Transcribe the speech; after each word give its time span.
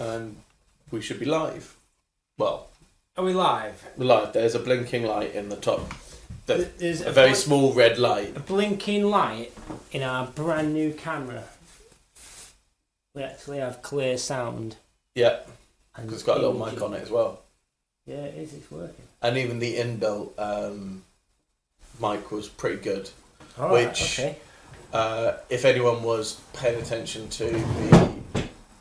and 0.00 0.36
we 0.90 1.00
should 1.00 1.18
be 1.18 1.26
live. 1.26 1.76
Well, 2.38 2.68
Are 3.16 3.24
we 3.24 3.32
live? 3.32 3.82
we're 3.96 4.06
live. 4.06 4.32
There's 4.32 4.54
a 4.54 4.58
blinking 4.58 5.04
light 5.04 5.34
in 5.34 5.48
the 5.48 5.56
top. 5.56 5.92
The- 6.46 6.68
There's 6.78 7.00
a 7.00 7.10
very 7.12 7.28
blink- 7.28 7.36
small 7.36 7.72
red 7.72 7.98
light. 7.98 8.36
a 8.36 8.40
blinking 8.40 9.04
light 9.04 9.52
in 9.92 10.02
our 10.02 10.26
brand 10.26 10.74
new 10.74 10.92
camera. 10.92 11.44
We 13.14 13.22
actually 13.22 13.58
have 13.58 13.82
clear 13.82 14.18
sound. 14.18 14.76
Yeah, 15.14 15.40
And 15.96 16.06
'cause 16.08 16.14
it's 16.14 16.22
got 16.24 16.38
a 16.38 16.40
little 16.40 16.56
imaging. 16.56 16.74
mic 16.74 16.82
on 16.82 16.94
it 16.94 17.02
as 17.02 17.10
well. 17.10 17.40
Yeah, 18.06 18.16
it 18.24 18.34
is. 18.36 18.52
It's 18.54 18.70
working. 18.70 19.06
And 19.22 19.38
even 19.38 19.60
the 19.60 19.76
inbuilt 19.76 20.32
um, 20.38 21.04
mic 22.00 22.30
was 22.32 22.48
pretty 22.48 22.82
good. 22.82 23.08
All 23.58 23.68
right, 23.68 23.88
Which- 23.88 24.18
okay. 24.18 24.36
Uh, 24.92 25.38
if 25.48 25.64
anyone 25.64 26.02
was 26.02 26.40
paying 26.52 26.80
attention 26.80 27.28
to 27.28 27.44
the 27.50 28.13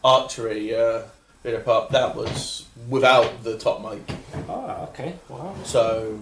archery 0.04 0.76
uh, 0.76 1.04
video 1.44 1.62
part, 1.62 1.92
that 1.92 2.16
was 2.16 2.66
without 2.90 3.44
the 3.44 3.58
top 3.58 3.82
mic. 3.82 4.02
Oh, 4.50 4.88
okay. 4.90 5.16
Wow. 5.30 5.56
So 5.64 6.20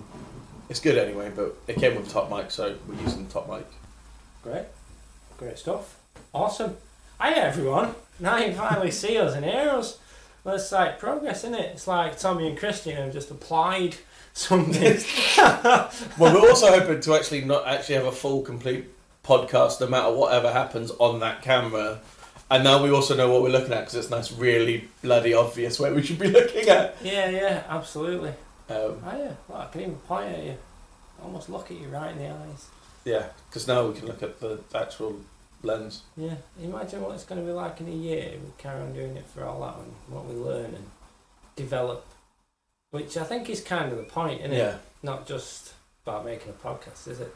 it's 0.70 0.80
good 0.80 0.98
anyway, 0.98 1.32
but 1.36 1.56
it 1.68 1.78
came 1.78 1.96
with 1.96 2.08
a 2.08 2.10
top 2.10 2.30
mic, 2.30 2.52
so 2.52 2.76
we're 2.88 3.02
using 3.02 3.26
the 3.28 3.34
top 3.34 3.50
mic. 3.50 3.66
Great. 4.44 4.66
Great 5.38 5.58
stuff. 5.58 5.98
Awesome. 6.34 6.78
Hi 7.20 7.34
everyone. 7.34 7.94
Now 8.20 8.38
you 8.38 8.54
finally 8.54 8.92
see 9.04 9.18
us 9.18 9.34
and 9.36 9.46
hear 9.46 9.70
us. 9.70 10.00
Well, 10.44 10.56
it's 10.56 10.72
like 10.72 10.98
progress, 10.98 11.40
isn't 11.44 11.54
it? 11.54 11.72
It's 11.74 11.88
like 11.88 12.18
Tommy 12.18 12.48
and 12.48 12.58
Christian 12.58 12.96
have 12.96 13.14
just 13.14 13.30
applied 13.30 13.96
something. 14.34 14.98
Well, 16.18 16.34
we're 16.34 16.50
also 16.50 16.68
hoping 16.68 17.00
to 17.02 17.14
actually 17.16 17.42
not 17.42 17.68
actually 17.68 17.96
have 17.96 18.06
a 18.06 18.12
full, 18.12 18.42
complete 18.42 18.86
podcast, 19.24 19.80
no 19.82 19.88
matter 19.88 20.12
whatever 20.14 20.52
happens 20.52 20.92
on 20.92 21.20
that 21.20 21.42
camera. 21.42 22.00
And 22.52 22.64
now 22.66 22.84
we 22.84 22.92
also 22.92 23.16
know 23.16 23.32
what 23.32 23.42
we're 23.44 23.50
looking 23.50 23.72
at 23.74 23.80
because 23.80 23.96
it's 23.96 24.10
nice, 24.10 24.32
really 24.32 24.90
bloody 25.02 25.34
obvious 25.34 25.80
where 25.80 25.94
we 25.94 26.04
should 26.04 26.20
be 26.20 26.28
looking 26.40 26.68
at. 26.68 26.98
yeah, 27.02 27.30
yeah, 27.30 27.64
absolutely. 27.70 28.30
Um, 28.70 29.02
Oh 29.06 29.18
yeah, 29.18 29.32
well, 29.48 29.62
I 29.62 29.68
can 29.72 29.82
even 29.82 29.96
point 29.96 30.36
at 30.36 30.44
you. 30.44 30.58
Almost 31.24 31.50
look 31.50 31.72
at 31.72 31.80
you 31.80 31.88
right 31.88 32.12
in 32.12 32.18
the 32.20 32.30
eyes. 32.30 32.68
yeah, 33.06 33.28
because 33.50 33.68
now 33.68 33.88
we 33.88 33.94
can 33.98 34.08
look 34.08 34.22
at 34.22 34.40
the 34.42 34.60
actual 34.76 35.22
lens. 35.64 36.02
Yeah, 36.18 36.36
imagine 36.62 37.02
what 37.02 37.14
it's 37.16 37.24
going 37.24 37.40
to 37.40 37.46
be 37.48 37.54
like 37.54 37.80
in 37.80 37.88
a 37.88 37.92
year. 37.92 38.32
We 38.44 38.52
carry 38.58 38.82
on 38.82 38.94
doing 38.94 39.16
it 39.16 39.26
for 39.28 39.46
all 39.46 39.62
that 39.62 39.76
and 39.78 39.94
what 40.14 40.26
we 40.26 40.36
learn 40.36 40.66
and 40.74 40.90
develop. 41.56 42.06
Which 42.92 43.16
I 43.16 43.24
think 43.24 43.50
is 43.50 43.62
kind 43.62 43.92
of 43.94 43.98
the 43.98 44.04
point, 44.04 44.42
isn't 44.42 44.52
it? 44.52 44.58
Yeah, 44.58 44.76
Not 45.04 45.26
just 45.26 45.74
about 46.06 46.26
making 46.26 46.50
a 46.50 46.68
podcast, 46.68 47.08
is 47.08 47.22
it? 47.22 47.34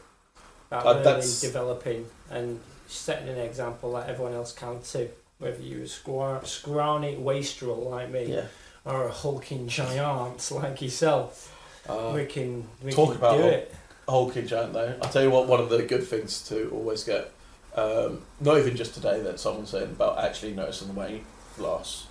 About 0.70 0.84
Uh, 0.86 1.00
learning, 1.00 1.28
developing, 1.40 2.06
and 2.30 2.60
setting 2.86 3.28
an 3.28 3.38
example 3.38 3.92
that 3.94 4.08
everyone 4.08 4.34
else 4.34 4.52
can 4.52 4.80
too. 4.82 5.08
Whether 5.38 5.62
you're 5.62 5.82
a 5.82 5.88
squar- 5.88 6.44
scrawny 6.46 7.16
wastrel 7.16 7.90
like 7.90 8.10
me 8.10 8.32
yeah. 8.32 8.46
or 8.84 9.06
a 9.06 9.12
hulking 9.12 9.68
giant 9.68 10.50
like 10.50 10.80
yourself, 10.80 11.52
Uh, 11.88 12.12
we 12.14 12.24
can 12.26 12.66
we 12.82 12.90
talk 12.92 13.08
can 13.10 13.16
about 13.18 13.36
do 13.36 13.44
it. 13.44 13.74
Hulking 14.08 14.46
giant 14.46 14.72
though. 14.72 14.94
I'll 15.02 15.10
tell 15.10 15.22
you 15.22 15.30
what. 15.30 15.46
One 15.46 15.60
of 15.60 15.68
the 15.68 15.82
good 15.82 16.04
things 16.06 16.42
to 16.48 16.70
always 16.70 17.04
get, 17.04 17.32
um, 17.74 18.22
not 18.40 18.56
even 18.58 18.76
just 18.76 18.94
today 18.94 19.20
that 19.20 19.38
someone 19.40 19.66
saying 19.66 19.90
about 19.90 20.18
actually 20.18 20.52
noticing 20.54 20.88
the 20.88 20.94
weight 20.98 21.24
loss, 21.58 22.06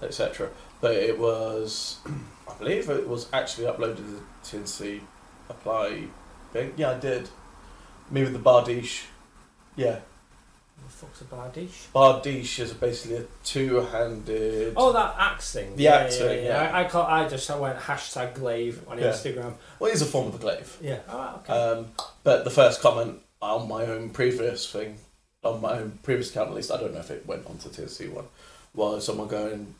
etc. 0.00 0.48
But 0.80 0.92
it 0.96 1.18
was, 1.18 1.98
I 2.48 2.54
believe 2.58 2.88
it 2.88 3.06
was 3.08 3.28
actually 3.32 3.66
uploaded 3.66 3.96
to 3.96 4.02
the 4.02 4.20
TNC 4.44 5.00
apply 5.50 6.04
thing. 6.52 6.72
Yeah, 6.76 6.90
I 6.92 6.98
did. 6.98 7.28
Me 8.10 8.22
with 8.22 8.32
the 8.32 8.38
Bardiche. 8.38 9.04
Yeah, 9.76 10.00
fuck's 11.02 11.20
a 11.20 11.24
bardiche? 11.24 11.88
Bardiche 11.92 12.60
is 12.60 12.72
basically 12.74 13.16
a 13.18 13.24
two-handed. 13.44 14.74
Oh, 14.76 14.92
that 14.92 15.14
axe 15.18 15.52
thing. 15.52 15.76
The 15.76 15.82
yeah, 15.84 15.96
axe 15.96 16.18
yeah, 16.20 16.26
thing, 16.26 16.44
Yeah, 16.44 16.62
yeah. 16.62 16.76
I, 16.76 16.84
I 16.84 16.88
call. 16.88 17.06
I 17.06 17.28
just 17.28 17.50
I 17.50 17.56
went 17.58 17.78
hashtag 17.78 18.34
glaive 18.34 18.82
on 18.88 18.98
Yeah. 18.98 19.06
Instagram. 19.06 19.54
Well, 19.78 19.90
it 19.90 19.94
is 19.94 20.02
a 20.02 20.06
form 20.06 20.28
of 20.28 20.34
a 20.36 20.38
glaive. 20.38 20.76
Yeah. 20.80 21.00
Oh, 21.08 21.40
okay. 21.42 21.52
Um, 21.52 21.86
but 22.22 22.44
the 22.44 22.50
first 22.50 22.80
comment 22.80 23.18
on 23.40 23.68
my 23.68 23.84
own 23.84 24.10
previous 24.10 24.70
thing, 24.70 24.98
on 25.42 25.60
my 25.60 25.78
own 25.78 25.98
previous 26.02 26.30
account 26.30 26.50
at 26.50 26.54
least, 26.54 26.70
I 26.70 26.76
don't 26.78 26.92
know 26.94 27.00
if 27.00 27.10
it 27.10 27.26
went 27.26 27.46
on 27.46 27.58
to 27.58 27.68
TSC 27.68 28.10
one, 28.12 28.26
was 28.74 29.04
someone 29.04 29.28
going, 29.28 29.74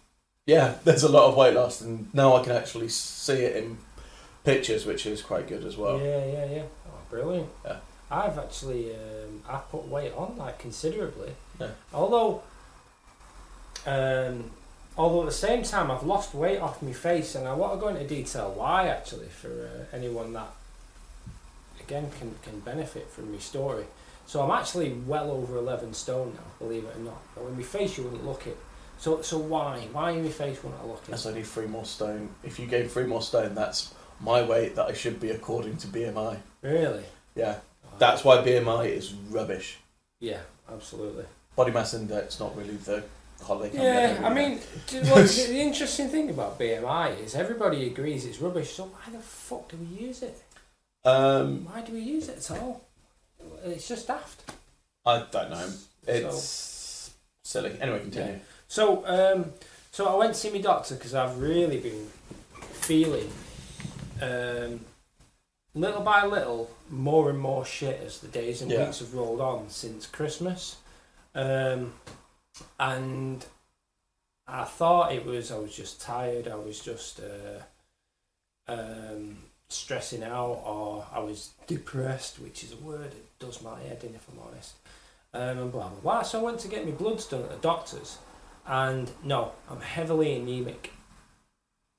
"Yeah, 0.46 0.74
there's 0.84 1.04
a 1.04 1.08
lot 1.08 1.28
of 1.28 1.36
weight 1.36 1.54
loss, 1.54 1.80
and 1.80 2.12
now 2.12 2.36
I 2.36 2.42
can 2.42 2.52
actually 2.52 2.88
see 2.88 3.34
it 3.44 3.56
in 3.56 3.78
pictures, 4.44 4.84
which 4.84 5.06
is 5.06 5.22
quite 5.22 5.46
good 5.46 5.64
as 5.64 5.76
well." 5.76 5.98
yeah, 6.00 6.24
yeah, 6.24 6.46
yeah. 6.46 6.62
Oh, 6.88 6.98
brilliant. 7.08 7.48
Yeah. 7.64 7.76
I've 8.12 8.38
actually 8.38 8.94
um, 8.94 9.42
I 9.48 9.56
put 9.58 9.88
weight 9.88 10.12
on 10.14 10.36
like 10.36 10.58
considerably. 10.58 11.32
Yeah. 11.58 11.68
Although, 11.94 12.42
um, 13.86 14.50
although 14.98 15.22
at 15.22 15.26
the 15.26 15.32
same 15.32 15.62
time 15.62 15.90
I've 15.90 16.02
lost 16.02 16.34
weight 16.34 16.58
off 16.58 16.82
my 16.82 16.92
face, 16.92 17.34
and 17.34 17.48
I 17.48 17.54
want 17.54 17.72
to 17.72 17.80
go 17.80 17.88
into 17.88 18.06
detail 18.06 18.52
why 18.52 18.88
actually 18.88 19.28
for 19.28 19.48
uh, 19.48 19.96
anyone 19.96 20.34
that 20.34 20.52
again 21.80 22.10
can 22.18 22.34
can 22.42 22.60
benefit 22.60 23.08
from 23.10 23.32
my 23.32 23.38
story. 23.38 23.84
So 24.26 24.42
I'm 24.42 24.50
actually 24.50 24.92
well 25.06 25.30
over 25.30 25.56
eleven 25.56 25.94
stone 25.94 26.34
now, 26.34 26.66
believe 26.66 26.84
it 26.84 26.94
or 26.94 27.00
not. 27.00 27.22
But 27.34 27.44
with 27.46 27.56
my 27.56 27.62
face, 27.62 27.96
you 27.96 28.04
wouldn't 28.04 28.26
look 28.26 28.46
it. 28.46 28.58
So 28.98 29.22
so 29.22 29.38
why 29.38 29.88
why 29.92 30.10
in 30.10 30.22
my 30.22 30.30
face 30.30 30.62
wouldn't 30.62 30.82
I 30.82 30.86
look 30.86 31.02
it? 31.08 31.10
That's 31.12 31.26
only 31.26 31.44
three 31.44 31.66
more 31.66 31.86
stone. 31.86 32.28
If 32.44 32.58
you 32.60 32.66
gain 32.66 32.88
three 32.88 33.06
more 33.06 33.22
stone, 33.22 33.54
that's 33.54 33.94
my 34.20 34.42
weight 34.42 34.76
that 34.76 34.86
I 34.86 34.92
should 34.92 35.18
be 35.18 35.30
according 35.30 35.78
to 35.78 35.86
BMI. 35.88 36.38
Really? 36.60 37.04
Yeah, 37.34 37.56
that's 38.02 38.24
why 38.24 38.38
BMI 38.38 38.88
is 38.88 39.14
rubbish. 39.30 39.78
Yeah, 40.18 40.40
absolutely. 40.72 41.24
Body 41.54 41.70
mass 41.70 41.94
index 41.94 42.40
not 42.40 42.56
really 42.56 42.74
the 42.74 43.04
holiday. 43.40 43.76
Yeah, 43.76 44.26
I 44.26 44.34
mean, 44.34 44.58
what, 44.58 45.28
the, 45.28 45.60
interesting 45.60 46.08
thing 46.08 46.28
about 46.28 46.58
BMI 46.58 47.22
is 47.24 47.36
everybody 47.36 47.86
agrees 47.86 48.24
it's 48.24 48.40
rubbish. 48.40 48.72
So 48.72 48.84
why 48.84 49.12
the 49.12 49.20
fuck 49.20 49.68
do 49.68 49.76
we 49.76 50.06
use 50.06 50.22
it? 50.22 50.36
um, 51.04 51.64
Why 51.64 51.82
do 51.82 51.92
we 51.92 52.00
use 52.00 52.28
it 52.28 52.38
at 52.38 52.58
all? 52.58 52.84
It's 53.64 53.86
just 53.86 54.08
daft. 54.08 54.50
I 55.06 55.24
don't 55.30 55.50
know. 55.50 55.66
So- 55.68 55.78
It's 56.08 57.10
silly. 57.44 57.76
Anyway, 57.80 58.00
continue. 58.00 58.40
So, 58.66 59.04
um, 59.06 59.52
so 59.92 60.06
I 60.08 60.16
went 60.16 60.34
to 60.34 60.40
see 60.40 60.50
my 60.50 60.60
doctor 60.60 60.96
because 60.96 61.14
I've 61.14 61.38
really 61.38 61.78
been 61.78 62.08
feeling, 62.72 63.30
um, 64.20 64.80
little 65.74 66.02
by 66.02 66.24
little, 66.26 66.70
more 66.90 67.30
and 67.30 67.38
more 67.38 67.64
shit 67.64 68.00
as 68.02 68.18
the 68.20 68.28
days 68.28 68.62
and 68.62 68.70
Yeah. 68.70 68.84
weeks 68.86 68.98
have 69.00 69.14
rolled 69.14 69.40
on 69.40 69.70
since 69.70 70.06
Christmas, 70.06 70.76
um, 71.34 71.94
and 72.78 73.44
I 74.46 74.64
thought 74.64 75.12
it 75.12 75.24
was 75.24 75.50
I 75.50 75.58
was 75.58 75.74
just 75.74 76.00
tired. 76.00 76.46
I 76.48 76.56
was 76.56 76.80
just 76.80 77.20
uh, 77.20 77.62
um, 78.68 79.38
stressing 79.68 80.22
out, 80.22 80.62
or 80.64 81.06
I 81.12 81.20
was 81.20 81.50
depressed, 81.66 82.38
which 82.38 82.62
is 82.64 82.72
a 82.72 82.76
word 82.76 83.12
that 83.12 83.38
does 83.38 83.62
my 83.62 83.80
head 83.80 84.04
in, 84.04 84.14
if 84.14 84.28
I'm 84.28 84.38
honest. 84.40 84.74
Um, 85.34 85.58
and 85.58 85.72
blah 85.72 85.88
blah 85.88 86.00
blah. 86.00 86.22
So 86.22 86.40
I 86.40 86.42
went 86.42 86.58
to 86.60 86.68
get 86.68 86.84
my 86.84 86.90
bloods 86.90 87.26
done 87.26 87.42
at 87.42 87.50
the 87.50 87.56
doctor's, 87.56 88.18
and 88.66 89.10
no, 89.24 89.52
I'm 89.70 89.80
heavily 89.80 90.34
anemic. 90.36 90.92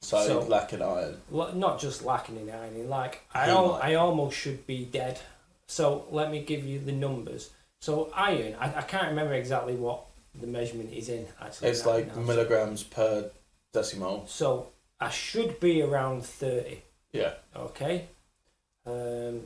So, 0.03 0.25
So- 0.28 0.40
lacking 0.41 0.81
iron. 0.81 1.22
L- 1.34 1.53
Not 1.56 1.80
just 1.80 2.03
lacking 2.03 2.38
in 2.38 2.50
iron, 2.50 2.90
like 2.90 3.22
I, 3.34 3.50
al- 3.50 3.80
I 3.81 3.96
almost 3.96 4.38
should 4.38 4.68
be 4.68 4.84
dead. 4.86 5.19
So 5.68 6.06
let 6.12 6.30
me 6.30 6.44
give 6.44 6.66
you 6.66 6.80
the 6.80 6.91
numbers. 6.91 7.50
So 7.80 8.12
iron, 8.13 8.56
I, 8.59 8.80
I 8.80 8.81
can't 8.81 9.08
remember 9.08 9.34
exactly 9.34 9.75
what 9.75 10.02
the 10.40 10.47
measurement 10.47 10.92
is 10.94 11.09
in. 11.09 11.25
Actually, 11.42 11.69
It's 11.69 11.86
like 11.86 12.16
now. 12.16 12.22
milligrams 12.22 12.84
per 12.84 13.31
decimole. 13.74 14.28
So 14.28 14.68
I 15.00 15.09
should 15.09 15.59
be 15.59 15.81
around 15.81 16.25
thirty. 16.25 16.81
Yeah. 17.13 17.34
Okay, 17.56 18.08
um, 18.86 19.42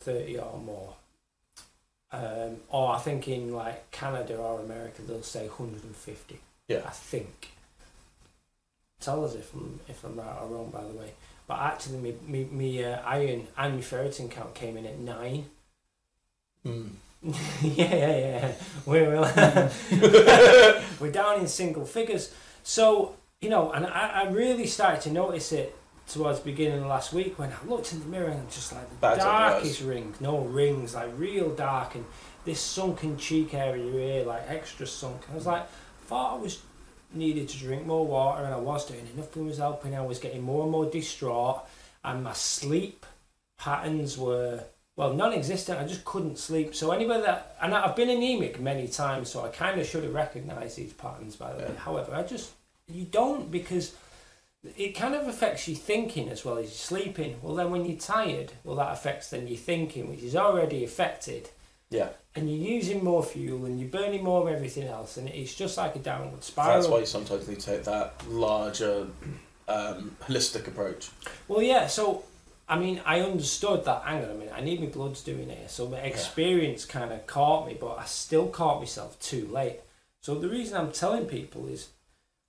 thirty 0.00 0.38
or 0.38 0.58
more. 0.58 0.94
Um, 2.12 2.56
or 2.68 2.94
I 2.94 2.98
think 2.98 3.28
in 3.28 3.52
like 3.54 3.90
Canada 3.90 4.36
or 4.36 4.60
America 4.60 5.00
they'll 5.02 5.22
say 5.22 5.48
hundred 5.48 5.84
and 5.84 5.96
fifty. 5.96 6.38
Yeah. 6.68 6.82
I 6.86 6.90
think. 6.90 7.48
Tell 9.02 9.24
us 9.24 9.34
if 9.34 9.52
I'm 9.52 9.80
if 9.88 10.04
I'm 10.04 10.16
right 10.16 10.38
or 10.40 10.48
wrong, 10.48 10.70
by 10.70 10.82
the 10.82 10.94
way. 10.94 11.12
But 11.46 11.58
actually, 11.58 11.98
me 11.98 12.14
me, 12.26 12.44
me 12.44 12.84
uh, 12.84 13.00
iron 13.04 13.48
and 13.58 13.74
my 13.74 13.80
ferritin 13.80 14.30
count 14.30 14.54
came 14.54 14.76
in 14.76 14.86
at 14.86 14.98
nine. 14.98 15.46
Mm. 16.64 16.90
yeah, 17.22 17.94
yeah, 17.94 18.16
yeah. 18.16 18.52
We're 18.86 19.20
we're 21.00 21.12
down 21.12 21.40
in 21.40 21.48
single 21.48 21.84
figures. 21.84 22.32
So 22.62 23.16
you 23.40 23.50
know, 23.50 23.72
and 23.72 23.86
I, 23.86 24.22
I 24.22 24.28
really 24.30 24.66
started 24.66 25.00
to 25.02 25.10
notice 25.10 25.50
it 25.50 25.76
towards 26.08 26.40
the 26.40 26.44
beginning 26.44 26.80
of 26.80 26.86
last 26.86 27.12
week 27.12 27.38
when 27.38 27.52
I 27.52 27.68
looked 27.68 27.92
in 27.92 28.00
the 28.00 28.06
mirror 28.06 28.28
and 28.28 28.40
I'm 28.40 28.48
just 28.48 28.72
like 28.72 29.00
the 29.00 29.08
your 29.08 29.16
darkest 29.16 29.82
rings, 29.82 30.20
no 30.20 30.38
rings, 30.38 30.94
like 30.94 31.10
real 31.16 31.50
dark, 31.50 31.96
and 31.96 32.04
this 32.44 32.60
sunken 32.60 33.16
cheek 33.16 33.52
area 33.52 33.90
here, 33.90 34.24
like 34.24 34.42
extra 34.48 34.86
sunk. 34.86 35.22
I 35.30 35.34
was 35.34 35.46
like, 35.46 35.66
thought 36.06 36.38
I 36.38 36.42
was 36.42 36.60
needed 37.14 37.48
to 37.50 37.58
drink 37.58 37.86
more 37.86 38.06
water, 38.06 38.44
and 38.44 38.54
I 38.54 38.58
was 38.58 38.86
doing 38.86 39.00
it. 39.00 39.16
Nothing 39.16 39.46
was 39.46 39.58
helping. 39.58 39.94
I 39.94 40.02
was 40.02 40.18
getting 40.18 40.42
more 40.42 40.62
and 40.62 40.72
more 40.72 40.86
distraught, 40.86 41.66
and 42.04 42.24
my 42.24 42.32
sleep 42.32 43.06
patterns 43.58 44.18
were 44.18 44.64
well 44.96 45.14
non-existent. 45.14 45.78
I 45.78 45.86
just 45.86 46.04
couldn't 46.04 46.38
sleep. 46.38 46.74
So 46.74 46.90
anybody 46.90 47.22
that 47.22 47.56
and 47.60 47.74
I've 47.74 47.96
been 47.96 48.10
anemic 48.10 48.60
many 48.60 48.88
times, 48.88 49.30
so 49.30 49.44
I 49.44 49.48
kind 49.48 49.80
of 49.80 49.86
should 49.86 50.04
have 50.04 50.14
recognised 50.14 50.76
these 50.76 50.92
patterns 50.92 51.36
by 51.36 51.52
the 51.52 51.64
way. 51.64 51.74
However, 51.78 52.14
I 52.14 52.22
just 52.22 52.52
you 52.88 53.04
don't 53.04 53.50
because 53.50 53.94
it 54.76 54.92
kind 54.92 55.14
of 55.14 55.26
affects 55.26 55.66
your 55.66 55.76
thinking 55.76 56.28
as 56.28 56.44
well 56.44 56.58
as 56.58 56.64
your 56.64 56.72
sleeping. 56.72 57.36
Well, 57.42 57.54
then 57.54 57.70
when 57.70 57.84
you're 57.84 57.98
tired, 57.98 58.52
well, 58.64 58.76
that 58.76 58.92
affects 58.92 59.30
then 59.30 59.48
your 59.48 59.56
thinking, 59.58 60.08
which 60.08 60.22
is 60.22 60.36
already 60.36 60.84
affected. 60.84 61.50
Yeah. 61.90 62.10
And 62.34 62.48
you're 62.48 62.72
using 62.72 63.04
more 63.04 63.22
fuel 63.22 63.66
and 63.66 63.78
you're 63.78 63.90
burning 63.90 64.24
more 64.24 64.40
of 64.40 64.54
everything 64.54 64.88
else, 64.88 65.18
and 65.18 65.28
it's 65.28 65.54
just 65.54 65.76
like 65.76 65.96
a 65.96 65.98
downward 65.98 66.42
spiral. 66.42 66.80
That's 66.80 66.88
why 66.88 67.00
you 67.00 67.06
sometimes 67.06 67.46
need 67.46 67.60
to 67.60 67.66
take 67.66 67.84
that 67.84 68.14
larger, 68.26 69.06
um, 69.68 70.16
holistic 70.22 70.66
approach. 70.66 71.10
Well, 71.46 71.60
yeah. 71.60 71.88
So, 71.88 72.24
I 72.66 72.78
mean, 72.78 73.02
I 73.04 73.20
understood 73.20 73.84
that. 73.84 74.04
Hang 74.04 74.24
on 74.24 74.30
a 74.30 74.34
minute. 74.34 74.54
I 74.56 74.62
need 74.62 74.80
my 74.80 74.86
bloods 74.86 75.22
doing 75.22 75.50
here. 75.50 75.68
So 75.68 75.88
my 75.88 75.98
experience 75.98 76.86
kind 76.86 77.12
of 77.12 77.26
caught 77.26 77.66
me, 77.66 77.76
but 77.78 77.98
I 77.98 78.06
still 78.06 78.48
caught 78.48 78.80
myself 78.80 79.20
too 79.20 79.46
late. 79.48 79.80
So 80.22 80.36
the 80.36 80.48
reason 80.48 80.78
I'm 80.78 80.92
telling 80.92 81.26
people 81.26 81.68
is, 81.68 81.88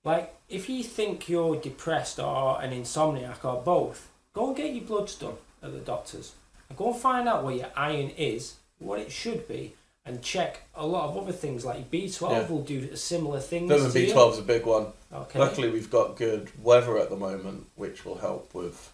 like, 0.06 0.34
if 0.48 0.70
you 0.70 0.84
think 0.84 1.28
you're 1.28 1.58
depressed 1.58 2.20
or 2.20 2.62
an 2.62 2.72
insomniac 2.72 3.44
or 3.44 3.62
both, 3.62 4.10
go 4.32 4.48
and 4.48 4.56
get 4.56 4.74
your 4.74 4.86
bloods 4.86 5.16
done 5.16 5.36
at 5.62 5.74
the 5.74 5.80
doctor's. 5.80 6.36
And 6.70 6.78
go 6.78 6.94
and 6.94 7.02
find 7.02 7.28
out 7.28 7.44
where 7.44 7.56
your 7.56 7.72
iron 7.76 8.12
is, 8.12 8.56
what 8.84 9.00
it 9.00 9.12
should 9.12 9.48
be, 9.48 9.74
and 10.06 10.22
check 10.22 10.62
a 10.76 10.86
lot 10.86 11.10
of 11.10 11.18
other 11.18 11.32
things 11.32 11.64
like 11.64 11.90
B12 11.90 12.30
Yeah. 12.32 12.48
will 12.48 12.62
do 12.64 12.96
similar 12.96 13.40
things. 13.40 13.70
Vitamin. 13.70 13.92
B12 13.92 14.34
is 14.34 14.40
a 14.40 14.44
big 14.44 14.66
one. 14.66 14.88
Okay. 15.14 15.40
Luckily, 15.40 15.70
we've 15.70 15.90
got 15.90 16.16
good 16.18 16.50
weather 16.62 16.98
at 16.98 17.10
the 17.10 17.16
moment, 17.16 17.68
which 17.76 18.04
will 18.06 18.18
help 18.18 18.54
with 18.54 18.92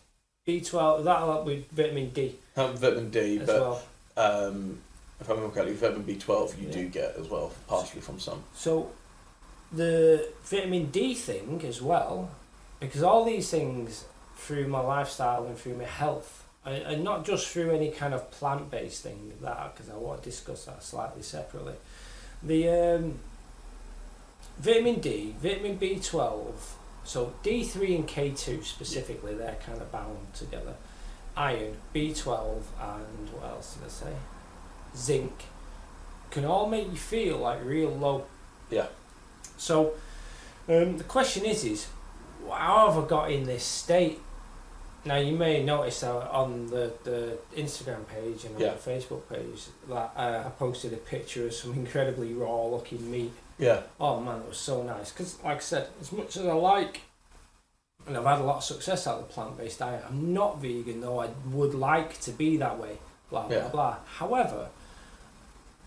B12 0.47 1.03
that'll 1.03 1.31
help 1.31 1.45
with 1.45 1.69
vitamin 1.71 2.09
D 2.09 2.35
help 2.55 2.75
vitamin 2.77 3.09
D. 3.11 3.39
as 3.39 3.45
but 3.47 3.61
well. 3.61 3.81
um, 4.17 4.79
if 5.19 5.29
I 5.29 5.33
remember 5.33 5.53
correctly, 5.53 5.75
vitamin 5.75 6.03
B12 6.05 6.59
you 6.59 6.67
Yeah. 6.67 6.73
do 6.73 6.87
get 6.89 7.15
as 7.17 7.27
well, 7.29 7.51
partially 7.67 8.01
from 8.01 8.19
some. 8.19 8.43
So 8.55 8.91
the 9.71 10.27
vitamin 10.43 10.87
D 10.91 11.13
thing 11.15 11.61
as 11.67 11.81
well, 11.81 12.31
because 12.79 13.03
all 13.03 13.23
these 13.25 13.49
things 13.49 14.05
through 14.37 14.67
my 14.67 14.79
lifestyle 14.79 15.45
and 15.45 15.57
through 15.57 15.75
my 15.75 15.83
health, 15.83 16.38
and, 16.65 17.03
not 17.03 17.25
just 17.25 17.47
through 17.47 17.71
any 17.71 17.89
kind 17.89 18.13
of 18.13 18.29
plant 18.31 18.69
based 18.69 19.03
thing 19.03 19.33
that 19.41 19.75
because 19.75 19.89
I 19.89 19.95
want 19.95 20.23
to 20.23 20.29
discuss 20.29 20.65
that 20.65 20.83
slightly 20.83 21.21
separately. 21.23 21.75
The 22.43 22.69
um, 22.69 23.19
vitamin 24.59 24.99
D, 24.99 25.35
vitamin 25.41 25.77
B 25.77 25.99
twelve, 25.99 26.75
so 27.03 27.33
D 27.43 27.63
three 27.63 27.95
and 27.95 28.07
K 28.07 28.31
two 28.31 28.63
specifically, 28.63 29.33
they're 29.35 29.57
kind 29.65 29.81
of 29.81 29.91
bound 29.91 30.33
together. 30.33 30.75
Iron, 31.37 31.77
B 31.93 32.13
twelve, 32.13 32.67
and 32.81 33.29
what 33.33 33.49
else 33.49 33.75
did 33.75 33.85
I 33.85 33.89
say? 33.89 34.13
Zinc 34.95 35.43
can 36.31 36.45
all 36.45 36.67
make 36.67 36.85
you 36.89 36.95
feel 36.97 37.37
like 37.37 37.63
real 37.63 37.89
low 37.89 38.25
Yeah. 38.69 38.87
so 39.57 39.93
um, 40.67 40.97
the 40.97 41.03
question 41.03 41.45
is, 41.45 41.63
is 41.63 41.87
how 42.47 42.91
have 42.91 43.03
I 43.03 43.07
got 43.07 43.31
in 43.31 43.45
this 43.45 43.63
state? 43.63 44.19
Now 45.05 45.15
you 45.15 45.35
may 45.35 45.63
notice 45.63 46.01
that 46.01 46.29
on 46.29 46.67
the, 46.67 46.91
the 47.03 47.37
Instagram 47.55 48.05
page 48.07 48.43
and 48.45 48.55
on 48.55 48.61
Yeah. 48.61 48.73
the 48.73 48.89
Facebook 48.91 49.21
page 49.29 49.63
that 49.87 50.11
uh, 50.15 50.43
I 50.45 50.49
posted 50.57 50.91
a 50.93 50.97
picture 50.97 51.47
of 51.47 51.53
some 51.53 51.73
incredibly 51.83 52.33
raw 52.33 52.65
looking 52.65 53.09
meat. 53.09 53.31
Yeah, 53.57 53.81
Oh 53.99 54.19
man, 54.21 54.39
it 54.41 54.47
was 54.49 54.57
so 54.57 54.83
nice. 54.83 55.11
Because 55.11 55.41
like 55.43 55.57
I 55.57 55.59
said, 55.59 55.87
as 55.99 56.11
much 56.11 56.37
as 56.37 56.45
I 56.45 56.53
like, 56.53 57.01
and 58.07 58.15
I've 58.17 58.23
had 58.25 58.39
a 58.39 58.43
lot 58.43 58.57
of 58.57 58.63
success 58.63 59.05
out 59.07 59.19
of 59.19 59.27
the 59.27 59.33
plant 59.33 59.57
based 59.57 59.79
diet, 59.79 60.03
I'm 60.07 60.33
not 60.33 60.59
vegan 60.61 61.01
though. 61.01 61.19
I 61.21 61.29
would 61.51 61.73
like 61.75 62.19
to 62.21 62.31
be 62.31 62.57
that 62.57 62.77
way. 62.79 62.97
Blah 63.29 63.47
blah 63.47 63.57
Yeah. 63.57 63.67
blah. 63.67 63.97
However, 64.05 64.69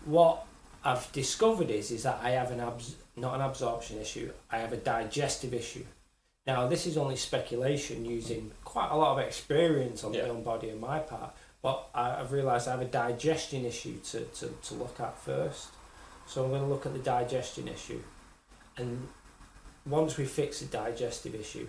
what 0.05 0.45
I've 0.83 1.11
discovered 1.11 1.69
is 1.69 1.91
is 1.91 2.03
that 2.03 2.19
I 2.21 2.31
have 2.31 2.51
an 2.51 2.59
abs- 2.59 2.95
not 3.15 3.35
an 3.35 3.41
absorption 3.41 3.99
issue. 3.99 4.31
I 4.51 4.57
have 4.59 4.73
a 4.73 4.77
digestive 4.77 5.53
issue. 5.53 5.85
Now 6.45 6.67
this 6.67 6.85
is 6.85 6.97
only 6.97 7.15
speculation 7.15 8.05
using 8.05 8.51
quite 8.63 8.89
a 8.89 8.97
lot 8.97 9.17
of 9.17 9.25
experience 9.25 10.03
on 10.03 10.13
Yeah. 10.13 10.23
my 10.23 10.29
own 10.29 10.43
body 10.43 10.69
and 10.69 10.79
my 10.81 10.99
part. 10.99 11.33
But 11.61 11.87
I, 11.95 12.19
I've 12.19 12.31
realised 12.33 12.67
I 12.67 12.71
have 12.71 12.81
a 12.81 12.85
digestion 12.85 13.65
issue 13.65 13.97
to, 14.11 14.25
to, 14.25 14.47
to 14.49 14.73
look 14.73 14.99
at 14.99 15.17
first. 15.17 15.69
So 16.27 16.43
I'm 16.43 16.49
going 16.49 16.61
to 16.61 16.67
look 16.67 16.85
at 16.85 16.93
the 16.93 16.99
digestion 16.99 17.67
issue, 17.67 18.01
and 18.77 19.07
once 19.85 20.15
we 20.15 20.23
fix 20.23 20.61
the 20.61 20.65
digestive 20.67 21.35
issue, 21.35 21.67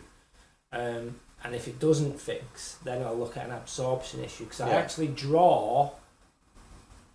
um, 0.72 1.16
and 1.42 1.54
if 1.56 1.66
it 1.66 1.80
doesn't 1.80 2.20
fix, 2.20 2.78
then 2.84 3.02
I'll 3.02 3.16
look 3.18 3.36
at 3.36 3.46
an 3.46 3.52
absorption 3.52 4.22
issue 4.22 4.44
because 4.44 4.60
I 4.60 4.70
actually 4.70 5.08
draw 5.08 5.90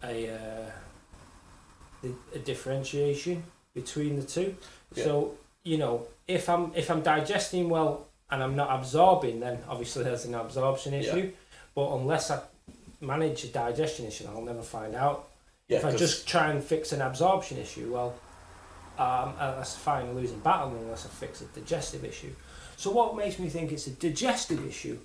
a 0.03 0.29
uh, 2.03 2.07
a 2.35 2.39
differentiation 2.39 3.43
between 3.73 4.17
the 4.17 4.23
two. 4.25 4.55
Yeah. 4.93 5.03
So 5.05 5.37
you 5.63 5.77
know, 5.77 6.07
if 6.29 6.47
I'm 6.47 6.71
if 6.75 6.89
I'm 6.91 7.01
digesting 7.01 7.69
well 7.69 8.07
and 8.31 8.41
I'm 8.43 8.55
not 8.55 8.69
absorbing, 8.79 9.39
then 9.39 9.59
obviously 9.67 10.03
there's 10.03 10.25
an 10.25 10.35
absorption 10.35 10.93
Yeah. 10.93 10.99
issue. 10.99 11.31
But 11.75 11.91
unless 11.95 12.29
I 12.31 12.39
manage 13.01 13.43
a 13.45 13.47
digestion 13.47 14.05
issue, 14.05 14.25
I'll 14.29 14.41
never 14.41 14.61
find 14.61 14.93
out 14.95 15.27
yeah. 15.67 15.79
if 15.79 15.85
I 15.85 15.95
just 15.95 16.27
try 16.27 16.51
and 16.51 16.63
fix 16.63 16.91
an 16.91 17.01
absorption 17.01 17.57
issue, 17.57 17.91
well, 17.91 18.13
um, 18.99 19.33
that's 19.39 19.75
fine, 19.75 20.13
losing 20.13 20.39
battle 20.39 20.69
unless 20.69 21.05
I 21.05 21.09
fix 21.09 21.41
a 21.41 21.45
digestive 21.45 22.05
issue. 22.05 22.33
So 22.77 22.91
what 22.91 23.15
makes 23.17 23.39
me 23.39 23.49
think 23.49 23.71
it's 23.71 23.87
a 23.87 23.91
digestive 23.91 24.65
issue? 24.67 24.99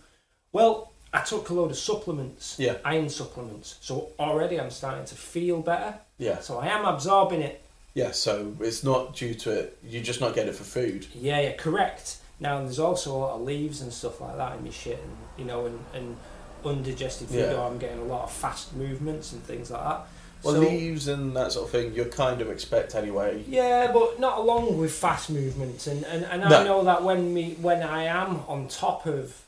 Well, 0.53 0.93
I 1.13 1.21
took 1.21 1.49
a 1.49 1.55
load 1.55 1.71
of 1.71 1.79
supplements, 1.79 2.57
Yeah. 2.59 2.77
iron 2.85 3.09
supplements. 3.09 3.77
So 3.81 4.11
already 4.19 4.61
I'm 4.61 4.71
starting 4.71 5.05
to 5.07 5.15
feel 5.15 5.61
better. 5.63 5.95
yeah, 6.19 6.41
So 6.41 6.59
I 6.59 6.67
am 6.67 6.85
absorbing 6.85 7.41
it. 7.41 7.64
Yeah. 7.95 8.11
So 8.11 8.55
it's 8.61 8.85
not 8.85 9.15
due 9.17 9.35
to 9.35 9.51
it. 9.53 9.79
You 9.83 10.01
just 10.01 10.21
not 10.21 10.35
get 10.35 10.49
it 10.49 10.55
for 10.55 10.65
food. 10.65 11.07
Yeah, 11.15 11.41
yeah, 11.41 11.53
correct. 11.53 12.19
Now 12.41 12.59
there's 12.61 12.79
also 12.79 13.15
a 13.15 13.19
lot 13.19 13.35
of 13.37 13.43
leaves 13.43 13.81
and 13.81 13.93
stuff 13.93 14.21
like 14.21 14.37
that 14.37 14.57
in 14.57 14.65
my 14.65 14.71
shit, 14.71 14.99
and 15.03 15.17
you 15.39 15.45
know, 15.45 15.67
and, 15.67 15.79
and 15.95 16.17
undigested 16.65 17.29
food. 17.29 17.39
Yeah. 17.39 17.55
Or 17.55 17.67
I'm 17.71 17.79
getting 17.79 18.01
a 18.01 18.05
lot 18.05 18.25
of 18.25 18.33
fast 18.33 18.75
movements 18.75 19.33
and 19.33 19.43
things 19.43 19.71
like 19.71 19.83
that. 19.83 20.07
Well, 20.43 20.55
So- 20.55 20.61
leaves 20.61 21.09
and 21.09 21.35
that 21.37 21.53
sort 21.53 21.67
of 21.67 21.71
thing, 21.71 21.95
you 21.95 22.05
kind 22.05 22.41
of 22.43 22.51
expect 22.51 22.95
anyway. 22.95 23.43
Yeah, 23.49 23.91
but 23.93 24.21
not 24.21 24.39
along 24.39 24.79
with 24.79 24.93
fast 24.93 25.31
movements, 25.31 25.87
and, 25.87 26.05
and, 26.05 26.25
and 26.25 26.45
I 26.45 26.65
know 26.65 26.85
that 26.85 27.03
when 27.03 27.33
me 27.33 27.57
when 27.61 27.83
I 27.83 28.05
am 28.05 28.41
on 28.47 28.69
top 28.69 29.07
of 29.07 29.43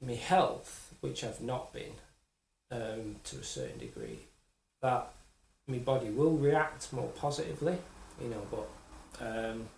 my 0.00 0.14
health, 0.14 0.94
which 1.00 1.22
I've 1.24 1.42
not 1.42 1.74
been, 1.74 1.92
um, 2.70 3.16
to 3.24 3.36
a 3.36 3.42
certain 3.44 3.78
degree, 3.78 4.20
that 4.80 5.10
my 5.68 5.78
body 5.78 6.10
will 6.10 6.36
react 6.36 6.92
more 6.92 7.08
positively, 7.08 7.78
you 8.20 8.28
know. 8.28 8.42
But 8.50 9.24
um, 9.26 9.68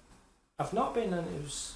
I've 0.58 0.72
not 0.72 0.94
been, 0.94 1.12
and 1.12 1.26
it 1.26 1.42
was 1.42 1.74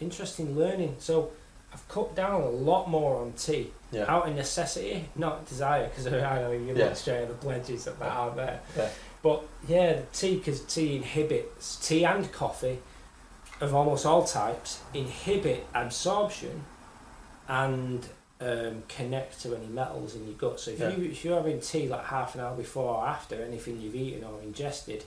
interesting 0.00 0.56
learning. 0.56 0.96
So 0.98 1.30
I've 1.72 1.86
cut 1.88 2.14
down 2.14 2.40
a 2.42 2.48
lot 2.48 2.88
more 2.88 3.20
on 3.20 3.32
tea 3.32 3.70
Yeah. 3.92 4.04
out 4.08 4.28
of 4.28 4.34
necessity, 4.34 5.08
not 5.16 5.46
desire, 5.48 5.88
because 5.88 6.06
I 6.06 6.10
know 6.40 6.52
you 6.52 6.74
Yeah. 6.74 6.86
look 6.86 6.96
straight 6.96 7.22
at 7.22 7.28
the 7.28 7.34
pledges 7.34 7.84
that 7.84 7.98
that 7.98 8.10
are 8.12 8.30
there. 8.34 8.60
Yeah. 8.76 8.88
But 9.22 9.42
yeah, 9.66 9.92
the 9.94 10.02
tea, 10.12 10.36
because 10.36 10.60
tea 10.62 10.96
inhibits, 10.96 11.76
tea 11.76 12.04
and 12.04 12.30
coffee 12.32 12.78
of 13.60 13.74
almost 13.74 14.06
all 14.06 14.24
types 14.24 14.80
inhibit 14.94 15.66
absorption 15.74 16.64
and 17.48 18.08
um, 18.40 18.82
connect 18.88 19.40
to 19.42 19.54
any 19.56 19.66
metals 19.66 20.14
in 20.14 20.24
your 20.24 20.34
gut. 20.34 20.60
So 20.60 20.70
if, 20.70 20.78
Yeah. 20.80 20.90
you, 20.96 21.10
if 21.10 21.24
you're 21.24 21.36
having 21.36 21.60
tea 21.60 21.88
like 21.88 22.04
half 22.04 22.34
an 22.34 22.40
hour 22.40 22.56
before 22.56 22.96
or 22.96 23.06
after 23.06 23.36
anything 23.42 23.80
you've 23.80 23.96
eaten 23.96 24.24
or 24.24 24.40
ingested, 24.42 25.04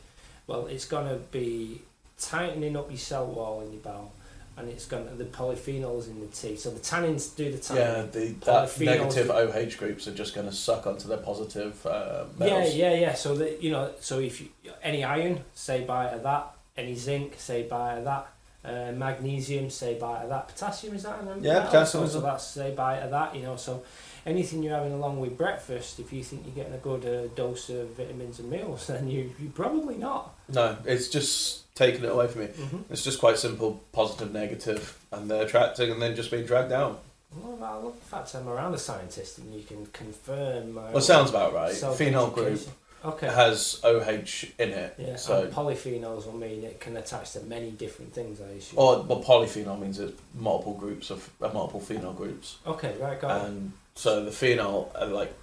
well, 0.48 0.66
it's 0.68 0.86
going 0.86 1.08
to 1.08 1.16
be 1.32 1.82
tightening 2.20 2.76
up 2.76 2.90
your 2.90 2.98
cell 3.00 3.26
wall 3.26 3.62
in 3.62 3.72
your 3.72 3.82
bowel. 3.82 4.12
And 4.58 4.70
it's 4.70 4.86
going 4.86 5.08
to, 5.08 5.16
the 5.16 5.24
polyphenols 5.24 6.08
in 6.08 6.20
the 6.20 6.28
tea. 6.28 6.58
So 6.58 6.72
the 6.72 6.82
tannins 6.82 7.34
do 7.36 7.50
the 7.52 7.58
tannin. 7.58 7.84
Yeah, 7.84 8.02
the 8.12 8.28
that 8.46 8.80
negative 8.82 9.32
OH 9.32 9.78
groups 9.78 10.08
are 10.10 10.14
just 10.14 10.36
going 10.36 10.46
to 10.48 10.54
suck 10.54 10.86
onto 10.86 11.08
their 11.08 11.18
positive 11.18 11.84
uh, 11.86 12.26
Yeah, 12.38 12.46
metals. 12.46 12.76
yeah, 12.76 12.94
yeah. 12.94 13.14
So 13.14 13.34
that 13.36 13.64
you 13.64 13.72
know, 13.72 13.92
so 14.02 14.20
if 14.20 14.42
you, 14.42 14.50
any 14.84 15.06
iron, 15.06 15.46
say 15.56 15.82
to 15.86 16.20
that. 16.22 16.54
Any 16.78 16.96
zinc, 16.96 17.36
say 17.38 17.64
to 17.64 17.70
that. 18.04 18.28
Uh, 18.64 18.92
magnesium, 18.92 19.72
say 19.72 19.98
bye 19.98 20.22
to 20.22 20.28
that. 20.28 20.48
Potassium 20.48 20.94
is 20.96 21.04
that? 21.04 21.18
Yeah, 21.42 21.54
metal? 21.54 21.66
potassium 21.66 21.86
So, 21.86 22.04
is 22.04 22.12
so 22.14 22.22
that's 22.22 22.46
say 22.46 22.76
bye 22.76 23.00
to 23.00 23.08
that. 23.08 23.36
You 23.36 23.42
know, 23.42 23.56
so 23.56 23.84
anything 24.26 24.62
you're 24.62 24.76
having 24.76 24.94
along 24.94 25.20
with 25.20 25.36
breakfast, 25.36 26.00
if 26.00 26.14
you 26.14 26.24
think 26.24 26.46
you're 26.46 26.54
getting 26.54 26.74
a 26.74 26.78
good 26.78 27.04
uh, 27.06 27.28
dose 27.34 27.70
of 27.70 27.90
vitamins 27.96 28.40
and 28.40 28.52
minerals, 28.52 28.86
then 28.88 29.08
you 29.08 29.34
you 29.40 29.50
probably 29.50 29.98
not. 29.98 30.36
No, 30.48 30.78
it's 30.86 31.08
just 31.08 31.74
taking 31.74 32.04
it 32.04 32.12
away 32.12 32.28
from 32.28 32.42
me. 32.42 32.48
Mm-hmm. 32.48 32.94
It's 32.94 33.04
just 33.04 33.20
quite 33.20 33.40
simple, 33.40 33.82
positive, 33.94 34.32
negative, 34.32 35.00
and 35.12 35.30
they're 35.30 35.46
attracting 35.46 35.90
and 35.92 36.02
then 36.02 36.16
just 36.16 36.30
being 36.30 36.46
dragged 36.46 36.70
down. 36.70 36.98
Well, 37.36 37.64
I 37.64 37.76
love 37.76 37.96
the 37.96 38.06
fact 38.06 38.36
I'm 38.36 38.48
around 38.48 38.74
a 38.74 38.78
scientist 38.78 39.38
and 39.38 39.54
you 39.56 39.64
can 39.64 39.86
confirm. 39.88 40.74
My 40.74 40.92
Well, 40.92 41.02
sounds 41.02 41.30
about 41.30 41.54
right. 41.54 41.74
Phenol 41.74 42.30
group. 42.30 42.60
Okay. 43.04 43.28
has 43.28 43.82
OH 43.84 44.46
in 44.60 44.70
it. 44.70 44.96
Yeah, 44.98 45.16
So, 45.16 45.44
and 45.44 45.54
polyphenols 45.54 46.26
will 46.26 46.38
mean 46.38 46.64
it 46.64 46.80
can 46.80 46.98
attach 46.98 47.32
to 47.34 47.42
many 47.42 47.72
different 47.72 48.14
things. 48.14 48.40
I 48.42 48.50
assume. 48.50 48.80
or 48.80 49.02
well, 49.02 49.24
polyphenol 49.24 49.80
means 49.80 50.00
it's 50.00 50.20
multiple 50.36 50.76
groups 50.76 51.10
of 51.10 51.30
uh, 51.42 51.50
multiple 51.50 51.80
phenol 51.80 52.14
groups. 52.14 52.58
Okay, 52.66 52.96
right, 53.00 53.20
got 53.20 53.42
it. 53.42 53.48
And 53.50 53.72
so 53.96 54.24
the 54.24 54.32
phenol, 54.32 54.92
are 54.96 55.08
like 55.08 55.34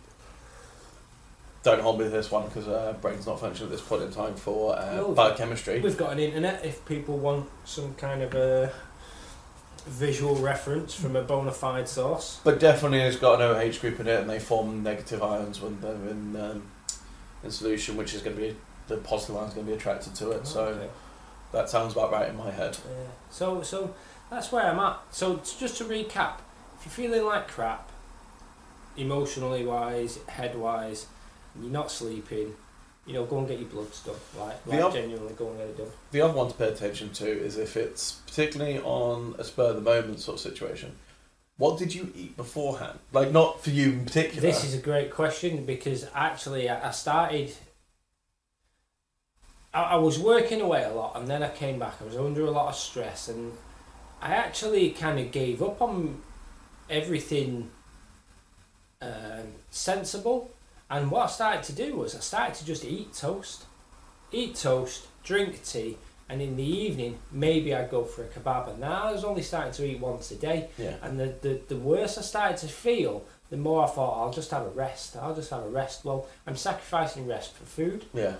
don't 1.62 1.80
hold 1.80 1.98
me 1.98 2.04
to 2.04 2.10
this 2.10 2.30
one 2.30 2.44
because 2.44 2.68
uh, 2.68 2.94
brain's 3.00 3.26
not 3.26 3.40
functioning 3.40 3.70
at 3.70 3.76
this 3.76 3.86
point 3.86 4.02
in 4.02 4.10
time 4.12 4.34
for 4.34 4.76
uh, 4.76 4.96
Well, 4.96 5.14
biochemistry. 5.14 5.80
We've 5.80 5.96
got 5.96 6.12
an 6.12 6.18
internet 6.18 6.64
if 6.64 6.84
people 6.86 7.18
want 7.18 7.48
some 7.64 7.94
kind 7.94 8.22
of 8.22 8.34
a 8.34 8.72
visual 9.86 10.36
reference 10.36 10.94
from 10.94 11.16
a 11.16 11.22
bona 11.22 11.52
fide 11.52 11.88
source. 11.88 12.40
But 12.44 12.60
definitely 12.60 13.00
it's 13.00 13.16
got 13.16 13.40
an 13.40 13.56
OH 13.56 13.80
group 13.80 14.00
in 14.00 14.06
it, 14.06 14.20
and 14.20 14.30
they 14.30 14.38
form 14.38 14.82
negative 14.82 15.22
ions 15.22 15.60
when 15.60 15.80
they're 15.80 15.92
in 16.10 16.36
um, 16.36 16.62
in 17.42 17.50
solution, 17.50 17.96
which 17.96 18.14
is 18.14 18.22
going 18.22 18.36
to 18.36 18.42
be 18.42 18.56
the 18.88 18.96
positive 18.98 19.36
ions 19.36 19.54
going 19.54 19.66
to 19.66 19.72
be 19.72 19.76
attracted 19.76 20.14
to 20.16 20.30
it. 20.32 20.40
Oh, 20.42 20.48
so 20.48 20.64
Okay. 20.66 20.88
that 21.52 21.68
sounds 21.68 21.92
about 21.92 22.10
right 22.12 22.28
in 22.28 22.36
my 22.36 22.50
head. 22.50 22.76
Yeah. 22.88 23.06
So 23.30 23.62
so 23.62 23.94
that's 24.30 24.50
where 24.52 24.64
I'm 24.64 24.78
at. 24.78 24.98
So 25.12 25.36
just 25.58 25.76
to 25.78 25.84
recap, 25.84 26.38
if 26.78 26.84
you're 26.86 27.08
feeling 27.08 27.24
like 27.24 27.48
crap, 27.48 27.90
emotionally 28.96 29.64
wise, 29.64 30.18
head 30.28 30.54
wise, 30.56 31.06
you're 31.60 31.70
not 31.70 31.90
sleeping, 31.90 32.54
you 33.06 33.12
know, 33.14 33.24
go 33.24 33.38
and 33.38 33.48
get 33.48 33.58
your 33.58 33.68
blood 33.68 33.86
done. 34.04 34.14
Like, 34.38 34.66
like 34.66 34.92
genuinely 34.92 35.34
go 35.34 35.48
and 35.48 35.58
get 35.58 35.68
it 35.68 35.78
done. 35.78 35.86
The 36.10 36.20
other 36.20 36.34
one 36.34 36.48
to 36.48 36.54
pay 36.54 36.68
attention 36.68 37.10
to 37.14 37.26
is 37.26 37.56
if 37.56 37.76
it's 37.76 38.12
particularly 38.26 38.78
on 38.80 39.34
a 39.38 39.44
spur 39.44 39.70
of 39.70 39.76
the 39.76 39.80
moment 39.80 40.20
sort 40.20 40.36
of 40.36 40.40
situation. 40.40 40.96
What 41.58 41.76
did 41.76 41.92
you 41.92 42.12
eat 42.14 42.36
beforehand? 42.36 43.00
Like 43.12 43.32
not 43.32 43.62
for 43.62 43.70
you 43.70 43.90
in 43.90 44.04
particular. 44.04 44.40
This 44.40 44.64
is 44.64 44.74
a 44.74 44.78
great 44.78 45.10
question 45.10 45.64
because 45.64 46.06
actually 46.14 46.70
I 46.70 46.92
started. 46.92 47.52
I, 49.74 49.82
I 49.82 49.96
was 49.96 50.20
working 50.20 50.60
away 50.60 50.84
a 50.84 50.90
lot 50.90 51.16
and 51.16 51.26
then 51.26 51.42
I 51.42 51.50
came 51.50 51.80
back. 51.80 51.94
I 52.00 52.04
was 52.04 52.16
under 52.16 52.46
a 52.46 52.50
lot 52.50 52.68
of 52.68 52.76
stress 52.76 53.28
and 53.28 53.52
I 54.22 54.34
actually 54.34 54.90
kind 54.90 55.18
of 55.18 55.32
gave 55.32 55.60
up 55.60 55.82
on 55.82 56.22
everything 56.88 57.70
um, 59.02 59.54
sensible. 59.70 60.52
And 60.88 61.10
what 61.10 61.24
I 61.24 61.26
started 61.26 61.64
to 61.64 61.72
do 61.72 61.96
was 61.96 62.14
I 62.14 62.20
started 62.20 62.54
to 62.54 62.64
just 62.64 62.84
eat 62.84 63.14
toast, 63.14 63.64
eat 64.30 64.54
toast, 64.54 65.08
drink 65.24 65.64
tea, 65.64 65.98
and 66.28 66.42
in 66.42 66.56
the 66.56 66.62
evening 66.64 67.18
maybe 67.32 67.74
I'd 67.74 67.90
go 67.90 68.04
for 68.04 68.22
a 68.22 68.26
kebab. 68.26 68.68
And 68.70 68.80
now 68.80 69.04
I 69.04 69.12
was 69.12 69.24
only 69.24 69.42
starting 69.42 69.72
to 69.72 69.86
eat 69.86 70.00
once 70.00 70.30
a 70.30 70.36
day. 70.36 70.68
yeah. 70.78 70.94
And 71.02 71.18
the, 71.18 71.34
the, 71.40 71.60
the 71.68 71.76
worse 71.76 72.18
I 72.18 72.22
started 72.22 72.58
to 72.58 72.68
feel, 72.68 73.24
the 73.50 73.56
more 73.56 73.84
I 73.84 73.86
thought, 73.88 74.20
I'll 74.22 74.32
just 74.32 74.50
have 74.50 74.62
a 74.66 74.70
rest. 74.70 75.16
I'll 75.16 75.34
just 75.34 75.50
have 75.50 75.62
a 75.64 75.68
rest. 75.68 76.04
Well, 76.04 76.26
I'm 76.46 76.56
sacrificing 76.56 77.26
rest 77.26 77.54
for 77.54 77.64
food. 77.64 78.04
Yeah. 78.12 78.34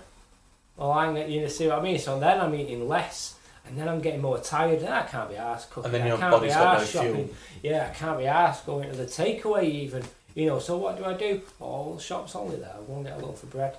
Well, 0.77 0.91
I'm, 0.91 1.17
you 1.17 1.41
know, 1.41 1.47
see 1.47 1.67
what 1.67 1.79
I 1.79 1.81
mean? 1.81 1.99
So 1.99 2.19
then 2.19 2.39
I'm 2.39 2.53
eating 2.55 2.87
less. 2.87 3.35
And 3.67 3.77
then 3.77 3.87
I'm 3.89 4.01
getting 4.01 4.21
more 4.21 4.39
tired. 4.39 4.79
And 4.79 4.89
I 4.89 5.01
can't 5.03 5.29
be 5.29 5.35
asked 5.35 5.69
cooking. 5.71 5.85
And 5.85 5.93
then 5.95 6.01
I 6.03 6.07
your 6.07 6.17
can't 6.17 6.31
body's 6.31 6.53
be 6.53 6.59
got 6.59 6.79
no 6.79 6.85
shopping. 6.85 7.13
fuel. 7.15 7.29
Yeah, 7.63 7.89
I 7.91 7.93
can't 7.95 8.17
be 8.19 8.25
asked 8.27 8.65
going 8.65 8.89
to 8.89 8.95
the 8.95 9.05
takeaway 9.05 9.63
even. 9.63 10.03
You 10.35 10.45
know, 10.45 10.59
so 10.59 10.77
what 10.77 10.97
do 10.97 11.05
I 11.05 11.13
do? 11.13 11.41
Oh, 11.59 11.95
the 11.95 12.01
shop's 12.01 12.35
only 12.35 12.57
there. 12.57 12.75
Go 12.87 12.95
and 12.95 13.05
get 13.05 13.19
a 13.21 13.25
loaf 13.25 13.43
of 13.43 13.49
bread. 13.49 13.75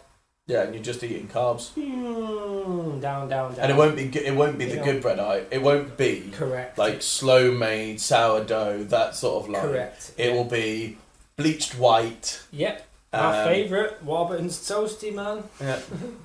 Yeah, 0.50 0.62
and 0.62 0.74
you're 0.74 0.82
just 0.82 1.04
eating 1.04 1.28
carbs. 1.28 1.70
Mm, 1.74 3.00
down, 3.00 3.28
down, 3.28 3.54
down. 3.54 3.60
And 3.60 3.70
it 3.70 3.76
won't 3.76 3.94
be 3.94 4.06
good, 4.06 4.22
it 4.24 4.34
won't 4.34 4.58
be 4.58 4.64
You 4.64 4.70
the 4.70 4.76
know. 4.78 4.84
good 4.84 5.00
bread. 5.02 5.20
I 5.20 5.44
it 5.52 5.62
won't 5.62 5.96
be 5.96 6.30
Correct. 6.32 6.76
like 6.76 7.02
slow 7.02 7.52
made 7.52 8.00
sourdough 8.00 8.84
that 8.84 9.14
sort 9.14 9.44
of 9.44 9.50
line. 9.50 9.62
Correct. 9.62 10.12
It 10.18 10.32
will 10.32 10.44
be 10.44 10.98
bleached 11.36 11.78
white. 11.78 12.42
Yep. 12.50 12.84
My 13.12 13.42
um, 13.42 13.48
favourite, 13.48 14.02
Warburton's 14.02 14.58
Toastie, 14.58 15.14
man. 15.14 15.44
Yeah. 15.60 15.78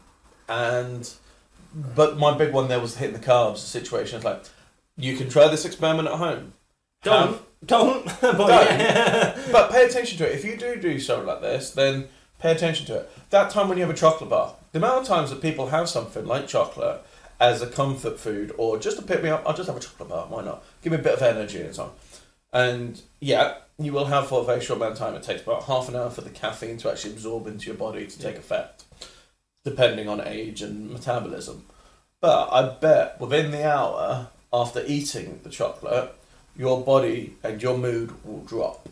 and 0.50 1.08
but 1.74 2.18
my 2.18 2.36
big 2.36 2.52
one 2.52 2.68
there 2.68 2.80
was 2.80 2.98
hitting 2.98 3.14
the 3.20 3.26
carbs 3.26 3.58
situation. 3.58 4.16
It's 4.16 4.26
like 4.26 4.44
you 4.98 5.16
can 5.18 5.30
try 5.30 5.48
this 5.50 5.66
experiment 5.66 6.08
at 6.08 6.16
home. 6.16 6.54
Don't. 7.04 7.28
Have- 7.28 7.42
Don't. 7.64 8.06
but 8.22 8.38
Don't. 8.38 8.50
yeah. 8.80 9.40
but 9.52 9.72
pay 9.72 9.86
attention 9.86 10.18
to 10.18 10.26
it. 10.28 10.34
If 10.34 10.44
you 10.44 10.58
do 10.58 10.78
do 10.78 11.00
something 11.00 11.28
like 11.28 11.42
this, 11.42 11.70
then 11.72 12.08
pay 12.40 12.52
attention 12.52 12.86
to 12.88 12.98
it. 12.98 13.12
That 13.30 13.50
time 13.50 13.70
when 13.70 13.78
you 13.78 13.84
have 13.86 13.94
a 13.94 13.98
chocolate 13.98 14.30
bar, 14.30 14.56
the 14.72 14.80
amount 14.80 15.02
of 15.02 15.08
times 15.08 15.30
that 15.30 15.42
people 15.42 15.68
have 15.68 15.90
something 15.90 16.26
like 16.26 16.48
chocolate 16.48 17.02
as 17.40 17.62
a 17.62 17.68
comfort 17.68 18.20
food 18.20 18.54
or 18.58 18.78
just 18.78 18.98
to 18.98 19.04
pick 19.04 19.24
me 19.24 19.30
up, 19.30 19.44
I'll 19.46 19.56
just 19.56 19.68
have 19.68 19.78
a 19.78 19.80
chocolate 19.80 20.10
bar. 20.10 20.28
Why 20.28 20.44
not? 20.44 20.64
Give 20.82 20.92
me 20.92 21.00
a 21.00 21.02
bit 21.02 21.14
of 21.14 21.22
energy 21.22 21.62
and 21.62 21.76
so 21.76 21.84
on. 21.84 21.92
And 22.54 23.02
yeah, 23.20 23.56
you 23.78 23.92
will 23.92 24.06
have 24.06 24.28
for 24.28 24.42
a 24.42 24.46
very 24.46 24.62
short 24.62 24.78
amount 24.78 24.94
of 24.94 25.00
time. 25.00 25.16
It 25.16 25.24
takes 25.24 25.44
about 25.44 25.64
half 25.64 25.90
an 25.90 25.96
hour 25.96 26.10
for 26.10 26.22
the 26.22 26.30
caffeine 26.30 26.78
to 26.78 26.92
actually 26.92 27.14
absorb 27.14 27.48
into 27.48 27.66
your 27.68 27.76
body 27.76 28.08
to 28.08 28.20
take 28.20 28.38
effect, 28.38 28.86
depending 29.64 30.08
on 30.08 30.22
age 30.22 30.62
and 30.62 30.90
metabolism. 30.90 31.66
But 32.22 32.50
I 32.52 32.70
bet 32.70 33.20
within 33.20 33.52
the 33.52 33.70
hour 33.70 34.30
after 34.54 34.84
eating 34.88 35.42
the 35.44 35.50
chocolate, 35.50 36.16
your 36.56 36.82
body 36.82 37.36
and 37.44 37.62
your 37.62 37.78
mood 37.78 38.14
will 38.24 38.44
drop. 38.44 38.88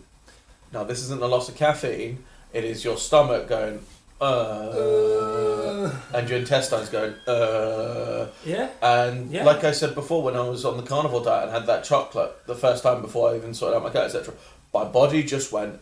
Now, 0.73 0.83
this 0.83 1.01
isn't 1.03 1.21
a 1.21 1.27
loss 1.27 1.47
of 1.47 1.55
caffeine, 1.55 2.23
it 2.53 2.63
is 2.63 2.83
your 2.83 2.97
stomach 2.97 3.47
going, 3.47 3.79
uh, 4.21 5.91
and 6.13 6.29
your 6.29 6.39
intestines 6.39 6.89
going, 6.89 7.13
uh. 7.27 8.27
yeah. 8.45 8.69
And 8.81 9.31
Yeah. 9.31 9.43
like 9.43 9.63
I 9.63 9.71
said 9.71 9.95
before, 9.95 10.21
when 10.23 10.35
I 10.35 10.47
was 10.47 10.65
on 10.65 10.77
the 10.77 10.83
carnivore 10.83 11.23
diet 11.23 11.43
and 11.45 11.51
had 11.51 11.65
that 11.67 11.83
chocolate 11.83 12.45
the 12.45 12.55
first 12.55 12.83
time 12.83 13.01
before 13.01 13.31
I 13.31 13.35
even 13.35 13.53
sorted 13.53 13.77
out 13.77 13.83
my 13.83 13.89
gut, 13.89 14.05
etc., 14.05 14.33
my 14.73 14.85
body 14.85 15.23
just 15.23 15.51
went, 15.51 15.79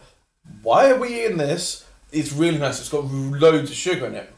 why 0.63 0.89
are 0.91 0.97
we 0.99 1.23
eating 1.23 1.37
this? 1.37 1.85
It's 2.11 2.33
really 2.33 2.57
nice, 2.57 2.79
it's 2.79 2.89
got 2.89 3.05
loads 3.05 3.69
of 3.69 3.75
sugar 3.77 4.07
in 4.07 4.15
it, 4.15 4.33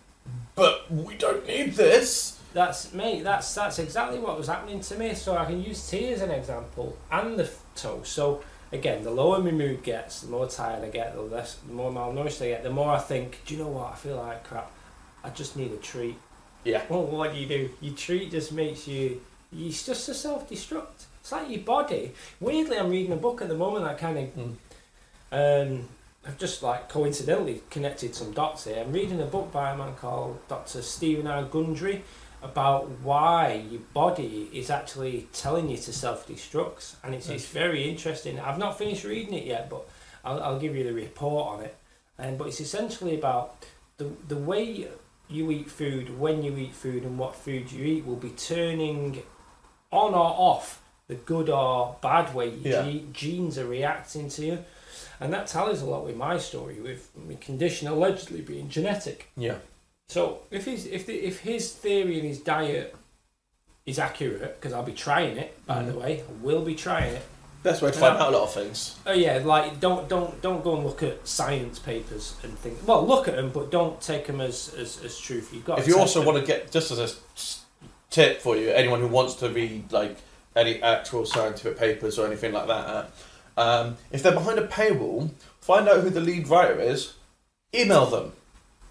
but 0.55 0.91
we 0.91 1.15
don't 1.15 1.47
need 1.47 1.73
this. 1.73 2.39
That's 2.53 2.93
mate. 2.93 3.23
That's 3.23 3.55
that's 3.55 3.79
exactly 3.79 4.19
what 4.19 4.37
was 4.37 4.45
happening 4.45 4.79
to 4.81 4.95
me. 4.95 5.15
So 5.15 5.35
I 5.35 5.45
can 5.45 5.63
use 5.63 5.89
tea 5.89 6.09
as 6.13 6.21
an 6.21 6.29
example 6.29 6.95
and 7.11 7.39
the 7.39 7.49
toast. 7.75 8.11
So 8.13 8.43
again, 8.73 9.03
the 9.03 9.11
lower 9.11 9.39
my 9.39 9.51
mood 9.51 9.83
gets, 9.83 10.21
the 10.21 10.29
more 10.29 10.47
tired 10.47 10.83
I 10.83 10.89
get, 10.89 11.13
the 11.15 11.21
less, 11.21 11.55
the 11.55 11.73
more 11.73 11.91
malnourished 11.91 12.41
I 12.43 12.49
get, 12.49 12.63
the 12.63 12.69
more 12.69 12.91
I 12.91 12.99
think, 12.99 13.39
do 13.45 13.53
you 13.55 13.63
know 13.63 13.69
what? 13.69 13.93
I 13.93 13.95
feel 13.95 14.17
like 14.17 14.43
crap. 14.43 14.71
I 15.23 15.29
just 15.29 15.55
need 15.55 15.71
a 15.71 15.77
treat. 15.77 16.17
Yeah. 16.63 16.81
Well, 16.89 17.03
what 17.03 17.33
do 17.33 17.39
you 17.39 17.47
do? 17.47 17.69
Your 17.81 17.95
treat 17.95 18.31
just 18.31 18.51
makes 18.51 18.87
you. 18.87 19.21
It's 19.55 19.85
just 19.85 20.09
a 20.09 20.13
self-destruct. 20.13 21.05
It's 21.21 21.31
like 21.31 21.49
your 21.49 21.61
body. 21.61 22.13
Weirdly, 22.39 22.77
I'm 22.77 22.89
reading 22.89 23.13
a 23.13 23.17
book 23.17 23.41
at 23.41 23.47
the 23.47 23.55
moment 23.55 23.85
that 23.85 23.97
kind 23.97 24.17
of 24.17 24.35
Mm. 24.35 24.55
um, 25.31 25.89
I've 26.25 26.37
just 26.37 26.63
like 26.63 26.87
coincidentally 26.89 27.61
connected 27.69 28.15
some 28.15 28.31
dots 28.31 28.63
here. 28.63 28.79
I'm 28.79 28.93
reading 28.93 29.21
a 29.21 29.25
book 29.25 29.51
by 29.51 29.71
a 29.71 29.77
man 29.77 29.95
called 29.95 30.39
Dr. 30.47 30.81
Steven 30.81 31.27
R. 31.27 31.43
Gundry 31.43 32.01
about 32.43 32.89
why 33.01 33.63
your 33.71 33.81
body 33.93 34.49
is 34.53 34.69
actually 34.69 35.27
telling 35.33 35.69
you 35.69 35.77
to 35.77 35.93
self-destruct, 35.93 36.95
and 37.03 37.15
it's, 37.15 37.29
it's 37.29 37.47
very 37.47 37.89
interesting. 37.89 38.39
I've 38.39 38.57
not 38.59 38.77
finished 38.77 39.03
reading 39.03 39.33
it 39.33 39.45
yet, 39.45 39.69
but 39.69 39.87
I'll, 40.25 40.41
I'll 40.43 40.59
give 40.59 40.75
you 40.75 40.83
the 40.83 40.93
report 40.93 41.47
on 41.59 41.65
it. 41.65 41.75
And 42.17 42.37
but 42.37 42.47
it's 42.47 42.61
essentially 42.61 43.15
about 43.15 43.65
the 43.97 44.09
the 44.27 44.37
way 44.37 44.87
you 45.29 45.51
eat 45.51 45.69
food, 45.69 46.19
when 46.19 46.43
you 46.43 46.55
eat 46.57 46.73
food, 46.75 47.03
and 47.03 47.17
what 47.17 47.35
food 47.35 47.71
you 47.71 47.83
eat 47.85 48.05
will 48.05 48.17
be 48.17 48.29
turning 48.31 49.23
on 49.91 50.13
or 50.13 50.17
off 50.51 50.81
the 51.07 51.15
good 51.15 51.49
or 51.49 51.95
bad 52.01 52.33
way 52.35 52.49
your 52.49 52.83
Yeah. 52.85 52.91
ge- 52.91 53.13
genes 53.13 53.57
are 53.57 53.65
reacting 53.65 54.29
to 54.29 54.45
you. 54.45 54.59
And 55.19 55.33
that 55.33 55.47
tallies 55.47 55.81
a 55.81 55.85
lot 55.85 56.05
with 56.05 56.15
my 56.15 56.37
story, 56.37 56.79
with 56.81 57.09
my 57.15 57.35
condition 57.35 57.87
allegedly 57.87 58.41
being 58.41 58.69
genetic. 58.69 59.29
Yeah. 59.37 59.57
So 60.09 60.39
if 60.51 60.65
his 60.65 60.85
if 60.85 61.05
the, 61.05 61.13
if 61.13 61.39
his 61.39 61.71
theory 61.73 62.19
and 62.19 62.27
his 62.27 62.39
diet 62.39 62.95
is 63.85 63.99
accurate, 63.99 64.59
because 64.59 64.73
I'll 64.73 64.83
be 64.83 64.93
trying 64.93 65.37
it, 65.37 65.57
by 65.65 65.83
the 65.83 65.91
Mhm. 65.91 66.01
way, 66.01 66.21
I 66.21 66.43
will 66.45 66.61
be 66.63 66.75
trying 66.75 67.13
it. 67.15 67.23
Best 67.63 67.81
way 67.81 67.91
to 67.91 67.97
find 67.97 68.17
out 68.17 68.33
a 68.33 68.37
lot 68.37 68.43
of 68.43 68.53
things. 68.53 68.95
Oh 69.05 69.13
yeah, 69.13 69.41
like 69.43 69.79
don't 69.79 70.07
don't 70.09 70.41
don't 70.41 70.63
go 70.63 70.75
and 70.75 70.85
look 70.85 71.01
at 71.01 71.25
science 71.27 71.79
papers 71.79 72.33
and 72.43 72.57
think. 72.59 72.79
Well, 72.85 73.05
look 73.07 73.27
at 73.27 73.35
them, 73.35 73.51
but 73.51 73.71
don't 73.71 73.99
take 74.01 74.27
them 74.27 74.41
as 74.41 74.73
as, 74.77 75.01
as 75.03 75.17
truth. 75.17 75.49
You've 75.53 75.65
got. 75.65 75.79
if 75.79 75.85
to 75.85 75.91
you 75.91 75.97
also 75.99 76.19
them. 76.19 76.27
want 76.27 76.39
to 76.39 76.45
get 76.45 76.71
just 76.71 76.91
as 76.91 76.99
a 76.99 77.03
s- 77.35 77.61
tip 78.09 78.41
for 78.41 78.55
you 78.55 78.69
anyone 78.69 78.99
who 78.99 79.07
wants 79.07 79.33
to 79.35 79.49
read 79.49 79.91
like 79.91 80.17
any 80.55 80.79
actual 80.83 81.25
scientific 81.25 81.79
papers 81.79 82.19
or 82.19 82.27
anything 82.27 82.51
like 82.53 82.67
that 82.67 83.09
um, 83.57 83.97
if 84.11 84.21
they're 84.21 84.31
behind 84.35 84.59
a 84.59 84.67
paywall 84.67 85.31
find 85.61 85.89
out 85.89 86.01
who 86.01 86.11
the 86.11 86.21
lead 86.21 86.47
writer 86.47 86.79
is 86.79 87.13
email 87.73 88.05
them 88.05 88.31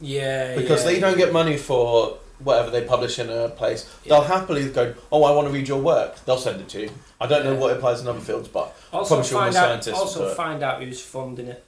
yeah, 0.03 0.57
because 0.57 0.85
yeah. 0.85 0.91
they 0.93 1.01
don't 1.01 1.17
get 1.17 1.33
money 1.33 1.57
for 1.57 2.19
whatever 2.41 2.71
they 2.71 2.83
publish 2.83 3.21
in 3.21 3.31
a 3.31 3.49
place 3.51 3.89
they'll 4.05 4.21
happily 4.23 4.69
go 4.71 4.93
oh 5.13 5.23
i 5.23 5.31
want 5.31 5.47
to 5.47 5.55
read 5.55 5.69
your 5.69 5.81
work 5.81 6.19
they'll 6.25 6.37
send 6.37 6.61
it 6.61 6.69
to 6.69 6.81
you 6.83 6.91
i 7.21 7.27
don't 7.27 7.45
know 7.45 7.55
what 7.55 7.71
applies 7.77 8.01
in 8.01 8.09
other 8.09 8.19
fields 8.19 8.49
but 8.49 8.75
Also 8.93 9.15
Probably 9.15 9.29
should 9.29 9.35
find 9.37 9.53
be 9.53 9.59
out. 9.59 9.69
scientists 9.85 10.01
Also 10.01 10.29
do 10.29 10.35
find 10.35 10.61
out 10.65 10.83
who's 10.83 11.01
funding 11.01 11.47
it. 11.47 11.65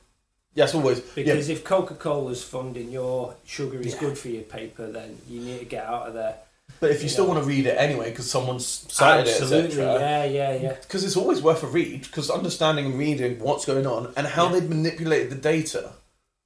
yes 0.54 0.74
always 0.74 0.98
yeah 1.16 1.22
Because 1.24 1.48
if 1.48 1.62
Coca 1.62 1.94
Cola's 1.94 2.42
funding 2.42 2.90
your 2.90 3.36
sugar 3.44 3.78
is 3.78 3.94
Yeah. 3.94 4.00
good 4.00 4.18
for 4.18 4.28
your 4.28 4.42
paper, 4.42 4.90
then 4.90 5.16
you 5.30 5.40
need 5.40 5.60
to 5.60 5.64
get 5.64 5.84
out 5.86 6.08
of 6.08 6.14
there. 6.14 6.34
but 6.80 6.90
if 6.90 6.96
you 6.98 7.04
you 7.04 7.08
still 7.08 7.26
know. 7.26 7.34
want 7.34 7.44
to 7.44 7.48
read 7.48 7.66
it 7.66 7.76
anyway 7.78 8.10
because 8.10 8.28
someone's 8.28 8.66
cited 8.66 9.28
it 9.28 9.40
Absolutely, 9.40 9.80
etc 9.80 10.00
yeah, 10.00 10.24
yeah, 10.24 10.54
yeah. 10.64 10.72
because 10.82 11.04
it's 11.04 11.16
always 11.16 11.40
worth 11.40 11.62
a 11.62 11.68
read 11.68 12.02
because 12.02 12.30
understanding 12.30 12.86
and 12.86 12.98
reading 12.98 13.38
what's 13.38 13.64
going 13.64 13.86
on 13.86 14.12
and 14.16 14.26
how 14.26 14.46
Yeah. 14.46 14.52
they've 14.58 14.68
manipulated 14.68 15.30
the 15.30 15.36
data 15.36 15.92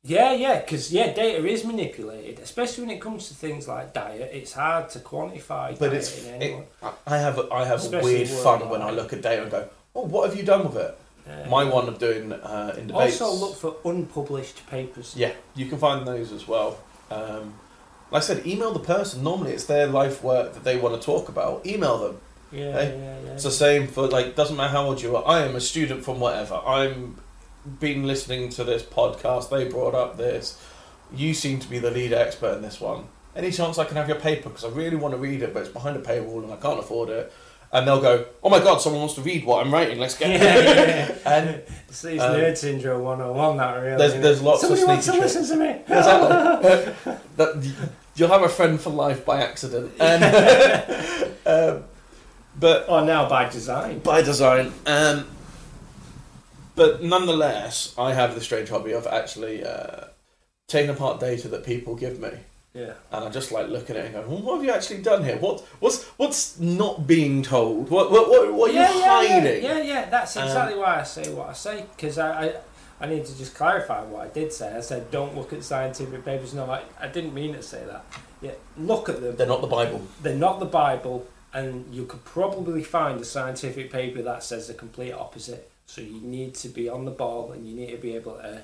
Yeah, 0.09 0.33
yeah, 0.33 0.61
because 0.61 0.91
yeah, 0.91 1.13
data 1.13 1.47
is 1.47 1.65
manipulated, 1.65 2.39
especially 2.39 2.87
when 2.87 2.97
it 2.97 3.01
comes 3.01 3.29
to 3.29 3.35
things 3.35 3.69
like 3.69 3.93
diet. 3.93 4.31
It's 4.33 4.55
hard 4.55 4.89
to 4.91 5.01
quantify. 5.01 5.79
But 5.79 5.93
it's 5.93 6.25
in 6.25 6.43
it. 6.43 6.73
I 7.07 7.19
have 7.19 7.39
I 7.53 7.65
have 7.65 7.81
a 7.81 7.85
Especially 7.85 8.15
weird 8.15 8.29
fun 8.29 8.71
when 8.71 8.81
I 8.81 8.91
look 8.91 9.13
at 9.13 9.21
data 9.21 9.43
and 9.43 9.51
go, 9.51 9.69
oh, 9.95 10.07
what 10.07 10.29
have 10.29 10.39
you 10.39 10.45
done 10.45 10.65
with 10.65 10.77
it? 10.77 10.99
My 11.51 11.65
one 11.65 11.89
of 11.89 11.99
doing 11.99 12.33
uh, 12.33 12.75
in 12.79 12.87
debates. 12.87 13.21
Also, 13.21 13.47
look 13.47 13.57
for 13.57 13.77
unpublished 13.85 14.67
papers. 14.67 15.13
Yeah, 15.15 15.33
you 15.55 15.67
can 15.67 15.77
find 15.77 16.07
those 16.07 16.33
as 16.33 16.49
well. 16.49 16.79
Um, 17.11 17.55
like 18.11 18.23
I 18.23 18.27
said, 18.27 18.47
email 18.47 18.73
the 18.73 18.81
person. 18.81 19.23
Normally, 19.23 19.53
it's 19.53 19.67
their 19.67 19.87
life 19.87 20.25
work 20.25 20.55
that 20.55 20.65
they 20.65 20.79
want 20.79 20.99
to 20.99 21.05
talk 21.05 21.29
about. 21.29 21.67
Email 21.67 21.99
them. 21.99 22.21
Yeah, 22.51 22.81
yeah, 22.81 22.93
yeah. 22.95 23.33
It's 23.33 23.45
the 23.45 23.51
same 23.51 23.89
for 23.89 24.07
like 24.09 24.37
doesn't 24.37 24.57
matter 24.57 24.73
how 24.73 24.87
old 24.87 25.03
you 25.03 25.15
are. 25.17 25.25
I 25.27 25.41
am 25.41 25.55
a 25.55 25.61
student 25.61 26.03
from 26.03 26.19
whatever. 26.19 26.55
I'm 26.55 27.19
been 27.81 28.07
listening 28.07 28.49
to 28.51 28.65
this 28.65 28.83
podcast. 28.83 29.51
They 29.51 29.69
brought 29.69 29.95
up 29.95 30.17
this. 30.17 30.61
You 31.15 31.35
seem 31.35 31.59
to 31.61 31.69
be 31.69 31.79
the 31.79 31.91
lead 31.91 32.13
expert 32.13 32.55
in 32.57 32.63
this 32.63 32.81
one. 32.81 33.05
Any 33.35 33.51
chance 33.51 33.79
I 33.79 33.85
can 33.85 33.97
have 33.97 34.09
your 34.09 34.19
paper 34.19 34.49
because 34.49 34.65
I 34.65 34.69
really 34.69 34.97
want 34.97 35.15
to 35.15 35.19
read 35.19 35.43
it, 35.43 35.55
but 35.55 35.61
it's 35.61 35.69
behind 35.69 35.97
a 35.97 36.01
paywall 36.01 36.43
and 36.43 36.53
I 36.53 36.57
can't 36.57 36.79
afford 36.79 37.09
it. 37.09 37.33
And 37.71 37.87
they'll 37.87 38.01
go, 38.01 38.25
"Oh 38.43 38.49
my 38.49 38.61
god, 38.61 38.81
someone 38.81 39.01
wants 39.03 39.15
to 39.17 39.21
read 39.21 39.45
what 39.45 39.65
I'm 39.65 39.71
writing. 39.73 39.99
Let's 39.99 40.17
get." 40.17 40.31
yeah, 40.31 40.55
it." 40.59 40.65
yeah. 40.77 41.15
And 41.27 41.49
it's, 41.89 42.03
it's 42.03 42.23
um, 42.23 42.35
nerd 42.35 42.57
syndrome 42.57 43.03
101, 43.03 43.57
that 43.59 43.75
really. 43.75 43.97
there's 43.99 44.15
there's 44.23 44.43
lots 44.43 44.63
Somebody 44.63 44.83
of 44.83 44.89
wants 44.89 45.05
sneaky 45.05 45.19
to 45.19 45.23
tricks. 45.29 45.37
listen 45.37 45.59
to 45.59 45.65
me. 45.65 45.71
Exactly. 45.87 47.15
that 47.37 47.73
you'll 48.17 48.29
have 48.31 48.43
a 48.43 48.49
friend 48.49 48.81
for 48.81 48.89
life 48.91 49.25
by 49.27 49.43
accident, 49.43 49.93
and 50.01 50.25
um, 51.47 51.85
but 52.59 52.89
or 52.89 53.03
now 53.03 53.29
by 53.29 53.49
design. 53.51 53.99
by 53.99 54.23
design. 54.23 54.73
Um, 54.87 55.27
but 56.79 57.03
nonetheless, 57.03 57.95
I 57.99 58.15
have 58.15 58.35
the 58.35 58.41
strange 58.41 58.71
hobby 58.71 58.93
of 58.93 59.07
actually 59.07 59.63
uh, 59.65 60.05
taking 60.69 60.91
apart 60.91 61.21
data 61.21 61.49
that 61.49 61.65
people 61.65 61.95
give 61.97 62.19
me, 62.21 62.31
Yeah. 62.73 62.93
and 63.13 63.25
I 63.25 63.29
just 63.31 63.53
like 63.53 63.69
looking 63.69 63.97
at 63.97 64.05
it 64.05 64.07
and 64.07 64.15
going, 64.15 64.31
well, 64.31 64.41
"What 64.43 64.55
have 64.57 64.65
you 64.65 64.73
actually 64.73 65.03
done 65.03 65.25
here? 65.25 65.37
What 65.39 65.61
what's 65.81 66.05
what's 66.21 66.59
not 66.59 67.07
being 67.07 67.43
told? 67.43 67.91
What 67.91 68.11
what 68.11 68.31
what, 68.31 68.53
what 68.55 68.71
are 68.71 68.73
you 68.73 68.79
yeah, 68.81 68.99
yeah, 68.99 69.09
hiding?" 69.09 69.63
Yeah, 69.63 69.79
yeah, 69.79 69.83
yeah. 69.83 70.11
That's 70.11 70.37
Um, 70.37 70.45
exactly 70.45 70.79
why 70.79 71.01
I 71.01 71.03
say 71.03 71.31
what 71.35 71.49
I 71.51 71.53
say 71.53 71.85
because 71.95 72.17
I, 72.19 72.29
I, 72.47 72.55
I 73.01 73.07
need 73.07 73.25
to 73.27 73.37
just 73.39 73.55
clarify 73.55 74.03
what 74.05 74.25
I 74.27 74.29
did 74.29 74.53
say. 74.53 74.75
I 74.75 74.81
said 74.81 75.11
don't 75.11 75.37
look 75.37 75.53
at 75.53 75.63
scientific 75.65 76.25
papers. 76.25 76.55
No, 76.55 76.65
I, 76.71 76.83
I 77.01 77.09
didn't 77.09 77.35
mean 77.35 77.53
to 77.55 77.63
say 77.63 77.85
that. 77.85 78.05
Yeah, 78.41 78.53
look 78.77 79.09
at 79.09 79.21
them. 79.21 79.35
They're 79.37 79.47
not 79.55 79.61
the 79.63 79.67
Bible. 79.67 80.01
They're 80.23 80.37
not 80.37 80.61
the 80.61 80.67
Bible, 80.67 81.27
and 81.53 81.93
you 81.93 82.07
could 82.07 82.25
probably 82.25 82.85
find 82.85 83.21
a 83.21 83.25
scientific 83.25 83.91
paper 83.91 84.23
that 84.23 84.45
says 84.45 84.69
the 84.69 84.75
complete 84.75 85.13
opposite. 85.13 85.68
So 85.89 86.03
you 86.03 86.21
need 86.21 86.55
to 86.57 86.69
be 86.69 86.89
on 86.89 87.07
the 87.07 87.11
ball, 87.11 87.53
and 87.53 87.67
you 87.67 87.75
need 87.75 87.91
to 87.91 87.97
be 87.97 88.15
able 88.15 88.35
to 88.35 88.63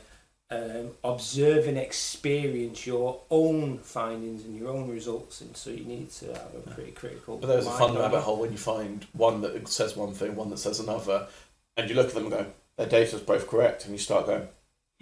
um, 0.51 0.91
observe 1.03 1.67
and 1.67 1.79
experience 1.79 2.87
your 2.87 3.23
own 3.31 3.79
findings 3.79 4.45
and 4.45 4.57
your 4.57 4.69
own 4.69 4.91
results. 4.91 5.41
And 5.41 5.57
so 5.57 5.71
you 5.71 5.85
need 5.87 6.11
to 6.13 6.27
have 6.27 6.55
a 6.55 6.71
pretty 6.71 6.93
critical. 6.93 7.39
But 7.39 7.47
there's 7.47 7.67
a 7.67 7.71
fun 7.71 7.97
rabbit 7.97 8.21
hole 8.21 8.41
when 8.41 8.53
you 8.53 8.59
find 8.59 9.07
one 9.15 9.41
that 9.41 9.67
says 9.69 9.97
one 9.97 10.13
thing, 10.13 10.37
one 10.37 10.51
that 10.51 10.59
says 10.59 10.81
another, 10.81 11.27
and 11.79 11.89
you 11.89 11.97
look 11.97 12.09
at 12.09 12.15
them 12.15 12.25
and 12.25 12.33
go, 12.33 12.47
"Their 12.77 12.89
data's 12.89 13.23
both 13.23 13.49
correct," 13.49 13.87
and 13.87 13.93
you 13.93 13.99
start 13.99 14.27
going, 14.27 14.47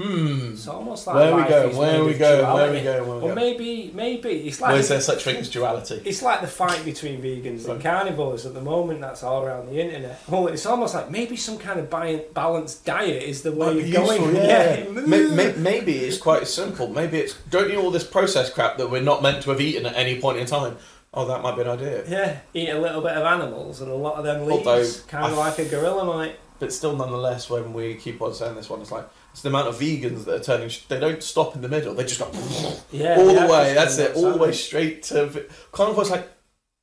"Hmm." 0.00 0.52
It's 0.52 0.66
almost 0.68 1.06
like 1.06 1.16
Where 1.16 1.36
we 1.36 1.42
go? 1.44 1.68
Where 1.78 2.04
we 2.04 2.14
go? 2.14 2.28
Where 2.28 2.40
duality. 2.40 2.78
we 2.78 2.84
go? 2.84 2.92
Where 2.92 3.02
we 3.02 3.08
Well, 3.26 3.28
go? 3.28 3.34
maybe, 3.34 3.90
maybe 3.94 4.30
it's 4.48 4.60
Where 4.60 4.70
like 4.72 4.80
is 4.80 4.88
there 4.88 5.00
such 5.00 5.22
thing 5.24 5.36
as 5.36 5.50
duality? 5.50 6.00
it's 6.04 6.22
like 6.22 6.40
the 6.40 6.46
fight 6.46 6.84
between 6.84 7.20
vegans 7.20 7.68
and 7.68 7.80
carnivores 7.82 8.46
at 8.46 8.54
the 8.54 8.60
moment. 8.60 9.00
That's 9.00 9.22
all 9.22 9.44
around 9.44 9.68
the 9.68 9.78
internet. 9.80 10.18
Oh, 10.30 10.46
it's 10.46 10.64
almost 10.66 10.94
like 10.94 11.10
maybe 11.10 11.36
some 11.36 11.58
kind 11.58 11.78
of 11.78 11.90
balanced 12.34 12.84
diet 12.84 13.22
is 13.22 13.42
the 13.42 13.52
way 13.52 13.74
you're 13.80 13.92
going. 14.04 14.22
useful, 14.22 14.32
yeah. 14.34 14.78
yeah. 14.78 14.84
May- 15.06 15.26
may- 15.30 15.52
maybe 15.56 15.98
it's 15.98 16.18
quite 16.18 16.46
simple. 16.46 16.88
Maybe 16.88 17.18
it's 17.18 17.34
don't 17.50 17.70
eat 17.70 17.76
all 17.76 17.90
this 17.90 18.04
processed 18.04 18.54
crap 18.54 18.78
that 18.78 18.90
we're 18.90 19.02
not 19.02 19.22
meant 19.22 19.42
to 19.44 19.50
have 19.50 19.60
eaten 19.60 19.84
at 19.86 19.94
any 19.94 20.20
point 20.20 20.38
in 20.38 20.46
time. 20.46 20.76
Oh, 21.14 21.26
that 21.26 21.42
might 21.42 21.54
be 21.56 21.60
an 21.62 21.68
idea. 21.68 22.04
Yeah, 22.08 22.38
eat 22.54 22.70
a 22.70 22.80
little 22.80 23.02
bit 23.02 23.12
of 23.12 23.24
animals 23.24 23.82
and 23.82 23.90
a 23.90 23.94
lot 23.94 24.14
of 24.14 24.24
them 24.24 24.46
leaves, 24.46 24.66
Although, 24.66 24.88
kind 25.08 25.30
of 25.30 25.38
I- 25.38 25.48
like 25.48 25.58
a 25.58 25.66
gorilla 25.66 26.04
might. 26.06 26.36
But 26.58 26.72
still, 26.72 26.96
nonetheless, 26.96 27.50
when 27.50 27.72
we 27.74 27.96
keep 27.96 28.22
on 28.22 28.32
saying 28.32 28.54
this 28.54 28.70
one, 28.70 28.80
it's 28.80 28.92
like 28.92 29.04
it's 29.32 29.40
the 29.40 29.48
amount 29.48 29.68
of 29.68 29.76
vegans 29.76 30.26
that 30.26 30.40
are 30.40 30.44
turning. 30.44 30.70
They 30.88 31.00
don't 31.00 31.22
stop 31.22 31.54
in 31.54 31.62
the 31.62 31.68
middle. 31.68 31.94
They 31.94 32.04
just 32.04 32.20
go 32.20 32.30
Yeah, 32.92 33.16
all 33.16 33.34
the 33.34 33.46
way. 33.46 33.72
That's 33.72 33.96
it. 33.96 34.14
All 34.14 34.30
the 34.30 34.36
way 34.36 34.52
straight 34.52 35.02
to. 35.04 35.46
Carnivore's 35.72 36.10
like, 36.10 36.28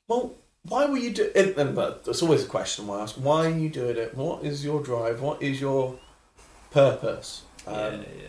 well, 0.08 0.34
why 0.64 0.88
were 0.88 0.98
you 0.98 1.12
doing? 1.12 1.32
it? 1.36 1.58
and 1.58 1.76
but 1.76 2.04
it's 2.08 2.24
always 2.24 2.44
a 2.44 2.48
question 2.48 2.90
I 2.90 3.02
ask. 3.02 3.16
Why 3.16 3.46
are 3.46 3.58
you 3.58 3.70
doing 3.70 3.98
it? 3.98 4.16
What 4.16 4.44
is 4.44 4.66
your 4.66 4.82
drive? 4.82 5.22
What 5.22 5.44
is 5.44 5.62
your 5.62 6.00
purpose? 6.72 7.44
Um, 7.68 7.76
yeah, 7.76 8.00
yeah. 8.18 8.28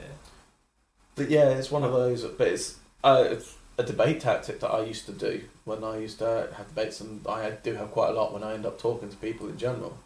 But 1.14 1.30
yeah, 1.30 1.48
it's 1.50 1.70
one 1.70 1.82
of 1.82 1.92
those. 1.92 2.22
But 2.24 2.48
it's, 2.48 2.76
uh, 3.02 3.24
it's 3.26 3.56
a 3.78 3.82
debate 3.82 4.20
tactic 4.20 4.60
that 4.60 4.70
I 4.70 4.84
used 4.84 5.06
to 5.06 5.12
do 5.12 5.44
when 5.64 5.82
I 5.82 5.96
used 5.96 6.18
to 6.18 6.50
have 6.58 6.68
debates, 6.68 7.00
and 7.00 7.26
I 7.26 7.52
do 7.52 7.74
have 7.74 7.90
quite 7.90 8.10
a 8.10 8.12
lot 8.12 8.34
when 8.34 8.42
I 8.42 8.52
end 8.52 8.66
up 8.66 8.78
talking 8.78 9.08
to 9.08 9.16
people 9.16 9.48
in 9.48 9.56
general. 9.56 9.98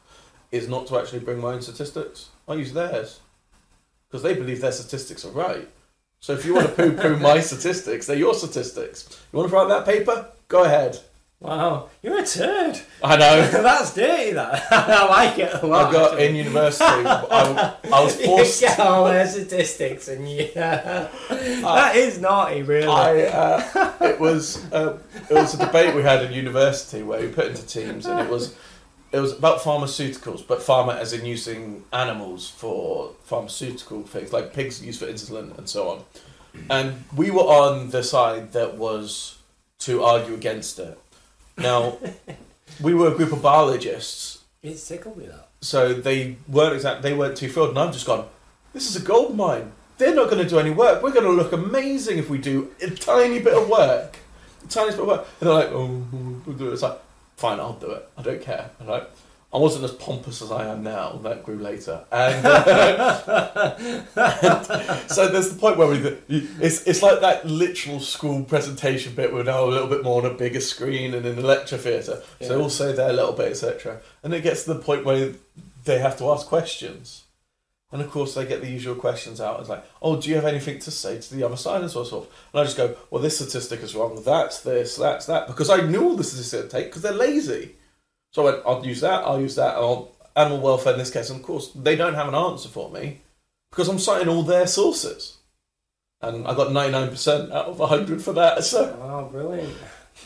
Is 0.53 0.69
not 0.69 0.87
to 0.87 0.99
actually 0.99 1.19
bring 1.19 1.41
my 1.41 1.55
own 1.55 1.63
statistics. 1.63 2.29
I 2.47 2.55
use 2.55 2.73
theirs 2.75 3.19
because 4.15 4.23
they 4.23 4.35
believe 4.35 4.61
their 4.61 4.71
statistics 4.71 5.25
are 5.25 5.33
right. 5.33 5.69
So 6.21 6.35
if 6.35 6.47
you 6.47 6.55
want 6.55 6.69
to 6.69 6.73
poo-poo 6.77 7.17
my 7.21 7.41
statistics, 7.41 8.07
they're 8.07 8.17
your 8.17 8.33
statistics. 8.33 9.09
You 9.33 9.41
want 9.41 9.51
to 9.51 9.57
write 9.57 9.67
that 9.67 9.85
paper? 9.85 10.29
Go 10.47 10.63
ahead. 10.63 11.01
Wow, 11.41 11.89
you're 12.01 12.21
a 12.21 12.25
turd. 12.25 12.81
I 13.03 13.17
know. 13.17 13.45
That's 13.51 13.93
dirty. 13.93 14.31
That 14.35 14.69
I 14.71 15.09
like 15.09 15.41
it 15.41 15.61
a 15.61 15.67
lot. 15.67 15.89
I 15.89 15.93
got 15.93 16.13
actually. 16.13 16.29
in 16.29 16.37
university. 16.37 16.85
I, 16.85 17.75
I 17.93 18.05
was 18.05 18.25
forced. 18.25 18.63
You 18.63 18.69
get 18.69 18.79
all 18.79 19.07
their 19.07 19.27
statistics 19.27 20.07
and 20.07 20.31
yeah, 20.31 21.09
that 21.29 21.97
is 21.97 22.21
naughty, 22.21 22.63
really. 22.63 22.87
I, 22.87 23.25
uh, 23.25 23.93
it 24.01 24.21
was 24.21 24.65
uh, 24.73 24.97
it 25.29 25.35
was 25.35 25.55
a 25.55 25.59
debate 25.59 25.93
we 25.93 26.03
had 26.03 26.23
in 26.23 26.33
university 26.33 27.03
where 27.03 27.21
we 27.21 27.27
put 27.27 27.49
into 27.49 27.67
teams, 27.67 28.07
and 28.07 28.21
it 28.21 28.31
was 28.31 28.55
it 29.15 29.21
was 29.21 29.33
about 29.33 29.61
pharmaceuticals, 29.61 30.47
but 30.47 30.59
pharma 30.61 30.97
as 30.99 31.13
in 31.13 31.25
using 31.25 31.85
animals 31.93 32.49
for 32.51 33.13
pharmaceutical 33.25 34.03
things 34.03 34.33
like 34.33 34.53
pigs 34.53 34.85
used 34.85 34.99
for 35.01 35.07
insulin 35.07 35.57
and 35.59 35.69
so 35.69 35.89
on. 35.91 35.99
And 36.71 37.05
we 37.17 37.31
were 37.31 37.43
on 37.63 37.91
the 37.91 38.03
side 38.03 38.53
that 38.53 38.77
was 38.77 39.39
to 39.81 40.03
argue 40.03 40.35
against 40.35 40.79
it. 40.79 40.99
Now, 41.59 41.99
we 42.81 42.95
were 42.95 43.09
a 43.13 43.15
group 43.15 43.33
of 43.33 43.41
biologists, 43.43 44.43
It's 44.63 44.87
tickled 44.87 45.17
me 45.17 45.27
that. 45.27 45.49
so 45.61 45.93
they 45.95 46.37
weren't 46.49 46.75
exact. 46.75 47.03
They 47.03 47.13
weren't 47.15 47.37
too 47.37 47.49
thrilled, 47.49 47.71
and 47.71 47.79
I've 47.79 47.93
just 47.93 48.07
gone. 48.07 48.27
This 48.73 48.89
is 48.89 48.97
a 49.01 49.05
gold 49.05 49.37
mine. 49.37 49.73
They're 49.99 50.15
not 50.15 50.29
going 50.31 50.43
to 50.43 50.49
do 50.49 50.59
any 50.59 50.71
work. 50.71 51.03
We're 51.03 51.13
going 51.13 51.25
to 51.25 51.31
look 51.31 51.53
amazing 51.53 52.19
if 52.19 52.29
we 52.29 52.39
do 52.39 52.73
a 52.83 52.91
tiny 52.91 53.39
bit 53.39 53.55
of 53.55 53.69
work, 53.69 54.19
a 54.65 54.67
tiny 54.69 54.91
bit 54.91 55.01
of 55.01 55.07
work. 55.07 55.27
And 55.41 55.49
they're 55.49 55.55
like, 55.55 55.69
oh, 55.71 56.03
we'll 56.45 56.57
do 56.57 56.69
it. 56.71 56.73
It's 56.73 56.83
like, 56.83 56.99
fine, 57.37 57.61
I'll 57.61 57.75
do 57.75 57.91
it. 57.91 58.09
I 58.17 58.23
don't 58.23 58.41
care. 58.43 58.71
And 58.81 58.91
I, 58.91 59.03
I 59.53 59.59
wasn't 59.59 59.85
as 59.85 59.93
pompous 59.93 60.43
as 60.43 60.51
I 60.51 60.67
am 60.67 60.83
now. 60.83 61.13
That 61.23 61.45
grew 61.45 61.59
later, 61.59 62.05
and, 62.11 62.45
uh, 62.47 63.75
and 64.17 65.11
so 65.11 65.29
there's 65.29 65.51
the 65.53 65.59
point 65.59 65.77
where 65.77 65.87
we. 65.89 65.99
It's 66.29 66.87
it's 66.87 67.03
like 67.03 67.21
that 67.21 67.47
literal 67.47 68.01
school 68.01 68.43
presentation 68.45 69.15
bit. 69.15 69.33
We're 69.33 69.45
now 69.45 69.65
a 69.65 69.67
little 69.67 69.87
bit 69.89 70.03
more 70.03 70.25
on 70.25 70.31
a 70.31 70.35
bigger 70.35 70.61
screen 70.61 71.15
and 71.15 71.25
in 71.25 71.39
a 71.39 71.43
lecture 71.43 71.79
theatre. 71.79 72.23
So 72.41 72.49
they 72.49 72.55
Yeah. 72.57 72.61
all 72.63 72.71
say 72.71 72.91
a 72.97 73.13
little 73.13 73.33
bit, 73.33 73.49
etc. 73.53 74.01
And 74.23 74.35
it 74.35 74.43
gets 74.43 74.65
to 74.65 74.75
the 74.75 74.81
point 74.81 75.05
where 75.05 75.35
they 75.85 75.99
have 75.99 76.19
to 76.19 76.31
ask 76.31 76.47
questions. 76.47 77.24
And 77.95 78.03
of 78.03 78.11
course, 78.11 78.35
they 78.35 78.45
get 78.45 78.61
the 78.61 78.69
usual 78.69 78.97
questions 78.97 79.41
out. 79.41 79.61
It's 79.61 79.69
like, 79.69 79.85
oh, 80.03 80.21
do 80.21 80.29
you 80.29 80.35
have 80.35 80.45
anything 80.45 80.81
to 80.81 80.91
say 80.91 81.19
to 81.19 81.35
the 81.35 81.45
other 81.45 81.57
side 81.57 81.81
and 81.81 81.91
so 81.91 82.05
forth? 82.05 82.29
And 82.53 82.61
I 82.61 82.65
just 82.65 82.77
go, 82.77 82.97
well, 83.11 83.23
this 83.23 83.37
statistic 83.37 83.81
is 83.83 83.95
wrong. 83.95 84.21
That's 84.25 84.61
this, 84.61 84.97
that's 84.97 85.27
that. 85.27 85.47
Because 85.47 85.71
I 85.71 85.79
knew 85.79 86.03
all 86.03 86.17
the 86.17 86.25
statistics 86.25 86.65
to 86.65 86.69
take 86.69 86.87
because 86.87 87.03
they're 87.03 87.13
lazy. 87.13 87.77
So 88.33 88.43
I 88.43 88.53
went, 88.53 88.65
I'll 88.67 88.85
use 88.85 89.01
that, 89.01 89.25
I'll 89.25 89.41
use 89.41 89.55
that. 89.55 89.77
I'll, 89.77 90.15
animal 90.37 90.61
welfare 90.61 90.93
in 90.93 90.99
this 90.99 91.11
case. 91.11 91.31
And 91.31 91.41
of 91.41 91.47
course, 91.47 91.71
they 91.75 91.97
don't 91.97 92.15
have 92.15 92.29
an 92.29 92.35
answer 92.35 92.69
for 92.69 92.91
me 92.91 93.21
because 93.71 93.89
I'm 93.89 93.99
citing 93.99 94.29
all 94.29 94.43
their 94.43 94.67
sources. 94.67 95.39
And 96.21 96.47
I 96.47 96.55
got 96.55 96.69
99% 96.69 97.53
out 97.53 97.67
of 97.67 97.79
100 97.79 98.23
for 98.23 98.33
that. 98.33 98.65
So 98.65 98.99
Oh, 99.01 99.29
brilliant! 99.31 99.75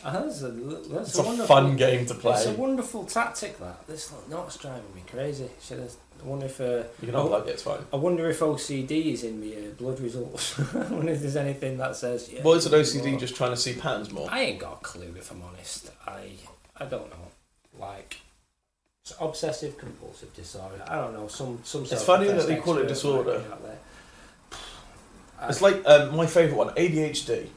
That's 0.03 0.43
a 0.43 0.49
that's 0.49 1.09
it's 1.09 1.17
a, 1.17 1.23
a 1.23 1.45
fun 1.45 1.75
game 1.75 2.05
to 2.05 2.13
play. 2.13 2.33
It's 2.33 2.45
a 2.45 2.53
wonderful 2.53 3.05
tactic. 3.05 3.59
That 3.59 3.85
this 3.85 4.13
knot's 4.29 4.55
driving 4.57 4.95
me 4.95 5.03
crazy. 5.05 5.49
Should 5.61 5.79
have, 5.79 5.91
I 6.21 6.27
wonder 6.27 6.45
if 6.47 6.59
uh, 6.59 6.83
You 7.01 7.07
can 7.07 7.15
unplug 7.15 7.47
it, 7.47 7.51
it's 7.51 7.63
fine. 7.63 7.79
I 7.93 7.95
wonder 7.95 8.29
if 8.29 8.39
OCD 8.39 9.13
is 9.13 9.23
in 9.23 9.39
the 9.41 9.55
uh, 9.55 9.59
blood 9.77 9.99
results. 9.99 10.59
I 10.75 10.91
wonder 10.91 11.11
if 11.11 11.21
there's 11.21 11.35
anything 11.35 11.77
that 11.77 11.95
says. 11.95 12.29
Yeah, 12.31 12.41
Well, 12.43 12.55
is 12.55 12.65
it 12.65 12.73
OCD 12.73 13.11
well, 13.11 13.19
just 13.19 13.35
trying 13.35 13.51
to 13.51 13.57
see 13.57 13.73
patterns 13.73 14.11
more? 14.11 14.27
I 14.29 14.41
ain't 14.41 14.59
got 14.59 14.73
a 14.73 14.83
clue 14.83 15.13
if 15.17 15.31
I'm 15.31 15.41
honest. 15.41 15.91
I 16.05 16.31
I 16.77 16.85
don't 16.85 17.09
know. 17.09 17.31
Like 17.79 18.17
it's 19.03 19.13
obsessive 19.19 19.77
compulsive 19.77 20.33
disorder. 20.35 20.83
I 20.87 20.95
don't 20.97 21.13
know. 21.13 21.27
Some 21.27 21.59
some. 21.63 21.83
It's 21.83 22.03
funny 22.03 22.27
that 22.27 22.47
they 22.47 22.57
call 22.57 22.77
it 22.77 22.87
disorder. 22.87 23.43
It's 25.47 25.61
like 25.61 25.81
um, 25.85 26.17
my 26.17 26.25
favourite 26.25 26.57
one, 26.57 26.75
ADHD. 26.75 27.47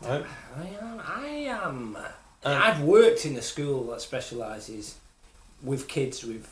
Right? 0.00 0.24
I 0.56 0.66
am. 0.80 1.02
I 1.04 1.26
am. 1.26 1.96
Um, 1.96 1.98
I've 2.42 2.80
worked 2.80 3.26
in 3.26 3.36
a 3.36 3.42
school 3.42 3.84
that 3.88 4.00
specialises 4.00 4.96
with 5.62 5.86
kids 5.86 6.24
with 6.24 6.48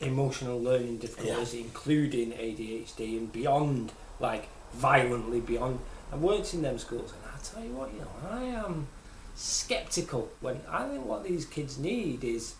emotional 0.00 0.60
learning 0.60 0.98
difficulties, 0.98 1.54
including 1.54 2.32
ADHD 2.32 3.18
and 3.18 3.32
beyond, 3.32 3.92
like 4.20 4.48
violently 4.74 5.40
beyond. 5.40 5.80
I've 6.12 6.20
worked 6.20 6.54
in 6.54 6.62
them 6.62 6.78
schools, 6.78 7.12
and 7.12 7.22
I 7.34 7.38
tell 7.42 7.64
you 7.64 7.74
what, 7.76 7.92
you 7.92 8.00
know, 8.00 8.30
I 8.30 8.44
am 8.44 8.86
sceptical 9.34 10.28
when 10.40 10.60
I 10.70 10.88
think 10.88 11.04
what 11.04 11.24
these 11.24 11.44
kids 11.46 11.78
need 11.78 12.24
is 12.24 12.54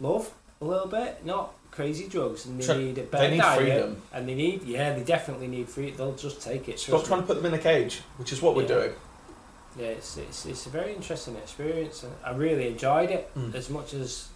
love 0.00 0.32
a 0.60 0.64
little 0.64 0.88
bit, 0.88 1.24
not 1.24 1.52
crazy 1.70 2.08
drugs, 2.08 2.46
and 2.46 2.60
they 2.60 2.78
need 2.78 2.98
a 2.98 3.02
better 3.02 3.24
They 3.26 3.30
need 3.32 3.40
diet, 3.40 3.58
freedom. 3.58 4.02
and 4.12 4.28
they 4.28 4.34
need 4.34 4.62
yeah, 4.64 4.94
they 4.94 5.02
definitely 5.02 5.48
need 5.48 5.68
freedom. 5.68 5.96
They'll 5.96 6.14
just 6.14 6.40
take 6.42 6.68
it. 6.68 6.78
Stop 6.78 6.90
trust 6.90 7.04
me. 7.04 7.08
trying 7.08 7.20
to 7.22 7.26
put 7.26 7.36
them 7.42 7.46
in 7.46 7.58
a 7.58 7.62
cage, 7.62 8.00
which 8.18 8.32
is 8.32 8.40
what 8.42 8.54
we're 8.54 8.66
doing. 8.66 8.92
Yeah, 9.78 9.88
it's, 9.88 10.16
it's 10.16 10.46
it's 10.46 10.64
a 10.66 10.70
very 10.70 10.94
interesting 10.94 11.36
experience, 11.36 12.02
and 12.02 12.12
I 12.24 12.30
really 12.32 12.68
enjoyed 12.68 13.10
it 13.10 13.30
Mm. 13.36 13.54
as 13.54 13.68
much 13.68 13.92
as 13.94 14.28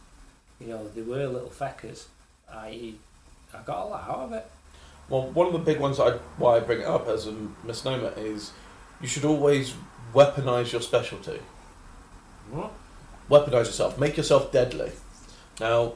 you 0.61 0.67
know 0.67 0.87
they 0.95 1.03
were 1.03 1.27
little 1.27 1.49
feckers. 1.51 2.05
I 2.53 2.95
I 3.53 3.63
got 3.65 3.87
a 3.87 3.89
lot 3.89 4.09
out 4.09 4.19
of 4.21 4.33
it. 4.33 4.51
Well, 5.09 5.31
one 5.31 5.47
of 5.49 5.53
the 5.53 5.59
big 5.59 5.81
ones 5.81 5.99
I, 5.99 6.13
why 6.39 6.57
I 6.57 6.61
bring 6.61 6.81
it 6.81 6.87
up 6.87 7.09
as 7.09 7.27
a 7.27 7.35
misnomer 7.65 8.13
is 8.17 8.53
you 9.01 9.09
should 9.09 9.25
always 9.25 9.75
weaponize 10.15 10.73
your 10.73 10.81
specialty. 10.81 11.41
What? 12.51 12.73
Weaponize 13.29 13.67
yourself. 13.67 13.99
Make 13.99 14.17
yourself 14.17 14.53
deadly. 14.53 14.93
Now, 15.59 15.95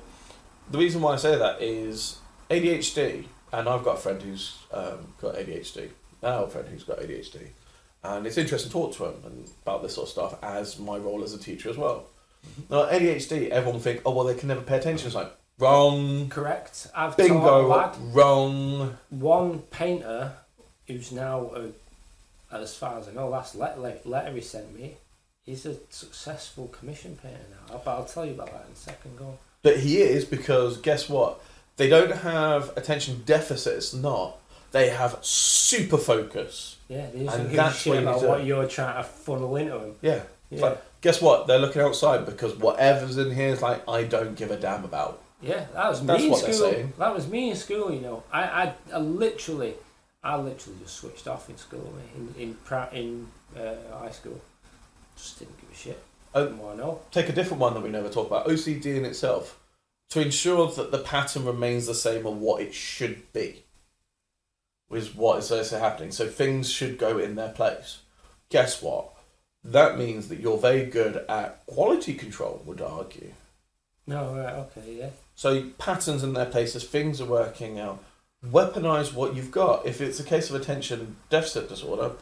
the 0.71 0.79
reason 0.79 1.01
why 1.01 1.15
I 1.15 1.17
say 1.17 1.37
that 1.37 1.63
is 1.63 2.19
ADHD, 2.51 3.25
and 3.53 3.69
I've 3.69 3.85
got 3.85 3.99
a 3.99 4.01
friend 4.01 4.21
who's 4.21 4.59
um, 4.73 5.15
got 5.21 5.37
ADHD. 5.37 5.91
I 6.23 6.33
have 6.33 6.43
a 6.43 6.51
friend 6.51 6.69
who's 6.69 6.85
got 6.85 6.99
ADHD. 6.99 7.49
And 8.03 8.27
it's 8.27 8.37
interesting 8.37 8.71
to 8.71 8.73
talk 8.73 8.95
to 8.97 9.05
him 9.07 9.15
and 9.25 9.51
about 9.63 9.83
this 9.83 9.95
sort 9.95 10.09
of 10.09 10.13
stuff 10.13 10.39
as 10.43 10.79
my 10.79 10.99
role 10.99 11.23
as 11.25 11.33
a 11.35 11.39
teacher 11.39 11.71
as 11.71 11.77
well. 11.77 12.07
Now, 12.69 12.87
ADHD, 12.87 13.49
everyone 13.49 13.81
think, 13.81 14.03
oh, 14.05 14.13
well, 14.13 14.25
they 14.25 14.35
can 14.35 14.49
never 14.49 14.61
pay 14.61 14.77
attention. 14.77 15.07
It's 15.07 15.15
like, 15.15 15.33
wrong. 15.59 16.29
Correct. 16.29 16.89
I've 16.95 17.17
taught 17.17 17.25
a 17.27 17.29
Bingo. 17.29 17.67
lad 17.69 17.97
Wrong. 18.13 18.97
one 19.11 19.59
painter 19.71 20.33
who's 20.87 21.13
now, 21.13 21.51
a, 22.51 22.57
as 22.57 22.75
far 22.77 22.99
as 22.99 23.09
I 23.09 23.13
know, 23.13 23.29
last 23.29 23.55
letter, 23.55 23.99
letter 24.05 24.33
he 24.33 24.41
sent 24.41 24.75
me. 24.79 24.97
He's 25.45 25.67
a 25.67 25.77
successful 25.91 26.69
commission 26.69 27.19
painter 27.23 27.39
now. 27.69 27.81
But 27.85 27.91
I'll 27.97 28.05
tell 28.05 28.25
you 28.25 28.33
about 28.33 28.47
that 28.53 28.65
in 28.67 28.73
a 28.73 28.77
second. 28.77 29.17
Go. 29.19 29.25
on. 29.27 29.39
But 29.63 29.79
he 29.81 29.99
is 29.99 30.25
because 30.25 30.79
guess 30.79 31.09
what? 31.09 31.41
They 31.77 31.89
don't 31.89 32.13
have 32.13 32.75
attention 32.77 33.23
deficits, 33.27 33.93
not. 33.93 34.39
They 34.73 34.89
have 34.91 35.19
super 35.23 35.99
focus. 35.99 36.77
Yeah, 36.89 37.07
they 37.13 37.21
And 37.21 37.27
doesn't 37.27 37.45
give 37.45 37.53
a 37.53 37.57
that's 37.57 37.77
shit 37.79 37.93
what 37.95 38.03
you 38.03 38.09
about 38.09 38.23
what 38.29 38.45
you're 38.45 38.69
trying 38.69 38.97
to 38.97 39.03
funnel 39.09 39.57
into 39.57 39.79
him. 39.79 39.95
Yeah. 40.01 40.23
It's 40.51 40.61
Yeah, 40.61 40.69
like, 40.69 41.01
guess 41.01 41.21
what? 41.21 41.47
They're 41.47 41.59
looking 41.59 41.83
outside 41.83 42.27
because 42.27 42.55
whatever's 42.57 43.17
in 43.19 43.35
here 43.35 43.49
is 43.49 43.63
like, 43.63 43.87
I 43.89 44.05
don't 44.05 44.35
give 44.37 44.51
a 44.51 44.57
damn 44.57 44.85
about. 44.85 45.21
Yeah, 45.45 45.67
that 45.75 45.89
was 45.91 46.05
That's 46.05 46.23
me 46.23 46.29
in 46.29 46.35
school. 46.37 46.93
That 46.99 47.15
was 47.15 47.29
me 47.29 47.51
in 47.51 47.57
school. 47.57 47.93
You 47.93 48.01
know, 48.01 48.23
I, 48.33 48.43
I, 48.43 48.75
I 48.95 48.99
literally, 48.99 49.75
I 50.23 50.37
literally 50.37 50.79
just 50.81 50.97
switched 50.97 51.29
off 51.29 51.51
in 51.51 51.57
school. 51.59 51.95
In 52.17 52.35
in 52.39 52.57
in 52.93 53.29
uh, 53.57 53.99
high 53.99 54.11
school, 54.11 54.41
just 55.17 55.39
didn't 55.39 55.61
give 55.61 55.71
a 55.71 55.75
shit. 55.75 56.03
Oh. 56.35 56.47
What 56.49 56.75
I 56.75 56.77
know. 56.77 57.01
Take 57.11 57.29
a 57.29 57.33
different 57.33 57.61
one 57.61 57.75
that 57.75 57.83
we 57.83 57.91
never 57.91 58.09
talk 58.09 58.27
about 58.27 58.47
OCD 58.47 58.87
in 58.97 59.05
itself. 59.05 59.61
To 60.11 60.21
ensure 60.21 60.71
that 60.71 60.93
the 60.93 60.99
pattern 60.99 61.45
remains 61.45 61.87
the 61.87 61.95
same 61.95 62.27
of 62.27 62.37
what 62.37 62.63
it 62.63 62.73
should 62.73 63.33
be, 63.33 63.65
is 64.91 65.15
what 65.15 65.39
is 65.39 65.51
also 65.51 65.79
happening. 65.79 66.13
So 66.13 66.29
things 66.29 66.71
should 66.71 66.99
go 66.99 67.19
in 67.19 67.35
their 67.35 67.51
place. 67.51 67.99
Guess 68.49 68.83
what? 68.83 69.11
That 69.65 69.99
means 69.99 70.29
that 70.29 70.41
you're 70.41 70.59
very 70.59 70.85
good 70.85 71.25
at 71.29 71.67
quality 71.67 72.15
control, 72.15 72.63
would 72.67 72.81
argue. 72.81 73.33
No, 74.07 74.35
right, 74.35 74.55
okay, 74.55 74.99
yeah. 74.99 75.11
So 75.35 75.71
patterns 75.79 76.23
in 76.23 76.33
their 76.33 76.47
places, 76.47 76.85
things 76.85 77.21
are 77.21 77.27
working 77.27 77.79
out. 77.79 78.03
Weaponize 78.45 79.15
what 79.15 79.35
you've 79.35 79.51
got. 79.51 79.87
If 79.87 80.01
it's 80.01 80.21
a 80.21 80.25
case 80.25 80.51
of 80.51 80.57
attention 80.57 81.17
deficit 81.31 81.69
disorder, 81.69 82.13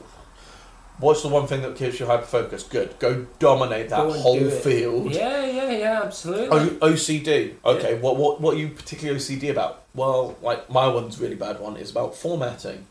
what's 0.98 1.22
the 1.22 1.28
one 1.28 1.46
thing 1.46 1.62
that 1.62 1.76
keeps 1.76 1.98
you 2.00 2.06
hyper 2.06 2.24
focused? 2.24 2.70
Good. 2.70 2.98
Go 2.98 3.26
dominate 3.38 3.88
that 3.90 4.06
Go 4.06 4.12
whole 4.12 4.38
do 4.38 4.50
field. 4.50 5.12
Yeah, 5.12 5.44
yeah, 5.44 5.70
yeah, 5.70 6.00
absolutely. 6.04 6.56
O- 6.56 6.92
OCD. 6.92 7.54
Okay, 7.64 7.98
what, 7.98 8.16
what 8.16 8.40
what 8.40 8.54
are 8.54 8.58
you 8.58 8.68
particularly 8.68 9.18
OCD 9.18 9.50
about? 9.50 9.82
Well, 9.94 10.36
like 10.42 10.70
my 10.70 10.86
one's 10.86 11.20
really 11.20 11.34
bad 11.34 11.60
one 11.60 11.76
is 11.76 11.90
about 11.90 12.14
formatting. 12.14 12.86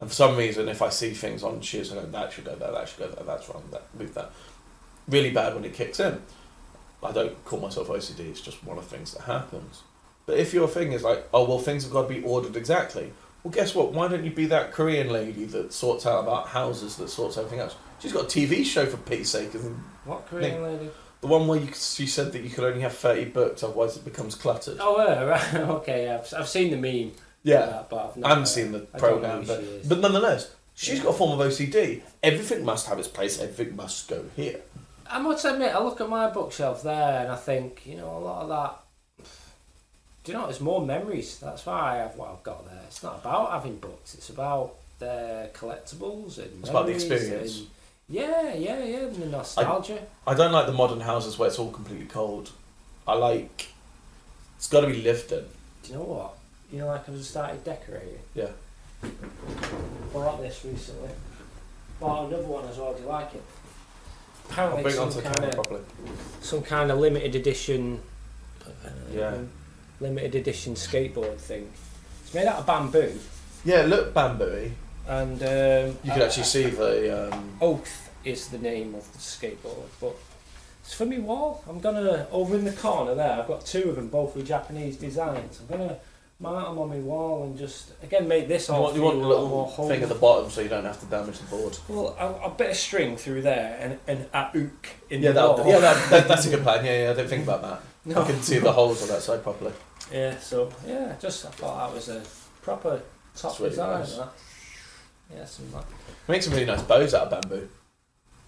And 0.00 0.10
for 0.10 0.14
some 0.14 0.36
reason, 0.36 0.68
if 0.68 0.82
I 0.82 0.88
see 0.88 1.10
things 1.14 1.44
on 1.44 1.60
sheets, 1.60 1.92
I 1.92 1.94
go, 1.94 2.04
that 2.06 2.32
should 2.32 2.44
go 2.44 2.56
there, 2.56 2.72
that 2.72 2.88
should 2.88 2.98
go 2.98 3.06
there, 3.08 3.24
that's 3.24 3.48
wrong, 3.48 3.62
that 3.70 3.82
move 3.96 4.12
that. 4.14 4.32
Really 5.08 5.30
bad 5.30 5.54
when 5.54 5.64
it 5.64 5.74
kicks 5.74 6.00
in. 6.00 6.20
I 7.04 7.12
don't 7.12 7.44
call 7.44 7.60
myself 7.60 7.88
OCD, 7.88 8.20
it's 8.30 8.40
just 8.40 8.62
one 8.64 8.78
of 8.78 8.88
the 8.88 8.96
things 8.96 9.12
that 9.14 9.22
happens. 9.22 9.82
But 10.26 10.38
if 10.38 10.54
your 10.54 10.68
thing 10.68 10.92
is 10.92 11.02
like, 11.02 11.26
oh, 11.34 11.44
well, 11.44 11.58
things 11.58 11.82
have 11.84 11.92
got 11.92 12.02
to 12.02 12.14
be 12.14 12.22
ordered 12.22 12.56
exactly, 12.56 13.12
well, 13.42 13.50
guess 13.52 13.74
what? 13.74 13.92
Why 13.92 14.06
don't 14.08 14.24
you 14.24 14.30
be 14.30 14.46
that 14.46 14.70
Korean 14.72 15.08
lady 15.10 15.44
that 15.46 15.72
sorts 15.72 16.06
out 16.06 16.22
about 16.22 16.48
houses, 16.48 16.96
that 16.96 17.08
sorts 17.08 17.36
everything 17.36 17.58
else? 17.58 17.74
She's 17.98 18.12
got 18.12 18.24
a 18.24 18.26
TV 18.26 18.64
show 18.64 18.86
for 18.86 18.98
Pete's 18.98 19.30
sake, 19.30 19.54
isn't 19.54 19.74
what 20.04 20.26
Korean 20.28 20.62
lady? 20.62 20.90
the 21.20 21.26
one 21.28 21.46
where 21.46 21.58
you, 21.60 21.68
she 21.72 22.06
said 22.06 22.32
that 22.32 22.42
you 22.42 22.50
could 22.50 22.64
only 22.64 22.80
have 22.80 22.92
30 22.96 23.26
books, 23.26 23.62
otherwise 23.62 23.96
it 23.96 24.04
becomes 24.04 24.34
cluttered. 24.34 24.76
Oh, 24.80 24.96
right, 25.26 25.54
okay, 25.54 26.08
I've, 26.10 26.32
I've 26.36 26.48
seen 26.48 26.70
the 26.70 26.76
meme. 26.76 27.12
yeah. 27.44 27.58
uh, 27.58 27.84
but 27.88 27.96
I've 27.96 28.16
I 28.16 28.20
not, 28.20 28.28
haven't 28.30 28.42
uh, 28.42 28.46
seen 28.46 28.72
the 28.72 28.80
program, 28.80 29.44
but, 29.44 29.88
but 29.88 29.98
nonetheless, 30.00 30.52
she's 30.74 30.98
Yeah. 30.98 31.04
got 31.04 31.10
a 31.10 31.18
form 31.18 31.40
of 31.40 31.46
OCD. 31.46 32.02
Everything 32.24 32.64
must 32.64 32.86
have 32.88 32.98
its 32.98 33.06
place, 33.08 33.40
everything 33.40 33.76
must 33.76 34.08
go 34.08 34.24
here. 34.36 34.60
I 35.12 35.18
must 35.20 35.44
admit, 35.44 35.74
I 35.74 35.82
look 35.82 36.00
at 36.00 36.08
my 36.08 36.30
bookshelf 36.30 36.82
there 36.82 37.20
and 37.20 37.30
I 37.30 37.36
think, 37.36 37.82
you 37.86 37.96
know, 37.96 38.16
a 38.16 38.18
lot 38.18 38.42
of 38.42 38.48
that. 38.48 38.78
Do 40.24 40.32
you 40.32 40.38
know, 40.38 40.48
it's 40.48 40.60
more 40.60 40.84
memories. 40.84 41.38
That's 41.38 41.66
why 41.66 41.94
I 41.94 41.96
have 41.98 42.16
what 42.16 42.30
I've 42.30 42.42
got 42.42 42.64
there. 42.64 42.80
It's 42.86 43.02
not 43.02 43.16
about 43.20 43.50
having 43.50 43.76
books, 43.76 44.14
it's 44.14 44.30
about 44.30 44.74
their 45.00 45.48
collectibles 45.48 46.38
and 46.38 46.60
It's 46.60 46.70
about 46.70 46.86
the 46.86 46.92
experience. 46.92 47.58
and- 47.58 47.66
yeah, 48.08 48.52
yeah, 48.54 48.84
yeah, 48.84 48.98
and 49.06 49.16
the 49.16 49.26
nostalgia. 49.26 49.98
I 50.26 50.34
don't 50.34 50.52
like 50.52 50.66
the 50.66 50.72
modern 50.72 51.00
houses 51.00 51.38
where 51.38 51.48
it's 51.48 51.58
all 51.58 51.70
completely 51.70 52.06
cold. 52.06 52.50
I 53.08 53.14
like. 53.14 53.68
It's 54.58 54.68
got 54.68 54.82
to 54.82 54.86
be 54.86 55.00
lived 55.02 55.32
in. 55.32 55.44
Do 55.82 55.92
you 55.92 55.94
know 55.98 56.04
what? 56.04 56.34
You 56.70 56.78
know, 56.80 56.88
like 56.88 57.08
I've 57.08 57.16
just 57.16 57.30
started 57.30 57.64
decorating. 57.64 58.18
Yeah. 58.34 58.48
Bought 60.12 60.40
this 60.42 60.64
recently. 60.64 61.08
Bought 62.00 62.28
another 62.28 62.44
one 62.44 62.64
as 62.66 62.76
well. 62.76 62.92
Do 62.94 63.02
you 63.02 63.08
like 63.08 63.34
it? 63.34 63.42
Apparently, 64.52 64.82
bring 64.82 64.94
it 64.94 64.96
some 64.96 65.06
onto 65.08 65.16
the 65.16 65.22
kind 65.22 65.34
camera 65.36 65.48
of 65.48 65.54
properly. 65.54 65.80
some 66.40 66.62
kind 66.62 66.90
of 66.90 66.98
limited 66.98 67.34
edition. 67.34 68.00
uh, 68.66 68.88
Yeah. 69.12 69.38
Limited 70.00 70.34
edition 70.34 70.74
skateboard 70.74 71.38
thing. 71.38 71.70
It's 72.24 72.34
made 72.34 72.46
out 72.46 72.56
of 72.60 72.66
bamboo, 72.66 73.18
Yeah, 73.64 73.82
look 73.82 74.12
bamboo 74.12 74.72
and 75.08 75.40
um, 75.42 75.98
You 76.04 76.12
can 76.12 76.22
actually 76.22 76.44
see 76.44 76.66
the. 76.66 77.32
Um, 77.32 77.50
Oath 77.60 78.10
is 78.24 78.48
the 78.48 78.58
name 78.58 78.94
of 78.94 79.10
the 79.12 79.18
skateboard, 79.18 79.86
but 80.00 80.16
it's 80.84 80.94
for 80.94 81.06
me 81.06 81.18
wall. 81.18 81.62
I'm 81.68 81.80
gonna 81.80 82.26
over 82.30 82.54
in 82.56 82.64
the 82.64 82.72
corner 82.72 83.14
there. 83.14 83.32
I've 83.40 83.46
got 83.48 83.64
two 83.66 83.88
of 83.90 83.96
them, 83.96 84.08
both 84.08 84.34
with 84.36 84.46
Japanese 84.46 84.96
designs. 84.96 85.60
I'm 85.60 85.78
gonna 85.78 85.96
mount 86.42 86.66
them 86.68 86.78
on 86.78 86.88
my 86.88 86.98
wall 86.98 87.44
and 87.44 87.56
just 87.56 87.92
again 88.02 88.26
make 88.28 88.48
this 88.48 88.68
you 88.68 88.74
all 88.74 88.82
want, 88.82 88.96
you 88.96 89.02
want 89.02 89.16
a 89.16 89.20
a 89.20 89.22
lot 89.22 89.28
more 89.30 89.40
little 89.40 89.64
home. 89.66 89.88
thing 89.88 90.02
at 90.02 90.08
the 90.08 90.14
bottom 90.16 90.50
so 90.50 90.60
you 90.60 90.68
don't 90.68 90.84
have 90.84 90.98
to 91.00 91.06
damage 91.06 91.38
the 91.38 91.46
board. 91.46 91.78
Well, 91.88 92.16
a, 92.18 92.46
a 92.46 92.50
bit 92.50 92.70
of 92.70 92.76
string 92.76 93.16
through 93.16 93.42
there 93.42 93.78
and 93.80 93.98
and 94.08 94.26
a 94.34 94.50
ook 94.56 94.88
in 95.08 95.22
Yeah, 95.22 95.32
the 95.32 95.40
wall. 95.40 95.66
yeah 95.66 95.78
that, 95.78 95.96
that, 96.10 96.28
that's 96.28 96.46
a 96.46 96.50
good 96.50 96.62
plan. 96.62 96.84
Yeah, 96.84 97.04
yeah, 97.04 97.10
I 97.12 97.14
didn't 97.14 97.28
think 97.30 97.44
about 97.44 97.62
that. 97.62 97.80
No. 98.04 98.20
I 98.20 98.26
can 98.26 98.42
see 98.42 98.58
the 98.58 98.72
holes 98.72 99.00
on 99.02 99.08
that 99.08 99.22
side 99.22 99.42
properly. 99.44 99.72
Yeah, 100.12 100.36
so 100.40 100.70
yeah, 100.86 101.14
just 101.20 101.46
I 101.46 101.50
thought 101.50 101.86
that 101.88 101.94
was 101.94 102.08
a 102.08 102.20
proper 102.62 103.00
top 103.36 103.56
really 103.60 103.70
design. 103.70 104.00
nice. 104.00 104.16
That. 104.16 104.32
Yeah, 105.34 105.44
some 105.44 105.70
that. 105.70 105.84
Make 106.28 106.42
some 106.42 106.52
really 106.52 106.66
nice 106.66 106.82
bows 106.82 107.14
out 107.14 107.32
of 107.32 107.40
bamboo. 107.42 107.68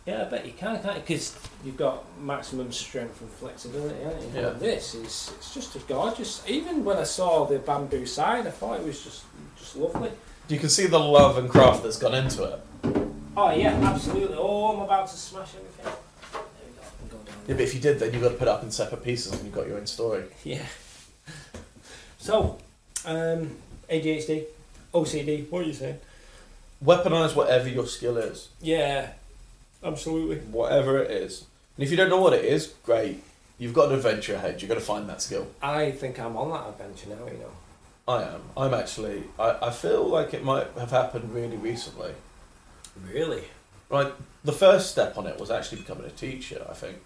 Yeah, 0.07 0.23
I 0.23 0.25
bet 0.25 0.45
you 0.45 0.53
can, 0.53 0.83
can't 0.83 0.97
you? 0.97 1.01
Because 1.01 1.35
you've 1.65 1.79
got 1.79 2.05
maximum 2.21 2.71
strength 2.73 3.23
and 3.23 3.31
flexibility, 3.31 4.03
haven't 4.03 4.23
you? 4.35 4.41
Yeah. 4.41 4.49
And 4.49 4.61
this 4.61 4.95
is 4.95 5.33
it's 5.37 5.55
just 5.55 5.75
as 5.77 5.83
gorgeous. 5.85 6.43
Even 6.47 6.85
when 6.85 6.99
I 6.99 7.05
saw 7.05 7.47
the 7.47 7.59
bamboo 7.59 8.05
sign, 8.05 8.47
I 8.47 8.51
thought 8.51 8.81
it 8.81 8.87
was 8.87 9.03
just 9.03 9.25
just 9.57 9.77
lovely. 9.77 10.11
You 10.49 10.59
can 10.59 10.69
see 10.69 10.87
the 10.87 10.99
love 10.99 11.39
and 11.39 11.49
craft 11.49 11.83
that's 11.83 11.99
gone 11.99 12.15
into 12.15 12.45
it. 12.45 12.61
Oh 13.35 13.51
yeah, 13.51 13.73
absolutely. 13.83 14.37
Oh, 14.39 14.75
I'm 14.77 14.83
about 14.83 15.09
to 15.09 15.17
smash 15.17 15.53
everything. 15.57 15.87
There 16.33 16.43
we 16.69 16.75
go. 16.77 16.83
I 16.83 16.99
can 16.99 17.09
go 17.09 17.17
down. 17.25 17.37
Yeah, 17.49 17.55
but 17.55 17.63
if 17.63 17.75
you 17.75 17.81
did, 17.81 17.99
then 17.99 18.13
you've 18.13 18.23
got 18.23 18.29
to 18.29 18.35
put 18.35 18.43
it 18.47 18.49
up 18.49 18.63
in 18.63 18.71
separate 18.71 19.03
pieces 19.03 19.33
and 19.33 19.43
you've 19.43 19.55
got 19.55 19.67
your 19.67 19.79
own 19.79 19.87
story. 19.87 20.25
Yeah. 20.45 20.65
So, 22.19 22.57
um, 23.05 23.51
ADHD, 23.91 24.45
OCD. 24.95 25.51
What 25.51 25.63
are 25.63 25.67
you 25.67 25.75
saying? 25.75 25.99
Weaponize 26.83 27.37
whatever 27.37 27.69
your 27.69 27.87
skill 27.87 28.17
is. 28.17 28.49
Yeah, 28.63 29.11
absolutely. 29.85 30.37
Whatever 30.39 30.99
it 30.99 31.11
is. 31.11 31.45
And 31.77 31.85
if 31.85 31.91
you 31.91 31.97
don't 31.97 32.09
know 32.11 32.21
what 32.21 32.33
it 32.33 32.45
is, 32.45 32.75
great. 32.85 33.23
You've 33.59 33.75
got 33.75 33.89
an 33.91 33.95
adventure 33.95 34.35
ahead. 34.35 34.61
You've 34.61 34.69
got 34.69 34.75
to 34.77 34.81
find 34.81 35.09
that 35.09 35.23
skill. 35.23 35.47
I 35.63 35.91
think 35.93 36.19
I'm 36.19 36.37
on 36.37 36.51
that 36.51 36.69
adventure 36.69 37.11
now. 37.11 37.27
You 37.31 37.39
know. 37.39 37.53
I 38.07 38.23
am. 38.23 38.43
I'm 38.57 38.75
actually. 38.75 39.25
I, 39.39 39.59
I 39.63 39.71
feel 39.71 40.05
like 40.05 40.35
it 40.35 40.45
might 40.45 40.67
have 40.79 40.91
happened 40.91 41.33
really 41.33 41.57
recently. 41.57 42.13
Really? 43.13 43.45
Right. 43.89 44.13
The 44.45 44.53
first 44.53 44.91
step 44.91 45.17
on 45.17 45.27
it 45.27 45.39
was 45.39 45.51
actually 45.51 45.79
becoming 45.83 46.05
a 46.05 46.11
teacher, 46.11 46.67
I 46.69 46.75
think. 46.75 46.99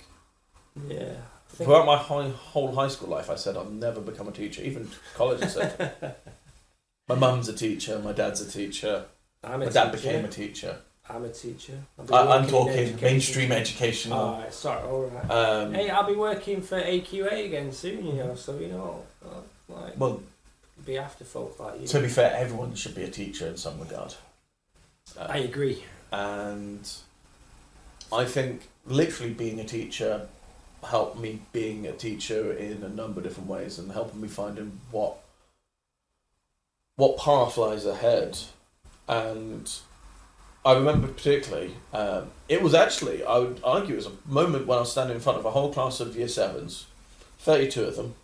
Yeah. 0.89 1.15
I 1.51 1.55
think 1.55 1.69
Throughout 1.69 1.87
my 1.87 1.97
high, 1.97 2.29
whole 2.29 2.75
high 2.75 2.89
school 2.89 3.09
life, 3.09 3.31
I 3.31 3.37
said 3.37 3.57
I'll 3.57 3.65
never 3.65 4.01
become 4.01 4.29
a 4.29 4.33
teacher. 4.33 4.63
Even 4.63 4.91
college, 5.15 5.43
I 5.43 5.47
said. 5.47 6.17
my 7.09 7.15
mum's 7.15 7.49
a 7.49 7.55
teacher, 7.55 7.99
my 8.01 8.13
dad's 8.13 8.41
a 8.41 8.51
teacher, 8.51 9.07
I'm 9.43 9.61
my 9.61 9.67
a 9.67 9.71
dad 9.71 9.93
teacher. 9.93 9.97
became 9.97 10.25
a 10.25 10.29
teacher. 10.29 10.79
I'm 11.11 11.25
a 11.25 11.29
teacher. 11.31 11.79
I, 12.13 12.19
I'm 12.19 12.47
talking 12.47 12.73
education. 12.75 13.01
mainstream 13.03 13.53
educational. 13.53 14.19
Alright, 14.19 14.53
sorry, 14.53 14.83
alright. 14.83 15.31
um, 15.31 15.73
Hey, 15.75 15.89
I'll 15.91 16.07
be 16.07 16.15
working 16.15 16.61
for 16.61 16.81
AQA 16.81 17.47
again 17.47 17.73
soon, 17.73 18.05
you 18.07 18.13
know, 18.13 18.35
so, 18.35 18.59
you 18.59 18.69
know, 18.69 19.03
uh, 19.25 19.41
like, 19.69 19.99
well, 19.99 20.21
be 20.85 20.99
after 20.99 21.25
folk 21.25 21.59
like 21.59 21.81
you. 21.81 21.87
to 21.87 22.01
be 22.01 22.09
fair, 22.09 22.35
everyone 22.37 22.75
should 22.75 22.95
be 22.95 23.05
a 23.05 23.11
teacher 23.11 23.47
in 23.47 23.57
some 23.57 23.81
regard. 23.81 24.15
Uh, 25.19 25.27
I 25.29 25.39
agree. 25.39 25.83
and 26.13 26.91
I 28.13 28.25
think 28.25 28.69
literally 28.87 29.33
being 29.33 29.61
a 29.61 29.65
teacher 29.65 30.29
helped 30.85 31.19
me 31.19 31.41
being 31.53 31.87
a 31.87 31.93
teacher 31.93 32.53
in 32.53 32.83
a 32.83 32.89
number 32.89 33.21
of 33.21 33.25
different 33.25 33.49
ways 33.49 33.79
and 33.79 33.91
helping 33.93 34.21
me 34.21 34.29
finding 34.29 34.79
what 34.91 35.17
what 36.97 37.19
path 37.19 37.57
lies 37.57 37.85
ahead 37.85 38.39
and 39.09 39.79
I 40.69 40.75
remember 40.75 41.09
particularly 41.09 41.73
um, 41.93 42.31
it 42.49 42.63
was 42.63 42.75
actually 42.75 43.25
I 43.25 43.39
would 43.39 43.61
argue 43.65 43.95
it 43.95 44.05
was 44.05 44.07
a 44.07 44.13
moment 44.27 44.67
when 44.67 44.79
I 44.79 44.83
was 44.83 44.93
standing 44.93 45.17
in 45.17 45.23
front 45.23 45.39
of 45.39 45.45
a 45.45 45.51
whole 45.51 45.73
class 45.73 46.01
of 46.01 46.17
year 46.17 46.29
sevens 46.29 46.87
32 47.39 47.85
of 47.85 47.97
them 47.97 48.15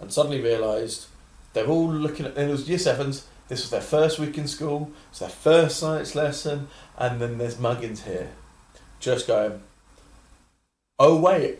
and 0.00 0.12
suddenly 0.12 0.40
realised 0.40 1.06
they're 1.52 1.66
all 1.66 1.90
looking 1.90 2.26
at 2.26 2.36
and 2.36 2.48
it 2.48 2.52
was 2.52 2.68
year 2.68 2.78
sevens 2.78 3.26
this 3.48 3.62
was 3.62 3.70
their 3.70 3.80
first 3.80 4.18
week 4.18 4.36
in 4.38 4.46
school 4.46 4.92
it's 5.10 5.20
their 5.20 5.28
first 5.28 5.78
science 5.78 6.14
lesson 6.14 6.68
and 7.00 7.18
then 7.18 7.38
there's 7.38 7.56
Muggins 7.56 8.04
here, 8.04 8.28
just 9.00 9.26
going, 9.26 9.62
oh 10.98 11.18
wait, 11.18 11.58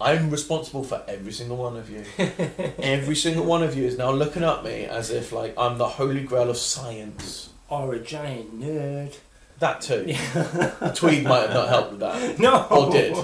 I'm 0.00 0.28
responsible 0.28 0.82
for 0.82 1.02
every 1.06 1.30
single 1.30 1.56
one 1.56 1.76
of 1.76 1.88
you. 1.88 2.04
every 2.80 3.14
single 3.14 3.44
one 3.44 3.62
of 3.62 3.76
you 3.76 3.84
is 3.84 3.96
now 3.96 4.10
looking 4.10 4.42
at 4.42 4.64
me 4.64 4.84
as 4.84 5.10
if 5.10 5.30
like 5.30 5.54
I'm 5.56 5.78
the 5.78 5.86
holy 5.86 6.24
grail 6.24 6.50
of 6.50 6.56
science. 6.56 7.50
Or 7.70 7.94
a 7.94 7.98
giant 8.00 8.60
nerd. 8.60 9.16
That 9.60 9.80
too. 9.82 10.04
The 10.34 10.92
tweed 10.94 11.24
might 11.24 11.40
have 11.42 11.54
not 11.54 11.68
helped 11.68 11.90
with 11.92 12.00
that. 12.00 12.38
No! 12.40 12.66
Oh, 12.70 12.86
or 12.86 12.92
did. 12.92 13.14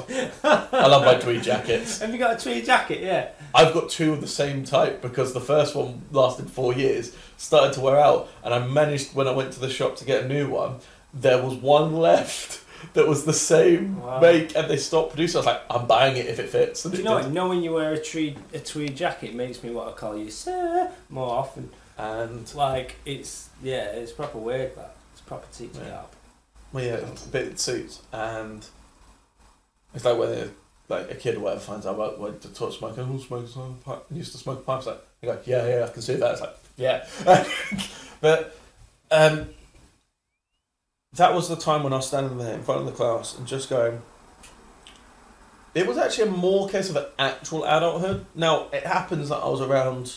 I 0.45 0.87
love 0.87 1.05
my 1.05 1.15
tweed 1.15 1.43
jackets. 1.43 1.99
Have 2.01 2.13
you 2.13 2.19
got 2.19 2.39
a 2.39 2.43
tweed 2.43 2.65
jacket? 2.67 3.03
Yeah. 3.03 3.31
I've 3.55 3.73
got 3.73 3.89
two 3.89 4.13
of 4.13 4.21
the 4.21 4.29
same 4.29 4.63
type 4.65 5.01
because 5.01 5.33
the 5.33 5.41
first 5.41 5.75
one 5.75 6.03
lasted 6.13 6.51
four 6.51 6.75
years, 6.75 7.17
started 7.39 7.73
to 7.75 7.81
wear 7.81 7.99
out, 7.99 8.29
and 8.45 8.53
I 8.53 8.67
managed 8.67 9.15
when 9.15 9.27
I 9.27 9.33
went 9.33 9.53
to 9.55 9.61
the 9.61 9.71
shop 9.71 9.97
to 9.97 10.05
get 10.05 10.25
a 10.25 10.29
new 10.29 10.51
one. 10.51 10.77
There 11.15 11.43
was 11.43 11.55
one 11.55 11.95
left 11.97 12.63
that 12.93 13.09
was 13.09 13.25
the 13.25 13.33
same 13.33 14.03
Wow. 14.03 14.21
make, 14.21 14.55
and 14.55 14.69
they 14.71 14.77
stopped 14.77 15.11
producing. 15.15 15.39
I 15.39 15.41
was 15.41 15.47
like, 15.47 15.63
I'm 15.71 15.87
buying 15.87 16.19
it 16.19 16.27
if 16.27 16.39
it 16.39 16.51
fits. 16.51 16.85
And 16.85 16.93
Do 16.93 16.99
you 16.99 17.05
know 17.05 17.15
what? 17.15 17.31
Knowing 17.31 17.63
you 17.63 17.73
wear 17.73 17.95
a 17.95 17.99
tweed, 18.05 18.37
a 18.53 18.59
tweed 18.59 18.95
jacket 18.95 19.35
makes 19.35 19.63
me 19.63 19.71
want 19.71 19.89
to 19.89 19.99
call 19.99 20.17
you 20.19 20.31
sir 20.31 20.91
more 21.09 21.31
often. 21.31 21.71
And 21.99 22.53
Like, 22.55 22.97
it's, 23.05 23.49
yeah, 23.63 23.85
it's 23.87 24.13
proper 24.13 24.39
weird, 24.39 24.77
that. 24.77 24.95
It's 25.13 25.21
proper 25.23 25.47
teacher 25.53 25.81
Yeah. 25.83 25.89
garb. 25.91 26.07
well, 26.73 26.85
yeah, 26.85 26.95
a 26.97 27.29
bit 27.29 27.47
it 27.49 27.59
suits, 27.61 28.01
and 28.13 28.67
it's 29.95 30.05
like 30.05 30.19
when 30.19 30.51
like 30.89 31.11
a 31.11 31.15
kid 31.15 31.37
or 31.37 31.41
whatever 31.41 31.61
finds 31.61 31.85
out 31.87 31.95
about 31.97 32.21
like 32.21 32.41
the 32.41 32.49
touch 32.49 32.79
smoke, 32.79 32.97
oh, 32.99 33.19
smoke, 33.19 33.49
smoke, 33.49 33.83
pipe. 33.85 34.05
used 34.13 34.33
to 34.33 34.39
smoke 34.39 34.65
pipes. 34.67 34.87
Like, 34.87 35.01
you 35.23 35.29
go, 35.31 35.39
yeah, 35.47 35.67
yeah, 35.67 35.85
I 35.85 35.89
can 35.89 36.03
see 36.03 36.15
that. 36.17 36.33
It's 36.33 36.41
like, 36.43 36.57
yeah, 36.77 37.07
but 38.21 38.57
um, 39.11 39.49
that 41.15 41.35
was 41.35 41.49
the 41.49 41.57
time 41.57 41.83
when 41.83 41.93
I 41.93 41.97
was 41.97 42.07
standing 42.09 42.37
there 42.39 42.55
in 42.55 42.63
front 42.63 42.81
of 42.81 42.87
the 42.87 42.93
class 42.93 43.37
and 43.39 43.47
just 43.47 43.71
going. 43.71 44.03
It 45.75 45.87
was 45.87 45.99
actually 45.99 46.29
a 46.29 46.33
more 46.33 46.69
case 46.71 46.89
of 46.89 46.97
an 46.97 47.05
actual 47.19 47.65
adulthood. 47.65 48.25
Now 48.35 48.69
it 48.73 48.87
happens 48.87 49.29
that 49.31 49.37
I 49.37 49.49
was 49.49 49.61
around, 49.61 50.17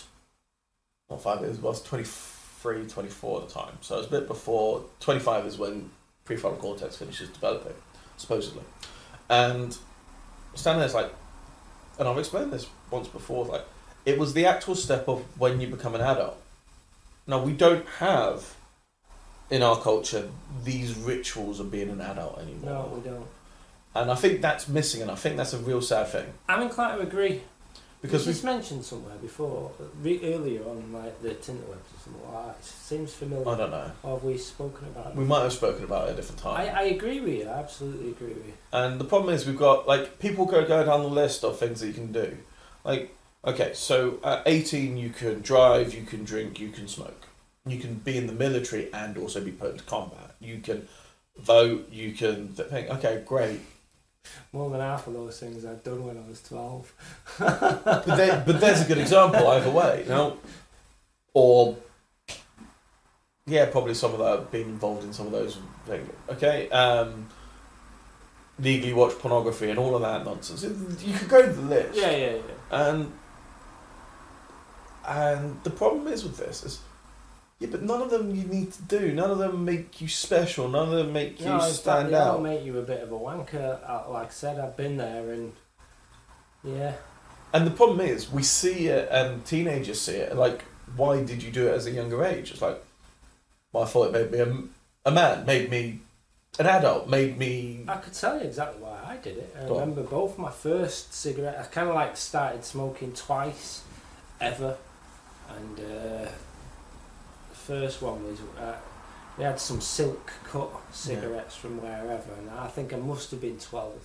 not 1.10 1.22
five 1.22 1.42
years, 1.42 1.58
I 1.58 1.62
was 1.62 1.82
23, 1.82 2.88
24 2.88 3.42
at 3.42 3.48
the 3.48 3.54
time. 3.54 3.78
So 3.82 3.96
it 3.96 3.98
was 4.00 4.08
a 4.08 4.12
bit 4.12 4.28
before. 4.28 4.86
Twenty 5.00 5.20
five 5.20 5.46
is 5.46 5.58
when 5.58 5.90
prefrontal 6.26 6.60
cortex 6.60 6.98
finishes 6.98 7.30
developing, 7.30 7.74
supposedly. 8.18 8.64
And 9.30 9.78
standing 10.56 10.80
there, 10.80 10.86
it's 10.86 10.96
like, 10.96 11.14
and 11.98 12.08
I've 12.08 12.18
explained 12.18 12.54
this 12.54 12.68
once 12.92 13.08
before, 13.08 13.46
like, 13.46 13.66
it 14.06 14.18
was 14.18 14.34
the 14.34 14.46
actual 14.46 14.76
step 14.76 15.08
of 15.08 15.22
when 15.40 15.60
you 15.60 15.68
become 15.68 15.96
an 15.96 16.02
adult. 16.02 16.42
Now, 17.28 17.44
we 17.44 17.54
don't 17.54 17.86
have 17.98 18.56
in 19.50 19.62
our 19.62 19.80
culture 19.80 20.30
these 20.64 20.96
rituals 20.96 21.60
of 21.60 21.72
being 21.72 21.90
an 21.90 22.02
adult 22.02 22.40
anymore. 22.40 22.72
No, 22.72 22.92
we 22.96 23.02
don't. 23.02 23.28
And 23.96 24.12
I 24.12 24.16
think 24.16 24.42
that's 24.42 24.68
missing, 24.68 25.02
and 25.02 25.10
I 25.10 25.16
think 25.16 25.38
that's 25.38 25.54
a 25.54 25.58
real 25.58 25.82
sad 25.82 26.08
thing. 26.08 26.28
I'm 26.48 26.62
inclined 26.62 27.02
to 27.02 27.08
agree. 27.08 27.42
Because 28.02 28.28
it's 28.30 28.44
mentioned 28.44 28.86
somewhere 28.86 29.18
before, 29.18 29.72
re- 30.02 30.22
earlier 30.24 30.64
on, 30.64 30.94
like 30.94 31.22
the 31.22 31.32
Tinterwebs 31.32 31.90
or 31.94 32.00
something 32.02 32.32
like 32.32 32.46
that. 32.46 32.56
It 32.60 32.66
seems 32.66 33.14
familiar. 33.14 33.50
I 33.50 33.58
don't 33.58 33.72
know. 33.72 33.92
Or 34.04 34.16
have 34.16 34.24
we 34.24 34.38
spoken 34.38 34.88
about 34.88 35.08
it? 35.08 35.16
We 35.18 35.26
might 35.26 35.44
have 35.44 35.52
spoken 35.52 35.84
about 35.84 36.08
it 36.08 36.12
at 36.12 36.14
a 36.14 36.16
different 36.16 36.40
time. 36.40 36.62
I, 36.62 36.80
I 36.80 36.84
agree 36.84 37.20
with 37.20 37.34
you. 37.34 37.50
I 37.50 37.60
absolutely 37.60 38.12
agree 38.12 38.30
with 38.30 38.48
you. 38.48 38.54
And 38.72 39.02
the 39.02 39.04
problem 39.04 39.36
is, 39.36 39.46
we've 39.46 39.58
got 39.58 39.86
like 39.86 40.18
people 40.18 40.46
go 40.46 40.66
go 40.66 40.86
down 40.86 41.02
the 41.02 41.10
list 41.10 41.44
of 41.44 41.60
things 41.60 41.82
that 41.82 41.88
you 41.88 41.94
can 41.94 42.14
do. 42.14 42.38
Like, 42.86 43.14
okay, 43.44 43.72
so 43.74 44.20
at 44.24 44.44
eighteen, 44.46 44.96
you 44.96 45.10
can 45.10 45.42
drive, 45.42 45.94
you 45.94 46.04
can 46.04 46.24
drink, 46.24 46.58
you 46.58 46.70
can 46.70 46.88
smoke, 46.88 47.28
you 47.66 47.80
can 47.80 47.96
be 47.96 48.16
in 48.16 48.28
the 48.28 48.34
military 48.34 48.94
and 48.94 49.18
also 49.18 49.42
be 49.42 49.52
put 49.52 49.72
into 49.72 49.84
combat. 49.84 50.36
You 50.40 50.60
can 50.60 50.88
vote, 51.38 51.90
you 51.92 52.14
can 52.14 52.54
think. 52.54 52.90
Okay, 52.90 53.24
great. 53.26 53.60
More 54.52 54.70
than 54.70 54.80
half 54.80 55.08
of 55.08 55.14
those 55.14 55.40
things 55.40 55.66
I've 55.66 55.84
done 55.84 56.06
when 56.06 56.18
I 56.18 56.28
was 56.28 56.42
12. 56.42 56.94
But, 57.40 58.06
there, 58.06 58.44
but 58.46 58.60
there's 58.60 58.82
a 58.82 58.86
good 58.86 58.98
example 58.98 59.48
either 59.48 59.70
way. 59.70 60.06
Now, 60.08 60.38
or 61.34 61.78
yeah, 63.46 63.66
probably 63.66 63.94
some 63.94 64.14
of 64.14 64.20
that 64.20 64.52
being 64.52 64.70
involved 64.70 65.04
in 65.04 65.14
some 65.14 65.26
of 65.26 65.32
those 65.32 65.58
things. 65.86 66.10
Okay, 66.30 66.70
um, 66.70 67.28
legally 68.60 68.94
watch 68.94 69.18
pornography 69.20 69.70
and 69.70 69.80
all 69.80 69.96
of 69.96 70.02
that 70.02 70.26
nonsense. 70.26 70.64
You 71.04 71.18
could 71.18 71.30
go 71.30 71.42
to 71.42 71.52
the 71.52 71.62
list. 71.62 71.98
Yeah, 72.00 72.12
yeah, 72.12 72.34
yeah. 72.36 72.42
And 72.72 73.12
and 75.08 75.64
the 75.64 75.72
problem 75.72 76.08
is 76.08 76.24
with 76.24 76.38
this 76.38 76.64
is 76.64 76.80
yeah, 77.60 77.68
but 77.72 77.82
none 77.84 78.02
of 78.02 78.10
them 78.10 78.34
you 78.36 78.44
need 78.46 78.72
to 78.74 78.82
do. 78.84 79.12
None 79.14 79.30
of 79.32 79.38
them 79.38 79.66
make 79.66 80.00
you 80.02 80.08
special. 80.08 80.68
None 80.70 80.90
of 80.90 80.96
them 80.96 81.14
make 81.14 81.40
you 81.40 81.46
No, 81.48 81.60
fact, 81.60 81.74
stand 81.74 82.10
they 82.14 82.18
all 82.18 82.38
out. 82.38 82.42
make 82.44 82.64
you 82.64 82.78
a 82.80 82.82
bit 82.82 83.02
of 83.04 83.12
a 83.12 83.16
wanker. 83.20 83.80
Uh, 83.88 84.10
Like 84.10 84.28
I 84.28 84.32
said, 84.32 84.60
I've 84.60 84.78
been 84.78 84.98
there 84.98 85.32
and 85.32 85.54
yeah. 86.64 86.94
And 87.54 87.66
the 87.66 87.72
problem 87.72 88.00
is, 88.02 88.32
we 88.32 88.44
see 88.44 88.88
it, 88.88 89.10
and 89.12 89.44
teenagers 89.46 90.00
see 90.02 90.16
it. 90.18 90.36
Like, 90.36 90.64
why 90.96 91.24
did 91.24 91.42
you 91.42 91.52
do 91.52 91.68
it 91.68 91.72
as 91.72 91.86
a 91.88 91.92
younger 91.92 92.24
age? 92.24 92.52
It's 92.52 92.62
like, 92.62 92.80
I 93.76 93.86
thought 93.86 94.14
it 94.14 94.32
made 94.32 94.32
me 94.32 94.40
a, 95.06 95.10
a 95.10 95.12
man, 95.12 95.46
made 95.46 95.70
me 95.72 96.00
an 96.60 96.68
adult, 96.68 97.10
made 97.10 97.38
me. 97.40 97.86
I 97.88 97.96
could 97.98 98.14
tell 98.14 98.38
you 98.38 98.44
exactly 98.46 98.82
why 98.84 99.00
I 99.04 99.18
did 99.18 99.38
it. 99.38 99.56
I 99.60 99.68
Go 99.68 99.76
on. 99.76 99.80
remember 99.90 100.04
both 100.04 100.38
my 100.38 100.52
first 100.52 101.14
cigarette. 101.14 101.58
I 101.60 101.64
kind 101.64 101.90
of 101.90 101.96
like 101.96 102.18
started 102.18 102.64
smoking 102.64 103.14
twice, 103.14 103.82
ever, 104.40 104.78
and 105.50 105.80
uh, 105.80 106.30
first 107.70 108.02
one 108.02 108.24
was 108.26 108.40
uh, 108.60 108.76
we 109.38 109.44
had 109.44 109.60
some 109.60 109.80
silk 109.80 110.34
cut 110.44 110.70
cigarettes 110.92 111.56
from 111.56 111.80
wherever, 111.80 112.34
and 112.40 112.50
I 112.50 112.68
think 112.68 112.94
I 112.94 112.98
must 112.98 113.30
have 113.30 113.42
been 113.42 113.60
twelve, 113.60 114.04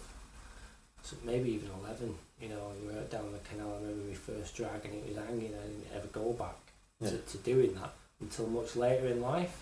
so 1.02 1.16
maybe 1.24 1.50
even 1.52 1.70
eleven. 1.82 2.14
You 2.40 2.50
know, 2.50 2.72
we 2.86 2.94
were 2.94 3.00
down 3.04 3.32
the 3.32 3.38
canal. 3.48 3.72
I 3.72 3.80
remember 3.80 4.06
my 4.08 4.14
first 4.14 4.54
drag, 4.54 4.84
and 4.84 4.94
it 4.94 5.08
was 5.08 5.16
hanging. 5.16 5.54
I 5.54 5.66
didn't 5.66 5.86
ever 5.96 6.08
go 6.08 6.32
back 6.34 6.56
Yeah. 7.00 7.10
to, 7.10 7.16
to 7.16 7.38
doing 7.38 7.72
that 7.80 7.92
until 8.20 8.46
much 8.48 8.76
later 8.76 9.06
in 9.06 9.22
life, 9.22 9.56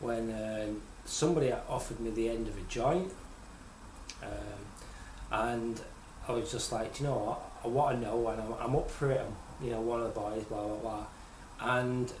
when 0.00 0.24
um, 0.32 0.82
somebody 1.04 1.52
offered 1.52 2.00
me 2.00 2.10
the 2.10 2.28
end 2.28 2.48
of 2.48 2.56
a 2.58 2.62
joint, 2.68 3.12
um, 4.22 4.60
and 5.30 5.80
I 6.26 6.32
was 6.32 6.50
just 6.50 6.72
like, 6.72 6.96
"Do 6.96 7.04
you 7.04 7.10
know 7.10 7.18
what? 7.18 7.40
I 7.64 7.68
want 7.68 8.00
to 8.00 8.06
know, 8.06 8.26
and 8.28 8.40
I'm, 8.42 8.52
I'm 8.60 8.74
up 8.76 8.90
for 8.90 9.12
it. 9.12 9.20
I'm, 9.20 9.64
you 9.64 9.70
know, 9.72 9.80
one 9.80 10.00
of 10.00 10.12
the 10.12 10.20
boys, 10.20 10.42
blah 10.44 10.66
blah 10.66 10.76
blah. 10.84 11.06
And 11.60 12.12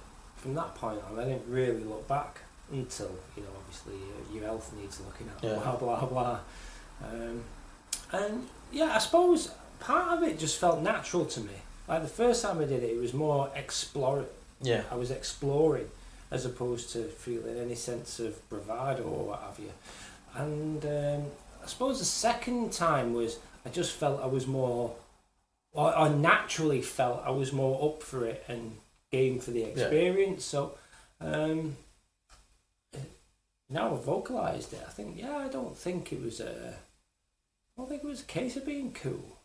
from 0.46 0.54
that 0.54 0.76
point 0.76 1.00
on, 1.10 1.18
I 1.18 1.24
didn't 1.24 1.42
really 1.48 1.82
look 1.82 2.06
back 2.06 2.38
until 2.70 3.10
you 3.36 3.42
know, 3.42 3.48
obviously, 3.58 3.94
uh, 3.94 4.32
your 4.34 4.44
health 4.44 4.72
needs 4.80 5.00
looking 5.00 5.28
at, 5.36 5.42
Yeah. 5.42 5.56
blah 5.58 5.74
blah 5.76 6.06
blah. 6.06 6.38
Um, 7.04 7.42
and 8.12 8.48
yeah, 8.70 8.94
I 8.94 8.98
suppose 8.98 9.50
part 9.80 10.16
of 10.16 10.22
it 10.22 10.38
just 10.38 10.58
felt 10.60 10.80
natural 10.82 11.24
to 11.26 11.40
me. 11.40 11.52
Like 11.88 12.02
the 12.02 12.08
first 12.08 12.42
time 12.42 12.58
I 12.60 12.64
did 12.64 12.84
it, 12.84 12.90
it 12.90 13.00
was 13.00 13.12
more 13.12 13.50
explore. 13.56 14.24
Yeah. 14.62 14.82
I 14.90 14.94
was 14.94 15.10
exploring 15.10 15.90
as 16.30 16.44
opposed 16.46 16.90
to 16.92 17.04
feeling 17.04 17.58
any 17.58 17.74
sense 17.74 18.20
of 18.20 18.48
bravado 18.48 19.02
or 19.02 19.26
what 19.26 19.40
have 19.40 19.58
you. 19.58 19.72
And 20.34 20.84
um, 20.84 21.30
I 21.62 21.66
suppose 21.66 21.98
the 21.98 22.04
second 22.04 22.72
time 22.72 23.14
was 23.14 23.38
I 23.64 23.68
just 23.70 23.92
felt 23.92 24.22
I 24.22 24.26
was 24.26 24.46
more, 24.46 24.94
or 25.72 25.96
I 25.96 26.08
naturally 26.08 26.82
felt 26.82 27.22
I 27.24 27.30
was 27.30 27.52
more 27.52 27.90
up 27.90 28.02
for 28.02 28.24
it 28.24 28.44
and 28.48 28.78
game 29.12 29.38
for 29.38 29.50
the 29.50 29.64
experience. 29.64 30.44
So 30.44 30.76
um, 31.20 31.76
now 33.68 33.94
I've 33.94 34.02
vocalised 34.04 34.72
it. 34.72 34.84
I 34.86 34.90
think, 34.90 35.18
yeah, 35.18 35.36
I 35.36 35.48
don't 35.48 35.76
think 35.76 36.12
it 36.12 36.22
was 36.22 36.40
a, 36.40 36.74
I 36.74 37.80
don't 37.80 37.88
think 37.88 38.04
it 38.04 38.08
was 38.08 38.22
a 38.22 38.26
case 38.26 38.56
of 38.56 38.66
being 38.66 38.92
cool. 38.92 39.38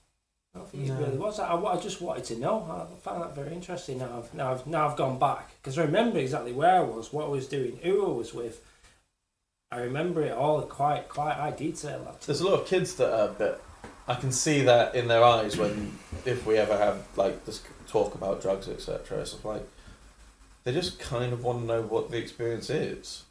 I 0.54 0.60
don't 0.60 0.70
think 0.70 0.88
No. 0.88 0.96
it 0.96 1.00
really 1.00 1.18
was. 1.18 1.40
I, 1.40 1.56
I 1.56 1.80
just 1.80 2.02
wanted 2.02 2.26
to 2.26 2.38
know. 2.38 2.64
I 2.70 2.96
found 3.00 3.22
that 3.24 3.36
very 3.36 3.54
interesting. 3.54 4.00
Now 4.00 4.18
I've 4.18 4.34
now 4.34 4.52
I've 4.52 4.68
now 4.68 4.90
I've 4.90 4.98
gone 4.98 5.18
back 5.18 5.52
because 5.62 5.78
I 5.78 5.84
remember 5.84 6.20
exactly 6.20 6.52
where 6.52 6.76
I 6.76 6.84
was, 6.84 7.14
what 7.14 7.26
I 7.26 7.30
was 7.30 7.48
doing, 7.48 7.80
who 7.82 8.06
I 8.06 8.10
was 8.12 8.34
with, 8.34 8.62
I 9.72 9.78
remember 9.78 10.22
it 10.24 10.34
all 10.34 10.62
quite 10.64 11.08
quite 11.08 11.36
high 11.36 11.52
detail. 11.52 12.06
Actually. 12.06 12.26
There's 12.26 12.42
a 12.42 12.50
lot 12.50 12.62
of 12.62 12.68
kids 12.68 12.96
that 12.96 13.14
are 13.18 13.30
a 13.30 13.32
bit. 13.32 13.62
I 14.08 14.16
can 14.16 14.32
see 14.32 14.64
that 14.64 14.96
in 14.96 15.08
their 15.08 15.24
eyes 15.24 15.58
when, 15.58 15.98
if 16.26 16.46
we 16.46 16.58
ever 16.58 16.78
have 16.78 17.06
like 17.16 17.46
this 17.46 17.62
talk 17.88 18.16
about 18.16 18.42
drugs, 18.42 18.68
etc. 18.68 19.20
It's 19.22 19.44
like 19.46 19.68
they 20.64 20.74
just 20.74 21.00
kind 21.00 21.34
of 21.34 21.44
want 21.44 21.62
to 21.62 21.66
know 21.66 21.82
what 21.82 22.12
the 22.12 22.18
experience 22.18 22.70
is, 22.70 23.24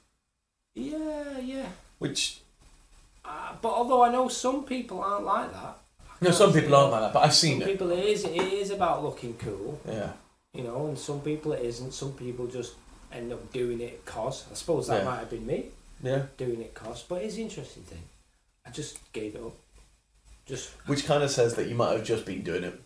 Yeah, 0.75 1.39
yeah. 1.39 1.69
which 1.99 2.41
Uh, 3.25 3.55
but 3.61 3.73
although 3.73 4.03
I 4.03 4.11
know 4.11 4.29
some 4.29 4.65
people 4.65 5.01
aren't 5.03 5.25
like 5.25 5.53
that. 5.53 5.77
no, 6.21 6.31
some 6.31 6.53
people 6.53 6.75
aren't 6.75 6.93
like 6.93 7.01
that, 7.03 7.13
but 7.13 7.25
I've 7.25 7.35
seen 7.35 7.61
Some 7.61 7.69
it. 7.69 7.73
people 7.73 7.91
it 7.93 8.05
is 8.05 8.25
it 8.25 8.31
is 8.37 8.71
about 8.71 9.03
looking 9.05 9.35
cool, 9.39 9.81
Yeah, 9.87 10.13
you 10.55 10.63
know, 10.65 10.87
and 10.87 10.99
some 10.99 11.21
people 11.21 11.53
it 11.53 11.63
isn't. 11.65 11.93
Some 11.93 12.13
people 12.15 12.47
just 12.47 12.75
end 13.13 13.33
up 13.33 13.53
doing 13.53 13.81
it 13.81 14.05
cause. 14.07 14.45
I 14.51 14.55
suppose 14.55 14.87
that 14.89 14.99
Yeah. 15.03 15.11
might 15.11 15.19
have 15.19 15.31
been 15.31 15.47
me 15.47 15.67
yeah. 16.03 16.23
doing 16.37 16.61
it 16.63 16.75
cause. 16.75 17.03
But 17.03 17.23
it's 17.23 17.37
an 17.37 17.43
interesting 17.43 17.83
thing. 17.83 18.03
I 18.67 18.71
just 18.71 18.99
gave 19.13 19.35
it 19.35 19.43
up. 19.43 19.55
Just 20.51 20.71
Which 20.87 21.07
kind 21.07 21.23
of 21.23 21.31
says 21.31 21.55
that 21.55 21.69
you 21.69 21.75
might 21.75 21.93
have 21.93 22.05
just 22.05 22.25
been 22.27 22.43
doing 22.43 22.65
it. 22.65 22.81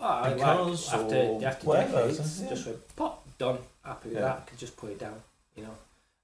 oh, 0.00 0.04
I 0.06 0.28
like 0.28 0.36
Because 0.36 0.92
after 0.92 1.46
after 1.46 1.66
whatever, 1.66 2.00
decades, 2.08 2.40
yeah. 2.42 2.48
just 2.48 2.66
went 2.66 2.96
pop 2.96 3.26
done. 3.38 3.58
Happy 3.84 4.08
with 4.08 4.14
Yeah. 4.18 4.24
that. 4.24 4.36
I 4.38 4.40
could 4.50 4.58
just 4.58 4.76
put 4.76 4.90
it 4.90 4.98
down, 4.98 5.20
you 5.56 5.62
know, 5.64 5.74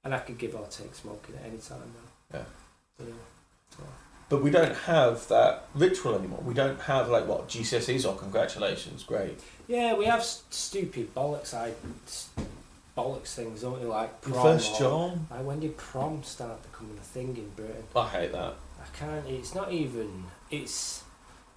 and 0.02 0.14
I 0.14 0.18
could 0.20 0.38
give 0.38 0.54
or 0.54 0.66
take 0.68 0.94
smoking 0.94 1.34
at 1.36 1.44
any 1.46 1.58
time 1.58 1.78
now. 2.32 2.38
Yeah. 2.38 3.04
You 3.06 3.12
know. 3.12 3.86
But 4.28 4.42
we 4.42 4.50
don't 4.50 4.74
have 4.74 5.28
that 5.28 5.66
ritual 5.74 6.14
anymore. 6.14 6.40
We 6.42 6.54
don't 6.54 6.80
have 6.80 7.10
like 7.10 7.26
what 7.26 7.48
GCSEs 7.48 8.08
or 8.08 8.16
congratulations, 8.16 9.02
great. 9.02 9.38
Yeah, 9.68 9.94
we 9.94 10.06
have 10.06 10.20
s- 10.20 10.42
stupid 10.48 11.14
bollocks. 11.14 11.52
I 11.52 11.72
bollocks 12.96 13.34
things, 13.34 13.60
don't 13.60 13.78
we? 13.80 13.86
Like 13.86 14.10
Your 14.26 14.32
prom. 14.34 14.44
first 14.46 14.78
job, 14.78 15.18
Like 15.30 15.44
when 15.44 15.60
did 15.60 15.76
prom 15.76 16.22
start 16.22 16.62
becoming 16.62 16.96
a 16.96 17.00
thing 17.02 17.36
in 17.36 17.50
Britain? 17.50 17.84
I 17.94 18.08
hate 18.08 18.32
that. 18.32 18.54
I 18.80 18.96
can't. 18.98 19.26
It's 19.28 19.54
not 19.54 19.70
even. 19.70 20.24
It's. 20.52 21.02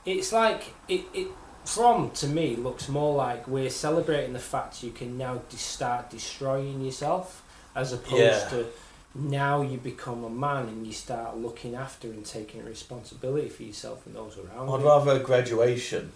It's 0.06 0.32
like 0.32 0.74
it. 0.88 1.06
It 1.14 1.28
prom 1.66 2.12
to 2.12 2.28
me 2.28 2.56
looks 2.56 2.88
more 2.88 3.16
like 3.16 3.48
we're 3.48 3.70
celebrating 3.72 4.34
the 4.34 4.40
fact 4.40 4.84
you 4.84 4.92
can 4.92 5.18
now 5.18 5.42
de- 5.50 5.58
start 5.58 6.10
destroying 6.12 6.82
yourself, 6.82 7.44
as 7.76 7.92
opposed 7.92 8.22
Yeah. 8.22 8.50
to 8.50 8.66
now 9.16 9.62
you 9.62 9.78
become 9.78 10.24
a 10.24 10.30
man 10.30 10.68
and 10.68 10.86
you 10.86 10.94
start 10.94 11.38
looking 11.38 11.74
after 11.74 12.08
and 12.10 12.26
taking 12.26 12.64
responsibility 12.66 13.50
for 13.50 13.64
yourself 13.64 14.06
and 14.06 14.16
those 14.16 14.38
around 14.38 14.68
you. 14.68 14.76
I'd 14.76 14.84
rather 14.84 15.12
a 15.14 15.20
graduation. 15.20 16.12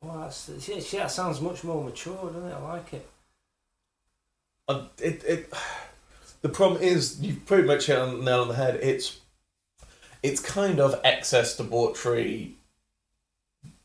Well, 0.00 0.20
that's, 0.20 0.48
yeah, 0.68 0.78
see, 0.80 0.96
that 0.98 1.10
sounds 1.10 1.40
much 1.40 1.64
more 1.64 1.82
mature, 1.82 2.30
doesn't 2.30 2.48
it? 2.48 2.54
I 2.54 2.72
like 2.72 2.92
it. 2.94 3.08
Uh, 4.68 4.84
it, 5.02 5.24
it, 5.24 5.52
the 6.42 6.48
problem 6.48 6.80
is 6.80 7.20
you've 7.20 7.44
pretty 7.44 7.66
much 7.66 7.86
hit 7.86 7.98
on 7.98 8.18
the 8.18 8.24
nail 8.24 8.42
on 8.42 8.48
the 8.48 8.54
head. 8.54 8.76
It's 8.76 9.18
it's 10.22 10.40
kind 10.40 10.80
of 10.80 11.00
excess 11.04 11.56
debauchery, 11.56 12.56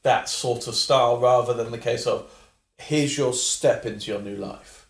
that 0.03 0.29
sort 0.29 0.67
of 0.67 0.75
style, 0.75 1.19
rather 1.19 1.53
than 1.53 1.71
the 1.71 1.77
case 1.77 2.05
of 2.07 2.31
here's 2.77 3.17
your 3.17 3.33
step 3.33 3.85
into 3.85 4.11
your 4.11 4.21
new 4.21 4.35
life. 4.35 4.83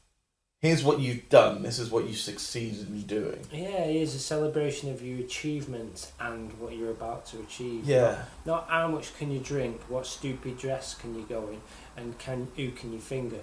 Here's 0.63 0.81
what 0.81 1.01
you've 1.01 1.27
done. 1.27 1.61
This 1.61 1.77
is 1.77 1.91
what 1.91 2.07
you 2.07 2.13
succeeded 2.13 2.87
in 2.87 3.01
doing. 3.01 3.41
Yeah, 3.51 3.83
it 3.83 3.97
is 3.97 4.15
a 4.15 4.19
celebration 4.19 4.89
of 4.91 5.01
your 5.01 5.19
achievements 5.19 6.13
and 6.21 6.57
what 6.57 6.73
you're 6.77 6.91
about 6.91 7.25
to 7.27 7.41
achieve. 7.41 7.83
Yeah, 7.83 8.23
Not 8.45 8.69
how 8.69 8.87
much 8.87 9.13
can 9.17 9.29
you 9.29 9.39
drink, 9.39 9.81
what 9.89 10.07
stupid 10.07 10.57
dress 10.57 10.95
can 10.95 11.15
you 11.15 11.25
go 11.27 11.49
in, 11.49 11.59
and 11.97 12.17
can 12.17 12.47
who 12.55 12.71
can 12.71 12.93
you 12.93 12.99
finger. 12.99 13.41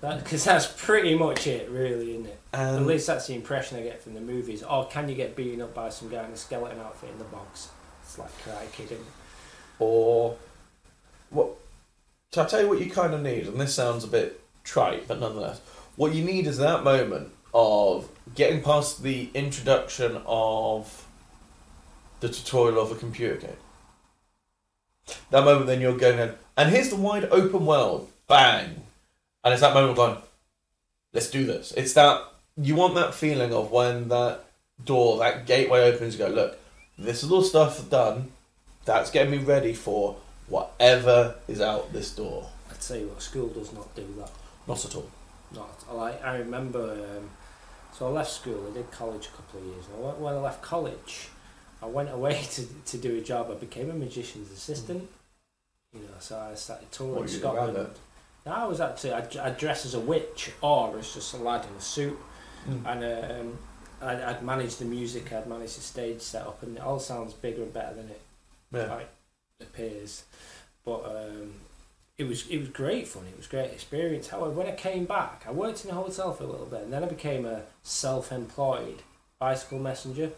Because 0.00 0.44
that's 0.44 0.66
pretty 0.66 1.14
much 1.14 1.46
it, 1.46 1.68
really, 1.68 2.12
isn't 2.12 2.26
it? 2.26 2.40
At 2.54 2.76
um, 2.76 2.86
least 2.86 3.06
that's 3.06 3.26
the 3.26 3.34
impression 3.34 3.78
I 3.78 3.82
get 3.82 4.02
from 4.02 4.14
the 4.14 4.20
movies. 4.20 4.62
Or 4.62 4.86
can 4.86 5.08
you 5.08 5.14
get 5.14 5.36
beaten 5.36 5.60
up 5.60 5.74
by 5.74 5.90
some 5.90 6.08
guy 6.08 6.24
in 6.24 6.32
a 6.32 6.36
skeleton 6.36 6.80
outfit 6.80 7.10
in 7.10 7.18
the 7.18 7.24
box? 7.24 7.68
It's 8.02 8.18
like 8.18 8.30
Karate 8.42 8.72
Kid. 8.72 8.98
or 9.78 10.36
what? 11.28 11.50
So 12.32 12.42
I 12.42 12.46
tell 12.46 12.62
you 12.62 12.68
what 12.68 12.80
you 12.80 12.90
kind 12.90 13.12
of 13.12 13.22
need, 13.22 13.46
and 13.46 13.60
this 13.60 13.74
sounds 13.74 14.04
a 14.04 14.08
bit 14.08 14.40
trite, 14.64 15.06
but 15.06 15.20
nonetheless, 15.20 15.60
what 15.96 16.14
you 16.14 16.24
need 16.24 16.46
is 16.46 16.58
that 16.58 16.82
moment 16.82 17.32
of 17.52 18.08
getting 18.34 18.62
past 18.62 19.02
the 19.02 19.30
introduction 19.34 20.22
of 20.24 21.06
the 22.20 22.28
tutorial 22.28 22.80
of 22.80 22.92
a 22.92 22.94
computer 22.94 23.36
game. 23.36 23.56
That 25.30 25.44
moment, 25.44 25.66
then 25.66 25.80
you're 25.80 25.96
going, 25.96 26.18
in, 26.18 26.34
and 26.56 26.70
here's 26.70 26.90
the 26.90 26.96
wide 26.96 27.24
open 27.24 27.66
world, 27.66 28.10
bang, 28.28 28.82
and 29.44 29.52
it's 29.52 29.60
that 29.62 29.74
moment 29.74 29.92
of 29.92 29.96
going, 29.96 30.16
let's 31.12 31.30
do 31.30 31.44
this. 31.46 31.72
It's 31.76 31.92
that 31.94 32.22
you 32.56 32.74
want 32.74 32.94
that 32.94 33.14
feeling 33.14 33.52
of 33.52 33.70
when 33.70 34.08
that 34.08 34.40
door, 34.84 35.18
that 35.18 35.46
gateway 35.46 35.80
opens. 35.92 36.18
You 36.18 36.26
go, 36.26 36.30
look, 36.32 36.58
this 36.98 37.22
is 37.22 37.30
all 37.30 37.42
stuff 37.42 37.88
done. 37.88 38.32
That's 38.84 39.10
getting 39.10 39.30
me 39.30 39.38
ready 39.38 39.72
for 39.72 40.16
whatever 40.48 41.36
is 41.48 41.60
out 41.60 41.92
this 41.92 42.14
door. 42.14 42.48
I 42.70 42.74
tell 42.74 42.96
you 42.96 43.08
what, 43.08 43.22
school 43.22 43.48
does 43.48 43.72
not 43.72 43.94
do 43.94 44.06
that. 44.18 44.30
Not 44.66 44.84
at 44.84 44.94
all. 44.94 45.10
Not. 45.54 45.84
I 45.88 45.94
Like 45.94 46.24
I 46.24 46.36
remember. 46.36 46.92
Um, 46.92 47.30
so 47.92 48.06
I 48.06 48.10
left 48.10 48.30
school. 48.30 48.66
I 48.70 48.74
did 48.74 48.90
college 48.90 49.26
a 49.26 49.30
couple 49.30 49.60
of 49.60 49.66
years. 49.66 49.84
And 49.92 50.22
when- 50.22 50.34
I 50.34 50.38
left 50.38 50.62
college, 50.62 51.28
I 51.82 51.86
went 51.86 52.10
away 52.10 52.42
to 52.50 52.66
to 52.86 52.98
do 52.98 53.18
a 53.18 53.20
job. 53.20 53.50
I 53.50 53.54
became 53.54 53.90
a 53.90 53.94
magician's 53.94 54.50
assistant. 54.52 55.08
You 55.92 56.00
know, 56.02 56.14
so 56.20 56.38
I 56.38 56.54
started 56.54 56.92
touring 56.92 57.14
What, 57.16 57.30
Scotland. 57.30 57.94
I 58.46 58.66
was 58.66 58.80
actually 58.80 59.12
I, 59.12 59.26
I 59.42 59.50
dressed 59.50 59.84
as 59.86 59.94
a 59.94 60.00
witch 60.00 60.50
or 60.62 60.98
as 60.98 61.12
just 61.14 61.34
a 61.34 61.36
lad 61.38 61.64
in 61.66 61.76
a 61.76 61.80
suit, 61.80 62.18
Mm. 62.68 62.84
and 62.84 63.40
um, 63.48 63.58
I'd, 64.02 64.20
I'd 64.20 64.42
managed 64.42 64.80
the 64.80 64.84
music. 64.84 65.32
I'd 65.32 65.46
managed 65.46 65.78
the 65.78 65.82
stage 65.82 66.20
setup, 66.20 66.62
and 66.62 66.76
it 66.76 66.82
all 66.82 66.98
sounds 67.00 67.32
bigger 67.32 67.62
and 67.62 67.72
better 67.72 67.94
than 67.94 68.08
it 68.10 68.20
Yeah. 68.72 68.94
like 68.94 69.08
appears. 69.62 70.24
But 70.84 71.04
um, 71.06 71.52
it 72.18 72.24
was 72.24 72.46
it 72.48 72.58
was 72.58 72.68
great 72.68 73.08
fun. 73.08 73.24
It 73.30 73.36
was 73.38 73.46
a 73.46 73.50
great 73.50 73.70
experience. 73.72 74.28
However, 74.28 74.50
when 74.50 74.66
I 74.66 74.72
came 74.72 75.06
back, 75.06 75.44
I 75.48 75.52
worked 75.52 75.84
in 75.86 75.90
a 75.90 75.94
hotel 75.94 76.32
for 76.34 76.44
a 76.44 76.46
little 76.46 76.66
bit, 76.66 76.82
and 76.82 76.92
then 76.92 77.02
I 77.02 77.08
became 77.08 77.46
a 77.46 77.62
self-employed 77.82 79.02
bicycle 79.38 79.78
messenger. 79.78 80.32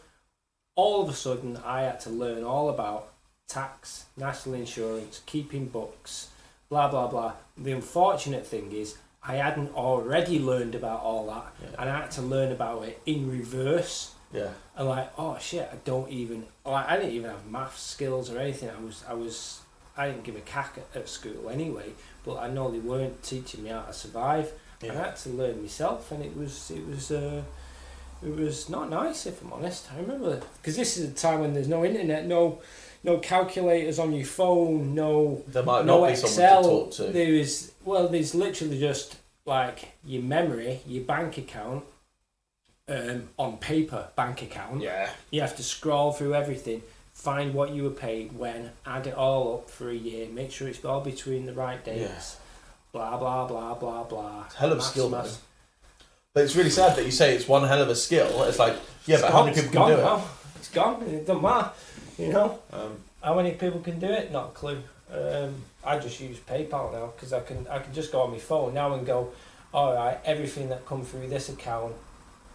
All 0.76 1.02
of 1.02 1.08
a 1.08 1.12
sudden, 1.12 1.58
I 1.64 1.82
had 1.82 2.00
to 2.00 2.10
learn 2.10 2.44
all 2.44 2.68
about 2.70 3.08
tax, 3.48 4.06
national 4.16 4.54
insurance, 4.54 5.20
keeping 5.26 5.66
books, 5.66 6.28
blah 6.72 6.88
blah 6.88 7.06
blah. 7.06 7.32
The 7.58 7.72
unfortunate 7.72 8.46
thing 8.46 8.72
is, 8.72 8.96
I 9.22 9.34
hadn't 9.46 9.74
already 9.74 10.38
learned 10.38 10.74
about 10.74 11.00
all 11.08 11.26
that, 11.26 11.48
Yeah. 11.62 11.76
and 11.80 11.90
I 11.90 11.94
had 12.00 12.10
to 12.12 12.22
learn 12.22 12.50
about 12.58 12.78
it 12.88 12.96
in 13.04 13.30
reverse. 13.30 14.14
Yeah. 14.32 14.48
And 14.76 14.88
like, 14.88 15.10
oh 15.18 15.36
shit, 15.38 15.68
I 15.70 15.76
don't 15.84 16.08
even 16.20 16.38
like 16.64 16.86
I 16.88 16.96
didn't 16.96 17.12
even 17.18 17.30
have 17.30 17.44
math 17.46 17.78
skills 17.78 18.30
or 18.30 18.38
anything. 18.38 18.70
I 18.70 18.80
was 18.88 19.04
I 19.06 19.12
was 19.24 19.60
I 19.98 20.06
didn't 20.08 20.24
give 20.24 20.36
a 20.36 20.40
cack 20.56 20.78
at, 20.80 20.88
at 21.00 21.08
school 21.08 21.50
anyway. 21.50 21.88
But 22.24 22.36
I 22.46 22.48
know 22.54 22.70
they 22.70 22.78
weren't 22.78 23.22
teaching 23.22 23.64
me 23.64 23.70
how 23.70 23.82
to 23.82 23.92
survive. 23.92 24.46
And 24.80 24.92
I 24.92 24.94
had 24.94 25.16
to 25.24 25.28
learn 25.28 25.60
myself, 25.60 26.10
and 26.12 26.24
it 26.24 26.34
was 26.36 26.70
it 26.78 26.84
was 26.88 27.10
uh, 27.10 27.42
it 28.28 28.34
was 28.44 28.68
not 28.70 28.88
nice 28.88 29.26
if 29.26 29.42
I'm 29.42 29.52
honest. 29.52 29.82
I 29.92 30.00
remember 30.00 30.40
because 30.56 30.76
this 30.76 30.96
is 30.96 31.10
a 31.10 31.14
time 31.26 31.38
when 31.42 31.52
there's 31.54 31.68
no 31.76 31.84
internet, 31.84 32.26
no 32.26 32.42
no 33.04 33.18
calculators 33.18 33.98
on 33.98 34.12
your 34.12 34.24
phone, 34.26 34.94
no 34.94 35.42
There 35.48 35.62
might 35.62 35.84
no 35.84 36.00
not 36.00 36.06
be 36.06 36.12
Excel. 36.12 36.28
someone 36.28 36.62
to 36.62 36.68
talk 36.68 36.90
to. 37.08 37.12
There 37.12 37.34
is 37.34 37.72
well, 37.84 38.08
there's 38.08 38.34
literally 38.34 38.78
just 38.78 39.16
like 39.44 39.92
your 40.04 40.22
memory, 40.22 40.80
your 40.86 41.02
bank 41.04 41.36
account, 41.38 41.84
um, 42.88 43.28
on 43.38 43.56
paper 43.58 44.08
bank 44.16 44.42
account. 44.42 44.80
Yeah. 44.82 45.10
You 45.30 45.40
have 45.40 45.56
to 45.56 45.62
scroll 45.62 46.12
through 46.12 46.34
everything, 46.34 46.82
find 47.12 47.54
what 47.54 47.70
you 47.70 47.82
were 47.84 47.90
paid 47.90 48.32
when, 48.38 48.70
add 48.86 49.06
it 49.06 49.14
all 49.14 49.54
up 49.54 49.70
for 49.70 49.90
a 49.90 49.94
year, 49.94 50.28
make 50.28 50.52
sure 50.52 50.68
it's 50.68 50.84
all 50.84 51.00
between 51.00 51.46
the 51.46 51.52
right 51.52 51.84
dates. 51.84 52.36
Yeah. 52.36 52.38
Blah 52.92 53.16
blah 53.16 53.46
blah 53.46 53.74
blah 53.74 54.04
blah. 54.04 54.44
It's 54.46 54.54
hell 54.54 54.72
of 54.72 54.78
a 54.78 54.82
skill, 54.82 55.08
man. 55.08 55.26
But 56.34 56.44
it's 56.44 56.56
really 56.56 56.70
sad 56.70 56.96
that 56.96 57.04
you 57.04 57.10
say 57.10 57.34
it's 57.34 57.48
one 57.48 57.66
hell 57.66 57.82
of 57.82 57.88
a 57.90 57.94
skill. 57.94 58.44
It's 58.44 58.58
like, 58.58 58.74
yeah, 59.06 59.16
It's 59.16 59.22
but 59.22 59.32
gone, 59.32 59.32
how 59.32 59.44
many 59.44 59.54
people 59.62 59.86
can 59.86 59.96
do 59.96 60.02
now. 60.02 60.24
It's 60.56 60.70
gone. 60.70 61.02
It 61.02 61.26
doesn't 61.26 61.42
matter. 61.42 61.70
You 62.26 62.32
know? 62.32 62.58
Um, 62.72 62.96
how 63.22 63.34
many 63.34 63.52
people 63.52 63.80
can 63.80 63.98
do 63.98 64.06
it? 64.06 64.30
Not 64.32 64.48
a 64.48 64.52
clue. 64.52 64.82
Um, 65.12 65.54
I 65.84 65.98
just 65.98 66.20
use 66.20 66.38
PayPal 66.38 66.92
now 66.92 67.12
because 67.14 67.32
I 67.32 67.40
can 67.40 67.66
I 67.68 67.78
can 67.80 67.92
just 67.92 68.12
go 68.12 68.22
on 68.22 68.30
my 68.30 68.38
phone 68.38 68.74
now 68.74 68.94
and 68.94 69.06
go, 69.06 69.32
all 69.74 69.94
right, 69.94 70.18
everything 70.24 70.68
that 70.70 70.86
come 70.86 71.04
through 71.04 71.28
this 71.28 71.48
account 71.48 71.94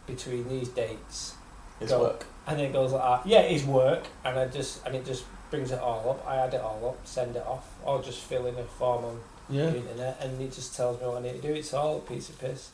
between 0.07 0.47
these 0.49 0.69
dates, 0.69 1.35
it's 1.81 1.91
Go. 1.91 2.01
work. 2.01 2.25
and 2.47 2.57
then 2.57 2.67
it 2.67 2.73
goes 2.73 2.93
like 2.93 3.01
that. 3.23 3.29
Yeah, 3.29 3.41
it's 3.41 3.63
work, 3.65 4.03
and 4.23 4.39
I 4.39 4.47
just 4.47 4.85
and 4.85 4.95
it 4.95 5.05
just 5.05 5.25
brings 5.51 5.71
it 5.71 5.79
all 5.79 6.09
up. 6.11 6.25
I 6.27 6.37
add 6.37 6.53
it 6.53 6.61
all 6.61 6.81
up, 6.89 7.05
send 7.05 7.35
it 7.35 7.45
off, 7.45 7.65
or 7.85 8.01
just 8.01 8.19
fill 8.21 8.45
in 8.47 8.55
a 8.55 8.63
form 8.63 9.05
on 9.05 9.19
Yeah. 9.49 9.69
the 9.69 9.77
internet, 9.77 10.17
and 10.21 10.41
it 10.41 10.51
just 10.53 10.75
tells 10.75 10.99
me 10.99 11.07
what 11.07 11.17
I 11.17 11.21
need 11.21 11.41
to 11.41 11.47
do. 11.47 11.53
It's 11.53 11.73
all 11.73 11.97
a 11.97 12.01
piece 12.01 12.29
of 12.29 12.39
piss. 12.39 12.69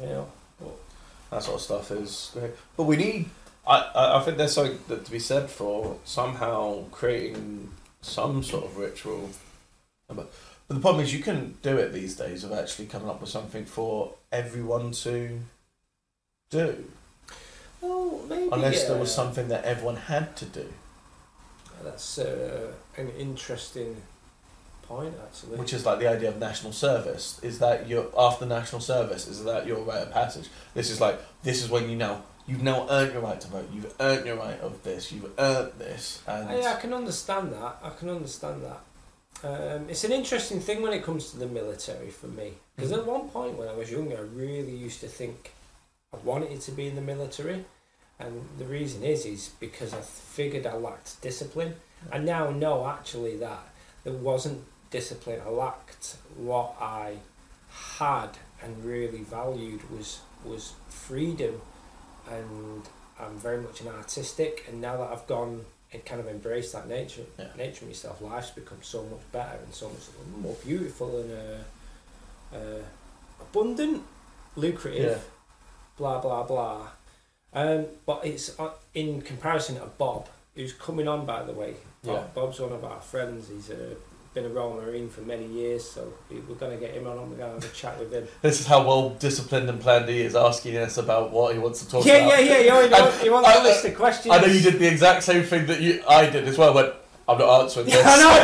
You 0.00 0.06
know. 0.06 0.28
That 1.30 1.42
sort 1.42 1.56
of 1.56 1.62
stuff 1.62 1.90
is 1.90 2.30
great. 2.32 2.52
But 2.76 2.84
we 2.84 2.96
need. 2.96 3.28
I, 3.66 4.16
I, 4.16 4.20
think 4.20 4.36
there's 4.36 4.52
something 4.52 4.78
that 4.88 5.04
to 5.04 5.10
be 5.10 5.18
said 5.18 5.50
for 5.50 5.98
somehow 6.04 6.84
creating 6.90 7.70
some 8.00 8.42
sort 8.42 8.64
of 8.64 8.76
ritual. 8.76 9.30
But, 10.08 10.32
the 10.68 10.80
problem 10.80 11.04
is, 11.04 11.12
you 11.12 11.22
can 11.22 11.56
do 11.62 11.76
it 11.76 11.92
these 11.92 12.16
days 12.16 12.42
of 12.42 12.52
actually 12.52 12.86
coming 12.86 13.08
up 13.08 13.20
with 13.20 13.30
something 13.30 13.64
for 13.64 14.14
everyone 14.32 14.90
to 14.92 15.40
do. 16.50 16.84
Well, 17.80 18.20
maybe. 18.28 18.48
unless 18.52 18.84
there 18.84 18.96
was 18.96 19.14
something 19.14 19.48
that 19.48 19.64
everyone 19.64 19.96
had 19.96 20.36
to 20.36 20.44
do, 20.44 20.72
That's 21.84 22.18
uh, 22.18 22.72
an 22.96 23.10
interesting 23.10 24.02
point, 24.82 25.14
actually. 25.24 25.56
which 25.56 25.72
is 25.72 25.84
like 25.84 25.98
the 25.98 26.08
idea 26.08 26.30
of 26.30 26.38
national 26.38 26.72
service. 26.72 27.38
Is 27.42 27.58
that 27.58 27.88
you're 27.88 28.08
after 28.18 28.46
national 28.46 28.80
service? 28.80 29.28
Is 29.28 29.44
that 29.44 29.66
your 29.66 29.78
rite 29.80 30.02
of 30.02 30.12
passage? 30.12 30.48
This 30.74 30.90
is 30.90 31.00
like 31.00 31.20
this 31.42 31.62
is 31.62 31.70
when 31.70 31.88
you 31.88 31.96
now 31.96 32.22
you've 32.46 32.62
now 32.62 32.86
earned 32.90 33.12
your 33.12 33.22
right 33.22 33.40
to 33.40 33.48
vote. 33.48 33.68
You've 33.72 33.92
earned 34.00 34.26
your 34.26 34.36
right 34.36 34.60
of 34.60 34.82
this. 34.82 35.12
You've 35.12 35.30
earned 35.38 35.72
this, 35.78 36.22
and 36.26 36.50
yeah, 36.62 36.74
I 36.76 36.80
can 36.80 36.92
understand 36.92 37.52
that. 37.52 37.78
I 37.82 37.90
can 37.90 38.08
understand 38.10 38.62
that. 38.64 38.80
Um, 39.44 39.88
it's 39.90 40.04
an 40.04 40.12
interesting 40.12 40.60
thing 40.60 40.80
when 40.82 40.92
it 40.92 41.02
comes 41.04 41.30
to 41.30 41.38
the 41.38 41.46
military 41.46 42.10
for 42.10 42.26
me. 42.26 42.54
Because 42.74 42.90
Mhm. 42.92 42.98
at 42.98 43.06
one 43.06 43.28
point 43.28 43.58
when 43.58 43.68
I 43.68 43.74
was 43.74 43.90
younger, 43.90 44.16
I 44.16 44.20
really 44.20 44.74
used 44.74 45.00
to 45.00 45.08
think 45.08 45.52
I 46.12 46.16
wanted 46.18 46.60
to 46.62 46.70
be 46.72 46.86
in 46.86 46.96
the 46.96 47.02
military. 47.02 47.64
And 48.18 48.48
the 48.58 48.64
reason 48.64 49.04
is, 49.04 49.26
is 49.26 49.50
because 49.60 49.92
I 49.92 50.00
figured 50.00 50.66
I 50.66 50.74
lacked 50.74 51.20
discipline. 51.20 51.76
I 52.10 52.16
now 52.16 52.48
know 52.50 52.86
actually 52.86 53.36
that 53.38 53.68
there 54.04 54.14
wasn't 54.14 54.64
discipline. 54.90 55.42
I 55.44 55.50
lacked 55.50 56.16
what 56.36 56.74
I 56.80 57.18
had 57.98 58.38
and 58.62 58.84
really 58.84 59.22
valued 59.22 59.90
was 59.90 60.20
was 60.44 60.72
freedom, 60.88 61.60
and 62.30 62.82
I'm 63.18 63.36
very 63.38 63.60
much 63.60 63.80
an 63.80 63.88
artistic. 63.88 64.64
And 64.68 64.80
now 64.80 64.96
that 64.98 65.10
I've 65.12 65.26
gone 65.26 65.64
and 65.92 66.04
kind 66.04 66.20
of 66.20 66.26
embraced 66.28 66.72
that 66.72 66.88
nature, 66.88 67.22
Yeah. 67.38 67.48
nature 67.56 67.84
of 67.84 67.88
myself, 67.88 68.20
life's 68.20 68.50
become 68.50 68.82
so 68.82 69.02
much 69.04 69.20
better 69.32 69.58
and 69.64 69.72
so 69.74 69.88
much 69.88 70.02
more 70.40 70.54
beautiful 70.64 71.20
and 71.20 71.32
uh, 71.32 72.56
uh, 72.56 72.82
abundant, 73.40 74.02
lucrative, 74.56 75.10
Yeah. 75.18 75.18
blah 75.96 76.20
blah 76.20 76.42
blah. 76.42 76.88
Um, 77.52 77.86
but 78.04 78.26
it's 78.26 78.58
uh, 78.58 78.70
in 78.94 79.22
comparison 79.22 79.76
to 79.76 79.86
Bob, 79.98 80.28
who's 80.54 80.72
coming 80.72 81.08
on 81.08 81.24
by 81.24 81.42
the 81.44 81.52
way. 81.52 81.74
Bob, 82.04 82.14
Yeah. 82.14 82.26
Bob's 82.34 82.60
one 82.60 82.72
of 82.72 82.84
our 82.84 83.00
friends. 83.00 83.48
He's 83.48 83.70
uh, 83.70 83.94
been 84.36 84.44
a 84.44 84.48
Royal 84.50 84.74
Marine 84.74 85.08
for 85.08 85.22
many 85.22 85.46
years, 85.46 85.82
so 85.82 86.12
we- 86.28 86.36
we're 86.40 86.56
going 86.56 86.72
to 86.72 86.76
get 86.78 86.92
him 86.94 87.06
on. 87.06 87.16
and 87.16 87.30
We're 87.30 87.38
going 87.38 87.58
to 87.58 87.66
have 87.66 87.72
a 87.72 87.74
chat 87.74 87.98
with 87.98 88.12
him. 88.12 88.28
this 88.42 88.60
is 88.60 88.66
how 88.66 88.86
well 88.86 89.08
disciplined 89.10 89.70
and 89.70 89.80
planned 89.80 90.10
he 90.10 90.20
is, 90.20 90.36
asking 90.36 90.76
us 90.76 90.98
about 90.98 91.30
what 91.32 91.54
he 91.54 91.58
wants 91.58 91.82
to 91.82 91.88
talk 91.90 92.04
yeah, 92.04 92.16
about. 92.16 92.44
yeah, 92.44 92.58
yeah, 92.58 92.58
yeah. 92.58 92.82
You 92.84 92.90
want, 93.02 93.24
you 93.24 93.32
want 93.32 93.46
I- 93.46 93.60
a 93.60 93.62
list 93.62 93.86
of 93.86 93.94
questions? 93.96 94.34
I 94.34 94.38
know 94.40 94.46
you 94.46 94.60
did 94.60 94.78
the 94.78 94.86
exact 94.88 95.22
same 95.22 95.42
thing 95.42 95.64
that 95.66 95.80
you 95.80 96.02
I 96.06 96.26
did 96.28 96.46
as 96.46 96.58
well. 96.58 96.74
Went, 96.74 96.92
I'm 97.26 97.38
not 97.38 97.62
answering 97.62 97.86
this. 97.86 97.96
I 98.04 98.16
know. 98.18 98.42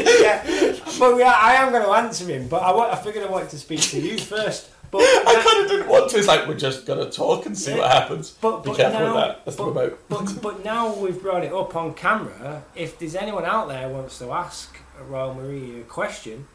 Yeah. 0.00 0.22
yeah. 0.22 0.76
But 0.98 1.16
yeah, 1.18 1.34
I 1.36 1.54
am 1.56 1.72
going 1.72 1.84
to 1.84 1.90
answer 1.90 2.24
him. 2.24 2.48
But 2.48 2.62
I, 2.62 2.92
I 2.92 2.96
figured 2.96 3.22
I 3.22 3.28
wanted 3.30 3.50
to 3.50 3.58
speak 3.58 3.80
to 3.82 4.00
you 4.00 4.16
first. 4.18 4.70
But 4.92 5.00
I 5.26 5.42
kind 5.42 5.64
of 5.64 5.70
didn't 5.70 5.88
want 5.88 6.10
to. 6.10 6.18
It's 6.18 6.28
like 6.28 6.46
we're 6.46 6.54
just 6.54 6.86
gonna 6.86 7.10
talk 7.10 7.46
and 7.46 7.58
see 7.58 7.72
Yeah. 7.72 7.78
what 7.78 7.90
happens. 7.90 8.30
but, 8.40 8.62
Be 8.62 8.70
but 8.70 8.76
careful 8.76 9.00
now, 9.00 9.06
with 9.06 9.24
that. 9.24 9.44
That's 9.44 9.56
the 9.56 9.64
but, 9.64 9.68
remote. 9.74 9.98
but, 10.08 10.42
but 10.42 10.64
now 10.64 10.94
we've 10.94 11.20
brought 11.20 11.42
it 11.44 11.52
up 11.52 11.74
on 11.74 11.94
camera. 11.94 12.62
If 12.76 12.98
there's 13.00 13.14
anyone 13.16 13.44
out 13.44 13.66
there 13.68 13.88
who 13.88 13.94
wants 13.94 14.18
to 14.20 14.30
ask 14.32 14.76
Royal 15.08 15.34
Marine 15.34 15.80
a 15.80 15.84
question, 15.84 16.46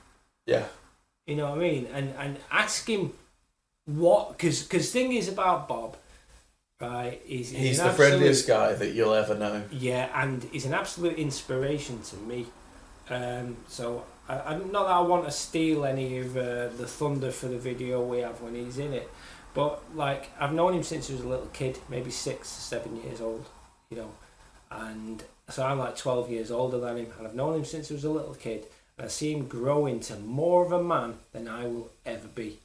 Yeah, 0.46 0.66
you 1.26 1.36
know 1.36 1.50
what 1.50 1.58
I 1.58 1.62
mean, 1.62 1.88
and 1.94 2.14
and 2.18 2.38
ask 2.52 2.88
him 2.88 3.12
what 3.86 4.38
because 4.38 4.64
because 4.64 4.92
thing 4.92 5.14
is 5.14 5.28
about 5.28 5.68
Bob, 5.68 5.98
right? 6.80 7.20
He's, 7.26 7.50
he's 7.50 7.80
an 7.80 7.86
the 7.86 7.90
absolute- 7.92 7.96
friendliest 8.10 8.48
guy 8.48 8.74
that 8.74 8.94
you'll 8.94 9.14
ever 9.16 9.34
know. 9.36 9.64
Yeah, 9.72 10.10
and 10.14 10.44
he's 10.52 10.66
an 10.66 10.74
absolute 10.76 11.18
inspiration 11.18 12.02
to 12.04 12.16
me. 12.18 12.46
Um, 13.10 13.58
so 13.68 14.04
I, 14.28 14.40
I 14.40 14.58
not 14.58 14.72
that 14.88 14.94
I 14.94 15.00
want 15.02 15.26
to 15.26 15.32
steal 15.32 15.86
any 15.86 16.20
of 16.20 16.36
uh, 16.36 16.68
the 16.78 16.88
thunder 16.88 17.32
for 17.32 17.48
the 17.48 17.58
video 17.58 18.04
we 18.04 18.20
have 18.20 18.42
when 18.42 18.56
he's 18.56 18.78
in 18.78 18.94
it, 18.94 19.10
but 19.54 19.84
like 19.96 20.30
I've 20.40 20.54
known 20.54 20.74
him 20.74 20.84
since 20.84 21.08
he 21.08 21.14
was 21.14 21.24
a 21.24 21.28
little 21.28 21.48
kid, 21.48 21.80
maybe 21.90 22.12
six, 22.12 22.50
seven 22.50 23.02
years 23.04 23.22
old, 23.22 23.46
you 23.90 23.98
know, 23.98 24.12
and 24.72 25.24
so 25.50 25.66
I'm 25.66 25.80
like 25.80 25.96
twelve 25.98 26.30
years 26.30 26.52
older 26.52 26.80
than 26.80 26.98
him, 26.98 27.08
and 27.18 27.28
I've 27.28 27.36
known 27.36 27.56
him 27.56 27.66
since 27.66 27.88
he 27.88 27.94
was 27.94 28.04
a 28.04 28.10
little 28.10 28.36
kid, 28.36 28.66
and 28.98 29.06
I 29.06 29.10
see 29.10 29.34
him 29.34 29.48
grow 29.48 29.86
into 29.86 30.16
more 30.18 30.66
of 30.66 30.72
a 30.72 30.84
man 30.84 31.16
than 31.32 31.48
I 31.48 31.66
will 31.66 31.90
ever 32.06 32.28
be. 32.28 32.60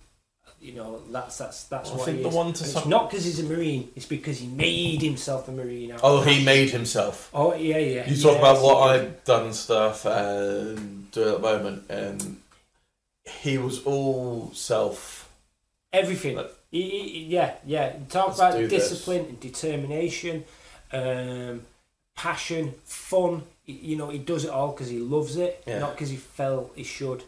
You 0.62 0.74
know, 0.74 1.00
that's 1.10 1.38
that's 1.38 1.64
that's 1.64 1.90
what 1.90 2.04
think 2.06 2.22
the 2.22 2.28
is. 2.28 2.34
one 2.34 2.52
to 2.52 2.62
it's 2.64 2.72
some- 2.72 2.88
not 2.88 3.10
because 3.10 3.24
he's 3.24 3.40
a 3.40 3.42
marine; 3.44 3.90
it's 3.96 4.06
because 4.06 4.38
he 4.38 4.46
made 4.46 5.02
himself 5.02 5.48
a 5.48 5.52
marine. 5.52 5.92
Oh, 6.04 6.20
he 6.22 6.44
made 6.44 6.70
himself. 6.70 7.30
Oh 7.34 7.52
yeah, 7.54 7.78
yeah. 7.78 8.08
You 8.08 8.16
talk 8.22 8.34
Yes, 8.34 8.38
about 8.38 8.62
what. 8.62 8.76
I've 8.90 9.24
done 9.24 9.52
stuff 9.52 10.06
and 10.06 11.10
do 11.10 11.28
at 11.28 11.32
the 11.34 11.38
moment, 11.40 11.90
and 11.90 12.40
he 13.42 13.58
was 13.58 13.82
all 13.84 14.52
self. 14.54 15.28
everything. 15.92 16.36
But- 16.36 16.56
He- 16.70 16.88
he- 16.88 17.24
yeah, 17.24 17.54
yeah. 17.66 17.92
Talk 18.08 18.34
about 18.34 18.54
do 18.56 18.66
this. 18.66 18.88
discipline 18.88 19.26
and 19.26 19.38
determination, 19.40 20.44
um, 20.92 21.66
passion, 22.16 22.72
fun. 22.84 23.42
You 23.66 23.96
know, 23.96 24.08
he 24.08 24.18
does 24.18 24.44
it 24.44 24.50
all 24.50 24.70
because 24.72 24.88
he 24.88 24.98
loves 24.98 25.36
it, 25.36 25.62
Yeah. 25.66 25.80
not 25.80 25.92
because 25.92 26.08
he 26.10 26.16
felt 26.16 26.72
he 26.74 26.82
should. 26.84 27.24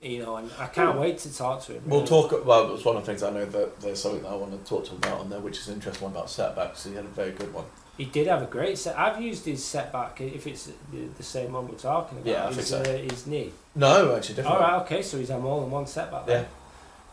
You 0.00 0.22
know, 0.22 0.36
and 0.36 0.48
I 0.60 0.66
can't 0.66 0.90
Well, 0.94 1.00
wait 1.02 1.18
to 1.18 1.36
talk 1.36 1.60
to 1.64 1.72
him. 1.72 1.82
We'll 1.86 2.06
talk. 2.06 2.30
Well, 2.46 2.72
it's 2.74 2.84
one 2.84 2.96
of 2.96 3.02
the 3.04 3.06
things 3.10 3.24
I 3.24 3.30
know 3.30 3.44
that 3.44 3.80
there's 3.80 4.00
something 4.00 4.22
that 4.22 4.28
I 4.30 4.34
want 4.36 4.52
to 4.52 4.68
talk 4.68 4.84
to 4.84 4.90
him 4.92 4.98
about 4.98 5.20
on 5.20 5.30
there, 5.30 5.40
which 5.40 5.58
is 5.58 5.66
an 5.68 5.74
interesting 5.74 6.04
one 6.04 6.12
about 6.12 6.30
setbacks. 6.30 6.84
He 6.84 6.94
had 6.94 7.04
a 7.04 7.08
very 7.08 7.32
good 7.32 7.52
one. 7.52 7.64
He 7.96 8.04
did 8.04 8.28
have 8.28 8.42
a 8.42 8.46
great 8.46 8.78
set. 8.78 8.96
I've 8.96 9.20
used 9.20 9.44
his 9.44 9.64
setback. 9.64 10.20
If 10.20 10.46
it's 10.46 10.66
the, 10.92 10.98
the 11.16 11.22
same 11.24 11.52
one 11.52 11.66
we're 11.66 11.74
talking 11.74 12.18
about, 12.18 12.30
Yeah, 12.30 12.44
I 12.44 12.52
his, 12.52 12.70
think 12.70 12.84
so. 12.86 12.92
uh, 12.92 12.96
his 12.96 13.26
knee. 13.26 13.50
No, 13.74 14.14
actually, 14.14 14.36
different. 14.36 14.56
All 14.56 14.62
right, 14.62 14.82
okay. 14.82 15.02
So 15.02 15.18
he's 15.18 15.30
had 15.30 15.40
more 15.40 15.60
than 15.62 15.70
one 15.72 15.86
setback. 15.88 16.26
Then. 16.26 16.46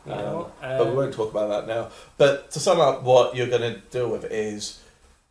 You 0.05 0.11
Um, 0.13 0.19
know, 0.19 0.51
but 0.61 0.86
we 0.88 0.93
won't 0.95 1.13
talk 1.15 1.31
about 1.31 1.47
that 1.49 1.67
now. 1.67 1.89
But 2.19 2.51
to 2.51 2.59
sum 2.59 2.79
up, 2.79 3.01
what 3.01 3.36
you're 3.36 3.47
going 3.47 3.61
to 3.73 3.79
deal 3.89 4.09
with 4.09 4.25
is 4.25 4.79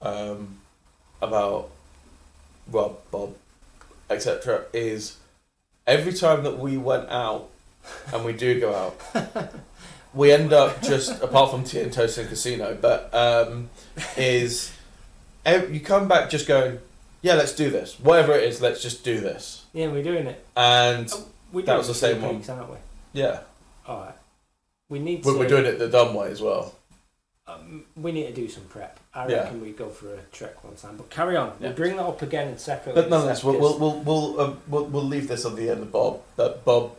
um, 0.03 0.59
about 1.23 1.71
Rob, 2.69 2.99
Bob, 3.13 3.37
etc. 4.11 4.65
Is 4.73 5.19
every 5.87 6.13
time 6.13 6.43
that 6.45 6.59
we 6.59 6.77
went 6.77 7.09
out, 7.11 7.51
and 8.13 8.25
we 8.25 8.33
do 8.33 8.59
go 8.61 8.75
out, 8.75 9.53
we 10.15 10.33
end 10.33 10.53
up 10.53 10.83
just 10.83 11.23
apart 11.23 11.51
from 11.51 11.65
tea 11.65 11.81
and 11.81 11.93
toast 11.93 12.19
and 12.19 12.29
casino, 12.29 12.77
but 12.81 13.13
um, 13.15 13.69
is 14.17 14.73
you 15.47 15.81
come 15.81 16.09
back 16.09 16.31
just 16.31 16.47
going, 16.47 16.79
yeah, 17.23 17.35
let's 17.35 17.55
do 17.55 17.71
this. 17.71 17.99
Whatever 18.01 18.33
it 18.35 18.45
is, 18.45 18.61
let's 18.61 18.83
just 18.83 19.05
do 19.05 19.21
this. 19.21 19.65
yeah, 19.73 19.89
we're 19.89 20.03
doing 20.03 20.27
it. 20.27 20.45
And 20.57 21.11
We're 21.53 21.63
That 21.63 21.79
was 21.79 21.89
the 21.89 21.95
same 21.95 22.23
one. 22.23 22.43
aren't 22.49 22.71
we? 22.71 22.77
yeah, 23.13 23.41
All 23.87 24.01
right. 24.05 24.15
We 24.91 24.99
need 24.99 25.25
we're, 25.25 25.33
to. 25.33 25.39
we're 25.39 25.49
doing 25.49 25.65
it 25.65 25.79
the 25.79 25.89
dumb 25.89 26.15
way 26.15 26.31
as 26.31 26.43
well. 26.43 26.75
Um, 27.47 27.85
we 27.95 28.11
need 28.13 28.27
to 28.27 28.33
do 28.33 28.49
some 28.49 28.65
prep. 28.65 28.99
I 29.13 29.29
Yeah. 29.29 29.43
reckon 29.43 29.61
we 29.61 29.73
go 29.73 29.91
for 29.91 30.15
a 30.15 30.19
trek 30.33 30.65
one 30.65 30.77
time. 30.77 30.97
But 30.97 31.11
carry 31.11 31.37
on. 31.37 31.53
Yeah. 31.61 31.69
We'll 31.69 31.77
bring 31.77 31.97
that 31.97 32.05
up 32.07 32.23
again 32.23 32.49
and 32.49 32.59
separately. 32.59 33.03
But 33.03 33.11
nonetheless, 33.11 33.45
we'll 33.45 33.59
we'll 33.61 33.79
we'll 33.79 34.01
we'll, 34.01 34.41
uh, 34.41 34.53
we'll 34.67 34.85
we'll 34.87 35.05
leave 35.05 35.29
this 35.29 35.45
on 35.45 35.55
the 35.55 35.69
end 35.69 35.83
of 35.83 35.93
Bob. 35.93 36.21
That 36.37 36.65
Bob, 36.65 36.93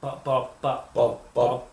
Bob, 0.00 0.24
Bob, 0.24 0.62
Bob, 0.62 0.92
Bob, 0.94 1.20
Bob. 1.34 1.64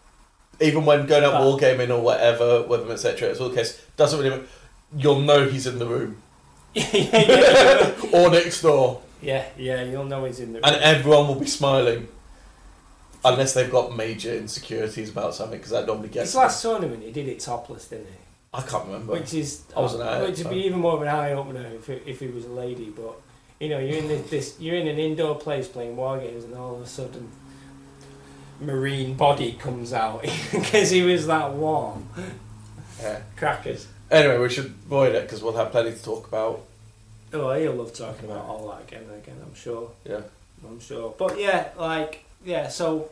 even 0.60 0.84
when 0.84 1.06
going 1.06 1.24
out 1.24 1.32
But- 1.34 1.44
wargaming 1.44 1.90
or 1.92 2.02
whatever, 2.02 2.64
with 2.64 2.82
him, 2.82 2.92
etc. 2.92 3.30
It's 3.30 3.40
all 3.40 3.50
the 3.50 3.56
case. 3.56 3.82
Doesn't 3.96 4.20
really. 4.20 4.44
You'll 4.96 5.22
know 5.22 5.48
he's 5.50 5.66
in 5.66 5.80
the 5.80 5.88
room 5.88 6.18
yeah, 6.76 6.86
yeah, 6.94 7.26
yeah. 7.28 7.94
or 8.14 8.30
next 8.30 8.62
door, 8.62 9.02
yeah, 9.24 9.46
yeah. 9.58 9.82
You'll 9.84 10.04
know 10.06 10.26
he's 10.26 10.40
in 10.40 10.54
the. 10.54 10.60
Room. 10.60 10.66
And 10.66 10.76
everyone 10.84 11.28
will 11.30 11.40
be 11.40 11.48
smiling, 11.48 12.08
unless 13.26 13.54
they've 13.54 13.72
got 13.72 13.96
major 13.96 14.34
insecurities 14.34 15.10
about 15.10 15.36
something, 15.36 15.58
because 15.58 15.72
that 15.72 15.88
normally 15.88 16.10
gets. 16.10 16.30
His 16.30 16.36
last 16.36 16.62
tournament, 16.62 17.04
he 17.04 17.12
did 17.12 17.28
it 17.28 17.40
topless, 17.40 17.88
didn't 17.88 18.08
he? 18.08 18.18
I 18.54 18.62
can't 18.62 18.86
remember. 18.86 19.14
Which 19.14 19.34
is, 19.34 19.64
I 19.76 19.80
wasn't 19.80 20.04
uh, 20.04 20.12
at 20.12 20.28
which 20.28 20.38
would 20.40 20.50
be 20.52 20.66
even 20.66 20.80
more 20.80 20.94
of 20.96 21.02
an 21.02 21.08
eye 21.08 21.32
opener 21.32 21.66
if 21.76 21.90
it, 21.90 22.04
if 22.06 22.20
he 22.20 22.28
was 22.28 22.46
a 22.46 22.50
lady. 22.50 22.90
But 22.90 23.20
you 23.60 23.70
know, 23.70 23.80
you're 23.80 23.98
in 23.98 24.08
this, 24.08 24.30
this, 24.30 24.60
you're 24.60 24.76
in 24.76 24.88
an 24.88 25.00
indoor 25.00 25.36
place 25.36 25.68
playing 25.68 25.96
war 25.96 26.20
games, 26.20 26.44
and 26.44 26.54
all 26.54 26.76
of 26.76 26.82
a 26.82 26.86
sudden, 26.86 27.30
marine 28.60 29.16
body 29.16 29.54
comes 29.54 29.92
out 29.92 30.22
because 30.52 30.92
he 30.92 31.02
was 31.02 31.26
that 31.28 31.54
warm. 31.54 32.08
Yeah. 33.02 33.22
Crackers. 33.38 33.88
Anyway, 34.12 34.38
we 34.38 34.50
should 34.50 34.66
avoid 34.66 35.16
it 35.16 35.24
because 35.24 35.42
we'll 35.42 35.58
have 35.58 35.72
plenty 35.72 35.92
to 35.92 36.04
talk 36.04 36.28
about. 36.28 36.64
Oh, 37.34 37.52
he'll 37.54 37.74
love 37.74 37.94
talking 37.94 38.30
about 38.30 38.46
all 38.46 38.70
that 38.70 38.88
again 38.88 39.10
and 39.10 39.24
again. 39.24 39.38
I'm 39.44 39.56
sure. 39.56 39.90
Yeah. 40.06 40.22
I'm 40.64 40.80
sure. 40.80 41.16
But 41.18 41.40
yeah, 41.40 41.70
like 41.78 42.24
yeah. 42.44 42.68
So 42.68 43.10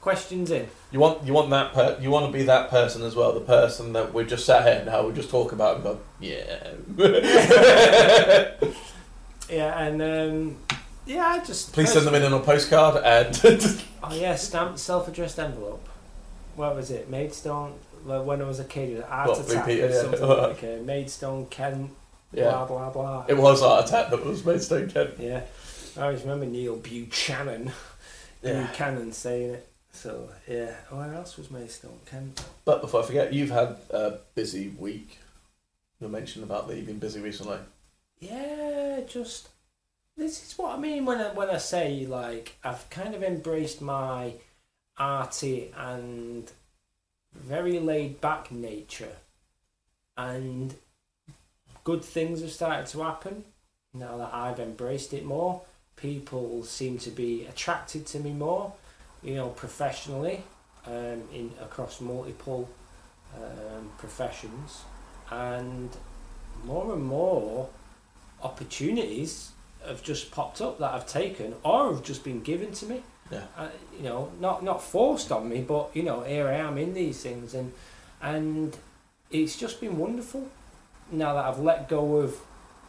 questions 0.00 0.50
in. 0.50 0.68
You 0.90 1.00
want 1.00 1.24
you 1.24 1.32
want 1.32 1.50
that 1.50 1.72
per- 1.72 1.98
you 2.00 2.10
want 2.10 2.26
to 2.26 2.32
be 2.32 2.44
that 2.44 2.70
person 2.70 3.02
as 3.02 3.14
well, 3.16 3.32
the 3.32 3.40
person 3.40 3.92
that 3.94 4.12
we 4.12 4.24
just 4.24 4.44
sat 4.44 4.64
here 4.66 4.76
and 4.78 4.86
now 4.86 5.06
we 5.06 5.14
just 5.14 5.30
talk 5.30 5.52
about 5.52 5.76
and 5.76 5.84
go, 5.84 6.00
yeah. 6.20 6.72
Yeah, 9.48 9.78
and 9.78 10.00
um, 10.02 10.56
yeah, 11.04 11.26
I 11.26 11.44
just 11.44 11.72
Please 11.74 11.92
send 11.92 12.06
them 12.06 12.14
in 12.14 12.22
on 12.22 12.32
a 12.32 12.40
postcard 12.40 13.02
and 13.04 13.38
Oh 14.02 14.14
yeah, 14.14 14.34
stamped 14.34 14.78
self-addressed 14.78 15.38
envelope. 15.38 15.86
What 16.56 16.74
was 16.74 16.90
it? 16.90 17.10
Maidstone. 17.10 17.74
Like 18.04 18.24
when 18.24 18.40
I 18.40 18.46
was 18.46 18.60
a 18.60 18.64
kid, 18.64 18.90
it 18.90 18.96
was 18.96 19.04
Art 19.08 19.28
What, 19.28 19.40
Attack 19.40 19.66
VP, 19.66 19.82
or 19.82 19.88
yeah. 19.88 20.00
something 20.00 20.28
like 20.28 20.64
uh, 20.64 20.82
Maidstone, 20.84 21.46
Kent, 21.46 21.90
blah 22.32 22.42
yeah. 22.42 22.50
blah 22.50 22.66
blah. 22.66 22.90
blah. 22.90 23.24
It 23.28 23.36
was 23.36 23.62
Art 23.62 23.86
Attack 23.86 24.10
that 24.10 24.24
was 24.24 24.44
Maidstone 24.44 24.90
Kent. 24.90 25.10
Yeah, 25.18 25.42
I 25.96 26.02
always 26.04 26.22
remember 26.22 26.46
Neil 26.46 26.76
Buchanan, 26.76 27.72
Yeah. 28.42 28.66
Buchanan 28.66 29.12
saying 29.12 29.54
it. 29.54 29.68
So 29.92 30.30
yeah, 30.48 30.72
where 30.90 31.14
else 31.14 31.36
was 31.36 31.50
Maidstone? 31.50 31.98
Kent. 32.06 32.44
But 32.64 32.80
before 32.80 33.02
I 33.02 33.06
forget, 33.06 33.32
you've 33.32 33.50
had 33.50 33.76
a 33.90 34.18
busy 34.34 34.68
week. 34.78 35.18
You 36.00 36.08
mentioned 36.08 36.44
about 36.44 36.66
that 36.66 36.76
you've 36.76 36.86
been 36.86 36.98
busy 36.98 37.20
recently. 37.20 37.58
Yeah, 38.18 39.00
just 39.06 39.48
this 40.16 40.44
is 40.44 40.58
what 40.58 40.76
I 40.76 40.78
mean 40.78 41.04
when 41.04 41.20
I 41.20 41.32
when 41.32 41.50
I 41.50 41.58
say 41.58 42.06
like 42.06 42.56
I've 42.64 42.88
kind 42.90 43.14
of 43.14 43.22
embraced 43.22 43.80
my 43.80 44.34
arty 44.98 45.72
and 45.76 46.50
very 47.34 47.78
laid 47.78 48.20
back 48.20 48.50
nature, 48.50 49.16
and 50.16 50.74
good 51.84 52.04
things 52.04 52.40
have 52.40 52.50
started 52.50 52.86
to 52.86 53.02
happen 53.02 53.44
now 53.94 54.16
that 54.16 54.32
I've 54.32 54.58
embraced 54.58 55.12
it 55.12 55.24
more. 55.24 55.62
People 56.02 56.64
seem 56.64 56.98
to 56.98 57.10
be 57.10 57.46
attracted 57.46 58.06
to 58.06 58.18
me 58.18 58.32
more, 58.32 58.72
you 59.22 59.36
know, 59.36 59.50
professionally, 59.50 60.42
um, 60.86 61.22
in 61.32 61.52
across 61.60 62.00
multiple 62.00 62.68
um, 63.36 63.88
professions, 63.98 64.82
and 65.30 65.90
more 66.64 66.92
and 66.92 67.04
more 67.04 67.68
opportunities 68.42 69.52
have 69.86 70.02
just 70.02 70.32
popped 70.32 70.60
up 70.60 70.80
that 70.80 70.92
I've 70.92 71.06
taken 71.06 71.54
or 71.62 71.94
have 71.94 72.02
just 72.02 72.24
been 72.24 72.42
given 72.42 72.72
to 72.72 72.86
me. 72.86 73.02
Yeah. 73.30 73.44
Uh, 73.56 73.68
you 73.96 74.02
know, 74.02 74.30
not 74.40 74.62
not 74.62 74.82
forced 74.82 75.32
on 75.32 75.48
me, 75.48 75.62
but 75.62 75.90
you 75.94 76.02
know, 76.02 76.22
here 76.22 76.48
I 76.48 76.54
am 76.54 76.78
in 76.78 76.94
these 76.94 77.22
things, 77.22 77.54
and 77.54 77.72
and 78.20 78.76
it's 79.30 79.56
just 79.56 79.80
been 79.80 79.96
wonderful. 79.98 80.48
Now 81.10 81.34
that 81.34 81.44
I've 81.44 81.60
let 81.60 81.88
go 81.88 82.16
of 82.16 82.40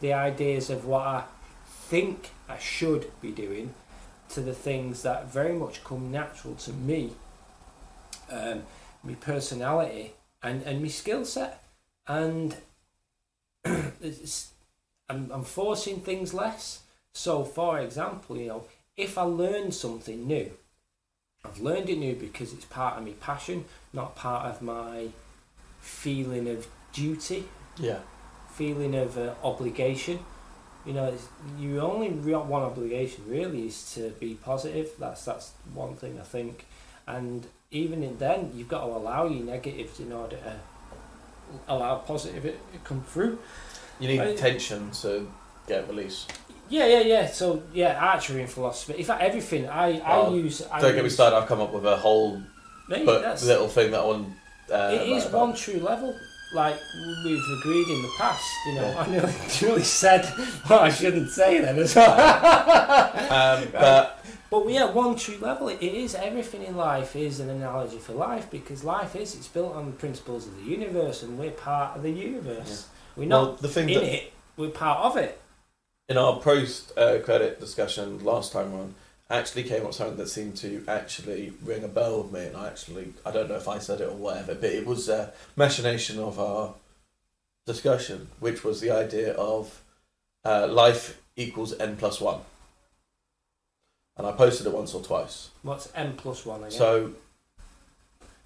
the 0.01 0.13
ideas 0.13 0.69
of 0.69 0.85
what 0.85 1.01
I 1.05 1.23
think 1.65 2.31
I 2.53 2.59
should 2.59 3.11
be 3.21 3.31
doing, 3.31 3.73
to 4.29 4.41
the 4.41 4.53
things 4.53 5.01
that 5.03 5.31
very 5.31 5.53
much 5.53 5.83
come 5.83 6.11
natural 6.11 6.55
to 6.55 6.73
me, 6.73 7.11
um, 8.31 8.63
my 9.03 9.13
personality 9.15 10.13
and 10.41 10.63
and 10.63 10.81
my 10.81 10.87
skill 10.87 11.25
set, 11.25 11.63
and 12.07 12.55
it's, 13.65 14.51
I'm 15.09 15.31
I'm 15.31 15.43
forcing 15.43 15.99
things 16.01 16.33
less. 16.33 16.81
So, 17.13 17.43
for 17.43 17.79
example, 17.79 18.37
you 18.37 18.47
know, 18.47 18.63
if 18.97 19.17
I 19.17 19.23
learn 19.23 19.71
something 19.71 20.25
new, 20.25 20.51
I've 21.45 21.59
learned 21.59 21.89
it 21.89 21.97
new 21.97 22.15
because 22.15 22.53
it's 22.53 22.65
part 22.65 22.97
of 22.97 23.05
my 23.05 23.13
passion, 23.13 23.65
not 23.91 24.15
part 24.15 24.45
of 24.47 24.61
my 24.61 25.09
feeling 25.79 26.47
of 26.47 26.67
duty, 26.91 27.45
Yeah. 27.77 27.99
feeling 28.51 28.95
of 28.95 29.17
uh, 29.17 29.35
obligation. 29.43 30.19
You 30.85 30.93
know, 30.93 31.05
it's, 31.05 31.27
you 31.57 31.79
only 31.79 32.09
got 32.09 32.45
one 32.47 32.63
obligation 32.63 33.23
really 33.27 33.67
is 33.67 33.93
to 33.95 34.09
be 34.19 34.33
positive. 34.35 34.89
That's 34.99 35.23
that's 35.23 35.51
one 35.73 35.95
thing 35.95 36.19
I 36.19 36.23
think, 36.23 36.65
and 37.07 37.47
even 37.71 38.03
in 38.03 38.17
then, 38.17 38.51
you've 38.53 38.67
got 38.67 38.81
to 38.85 38.91
allow 38.91 39.25
your 39.25 39.45
negatives 39.45 39.99
in 39.99 40.11
order 40.11 40.35
to 40.37 40.59
allow 41.67 41.95
positive 41.95 42.45
it 42.45 42.59
to 42.73 42.79
come 42.79 43.01
through. 43.03 43.39
You 43.99 44.07
need 44.09 44.19
I- 44.19 44.35
tension 44.35 44.91
to 45.01 45.31
get 45.67 45.87
release. 45.87 46.27
Yeah, 46.69 46.87
yeah, 46.87 47.01
yeah. 47.01 47.27
So 47.27 47.63
yeah, 47.73 47.99
archery 48.03 48.41
and 48.41 48.49
philosophy. 48.49 48.95
In 48.97 49.05
fact, 49.05 49.21
everything 49.21 49.67
I 49.69 49.99
I 49.99 50.15
Oh, 50.17 50.33
use. 50.35 50.61
I 50.71 50.81
Don't 50.81 50.95
get 50.95 51.03
me 51.03 51.09
started. 51.09 51.35
I've 51.37 51.47
come 51.47 51.61
up 51.61 51.73
with 51.73 51.85
a 51.85 51.97
whole 51.97 52.41
Mate, 52.87 53.05
little 53.05 53.67
thing 53.67 53.91
that 53.91 54.05
one. 54.05 54.35
Uh, 54.71 54.97
it 54.99 55.09
is 55.09 55.25
one 55.27 55.53
true 55.53 55.79
level. 55.79 56.17
Like 56.53 56.79
we've 57.23 57.43
agreed 57.59 57.87
in 57.87 58.01
the 58.01 58.11
past, 58.17 58.45
you 58.67 58.75
know. 58.75 58.81
Yeah. 58.81 58.99
I 58.99 59.09
nearly, 59.09 59.33
nearly 59.61 59.83
said 59.83 60.25
what 60.67 60.81
I 60.81 60.89
shouldn't 60.89 61.29
say 61.29 61.59
then 61.59 61.79
as 61.79 61.95
well. 61.95 62.11
Um, 63.31 63.67
but 63.71 64.23
But 64.53 64.69
yeah, 64.69 64.85
one 64.91 65.15
true 65.15 65.37
level. 65.41 65.67
It 65.67 65.81
is 65.81 66.13
everything 66.13 66.61
in 66.61 66.77
life 66.77 67.15
is 67.15 67.39
an 67.39 67.49
analogy 67.49 67.97
for 67.97 68.13
life 68.13 68.51
because 68.51 68.83
life 68.83 69.15
is 69.15 69.33
it's 69.33 69.47
built 69.47 69.73
on 69.73 69.87
the 69.87 69.91
principles 69.93 70.45
of 70.45 70.55
the 70.57 70.63
universe 70.69 71.23
and 71.23 71.39
we're 71.39 71.49
part 71.49 71.97
of 71.97 72.03
the 72.03 72.11
universe. 72.11 72.87
We're 73.15 73.27
well, 73.27 73.45
not 73.45 73.61
the 73.63 73.67
thing 73.67 73.89
in 73.89 74.01
that 74.01 74.13
it. 74.13 74.33
We're 74.55 74.69
part 74.69 74.99
of 74.99 75.17
it. 75.17 75.41
in 76.07 76.17
our 76.17 76.39
post 76.39 76.91
uh, 76.97 77.17
credit 77.25 77.59
discussion 77.59 78.23
last 78.23 78.51
time 78.51 78.73
on 78.75 78.93
actually 79.29 79.63
came 79.63 79.81
up 79.81 79.87
with 79.87 79.95
something 79.95 80.17
that 80.17 80.27
seemed 80.29 80.55
to 80.57 80.83
actually 80.87 81.53
ring 81.63 81.83
a 81.83 81.87
bell 81.87 82.21
with 82.23 82.31
me 82.31 82.45
and 82.45 82.55
I 82.57 82.67
actually 82.67 83.13
I 83.25 83.31
don't 83.31 83.49
know 83.49 83.55
if 83.55 83.67
I 83.67 83.79
said 83.79 84.01
it 84.01 84.07
or 84.09 84.15
whatever 84.15 84.53
but 84.55 84.69
it 84.69 84.85
was 84.85 85.09
a 85.09 85.31
machination 85.55 86.19
of 86.19 86.39
our 86.39 86.73
discussion 87.65 88.27
which 88.39 88.63
was 88.63 88.81
the 88.81 88.91
idea 88.91 89.33
of 89.33 89.81
uh, 90.45 90.67
life 90.67 91.21
equals 91.35 91.73
n 91.79 91.95
plus 91.95 92.19
1 92.21 92.39
and 94.17 94.27
I 94.27 94.31
posted 94.33 94.67
it 94.67 94.73
once 94.73 94.93
or 94.93 95.01
twice 95.01 95.49
What's 95.63 95.89
n 95.95 96.13
plus 96.17 96.45
one 96.45 96.59
again? 96.61 96.71
so 96.71 97.13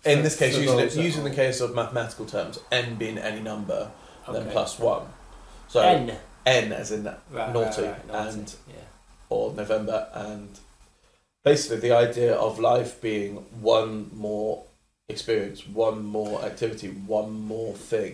in 0.06 0.18
For- 0.20 0.24
this 0.24 0.38
case 0.38 0.58
using 0.58 0.80
it, 0.80 0.96
using 0.96 1.24
the 1.24 1.32
case 1.32 1.60
of 1.60 1.74
mathematical 1.76 2.26
terms 2.26 2.60
n 2.72 2.96
being 2.96 3.18
any 3.18 3.42
number 3.42 3.92
then 4.32 4.50
plus 4.52 4.78
1 4.80 5.08
so 5.68 5.82
n. 5.82 6.16
n 6.46 6.72
as 6.72 6.92
in 6.92 7.04
Right, 7.32 7.52
naughty 7.52 7.82
right, 7.82 7.92
right, 7.92 8.08
naughty. 8.08 8.30
and 8.40 8.56
yeah. 8.70 8.76
or 9.30 9.54
November, 9.54 10.08
and 10.14 10.58
basically 11.52 11.80
the 11.88 11.96
idea 11.96 12.34
of 12.36 12.60
life 12.60 13.00
being 13.02 13.36
one 13.62 14.10
more 14.14 14.64
experience, 15.10 15.66
one 15.66 16.04
more 16.06 16.42
activity, 16.44 16.90
one 17.20 17.32
more 17.54 17.74
thing, 17.92 18.14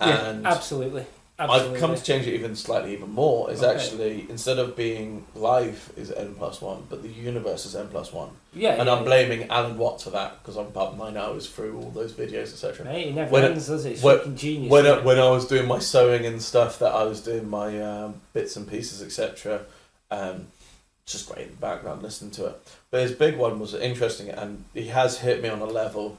Yeah, 0.00 0.26
and 0.28 0.46
absolutely. 0.46 1.04
absolutely. 1.38 1.74
I've 1.74 1.80
come 1.82 1.94
to 1.94 2.02
change 2.02 2.26
it 2.26 2.32
even 2.38 2.56
slightly 2.56 2.92
even 2.96 3.10
more. 3.10 3.50
Is 3.50 3.62
Okay. 3.62 3.72
actually 3.74 4.14
instead 4.30 4.58
of 4.58 4.74
being 4.74 5.26
life 5.34 5.90
is 6.02 6.08
n 6.10 6.34
plus 6.40 6.62
one, 6.62 6.80
but 6.88 7.02
the 7.02 7.08
universe 7.30 7.66
is 7.66 7.74
n 7.76 7.88
plus 7.94 8.10
one, 8.22 8.30
yeah, 8.54 8.74
and 8.80 8.86
yeah, 8.86 8.92
I'm 8.94 8.98
yeah. 9.02 9.10
blaming 9.10 9.40
Alan 9.50 9.76
Watts 9.76 10.04
for 10.04 10.10
that 10.18 10.30
because 10.38 10.56
I'm 10.56 10.70
part 10.78 10.96
my 10.96 11.10
hours 11.22 11.44
through 11.54 11.72
all 11.78 11.90
those 11.90 12.12
videos, 12.22 12.48
etc. 12.54 12.86
Mate, 12.86 13.08
it 13.08 13.14
never 13.14 13.30
When 13.30 13.44
it- 13.44 13.50
ends, 13.50 13.66
does 13.66 13.84
it? 13.84 13.92
It's 13.92 14.02
when- 14.02 14.18
fucking 14.18 14.36
genius. 14.36 14.70
when 14.74 14.86
I, 14.86 14.98
when 15.08 15.18
I 15.18 15.28
was 15.28 15.44
doing 15.52 15.66
my 15.68 15.80
sewing 15.92 16.24
and 16.24 16.40
stuff, 16.40 16.72
that 16.78 16.92
I 16.94 17.02
was 17.12 17.20
doing 17.20 17.46
my 17.60 17.68
um, 17.90 18.10
bits 18.32 18.56
and 18.56 18.64
pieces, 18.74 19.02
etc. 19.02 19.60
Um, 20.10 20.46
just 21.06 21.28
great 21.28 21.46
in 21.46 21.50
the 21.52 21.56
background 21.58 22.02
listening 22.02 22.30
to 22.32 22.46
it. 22.46 22.60
But 22.90 23.02
his 23.02 23.12
big 23.12 23.36
one 23.36 23.58
was 23.58 23.74
interesting, 23.74 24.28
and 24.30 24.64
he 24.74 24.88
has 24.88 25.18
hit 25.18 25.42
me 25.42 25.48
on 25.48 25.60
a 25.60 25.66
level, 25.66 26.18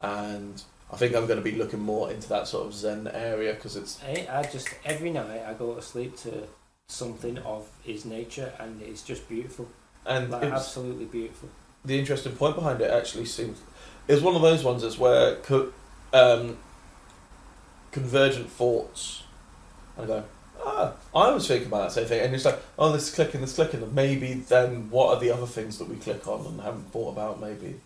and 0.00 0.62
I 0.92 0.96
think 0.96 1.14
I'm 1.14 1.26
going 1.26 1.38
to 1.38 1.44
be 1.44 1.56
looking 1.56 1.80
more 1.80 2.10
into 2.10 2.28
that 2.30 2.46
sort 2.48 2.66
of 2.66 2.74
Zen 2.74 3.08
area 3.08 3.54
because 3.54 3.76
it's 3.76 3.98
Hey, 4.00 4.26
I 4.28 4.42
just 4.44 4.68
every 4.84 5.10
night 5.10 5.42
I 5.46 5.52
go 5.54 5.74
to 5.74 5.82
sleep 5.82 6.16
to 6.18 6.44
something 6.88 7.38
of 7.38 7.68
his 7.82 8.04
nature, 8.04 8.52
and 8.58 8.80
it's 8.82 9.02
just 9.02 9.28
beautiful. 9.28 9.68
and 10.06 10.30
Like 10.30 10.44
absolutely 10.44 11.06
beautiful. 11.06 11.48
the 11.84 11.98
interesting 11.98 12.32
point 12.36 12.54
behind 12.56 12.80
it 12.80 12.90
actually 12.90 13.24
seems 13.26 13.60
is 14.08 14.20
one 14.22 14.36
of 14.36 14.42
those 14.42 14.62
ones 14.64 14.82
is 14.82 14.98
where 14.98 15.36
co- 15.36 15.72
um, 16.12 16.58
convergent 17.90 18.50
thoughts 18.50 19.22
I 19.98 20.04
go 20.04 20.24
ah 20.64 20.92
I 21.14 21.30
was 21.30 21.46
thinking 21.46 21.68
about 21.68 21.88
that 21.88 21.92
same 21.92 22.06
thing 22.06 22.20
and 22.20 22.34
it's 22.34 22.44
like 22.44 22.60
oh 22.78 22.92
this 22.92 23.08
is 23.08 23.14
clicking 23.14 23.40
this 23.40 23.50
is 23.50 23.56
clicking 23.56 23.82
and 23.82 23.94
maybe 23.94 24.34
then 24.34 24.90
what 24.90 25.14
are 25.14 25.20
the 25.20 25.30
other 25.30 25.46
things 25.46 25.78
that 25.78 25.88
we 25.88 25.96
click 25.96 26.26
on 26.26 26.46
and 26.46 26.60
haven't 26.60 26.92
thought 26.92 27.12
about 27.12 27.40
maybe 27.40 27.80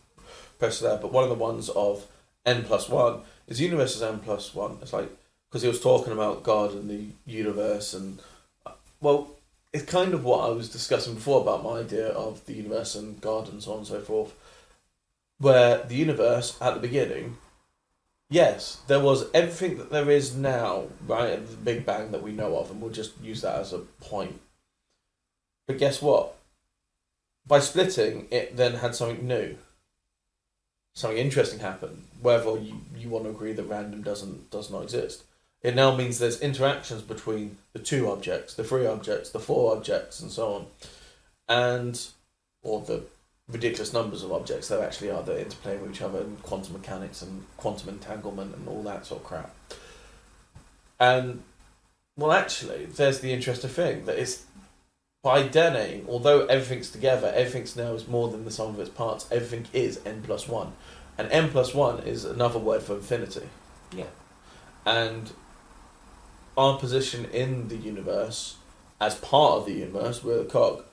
press 0.59 0.81
there 0.81 0.97
but 0.97 1.13
one 1.13 1.25
of 1.25 1.31
the 1.31 1.35
ones 1.35 1.69
of 1.71 2.07
n 2.47 2.65
plus 2.65 2.89
one 2.89 3.21
is 3.47 3.61
universe 3.61 3.97
is 3.97 4.03
n 4.03 4.19
plus 4.21 4.55
one 4.55 4.79
it's 4.83 4.93
like 4.93 5.11
because 5.49 5.63
he 5.63 5.69
was 5.69 5.81
talking 5.81 6.13
about 6.13 6.43
God 6.43 6.73
and 6.73 6.91
the 6.91 7.07
universe 7.27 7.95
and 7.95 8.21
uh, 8.67 8.73
well 9.01 9.31
it's 9.73 9.85
kind 9.85 10.15
of 10.15 10.25
what 10.25 10.49
I 10.49 10.53
was 10.53 10.69
discussing 10.69 11.15
before 11.15 11.41
about 11.41 11.63
my 11.63 11.81
idea 11.81 12.09
of 12.09 12.45
the 12.47 12.55
universe 12.55 12.95
and 12.95 13.21
God 13.21 13.49
and 13.49 13.63
so 13.63 13.73
on 13.73 13.79
and 13.79 13.87
so 13.87 14.01
forth. 14.01 14.33
Where 15.39 15.85
the 15.85 15.95
universe 15.95 16.57
at 16.61 16.75
the 16.75 16.81
beginning, 16.81 17.37
yes, 18.31 18.81
there 18.87 19.01
was 19.01 19.27
everything 19.33 19.79
that 19.79 19.91
there 19.91 20.11
is 20.11 20.37
now, 20.37 20.85
right, 21.07 21.45
the 21.47 21.57
Big 21.57 21.85
Bang 21.87 22.13
that 22.13 22.23
we 22.23 22.33
know 22.33 22.57
of, 22.57 22.71
and 22.71 22.81
we'll 22.81 22.91
just 22.91 23.21
use 23.21 23.43
that 23.43 23.57
as 23.57 23.73
a 23.73 23.79
point. 24.01 24.41
But 25.67 25.79
guess 25.79 26.01
what? 26.01 26.35
By 27.47 27.61
splitting, 27.61 28.29
it 28.31 28.57
then 28.57 28.75
had 28.75 28.95
something 28.95 29.27
new. 29.27 29.57
Something 30.95 31.19
interesting 31.19 31.61
happened. 31.61 32.05
Whether 32.21 32.59
you, 32.59 32.81
you 32.97 33.09
want 33.09 33.25
to 33.25 33.31
agree 33.31 33.53
that 33.53 33.65
random 33.65 34.03
doesn't 34.03 34.51
does 34.51 34.71
not 34.71 34.83
exist. 34.83 35.25
It 35.63 35.75
now 35.75 35.95
means 35.95 36.19
there's 36.19 36.41
interactions 36.41 37.03
between 37.03 37.59
the 37.73 37.79
two 37.79 38.11
objects, 38.11 38.55
the 38.55 38.65
three 38.65 38.87
objects, 38.87 39.31
the 39.31 39.41
four 39.41 39.77
objects, 39.77 40.21
and 40.21 40.31
so 40.31 40.55
on, 40.55 40.67
and 41.49 42.09
or 42.63 42.81
the 42.81 43.03
ridiculous 43.49 43.93
numbers 43.93 44.23
of 44.23 44.33
objects 44.33 44.69
that 44.69 44.81
actually 44.81 45.11
are 45.11 45.23
that 45.23 45.41
interplay 45.41 45.77
with 45.79 45.91
each 45.91 46.03
other 46.03 46.19
and 46.21 46.43
quantum 46.43 46.75
mechanics 46.75 47.23
and 47.23 47.45
quantum 47.57 47.89
entanglement 47.89 48.55
and 48.55 48.69
all 48.69 48.83
that 48.83 49.07
sort 49.07 49.23
of 49.23 49.27
crap. 49.27 49.55
And 51.01 51.43
well, 52.17 52.33
actually, 52.33 52.87
there's 52.87 53.21
the 53.21 53.33
interesting 53.33 53.71
thing 53.71 54.05
that 54.05 54.19
it's 54.19 54.45
by 55.23 55.47
denying, 55.47 56.07
although 56.09 56.47
everything's 56.47 56.91
together, 56.91 57.33
everything's 57.35 57.77
now 57.77 57.95
is 57.95 58.07
more 58.07 58.29
than 58.29 58.45
the 58.45 58.51
sum 58.51 58.69
of 58.69 58.81
its 58.81 58.91
parts. 58.91 59.27
Everything 59.31 59.67
is 59.73 60.01
n 60.05 60.23
plus 60.23 60.47
one, 60.49 60.73
and 61.17 61.31
n 61.31 61.51
plus 61.51 61.75
one 61.75 62.01
is 62.01 62.25
another 62.25 62.59
word 62.59 62.83
for 62.83 62.95
infinity 62.95 63.49
Yeah. 63.93 64.07
and 64.85 65.33
our 66.57 66.79
position 66.79 67.25
in 67.27 67.69
the 67.69 67.77
universe 67.77 68.57
as 69.01 69.15
part 69.15 69.53
of 69.59 69.67
the 69.67 69.73
universe 69.75 70.25
we're 70.25 70.41
a 70.41 70.45
cog 70.45 70.85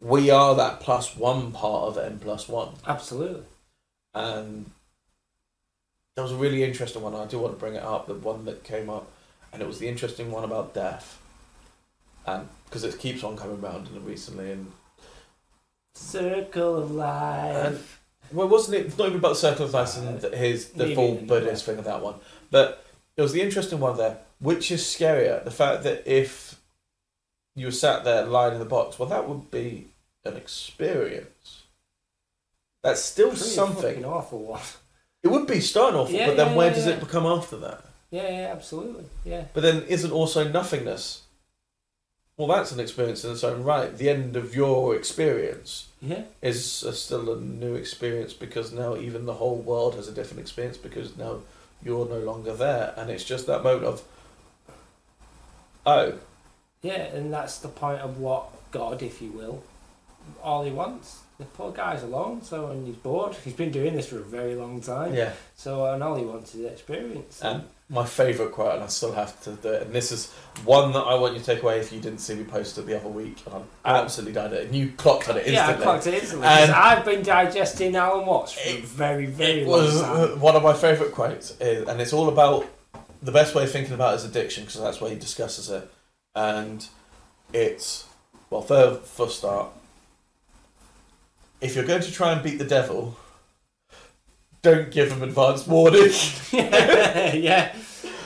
we 0.00 0.30
are 0.30 0.54
that 0.54 0.80
plus 0.80 1.16
one 1.16 1.52
part 1.52 1.88
of 1.88 1.98
n 1.98 2.18
plus 2.18 2.48
one, 2.48 2.70
Absolutely. 2.86 3.42
and 4.14 4.70
there 6.16 6.22
was 6.24 6.32
a 6.32 6.36
really 6.36 6.64
interesting 6.64 7.02
one. 7.02 7.14
I 7.14 7.26
do 7.26 7.38
want 7.38 7.54
to 7.54 7.58
bring 7.60 7.74
it 7.74 7.82
up. 7.82 8.06
The 8.06 8.14
one 8.14 8.44
that 8.46 8.64
came 8.64 8.88
up, 8.90 9.10
and 9.52 9.62
it 9.62 9.68
was 9.68 9.78
the 9.78 9.88
interesting 9.88 10.30
one 10.30 10.44
about 10.44 10.74
death, 10.74 11.20
and 12.26 12.48
because 12.66 12.84
it 12.84 12.98
keeps 12.98 13.22
on 13.24 13.36
coming 13.36 13.60
round 13.60 13.88
and 13.88 14.04
recently, 14.06 14.52
and 14.52 14.72
Circle 15.94 16.76
of 16.76 16.90
life. 16.92 17.66
And- 17.66 17.80
well, 18.32 18.48
wasn't 18.48 18.76
it? 18.76 18.86
It's 18.86 18.96
not 18.96 19.06
even 19.08 19.18
about 19.18 19.30
the 19.30 19.34
circle 19.34 19.66
of 19.66 19.74
life 19.74 19.96
and 19.96 20.22
his 20.34 20.66
the 20.70 20.84
Maybe 20.84 20.94
full 20.94 21.14
Buddhist 21.16 21.64
thing 21.64 21.78
of 21.78 21.84
that 21.84 22.00
one, 22.00 22.14
but 22.50 22.84
it 23.16 23.22
was 23.22 23.32
the 23.32 23.42
interesting 23.42 23.80
one 23.80 23.96
there. 23.96 24.18
Which 24.38 24.70
is 24.70 24.82
scarier, 24.82 25.42
the 25.44 25.50
fact 25.50 25.82
that 25.82 26.06
if 26.06 26.58
you 27.56 27.66
were 27.66 27.72
sat 27.72 28.04
there 28.04 28.24
lying 28.24 28.54
in 28.54 28.60
the 28.60 28.64
box, 28.64 28.98
well, 28.98 29.08
that 29.08 29.28
would 29.28 29.50
be 29.50 29.88
an 30.24 30.36
experience. 30.36 31.62
That's 32.82 33.02
still 33.02 33.28
Pretty 33.30 33.44
something. 33.44 34.04
awful 34.04 34.40
one. 34.44 34.60
It 35.22 35.28
would 35.28 35.46
be 35.46 35.60
starting 35.60 36.00
awful, 36.00 36.14
Yeah, 36.14 36.28
but 36.28 36.36
then 36.38 36.48
yeah, 36.52 36.56
where 36.56 36.68
yeah, 36.68 36.74
does 36.74 36.86
it 36.86 37.00
become 37.00 37.26
after 37.26 37.56
that? 37.58 37.84
Yeah, 38.10 38.22
yeah, 38.28 38.52
absolutely. 38.52 39.04
Yeah. 39.24 39.44
But 39.52 39.62
then 39.62 39.82
isn't 39.82 40.10
also 40.10 40.48
nothingness? 40.48 41.22
Well, 42.38 42.48
that's 42.48 42.72
an 42.72 42.80
experience 42.80 43.22
in 43.22 43.32
its 43.32 43.44
own 43.44 43.62
right. 43.62 43.94
The 43.96 44.08
end 44.08 44.34
of 44.34 44.54
your 44.56 44.96
experience 44.96 45.88
Yeah. 46.00 46.22
is 46.40 46.82
a, 46.84 46.94
still 46.94 47.30
a 47.34 47.38
new 47.38 47.74
experience 47.74 48.32
because 48.32 48.72
now 48.72 48.96
even 48.96 49.26
the 49.26 49.34
whole 49.34 49.56
world 49.58 49.94
has 49.96 50.08
a 50.08 50.12
different 50.12 50.40
experience 50.40 50.78
because 50.78 51.18
now 51.18 51.40
you're 51.84 52.08
no 52.08 52.18
longer 52.20 52.54
there, 52.54 52.94
and 52.96 53.10
it's 53.10 53.24
just 53.24 53.46
that 53.46 53.62
moment 53.62 53.84
of, 53.84 54.02
oh, 55.86 56.14
Yeah, 56.82 57.02
and 57.14 57.32
that's 57.32 57.58
the 57.58 57.68
point 57.68 58.00
of 58.00 58.18
what 58.18 58.48
God, 58.70 59.02
if 59.02 59.20
you 59.20 59.30
will, 59.32 59.62
all 60.42 60.64
he 60.64 60.70
wants. 60.70 61.20
The 61.38 61.46
poor 61.46 61.72
guy's 61.72 62.02
alone, 62.02 62.42
so 62.42 62.66
and 62.68 62.86
he's 62.86 62.96
bored. 62.96 63.34
He's 63.34 63.54
been 63.54 63.70
doing 63.70 63.94
this 63.96 64.08
for 64.08 64.18
a 64.18 64.22
very 64.22 64.54
long 64.54 64.80
time. 64.82 65.14
yeah. 65.14 65.32
So 65.56 65.86
and 65.86 66.02
all 66.02 66.14
he 66.16 66.24
wants 66.24 66.54
is 66.54 66.66
experience. 66.70 67.40
And 67.42 67.64
my 67.88 68.04
favourite 68.04 68.52
quote, 68.52 68.74
and 68.74 68.82
I 68.84 68.88
still 68.88 69.12
have 69.12 69.40
to 69.44 69.52
do 69.52 69.68
it, 69.70 69.82
and 69.82 69.92
this 69.94 70.12
is 70.12 70.30
one 70.64 70.92
that 70.92 70.98
I 71.00 71.14
want 71.14 71.32
you 71.34 71.40
to 71.40 71.46
take 71.46 71.62
away 71.62 71.80
if 71.80 71.92
you 71.92 71.98
didn't 72.00 72.18
see 72.20 72.34
me 72.34 72.44
post 72.44 72.76
it 72.76 72.86
the 72.86 72.94
other 72.94 73.08
week, 73.08 73.38
and 73.46 73.64
I 73.84 73.96
absolutely 73.98 74.34
died 74.34 74.52
it, 74.52 74.66
and 74.66 74.74
you 74.76 74.92
clocked 74.98 75.30
on 75.30 75.38
it 75.38 75.46
instantly. 75.46 75.54
yeah, 75.54 75.80
I 75.80 75.82
clocked 75.82 76.06
it 76.06 76.14
instantly. 76.14 76.46
And- 76.46 76.72
I've 76.72 77.04
been 77.06 77.22
digesting 77.22 77.96
Alan 77.96 78.26
Watts 78.26 78.52
for 78.52 78.68
a 78.68 78.72
It- 78.74 78.84
very, 78.84 79.24
very 79.26 79.62
it 79.62 79.66
long 79.66 79.82
was 79.84 80.02
time. 80.02 80.16
uh, 80.20 80.26
one 80.36 80.56
of 80.56 80.62
my 80.62 80.74
favourite 80.74 81.12
quotes, 81.14 81.58
uh, 81.60 81.86
and 81.88 82.00
it's 82.02 82.12
all 82.12 82.28
about 82.28 82.66
the 83.22 83.32
best 83.32 83.54
way 83.54 83.64
of 83.64 83.72
thinking 83.72 83.94
about 83.94 84.12
his 84.12 84.24
addiction 84.24 84.64
because 84.64 84.78
that's 84.80 85.00
where 85.00 85.10
he 85.10 85.16
discusses 85.16 85.70
it, 85.70 85.90
and 86.34 86.86
it's 87.54 88.04
well, 88.50 88.62
for 88.62 88.96
for 89.04 89.28
start, 89.28 89.68
if 91.60 91.74
you're 91.76 91.84
going 91.86 92.02
to 92.02 92.12
try 92.12 92.32
and 92.32 92.42
beat 92.42 92.58
the 92.58 92.64
devil, 92.64 93.16
don't 94.62 94.90
give 94.90 95.10
him 95.12 95.22
advance 95.22 95.66
warning. 95.66 96.10
yeah, 96.52 97.34
yeah, 97.34 97.74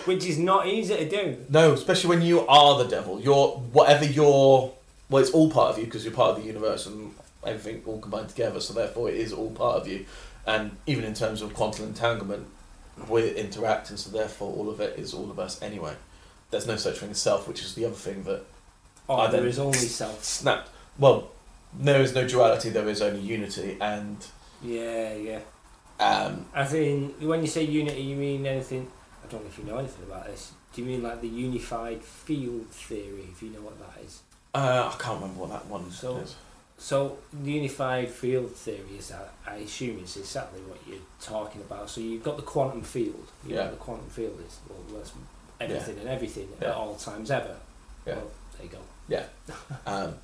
which 0.05 0.25
is 0.25 0.39
not 0.39 0.67
easy 0.67 0.97
to 0.97 1.09
do. 1.09 1.37
no, 1.49 1.73
especially 1.73 2.11
when 2.11 2.23
you 2.23 2.47
are 2.47 2.79
the 2.83 2.89
devil. 2.89 3.21
You're 3.21 3.49
whatever 3.73 4.05
you're. 4.05 4.73
Well, 5.11 5.23
it's 5.23 5.31
all 5.33 5.51
part 5.51 5.71
of 5.73 5.79
you 5.79 5.85
because 5.85 6.05
you're 6.05 6.15
part 6.15 6.37
of 6.37 6.43
the 6.43 6.47
universe 6.47 6.87
and 6.87 7.15
everything 7.47 7.83
all 7.87 8.01
combined 8.01 8.31
together. 8.31 8.59
So 8.61 8.73
therefore, 8.75 9.11
it 9.11 9.17
is 9.17 9.33
all 9.33 9.51
part 9.51 9.77
of 9.81 9.87
you, 9.87 10.07
and 10.47 10.73
even 10.87 11.05
in 11.05 11.15
terms 11.15 11.43
of 11.43 11.55
quantum 11.55 11.87
entanglement, 11.87 12.47
we're 13.09 13.33
interacting. 13.35 13.97
So 13.97 14.11
therefore, 14.11 14.53
all 14.55 14.69
of 14.71 14.81
it 14.81 14.99
is 14.99 15.15
all 15.15 15.31
of 15.31 15.39
us 15.39 15.61
anyway. 15.63 15.95
There's 16.51 16.67
no 16.67 16.77
such 16.77 16.99
thing 16.99 17.11
as 17.11 17.19
self, 17.19 17.47
which 17.49 17.63
is 17.63 17.75
the 17.75 17.85
other 17.85 17.95
thing 17.95 18.23
that 18.25 18.45
Or 19.09 19.21
I 19.21 19.27
there 19.31 19.41
only 19.41 19.53
self. 19.79 20.23
snapped. 20.23 20.71
Well, 20.99 21.31
there 21.79 22.01
is 22.01 22.15
no 22.15 22.27
duality. 22.27 22.71
There 22.71 22.89
is 22.89 23.03
only 23.03 23.21
unity, 23.21 23.77
and 23.81 24.17
Yeah, 24.63 25.15
yeah. 25.15 25.41
um, 26.01 26.47
I 26.55 26.65
think 26.65 27.17
when 27.21 27.41
you 27.43 27.47
say 27.49 27.65
unity, 27.65 28.03
you 28.03 28.17
mean 28.17 28.47
anything? 28.47 28.91
I 29.25 29.31
don't 29.31 29.43
know 29.43 29.49
if 29.49 29.59
you 29.59 29.65
know 29.65 29.79
anything 29.79 30.05
about 30.05 30.27
this. 30.27 30.53
Do 30.75 30.83
you 30.83 30.89
mean 30.89 31.03
like 31.03 31.21
the 31.21 31.29
unified 31.29 32.03
field 32.03 32.67
theory? 32.69 33.29
If 33.33 33.43
you 33.43 33.51
know 33.51 33.61
what 33.61 33.79
that 33.79 34.03
is. 34.05 34.21
uh, 34.55 34.91
I 34.93 35.03
can't 35.03 35.21
remember 35.21 35.41
what 35.41 35.51
that 35.51 35.67
one 35.67 35.91
So- 35.91 36.17
is. 36.19 36.35
So 36.77 37.19
the 37.33 37.53
unified 37.53 38.11
field 38.11 38.51
theory 38.57 38.99
is 38.99 39.09
that 39.09 39.33
I 39.47 39.57
assume 39.57 40.01
it's 40.01 40.17
exactly 40.17 40.61
what 40.63 40.79
you're 40.89 40.99
talking 41.21 41.61
about. 41.61 41.89
So 41.89 42.01
you've 42.01 42.25
got 42.25 42.37
the 42.37 42.43
quantum 42.43 42.83
field. 42.83 43.29
You 43.47 43.55
know 43.55 43.63
Yeah. 43.63 43.71
the 43.71 43.77
quantum 43.77 44.09
field 44.11 44.41
is 44.47 44.59
well, 44.69 44.81
that's 44.99 45.13
everything 45.61 45.99
and 46.01 46.09
everything 46.09 46.49
Yeah. 46.61 46.71
at 46.71 46.75
all 46.75 46.97
times 46.97 47.31
ever. 47.31 47.57
Yeah. 48.05 48.15
Well, 48.17 48.31
there 48.57 48.67
you 48.67 48.73
go. 48.73 48.79
Yeah. 49.09 49.25
um, 49.87 50.15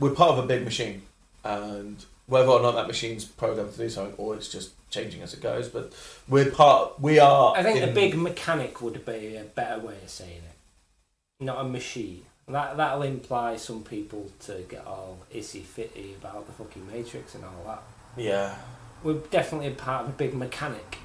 we're 0.00 0.10
part 0.14 0.32
of 0.32 0.44
a 0.44 0.46
big 0.46 0.64
machine, 0.64 1.02
and 1.44 2.04
whether 2.26 2.48
or 2.48 2.60
not 2.62 2.72
that 2.72 2.86
machine's 2.86 3.24
programmed 3.24 3.72
to 3.72 3.78
do 3.78 3.88
something, 3.88 4.14
or 4.16 4.34
it's 4.34 4.48
just 4.48 4.72
changing 4.90 5.20
as 5.22 5.34
it 5.34 5.40
goes, 5.40 5.68
but 5.68 5.92
we're 6.28 6.50
part. 6.50 7.00
We 7.00 7.18
are. 7.18 7.54
I 7.56 7.62
think 7.62 7.78
in- 7.80 7.88
a 7.88 7.92
big 7.92 8.16
mechanic 8.16 8.80
would 8.82 9.04
be 9.04 9.36
a 9.36 9.44
better 9.44 9.80
way 9.80 9.96
of 10.02 10.08
saying 10.10 10.42
it. 10.48 11.44
Not 11.44 11.64
a 11.64 11.68
machine. 11.68 12.22
That 12.48 12.76
that'll 12.76 13.02
imply 13.02 13.56
some 13.56 13.82
people 13.84 14.30
to 14.46 14.64
get 14.68 14.84
all 14.86 15.18
issy 15.32 15.62
fitty 15.62 16.14
about 16.20 16.46
the 16.46 16.52
fucking 16.52 16.86
matrix 16.90 17.34
and 17.36 17.44
all 17.44 17.62
that. 17.66 17.82
Yeah, 18.20 18.56
We're 19.04 19.14
definitely 19.14 19.68
a 19.68 19.72
part 19.72 20.02
of 20.04 20.08
a 20.10 20.12
big 20.12 20.34
mechanic. 20.34 20.98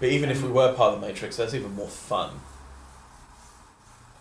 but 0.00 0.08
even 0.08 0.28
if 0.30 0.42
we 0.42 0.48
were 0.50 0.72
part 0.74 0.94
of 0.94 1.00
the 1.00 1.06
Matrix, 1.06 1.36
that's 1.36 1.54
even 1.54 1.72
more 1.74 1.86
fun. 1.88 2.30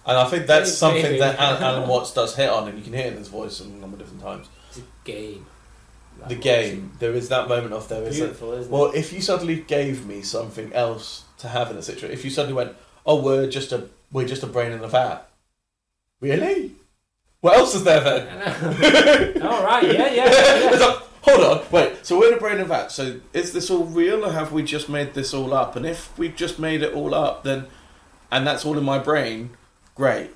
And 0.06 0.18
I 0.18 0.26
think 0.26 0.46
that's 0.46 0.74
something 0.74 1.20
that 1.20 1.40
Alan, 1.40 1.64
Alan 1.64 1.90
Watts 1.90 2.14
does 2.14 2.36
hit 2.36 2.50
on, 2.50 2.68
and 2.68 2.78
you 2.78 2.84
can 2.84 2.94
hear 2.94 3.06
it 3.08 3.14
in 3.14 3.18
his 3.18 3.28
voice 3.28 3.60
a 3.60 3.68
number 3.68 3.96
of 3.96 4.00
different 4.00 4.22
times. 4.22 4.48
It's 4.70 4.80
a 4.80 4.84
game. 5.04 5.46
That 6.20 6.30
The 6.30 6.36
game, 6.36 6.94
there 7.00 7.14
is 7.14 7.30
that 7.30 7.48
moment 7.50 7.74
of 7.74 7.90
there 7.90 8.04
is. 8.04 8.18
A, 8.20 8.24
Beautiful, 8.24 8.54
isn't 8.54 8.72
well, 8.72 8.86
it? 8.92 8.96
if 8.96 9.12
you 9.12 9.22
suddenly 9.22 9.58
gave 9.62 10.06
me 10.06 10.22
something 10.22 10.72
else 10.74 11.26
to 11.40 11.48
have 11.50 11.72
in 11.72 11.78
a 11.78 11.82
situation, 11.82 12.12
if 12.14 12.24
you 12.24 12.32
suddenly 12.32 12.56
went, 12.56 12.74
"Oh, 13.06 13.22
we're 13.22 13.50
just 13.50 13.72
a 13.72 13.90
we're 14.12 14.28
just 14.28 14.44
a 14.44 14.48
brain 14.48 14.72
in 14.72 14.82
a 14.82 14.88
vat," 14.88 15.28
really? 16.22 16.74
What 17.42 17.58
else 17.58 17.76
is 17.76 17.84
there 17.84 18.00
then? 18.00 19.42
All 19.44 19.64
right, 19.64 19.84
yeah, 19.84 20.12
yeah. 20.12 20.70
Yeah. 20.72 20.78
like, 20.78 21.00
Hold 21.24 21.42
on, 21.42 21.72
wait. 21.72 22.06
So 22.06 22.20
we're 22.20 22.30
in 22.30 22.34
a 22.36 22.40
brain 22.40 22.60
of 22.60 22.68
that. 22.70 22.92
So 22.92 23.20
is 23.34 23.52
this 23.52 23.72
all 23.72 23.84
real, 23.86 24.24
or 24.26 24.32
have 24.32 24.52
we 24.52 24.62
just 24.62 24.90
made 24.90 25.16
this 25.16 25.34
all 25.34 25.56
up? 25.56 25.76
And 25.76 25.84
if 25.86 26.16
we've 26.20 26.36
just 26.36 26.60
made 26.60 26.84
it 26.84 26.94
all 26.94 27.16
up, 27.16 27.44
then 27.44 27.66
and 28.32 28.46
that's 28.46 28.64
all 28.64 28.78
in 28.78 28.84
my 28.84 29.00
brain, 29.00 29.50
great, 29.96 30.30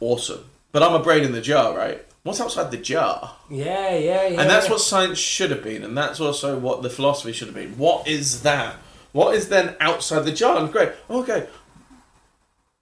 awesome. 0.00 0.44
But 0.72 0.82
I'm 0.82 0.94
a 0.94 1.02
brain 1.02 1.24
in 1.24 1.32
the 1.32 1.40
jar, 1.40 1.76
right? 1.76 2.04
What's 2.22 2.40
outside 2.40 2.70
the 2.70 2.76
jar? 2.76 3.36
Yeah, 3.50 3.96
yeah, 3.96 4.28
yeah. 4.28 4.40
And 4.40 4.50
that's 4.50 4.66
yeah. 4.66 4.72
what 4.72 4.80
science 4.80 5.18
should 5.18 5.50
have 5.50 5.62
been, 5.62 5.82
and 5.82 5.96
that's 5.96 6.20
also 6.20 6.58
what 6.58 6.82
the 6.82 6.90
philosophy 6.90 7.32
should 7.32 7.48
have 7.48 7.54
been. 7.54 7.78
What 7.78 8.06
is 8.06 8.42
that? 8.42 8.76
What 9.12 9.34
is 9.34 9.48
then 9.48 9.74
outside 9.80 10.20
the 10.26 10.32
jar? 10.32 10.58
And 10.58 10.70
great, 10.70 10.92
okay. 11.08 11.48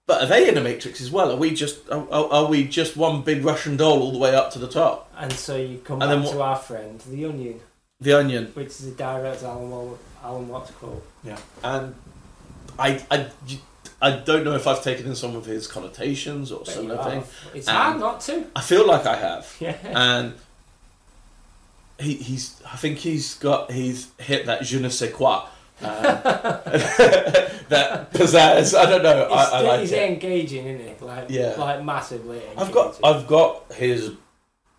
But 0.07 0.23
are 0.23 0.27
they 0.27 0.49
in 0.49 0.55
the 0.55 0.61
matrix 0.61 1.01
as 1.01 1.11
well? 1.11 1.33
Are 1.33 1.37
we 1.37 1.53
just 1.55 1.89
are, 1.91 2.07
are 2.11 2.47
we 2.47 2.67
just 2.67 2.97
one 2.97 3.23
big 3.23 3.45
Russian 3.45 3.77
doll 3.77 4.01
all 4.03 4.13
the 4.13 4.19
way 4.19 4.35
up 4.35 4.51
to 4.53 4.59
the 4.59 4.69
top? 4.69 5.11
And 5.17 5.33
so 5.33 5.57
you 5.57 5.79
come 5.79 6.01
And 6.03 6.11
back 6.11 6.25
what- 6.27 6.33
to 6.35 6.43
our 6.43 6.57
friend, 6.57 7.01
the 7.09 7.25
Onion, 7.27 7.61
The 8.01 8.13
onion. 8.19 8.47
which 8.55 8.69
is 8.69 8.87
a 8.87 8.91
direct 8.93 9.43
Alan, 9.43 9.97
Alan 10.23 10.49
Watts 10.49 10.71
quote. 10.73 11.05
Yeah, 11.25 11.39
and 11.65 11.95
I, 12.79 13.03
I, 13.11 13.27
I 14.01 14.11
don't 14.11 14.45
know 14.45 14.55
if 14.55 14.67
I've 14.67 14.83
taken 14.83 15.07
in 15.07 15.15
some 15.15 15.35
of 15.37 15.47
his 15.47 15.67
connotations 15.67 16.53
or 16.53 16.67
similar 16.67 17.03
thing. 17.03 17.25
It's 17.55 17.67
Um, 17.69 17.75
hard 17.77 17.99
not 18.01 18.21
to. 18.23 18.45
I 18.55 18.61
feel 18.61 18.87
like 18.87 19.07
I 19.07 19.17
have, 19.17 19.57
Yeah. 19.59 19.77
and 19.85 20.35
he, 21.99 22.15
he's. 22.15 22.61
I 22.71 22.77
think 22.77 22.99
he's 22.99 23.35
got. 23.35 23.71
He's 23.73 24.09
hit 24.19 24.47
that 24.47 24.63
je 24.63 24.79
ne 24.81 24.89
sais 24.91 25.13
quoi. 25.13 25.47
Um, 25.83 25.89
that 27.69 28.13
pizzazz. 28.13 28.75
I 28.77 28.87
don't 28.87 29.03
know. 29.03 29.29
I, 29.31 29.45
I 29.45 29.61
like 29.63 29.81
he's 29.81 29.93
it. 29.93 30.03
engaging, 30.11 30.67
isn't 30.67 30.87
it? 30.87 31.03
Like, 31.03 31.27
Yeah. 31.31 31.55
like 31.59 31.83
massively. 31.85 32.39
Engaging. 32.39 32.59
I've 32.59 32.73
got. 32.73 32.99
I've 33.05 33.27
got 33.27 33.73
his 33.73 34.13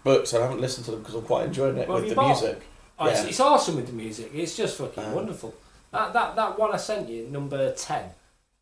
books. 0.03 0.33
and 0.33 0.43
I 0.43 0.47
haven't 0.47 0.61
listened 0.61 0.85
to 0.85 0.91
them 0.91 0.99
because 1.01 1.15
I'm 1.15 1.23
quite 1.23 1.47
enjoying 1.47 1.77
it 1.77 1.87
with 1.89 2.09
the 2.09 2.15
bought? 2.15 2.27
music. 2.41 2.61
Oh, 2.99 3.07
it's, 3.07 3.23
it's 3.25 3.39
awesome 3.39 3.75
with 3.75 3.87
the 3.87 3.93
music. 3.93 4.31
It's 4.33 4.55
just 4.57 4.77
fucking 4.77 5.03
Um, 5.03 5.13
wonderful. 5.13 5.53
That 5.91 6.13
that 6.13 6.35
that 6.35 6.57
one 6.59 6.71
I 6.73 6.77
sent 6.77 7.09
you, 7.09 7.27
number 7.29 7.71
ten. 7.73 8.05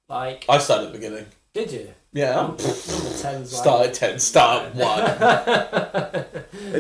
Like, 0.08 0.46
I 0.48 0.58
started 0.60 0.88
at 0.88 0.94
the 0.94 1.00
beginning. 1.00 1.26
did 1.54 1.72
you? 1.72 1.94
Yeah. 2.14 2.54
Ten's 2.58 3.24
like. 3.24 3.48
Start 3.48 3.88
at 3.88 3.94
ten. 3.94 4.20
Start 4.20 4.76
at 4.76 4.76
one. 4.76 6.26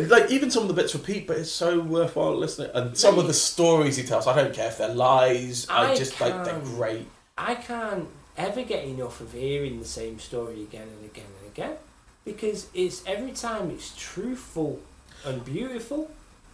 Like 0.09 0.31
even 0.31 0.49
some 0.51 0.63
of 0.63 0.67
the 0.67 0.73
bits 0.73 0.93
repeat, 0.93 1.27
but 1.27 1.37
it's 1.37 1.51
so 1.51 1.79
worthwhile 1.79 2.35
listening. 2.35 2.71
And 2.73 2.97
some 2.97 3.17
of 3.19 3.27
the 3.27 3.33
stories 3.33 3.95
he 3.97 4.03
tells, 4.03 4.27
I 4.27 4.35
don't 4.35 4.53
care 4.53 4.67
if 4.67 4.77
they're 4.77 4.93
lies. 4.93 5.67
I, 5.69 5.91
I 5.91 5.95
just 5.95 6.19
like 6.19 6.43
they're 6.43 6.59
great. 6.59 7.07
I 7.37 7.55
can't 7.55 8.07
ever 8.37 8.63
get 8.63 8.83
enough 8.85 9.21
of 9.21 9.33
hearing 9.33 9.79
the 9.79 9.85
same 9.85 10.19
story 10.19 10.63
again 10.63 10.87
and 10.87 11.05
again 11.05 11.27
and 11.41 11.51
again 11.51 11.77
because 12.25 12.67
it's 12.73 13.03
every 13.05 13.31
time 13.31 13.69
it's 13.69 13.93
truthful 13.97 14.79
and 15.23 15.45
beautiful. 15.45 16.11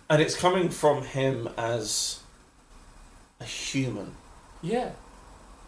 And 0.10 0.22
it's 0.22 0.36
coming 0.36 0.70
from 0.70 1.04
him 1.04 1.50
as 1.58 2.20
a 3.40 3.46
human. 3.46 4.16
Yeah. 4.62 4.92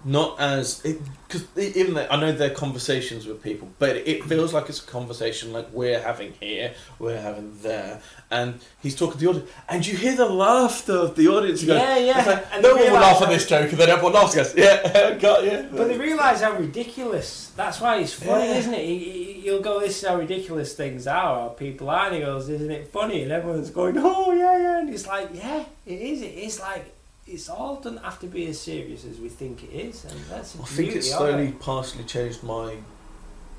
Not 0.05 0.39
as 0.39 0.79
because 0.81 1.45
even 1.57 1.93
though 1.95 2.07
I 2.09 2.17
know 2.19 2.31
they're 2.31 2.49
conversations 2.49 3.25
with 3.25 3.41
people, 3.41 3.69
but 3.79 3.95
it 3.95 4.23
feels 4.25 4.53
like 4.53 4.69
it's 4.69 4.83
a 4.83 4.85
conversation 4.87 5.51
like 5.53 5.67
we're 5.71 6.01
having 6.01 6.33
here, 6.39 6.73
we're 6.99 7.19
having 7.19 7.57
there, 7.61 8.01
and 8.29 8.59
he's 8.81 8.95
talking 8.95 9.13
to 9.13 9.25
the 9.25 9.29
audience, 9.29 9.49
and 9.69 9.85
you 9.87 9.95
hear 9.97 10.15
the 10.15 10.27
laughter 10.27 10.93
of 10.93 11.15
the 11.15 11.27
audience. 11.27 11.61
You 11.61 11.67
go, 11.69 11.75
Yeah, 11.75 11.97
yeah. 11.97 12.25
like, 12.25 12.45
And 12.53 12.61
no 12.63 12.75
one 12.75 12.83
will 12.85 12.93
laugh 12.93 13.21
at 13.21 13.29
this 13.29 13.47
joke, 13.47 13.69
and 13.71 13.79
then 13.79 13.89
everyone 13.89 14.13
laughs. 14.13 14.35
Goes, 14.35 14.53
yeah, 14.55 15.13
got 15.19 15.43
you. 15.43 15.67
But 15.71 15.87
they 15.87 15.97
realise 15.97 16.41
how 16.41 16.53
ridiculous. 16.53 17.51
That's 17.55 17.79
why 17.81 17.97
it's 17.97 18.13
funny, 18.13 18.47
Yeah. 18.49 18.57
isn't 18.57 18.73
it? 18.73 19.41
He'll 19.43 19.61
go, 19.61 19.79
"This 19.79 20.01
is 20.01 20.07
how 20.07 20.15
ridiculous 20.17 20.73
things 20.73 21.05
are, 21.07 21.39
or 21.49 21.53
people 21.55 21.89
are." 21.89 22.07
And 22.07 22.15
he 22.15 22.21
goes, 22.21 22.47
"Isn't 22.49 22.71
it 22.71 22.87
funny?" 22.89 23.23
And 23.23 23.31
everyone's 23.31 23.69
going, 23.69 23.95
"Oh 23.97 24.31
yeah, 24.31 24.57
yeah." 24.57 24.79
And 24.79 24.89
it's 24.89 25.05
like, 25.07 25.29
"Yeah, 25.33 25.65
it 25.85 26.01
is. 26.01 26.21
It 26.21 26.33
is 26.33 26.59
like 26.59 26.93
it's 27.25 27.49
all 27.49 27.77
doesn't 27.77 28.03
have 28.03 28.19
to 28.19 28.27
be 28.27 28.47
as 28.47 28.59
serious 28.59 29.05
as 29.05 29.19
we 29.19 29.29
think 29.29 29.63
it 29.63 29.71
is." 29.71 30.05
And 30.05 30.19
that's 30.29 30.55
I 30.59 30.63
think 30.63 30.95
of 30.95 31.03
slowly, 31.03 31.47
it. 31.47 31.59
partially 31.59 32.03
changed 32.03 32.43
my 32.43 32.77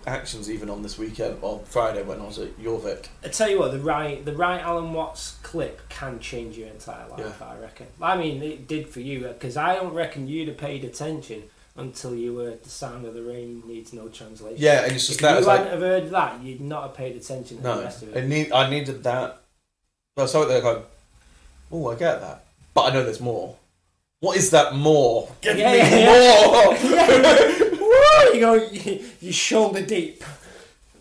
actions 0.07 0.51
even 0.51 0.69
on 0.69 0.83
this 0.83 0.99
weekend, 0.99 1.39
or 1.41 1.61
Friday 1.65 2.03
when 2.03 2.21
I 2.21 2.27
was 2.27 2.39
at 2.39 2.59
Jorvik. 2.59 3.07
I 3.25 3.29
tell 3.29 3.49
you 3.49 3.59
what, 3.59 3.73
the 3.73 3.79
right, 3.79 4.23
the 4.25 4.35
right 4.35 4.61
Alan 4.61 4.93
Watts 4.93 5.39
clip 5.43 5.89
can 5.89 6.19
change 6.21 6.59
your 6.59 6.69
entire 6.69 7.09
life. 7.09 7.41
I 7.41 7.57
reckon. 7.59 7.87
I 8.03 8.17
mean, 8.17 8.43
it 8.43 8.69
did 8.69 8.89
for 8.89 9.01
you 9.01 9.27
uh, 9.27 9.33
because 9.33 9.57
I 9.57 9.77
don't 9.77 9.95
reckon 9.95 10.29
you'd 10.29 10.49
have 10.49 10.59
paid 10.59 10.85
attention 10.85 11.45
until 11.77 12.15
you 12.15 12.37
heard 12.39 12.63
the 12.63 12.69
sound 12.69 13.05
of 13.07 13.15
the 13.15 13.23
rain 13.23 13.63
needs 13.67 13.93
no 13.93 14.09
translation. 14.09 14.59
Yeah, 14.59 14.85
and 14.85 14.93
it's 14.93 15.07
just 15.07 15.21
you 15.21 15.27
that. 15.27 15.39
It's 15.39 15.47
hadn't 15.47 15.65
like, 15.65 15.73
have 15.73 15.81
heard 15.81 16.11
that, 16.11 16.43
you'd 16.43 16.61
not 16.61 16.83
have 16.83 16.95
paid 16.95 17.17
attention 17.17 17.57
to 17.57 17.63
the 17.63 17.75
no, 17.77 17.83
rest 17.83 18.03
of 18.03 18.15
I 18.15 18.21
it. 18.21 18.29
need, 18.29 18.53
I 18.53 18.71
needed 18.71 19.03
that. 19.05 19.41
Well, 20.17 20.29
so 20.29 20.45
they're 20.45 20.61
going, 20.61 20.85
oh, 21.73 21.91
I 21.91 21.95
get 21.97 22.21
that, 22.21 22.45
but 22.75 22.91
I 22.91 22.95
know 22.95 23.05
there's 23.05 23.21
more. 23.21 23.57
What 24.21 24.37
is 24.37 24.51
that 24.51 24.75
more? 24.75 25.31
Give 25.41 25.57
Yeah, 25.59 25.73
me 25.73 25.79
yeah, 25.79 26.47
more. 26.47 27.79
Woo! 27.81 28.35
you 28.35 28.41
go, 28.41 28.55
you, 28.55 29.05
you 29.21 29.33
shoulder 29.33 29.83
deep. 29.85 30.23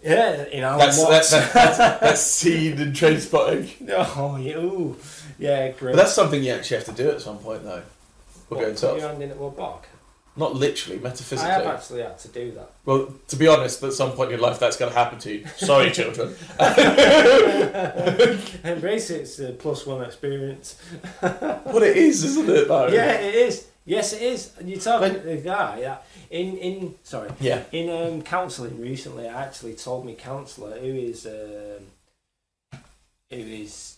Yeah, 0.03 0.45
you 0.51 0.59
know. 0.61 0.77
That's, 0.77 0.99
what's- 0.99 1.31
that, 1.31 1.53
that, 1.53 1.77
that's, 1.77 1.77
that's 2.01 2.21
seen 2.21 2.79
in 2.79 2.91
Trainspotting. 2.91 3.89
oh, 4.17 4.35
yeah, 4.37 4.57
ooh. 4.57 4.97
yeah, 5.39 5.69
great. 5.71 5.91
But 5.93 5.97
that's 5.97 6.13
something 6.13 6.43
you 6.43 6.51
actually 6.51 6.77
have 6.77 6.85
to 6.87 6.91
do 6.91 7.09
at 7.11 7.21
some 7.21 7.37
point, 7.39 7.63
though. 7.63 7.83
We're 8.49 8.57
What, 8.57 8.61
going 8.63 8.75
put 8.75 8.81
to 8.95 8.99
your 8.99 9.07
hand 9.09 9.23
in 9.23 9.31
it 9.31 9.37
with 9.37 9.53
a 9.53 9.55
bog. 9.55 9.85
Not 10.35 10.55
literally, 10.55 10.99
metaphysically. 10.99 11.51
I 11.51 11.53
have 11.55 11.65
actually 11.67 12.01
had 12.01 12.17
to 12.19 12.27
do 12.27 12.51
that. 12.53 12.71
Well, 12.85 13.13
to 13.27 13.35
be 13.35 13.47
honest, 13.47 13.83
at 13.83 13.93
some 13.93 14.11
point 14.13 14.31
in 14.31 14.39
your 14.39 14.47
life, 14.47 14.59
that's 14.59 14.77
going 14.77 14.91
to 14.91 14.97
happen 14.97 15.19
to 15.19 15.31
you. 15.33 15.45
Sorry, 15.57 15.91
children. 15.99 16.35
Embrace 18.63 19.09
it, 19.11 19.21
it's 19.21 19.39
a 19.39 19.51
plus 19.53 19.85
one 19.85 20.03
experience. 20.03 20.75
What 21.19 21.83
it 21.83 21.97
is, 21.97 22.23
isn't 22.23 22.49
it? 22.49 22.67
Though. 22.67 22.87
Yeah, 22.87 23.11
it 23.13 23.35
is. 23.35 23.67
Yes, 23.85 24.13
it 24.13 24.21
is. 24.21 24.51
And 24.57 24.69
you're 24.69 24.79
talking 24.79 25.13
When- 25.13 25.21
to 25.21 25.27
the 25.27 25.37
guy 25.37 25.81
that 25.81 26.05
in 26.29 26.57
in 26.57 26.95
sorry 27.03 27.29
Yeah. 27.39 27.63
in 27.71 27.89
um, 27.89 28.21
counselling 28.21 28.79
recently. 28.79 29.27
I 29.27 29.43
actually 29.43 29.73
told 29.75 30.05
my 30.05 30.13
counsellor 30.13 30.77
who 30.79 30.87
is 30.87 31.25
um, 31.25 32.79
who 33.29 33.37
is 33.37 33.97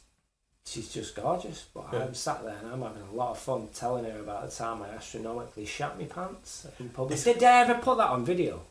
she's 0.65 0.93
just 0.93 1.15
gorgeous. 1.15 1.65
But 1.73 1.87
Yeah. 1.93 1.99
I'm 2.05 2.13
sat 2.13 2.43
there 2.43 2.57
and 2.61 2.71
I'm 2.71 2.81
having 2.81 3.03
a 3.03 3.15
lot 3.15 3.31
of 3.31 3.39
fun 3.39 3.69
telling 3.73 4.05
her 4.05 4.19
about 4.19 4.49
the 4.49 4.55
time 4.55 4.81
I 4.81 4.89
astronomically 4.89 5.65
shat 5.65 5.97
my 5.97 6.05
pants 6.05 6.67
in 6.79 6.89
public. 6.89 7.21
Did 7.23 7.43
I 7.43 7.61
ever 7.61 7.75
put 7.75 7.97
that 7.97 8.09
on 8.09 8.25
video? 8.25 8.61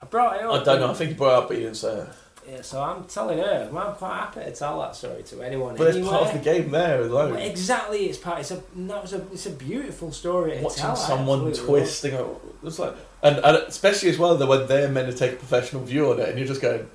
I 0.00 0.06
brought 0.06 0.36
it 0.36 0.42
up. 0.44 0.60
I 0.60 0.64
don't 0.64 0.80
know. 0.80 0.90
I 0.90 0.94
think 0.94 1.10
you 1.10 1.16
brought 1.16 1.38
it 1.38 1.42
up, 1.42 1.48
but 1.48 1.56
you 1.56 1.64
didn't 1.64 1.76
say 1.76 2.00
it. 2.00 2.08
Yeah, 2.48 2.62
so 2.62 2.80
I'm 2.80 3.04
telling 3.04 3.38
her. 3.38 3.68
I'm 3.74 3.94
quite 3.94 4.16
happy 4.16 4.40
to 4.40 4.52
tell 4.52 4.80
that 4.80 4.96
story 4.96 5.22
to 5.24 5.42
anyone. 5.42 5.76
But 5.76 5.94
it's 5.94 6.08
part 6.08 6.28
of 6.28 6.32
the 6.32 6.38
game 6.38 6.70
there 6.70 7.02
alone. 7.02 7.34
Well, 7.34 7.42
exactly, 7.42 8.06
it's 8.06 8.16
part. 8.16 8.40
It's 8.40 8.52
a 8.52 8.62
that 8.74 9.02
was 9.02 9.12
a 9.12 9.18
it's 9.32 9.44
a 9.46 9.50
beautiful 9.50 10.12
story. 10.12 10.56
To 10.56 10.62
Watching 10.62 10.80
tell, 10.80 10.96
someone 10.96 11.46
absolutely 11.48 11.66
twist 11.80 12.04
and 12.04 12.12
go, 12.14 12.40
it's 12.62 12.78
like, 12.78 12.94
and, 13.22 13.36
and 13.38 13.56
especially 13.68 14.08
as 14.08 14.18
well 14.18 14.36
that 14.36 14.46
when 14.46 14.66
they're 14.66 14.88
meant 14.88 15.10
to 15.10 15.16
take 15.18 15.32
a 15.32 15.36
professional 15.36 15.82
view 15.84 16.10
on 16.12 16.20
it, 16.20 16.28
and 16.30 16.38
you're 16.38 16.48
just 16.48 16.62
going, 16.62 16.88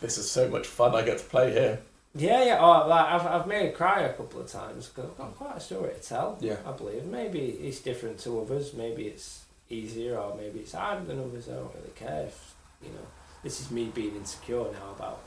"This 0.00 0.18
is 0.18 0.30
so 0.30 0.48
much 0.48 0.66
fun! 0.66 0.94
I 0.94 1.02
get 1.02 1.18
to 1.18 1.24
play 1.24 1.52
here." 1.52 1.80
Yeah, 2.18 2.44
yeah. 2.44 2.58
Oh, 2.60 2.88
like 2.88 3.06
I've 3.06 3.26
I've 3.26 3.46
made 3.46 3.66
her 3.66 3.72
cry 3.72 4.00
a 4.00 4.12
couple 4.12 4.40
of 4.40 4.48
times 4.48 4.88
because 4.88 5.10
I've 5.10 5.16
got 5.16 5.28
oh. 5.28 5.44
quite 5.44 5.56
a 5.56 5.60
story 5.60 5.92
to 5.94 6.00
tell. 6.00 6.38
Yeah. 6.40 6.56
I 6.66 6.72
believe 6.72 7.04
maybe 7.04 7.40
it's 7.40 7.80
different 7.80 8.18
to 8.20 8.40
others. 8.40 8.74
Maybe 8.74 9.06
it's 9.06 9.44
easier, 9.70 10.18
or 10.18 10.36
maybe 10.36 10.60
it's 10.60 10.72
harder 10.72 11.04
than 11.04 11.20
others. 11.20 11.48
I 11.48 11.52
don't 11.54 11.74
really 11.74 11.94
care. 11.94 12.24
If, 12.26 12.54
you 12.82 12.90
know, 12.90 13.06
this 13.42 13.60
is 13.60 13.70
me 13.70 13.90
being 13.94 14.16
insecure 14.16 14.64
now 14.72 14.94
about 14.96 15.20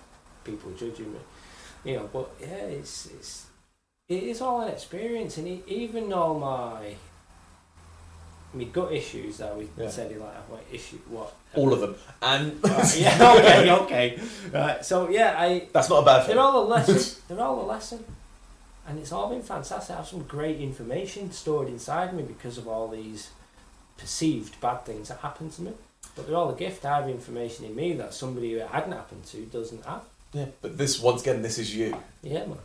people 0.43 0.71
judging 0.71 1.13
me. 1.13 1.19
You 1.83 1.97
know, 1.97 2.09
but 2.11 2.29
yeah, 2.39 2.65
it's 2.79 3.07
it's 3.07 3.47
it 4.09 4.23
is 4.23 4.41
all 4.41 4.61
an 4.61 4.69
experience, 4.69 5.37
and 5.37 5.47
even 5.67 6.11
all 6.11 6.37
my 6.37 6.95
my 8.53 8.63
gut 8.65 8.91
issues 8.91 9.37
that 9.37 9.55
we 9.57 9.67
Yeah. 9.77 9.89
said 9.89 10.11
like 10.17 10.49
what 10.49 10.63
issue 10.71 10.97
what 11.09 11.33
All 11.55 11.71
of 11.73 11.79
them, 11.79 11.95
and 12.21 12.63
Right, 12.63 12.97
yeah, 12.97 13.33
okay, 13.37 13.71
okay. 13.71 14.19
Right, 14.53 14.85
so 14.85 15.09
yeah, 15.09 15.35
I 15.37 15.67
that's 15.71 15.89
not 15.89 16.03
a 16.03 16.05
bad 16.05 16.25
thing. 16.25 16.35
they're 16.35 16.43
all 16.43 16.63
a 16.63 16.67
lesson. 16.67 17.21
they're 17.27 17.45
all 17.45 17.61
a 17.61 17.67
lesson, 17.67 18.03
and 18.87 18.99
it's 18.99 19.11
all 19.11 19.29
been 19.29 19.41
fantastic. 19.43 19.93
I 19.93 19.97
have 19.97 20.07
some 20.07 20.23
great 20.23 20.59
information 20.59 21.31
stored 21.31 21.67
inside 21.69 22.13
me 22.13 22.23
because 22.23 22.57
of 22.57 22.67
all 22.67 22.87
these 22.89 23.29
perceived 23.97 24.59
bad 24.61 24.85
things 24.85 25.09
that 25.09 25.19
happen 25.19 25.49
to 25.51 25.61
me. 25.61 25.71
But 26.15 26.27
they're 26.27 26.35
all 26.35 26.49
a 26.49 26.55
gift. 26.55 26.83
I 26.85 26.97
have 26.99 27.09
information 27.09 27.65
in 27.65 27.75
me 27.75 27.93
that 27.93 28.13
somebody 28.13 28.51
who 28.53 28.57
it 28.59 28.67
hadn't 28.67 28.91
happened 28.91 29.23
to 29.27 29.37
doesn't 29.45 29.85
have. 29.85 30.01
Yeah, 30.33 30.45
but 30.61 30.77
this 30.77 30.99
once 30.99 31.21
again, 31.21 31.41
this 31.41 31.57
is 31.57 31.75
you, 31.75 31.95
Yeah, 32.23 32.45
man. 32.45 32.57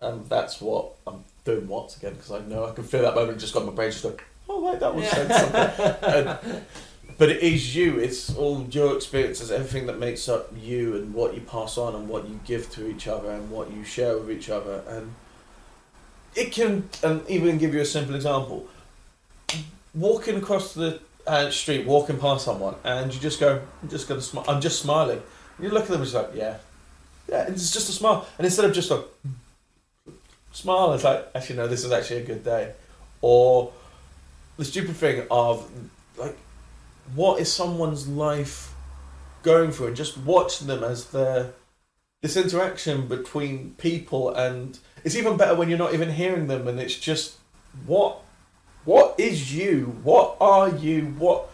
and 0.00 0.28
that's 0.28 0.60
what 0.60 0.92
I'm 1.06 1.24
doing 1.44 1.66
once 1.68 1.96
again 1.96 2.14
because 2.14 2.30
I 2.30 2.40
know 2.40 2.66
I 2.66 2.72
can 2.72 2.84
feel 2.84 3.02
that 3.02 3.14
moment. 3.14 3.40
Just 3.40 3.52
got 3.54 3.64
my 3.66 3.72
brain 3.72 3.90
just 3.90 4.02
going, 4.04 4.18
"Oh, 4.48 4.62
wait, 4.64 4.80
that 4.80 4.94
was 4.94 5.06
said 5.08 5.28
something." 5.30 6.14
And- 6.14 6.64
but 7.16 7.28
it 7.28 7.42
is 7.42 7.76
you. 7.76 7.98
It's 7.98 8.34
all 8.34 8.66
your 8.70 8.96
experiences, 8.96 9.52
everything 9.52 9.86
that 9.86 9.98
makes 9.98 10.28
up 10.28 10.50
you, 10.60 10.96
and 10.96 11.14
what 11.14 11.34
you 11.34 11.40
pass 11.42 11.78
on, 11.78 11.94
and 11.94 12.08
what 12.08 12.28
you 12.28 12.40
give 12.44 12.70
to 12.72 12.88
each 12.88 13.06
other, 13.06 13.30
and 13.30 13.50
what 13.50 13.70
you 13.70 13.84
share 13.84 14.18
with 14.18 14.30
each 14.30 14.50
other, 14.50 14.82
and 14.88 15.14
it 16.34 16.50
can. 16.50 16.88
And 17.04 17.22
even 17.28 17.58
give 17.58 17.72
you 17.72 17.80
a 17.80 17.84
simple 17.84 18.16
example: 18.16 18.66
walking 19.94 20.36
across 20.36 20.74
the 20.74 21.00
uh, 21.26 21.50
street, 21.50 21.86
walking 21.86 22.18
past 22.18 22.44
someone, 22.44 22.74
and 22.82 23.14
you 23.14 23.20
just 23.20 23.38
go, 23.38 23.60
"I'm 23.82 23.88
just 23.88 24.08
gonna 24.08 24.20
smile. 24.20 24.44
I'm 24.48 24.60
just 24.60 24.80
smiling." 24.82 25.22
You 25.60 25.68
look 25.68 25.82
at 25.84 25.88
them, 25.90 25.98
and 25.98 26.04
it's 26.04 26.14
like, 26.14 26.30
"Yeah, 26.34 26.56
yeah." 27.28 27.46
It's 27.46 27.72
just 27.72 27.88
a 27.88 27.92
smile, 27.92 28.26
and 28.38 28.44
instead 28.44 28.64
of 28.64 28.72
just 28.72 28.90
a 28.90 29.04
smile, 30.50 30.92
it's 30.94 31.04
like, 31.04 31.28
"Actually, 31.34 31.56
no, 31.56 31.68
this 31.68 31.84
is 31.84 31.92
actually 31.92 32.22
a 32.22 32.24
good 32.24 32.42
day," 32.42 32.72
or 33.20 33.72
the 34.56 34.64
stupid 34.64 34.96
thing 34.96 35.26
of 35.30 35.70
like 36.16 36.36
what 37.14 37.40
is 37.40 37.52
someone's 37.52 38.08
life 38.08 38.74
going 39.42 39.70
through? 39.70 39.88
And 39.88 39.96
just 39.96 40.16
watching 40.16 40.66
them 40.66 40.82
as 40.82 41.10
they're 41.10 41.52
this 42.22 42.36
interaction 42.36 43.06
between 43.06 43.74
people 43.76 44.34
and 44.34 44.78
it's 45.04 45.14
even 45.14 45.36
better 45.36 45.54
when 45.54 45.68
you're 45.68 45.78
not 45.78 45.92
even 45.92 46.10
hearing 46.10 46.46
them 46.46 46.66
and 46.66 46.80
it's 46.80 46.98
just 46.98 47.36
what 47.86 48.22
what 48.84 49.18
is 49.18 49.54
you? 49.54 49.98
What 50.02 50.36
are 50.40 50.68
you? 50.68 51.14
What 51.18 51.50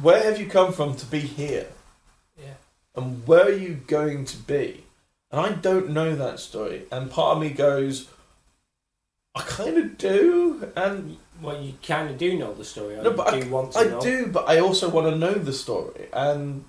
where 0.00 0.22
have 0.22 0.40
you 0.40 0.46
come 0.46 0.72
from 0.72 0.96
to 0.96 1.06
be 1.06 1.20
here? 1.20 1.68
Yeah. 2.36 2.54
and 2.94 3.26
where 3.26 3.46
are 3.46 3.50
you 3.50 3.80
going 3.86 4.24
to 4.26 4.36
be? 4.36 4.84
And 5.30 5.40
i 5.40 5.52
don't 5.52 5.90
know 5.90 6.14
that 6.14 6.38
story. 6.40 6.82
And 6.90 7.10
part 7.10 7.36
of 7.36 7.42
me 7.42 7.50
goes 7.50 8.08
i 9.34 9.42
kind 9.42 9.76
of 9.76 9.98
do. 9.98 10.72
And 10.74 11.18
Well, 11.42 11.60
you 11.62 11.74
kind 11.86 12.08
of 12.10 12.18
do 12.18 12.36
know 12.38 12.54
the 12.54 12.64
story. 12.64 12.96
Or 12.96 13.02
No, 13.02 13.10
but 13.12 13.30
do 13.40 13.48
want 13.50 13.72
to 13.72 13.78
I 13.78 13.84
know. 13.84 14.00
do, 14.00 14.26
but 14.26 14.48
I 14.48 14.60
also 14.60 14.88
want 14.88 15.06
to 15.08 15.16
know 15.16 15.34
the 15.34 15.52
story, 15.52 16.08
and 16.12 16.64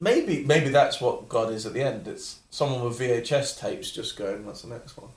maybe 0.00 0.44
maybe 0.44 0.68
that's 0.68 1.00
what 1.00 1.28
God 1.28 1.52
is 1.52 1.66
at 1.66 1.72
the 1.72 1.82
end. 1.82 2.06
It's 2.06 2.38
someone 2.50 2.84
with 2.84 2.98
VHS 2.98 3.58
tapes 3.60 3.90
just 3.90 4.16
going. 4.16 4.46
That's 4.46 4.62
the 4.62 4.68
next 4.68 4.96
one. 4.96 5.10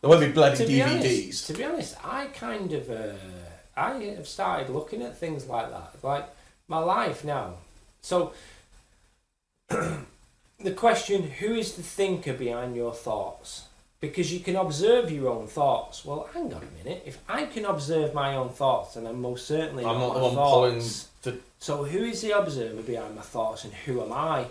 There 0.00 0.10
won't 0.10 0.20
be 0.20 0.32
bloody 0.32 0.56
to 0.58 0.66
be 0.66 0.78
DVDs. 0.80 1.24
honest, 1.26 1.46
to 1.46 1.52
be 1.54 1.64
honest, 1.64 1.96
I 2.04 2.26
kind 2.26 2.72
of 2.72 2.90
uh, 2.90 3.12
I 3.76 3.92
have 4.16 4.28
started 4.28 4.70
looking 4.70 5.02
at 5.02 5.16
things 5.18 5.46
like 5.46 5.70
that, 5.70 5.94
like 6.02 6.28
my 6.68 6.78
life 6.78 7.24
now. 7.24 7.54
So 8.02 8.32
the 9.68 10.72
question: 10.76 11.22
Who 11.24 11.54
is 11.54 11.76
the 11.76 11.82
thinker 11.82 12.32
behind 12.34 12.76
your 12.76 12.92
thoughts? 12.92 13.68
Because 14.08 14.32
you 14.32 14.40
can 14.40 14.56
observe 14.56 15.10
your 15.10 15.28
own 15.28 15.46
thoughts. 15.46 16.04
Well, 16.04 16.28
hang 16.34 16.52
on 16.52 16.62
a 16.62 16.84
minute. 16.84 17.02
If 17.06 17.18
I 17.28 17.46
can 17.46 17.64
observe 17.64 18.12
my 18.14 18.36
own 18.36 18.50
thoughts, 18.50 18.96
and 18.96 19.08
I'm 19.08 19.20
most 19.20 19.46
certainly 19.46 19.84
I'm 19.84 19.98
not 19.98 20.14
the 20.14 20.20
one 20.20 20.34
pulling 20.34 20.80
thoughts. 20.80 21.08
the. 21.22 21.38
So 21.58 21.84
who 21.84 22.04
is 22.04 22.20
the 22.20 22.32
observer 22.32 22.82
behind 22.82 23.16
my 23.16 23.22
thoughts, 23.22 23.64
and 23.64 23.72
who 23.72 24.02
am 24.02 24.12
I? 24.12 24.46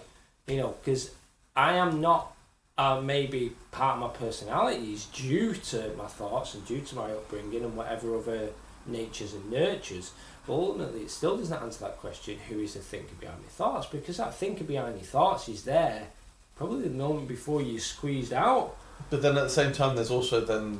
You 0.48 0.58
know, 0.58 0.76
because 0.84 1.12
I 1.56 1.74
am 1.74 2.02
not. 2.02 2.30
Uh, 2.76 3.00
maybe 3.00 3.56
part 3.70 3.98
of 3.98 4.02
my 4.02 4.08
personality 4.08 4.94
is 4.94 5.06
due 5.06 5.54
to 5.54 5.92
my 5.96 6.08
thoughts 6.08 6.56
and 6.56 6.66
due 6.66 6.82
to 6.82 6.96
my 6.96 7.12
upbringing 7.12 7.64
and 7.64 7.76
whatever 7.78 8.18
other 8.18 8.50
natures 8.88 9.34
and 9.34 9.52
nurtures. 9.52 10.12
But 10.48 10.54
ultimately, 10.54 11.02
it 11.02 11.12
still 11.12 11.38
doesn't 11.38 11.62
answer 11.62 11.82
that 11.86 12.00
question: 12.00 12.40
who 12.50 12.60
is 12.60 12.74
the 12.74 12.80
thinker 12.80 13.14
behind 13.20 13.44
my 13.44 13.50
thoughts? 13.50 13.86
Because 13.86 14.18
that 14.18 14.34
thinker 14.34 14.64
behind 14.64 14.96
your 14.96 15.06
thoughts 15.06 15.48
is 15.48 15.64
there, 15.66 16.08
probably 16.56 16.88
the 16.88 16.90
moment 16.90 17.28
before 17.28 17.62
you 17.62 17.80
squeezed 17.80 18.34
out. 18.34 18.76
But 19.10 19.22
then 19.22 19.38
at 19.38 19.44
the 19.44 19.50
same 19.50 19.74
time, 19.74 19.96
there's 19.96 20.12
also 20.12 20.42
then 20.42 20.80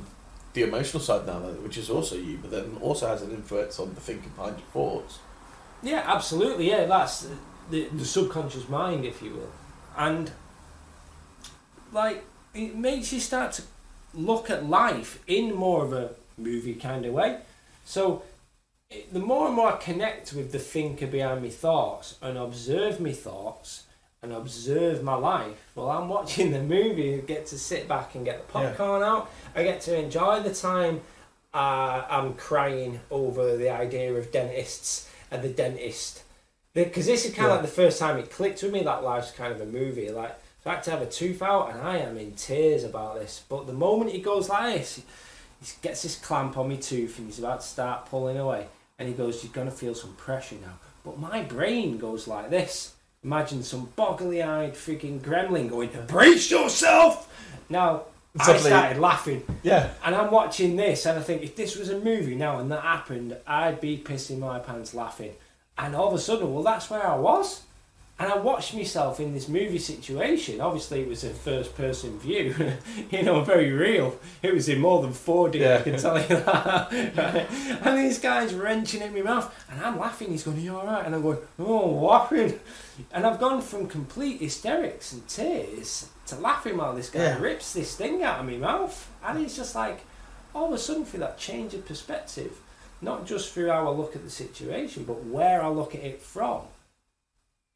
the 0.54 0.62
emotional 0.62 1.02
side 1.02 1.26
now, 1.26 1.40
which 1.40 1.76
is 1.76 1.90
also 1.90 2.16
you, 2.16 2.38
but 2.40 2.50
then 2.50 2.76
also 2.80 3.06
has 3.08 3.22
an 3.22 3.30
influence 3.30 3.78
on 3.78 3.94
the 3.94 4.00
thinking 4.00 4.30
behind 4.36 4.58
your 4.58 4.66
thoughts. 4.68 5.18
Yeah, 5.82 6.02
absolutely. 6.06 6.70
Yeah, 6.70 6.86
that's 6.86 7.28
the, 7.70 7.88
the 7.88 8.04
subconscious 8.04 8.68
mind, 8.68 9.04
if 9.04 9.22
you 9.22 9.34
will. 9.34 9.52
And, 9.96 10.30
like, 11.92 12.24
it 12.54 12.76
makes 12.76 13.12
you 13.12 13.20
start 13.20 13.52
to 13.52 13.62
look 14.14 14.48
at 14.48 14.66
life 14.66 15.22
in 15.26 15.54
more 15.54 15.84
of 15.84 15.92
a 15.92 16.10
movie 16.38 16.74
kind 16.74 17.04
of 17.04 17.12
way. 17.12 17.40
So, 17.84 18.22
the 19.12 19.18
more 19.18 19.46
and 19.46 19.56
more 19.56 19.72
I 19.72 19.76
connect 19.76 20.32
with 20.32 20.52
the 20.52 20.58
thinker 20.58 21.06
behind 21.06 21.42
my 21.42 21.48
thoughts 21.48 22.16
and 22.22 22.38
observe 22.38 23.00
my 23.00 23.12
thoughts 23.12 23.84
and 24.24 24.32
observe 24.32 25.02
my 25.02 25.14
life, 25.14 25.56
well, 25.74 25.90
I'm 25.90 26.08
watching 26.08 26.50
the 26.52 26.62
movie 26.62 27.14
and 27.14 27.26
get 27.26 27.46
to 27.48 27.58
sit 27.58 27.86
back 27.86 28.14
and 28.16 28.24
get 28.24 28.48
the 28.50 28.58
Yeah. 28.58 28.68
popcorn 28.70 29.02
out. 29.02 29.30
I 29.54 29.62
get 29.62 29.80
to 29.82 29.96
enjoy 29.96 30.40
the 30.40 30.54
time 30.54 31.02
uh, 31.52 32.04
I'm 32.10 32.34
crying 32.34 32.98
over 33.12 33.56
the 33.56 33.70
idea 33.70 34.12
of 34.12 34.32
dentists 34.32 35.08
and 35.30 35.40
the 35.40 35.48
dentist. 35.48 36.22
Because 36.72 37.06
this 37.06 37.24
is 37.24 37.32
kind 37.32 37.46
Yeah. 37.46 37.54
of 37.54 37.60
like 37.62 37.70
the 37.70 37.76
first 37.82 38.00
time 38.00 38.18
it 38.18 38.28
clicked 38.32 38.60
with 38.64 38.72
me 38.72 38.82
that 38.82 39.04
life's 39.04 39.30
kind 39.30 39.52
of 39.52 39.60
a 39.60 39.64
movie. 39.66 40.10
Like, 40.10 40.34
so 40.64 40.70
I 40.70 40.74
had 40.74 40.82
to 40.84 40.90
have 40.90 41.02
a 41.02 41.06
tooth 41.06 41.42
out 41.42 41.70
and 41.70 41.80
I 41.80 41.98
am 41.98 42.18
in 42.18 42.32
tears 42.32 42.82
about 42.82 43.20
this. 43.20 43.42
But 43.48 43.68
the 43.68 43.72
moment 43.72 44.10
he 44.10 44.18
goes 44.18 44.48
like 44.48 44.74
this, 44.80 44.96
he 45.62 45.72
gets 45.80 46.02
this 46.02 46.16
clamp 46.18 46.58
on 46.58 46.70
my 46.70 46.74
tooth 46.76 47.18
and 47.18 47.28
he's 47.28 47.38
about 47.38 47.60
to 47.60 47.66
start 47.68 48.06
pulling 48.06 48.36
away. 48.36 48.66
And 48.98 49.06
he 49.06 49.14
goes, 49.14 49.44
You're 49.44 49.52
going 49.52 49.68
to 49.68 49.76
feel 49.76 49.94
some 49.94 50.14
pressure 50.14 50.56
now. 50.60 50.78
But 51.04 51.20
my 51.20 51.42
brain 51.42 51.98
goes 51.98 52.26
like 52.26 52.50
this. 52.50 52.93
Imagine 53.24 53.62
some 53.62 53.88
boggly 53.96 54.46
eyed 54.46 54.74
freaking 54.74 55.18
gremlin 55.20 55.68
going, 55.70 55.90
Brace 56.06 56.50
yourself! 56.50 57.30
Now, 57.70 58.02
I 58.38 58.56
started 58.58 59.00
laughing. 59.00 59.42
Yeah. 59.62 59.90
And 60.04 60.14
I'm 60.14 60.30
watching 60.30 60.76
this 60.76 61.06
and 61.06 61.18
I 61.18 61.22
think 61.22 61.42
if 61.42 61.56
this 61.56 61.76
was 61.76 61.88
a 61.88 61.98
movie 61.98 62.34
now 62.34 62.58
and 62.58 62.70
that 62.70 62.82
happened, 62.82 63.36
I'd 63.46 63.80
be 63.80 63.96
pissing 63.96 64.40
my 64.40 64.58
pants 64.58 64.92
laughing. 64.92 65.32
And 65.78 65.94
all 65.96 66.08
of 66.08 66.14
a 66.14 66.18
sudden, 66.18 66.52
well, 66.52 66.62
that's 66.62 66.90
where 66.90 67.06
I 67.06 67.16
was. 67.16 67.62
And 68.16 68.30
I 68.30 68.36
watched 68.36 68.74
myself 68.74 69.18
in 69.18 69.34
this 69.34 69.48
movie 69.48 69.78
situation. 69.80 70.60
Obviously, 70.60 71.00
it 71.00 71.08
was 71.08 71.24
a 71.24 71.30
first 71.30 71.74
person 71.76 72.16
view, 72.20 72.54
you 73.10 73.22
know, 73.24 73.42
very 73.42 73.72
real. 73.72 74.16
It 74.40 74.54
was 74.54 74.68
in 74.68 74.80
more 74.80 75.02
than 75.02 75.10
4D, 75.12 75.54
Yeah. 75.56 75.78
I 75.78 75.82
can 75.82 75.98
tell 75.98 76.20
you 76.20 76.28
that. 76.28 76.92
Right? 77.16 77.80
And 77.84 77.98
these 77.98 78.20
guys 78.20 78.54
wrenching 78.54 79.02
at 79.02 79.12
my 79.12 79.22
mouth, 79.22 79.52
and 79.68 79.84
I'm 79.84 79.98
laughing. 79.98 80.30
He's 80.30 80.44
going, 80.44 80.58
Are 80.58 80.60
you 80.60 80.76
alright? 80.76 81.06
And 81.06 81.14
I'm 81.14 81.22
going, 81.22 81.38
Oh, 81.58 81.88
laughing. 81.90 82.60
And 83.12 83.26
I've 83.26 83.40
gone 83.40 83.60
from 83.60 83.86
complete 83.86 84.40
hysterics 84.40 85.12
and 85.12 85.26
tears 85.28 86.08
to 86.26 86.36
laughing 86.36 86.76
while 86.76 86.94
this 86.94 87.10
guy 87.10 87.20
Yeah. 87.24 87.38
rips 87.40 87.72
this 87.72 87.96
thing 87.96 88.22
out 88.22 88.40
of 88.40 88.46
my 88.46 88.56
mouth. 88.56 89.08
And 89.24 89.38
it's 89.44 89.56
just 89.56 89.74
like, 89.74 90.00
all 90.54 90.66
of 90.68 90.72
a 90.72 90.78
sudden, 90.78 91.04
through 91.04 91.20
that 91.20 91.36
change 91.38 91.74
of 91.74 91.86
perspective, 91.86 92.52
not 93.00 93.26
just 93.26 93.52
through 93.52 93.68
how 93.68 93.86
I 93.86 93.90
look 93.90 94.14
at 94.14 94.22
the 94.22 94.30
situation, 94.30 95.04
but 95.04 95.24
where 95.24 95.62
I 95.62 95.68
look 95.68 95.94
at 95.94 96.02
it 96.02 96.22
from. 96.22 96.62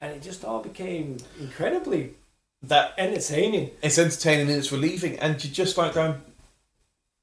And 0.01 0.13
it 0.13 0.23
just 0.23 0.45
all 0.45 0.61
became 0.63 1.17
incredibly 1.41 2.15
That 2.63 2.95
entertaining. 2.97 3.73
it's 3.83 3.99
entertaining 3.99 4.49
and 4.49 4.57
it's 4.57 4.71
relieving, 4.71 5.19
and 5.19 5.43
you 5.43 5.51
just 5.51 5.77
like 5.77 5.95
going, 5.95 6.21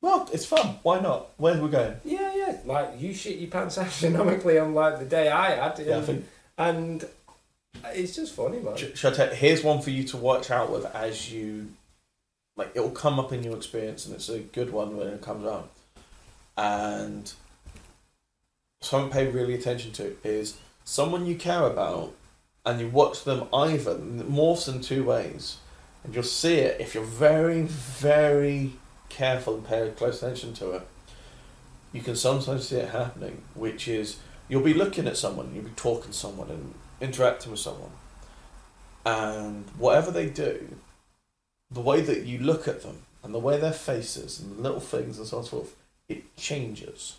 well, 0.01 0.29
it's 0.33 0.45
fun. 0.45 0.79
Why 0.83 0.99
not? 0.99 1.29
Where 1.37 1.57
are 1.57 1.61
we 1.63 1.69
going? 1.69 1.95
Yeah, 2.03 2.33
yeah. 2.35 2.57
Like, 2.65 2.99
you 2.99 3.13
shit 3.13 3.37
your 3.37 3.49
pants 3.49 3.77
astronomically 3.85 4.59
on 4.59 4.73
like 4.73 4.99
the 4.99 5.05
day 5.05 5.29
I 5.29 5.51
had. 5.55 5.79
Yeah, 5.79 5.97
I 5.97 6.01
think- 6.01 6.25
and 6.57 7.07
it's 7.85 8.15
just 8.15 8.33
funny, 8.33 8.59
man. 8.59 8.77
Sh- 8.77 8.95
Should 8.97 9.13
I 9.13 9.15
tell, 9.15 9.35
here's 9.35 9.63
one 9.63 9.81
for 9.81 9.89
you 9.89 10.03
to 10.05 10.17
watch 10.17 10.51
out 10.51 10.71
with 10.71 10.85
as 10.85 11.31
you 11.31 11.67
like 12.57 12.71
it'll 12.73 12.89
come 12.91 13.19
up 13.19 13.33
in 13.33 13.43
your 13.43 13.55
experience 13.55 14.05
and 14.05 14.15
it's 14.15 14.29
a 14.29 14.39
good 14.39 14.71
one 14.71 14.95
when 14.95 15.07
it 15.07 15.21
comes 15.21 15.45
out. 15.45 15.69
And 16.57 17.31
something 18.81 19.11
pay 19.11 19.27
really 19.27 19.55
attention 19.55 19.91
to 19.93 20.15
is 20.23 20.57
someone 20.83 21.25
you 21.25 21.35
care 21.35 21.65
about 21.65 22.13
and 22.65 22.79
you 22.79 22.87
watch 22.87 23.23
them 23.23 23.47
either 23.53 23.95
morphs 23.95 24.73
in 24.73 24.81
two 24.81 25.03
ways. 25.03 25.57
And 26.03 26.13
you'll 26.13 26.23
see 26.23 26.55
it 26.55 26.79
if 26.79 26.93
you're 26.95 27.03
very 27.03 27.63
very 27.63 28.73
careful 29.09 29.55
and 29.55 29.65
pay 29.65 29.91
close 29.95 30.21
attention 30.21 30.53
to 30.55 30.71
it. 30.71 30.87
You 31.91 32.01
can 32.01 32.15
sometimes 32.15 32.69
see 32.69 32.77
it 32.77 32.89
happening 32.89 33.41
which 33.53 33.87
is 33.87 34.17
you'll 34.47 34.61
be 34.61 34.73
looking 34.73 35.07
at 35.07 35.17
someone 35.17 35.51
you'll 35.53 35.63
be 35.63 35.71
talking 35.71 36.11
to 36.11 36.17
someone 36.17 36.49
and 36.49 36.73
interacting 37.01 37.51
with 37.51 37.59
someone 37.59 37.91
and 39.05 39.65
whatever 39.77 40.11
they 40.11 40.27
do, 40.27 40.67
the 41.69 41.81
way 41.81 42.01
that 42.01 42.23
you 42.23 42.39
look 42.39 42.67
at 42.67 42.81
them 42.81 42.99
and 43.23 43.33
the 43.33 43.39
way 43.39 43.59
their 43.59 43.73
faces 43.73 44.39
and 44.39 44.57
the 44.57 44.61
little 44.61 44.79
things 44.79 45.17
and 45.17 45.27
so 45.27 45.37
on 45.37 45.41
and 45.41 45.49
so 45.49 45.57
forth, 45.57 45.75
it 46.07 46.35
changes 46.37 47.17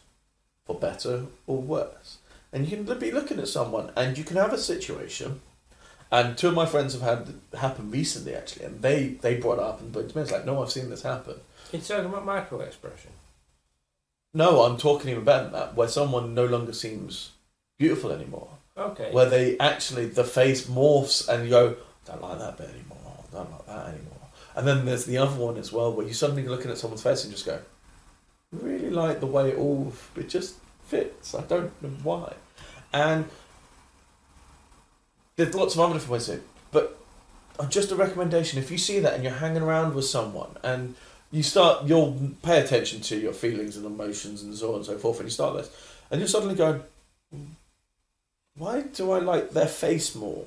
for 0.65 0.79
better 0.79 1.27
or 1.47 1.61
worse. 1.61 2.19
And 2.53 2.69
you 2.69 2.77
can 2.77 2.99
be 2.99 3.11
looking 3.11 3.39
at 3.39 3.49
someone 3.49 3.91
and 3.97 4.17
you 4.17 4.25
can 4.25 4.37
have 4.37 4.53
a 4.53 4.59
situation, 4.59 5.41
and 6.11 6.39
two 6.39 6.49
of 6.49 6.55
my 6.55 6.67
friends 6.67 6.93
have 6.95 7.03
had 7.03 7.35
happen 7.59 7.91
recently 7.91 8.35
actually, 8.35 8.65
and 8.65 8.83
they, 8.83 9.09
they 9.21 9.37
brought 9.37 9.59
it 9.59 9.65
up 9.65 9.81
and 9.81 9.93
but 9.93 10.05
it's 10.05 10.31
like, 10.31 10.45
no, 10.45 10.63
I've 10.63 10.71
seen 10.71 10.89
this 10.91 11.03
happen. 11.03 11.35
You're 11.73 11.83
talking 11.83 12.07
about 12.07 12.25
micro 12.25 12.61
expression. 12.61 13.11
No, 14.33 14.63
I'm 14.63 14.77
talking 14.77 15.11
even 15.11 15.25
better 15.25 15.45
than 15.45 15.53
that, 15.53 15.75
where 15.75 15.89
someone 15.89 16.35
no 16.35 16.47
longer 16.47 16.73
seems 16.73 17.33
beautiful 17.79 18.13
anymore. 18.13 18.51
Okay. 18.79 19.11
where 19.11 19.29
they 19.29 19.59
actually 19.59 20.05
the 20.07 20.23
face 20.25 20.67
morphs 20.67 21.29
and 21.29 21.45
you 21.45 21.51
go, 21.51 21.77
don't 22.05 22.21
like 22.21 22.39
that 22.39 22.59
bit 22.59 22.69
anymore, 22.69 23.25
don't 23.33 23.51
like 23.51 23.67
that 23.67 23.89
anymore. 23.89 24.13
And 24.55 24.67
then 24.67 24.85
there's 24.85 25.07
the 25.07 25.19
other 25.19 25.35
one 25.37 25.57
as 25.57 25.73
well 25.73 25.93
where 25.93 26.07
you 26.07 26.13
suddenly 26.13 26.47
looking 26.47 26.71
at 26.71 26.79
someone's 26.79 27.03
face 27.03 27.25
and 27.25 27.33
just 27.33 27.47
go, 27.47 27.59
really 28.53 28.91
like 28.91 29.21
the 29.21 29.27
way 29.27 29.51
it 29.51 29.59
all 29.59 29.93
it 30.15 30.29
just 30.29 30.57
fits. 30.87 31.35
I 31.35 31.43
don't 31.43 31.73
know 31.83 31.89
why. 32.03 32.35
And 32.93 33.29
there's 35.37 35.55
lots 35.55 35.75
of 35.75 35.81
other 35.81 35.95
different 35.95 36.13
ways 36.13 36.27
to 36.27 36.35
it. 36.35 36.43
But 36.71 36.99
just 37.69 37.93
a 37.93 37.97
recommendation, 37.97 38.59
if 38.59 38.71
you 38.71 38.79
see 38.79 39.01
that 39.01 39.15
and 39.15 39.23
you're 39.25 39.33
hanging 39.33 39.63
around 39.63 39.95
with 39.95 40.05
someone 40.05 40.57
and 40.63 40.95
you 41.31 41.43
start 41.43 41.87
you'll 41.87 42.33
pay 42.43 42.61
attention 42.61 43.01
to 43.01 43.17
your 43.17 43.33
feelings 43.33 43.77
and 43.77 43.85
emotions 43.85 44.43
and 44.43 44.55
so 44.55 44.71
on 44.71 44.77
and 44.77 44.87
so 44.87 44.97
forth 44.97 45.19
and 45.19 45.27
you 45.27 45.31
start 45.31 45.57
this 45.57 45.71
and 46.11 46.21
you're 46.21 46.29
suddenly 46.29 46.55
going 46.55 46.83
why 48.57 48.83
do 48.83 49.13
I 49.13 49.19
like 49.19 49.51
their 49.51 49.67
face 49.67 50.15
more? 50.15 50.45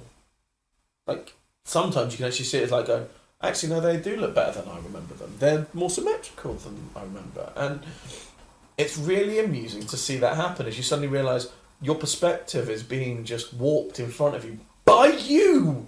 Like 1.07 1.34
sometimes 1.64 2.14
you 2.14 2.18
can 2.18 2.28
actually 2.28 2.45
see 2.45 2.60
it 2.60 2.64
as 2.64 2.72
like 2.72 2.88
going, 2.88 3.07
actually 3.41 3.70
no, 3.70 3.80
they 3.82 3.97
do 3.97 4.16
look 4.16 4.36
better 4.36 4.60
than 4.62 4.70
I 4.70 4.78
remember 4.78 5.14
them. 5.16 5.36
They're 5.39 5.68
more 5.74 5.89
symmetrical 5.89 6.53
than 6.55 6.89
I 6.95 7.03
remember, 7.03 7.51
and 7.55 7.82
it's 8.78 8.97
really 8.97 9.39
amusing 9.39 9.86
to 9.88 9.97
see 9.97 10.18
that 10.18 10.36
happen 10.36 10.66
as 10.66 10.78
you 10.78 10.84
suddenly 10.84 11.07
realise 11.07 11.47
your 11.82 11.95
perspective 11.95 12.70
is 12.70 12.84
being 12.84 13.24
just 13.24 13.53
warped 13.53 13.99
in 13.99 14.10
front 14.10 14.36
of 14.36 14.45
you 14.45 14.60
by 14.86 15.07
you. 15.07 15.88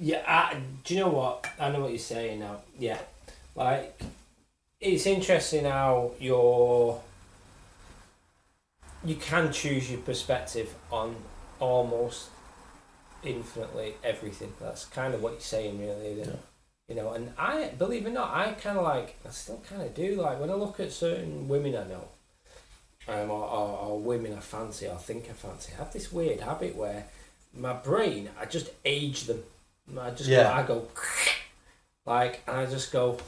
Yeah, 0.00 0.22
I, 0.26 0.58
do 0.84 0.94
you 0.94 1.00
know 1.00 1.08
what? 1.08 1.46
I 1.58 1.70
know 1.70 1.80
what 1.80 1.90
you're 1.90 1.98
saying 1.98 2.40
now. 2.40 2.58
Yeah, 2.78 2.98
like 3.54 4.00
it's 4.80 5.06
interesting 5.06 5.64
how 5.64 6.12
you're 6.20 7.00
you 9.06 9.16
can 9.16 9.52
choose 9.52 9.90
your 9.90 10.00
perspective 10.00 10.74
on 10.90 11.16
almost 11.60 12.28
infinitely 13.22 13.94
everything. 14.04 14.52
That's 14.60 14.84
kind 14.84 15.14
of 15.14 15.22
what 15.22 15.32
you're 15.34 15.40
saying, 15.40 15.78
really. 15.80 16.20
Isn't 16.20 16.34
it? 16.34 16.40
You 16.88 16.94
know, 16.94 17.12
and 17.12 17.32
I 17.36 17.68
believe 17.78 18.06
it 18.06 18.10
or 18.10 18.12
not, 18.12 18.34
I 18.34 18.52
kind 18.52 18.78
of 18.78 18.84
like 18.84 19.16
I 19.26 19.30
still 19.30 19.62
kind 19.68 19.82
of 19.82 19.94
do 19.94 20.16
like 20.22 20.38
when 20.40 20.50
I 20.50 20.54
look 20.54 20.78
at 20.80 20.92
certain 20.92 21.48
women 21.48 21.74
I 21.74 21.84
know, 21.84 22.08
um, 23.08 23.30
or, 23.30 23.44
or, 23.44 23.78
or 23.78 23.98
women 24.00 24.34
I 24.34 24.40
fancy 24.40 24.86
or 24.86 24.96
think 24.96 25.24
I 25.28 25.32
fancy. 25.32 25.72
I 25.74 25.78
have 25.78 25.92
this 25.92 26.12
weird 26.12 26.40
habit 26.40 26.76
where 26.76 27.06
my 27.54 27.72
brain, 27.72 28.30
I 28.40 28.44
just 28.44 28.70
age 28.84 29.24
them. 29.24 29.42
I 29.98 30.10
just 30.10 30.28
Yeah. 30.30 30.44
go, 30.44 30.48
I 30.50 30.62
go, 30.62 30.88
like, 32.06 32.42
and 32.46 32.56
I 32.58 32.66
just 32.66 32.92
go, 32.92 33.18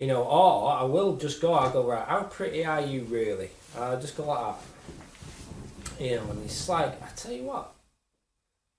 you 0.00 0.06
know, 0.06 0.22
or 0.24 0.72
I 0.72 0.82
will 0.82 1.16
just 1.16 1.40
go, 1.40 1.52
I'll 1.54 1.70
go, 1.70 1.86
right, 1.86 2.06
how 2.08 2.22
pretty 2.24 2.64
are 2.64 2.80
you 2.80 3.04
really? 3.04 3.50
And 3.76 3.84
I 3.84 3.96
just 4.00 4.16
go 4.16 4.24
like 4.26 4.56
that. 4.56 6.02
You 6.04 6.16
know, 6.16 6.30
and 6.30 6.44
it's 6.44 6.68
like, 6.68 7.00
I 7.02 7.08
tell 7.14 7.32
you 7.32 7.44
what, 7.44 7.70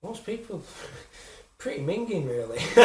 most 0.02 0.26
people 0.26 0.62
pretty 1.58 1.80
minging 1.82 2.28
really. 2.28 2.58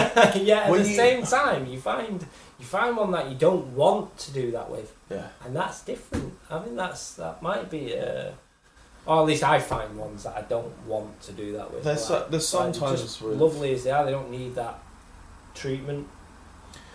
yeah, 0.46 0.62
at 0.66 0.70
When 0.72 0.84
the 0.84 0.90
you- 0.90 0.96
same 0.96 1.24
time, 1.24 1.66
you 1.66 1.80
find 1.80 2.26
you 2.60 2.66
find 2.66 2.96
one 2.98 3.12
that 3.12 3.30
you 3.30 3.36
don't 3.36 3.68
want 3.76 4.18
to 4.18 4.32
do 4.32 4.50
that 4.52 4.70
with 4.72 4.92
Yeah. 5.12 5.28
and 5.46 5.56
that's 5.56 5.84
different. 5.84 6.34
I 6.50 6.60
think 6.60 6.76
that's 6.76 7.14
that 7.16 7.42
might 7.44 7.70
be, 7.70 7.96
uh, 7.98 8.32
or 9.06 9.20
at 9.22 9.26
least 9.26 9.44
I 9.44 9.60
find 9.60 9.96
ones 9.98 10.24
that 10.24 10.36
I 10.36 10.42
don't 10.42 10.74
want 10.88 11.22
to 11.22 11.32
do 11.34 11.54
that 11.54 11.72
with. 11.74 11.84
There's 11.84 12.10
Like- 12.10 12.24
so- 12.24 12.28
there's 12.30 12.54
like, 12.54 12.74
sometimes 12.76 13.02
just 13.02 13.22
with- 13.22 13.38
lovely 13.40 13.74
as 13.74 13.84
they 13.84 13.92
are, 13.92 14.06
they 14.06 14.12
don't 14.12 14.30
need 14.32 14.54
that 14.56 14.80
treatment. 15.56 16.08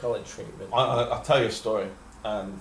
Call 0.03 0.21
treatment. 0.25 0.69
I, 0.73 0.79
I, 0.79 1.03
I'll 1.05 1.23
tell 1.23 1.41
you 1.41 1.47
a 1.47 1.53
story, 1.53 1.87
and 2.25 2.59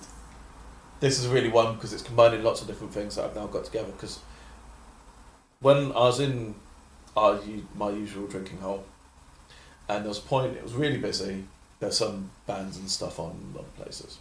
this 1.00 1.18
is 1.18 1.26
really 1.26 1.48
one 1.48 1.74
because 1.74 1.92
it's 1.92 2.02
combining 2.02 2.44
lots 2.44 2.60
of 2.60 2.68
different 2.68 2.94
things 2.94 3.16
that 3.16 3.24
I've 3.24 3.34
now 3.34 3.48
got 3.48 3.64
together. 3.64 3.90
Because 3.90 4.20
when 5.58 5.86
I 5.90 6.04
was 6.04 6.20
in 6.20 6.54
our, 7.16 7.40
my 7.74 7.90
usual 7.90 8.28
drinking 8.28 8.58
hole, 8.58 8.84
and 9.88 10.04
there 10.04 10.08
was 10.08 10.18
a 10.18 10.22
point, 10.22 10.56
it 10.56 10.62
was 10.62 10.74
really 10.74 10.98
busy. 10.98 11.42
There's 11.80 11.98
some 11.98 12.30
bands 12.46 12.76
and 12.76 12.88
stuff 12.88 13.18
on 13.18 13.52
a 13.52 13.56
lot 13.56 13.66
of 13.66 13.74
places, 13.74 14.18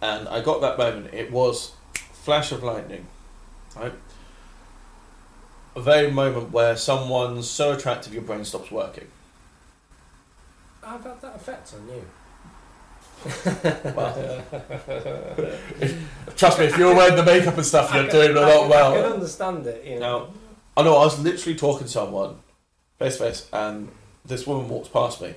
and 0.00 0.26
I 0.26 0.40
got 0.40 0.62
that 0.62 0.78
moment. 0.78 1.12
It 1.12 1.30
was 1.30 1.72
flash 1.94 2.52
of 2.52 2.62
lightning, 2.62 3.06
right? 3.76 3.92
A 5.74 5.80
very 5.82 6.10
moment 6.10 6.52
where 6.52 6.74
someone's 6.74 7.50
so 7.50 7.72
attractive 7.72 8.14
your 8.14 8.22
brain 8.22 8.46
stops 8.46 8.70
working. 8.70 9.08
I've 10.82 11.04
had 11.04 11.20
that 11.20 11.36
effect 11.36 11.74
on 11.74 11.86
you. 11.94 12.02
Well, 13.94 14.42
trust 16.36 16.58
me, 16.58 16.66
if 16.66 16.76
you're 16.78 16.94
wearing 16.94 17.16
the 17.16 17.24
makeup 17.24 17.56
and 17.56 17.66
stuff, 17.66 17.92
you're 17.94 18.08
doing 18.08 18.36
a 18.36 18.40
I, 18.40 18.54
lot 18.54 18.64
I 18.64 18.68
well. 18.68 18.94
can 18.94 19.12
understand 19.12 19.66
it. 19.66 19.84
You 19.84 20.00
know. 20.00 20.28
I 20.76 20.82
know 20.82 20.96
I 20.96 21.04
was 21.04 21.18
literally 21.18 21.56
talking 21.58 21.86
to 21.86 21.92
someone 21.92 22.36
face 22.98 23.16
to 23.16 23.24
face, 23.24 23.48
and 23.52 23.88
this 24.24 24.46
woman 24.46 24.68
walks 24.68 24.88
past 24.88 25.20
me, 25.22 25.34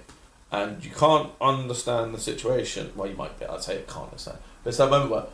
and 0.51 0.83
you 0.83 0.91
can't 0.91 1.31
understand 1.39 2.13
the 2.13 2.19
situation. 2.19 2.91
Well, 2.95 3.09
you 3.09 3.15
might 3.15 3.39
be. 3.39 3.45
I'd 3.45 3.63
say 3.63 3.79
you 3.79 3.85
can't 3.87 4.05
understand, 4.05 4.39
but 4.63 4.69
it's 4.69 4.77
that 4.77 4.89
moment 4.89 5.11
where 5.11 5.25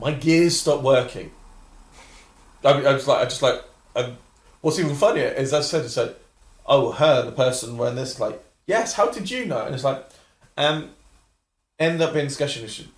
my 0.00 0.12
gears 0.12 0.58
stop 0.58 0.82
working. 0.82 1.30
I, 2.64 2.76
mean, 2.76 2.86
I 2.86 2.92
was 2.92 3.06
like, 3.06 3.20
I 3.20 3.24
just 3.24 3.42
like, 3.42 3.62
and 3.94 4.16
what's 4.60 4.78
even 4.78 4.94
funnier 4.94 5.28
is 5.28 5.52
I 5.52 5.60
said, 5.60 5.84
I 5.84 5.88
said, 5.88 6.16
oh, 6.66 6.92
her, 6.92 7.22
the 7.22 7.32
person 7.32 7.76
wearing 7.76 7.96
this, 7.96 8.20
like, 8.20 8.42
yes, 8.66 8.94
how 8.94 9.10
did 9.10 9.30
you 9.30 9.46
know? 9.46 9.64
And 9.64 9.74
it's 9.74 9.84
like, 9.84 10.04
um, 10.56 10.90
ended 11.80 12.02
up 12.02 12.12
being 12.12 12.26
discussion. 12.26 12.68
She, 12.68 12.88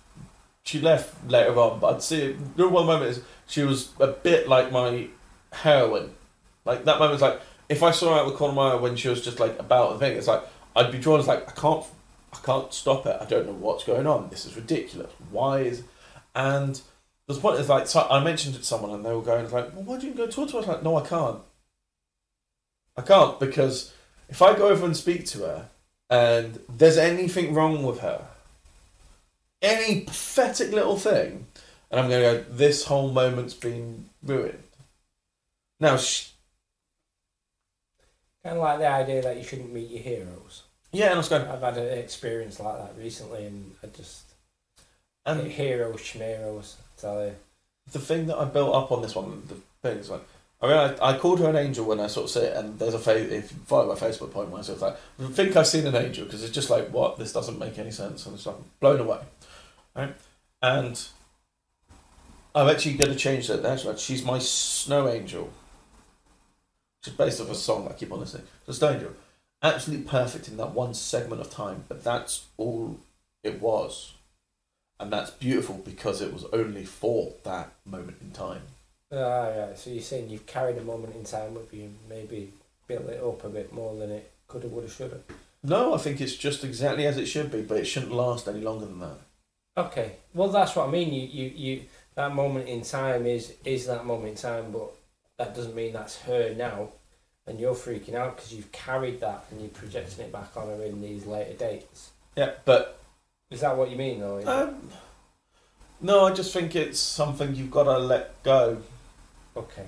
she 0.63 0.79
left 0.79 1.29
later 1.29 1.57
on, 1.57 1.79
but 1.79 1.95
I'd 1.95 2.03
see 2.03 2.35
the 2.55 2.67
one 2.67 2.85
moment 2.85 3.11
is 3.11 3.21
she 3.47 3.63
was 3.63 3.91
a 3.99 4.07
bit 4.07 4.47
like 4.47 4.71
my 4.71 5.07
heroine. 5.51 6.13
Like 6.65 6.85
that 6.85 6.99
moment 6.99 7.13
was 7.13 7.21
like 7.21 7.41
if 7.69 7.81
I 7.81 7.91
saw 7.91 8.13
her 8.13 8.21
out 8.21 8.27
the 8.27 8.35
corner 8.35 8.51
of 8.51 8.55
my 8.55 8.71
eye 8.71 8.75
when 8.75 8.95
she 8.95 9.07
was 9.07 9.23
just 9.23 9.39
like 9.39 9.57
about 9.59 9.93
the 9.93 9.99
thing, 9.99 10.17
it's 10.17 10.27
like 10.27 10.43
I'd 10.75 10.91
be 10.91 10.99
drawn 10.99 11.19
as 11.19 11.27
like 11.27 11.47
I 11.47 11.51
can't 11.59 11.85
I 12.33 12.37
can't 12.37 12.73
stop 12.73 13.05
it. 13.05 13.17
I 13.19 13.25
don't 13.25 13.45
know 13.45 13.53
what's 13.53 13.83
going 13.83 14.07
on. 14.07 14.29
This 14.29 14.45
is 14.45 14.55
ridiculous. 14.55 15.11
Why 15.31 15.59
is 15.59 15.83
and 16.35 16.81
the 17.27 17.35
point 17.35 17.59
is 17.59 17.69
like 17.69 17.87
so 17.87 18.07
I 18.09 18.23
mentioned 18.23 18.55
it 18.55 18.59
to 18.59 18.63
someone 18.63 18.91
and 18.91 19.05
they 19.05 19.13
were 19.13 19.21
going 19.21 19.49
like, 19.49 19.73
Well 19.73 19.83
why 19.83 19.95
don't 19.97 20.05
you 20.05 20.13
go 20.13 20.27
talk 20.27 20.49
to 20.49 20.53
her? 20.53 20.57
I 20.57 20.61
was 20.61 20.67
like, 20.67 20.83
No, 20.83 20.97
I 20.97 21.05
can't. 21.07 21.39
I 22.95 23.01
can't 23.01 23.39
because 23.39 23.93
if 24.29 24.41
I 24.41 24.55
go 24.55 24.67
over 24.69 24.85
and 24.85 24.95
speak 24.95 25.25
to 25.27 25.39
her 25.39 25.69
and 26.09 26.59
there's 26.69 26.97
anything 26.97 27.53
wrong 27.53 27.83
with 27.83 27.99
her, 27.99 28.27
any 29.63 30.01
pathetic 30.01 30.71
little 30.71 30.97
thing, 30.97 31.47
and 31.89 31.99
I'm 31.99 32.09
going 32.09 32.21
to 32.37 32.43
go, 32.43 32.55
this 32.55 32.85
whole 32.85 33.11
moment's 33.11 33.53
been 33.55 34.09
ruined. 34.21 34.61
Now, 35.79 35.97
sh- 35.97 36.29
Kind 38.43 38.57
of 38.57 38.61
like 38.61 38.79
the 38.79 38.87
idea 38.87 39.21
that 39.21 39.37
you 39.37 39.43
shouldn't 39.43 39.71
meet 39.73 39.89
your 39.89 40.01
heroes. 40.01 40.63
yeah, 40.91 41.05
and 41.05 41.13
I 41.13 41.17
was 41.17 41.29
going, 41.29 41.47
I've 41.47 41.61
had 41.61 41.77
an 41.77 41.97
experience 41.97 42.59
like 42.59 42.77
that 42.77 43.01
recently, 43.01 43.45
and 43.45 43.73
I 43.81 43.87
just 43.87 44.23
and 45.25 45.47
heroes, 45.49 46.01
schmeros, 46.01 46.75
I 46.75 47.01
tell 47.01 47.25
you. 47.25 47.35
the 47.93 47.99
thing 47.99 48.27
that 48.27 48.37
I 48.37 48.43
built 48.43 48.75
up 48.75 48.91
on 48.91 49.01
this 49.01 49.15
one, 49.15 49.43
the 49.47 49.55
thing 49.87 49.97
is 49.99 50.09
like, 50.09 50.21
I 50.61 50.67
mean, 50.67 50.75
I, 50.75 51.11
I 51.13 51.17
called 51.17 51.39
her 51.39 51.49
an 51.49 51.55
angel 51.55 51.85
when 51.85 52.01
I 52.01 52.07
sort 52.07 52.25
of 52.25 52.31
see 52.31 52.41
it, 52.41 52.57
and 52.57 52.77
there's 52.77 52.93
a 52.93 52.99
fa- 52.99 53.15
if 53.33 53.51
you 53.53 53.57
follow 53.65 53.87
my 53.93 53.99
Facebook 53.99 54.33
point, 54.33 54.49
where 54.49 54.59
I 54.59 54.63
sort 54.63 54.77
of 54.77 54.81
like, 54.81 54.97
I 55.21 55.31
think 55.31 55.55
I've 55.55 55.67
seen 55.67 55.87
an 55.87 55.95
angel 55.95 56.25
because 56.25 56.43
it's 56.43 56.53
just 56.53 56.69
like, 56.69 56.89
what? 56.89 57.17
This 57.17 57.31
doesn't 57.31 57.57
make 57.59 57.79
any 57.79 57.91
sense, 57.91 58.25
and 58.25 58.35
it's 58.35 58.45
like 58.45 58.55
blown 58.81 58.99
away, 58.99 59.19
right? 59.95 60.15
And 60.61 61.01
I'm 62.55 62.69
actually 62.69 62.93
going 62.93 63.11
to 63.11 63.17
change 63.17 63.47
that. 63.47 63.65
Actually, 63.65 63.97
she's 63.97 64.23
my 64.23 64.39
snow 64.39 65.07
angel. 65.07 65.51
Just 67.03 67.17
based 67.17 67.41
off 67.41 67.49
a 67.49 67.55
song 67.55 67.87
I 67.89 67.93
keep 67.93 68.11
on 68.11 68.19
listening. 68.19 68.47
So 68.65 68.71
snow 68.71 68.91
angel, 68.91 69.11
absolutely 69.61 70.05
perfect 70.05 70.47
in 70.47 70.57
that 70.57 70.71
one 70.71 70.93
segment 70.93 71.41
of 71.41 71.49
time, 71.49 71.83
but 71.87 72.03
that's 72.03 72.45
all 72.57 72.99
it 73.43 73.61
was, 73.61 74.13
and 74.99 75.11
that's 75.11 75.31
beautiful 75.31 75.75
because 75.75 76.21
it 76.21 76.33
was 76.33 76.45
only 76.53 76.85
for 76.85 77.33
that 77.43 77.73
moment 77.85 78.17
in 78.21 78.31
time. 78.31 78.61
Ah, 79.11 79.49
right. 79.49 79.77
So 79.77 79.89
you're 79.89 80.01
saying 80.01 80.29
you've 80.29 80.45
carried 80.45 80.77
a 80.77 80.81
moment 80.81 81.15
in 81.15 81.23
time 81.23 81.53
with 81.55 81.73
you, 81.73 81.93
maybe 82.09 82.53
built 82.87 83.09
it 83.09 83.21
up 83.21 83.43
a 83.43 83.49
bit 83.49 83.73
more 83.73 83.95
than 83.95 84.11
it 84.11 84.31
could 84.47 84.63
have, 84.63 84.71
would 84.71 84.85
have, 84.85 84.93
should 84.93 85.11
have. 85.11 85.23
No, 85.61 85.93
I 85.93 85.97
think 85.97 86.19
it's 86.19 86.35
just 86.35 86.63
exactly 86.63 87.05
as 87.05 87.17
it 87.17 87.25
should 87.25 87.51
be, 87.51 87.61
but 87.61 87.77
it 87.77 87.85
shouldn't 87.85 88.13
last 88.13 88.47
any 88.47 88.61
longer 88.61 88.85
than 88.85 88.99
that. 88.99 89.17
Okay. 89.75 90.13
Well, 90.33 90.49
that's 90.49 90.75
what 90.75 90.87
I 90.87 90.91
mean. 90.91 91.13
You, 91.13 91.27
you, 91.27 91.51
you. 91.55 91.81
That 92.15 92.33
moment 92.35 92.69
in 92.69 92.83
time 92.83 93.25
is 93.25 93.53
is 93.65 93.87
that 93.87 94.05
moment 94.05 94.29
in 94.29 94.35
time, 94.35 94.71
but 94.71 94.93
that 95.37 95.55
doesn't 95.55 95.73
mean 95.75 95.93
that's 95.93 96.21
her 96.21 96.53
now, 96.55 96.89
and 97.47 97.59
you're 97.59 97.73
freaking 97.73 98.13
out 98.13 98.35
because 98.35 98.53
you've 98.53 98.71
carried 98.71 99.19
that 99.21 99.45
and 99.49 99.59
you're 99.61 99.69
projecting 99.71 100.25
it 100.25 100.31
back 100.31 100.55
on 100.55 100.67
her 100.67 100.83
in 100.83 101.01
these 101.01 101.25
later 101.25 101.53
dates. 101.53 102.11
Yeah, 102.35 102.51
but 102.65 102.99
Is 103.49 103.61
that 103.61 103.75
what 103.75 103.89
you 103.89 103.95
mean, 103.97 104.19
though? 104.19 104.43
Um, 104.45 104.89
no, 106.01 106.25
I 106.25 106.33
just 106.33 106.53
think 106.53 106.75
it's 106.75 106.99
something 106.99 107.55
you've 107.55 107.71
got 107.71 107.85
to 107.85 107.97
let 107.97 108.41
go 108.43 108.77
okay. 109.57 109.85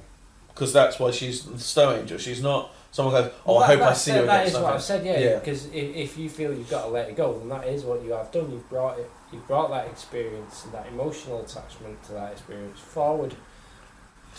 because 0.47 0.73
that's 0.73 0.97
why 0.99 1.11
she's 1.11 1.43
the 1.43 1.59
snow 1.59 1.93
angel. 1.93 2.17
She's 2.17 2.41
not 2.41 2.71
someone 2.91 3.13
goes, 3.21 3.31
"Oh, 3.45 3.55
Well, 3.55 3.63
I 3.63 3.67
that- 3.67 3.79
hope 3.79 3.87
I 3.89 3.93
see 3.93 4.15
you 4.15 4.25
That 4.25 4.45
again." 4.45 4.47
is 4.47 4.53
what. 4.63 4.73
I've 4.73 4.81
said, 4.81 5.05
yeah. 5.05 5.19
Yeah. 5.19 5.39
Because 5.39 5.65
if, 5.67 5.95
if 5.95 6.17
you 6.17 6.27
feel 6.27 6.51
you've 6.53 6.69
got 6.71 6.85
to 6.85 6.89
let 6.89 7.07
it 7.09 7.15
go, 7.15 7.37
then 7.37 7.49
that 7.49 7.67
is 7.67 7.83
what 7.83 8.03
you 8.03 8.13
have 8.13 8.31
done. 8.31 8.51
You've 8.51 8.67
brought 8.67 8.97
it. 8.97 9.09
You've 9.31 9.47
brought 9.47 9.69
that 9.71 9.87
experience 9.87 10.63
and 10.65 10.73
that 10.73 10.87
emotional 10.87 11.41
attachment 11.41 12.01
to 12.05 12.13
that 12.13 12.31
experience 12.33 12.79
forward 12.79 13.35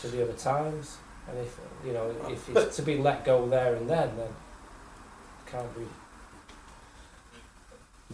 to 0.00 0.08
the 0.08 0.22
other 0.22 0.32
times. 0.32 0.98
And 1.28 1.38
if 1.38 1.58
you 1.84 1.92
know, 1.92 2.14
if 2.28 2.52
But- 2.52 2.68
it's 2.68 2.76
to 2.76 2.82
be 2.82 2.96
let 2.98 3.24
go 3.24 3.48
there 3.48 3.74
and 3.74 3.90
then, 3.90 4.16
then 4.16 4.26
it 4.28 5.50
can't 5.50 5.74
be. 5.76 5.86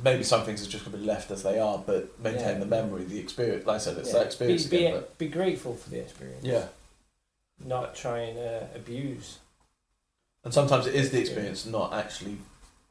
Maybe 0.03 0.23
some 0.23 0.45
things 0.45 0.67
are 0.67 0.71
just 0.71 0.85
going 0.87 0.93
to 0.93 0.99
be 0.99 1.05
left 1.05 1.31
as 1.31 1.43
they 1.43 1.59
are, 1.59 1.77
but 1.79 2.19
maintain 2.19 2.55
Yeah. 2.55 2.59
the 2.61 2.67
memory, 2.67 3.05
the 3.05 3.21
experience. 3.21 3.67
Like 3.67 3.77
I 3.77 3.79
said, 3.79 3.99
it's 3.99 4.09
yeah, 4.09 4.21
that 4.21 4.27
experience 4.27 4.65
be, 4.65 4.79
be, 4.79 4.87
again. 4.87 5.05
be 5.19 5.29
grateful 5.29 5.75
for 5.75 5.91
the 5.91 5.99
experience. 6.01 6.43
yeah, 6.45 6.69
Not 7.63 7.95
try 7.95 8.21
and 8.21 8.39
uh, 8.39 8.67
abuse. 8.75 9.39
and 10.45 10.53
sometimes 10.55 10.87
it 10.87 10.95
is 10.95 11.11
the 11.11 11.21
experience, 11.21 11.67
not 11.67 11.93
actually 11.93 12.39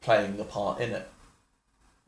playing 0.00 0.36
the 0.36 0.44
part 0.44 0.80
in 0.80 0.92
it. 0.92 1.08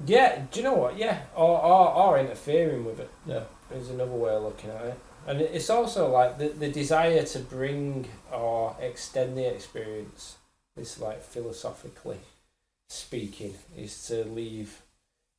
Yeah. 0.04 0.42
Do 0.50 0.60
you 0.60 0.64
know 0.64 0.74
what? 0.74 0.96
Yeah. 0.96 1.22
Or 1.34 1.60
or, 1.62 1.92
or 1.94 2.18
interfering 2.18 2.84
with 2.84 3.00
it. 3.00 3.10
Yeah. 3.26 3.44
is 3.72 3.90
another 3.90 4.12
way 4.12 4.32
of 4.34 4.42
looking 4.42 4.70
at 4.70 4.84
it. 4.86 4.98
And 5.26 5.40
it's 5.40 5.70
also 5.70 6.10
like 6.10 6.38
the, 6.38 6.48
the 6.48 6.68
desire 6.70 7.24
to 7.24 7.38
bring 7.38 8.08
or 8.30 8.76
extend 8.80 9.38
the 9.38 9.46
experience, 9.46 10.36
this 10.76 11.00
like 11.00 11.22
philosophically 11.22 12.18
speaking, 12.88 13.54
is 13.76 14.06
to 14.08 14.24
leave 14.24 14.82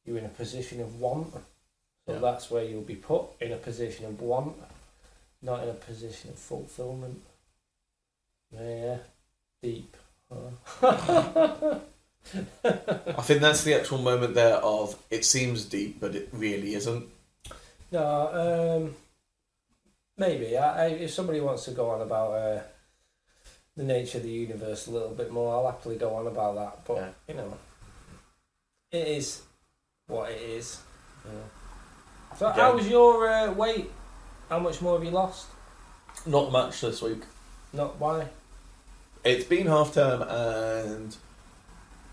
you 0.06 0.18
in 0.18 0.26
a 0.26 0.30
position 0.30 0.82
of 0.82 1.00
want. 1.00 1.34
So 2.08 2.14
Yeah. 2.14 2.20
that's 2.20 2.50
where 2.50 2.64
you'll 2.64 2.82
be 2.82 2.96
put 2.96 3.26
in 3.40 3.52
a 3.52 3.58
position 3.58 4.06
of 4.06 4.20
want, 4.22 4.56
not 5.42 5.64
in 5.64 5.70
a 5.70 5.74
position 5.74 6.32
of 6.32 6.38
fulfillment. 6.40 7.22
Yeah, 8.52 8.98
deep. 9.62 9.96
huh? 10.32 11.80
I 12.64 13.22
think 13.22 13.42
that's 13.42 13.64
the 13.64 13.76
actual 13.76 14.00
moment 14.00 14.34
there 14.34 14.56
of 14.58 14.98
it 15.10 15.26
seems 15.26 15.66
deep, 15.66 16.00
but 16.00 16.16
it 16.16 16.30
really 16.32 16.74
isn't. 16.74 17.06
No, 17.92 18.86
um, 18.86 18.96
maybe. 20.18 20.58
I, 20.58 20.86
I, 20.86 20.88
if 20.90 21.12
somebody 21.12 21.40
wants 21.40 21.66
to 21.66 21.72
go 21.72 21.90
on 21.92 22.02
about 22.02 22.32
uh, 22.32 22.62
the 23.78 23.84
nature 23.84 24.18
of 24.18 24.24
the 24.24 24.32
universe 24.32 24.88
a 24.88 24.92
little 24.92 25.10
bit 25.14 25.32
more, 25.32 25.54
I'll 25.54 25.72
happily 25.72 25.98
go 25.98 26.16
on 26.16 26.28
about 26.28 26.56
that. 26.56 26.86
But 26.86 26.98
Yeah. 26.98 27.10
you 27.30 27.34
know, 27.36 27.58
it 28.92 29.08
is 29.08 29.42
what 30.08 30.32
it 30.32 30.42
is. 30.42 30.80
Yeah. 31.26 31.32
So, 32.38 32.48
Yeah. 32.48 32.54
how 32.54 32.76
was 32.76 32.88
your 32.90 33.30
uh, 33.30 33.52
weight? 33.54 33.92
How 34.50 34.60
much 34.60 34.82
more 34.82 34.96
have 34.98 35.04
you 35.04 35.12
lost? 35.12 35.48
Not 36.26 36.52
much 36.52 36.82
this 36.82 37.02
week. 37.02 37.22
Not 37.74 38.00
why? 38.00 38.28
It's 39.24 39.46
been 39.46 39.68
half 39.68 39.94
term, 39.94 40.22
and 40.22 41.16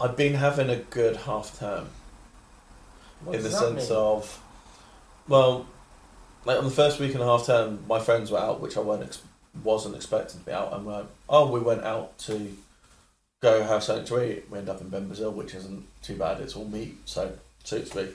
I've 0.02 0.16
been 0.16 0.34
having 0.34 0.68
a 0.68 0.76
good 0.76 1.16
half 1.16 1.58
term. 1.58 1.88
What 3.24 3.36
in 3.36 3.42
the 3.42 3.50
sense 3.50 3.88
mean? 3.88 3.98
of, 3.98 4.40
well, 5.28 5.66
like 6.44 6.58
on 6.58 6.64
the 6.64 6.70
first 6.70 6.98
week 6.98 7.14
and 7.14 7.22
a 7.22 7.26
half 7.26 7.46
term, 7.46 7.84
my 7.88 8.00
friends 8.00 8.30
were 8.32 8.38
out, 8.38 8.60
which 8.60 8.76
I 8.76 8.80
weren't 8.80 9.04
ex- 9.04 9.22
wasn't 9.62 9.94
expecting 9.94 10.40
to 10.40 10.46
be 10.46 10.52
out. 10.52 10.72
And 10.72 10.84
we're 10.84 10.94
like, 10.94 11.06
oh, 11.28 11.48
we 11.50 11.60
went 11.60 11.84
out 11.84 12.18
to 12.20 12.56
go 13.40 13.62
have 13.62 13.84
something 13.84 14.04
to 14.06 14.24
eat. 14.24 14.50
We 14.50 14.58
end 14.58 14.68
up 14.68 14.80
in 14.80 14.88
Bem 14.88 15.06
Brasil, 15.06 15.30
which 15.30 15.54
isn't 15.54 15.86
too 16.02 16.16
bad. 16.16 16.40
It's 16.40 16.56
all 16.56 16.64
meat, 16.64 16.96
so 17.04 17.32
suits 17.62 17.94
me. 17.94 18.08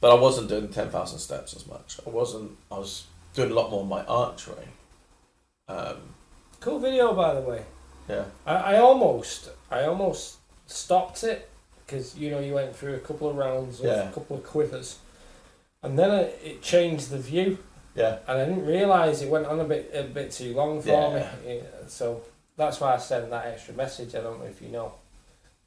But 0.00 0.16
I 0.16 0.20
wasn't 0.20 0.48
doing 0.48 0.68
ten 0.68 0.90
thousand 0.90 1.18
steps 1.18 1.56
as 1.56 1.66
much. 1.66 1.98
I 2.06 2.10
wasn't. 2.10 2.52
I 2.70 2.78
was 2.78 3.06
doing 3.34 3.50
a 3.50 3.54
lot 3.54 3.70
more 3.70 3.80
of 3.82 3.88
my 3.88 4.04
archery. 4.04 4.68
Um, 5.66 5.96
cool 6.60 6.78
video, 6.78 7.12
by 7.14 7.34
the 7.34 7.40
way. 7.40 7.64
yeah, 8.08 8.26
I, 8.46 8.54
I 8.54 8.76
almost, 8.78 9.48
I 9.70 9.84
almost 9.84 10.36
stopped 10.66 11.24
it 11.24 11.48
because 11.86 12.16
you 12.16 12.30
know 12.30 12.40
you 12.40 12.54
went 12.54 12.74
through 12.74 12.94
a 12.94 12.98
couple 13.00 13.28
of 13.28 13.36
rounds 13.36 13.80
of 13.80 13.86
Yeah. 13.86 14.08
a 14.08 14.12
couple 14.12 14.36
of 14.36 14.44
quivers, 14.44 14.98
and 15.82 15.98
then 15.98 16.10
it, 16.12 16.40
it 16.42 16.62
changed 16.62 17.10
the 17.10 17.18
view, 17.18 17.58
yeah. 17.94 18.18
and 18.26 18.38
I 18.38 18.44
didn't 18.46 18.66
realise 18.66 19.20
it 19.22 19.28
went 19.28 19.46
on 19.46 19.60
a 19.60 19.64
bit 19.64 19.90
a 19.94 20.02
bit 20.04 20.32
too 20.32 20.54
long 20.54 20.80
for 20.82 20.88
Yeah. 20.88 21.30
me. 21.44 21.56
Yeah, 21.56 21.62
so 21.88 22.22
that's 22.56 22.80
why 22.80 22.94
I 22.94 22.98
sent 22.98 23.30
that 23.30 23.46
extra 23.46 23.74
message. 23.74 24.14
I 24.14 24.20
don't 24.20 24.38
know 24.40 24.46
if 24.46 24.62
you 24.62 24.68
know. 24.68 24.94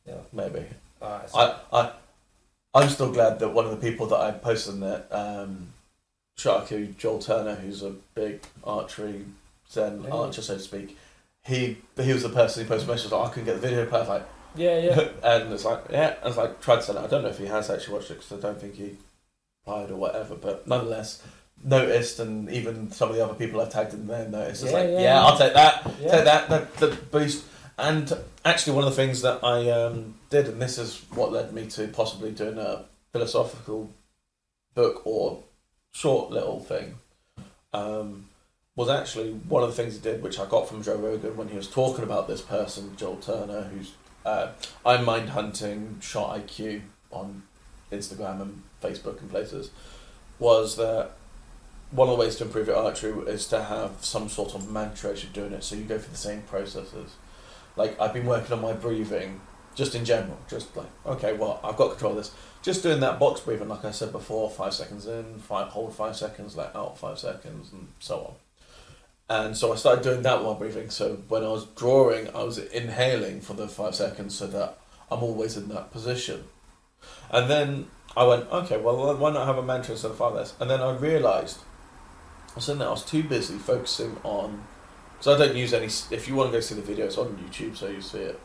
Yeah. 0.06 0.16
Maybe 0.32 0.66
Alright, 1.02 1.30
so- 1.30 1.38
I 1.40 1.80
I 1.82 1.92
I'm 2.74 2.90
still 2.90 3.12
glad 3.12 3.40
that 3.40 3.50
one 3.50 3.66
of 3.66 3.72
the 3.72 3.78
people 3.90 4.08
that 4.08 4.20
I 4.20 4.32
posted 4.32 4.76
in 4.76 4.84
it, 4.84 5.06
um, 5.12 5.68
Sharky 6.38 6.96
Joel 6.98 7.20
Turner, 7.20 7.56
who's 7.56 7.82
a 7.84 7.92
big 8.14 8.42
archery 8.64 9.26
Zen 9.72 10.04
Yeah. 10.04 10.12
archer, 10.12 10.42
so 10.42 10.56
to 10.56 10.60
speak. 10.60 10.98
He 11.46 11.78
he 12.00 12.14
was 12.14 12.24
the 12.24 12.30
person 12.30 12.64
who 12.64 12.70
posted 12.70 12.90
messages 12.90 13.12
like 13.12 13.30
I 13.30 13.34
couldn't 13.34 13.46
get 13.46 13.62
the 13.62 13.68
video. 13.68 13.88
I 13.88 14.00
was 14.00 14.08
like, 14.10 14.24
Yeah, 14.56 14.80
yeah. 14.80 15.08
and 15.24 15.54
it's 15.54 15.66
like 15.66 15.84
yeah, 15.90 16.16
I 16.24 16.28
was 16.28 16.38
like 16.38 16.62
tried 16.62 16.78
to 16.78 16.82
send 16.84 16.98
it. 16.98 17.02
I 17.02 17.08
don't 17.08 17.24
know 17.24 17.30
if 17.30 17.38
he 17.38 17.46
has 17.46 17.70
actually 17.70 17.96
watched 17.96 18.12
it 18.12 18.16
because 18.22 18.32
I 18.32 18.42
don't 18.42 18.60
think 18.60 18.76
he 18.76 18.98
applied 19.64 19.92
or 19.92 19.96
whatever. 19.96 20.36
But 20.36 20.68
nonetheless, 20.68 21.24
noticed, 21.64 22.20
and 22.20 22.50
even 22.50 22.92
some 22.92 23.10
of 23.10 23.16
the 23.16 23.24
other 23.24 23.34
people 23.34 23.62
I 23.62 23.70
tagged 23.70 23.94
in 23.94 24.08
there 24.08 24.28
noticed. 24.28 24.64
It's 24.64 24.72
Yeah, 24.72 24.78
like 24.78 24.88
yeah, 24.90 24.94
yeah, 24.94 25.02
yeah. 25.02 25.26
I'll 25.26 25.38
take 25.38 25.54
that. 25.54 25.92
Yeah. 26.02 26.12
Take 26.12 26.26
that, 26.26 26.50
the, 26.50 26.88
the 26.88 26.96
boost. 26.96 27.46
And 27.78 28.12
actually, 28.44 28.74
one 28.74 28.86
of 28.86 28.90
the 28.90 28.96
things 28.96 29.22
that 29.22 29.44
I 29.44 29.70
um, 29.70 30.16
did, 30.30 30.48
and 30.48 30.62
this 30.62 30.78
is 30.78 31.04
what 31.12 31.32
led 31.32 31.54
me 31.54 31.68
to 31.68 31.88
possibly 31.88 32.32
doing 32.32 32.58
a 32.58 32.86
philosophical 33.12 33.92
book 34.74 35.06
or 35.06 35.44
short 35.92 36.32
little 36.32 36.60
thing, 36.60 36.96
um, 37.74 38.26
was 38.76 38.90
actually 38.90 39.32
one 39.32 39.64
of 39.64 39.70
the 39.70 39.76
things 39.76 39.96
he 39.96 40.02
did, 40.02 40.24
which 40.24 40.40
I 40.40 40.46
got 40.46 40.68
from 40.68 40.84
Joe 40.84 40.98
Rogan 40.98 41.38
when 41.38 41.50
he 41.50 41.58
was 41.58 41.70
talking 41.70 42.04
about 42.04 42.28
this 42.28 42.42
person, 42.42 42.96
Joel 42.96 43.18
Turner, 43.18 43.64
who's 43.64 43.92
uh, 44.28 44.52
I'm 44.86 45.06
mind 45.06 45.30
hunting 45.30 46.00
shot 46.02 46.38
IQ 46.38 46.82
on 47.12 47.44
Instagram 47.92 48.42
and 48.42 48.64
Facebook 48.84 49.22
and 49.22 49.30
places, 49.30 49.72
was 50.38 50.76
that 50.76 51.12
one 51.92 52.10
of 52.10 52.18
the 52.18 52.22
ways 52.22 52.36
to 52.36 52.44
improve 52.44 52.68
your 52.68 52.76
archery 52.76 53.14
is 53.32 53.48
to 53.48 53.64
have 53.64 53.92
some 54.02 54.28
sort 54.28 54.54
of 54.54 54.70
mantra 54.70 55.12
as 55.12 55.24
you're 55.24 55.32
doing 55.32 55.54
it, 55.54 55.64
so 55.64 55.76
you 55.78 55.84
go 55.84 55.98
through 55.98 56.12
the 56.12 56.18
same 56.18 56.42
processes. 56.42 57.16
Like 57.78 58.00
I've 58.02 58.14
been 58.14 58.26
working 58.26 58.52
on 58.52 58.62
my 58.62 58.74
breathing, 58.74 59.40
just 59.76 59.96
in 59.96 60.04
general, 60.04 60.38
just 60.50 60.76
like 60.76 60.90
okay, 61.06 61.34
well 61.34 61.62
I've 61.64 61.78
got 61.78 61.92
control 61.92 62.12
of 62.12 62.18
this. 62.18 62.34
Just 62.62 62.84
doing 62.84 63.00
that 63.00 63.20
box 63.20 63.40
breathing, 63.40 63.70
like 63.70 63.86
I 63.86 63.92
said 63.92 64.12
before, 64.12 64.50
five 64.50 64.74
seconds 64.74 65.08
in, 65.08 65.40
five 65.40 65.70
hold 65.70 65.96
five 65.96 66.18
seconds, 66.18 66.58
let 66.58 66.76
out 66.76 66.98
five 66.98 67.18
seconds, 67.18 67.72
and 67.72 67.88
so 68.00 68.18
on. 68.18 68.34
And 69.30 69.58
so 69.58 69.74
I 69.74 69.76
started 69.76 70.04
doing 70.04 70.22
that 70.22 70.44
while 70.44 70.56
breathing. 70.56 70.90
So 70.90 71.18
when 71.28 71.44
I 71.44 71.50
was 71.50 71.66
drawing, 71.66 72.30
I 72.30 72.44
was 72.44 72.58
inhaling 72.58 73.42
for 73.42 73.54
the 73.54 73.68
five 73.68 73.94
seconds 73.94 74.36
so 74.36 74.48
that 74.48 74.78
I'm 75.12 75.22
always 75.22 75.58
in 75.58 75.68
that 75.70 75.92
position. 75.92 76.46
And 77.30 77.50
then 77.50 77.88
I 78.16 78.26
went, 78.26 78.50
okay, 78.50 78.78
well, 78.78 79.16
why 79.18 79.32
not 79.32 79.46
have 79.46 79.58
a 79.58 79.64
mantra 79.64 79.94
instead 79.94 80.12
of 80.12 80.18
five 80.18 80.34
this? 80.34 80.54
And 80.60 80.70
then 80.70 80.82
I 80.82 80.96
realised, 80.96 81.60
I 82.52 82.56
was 82.56 82.66
sitting 82.66 82.80
there, 82.80 82.88
I 82.88 82.92
was 82.92 83.04
too 83.04 83.24
busy 83.24 83.58
focusing 83.58 84.18
on, 84.24 84.64
because 85.12 85.40
I 85.40 85.46
don't 85.46 85.58
use 85.58 85.74
any, 85.74 85.86
if 85.86 86.28
you 86.28 86.36
want 86.36 86.52
to 86.52 86.58
go 86.58 86.62
see 86.62 86.76
the 86.76 86.82
video, 86.82 87.06
it's 87.06 87.18
on 87.18 87.38
YouTube, 87.38 87.76
so 87.76 87.90
you 87.90 88.02
see 88.02 88.20
it. 88.20 88.40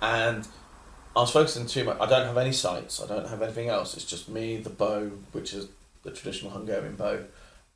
And 0.00 0.46
I 1.16 1.20
was 1.20 1.30
focusing 1.30 1.66
too 1.66 1.84
much, 1.84 1.98
I 2.00 2.06
don't 2.06 2.26
have 2.26 2.36
any 2.36 2.52
sights, 2.52 3.02
I 3.02 3.06
don't 3.06 3.28
have 3.28 3.42
anything 3.42 3.68
else, 3.68 3.94
it's 3.94 4.04
just 4.04 4.28
me, 4.28 4.58
the 4.58 4.70
bow, 4.70 5.10
which 5.32 5.52
is 5.52 5.68
the 6.02 6.12
traditional 6.12 6.52
Hungarian 6.52 6.94
bow, 6.94 7.24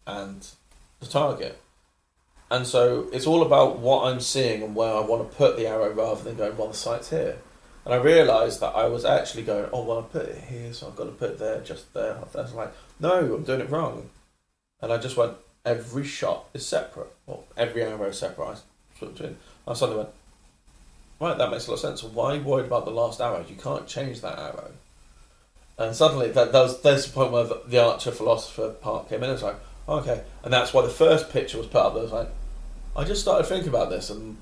and 0.07 0.47
the 1.01 1.07
target. 1.07 1.61
And 2.51 2.66
so 2.66 3.09
it's 3.12 3.26
all 3.26 3.42
about 3.42 3.78
what 3.78 4.05
I'm 4.05 4.20
seeing 4.20 4.62
and 4.62 4.74
where 4.74 4.92
I 4.92 5.01
want 5.01 5.30
to 5.30 5.36
put 5.36 5.57
the 5.57 5.68
arrow 5.68 5.92
rather 5.92 6.24
than 6.24 6.36
going, 6.36 6.57
well, 6.57 6.68
the 6.68 6.74
sight's 6.74 7.11
here. 7.11 7.38
And 7.84 7.94
I 7.94 7.96
realised 7.98 8.61
that 8.61 8.74
I 8.74 8.86
was 8.86 9.05
actually 9.05 9.44
going, 9.44 9.68
oh, 9.72 9.84
well, 9.84 10.01
I 10.01 10.03
put 10.03 10.28
it 10.28 10.44
here, 10.48 10.72
so 10.72 10.88
I've 10.88 10.96
got 10.96 11.05
to 11.05 11.12
put 11.12 11.30
it 11.30 11.38
there, 11.38 11.61
just 11.61 11.94
there. 11.94 12.16
I 12.16 12.40
was 12.40 12.53
like, 12.53 12.72
no, 12.98 13.34
I'm 13.34 13.44
doing 13.44 13.61
it 13.61 13.70
wrong. 13.70 14.11
And 14.82 14.92
I 14.92 14.98
just 14.98 15.16
went, 15.16 15.34
every 15.64 16.05
shot 16.05 16.46
is 16.53 16.66
separate. 16.66 17.12
Well, 17.26 17.44
every 17.57 17.82
arrow 17.82 18.09
is 18.09 18.18
separate. 18.18 18.46
I 18.46 19.05
in. 19.05 19.36
I 19.66 19.74
suddenly 19.74 20.03
went, 20.03 20.14
right, 21.20 21.38
that 21.38 21.51
makes 21.51 21.66
a 21.66 21.70
lot 21.70 21.74
of 21.76 21.80
sense. 21.80 22.03
Why 22.03 22.38
worried 22.38 22.66
about 22.66 22.84
the 22.84 22.90
last 22.90 23.20
arrow? 23.20 23.44
You 23.48 23.57
can't 23.57 23.86
change 23.86 24.20
that 24.20 24.38
arrow. 24.38 24.72
And 25.78 25.96
suddenly, 25.96 26.30
that, 26.32 26.53
that 26.53 26.61
was, 26.61 26.82
there's 26.82 27.07
the 27.07 27.12
point 27.12 27.32
where 27.32 27.44
the, 27.44 27.62
the 27.66 27.82
archer 27.82 28.11
philosopher 28.11 28.70
part 28.70 29.09
came 29.09 29.22
in. 29.22 29.30
It's 29.30 29.42
like, 29.42 29.57
okay. 29.88 30.22
And 30.44 30.53
that's 30.53 30.74
why 30.74 30.82
the 30.82 30.90
first 30.90 31.30
picture 31.30 31.57
was 31.57 31.66
put 31.66 31.80
up. 31.80 31.94
There 31.94 32.03
was 32.03 32.12
like, 32.12 32.28
I 33.01 33.05
just 33.05 33.22
started 33.22 33.46
thinking 33.46 33.70
about 33.70 33.88
this, 33.88 34.11
and 34.11 34.36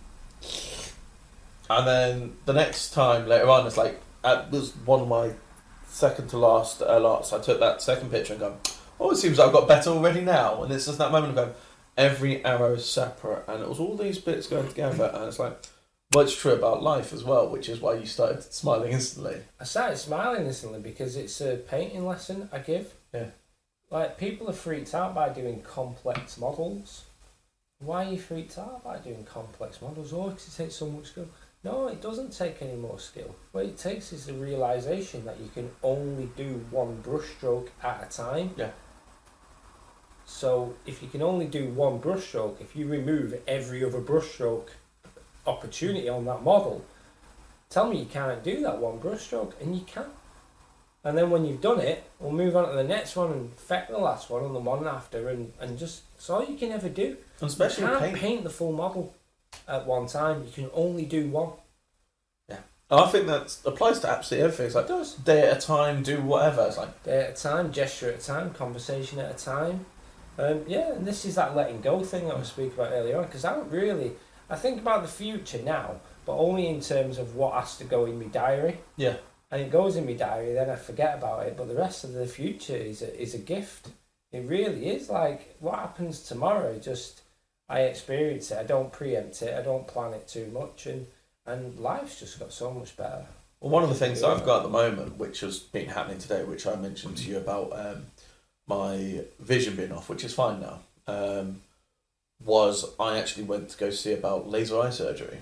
and 1.70 1.86
then 1.86 2.36
the 2.44 2.52
next 2.52 2.90
time 2.90 3.28
later 3.28 3.48
on, 3.48 3.68
it's 3.68 3.76
like 3.76 4.00
it 4.24 4.50
was 4.50 4.74
one 4.84 5.00
of 5.00 5.06
my 5.06 5.30
second 5.86 6.28
to 6.30 6.38
last 6.38 6.82
uh, 6.82 6.98
lots. 6.98 7.32
I 7.32 7.40
took 7.40 7.60
that 7.60 7.80
second 7.80 8.10
picture 8.10 8.32
and 8.32 8.40
go, 8.40 8.56
oh, 8.98 9.10
it 9.12 9.16
seems 9.16 9.38
like 9.38 9.46
I've 9.46 9.52
got 9.52 9.68
better 9.68 9.90
already 9.90 10.22
now. 10.22 10.64
And 10.64 10.72
it's 10.72 10.86
just 10.86 10.98
that 10.98 11.12
moment 11.12 11.30
of 11.30 11.36
going, 11.36 11.54
every 11.96 12.44
arrow 12.44 12.74
is 12.74 12.84
separate, 12.84 13.44
and 13.46 13.62
it 13.62 13.68
was 13.68 13.78
all 13.78 13.96
these 13.96 14.18
bits 14.18 14.48
going 14.48 14.66
together, 14.66 15.12
and 15.14 15.24
it's 15.24 15.38
like, 15.38 15.56
well, 16.12 16.24
it's 16.24 16.36
true 16.36 16.54
about 16.54 16.82
life 16.82 17.12
as 17.12 17.22
well, 17.22 17.48
which 17.48 17.68
is 17.68 17.80
why 17.80 17.94
you 17.94 18.06
started 18.06 18.42
smiling 18.42 18.92
instantly. 18.92 19.36
I 19.60 19.64
started 19.64 19.98
smiling 19.98 20.46
instantly 20.46 20.80
because 20.80 21.14
it's 21.14 21.40
a 21.40 21.58
painting 21.58 22.04
lesson 22.04 22.48
I 22.52 22.58
give. 22.58 22.92
Yeah. 23.14 23.26
Like 23.88 24.18
people 24.18 24.50
are 24.50 24.54
freaked 24.54 24.94
out 24.94 25.14
by 25.14 25.28
doing 25.28 25.62
complex 25.62 26.38
models. 26.38 27.04
Why 27.80 28.04
are 28.04 28.12
you 28.12 28.18
freaked 28.18 28.58
out 28.58 28.82
by 28.82 28.98
doing 28.98 29.24
complex 29.24 29.80
models? 29.80 30.12
Oh, 30.12 30.30
because 30.30 30.48
it 30.48 30.62
takes 30.64 30.74
so 30.74 30.90
much 30.90 31.06
skill. 31.06 31.28
No, 31.62 31.88
it 31.88 32.00
doesn't 32.00 32.32
take 32.32 32.60
any 32.60 32.76
more 32.76 32.98
skill. 32.98 33.34
What 33.52 33.64
it 33.64 33.78
takes 33.78 34.12
is 34.12 34.26
the 34.26 34.32
realization 34.32 35.24
that 35.24 35.40
you 35.40 35.48
can 35.52 35.70
only 35.82 36.30
do 36.36 36.64
one 36.70 37.02
brushstroke 37.02 37.68
at 37.82 38.06
a 38.06 38.16
time. 38.16 38.50
Yeah. 38.56 38.70
So 40.24 40.74
if 40.86 41.02
you 41.02 41.08
can 41.08 41.22
only 41.22 41.46
do 41.46 41.68
one 41.68 42.00
brushstroke, 42.00 42.60
if 42.60 42.76
you 42.76 42.86
remove 42.86 43.40
every 43.46 43.84
other 43.84 44.00
brushstroke 44.00 44.68
opportunity 45.46 46.08
on 46.08 46.26
that 46.26 46.42
model, 46.42 46.84
tell 47.70 47.88
me 47.88 48.00
you 48.00 48.06
can't 48.06 48.44
do 48.44 48.60
that 48.60 48.78
one 48.78 49.00
brushstroke, 49.00 49.52
and 49.60 49.74
you 49.74 49.82
can. 49.82 50.04
And 51.04 51.16
then 51.16 51.30
when 51.30 51.44
you've 51.44 51.60
done 51.60 51.80
it, 51.80 52.04
we'll 52.18 52.32
move 52.32 52.56
on 52.56 52.68
to 52.68 52.74
the 52.74 52.84
next 52.84 53.16
one 53.16 53.32
and 53.32 53.52
affect 53.52 53.90
the 53.90 53.98
last 53.98 54.30
one 54.30 54.44
and 54.44 54.54
the 54.54 54.60
one 54.60 54.86
after, 54.86 55.28
and, 55.28 55.52
and 55.60 55.78
just 55.78 56.02
it's 56.16 56.28
all 56.28 56.44
you 56.44 56.56
can 56.56 56.72
ever 56.72 56.88
do. 56.88 57.16
And 57.40 57.48
especially 57.50 57.84
you 57.84 57.90
can't 57.90 58.02
paint. 58.02 58.18
paint 58.18 58.44
the 58.44 58.50
full 58.50 58.72
model 58.72 59.14
at 59.66 59.86
one 59.86 60.06
time. 60.06 60.44
You 60.44 60.50
can 60.52 60.70
only 60.74 61.04
do 61.04 61.28
one. 61.28 61.50
Yeah. 62.48 62.58
And 62.90 63.00
I 63.00 63.06
think 63.10 63.26
that 63.26 63.56
applies 63.64 64.00
to 64.00 64.08
absolutely 64.10 64.44
everything. 64.44 64.66
It's 64.66 64.74
like 64.74 64.84
It 64.86 64.88
does. 64.88 65.14
day 65.14 65.48
at 65.50 65.58
a 65.58 65.60
time, 65.66 66.02
do 66.02 66.20
whatever. 66.22 66.66
It's 66.66 66.76
like 66.78 67.02
Day 67.04 67.24
at 67.24 67.38
a 67.38 67.42
time, 67.42 67.72
gesture 67.72 68.10
at 68.10 68.20
a 68.20 68.26
time, 68.26 68.52
conversation 68.54 69.18
at 69.18 69.30
a 69.30 69.44
time. 69.44 69.86
Um, 70.38 70.64
yeah, 70.68 70.92
and 70.92 71.06
this 71.06 71.24
is 71.24 71.34
that 71.34 71.56
letting 71.56 71.80
go 71.80 72.02
thing 72.04 72.26
that 72.28 72.34
I 72.36 72.38
was 72.38 72.48
speaking 72.48 72.72
about 72.72 72.92
earlier 72.92 73.18
on. 73.18 73.24
Because 73.24 73.44
I 73.44 73.54
don't 73.54 73.70
really, 73.70 74.12
I 74.48 74.56
think 74.56 74.80
about 74.80 75.02
the 75.02 75.08
future 75.08 75.60
now, 75.64 75.96
but 76.26 76.36
only 76.36 76.68
in 76.68 76.80
terms 76.80 77.18
of 77.18 77.34
what 77.34 77.54
has 77.54 77.76
to 77.78 77.84
go 77.84 78.04
in 78.06 78.18
my 78.18 78.26
diary. 78.26 78.78
yeah, 78.96 79.16
and 79.50 79.62
it 79.62 79.70
goes 79.70 79.96
in 79.96 80.04
my 80.04 80.12
diary, 80.12 80.52
then 80.52 80.68
I 80.70 80.76
forget 80.76 81.16
about 81.18 81.46
it. 81.46 81.56
But 81.56 81.68
the 81.68 81.74
rest 81.74 82.04
of 82.04 82.12
the 82.12 82.26
future 82.26 82.76
is 82.76 83.00
a, 83.02 83.20
is 83.20 83.34
a 83.34 83.38
gift. 83.38 83.88
It 84.30 84.44
really 84.46 84.90
is. 84.90 85.08
Like 85.08 85.56
what 85.58 85.76
happens 85.78 86.20
tomorrow, 86.20 86.78
just 86.78 87.22
I 87.68 87.80
experience 87.82 88.50
it. 88.50 88.58
I 88.58 88.64
don't 88.64 88.92
preempt 88.92 89.42
it. 89.42 89.54
I 89.54 89.62
don't 89.62 89.86
plan 89.86 90.14
it 90.14 90.26
too 90.26 90.46
much, 90.52 90.86
and 90.86 91.06
and 91.46 91.78
life's 91.78 92.20
just 92.20 92.38
got 92.38 92.52
so 92.52 92.72
much 92.72 92.96
better. 92.96 93.26
Well, 93.60 93.70
one 93.70 93.82
of 93.82 93.88
the 93.88 93.94
things 93.94 94.22
I've 94.22 94.44
got 94.44 94.58
at 94.58 94.62
the 94.64 94.68
moment, 94.68 95.18
which 95.18 95.40
has 95.40 95.58
been 95.58 95.88
happening 95.88 96.18
today, 96.18 96.44
which 96.44 96.66
I 96.66 96.76
mentioned 96.76 97.16
to 97.18 97.30
you 97.30 97.38
about 97.38 97.72
um, 97.72 98.06
my 98.66 99.22
vision 99.40 99.74
being 99.74 99.92
off, 99.92 100.08
which 100.08 100.22
is 100.22 100.32
fine 100.32 100.60
now, 100.60 100.78
um, 101.08 101.62
was 102.44 102.92
I 103.00 103.18
actually 103.18 103.44
went 103.44 103.70
to 103.70 103.78
go 103.78 103.90
see 103.90 104.12
about 104.12 104.48
laser 104.48 104.80
eye 104.80 104.90
surgery. 104.90 105.38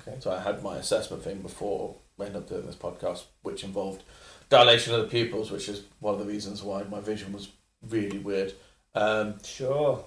Okay. 0.00 0.16
So 0.20 0.32
I 0.32 0.40
had 0.40 0.62
my 0.62 0.76
assessment 0.78 1.22
thing 1.22 1.40
before 1.40 1.94
we 2.16 2.26
ended 2.26 2.42
up 2.42 2.48
doing 2.48 2.66
this 2.66 2.74
podcast, 2.76 3.24
which 3.42 3.62
involved 3.62 4.02
dilation 4.48 4.94
of 4.94 5.02
the 5.02 5.08
pupils, 5.08 5.50
which 5.50 5.68
is 5.68 5.82
one 6.00 6.14
of 6.14 6.20
the 6.20 6.26
reasons 6.26 6.62
why 6.62 6.82
my 6.84 7.00
vision 7.00 7.32
was 7.32 7.48
really 7.88 8.18
weird. 8.18 8.54
Um, 8.94 9.34
Sure. 9.44 10.04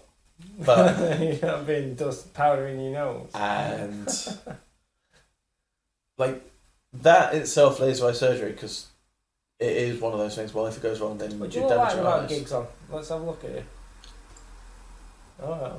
But- 0.60 1.20
you've 1.22 1.41
not 1.41 1.66
been 1.66 1.95
dust 1.95 2.34
powder 2.34 2.68
in 2.68 2.80
your 2.80 2.94
nose. 2.94 3.30
and 3.34 4.07
like 6.18 6.41
that 6.94 7.34
itself, 7.36 7.80
laser 7.80 8.07
eye 8.07 8.12
surgery, 8.14 8.52
because 8.52 8.88
it 9.60 9.72
is 9.76 9.99
one 10.02 10.14
of 10.14 10.20
those 10.20 10.36
things. 10.36 10.53
Well, 10.53 10.68
if 10.68 10.78
it 10.78 10.84
goes 10.84 10.99
wrong, 11.02 11.18
then 11.18 11.40
Would 11.40 11.53
you 11.53 11.62
you 11.64 11.68
damage 11.70 11.88
like 11.94 11.95
your 11.98 12.07
eyes. 12.07 12.30
gigs 12.30 12.52
on? 12.52 12.68
Let's 12.90 13.10
have 13.10 13.22
a 13.22 13.24
look 13.26 13.44
at 13.44 13.49
it. 13.52 13.66
All 15.41 15.52
right. 15.60 15.72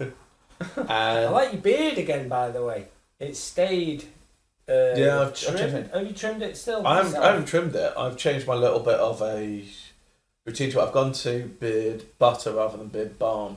Okay. 0.00 0.12
I 0.88 1.18
And 1.20 1.32
like 1.34 1.52
your 1.52 1.62
beard 1.62 1.98
again, 1.98 2.28
by 2.28 2.50
the 2.50 2.64
way. 2.64 2.86
It 3.18 3.36
stayed. 3.36 4.04
Uh, 4.68 4.94
Yeah, 4.96 5.20
I've- 5.20 5.30
I've 5.30 5.34
trimmed. 5.38 5.58
trimmed 5.58 5.74
it. 5.76 5.90
Have 5.94 6.06
you 6.06 6.12
trimmed 6.14 6.42
it 6.42 6.56
still? 6.56 6.86
I 6.86 6.96
haven't, 6.96 7.06
yourself? 7.12 7.24
I 7.24 7.28
haven't 7.30 7.46
trimmed 7.46 7.74
it. 7.76 7.92
I've 7.96 8.16
changed 8.16 8.46
my 8.46 8.54
little 8.54 8.80
bit 8.80 8.94
of 8.98 9.20
a 9.22 9.64
routine 10.44 10.70
to 10.72 10.80
it. 10.80 10.82
I've 10.82 10.92
gone 10.92 11.12
to 11.12 11.44
beard 11.60 12.04
butter 12.18 12.52
rather 12.52 12.78
than 12.78 12.88
beard 12.88 13.18
balm. 13.18 13.56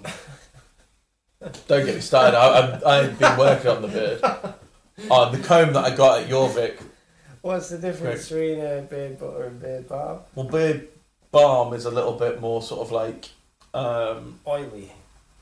Don't 1.68 1.86
get 1.86 1.96
me 1.96 2.02
started. 2.02 2.38
I, 2.38 2.76
I've, 2.76 2.86
I've 2.86 3.20
been 3.20 3.38
working 3.38 3.72
on 3.72 3.82
the 3.82 3.88
beard. 3.88 4.20
Oh, 5.12 5.30
the 5.30 5.40
comb 5.44 5.74
that 5.74 5.84
I 5.84 5.96
got 5.96 6.22
at 6.22 6.30
Jorvik. 6.30 6.82
What's 7.42 7.70
the 7.70 7.78
difference 7.78 8.30
between 8.30 8.60
uh, 8.60 8.86
beard 8.90 9.20
butter 9.20 9.44
and 9.44 9.62
beard 9.62 9.88
balm? 9.88 10.20
Well, 10.34 10.48
beard 10.48 10.88
balm 11.32 11.74
is 11.74 11.86
a 11.86 11.92
little 11.92 12.14
bit 12.14 12.40
more 12.42 12.62
sort 12.62 12.82
of 12.88 12.92
like. 12.92 13.30
Um, 13.74 14.40
Oily. 14.48 14.92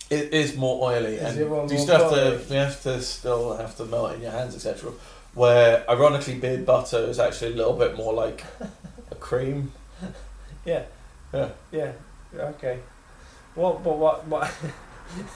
it 0.09 0.33
is 0.33 0.57
more 0.57 0.89
oily, 0.91 1.15
Is 1.17 1.37
and 1.37 1.69
you 1.69 1.77
still 1.77 2.09
have 2.09 2.11
to 2.47 2.53
you 2.53 2.59
have 2.59 2.81
to 2.81 2.99
still 2.99 3.55
have 3.55 3.77
to 3.77 3.85
melt 3.85 4.11
it 4.11 4.15
in 4.15 4.21
your 4.23 4.31
hands, 4.31 4.55
etc. 4.55 4.91
where 5.35 5.87
ironically 5.87 6.39
beard 6.39 6.65
butter 6.65 6.97
is 6.97 7.19
actually 7.19 7.53
a 7.53 7.55
little 7.55 7.77
bit 7.77 7.95
more 7.95 8.11
like 8.11 8.43
a 9.11 9.15
cream. 9.15 9.71
Yeah. 10.65 10.83
Yeah. 11.33 11.49
Yeah. 11.71 11.91
Okay. 12.35 12.79
What? 13.55 13.83
But 13.83 13.97
what? 13.97 14.27
What? 14.27 14.53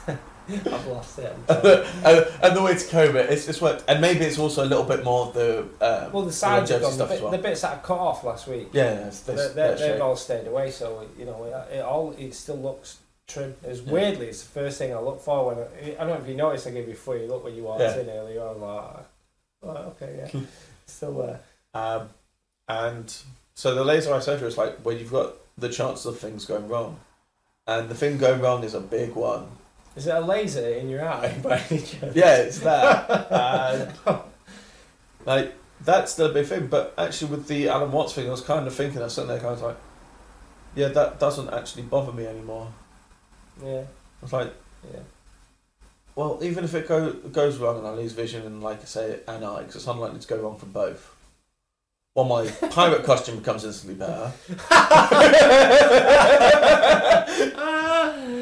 I've 0.48 0.86
lost 0.86 1.18
it. 1.18 1.36
And, 1.48 2.26
and 2.42 2.56
the 2.56 2.62
way 2.62 2.74
to 2.74 2.86
comb 2.88 3.16
it, 3.16 3.28
it's 3.30 3.44
just 3.46 3.60
worked. 3.60 3.84
And 3.86 4.00
maybe 4.00 4.24
it's 4.24 4.38
also 4.38 4.64
a 4.64 4.66
little 4.66 4.84
bit 4.84 5.04
more 5.04 5.26
of 5.26 5.34
the 5.34 5.60
um, 5.80 6.12
well, 6.12 6.22
the 6.22 6.32
sides 6.32 6.70
have 6.70 6.80
gone. 6.80 6.90
The, 6.90 6.96
stuff 6.96 7.10
as 7.10 7.16
bit, 7.16 7.22
well. 7.22 7.32
the 7.32 7.38
bits 7.38 7.60
that 7.62 7.74
I 7.74 7.80
cut 7.80 7.98
off 7.98 8.24
last 8.24 8.46
week, 8.46 8.68
yeah, 8.72 9.06
it's, 9.08 9.20
they, 9.20 9.34
they, 9.34 9.76
they've 9.78 10.00
all 10.00 10.16
stayed 10.16 10.46
away. 10.46 10.70
So 10.70 11.06
you 11.18 11.26
know, 11.26 11.44
it, 11.44 11.76
it 11.76 11.84
all 11.84 12.12
it 12.18 12.34
still 12.34 12.56
looks 12.58 12.98
trim. 13.26 13.54
It's 13.62 13.80
Yeah. 13.82 13.92
weirdly, 13.92 14.28
it's 14.28 14.42
the 14.42 14.48
first 14.48 14.78
thing 14.78 14.94
I 14.94 14.98
look 15.00 15.20
for 15.20 15.46
when 15.46 15.58
I, 15.58 16.02
I 16.02 16.06
don't 16.06 16.18
know 16.18 16.22
if 16.24 16.28
you 16.28 16.36
noticed. 16.36 16.66
I 16.66 16.70
gave 16.70 16.86
you 16.86 16.94
before 16.94 17.16
you 17.18 17.26
look 17.26 17.44
when 17.44 17.54
you 17.54 17.64
walked 17.64 17.80
Yeah. 17.82 17.98
in 18.00 18.08
earlier. 18.08 18.40
I'm 18.42 18.60
like, 18.60 18.96
oh, 19.64 19.68
okay, 20.00 20.28
yeah, 20.32 20.40
still 20.86 21.12
there. 21.14 21.40
Um, 21.74 22.08
and 22.68 23.14
so 23.58 23.74
the 23.74 23.82
laser 23.82 24.14
eye 24.14 24.20
surgery 24.20 24.46
is 24.46 24.56
like 24.56 24.78
where 24.82 24.94
you've 24.94 25.10
got 25.10 25.34
the 25.58 25.68
chance 25.68 26.04
of 26.06 26.16
things 26.16 26.44
going 26.44 26.68
wrong, 26.68 27.00
and 27.66 27.88
the 27.88 27.94
thing 27.96 28.16
going 28.16 28.40
wrong 28.40 28.62
is 28.62 28.72
a 28.72 28.80
big 28.80 29.16
one. 29.16 29.48
Is 29.96 30.06
it 30.06 30.14
a 30.14 30.20
laser 30.20 30.68
in 30.68 30.88
your 30.88 31.04
eye 31.04 31.36
by 31.42 31.60
any 31.68 31.80
chance? 31.80 32.14
Yeah, 32.14 32.36
it's 32.36 32.60
that. 32.60 33.32
and, 33.32 33.92
like 35.26 35.54
that's 35.80 36.14
the 36.14 36.28
big 36.28 36.46
thing. 36.46 36.68
But 36.68 36.94
actually, 36.96 37.32
with 37.32 37.48
the 37.48 37.68
Alan 37.68 37.90
Watts 37.90 38.12
thing, 38.12 38.28
I 38.28 38.30
was 38.30 38.42
kind 38.42 38.64
of 38.64 38.72
thinking, 38.76 39.00
I 39.00 39.04
was 39.06 39.14
sitting 39.14 39.26
there, 39.26 39.40
kind 39.40 39.54
of 39.54 39.62
like, 39.62 39.76
yeah, 40.76 40.88
that 40.90 41.18
doesn't 41.18 41.52
actually 41.52 41.82
bother 41.82 42.12
me 42.12 42.26
anymore. 42.28 42.72
yeah, 43.60 43.80
I 43.80 44.22
was 44.22 44.32
like, 44.32 44.54
yeah. 44.94 45.00
well, 46.14 46.38
even 46.42 46.62
if 46.62 46.76
it 46.76 46.86
go, 46.86 47.10
goes 47.10 47.58
wrong 47.58 47.78
and 47.78 47.88
I 47.88 47.90
lose 47.90 48.12
vision 48.12 48.46
and, 48.46 48.62
like 48.62 48.82
I 48.82 48.84
say, 48.84 49.18
an 49.26 49.42
eye, 49.42 49.62
because 49.62 49.74
it's 49.74 49.86
unlikely 49.88 50.20
to 50.20 50.28
go 50.28 50.36
wrong 50.38 50.56
for 50.56 50.66
both. 50.66 51.16
Well, 52.18 52.26
my 52.26 52.48
pirate 52.70 53.04
costume 53.04 53.36
becomes 53.38 53.64
instantly 53.64 53.94
better. 53.94 54.32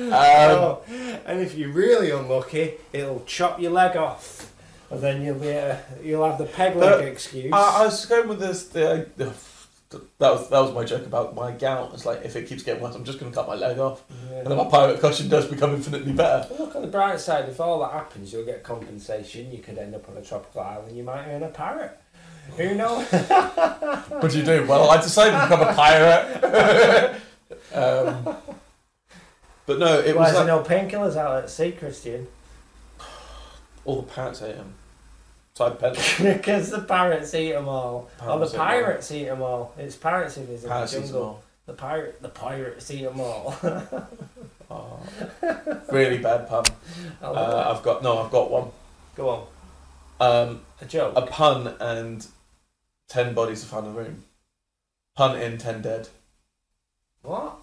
Um, 0.06 0.12
oh, 0.14 0.82
and 1.26 1.40
if 1.40 1.54
you're 1.54 1.68
really 1.72 2.10
unlucky, 2.10 2.74
it'll 2.94 3.22
chop 3.26 3.60
your 3.60 3.72
leg 3.72 3.94
off, 3.98 4.50
and 4.90 5.02
then 5.02 5.20
you'll 5.22 5.38
be 5.38 5.52
uh, 5.52 5.76
you'll 6.02 6.24
have 6.24 6.38
the 6.38 6.46
peg 6.46 6.74
leg 6.74 7.06
excuse. 7.06 7.52
I, 7.52 7.82
I 7.82 7.84
was 7.84 8.06
going 8.06 8.28
with 8.28 8.40
this. 8.40 8.66
The, 8.68 9.08
the, 9.18 9.34
that 9.90 10.32
was 10.32 10.48
that 10.48 10.60
was 10.60 10.72
my 10.72 10.84
joke 10.84 11.04
about 11.04 11.34
my 11.34 11.52
gout. 11.52 11.90
It's 11.92 12.06
like 12.06 12.24
if 12.24 12.34
it 12.34 12.48
keeps 12.48 12.62
getting 12.62 12.82
worse, 12.82 12.94
I'm 12.94 13.04
just 13.04 13.20
going 13.20 13.30
to 13.30 13.36
cut 13.36 13.46
my 13.46 13.56
leg 13.56 13.78
off, 13.78 14.02
Yeah. 14.30 14.38
and 14.38 14.46
then 14.46 14.56
my 14.56 14.64
pirate 14.70 15.00
costume 15.00 15.28
does 15.28 15.44
become 15.46 15.74
infinitely 15.74 16.12
better. 16.12 16.46
But 16.48 16.60
Look 16.60 16.76
on 16.76 16.82
the 16.82 16.88
bright 16.88 17.20
side. 17.20 17.46
If 17.48 17.60
all 17.60 17.80
that 17.80 17.92
happens, 17.92 18.32
you'll 18.32 18.46
get 18.46 18.62
compensation. 18.62 19.52
You 19.52 19.58
could 19.58 19.76
end 19.76 19.94
up 19.94 20.08
on 20.08 20.16
a 20.16 20.22
tropical 20.22 20.62
island. 20.62 20.96
You 20.96 21.02
might 21.04 21.26
earn 21.28 21.42
a 21.42 21.48
parrot. 21.48 21.98
Who 22.56 22.74
knows? 22.74 23.06
What 24.08 24.30
do 24.30 24.38
you 24.38 24.44
do? 24.44 24.64
Well, 24.66 24.90
I 24.90 24.96
decided 25.00 25.32
to 25.38 25.42
become 25.46 25.60
a 25.68 25.74
pirate. 25.74 27.20
um, 27.74 28.36
but 29.66 29.78
no, 29.78 29.98
it 30.00 30.16
Why 30.16 30.22
was 30.22 30.34
like, 30.34 30.46
no 30.46 30.62
painkillers 30.62 31.16
out 31.16 31.42
at 31.42 31.50
sea, 31.50 31.72
Christian? 31.72 32.26
all 33.84 34.02
the 34.02 34.12
parrots 34.12 34.42
ate 34.42 34.56
him. 34.56 34.72
So 35.54 35.66
I 35.66 35.70
pet 35.70 35.94
because 36.22 36.70
the 36.70 36.80
parrots 36.80 37.34
eat 37.34 37.52
them 37.52 37.68
all. 37.68 38.10
or 38.26 38.38
the 38.38 38.46
Parrots 38.46 38.52
eat 38.52 38.56
'em 38.56 38.60
all. 38.60 38.66
pirates 38.66 39.12
eat 39.12 39.24
them 39.24 39.42
all. 39.42 39.74
It's 39.78 39.96
pirates 39.96 40.36
if 40.38 40.48
it's 40.50 40.62
in 40.64 40.68
the 40.68 40.74
them 40.86 41.02
jungle. 41.02 41.42
The 41.66 41.72
pirate, 41.72 42.22
the 42.22 42.28
pirates 42.28 42.90
eat 42.90 43.02
them 43.04 43.20
all. 43.20 43.54
Oh, 44.70 44.98
really 45.92 46.18
bad 46.18 46.48
pun. 46.48 46.64
Uh, 47.22 47.72
I've 47.74 47.82
got 47.84 48.02
no, 48.02 48.18
I've 48.18 48.30
got 48.30 48.50
one. 48.50 48.70
Go 49.16 49.28
on. 49.28 49.46
Um, 50.48 50.60
A 50.80 50.84
joke. 50.86 51.12
a 51.16 51.22
pun 51.22 51.74
and 51.80 52.26
ten 53.08 53.34
bodies 53.34 53.64
found 53.64 53.86
in 53.86 53.94
the 53.94 54.00
room. 54.00 54.24
Pun 55.16 55.36
in, 55.40 55.58
ten 55.58 55.82
dead. 55.82 56.08
what? 57.22 57.58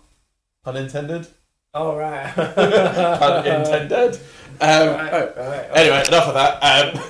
Pun 0.63 0.77
intended. 0.77 1.27
Oh 1.73 1.95
right. 1.97 2.31
Pun 2.35 3.45
in, 3.47 3.63
ten 3.65 3.87
dead. 3.87 4.15
Um, 4.61 4.87
Right, 4.89 5.13
oh, 5.13 5.33
right. 5.35 5.69
Anyway, 5.73 6.03
enough 6.07 6.27
of 6.27 6.33
that. 6.35 6.59
Um, 6.63 7.01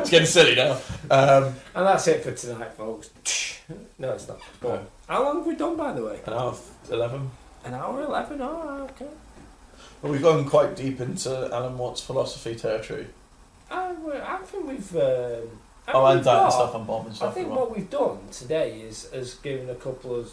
it's 0.00 0.10
getting 0.10 0.26
silly 0.26 0.54
now. 0.54 0.72
Um, 1.10 1.54
And 1.74 1.86
that's 1.86 2.06
it 2.08 2.22
for 2.22 2.32
tonight, 2.32 2.72
folks. 2.74 3.10
No, 3.98 4.12
it's 4.12 4.28
not. 4.28 4.40
On. 4.64 4.86
How 5.08 5.22
long 5.22 5.36
have 5.38 5.46
we 5.46 5.54
done, 5.54 5.76
by 5.76 5.92
the 5.92 6.04
way? 6.04 6.20
an 6.26 6.32
hour 6.34 6.54
eleven. 6.90 7.30
An 7.64 7.72
hour 7.74 8.02
eleven. 8.02 8.40
Oh, 8.42 8.86
okay. 8.90 9.06
Well, 10.02 10.12
we've 10.12 10.20
gone 10.20 10.44
quite 10.44 10.76
deep 10.76 11.00
into 11.00 11.48
Alan 11.50 11.78
Watts' 11.78 12.02
philosophy 12.02 12.54
territory. 12.54 13.06
I, 13.70 13.94
I 14.24 14.36
think 14.44 14.66
we've. 14.68 14.96
Um, 14.96 15.48
I 15.86 15.92
Oh, 15.92 15.94
think 15.94 15.96
and 15.96 16.04
we've 16.08 16.16
and 16.16 16.24
got- 16.24 16.52
stuff 16.52 16.74
and 16.74 16.86
bomb 16.86 17.06
and 17.06 17.22
I 17.22 17.30
think 17.30 17.48
what 17.50 17.74
we've 17.74 17.90
done 17.90 18.18
today 18.30 18.80
is 18.80 19.10
has 19.12 19.34
given 19.34 19.68
a 19.68 19.74
couple 19.74 20.14
of 20.14 20.30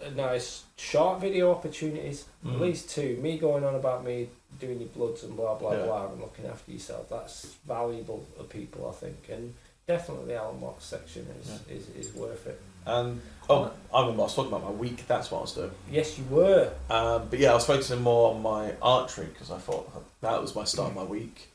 uh, 0.00 0.10
nice 0.10 0.64
short 0.76 1.20
video 1.20 1.50
opportunities. 1.50 2.26
At 2.44 2.50
Mm. 2.52 2.60
least 2.60 2.90
two. 2.90 3.16
Me 3.22 3.38
going 3.38 3.64
on 3.64 3.74
about 3.74 4.04
me 4.04 4.28
doing 4.60 4.78
your 4.80 4.90
bloods 4.90 5.22
and 5.24 5.34
blah 5.36 5.54
blah 5.54 5.72
Yeah. 5.72 5.84
blah 5.86 6.06
and 6.12 6.20
looking 6.20 6.46
after 6.46 6.70
yourself. 6.70 7.08
That's 7.08 7.46
valuable 7.66 8.24
to 8.38 8.44
people, 8.44 8.88
I 8.88 8.92
think, 8.92 9.28
and 9.30 9.54
definitely 9.88 10.26
the 10.26 10.34
Alan 10.40 10.60
Watts 10.60 10.84
section 10.86 11.26
is, 11.40 11.60
is, 11.68 11.88
is 12.08 12.14
worth 12.14 12.46
it. 12.46 12.60
And 12.84 13.20
oh, 13.50 13.72
I 13.92 14.00
remember 14.02 14.22
I 14.22 14.24
was 14.26 14.34
talking 14.36 14.52
about 14.52 14.64
my 14.64 14.70
week. 14.70 15.06
That's 15.08 15.30
what 15.30 15.38
I 15.38 15.40
was 15.42 15.52
doing. 15.52 15.70
Yes, 15.90 16.16
you 16.18 16.24
were. 16.30 16.70
Um, 16.90 17.26
but 17.28 17.38
yeah, 17.40 17.50
I 17.50 17.54
was 17.54 17.64
focusing 17.66 18.02
more 18.02 18.34
on 18.34 18.42
my 18.42 18.74
archery 18.82 19.26
because 19.26 19.50
I 19.50 19.58
thought 19.58 19.90
that 20.20 20.40
was 20.40 20.54
my 20.54 20.64
start 20.64 20.90
of 20.90 20.94
my 20.96 21.02
week. 21.04 21.48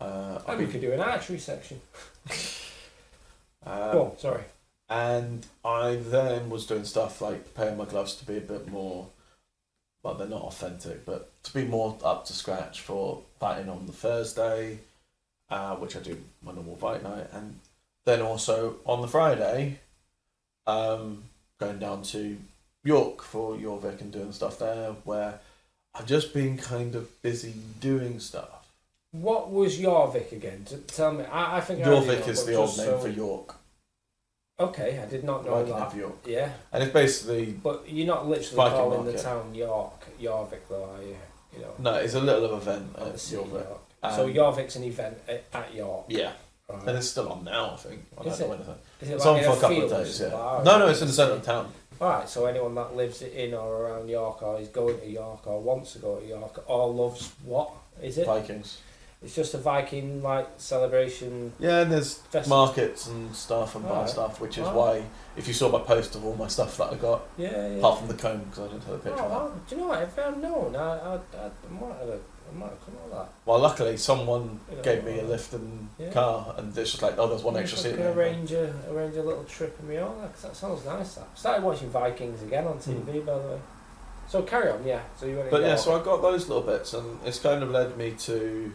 Uh, 0.00 0.40
Maybe 0.48 0.64
we 0.64 0.72
could 0.72 0.80
do 0.80 0.92
an 0.92 1.00
archery 1.00 1.38
section. 1.38 1.80
um, 3.66 3.98
on, 3.98 4.18
sorry. 4.18 4.42
and 4.88 5.46
I 5.64 5.96
then 5.96 6.50
was 6.50 6.66
doing 6.66 6.84
stuff 6.84 7.20
like 7.20 7.54
preparing 7.54 7.78
my 7.78 7.84
gloves 7.84 8.14
to 8.16 8.26
be 8.26 8.36
a 8.36 8.40
bit 8.40 8.68
more, 8.68 9.08
well, 10.02 10.14
they're 10.14 10.28
not 10.28 10.42
authentic, 10.42 11.04
but 11.04 11.30
to 11.44 11.54
be 11.54 11.64
more 11.64 11.96
up 12.04 12.24
to 12.26 12.32
scratch 12.32 12.80
for 12.80 13.22
fighting 13.38 13.68
on 13.68 13.86
the 13.86 13.92
Thursday, 13.92 14.78
uh, 15.50 15.76
which 15.76 15.96
I 15.96 16.00
do 16.00 16.18
my 16.42 16.52
normal 16.52 16.76
fight 16.76 17.02
night, 17.02 17.28
and 17.32 17.58
then 18.04 18.20
also 18.20 18.76
on 18.84 19.00
the 19.00 19.08
Friday, 19.08 19.78
um, 20.66 21.24
going 21.58 21.78
down 21.78 22.02
to 22.02 22.36
York 22.84 23.22
for 23.22 23.54
Jorvik 23.54 24.00
and 24.00 24.12
doing 24.12 24.32
stuff 24.32 24.58
there, 24.58 24.92
where 25.04 25.38
I've 25.94 26.06
just 26.06 26.34
been 26.34 26.56
kind 26.56 26.94
of 26.94 27.22
busy 27.22 27.54
doing 27.80 28.18
stuff. 28.18 28.61
What 29.12 29.50
was 29.50 29.78
Jorvik 29.78 30.32
again? 30.32 30.64
T- 30.68 30.76
tell 30.86 31.12
me. 31.12 31.24
I, 31.24 31.58
I 31.58 31.60
think 31.60 31.84
I 31.84 31.88
already 31.90 32.06
Jorvik 32.06 32.20
know, 32.26 32.32
is 32.32 32.40
but 32.40 32.46
the 32.46 32.54
old 32.54 32.66
just 32.68 32.78
name 32.78 32.86
so- 32.88 32.98
for 32.98 33.08
York, 33.08 33.54
Okay, 34.60 34.98
I 35.02 35.06
did 35.06 35.24
not 35.24 35.44
know 35.44 35.52
Viking 35.56 35.74
that. 35.74 35.86
of 35.88 35.96
York, 35.96 36.18
Yeah, 36.26 36.50
and 36.72 36.82
it's 36.84 36.92
basically 36.92 37.46
but 37.52 37.88
you're 37.88 38.06
not 38.06 38.28
literally 38.28 38.54
Viking 38.56 38.76
calling 38.78 39.04
the 39.04 39.12
market. 39.12 39.22
town 39.22 39.54
York, 39.54 40.06
Jorvik, 40.20 40.60
though, 40.68 40.84
are 40.84 41.02
you? 41.02 41.16
You 41.54 41.62
know, 41.62 41.74
no, 41.78 41.94
it's 41.94 42.14
a 42.14 42.20
little 42.20 42.56
event 42.56 42.94
at 42.96 43.02
at 43.08 43.12
the 43.14 43.18
city 43.18 43.42
of 43.42 43.48
Jorvik. 43.48 43.52
York. 43.68 43.80
Um, 44.04 44.14
so 44.14 44.28
Jorvik's 44.28 44.76
an 44.76 44.84
event 44.84 45.18
at, 45.28 45.44
at 45.52 45.74
York. 45.74 46.04
Yeah, 46.08 46.32
Right. 46.68 46.86
and 46.88 46.96
it's 46.98 47.08
still 47.08 47.30
on 47.32 47.44
now. 47.44 47.72
I 47.72 47.76
think. 47.76 48.04
I 48.18 48.22
don't 48.22 48.32
Is 48.32 48.38
know 48.40 48.46
it? 48.46 48.48
when 48.50 48.58
it's 48.60 48.68
on. 48.68 48.78
Is 49.00 49.10
it 49.10 49.14
It's 49.14 49.24
like 49.26 49.42
in 49.42 49.44
for 49.50 49.56
a 49.56 49.60
couple 49.60 49.76
field 49.76 49.92
of 49.92 49.98
or 50.00 50.04
days. 50.04 50.16
something? 50.16 50.38
Yeah. 50.38 50.62
No, 50.64 50.78
no, 50.78 50.84
right. 50.84 50.90
it's 50.92 51.00
in 51.02 51.06
the 51.08 51.12
centre 51.12 51.34
of 51.34 51.42
town. 51.42 51.72
Alright, 52.00 52.28
so 52.28 52.46
anyone 52.46 52.74
that 52.76 52.96
lives 52.96 53.22
in 53.22 53.54
or 53.54 53.82
around 53.82 54.08
York 54.08 54.42
or 54.42 54.60
is 54.60 54.68
going 54.68 54.98
to 55.00 55.06
York 55.08 55.46
or 55.46 55.60
wants 55.60 55.92
to 55.94 55.98
go 55.98 56.18
to 56.20 56.26
York 56.26 56.64
or 56.68 56.88
loves 56.88 57.32
what 57.44 57.70
is 58.02 58.16
it? 58.18 58.26
Vikings. 58.26 58.78
It's 59.24 59.34
just 59.36 59.54
a 59.54 59.58
Viking 59.58 60.22
like 60.22 60.48
celebration 60.56 61.52
Yeah, 61.60 61.80
and 61.82 61.92
there's 61.92 62.14
festival. 62.14 62.66
markets 62.66 63.06
and 63.06 63.34
stuff 63.36 63.74
and 63.76 63.84
buy 63.84 63.90
Alright. 63.90 64.10
stuff, 64.10 64.40
which 64.40 64.58
is 64.58 64.66
Alright. 64.66 65.02
why 65.02 65.06
if 65.36 65.46
you 65.46 65.54
saw 65.54 65.70
my 65.70 65.78
post 65.78 66.14
of 66.16 66.24
all 66.24 66.34
my 66.34 66.48
stuff 66.48 66.76
that 66.78 66.92
I 66.92 66.96
got, 66.96 67.22
Yeah, 67.38 67.50
yeah. 67.50 67.76
apart 67.78 68.00
from 68.00 68.08
the 68.08 68.14
comb 68.14 68.40
because 68.40 68.58
I 68.58 68.66
didn't 68.72 68.84
have 68.84 68.94
a 68.94 68.98
picture 68.98 69.20
Oh, 69.20 69.24
of 69.24 69.30
that. 69.30 69.38
wow. 69.38 69.52
Do 69.68 69.74
you 69.76 69.80
know 69.80 69.88
what? 69.88 70.02
If 70.02 70.18
I'd 70.18 70.42
known, 70.42 70.76
I, 70.76 70.80
I, 70.80 71.14
I, 71.14 71.16
I 71.16 71.20
might 71.70 71.98
have, 72.00 72.08
I 72.10 72.54
might 72.58 72.70
have 72.70 72.84
come 72.84 72.94
on 73.04 73.10
that. 73.18 73.28
Well, 73.46 73.58
luckily 73.60 73.96
someone 73.96 74.58
gave 74.82 75.04
me 75.04 75.20
a 75.20 75.24
uh, 75.24 75.28
lift 75.28 75.52
and 75.54 75.88
Yeah. 75.98 76.10
car, 76.10 76.54
and 76.58 76.76
it's 76.76 76.90
just 76.90 77.02
like, 77.02 77.14
oh, 77.16 77.28
there's 77.28 77.42
one 77.44 77.56
extra 77.56 77.78
I 77.78 77.82
seat. 77.82 77.96
there. 77.96 78.12
arrange 78.12 78.50
a, 78.52 78.74
arrange 78.90 79.16
a 79.16 79.22
little 79.22 79.44
trip 79.44 79.78
in 79.80 79.88
my 79.88 79.98
own. 79.98 80.20
That, 80.20 80.32
'cause 80.34 80.42
that 80.42 80.56
sounds 80.56 80.84
nice. 80.84 81.14
That. 81.14 81.28
Started 81.38 81.62
watching 81.62 81.88
Vikings 81.90 82.42
again 82.42 82.66
on 82.66 82.78
TV, 82.78 83.20
hmm. 83.20 83.20
by 83.26 83.38
the 83.38 83.48
way. 83.48 83.58
So 84.28 84.42
carry 84.42 84.70
on, 84.70 84.84
yeah. 84.84 85.00
So 85.18 85.26
you. 85.26 85.42
But 85.50 85.60
yeah, 85.62 85.68
York. 85.68 85.78
so 85.78 86.00
I 86.00 86.04
got 86.04 86.22
those 86.22 86.48
little 86.48 86.62
bits, 86.64 86.92
and 86.94 87.18
it's 87.24 87.38
kind 87.38 87.62
of 87.62 87.70
led 87.70 87.96
me 87.96 88.12
to, 88.20 88.72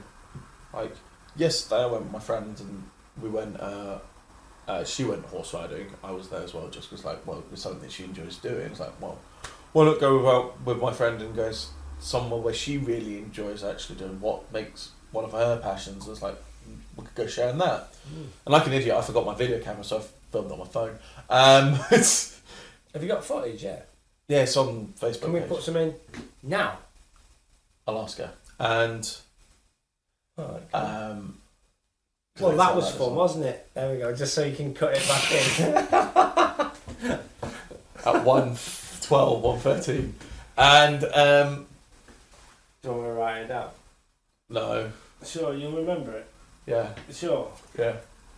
like, 0.77 0.95
yesterday 1.35 1.83
I 1.83 1.85
went 1.87 2.03
with 2.03 2.11
my 2.11 2.19
friend, 2.19 2.59
and 2.59 2.83
we 3.21 3.29
went. 3.29 3.59
Uh, 3.59 3.99
uh, 4.67 4.83
she 4.83 5.03
went 5.05 5.25
horse 5.25 5.53
riding. 5.53 5.87
I 6.03 6.11
was 6.11 6.27
there 6.29 6.41
as 6.41 6.53
well, 6.53 6.67
just 6.69 6.89
because, 6.89 7.05
like, 7.05 7.25
well, 7.25 7.43
it's 7.53 7.61
something 7.61 7.81
that 7.81 7.91
she 7.91 8.03
enjoys 8.03 8.37
doing. 8.37 8.67
It's 8.67 8.79
like, 8.81 8.99
well, 8.99 9.17
why 9.71 9.85
not 9.85 9.99
go 9.99 10.29
out 10.29 10.61
with 10.65 10.79
my 10.79 10.91
friend 10.91 11.21
and 11.21 11.33
go 11.35 11.51
somewhere 11.99 12.39
where 12.41 12.53
she 12.53 12.77
really 12.77 13.17
enjoys 13.17 13.63
actually 13.63 13.97
doing 13.97 14.19
what 14.19 14.51
makes 14.51 14.91
one 15.11 15.23
of 15.23 15.31
her 15.31 15.57
passions? 15.63 16.05
And 16.05 16.13
It's 16.13 16.21
like 16.21 16.35
we 16.97 17.05
could 17.05 17.15
go 17.15 17.27
sharing 17.27 17.57
that. 17.59 17.93
Mm. 18.13 18.25
And 18.45 18.53
like 18.53 18.67
an 18.67 18.73
idiot, 18.73 18.95
I 18.95 19.01
forgot 19.01 19.25
my 19.25 19.35
video 19.35 19.59
camera, 19.59 19.83
so 19.85 19.99
I 19.99 20.01
filmed 20.31 20.51
on 20.51 20.59
my 20.59 20.65
phone. 20.65 20.97
Um, 21.29 21.79
it's 21.91 22.39
Have 22.93 23.01
you 23.01 23.07
got 23.09 23.23
footage 23.23 23.63
yet? 23.63 23.89
yeah, 24.27 24.41
it's 24.41 24.57
on 24.57 24.93
Facebook. 24.99 25.21
Can 25.21 25.33
we 25.33 25.39
page. 25.39 25.49
put 25.49 25.63
some 25.63 25.77
in 25.77 25.95
now? 26.43 26.79
Alaska 27.87 28.33
and. 28.59 29.17
Alright, 30.37 30.61
Um, 30.73 31.37
Well, 32.39 32.55
that 32.57 32.75
was 32.75 32.91
fun, 32.91 32.99
well. 33.07 33.15
wasn't 33.15 33.45
it? 33.45 33.69
There 33.73 33.91
we 33.91 33.97
go. 33.97 34.13
Just 34.15 34.33
so 34.35 34.43
you 34.45 34.55
can 34.55 34.73
cut 34.73 34.93
it 34.95 35.07
back 35.07 35.31
in. 35.31 35.73
At 38.05 38.23
1 38.23 38.57
12, 39.01 39.41
113. 39.43 40.15
And, 40.57 41.03
um, 41.05 41.65
Do 42.81 42.89
you 42.89 42.93
want 42.95 43.01
me 43.03 43.07
to 43.09 43.13
write 43.13 43.41
it 43.41 43.47
down? 43.47 43.69
no, 44.49 44.91
Sure, 45.25 45.53
you'll 45.55 45.71
remember 45.71 46.11
it. 46.13 46.27
yeah, 46.67 46.89
Sure. 47.11 47.51
yeah. 47.77 47.95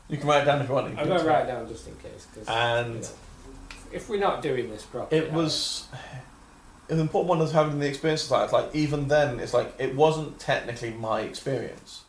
You 0.07 0.17
can 0.17 0.27
write 0.27 0.43
it 0.43 0.45
down 0.45 0.61
if 0.61 0.69
you 0.69 0.73
want. 0.75 0.97
I'm 0.97 1.07
going 1.07 1.19
to 1.19 1.25
write 1.27 1.43
it 1.43 1.47
down 1.47 1.67
just 1.67 1.87
in 1.87 1.95
case. 1.97 2.25
Cause, 2.33 2.45
And 2.47 2.95
you 2.95 3.01
know, 3.01 3.07
if 3.91 4.09
we're 4.09 4.19
not 4.19 4.41
doing 4.41 4.69
this 4.69 4.83
properly, 4.83 5.21
it 5.21 5.31
was 5.31 5.87
an 6.89 6.99
important 6.99 7.29
one 7.29 7.39
was 7.39 7.51
having 7.51 7.79
the 7.79 7.87
experience 7.87 8.29
like 8.31 8.51
like 8.51 8.73
even 8.75 9.07
then 9.07 9.39
it's 9.39 9.53
like 9.53 9.73
it 9.77 9.95
wasn't 9.95 10.39
technically 10.39 10.91
my 10.91 11.21
experience. 11.21 12.03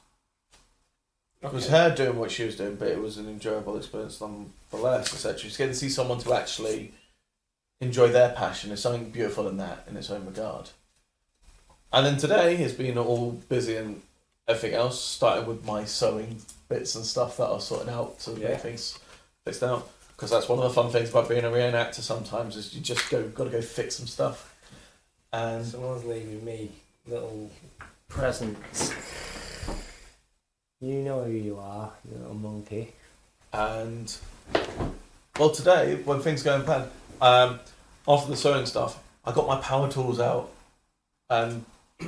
It 1.43 1.52
was 1.52 1.69
her 1.69 1.94
doing 1.94 2.19
what 2.19 2.31
she 2.31 2.44
was 2.44 2.57
doing 2.57 2.77
but 2.77 2.89
it 2.89 3.01
was 3.01 3.16
an 3.16 3.28
enjoyable 3.28 3.77
experience 3.77 4.20
nonetheless 4.20 5.12
etc 5.15 5.39
just 5.40 5.59
getting 5.59 5.73
to 5.73 5.78
see 5.78 5.89
someone 5.89 6.19
to 6.20 6.32
actually 6.35 6.93
enjoy 7.81 8.09
their 8.09 8.31
passion. 8.32 8.70
Is 8.73 8.81
something 8.82 9.11
beautiful 9.11 9.48
in 9.48 9.57
that 9.59 9.85
in 9.89 9.97
its 9.97 10.11
own 10.11 10.27
regard. 10.27 10.70
And 11.93 12.07
then 12.07 12.16
today 12.19 12.57
has 12.57 12.73
been 12.73 12.98
all 12.98 13.32
busy 13.48 13.77
and 13.77 14.02
everything 14.47 14.77
else. 14.77 15.02
Starting 15.02 15.47
with 15.47 15.65
my 15.65 15.85
sewing 15.85 16.40
bits 16.69 16.94
and 16.94 17.05
stuff 17.05 17.36
that 17.39 17.44
I 17.44 17.52
was 17.52 17.66
sorting 17.66 17.93
out 17.93 18.19
to 18.20 18.32
Yeah. 18.32 18.51
make 18.51 18.61
things 18.61 18.98
fixed 19.44 19.62
out. 19.62 19.90
Because 20.15 20.31
that's 20.31 20.48
one 20.48 20.59
of 20.59 20.65
the 20.65 20.74
fun 20.74 20.93
things 20.93 21.09
about 21.11 21.28
being 21.31 21.44
a 21.44 21.48
reenactor 21.51 22.01
sometimes 22.02 22.55
is 22.55 22.74
you 22.74 22.82
just 22.82 23.09
go 23.09 23.27
got 23.28 23.44
to 23.44 23.51
go 23.51 23.62
fix 23.62 23.97
some 23.97 24.07
stuff 24.07 24.49
and 25.32 25.65
Someone's 25.65 26.05
leaving 26.05 26.44
me 26.44 26.70
little 27.07 27.51
presents. 28.09 28.93
You 30.81 30.94
know 31.02 31.24
who 31.24 31.32
you 31.32 31.59
are, 31.59 31.93
you 32.11 32.16
little 32.19 32.35
monkey. 32.35 32.93
and 33.52 34.16
well 35.39 35.51
today 35.51 35.97
when 36.05 36.20
things 36.20 36.43
go 36.43 36.55
in 36.57 36.62
plan 36.62 36.89
um, 37.20 37.59
after 38.07 38.31
the 38.31 38.36
sewing 38.36 38.65
stuff 38.66 39.02
I 39.24 39.32
got 39.32 39.47
my 39.47 39.57
power 39.57 39.90
tools 39.90 40.20
out 40.20 40.51
and 41.28 41.65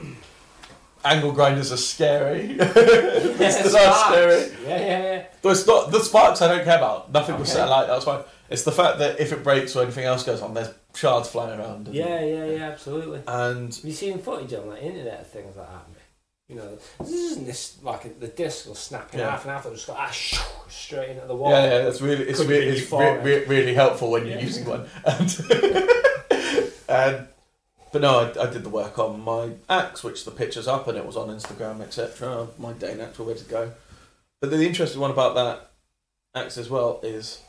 angle 1.05 1.33
grinders 1.33 1.73
are 1.73 1.77
scary 1.77 2.57
it's 2.59 3.41
Yes, 3.41 3.73
not 3.73 3.83
sparks. 3.95 4.01
scary 4.09 4.69
Yeah, 4.69 4.79
yeah, 4.79 5.03
yeah. 5.03 5.27
Though 5.43 5.51
it's 5.51 5.67
not 5.67 5.91
the 5.91 6.01
sparks 6.01 6.41
I 6.43 6.49
don't 6.55 6.65
care 6.65 6.79
about 6.79 7.11
nothing 7.13 7.39
was 7.39 7.51
Okay. 7.51 7.59
set 7.61 7.69
light 7.69 7.87
that's 7.89 8.05
fine 8.05 8.23
it's 8.53 8.65
the 8.65 8.73
fact 8.73 8.99
that 8.99 9.19
if 9.21 9.33
it 9.33 9.43
breaks 9.43 9.75
or 9.75 9.83
anything 9.83 10.05
else 10.05 10.23
goes 10.25 10.43
on 10.43 10.55
there's 10.55 10.71
shards 10.95 11.29
flying 11.29 11.59
around 11.59 11.87
and, 11.89 11.95
Yeah, 11.97 12.21
yeah, 12.25 12.45
yeah, 12.47 12.69
absolutely. 12.71 13.23
and 13.27 13.75
Have 13.75 13.85
you 13.85 13.93
seen 13.93 14.19
footage 14.19 14.53
on 14.55 14.69
the 14.69 14.83
internet 14.83 15.21
of 15.21 15.27
things 15.29 15.57
like 15.57 15.69
that? 15.69 15.87
You 16.49 16.57
know, 16.57 16.79
this 17.01 17.11
isn't 17.11 17.47
this 17.47 17.79
like 17.83 18.21
the 18.21 18.27
disc 18.29 18.67
will 18.67 18.75
snap 18.75 19.15
in 19.15 19.21
Yeah. 19.21 19.31
half 19.31 19.45
and 19.45 19.53
half. 19.53 19.65
It'll 19.65 19.75
just 19.75 19.87
go 19.87 19.95
ah, 19.97 20.11
shoo, 20.11 20.39
straight 20.69 21.11
into 21.11 21.27
the 21.27 21.35
wall. 21.35 21.51
Yeah, 21.51 21.65
yeah, 21.65 21.79
that's 21.83 22.03
really 22.03 22.25
it's, 22.29 22.41
Could 22.41 22.49
re- 22.51 22.61
be 22.61 22.67
it's 22.67 22.81
re- 22.81 22.87
foreign. 22.87 23.25
re- 23.25 23.45
really 23.47 23.73
helpful 23.75 24.11
when 24.11 24.27
you're 24.27 24.37
Yeah. 24.37 24.45
using 24.45 24.67
one. 24.67 24.87
And, 25.07 25.39
and 26.89 27.29
but 27.93 28.03
no, 28.03 28.21
I, 28.21 28.43
I 28.43 28.51
did 28.51 28.65
the 28.65 28.69
work 28.71 28.99
on 28.99 29.21
my 29.23 29.51
axe, 29.69 30.03
which 30.03 30.25
the 30.25 30.31
picture's 30.31 30.69
up 30.69 30.89
and 30.89 30.97
it 30.99 31.07
was 31.07 31.17
on 31.17 31.29
Instagram, 31.29 31.81
etc. 31.81 32.49
My 32.59 32.73
Dane 32.73 33.01
axe 33.01 33.19
all 33.21 33.27
ready 33.27 33.41
to 33.41 33.45
go. 33.47 33.73
But 34.41 34.51
the 34.51 34.67
interesting 34.67 35.01
one 35.01 35.11
about 35.11 35.35
that 35.37 35.71
axe 36.35 36.59
as 36.59 36.69
well 36.71 37.01
is 37.03 37.41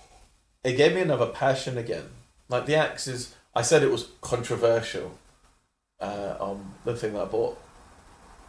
it 0.63 0.73
gave 0.77 0.93
me 0.95 1.01
another 1.01 1.27
passion 1.27 1.77
again. 1.77 2.05
Like 2.49 2.65
the 2.65 2.75
axe 2.75 3.07
is, 3.07 3.33
I 3.55 3.61
said 3.61 3.83
it 3.83 3.91
was 3.91 4.09
controversial 4.21 5.17
uh, 5.99 6.35
on 6.39 6.73
the 6.85 6.95
thing 6.95 7.13
that 7.13 7.21
I 7.23 7.25
bought. 7.25 7.57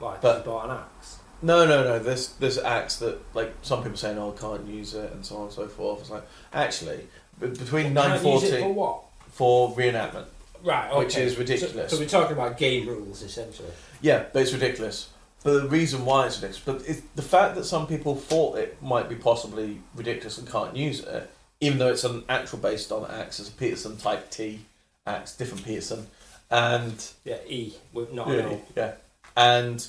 Like 0.00 0.20
But- 0.20 0.38
you 0.38 0.44
bought 0.44 0.64
an 0.70 0.76
axe. 0.78 1.18
No, 1.42 1.66
no, 1.66 1.84
no. 1.84 1.98
This 1.98 2.28
this 2.28 2.56
axe 2.56 2.96
that 3.00 3.18
like 3.34 3.52
some 3.60 3.82
people 3.82 3.98
saying, 3.98 4.16
oh, 4.16 4.32
I 4.34 4.40
can't 4.40 4.66
use 4.66 4.94
it 4.94 5.12
and 5.12 5.26
so 5.26 5.36
on 5.36 5.42
and 5.44 5.52
so 5.52 5.66
forth. 5.68 6.00
It's 6.00 6.08
like 6.10 6.22
actually 6.54 7.06
between 7.38 7.92
nine 7.92 8.18
Can't 8.18 8.24
use 8.24 8.42
it 8.44 8.48
forty 8.50 8.62
for 8.62 8.72
what? 8.72 9.02
for 9.30 9.74
reenactment. 9.76 10.24
Right, 10.62 10.88
okay. 10.90 10.98
Which 11.00 11.16
is 11.18 11.36
ridiculous. 11.36 11.90
So, 11.90 11.96
so 11.96 12.02
we're 12.02 12.08
talking 12.08 12.32
about 12.34 12.56
game 12.56 12.88
rules 12.88 13.20
essentially. 13.20 13.68
Yeah, 14.00 14.24
but 14.32 14.40
it's 14.42 14.52
ridiculous. 14.54 15.10
But 15.42 15.62
the 15.64 15.68
reason 15.68 16.06
why 16.06 16.26
it's 16.26 16.40
ridiculous, 16.40 16.62
but 16.64 16.88
it's 16.88 17.02
the 17.14 17.20
fact 17.22 17.56
that 17.56 17.64
some 17.64 17.86
people 17.86 18.14
thought 18.14 18.56
it 18.56 18.80
might 18.82 19.10
be 19.10 19.16
possibly 19.16 19.80
ridiculous 19.94 20.38
and 20.38 20.48
can't 20.50 20.74
use 20.74 21.00
it, 21.00 21.30
even 21.60 21.78
though 21.78 21.90
it's 21.90 22.04
an 22.04 22.24
actual 22.28 22.58
based 22.58 22.92
on 22.92 23.10
axe, 23.10 23.40
it's 23.40 23.48
a 23.48 23.52
Petersen 23.52 23.96
Type 23.96 24.30
T 24.30 24.60
axe, 25.06 25.36
different 25.36 25.64
Petersen, 25.64 26.06
and 26.50 27.12
Yeah, 27.24 27.38
E 27.46 27.74
with 27.92 28.12
not 28.12 28.28
yeah, 28.28 28.34
an 28.34 28.60
yeah, 28.76 28.92
and 29.36 29.86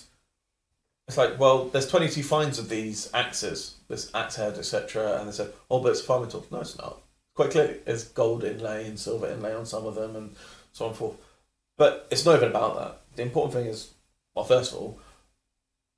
it's 1.08 1.18
like, 1.18 1.40
well, 1.40 1.66
there's 1.66 1.88
22 1.88 2.24
finds 2.24 2.58
of 2.58 2.68
these 2.68 3.10
axes, 3.14 3.76
this 3.88 4.10
axe 4.16 4.38
head, 4.38 4.58
etc., 4.58 5.20
and 5.20 5.28
they 5.28 5.32
said, 5.32 5.54
oh, 5.70 5.80
but 5.80 5.92
it's 5.92 6.02
a 6.02 6.04
farming 6.04 6.32
tool. 6.32 6.48
No, 6.50 6.62
it's 6.62 6.78
not. 6.78 7.00
Quite 7.36 7.52
clearly, 7.52 7.76
there's 7.86 8.06
gold 8.06 8.44
inlay 8.44 8.88
and 8.88 9.00
silver 9.00 9.30
inlay 9.30 9.54
on 9.54 9.66
some 9.66 9.86
of 9.86 9.96
them, 9.96 10.16
and 10.16 10.36
so 10.74 10.86
on 10.86 10.92
and 10.92 10.98
forth. 10.98 11.18
But 11.78 12.08
it's 12.10 12.26
not 12.26 12.38
even 12.38 12.50
about 12.50 12.76
that. 12.78 13.02
The 13.16 13.22
important 13.22 13.54
thing 13.54 13.68
is, 13.68 13.92
well, 14.34 14.46
first 14.46 14.72
of 14.72 14.80
all, 14.80 15.00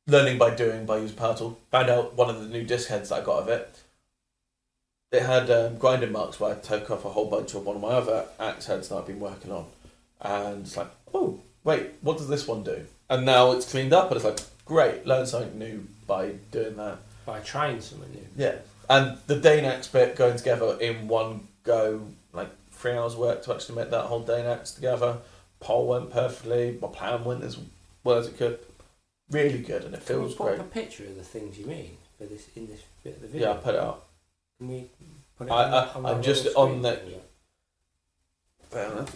learning 0.07 0.37
by 0.37 0.53
doing 0.55 0.85
by 0.85 0.97
using 0.97 1.15
power 1.15 1.37
tool. 1.37 1.59
Found 1.71 1.89
out 1.89 2.15
one 2.15 2.29
of 2.29 2.41
the 2.41 2.49
new 2.49 2.63
disc 2.63 2.89
heads 2.89 3.09
that 3.09 3.21
I 3.21 3.25
got 3.25 3.43
of 3.43 3.49
it. 3.49 3.76
It 5.11 5.21
had 5.21 5.49
um, 5.49 5.77
grinding 5.77 6.11
marks 6.11 6.39
where 6.39 6.53
I 6.53 6.59
took 6.59 6.91
off 6.91 7.05
a 7.05 7.09
whole 7.09 7.29
bunch 7.29 7.53
of 7.53 7.65
one 7.65 7.77
of 7.77 7.81
my 7.81 7.89
other 7.89 8.25
axe 8.39 8.65
heads 8.65 8.89
that 8.89 8.97
I've 8.97 9.07
been 9.07 9.21
working 9.21 9.51
on, 9.51 9.65
and 10.19 10.65
it's 10.65 10.75
like, 10.75 10.89
oh, 11.13 11.39
wait, 11.63 11.91
what 12.01 12.17
does 12.17 12.27
this 12.27 12.45
one 12.45 12.63
do? 12.63 12.85
And 13.09 13.25
now 13.25 13.51
it's 13.53 13.69
cleaned 13.71 13.93
up, 13.93 14.07
and 14.11 14.17
it's 14.17 14.25
like, 14.25 14.39
great, 14.65 15.05
learn 15.05 15.25
something 15.25 15.57
new 15.57 15.87
by 16.07 16.31
doing 16.51 16.75
that. 16.75 16.97
By 17.25 17.39
trying 17.39 17.79
something 17.79 18.11
new. 18.11 18.27
Yeah, 18.35 18.55
and 18.89 19.17
the 19.27 19.37
Dane 19.37 19.63
axe 19.63 19.87
bit 19.87 20.17
going 20.17 20.35
together 20.37 20.77
in 20.81 21.07
one 21.07 21.47
go, 21.63 22.01
like 22.33 22.49
three 22.71 22.91
hours 22.91 23.15
work 23.15 23.43
to 23.43 23.53
actually 23.53 23.75
make 23.75 23.91
that 23.91 24.05
whole 24.05 24.19
Dane 24.21 24.45
axe 24.45 24.71
together. 24.71 25.19
Pole 25.61 25.87
went 25.87 26.11
perfectly. 26.11 26.77
My 26.81 26.89
plan 26.89 27.23
went 27.23 27.43
as 27.45 27.57
well 28.03 28.17
as 28.17 28.27
it 28.27 28.37
could. 28.37 28.59
Really 29.31 29.59
good, 29.59 29.85
and 29.85 29.93
it 29.95 30.05
Can 30.05 30.17
we 30.17 30.23
feels 30.23 30.35
put 30.35 30.47
great. 30.47 30.59
a 30.59 30.63
picture 30.63 31.03
of 31.05 31.15
the 31.15 31.23
things 31.23 31.57
you 31.57 31.65
mean 31.65 31.95
for 32.17 32.25
this 32.25 32.47
in 32.57 32.67
this 32.67 32.81
bit 33.05 33.15
of 33.15 33.21
the 33.21 33.27
video? 33.27 33.47
Yeah, 33.51 33.53
I 33.53 33.57
put 33.57 33.75
it 33.75 33.79
out. 33.81 34.03
Can 34.57 34.67
we 34.69 34.87
put 35.37 35.47
it 35.47 35.51
I- 35.51 35.63
on, 35.65 35.73
I- 35.73 35.91
on 35.93 36.05
I'm 36.17 36.21
just 36.23 36.45
little 36.45 36.61
on 36.63 36.69
screen 36.69 36.81
the- 36.81 36.91
thing, 36.95 37.09
yeah? 37.11 37.17
Fair 38.69 38.91
enough. 38.91 39.15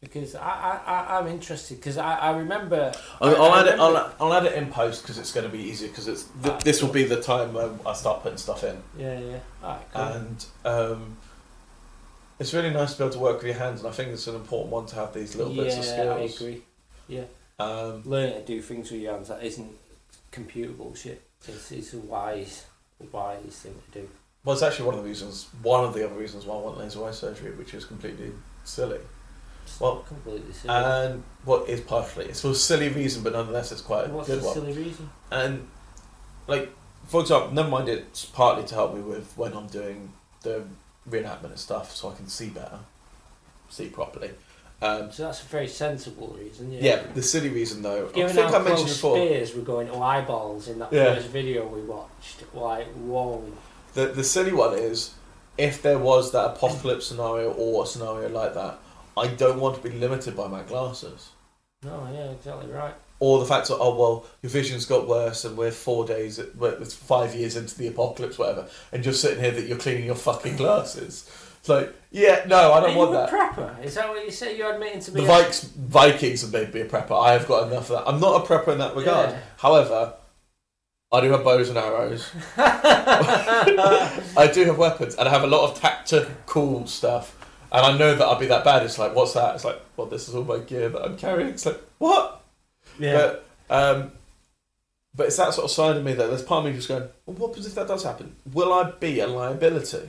Because 0.00 0.34
I, 0.34 0.40
I, 0.42 0.80
I, 0.86 1.18
I'm 1.18 1.26
interested 1.28 1.76
because 1.78 1.96
I, 1.96 2.14
I 2.18 2.36
remember. 2.36 2.92
I'll, 3.22 3.30
I- 3.30 3.38
I'll 3.38 3.52
I 3.52 3.60
add 3.60 3.66
it. 3.68 3.78
I'll, 3.80 4.14
I'll 4.20 4.34
add 4.34 4.44
it 4.44 4.52
in 4.52 4.66
post 4.70 5.02
because 5.02 5.16
it's 5.18 5.32
going 5.32 5.46
to 5.46 5.52
be 5.52 5.62
easier. 5.62 5.88
Because 5.88 6.08
it's 6.08 6.24
th- 6.42 6.60
this 6.62 6.82
will 6.82 6.92
be 6.92 7.04
the 7.04 7.20
time 7.22 7.54
where 7.54 7.70
I 7.86 7.94
start 7.94 8.22
putting 8.22 8.36
stuff 8.38 8.64
in, 8.64 8.76
Yeah, 8.98 9.18
yeah. 9.18 9.38
Alright, 9.62 9.92
cool. 9.92 10.02
and 10.02 10.46
um, 10.66 11.16
it's 12.38 12.52
really 12.52 12.70
nice 12.70 12.92
to 12.92 12.98
be 12.98 13.04
able 13.04 13.14
to 13.14 13.18
work 13.18 13.36
with 13.38 13.46
your 13.46 13.54
hands. 13.54 13.80
And 13.80 13.88
I 13.88 13.92
think 13.92 14.10
it's 14.10 14.26
an 14.26 14.34
important 14.34 14.70
one 14.72 14.84
to 14.86 14.94
have 14.96 15.14
these 15.14 15.34
little 15.36 15.52
yeah, 15.54 15.64
bits 15.64 15.78
of 15.78 15.84
skills. 15.84 16.40
I 16.40 16.44
agree. 16.44 16.62
Um, 17.58 18.02
Learning 18.04 18.34
to 18.34 18.44
do 18.44 18.60
things 18.60 18.90
with 18.90 19.00
your 19.00 19.12
hands 19.14 19.28
that 19.28 19.42
isn't 19.42 19.70
computer 20.32 20.72
bullshit. 20.72 21.22
It's, 21.48 21.72
it's 21.72 21.94
a 21.94 21.98
wise, 21.98 22.66
wise 23.12 23.40
thing 23.62 23.74
to 23.92 24.00
do. 24.00 24.08
Well, 24.44 24.52
it's 24.52 24.62
actually 24.62 24.86
one 24.86 24.94
of 24.96 25.02
the 25.02 25.08
reasons, 25.08 25.46
one 25.62 25.84
of 25.84 25.94
the 25.94 26.04
other 26.04 26.14
reasons 26.16 26.44
why 26.44 26.54
I 26.56 26.58
want 26.58 26.78
laser 26.78 27.04
eye 27.04 27.12
surgery, 27.12 27.52
which 27.52 27.72
is 27.72 27.84
completely 27.84 28.30
silly. 28.64 29.00
Well, 29.80 30.04
completely 30.06 30.52
silly. 30.52 30.74
And 30.74 31.22
what 31.44 31.68
is 31.68 31.80
partially, 31.80 32.26
it's 32.26 32.42
for 32.42 32.48
a 32.50 32.54
silly 32.54 32.90
reason, 32.90 33.22
but 33.22 33.32
nonetheless, 33.32 33.72
it's 33.72 33.80
quite 33.80 34.02
a 34.04 34.06
good 34.08 34.10
one. 34.10 34.16
What's 34.18 34.28
good 34.28 34.40
the 34.42 34.44
one. 34.46 34.54
silly 34.54 34.72
reason? 34.74 35.10
And, 35.30 35.68
like, 36.46 36.70
for 37.06 37.22
example, 37.22 37.52
never 37.52 37.68
mind 37.70 37.88
it's 37.88 38.26
partly 38.26 38.64
to 38.66 38.74
help 38.74 38.94
me 38.94 39.00
with 39.00 39.32
when 39.36 39.54
I'm 39.54 39.66
doing 39.68 40.12
the 40.42 40.64
reenactment 41.08 41.44
and 41.46 41.58
stuff 41.58 41.94
so 41.96 42.10
I 42.10 42.14
can 42.14 42.28
see 42.28 42.50
better, 42.50 42.80
see 43.70 43.88
properly. 43.88 44.30
Um, 44.82 45.10
So 45.10 45.22
that's 45.24 45.40
a 45.42 45.46
very 45.46 45.68
sensible 45.68 46.36
reason. 46.38 46.70
Yeah. 46.70 46.80
yeah, 46.82 47.02
the 47.14 47.22
silly 47.22 47.48
reason 47.48 47.80
though, 47.80 48.08
I 48.08 48.12
Given 48.12 48.36
think 48.36 48.50
how 48.50 48.58
I 48.58 48.62
mentioned 48.62 48.88
before, 48.88 49.16
spears 49.16 49.54
were 49.54 49.62
going 49.62 49.86
to 49.86 49.96
eyeballs 49.96 50.68
in 50.68 50.78
that 50.80 50.92
Yeah. 50.92 51.14
first 51.14 51.28
video 51.28 51.66
we 51.66 51.80
watched, 51.80 52.42
like 52.54 52.88
whoa. 52.88 53.42
The, 53.94 54.06
the 54.06 54.24
silly 54.24 54.52
one 54.52 54.74
is 54.76 55.14
if 55.56 55.82
there 55.82 55.98
was 55.98 56.32
that 56.32 56.44
apocalypse 56.52 57.06
scenario 57.06 57.52
or 57.52 57.84
a 57.84 57.86
scenario 57.86 58.28
like 58.28 58.54
that, 58.54 58.78
I 59.16 59.28
don't 59.28 59.60
want 59.60 59.76
to 59.76 59.88
be 59.88 59.94
limited 59.96 60.36
by 60.36 60.48
my 60.48 60.62
glasses. 60.62 61.30
No, 61.84 62.08
yeah, 62.12 62.30
exactly 62.30 62.72
right. 62.72 62.94
or 63.20 63.38
the 63.38 63.44
fact 63.46 63.68
that 63.68 63.76
oh 63.76 63.94
well 63.94 64.26
your 64.42 64.50
vision's 64.50 64.86
got 64.86 65.06
worse 65.06 65.44
and 65.44 65.54
we're 65.56 65.70
four 65.70 66.06
days 66.06 66.40
we're 66.56 66.72
it's 66.80 66.94
five 66.94 67.34
years 67.34 67.56
into 67.56 67.76
the 67.76 67.86
apocalypse 67.88 68.38
whatever 68.38 68.66
and 68.90 69.04
you're 69.04 69.12
sitting 69.14 69.38
here 69.42 69.50
that 69.52 69.66
you're 69.68 69.76
cleaning 69.78 70.04
your 70.06 70.14
fucking 70.14 70.56
glasses 70.56 71.30
it's 71.60 71.68
like 71.68 71.94
yeah 72.10 72.42
no 72.46 72.72
I 72.72 72.80
don't 72.80 72.92
you 72.92 72.98
want 72.98 73.10
a 73.10 73.14
that 73.14 73.30
prepper? 73.30 73.84
Is 73.84 73.94
that 73.96 74.08
what 74.08 74.24
you 74.24 74.30
say? 74.30 74.56
You're 74.56 74.72
admitting 74.72 75.00
to 75.00 75.10
the 75.10 75.20
be 75.20 75.26
Vikes 75.26 75.64
Vikings 75.74 76.40
have 76.40 76.52
made 76.52 76.72
me 76.72 76.80
a 76.80 76.86
prepper 76.86 77.22
I 77.22 77.32
have 77.34 77.46
got 77.46 77.70
enough 77.70 77.90
of 77.90 77.98
that 77.98 78.08
I'm 78.08 78.18
not 78.18 78.42
a 78.42 78.46
prepper 78.46 78.68
in 78.68 78.78
that 78.78 78.96
regard 78.96 79.28
Yeah. 79.30 79.38
however 79.58 80.14
I 81.14 81.20
do 81.20 81.30
have 81.30 81.44
bows 81.44 81.68
and 81.68 81.78
arrows 81.78 82.30
I 82.56 84.50
do 84.52 84.64
have 84.64 84.78
weapons 84.78 85.14
and 85.14 85.28
I 85.28 85.32
have 85.32 85.44
a 85.44 85.46
lot 85.46 85.70
of 85.70 85.80
tactical 85.80 86.86
stuff 86.86 87.36
and 87.72 87.86
I 87.86 87.96
know 87.96 88.14
that 88.14 88.24
I'll 88.24 88.38
be 88.38 88.46
that 88.46 88.64
bad 88.64 88.82
it's 88.82 88.98
like 88.98 89.14
what's 89.14 89.32
that 89.34 89.54
it's 89.54 89.64
like 89.64 89.80
well 89.96 90.06
this 90.06 90.28
is 90.28 90.34
all 90.34 90.44
my 90.44 90.58
gear 90.58 90.88
that 90.88 91.02
I'm 91.02 91.16
carrying 91.16 91.48
it's 91.48 91.66
like 91.66 91.80
what 91.98 92.42
yeah. 92.98 93.12
But 93.12 93.46
um, 93.70 94.12
but 95.14 95.26
it's 95.26 95.36
that 95.36 95.54
sort 95.54 95.64
of 95.64 95.70
side 95.70 95.96
of 95.96 96.04
me 96.04 96.12
that 96.14 96.26
there's 96.26 96.42
part 96.42 96.64
of 96.64 96.70
me 96.70 96.76
just 96.76 96.88
going, 96.88 97.08
well, 97.26 97.36
what 97.36 97.48
happens 97.48 97.66
if 97.66 97.74
that 97.74 97.88
does 97.88 98.02
happen? 98.02 98.34
Will 98.52 98.72
I 98.72 98.90
be 98.90 99.20
a 99.20 99.26
liability? 99.26 100.08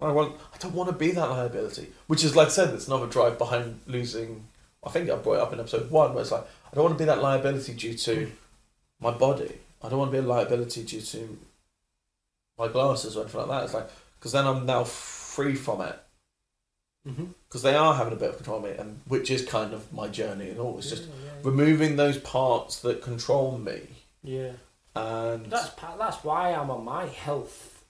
I 0.00 0.10
want. 0.10 0.36
I 0.52 0.58
don't 0.58 0.74
want 0.74 0.90
to 0.90 0.96
be 0.96 1.12
that 1.12 1.30
liability. 1.30 1.88
Which 2.06 2.24
is 2.24 2.36
like 2.36 2.48
I 2.48 2.50
said, 2.50 2.70
there's 2.70 2.88
another 2.88 3.06
drive 3.06 3.38
behind 3.38 3.80
losing. 3.86 4.44
I 4.84 4.90
think 4.90 5.08
I 5.08 5.16
brought 5.16 5.34
it 5.34 5.40
up 5.40 5.52
in 5.52 5.60
episode 5.60 5.90
one, 5.90 6.12
where 6.12 6.22
it's 6.22 6.32
like 6.32 6.42
I 6.70 6.74
don't 6.74 6.84
want 6.84 6.98
to 6.98 7.02
be 7.02 7.06
that 7.06 7.22
liability 7.22 7.74
due 7.74 7.94
to 7.94 8.30
my 9.00 9.12
body. 9.12 9.58
I 9.84 9.88
don't 9.88 9.98
want 9.98 10.10
to 10.12 10.18
be 10.20 10.24
a 10.24 10.28
liability 10.28 10.82
due 10.84 11.00
to 11.02 11.38
my 12.58 12.68
glasses 12.68 13.16
or 13.16 13.22
anything 13.22 13.40
like 13.40 13.48
that. 13.50 13.64
It's 13.64 13.74
like 13.74 13.90
because 14.18 14.32
then 14.32 14.46
I'm 14.46 14.64
now 14.66 14.84
free 14.84 15.54
from 15.54 15.80
it 15.82 15.98
Mm-hmm. 17.06 17.24
because 17.46 17.60
they 17.60 17.74
are 17.74 17.92
having 17.94 18.14
a 18.14 18.16
bit 18.16 18.30
of 18.30 18.36
control 18.36 18.56
of 18.56 18.64
me, 18.64 18.70
and 18.70 18.98
which 19.06 19.30
is 19.30 19.44
kind 19.44 19.74
of 19.74 19.92
my 19.92 20.08
journey 20.08 20.48
and 20.48 20.58
all. 20.58 20.78
It's 20.78 20.88
just 20.88 21.02
yeah, 21.02 21.32
removing 21.42 21.96
those 21.96 22.16
parts 22.16 22.80
that 22.80 23.02
control 23.02 23.58
me, 23.58 23.80
yeah. 24.22 24.52
and 24.96 25.44
That's 25.50 25.68
that's 25.98 26.24
why 26.24 26.54
I'm 26.54 26.70
on 26.70 26.82
my 26.82 27.04
health 27.04 27.84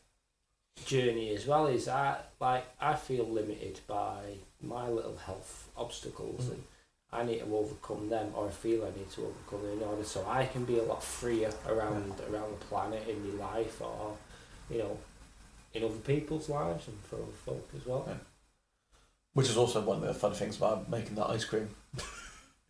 journey 0.84 1.32
as 1.32 1.46
well. 1.46 1.66
Is 1.68 1.86
I 1.86 2.16
like 2.40 2.64
I 2.80 2.96
feel 2.96 3.24
limited 3.24 3.78
by 3.86 4.18
my 4.60 4.88
little 4.88 5.16
health 5.16 5.68
obstacles, 5.76 6.46
Mm. 6.46 6.50
and 6.54 6.64
I 7.14 7.24
need 7.24 7.38
to 7.40 7.56
overcome 7.56 8.08
them, 8.08 8.32
or 8.34 8.48
I 8.48 8.50
feel 8.50 8.82
I 8.84 8.90
need 8.98 9.10
to 9.12 9.22
overcome 9.22 9.62
them 9.68 9.78
in 9.82 9.84
order 9.88 10.04
so 10.04 10.26
I 10.28 10.46
can 10.46 10.64
be 10.64 10.78
a 10.78 10.82
lot 10.82 11.02
freer 11.02 11.52
around 11.68 12.12
around 12.30 12.50
the 12.58 12.64
planet 12.66 13.06
in 13.08 13.36
my 13.38 13.44
life, 13.52 13.80
or 13.80 14.16
you 14.70 14.78
know, 14.78 14.96
in 15.72 15.84
other 15.84 15.94
people's 15.94 16.48
lives 16.48 16.88
and 16.88 16.98
for 17.08 17.16
other 17.16 17.32
folk 17.44 17.68
as 17.76 17.86
well. 17.86 18.04
Yeah. 18.08 18.14
which 19.34 19.48
is 19.48 19.56
also 19.56 19.80
one 19.80 19.96
of 19.98 20.02
the 20.04 20.14
fun 20.14 20.32
things 20.32 20.56
about 20.56 20.88
making 20.90 21.14
that 21.16 21.28
ice 21.30 21.44
cream. 21.44 21.68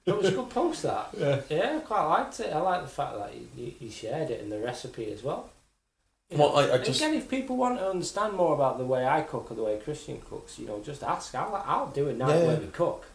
It 0.06 0.14
was 0.16 0.26
a 0.28 0.32
good 0.32 0.50
post 0.50 0.82
that. 0.82 1.08
Yeah. 1.18 1.40
Yeah, 1.48 1.76
I 1.76 1.80
quite 1.80 2.04
liked 2.06 2.40
it. 2.40 2.52
I 2.52 2.60
like 2.60 2.82
the 2.82 2.88
fact 2.88 3.16
that 3.18 3.32
you, 3.56 3.72
you, 3.80 3.90
shared 3.90 4.30
it 4.30 4.40
in 4.42 4.50
the 4.50 4.58
recipe 4.58 5.10
as 5.12 5.22
well. 5.22 5.48
You 6.30 6.36
Well, 6.38 6.50
know, 6.50 6.56
I- 6.56 6.74
I 6.74 6.78
just- 6.78 7.00
again, 7.00 7.14
if 7.14 7.28
people 7.28 7.56
want 7.56 7.78
to 7.78 7.88
understand 7.88 8.34
more 8.34 8.54
about 8.54 8.76
the 8.78 8.84
way 8.84 9.06
I 9.06 9.22
cook 9.22 9.50
or 9.50 9.54
the 9.54 9.62
way 9.62 9.78
Christian 9.78 10.20
cooks, 10.28 10.58
you 10.58 10.66
know, 10.66 10.80
just 10.80 11.02
ask. 11.02 11.34
I'll, 11.34 11.54
I'll 11.66 11.86
do 11.88 12.08
it 12.08 12.16
night 12.18 12.38
Yeah. 12.40 12.46
where 12.48 12.56
we 12.60 12.66
cook. 12.66 13.06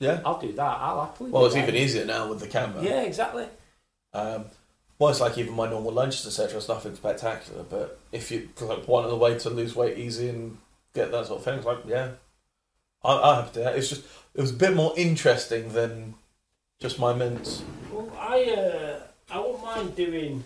Yeah. 0.00 0.20
I'll 0.24 0.40
do 0.40 0.52
that. 0.52 0.78
I'll 0.80 1.04
happily. 1.04 1.30
Well, 1.30 1.46
it's 1.46 1.54
that. 1.54 1.62
even 1.62 1.76
easier 1.76 2.04
now 2.04 2.28
with 2.28 2.40
the 2.40 2.48
camera. 2.48 2.82
Yeah, 2.82 3.02
exactly. 3.02 3.46
Um, 4.12 4.46
well, 4.98 5.10
it's 5.10 5.20
like 5.20 5.38
even 5.38 5.54
my 5.54 5.68
normal 5.68 5.92
lunches, 5.92 6.26
etc. 6.26 6.58
It's 6.58 6.68
nothing 6.68 6.94
spectacular, 6.94 7.62
but 7.62 8.00
if 8.10 8.30
you 8.30 8.48
like 8.60 8.88
want 8.88 9.10
a 9.10 9.14
way 9.14 9.38
to 9.38 9.50
lose 9.50 9.76
weight 9.76 9.98
easy 9.98 10.28
and 10.28 10.58
get 10.94 11.12
that 11.12 11.26
sort 11.26 11.38
of 11.38 11.44
thing, 11.44 11.58
it's 11.58 11.66
like 11.66 11.78
yeah, 11.86 12.12
I, 13.04 13.14
I 13.14 13.36
have 13.36 13.52
to 13.52 13.58
do 13.60 13.64
that. 13.64 13.76
It's 13.76 13.88
just 13.88 14.04
it 14.34 14.40
was 14.40 14.50
a 14.50 14.54
bit 14.54 14.74
more 14.74 14.92
interesting 14.96 15.72
than 15.72 16.14
just 16.80 16.98
my 16.98 17.12
mints. 17.14 17.62
Well, 17.92 18.10
I 18.18 18.44
uh, 18.44 19.00
I 19.30 19.38
won't 19.38 19.62
mind 19.62 19.96
doing 19.96 20.44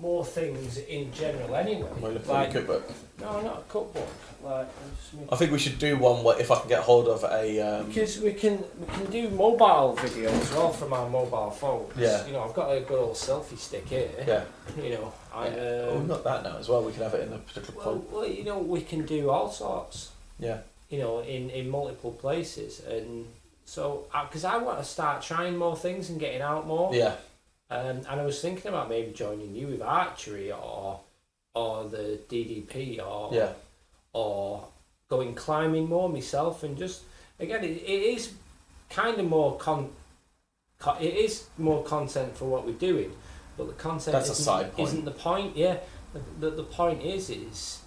more 0.00 0.24
things 0.24 0.78
in 0.78 1.12
general 1.12 1.54
anyway. 1.54 1.88
Am 1.96 2.04
I 2.04 2.08
looking 2.08 2.28
Like, 2.28 2.48
at 2.48 2.52
cookbook? 2.54 2.90
no, 3.20 3.40
not 3.42 3.58
a 3.58 3.62
cookbook. 3.72 4.08
Like, 4.42 4.66
I'm 4.66 5.20
just 5.20 5.32
I 5.32 5.36
think 5.36 5.52
we 5.52 5.58
should 5.58 5.78
do 5.78 5.98
one 5.98 6.24
where 6.24 6.40
if 6.40 6.50
I 6.50 6.58
can 6.58 6.68
get 6.68 6.80
hold 6.80 7.06
of 7.08 7.22
a 7.24 7.60
um, 7.60 7.86
Because 7.88 8.18
we 8.20 8.32
can 8.32 8.64
we 8.80 8.86
can 8.86 9.10
do 9.10 9.28
mobile 9.30 9.94
video 9.94 10.30
as 10.30 10.50
well 10.52 10.72
from 10.72 10.92
our 10.94 11.08
mobile 11.08 11.50
phones. 11.50 11.92
Yeah. 11.96 12.26
You 12.26 12.32
know, 12.32 12.44
I've 12.44 12.54
got 12.54 12.70
a 12.70 12.80
good 12.80 12.98
old 12.98 13.14
selfie 13.16 13.58
stick 13.58 13.86
here. 13.86 14.08
yeah. 14.26 14.44
You 14.82 14.90
know, 14.94 15.12
I 15.34 15.48
yeah. 15.48 15.54
oh, 15.56 15.90
we've 15.92 16.00
um, 16.02 16.08
got 16.08 16.24
that 16.24 16.42
now 16.44 16.56
as 16.56 16.68
well. 16.68 16.82
We 16.82 16.92
can 16.92 17.02
have 17.02 17.14
it 17.14 17.26
in 17.28 17.32
a 17.34 17.38
particular 17.38 17.78
well, 17.78 17.96
point. 17.98 18.12
well, 18.12 18.26
you 18.26 18.44
know, 18.44 18.58
we 18.58 18.80
can 18.80 19.04
do 19.04 19.28
all 19.30 19.50
sorts. 19.50 20.10
Yeah. 20.38 20.58
You 20.88 20.98
know, 21.00 21.20
in 21.20 21.50
in 21.50 21.68
multiple 21.68 22.12
places, 22.12 22.80
and 22.80 23.26
so 23.66 24.06
because 24.22 24.44
I 24.44 24.56
want 24.56 24.78
to 24.78 24.84
start 24.84 25.22
trying 25.22 25.56
more 25.56 25.76
things 25.76 26.08
and 26.10 26.18
getting 26.18 26.40
out 26.40 26.66
more. 26.66 26.94
Yeah. 26.94 27.16
Um, 27.70 27.98
and 28.08 28.20
I 28.20 28.24
was 28.24 28.40
thinking 28.40 28.66
about 28.68 28.88
maybe 28.88 29.12
joining 29.12 29.54
you 29.54 29.68
with 29.68 29.82
archery 29.82 30.50
or 30.52 31.00
or 31.54 31.84
the 31.84 32.18
DDP 32.28 32.98
or 33.04 33.30
Yeah. 33.34 33.52
or 34.12 34.66
going 35.08 35.34
climbing 35.34 35.88
more 35.88 36.08
myself 36.08 36.62
and 36.62 36.76
just 36.78 37.02
again 37.38 37.62
it, 37.64 37.70
it 37.82 38.02
is 38.14 38.32
kind 38.88 39.18
of 39.20 39.26
more 39.26 39.56
con, 39.58 39.90
co- 40.78 40.96
it 41.00 41.14
is 41.14 41.46
more 41.58 41.82
content 41.84 42.36
for 42.36 42.44
what 42.46 42.64
we're 42.66 42.72
doing 42.90 43.12
but 43.56 43.66
the 43.66 43.72
content 43.74 44.12
That's 44.12 44.28
a 44.28 44.32
isn't, 44.32 44.44
side 44.44 44.72
point. 44.74 44.88
isn't 44.88 45.04
the 45.04 45.10
point 45.10 45.56
yeah 45.56 45.78
the, 46.12 46.20
the, 46.50 46.56
the 46.56 46.62
point 46.62 47.02
is 47.02 47.30
is 47.30 47.80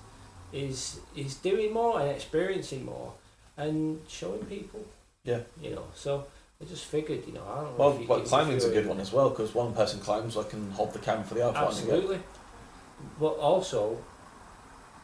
is 0.51 0.99
is 1.15 1.35
doing 1.35 1.73
more 1.73 1.99
and 1.99 2.09
experiencing 2.09 2.83
more 2.85 3.13
and 3.57 4.01
showing 4.09 4.45
people 4.45 4.85
Yeah. 5.23 5.41
you 5.61 5.71
know 5.71 5.85
so 5.95 6.25
I 6.63 6.69
just 6.69 6.85
figured 6.85 7.25
you 7.27 7.33
know 7.33 7.41
I 7.43 7.55
don't 7.55 7.63
know 7.65 7.73
Well, 7.77 7.93
if 7.93 8.01
you- 8.01 8.07
well 8.07 8.19
if 8.21 8.27
climbing's 8.27 8.63
a 8.65 8.69
good 8.69 8.85
one 8.87 8.99
as 8.99 9.11
well 9.11 9.29
because 9.29 9.53
one 9.53 9.73
person 9.73 9.99
climbs, 9.99 10.37
I 10.37 10.43
can 10.43 10.71
hold 10.71 10.93
the 10.93 10.99
camera 10.99 11.23
for 11.25 11.33
the 11.35 11.41
other 11.47 11.53
one. 11.53 11.63
and 11.75 11.87
go, 11.87 11.93
Absolutely. 11.93 12.19
But 13.19 13.33
also, 13.37 13.97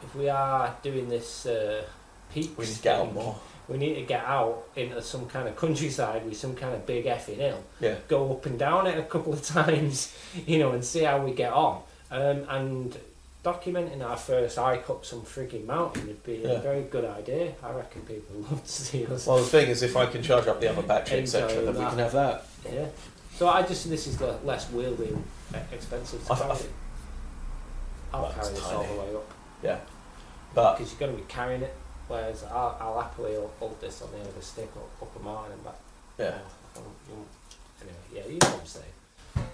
if 0.02 0.14
we 0.14 0.28
are 0.28 0.74
doing 0.82 1.08
this 1.08 1.44
uh, 1.46 1.82
peaks 2.32 2.56
We 2.56 2.64
need 2.64 2.74
to 2.76 2.82
get 2.82 2.96
out 2.96 3.04
thing, 3.06 3.14
more. 3.14 3.36
we 3.68 3.76
need 3.76 3.94
to 3.96 4.02
get 4.02 4.24
out 4.24 4.62
into 4.74 5.02
some 5.02 5.26
kind 5.26 5.48
of 5.48 5.56
countryside 5.56 6.24
with 6.24 6.36
some 6.38 6.54
kind 6.54 6.74
of 6.74 6.86
big 6.86 7.04
effing 7.04 7.36
hill. 7.36 7.62
Yeah. 7.80 7.96
Go 8.08 8.32
up 8.32 8.46
and 8.46 8.58
down 8.58 8.86
it 8.86 8.96
a 8.98 9.02
couple 9.02 9.32
of 9.34 9.42
times, 9.58 10.14
you 10.46 10.58
know, 10.60 10.70
and 10.72 10.82
see 10.84 11.02
how 11.02 11.22
we 11.22 11.32
get 11.32 11.52
on. 11.52 11.82
Um, 12.10 12.46
and 12.48 12.98
documenting 13.44 14.04
our 14.04 14.16
first 14.16 14.56
hike 14.58 14.88
up 14.90 15.04
some 15.04 15.22
frigging 15.22 15.64
mountain 15.66 16.06
would 16.06 16.22
be 16.24 16.34
Yeah. 16.44 16.50
a 16.52 16.60
very 16.60 16.82
good 16.82 17.04
idea. 17.04 17.54
I 17.62 17.70
reckon 17.72 18.02
people 18.02 18.36
would 18.36 18.50
love 18.50 18.64
to 18.64 18.70
see 18.70 19.06
us. 19.06 19.26
Well, 19.26 19.38
the 19.38 19.44
thing 19.44 19.68
is, 19.68 19.82
if 19.82 19.96
I 19.96 20.06
can 20.06 20.22
charge 20.22 20.46
up 20.46 20.60
the 20.60 20.70
other 20.70 20.82
battery, 20.82 21.20
etc., 21.20 21.48
then 21.62 21.74
we 21.74 21.84
can 21.84 21.98
have 21.98 22.12
that. 22.12 22.46
yeah. 22.70 22.86
So 23.36 23.48
I 23.48 23.62
just 23.62 23.88
this 23.88 24.06
is 24.06 24.18
the 24.18 24.32
less 24.44 24.70
wielding, 24.70 25.24
expensive 25.72 26.24
to 26.26 26.32
I- 26.32 26.36
I 26.36 26.38
carry. 26.40 26.56
th- 26.58 26.70
I'll 28.12 28.22
Well, 28.22 28.32
carry 28.32 28.48
this 28.54 28.64
all 28.64 28.82
the 28.84 28.92
way 29.00 29.14
up. 29.14 29.30
Yeah. 29.62 29.78
But 30.54 30.76
because 30.78 30.92
you're 30.92 31.00
going 31.00 31.12
to 31.16 31.18
be 31.22 31.28
carrying 31.28 31.62
it. 31.62 31.74
Whereas 32.08 32.42
I'll, 32.42 32.76
I'll 32.80 33.00
happily 33.00 33.36
hold- 33.60 33.80
this 33.80 34.02
on 34.02 34.10
the 34.10 34.18
end 34.18 34.26
of 34.26 34.36
a 34.36 34.42
stick 34.42 34.68
up, 34.76 35.00
up 35.00 35.14
a 35.14 35.22
mountain 35.22 35.52
and 35.52 35.64
back. 35.64 35.76
yeah, 36.18 36.38
Anyway, 37.80 37.96
yeah, 38.12 38.26
you 38.26 38.38
know 38.40 38.48
what 38.50 38.60
I'm 38.60 38.66
saying. 38.66 39.46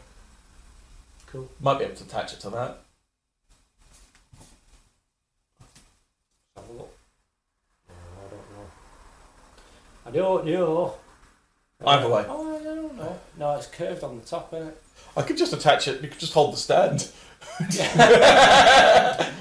Cool. 1.27 1.49
might 1.61 1.79
be 1.79 1.85
able 1.85 1.97
to 1.97 2.05
attach 2.05 2.33
it 2.33 2.41
to 2.41 2.51
that. 2.51 2.79
Have 6.57 6.69
a 6.69 6.73
look. 6.73 6.97
No, 7.89 7.95
I 8.19 8.31
don't 8.31 8.51
know. 8.53 8.67
I 10.07 10.11
don't 10.11 10.47
know. 10.47 10.95
Either 11.87 12.09
way. 12.09 12.25
Oh, 12.29 12.57
I 12.59 12.65
don't 12.65 12.97
know. 12.97 13.19
No, 13.39 13.55
it's 13.57 13.67
curved 13.67 14.03
on 14.03 14.19
the 14.19 14.25
top, 14.25 14.53
isn't 14.55 14.69
it? 14.69 14.83
I 15.17 15.23
could 15.23 15.37
just 15.37 15.53
attach 15.53 15.89
it. 15.89 16.03
You 16.03 16.09
could 16.09 16.21
just 16.21 16.33
hold 16.33 16.53
the 16.55 16.59
stand. 16.59 17.11
Yeah. 17.71 19.31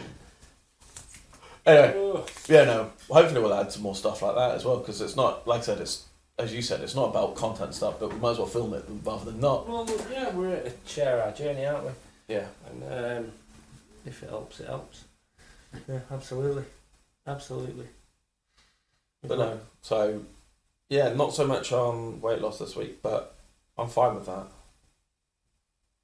Anyway, 1.65 2.23
yeah, 2.47 2.63
no. 2.65 2.91
Hopefully, 3.09 3.41
we'll 3.41 3.51
add 3.53 3.71
some 3.71 3.81
more 3.81 3.95
stuff 3.95 4.21
like 4.21 4.35
that 4.35 4.51
as 4.51 4.63
well 4.63 4.77
because 4.77 5.01
it's 5.01 5.15
not, 5.15 5.47
like 5.47 5.61
I 5.61 5.63
said, 5.63 5.79
it's 5.79 6.05
as 6.37 6.53
you 6.53 6.61
said, 6.61 6.81
it's 6.81 6.93
not 6.93 7.09
about 7.09 7.35
content 7.35 7.73
stuff, 7.73 7.99
but 7.99 8.13
we 8.13 8.19
might 8.19 8.31
as 8.31 8.37
well 8.37 8.45
film 8.47 8.73
it 8.75 8.85
rather 9.03 9.25
than 9.31 9.39
not. 9.39 9.67
well, 9.67 9.87
yeah, 10.11 10.31
we're 10.35 10.53
at 10.53 10.65
to 10.65 10.93
share 10.93 11.23
our 11.23 11.31
journey, 11.31 11.65
aren't 11.65 11.85
we? 11.85 11.91
Yeah, 12.27 12.45
And 12.69 12.83
um, 13.25 13.31
if 14.05 14.21
it 14.21 14.29
helps, 14.29 14.59
it 14.59 14.67
helps. 14.67 15.05
Yeah, 15.87 15.99
absolutely. 16.11 16.65
Absolutely. 17.27 17.87
but 19.23 19.37
no. 19.37 19.59
So, 19.81 20.21
yeah, 20.89 21.13
not 21.13 21.33
so 21.33 21.45
much 21.47 21.71
on 21.71 22.21
weight 22.21 22.41
loss 22.41 22.59
this 22.59 22.75
week, 22.75 23.01
but 23.01 23.35
I'm 23.77 23.89
fine 23.89 24.15
with 24.15 24.25
that. 24.27 24.47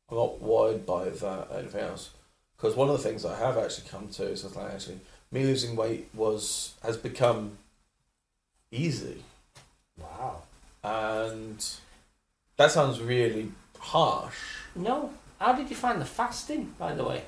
I'm 0.10 0.18
not 0.18 0.41
worried 0.41 0.85
by 0.85 1.10
that 1.10 1.48
or 1.49 1.57
anything 1.57 1.81
else 1.81 2.10
because 2.57 2.76
one 2.76 2.89
of 2.89 2.98
the 2.98 3.03
things 3.03 3.26
I 3.26 3.38
have 3.38 3.57
actually 3.57 3.88
come 3.89 4.10
to 4.10 4.23
is 4.23 4.43
that 4.43 4.56
like 4.56 4.73
actually 4.73 4.99
me 5.31 5.43
losing 5.45 5.76
weight 5.76 6.10
was 6.14 6.73
has 6.84 6.98
become 6.98 7.57
easy. 8.72 9.23
Wow. 9.99 10.41
and 10.84 11.64
that 12.57 12.72
sounds 12.72 12.99
really 12.99 13.52
harsh. 13.80 14.35
No. 14.76 15.14
How 15.39 15.53
did 15.53 15.69
you 15.69 15.76
find 15.76 15.99
the 16.02 16.06
fasting, 16.06 16.76
by 16.77 16.93
the 16.93 17.03
way? 17.03 17.23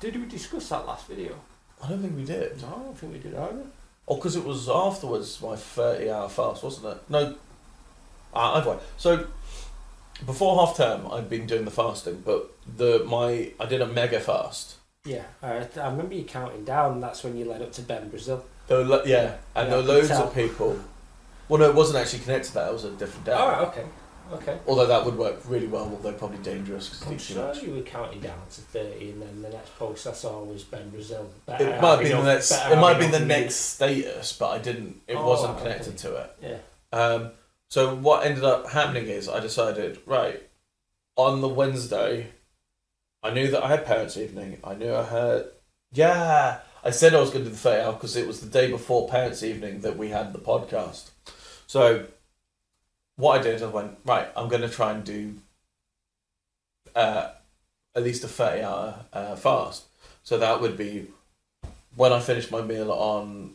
Did 0.00 0.16
we 0.16 0.26
discuss 0.26 0.68
that 0.70 0.86
last 0.86 1.06
video? 1.06 1.36
I 1.86 1.90
don't 1.90 2.00
think 2.02 2.16
we 2.16 2.24
did. 2.24 2.60
No, 2.60 2.68
I 2.68 2.70
don't 2.84 2.98
think 2.98 3.12
we 3.12 3.18
did 3.20 3.34
either. 3.34 3.62
Oh, 4.08 4.16
because 4.16 4.34
it 4.36 4.44
was 4.44 4.68
afterwards 4.68 5.40
my 5.40 5.54
thirty-hour 5.56 6.28
fast, 6.28 6.62
wasn't 6.62 6.86
it? 6.96 6.98
No, 7.08 7.34
uh, 8.34 8.52
either 8.54 8.70
way. 8.70 8.78
So 8.96 9.26
before 10.24 10.56
half 10.66 10.76
term, 10.76 11.06
I'd 11.12 11.28
been 11.30 11.46
doing 11.46 11.64
the 11.64 11.70
fasting, 11.70 12.22
but 12.24 12.50
the 12.76 13.04
my 13.06 13.50
I 13.60 13.66
did 13.68 13.80
a 13.80 13.86
mega 13.86 14.20
fast. 14.20 14.76
Yeah, 15.04 15.22
I, 15.42 15.66
I 15.80 15.88
remember 15.90 16.14
you 16.14 16.24
counting 16.24 16.64
down. 16.64 17.00
That's 17.00 17.22
when 17.22 17.36
you 17.36 17.44
led 17.44 17.62
up 17.62 17.72
to 17.74 17.82
Bem 17.82 18.08
Brasil. 18.08 18.44
There 18.66 18.78
were 18.78 18.84
lo- 18.84 19.02
yeah, 19.06 19.36
and 19.54 19.68
Yeah, 19.68 19.76
there 19.76 19.76
were 19.76 19.84
loads 19.84 20.10
of 20.10 20.34
people. 20.34 20.80
Well, 21.48 21.60
no, 21.60 21.68
it 21.70 21.74
wasn't 21.76 21.98
actually 22.02 22.20
connected 22.24 22.48
to 22.48 22.54
that. 22.54 22.68
It 22.70 22.72
was 22.72 22.84
a 22.84 22.90
different 22.90 23.24
day. 23.26 23.32
All 23.32 23.48
right, 23.48 23.60
okay, 23.68 23.84
okay. 24.34 24.58
Although 24.66 24.86
that 24.86 25.04
would 25.04 25.16
work 25.16 25.40
really 25.46 25.66
well, 25.66 25.84
although 25.84 26.12
probably 26.12 26.38
dangerous 26.38 26.88
because 26.88 27.06
I'm 27.12 27.18
sure 27.18 27.46
much. 27.48 27.62
you 27.62 27.74
were 27.74 27.82
counting 27.82 28.20
down 28.20 28.38
to 28.50 28.60
thirty, 28.60 29.10
and 29.10 29.22
then 29.22 29.42
the 29.42 29.48
next 29.50 29.76
post 29.78 30.06
I 30.06 30.12
saw 30.12 30.42
was 30.42 30.62
Bem 30.64 30.90
Brasil. 30.90 31.30
It 31.48 31.80
might 31.80 31.90
have 31.90 32.00
been 32.00 32.16
the 32.18 32.22
next. 32.24 32.52
It 32.52 32.76
might 32.78 32.98
been 32.98 33.10
the 33.10 33.20
next 33.20 33.54
status, 33.54 34.32
but 34.32 34.48
I 34.50 34.58
didn't. 34.58 35.00
It 35.06 35.16
Oh, 35.16 35.26
wasn't 35.26 35.54
okay. 35.54 35.62
connected 35.62 35.98
to 35.98 36.16
it. 36.16 36.36
Yeah. 36.42 36.58
Um, 36.92 37.30
so 37.68 37.94
what 37.94 38.24
ended 38.26 38.44
up 38.44 38.70
happening 38.70 39.06
is 39.06 39.28
I 39.28 39.40
decided, 39.40 39.98
right, 40.06 40.42
on 41.16 41.40
the 41.40 41.48
Wednesday, 41.48 42.28
I 43.22 43.30
knew 43.30 43.50
that 43.50 43.62
I 43.64 43.68
had 43.68 43.84
parents' 43.86 44.16
evening. 44.16 44.58
I 44.62 44.74
knew 44.74 44.94
I 44.94 45.02
had. 45.04 45.46
Yeah, 45.92 46.60
I 46.84 46.90
said 46.90 47.14
I 47.14 47.20
was 47.20 47.30
going 47.30 47.44
to 47.44 47.50
do 47.50 47.54
the 47.54 47.60
fade 47.60 47.80
out 47.80 47.94
because 47.94 48.16
it 48.16 48.26
was 48.26 48.40
the 48.40 48.46
day 48.48 48.70
before 48.70 49.08
parents' 49.08 49.42
evening 49.42 49.80
that 49.80 49.96
we 49.96 50.10
had 50.10 50.32
the 50.32 50.38
podcast. 50.38 51.10
So, 51.66 52.06
what 53.16 53.40
I 53.40 53.42
did, 53.42 53.54
is 53.56 53.62
I 53.62 53.66
went 53.66 53.98
right. 54.04 54.28
I'm 54.36 54.48
going 54.48 54.62
to 54.62 54.68
try 54.68 54.92
and 54.92 55.04
do 55.04 55.34
uh, 56.94 57.30
at 57.94 58.02
least 58.02 58.24
a 58.24 58.28
thirty 58.28 58.62
hour 58.62 59.06
uh, 59.12 59.36
fast. 59.36 59.84
So 60.22 60.38
that 60.38 60.60
would 60.60 60.76
be 60.76 61.08
when 61.94 62.12
I 62.12 62.20
finished 62.20 62.50
my 62.50 62.60
meal 62.60 62.92
on 62.92 63.54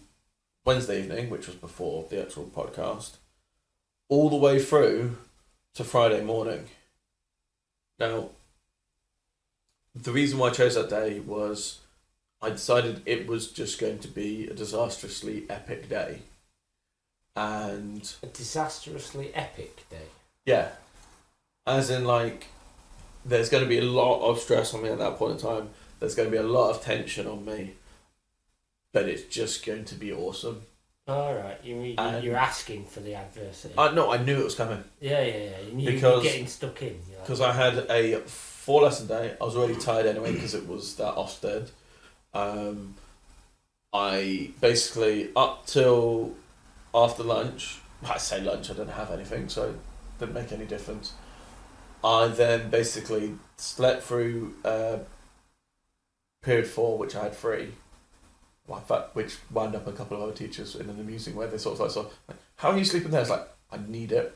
Wednesday 0.66 1.00
evening, 1.04 1.30
which 1.30 1.48
was 1.48 1.56
before 1.56 2.08
the 2.10 2.22
actual 2.22 2.46
podcast, 2.46 3.18
all 4.10 4.30
the 4.30 4.36
way 4.36 4.60
through 4.60 5.18
to 5.76 5.84
Friday 5.84 6.24
morning. 6.24 6.66
Now, 8.00 8.30
the 9.94 10.12
reason 10.12 10.40
why 10.40 10.48
I 10.48 10.52
chose 10.52 10.76
that 10.76 10.90
day 10.90 11.20
was 11.20 11.80
I 12.42 12.50
decided 12.50 13.02
it 13.06 13.28
was 13.28 13.52
just 13.52 13.80
going 13.80 14.00
to 14.00 14.08
be 14.08 14.48
a 14.48 14.54
disastrously 14.54 15.46
epic 15.50 15.90
day. 15.90 16.22
And 17.36 18.14
A 18.24 18.28
disastrously 18.28 19.32
epic 19.34 19.90
day. 19.90 20.08
yeah, 20.46 20.70
as 21.66 21.90
in 21.90 22.04
like, 22.06 22.48
there's 23.26 23.50
going 23.50 23.64
to 23.64 23.70
be 23.70 23.78
a 23.78 23.84
lot 23.84 24.22
of 24.28 24.40
stress 24.40 24.74
on 24.74 24.84
me 24.84 24.90
at 24.90 24.98
that 24.98 25.18
point 25.18 25.34
in 25.34 25.38
time. 25.38 25.70
There's 26.00 26.16
going 26.16 26.28
to 26.28 26.32
be 26.32 26.38
a 26.38 26.44
lot 26.44 26.72
of 26.72 26.82
tension 26.82 27.28
on 27.28 27.46
me, 27.46 27.76
but 28.92 29.08
it's 29.08 29.24
just 29.24 29.66
going 29.66 29.86
to 29.86 29.96
be 29.96 30.12
awesome. 30.12 30.64
All 31.08 31.34
right, 31.34 31.58
you 31.64 31.76
mean 31.76 31.96
you're 32.22 32.36
asking 32.38 32.86
for 32.86 33.00
the 33.00 33.16
adversity? 33.16 33.74
I 33.78 33.92
no, 33.94 34.12
I 34.12 34.18
knew 34.18 34.40
it 34.40 34.44
was 34.44 34.56
coming 34.56 34.84
yeah, 35.00 35.22
yeah, 35.24 35.36
yeah. 35.38 35.60
You, 35.72 35.80
you, 35.80 35.92
Because- 35.94 36.24
you're 36.24 36.32
getting 36.32 36.48
stuck 36.48 36.82
in. 36.82 37.00
You're 37.10 37.18
like, 37.18 37.26
because 37.28 37.42
I 37.42 37.52
had 37.54 37.78
a 37.90 38.20
four 38.22 38.84
lesson 38.84 39.08
day. 39.08 39.36
I 39.40 39.44
was 39.44 39.56
already 39.56 39.80
tired 39.80 40.06
anyway 40.06 40.34
because 40.34 40.54
it 40.54 40.68
was 40.68 40.96
that 40.98 41.16
Ofsted. 41.16 41.70
Um, 42.34 42.96
I 43.94 44.52
basically 44.62 45.30
up 45.36 45.66
till 45.66 46.34
after 46.94 47.24
lunch. 47.24 47.80
I 48.04 48.18
say 48.18 48.42
lunch. 48.42 48.70
I 48.70 48.74
didn't 48.74 48.90
have 48.90 49.12
anything, 49.12 49.50
so 49.50 49.70
it 49.70 49.76
didn't 50.20 50.34
make 50.34 50.52
any 50.52 50.66
difference. 50.66 51.14
I 52.04 52.28
then 52.28 52.70
basically 52.70 53.36
slept 53.58 54.04
through 54.04 54.56
uh, 54.66 55.00
period 56.42 56.68
four, 56.68 56.98
which 56.98 57.16
I 57.16 57.24
had 57.24 57.36
free. 57.36 57.74
Which 59.14 59.38
wound 59.52 59.76
up 59.76 59.86
a 59.86 59.92
couple 59.92 60.16
of 60.18 60.24
other 60.24 60.32
teachers 60.32 60.76
in 60.76 60.90
an 60.90 61.00
amusing 61.00 61.36
way. 61.36 61.48
They 61.48 61.58
sort 61.58 61.80
of 61.80 61.96
like, 61.96 62.12
like, 62.28 62.38
how 62.56 62.72
are 62.72 62.78
you 62.78 62.86
sleeping 62.86 63.12
there? 63.12 63.22
It's 63.22 63.30
like, 63.30 63.48
I 63.70 63.78
need 63.86 64.14
it. 64.14 64.34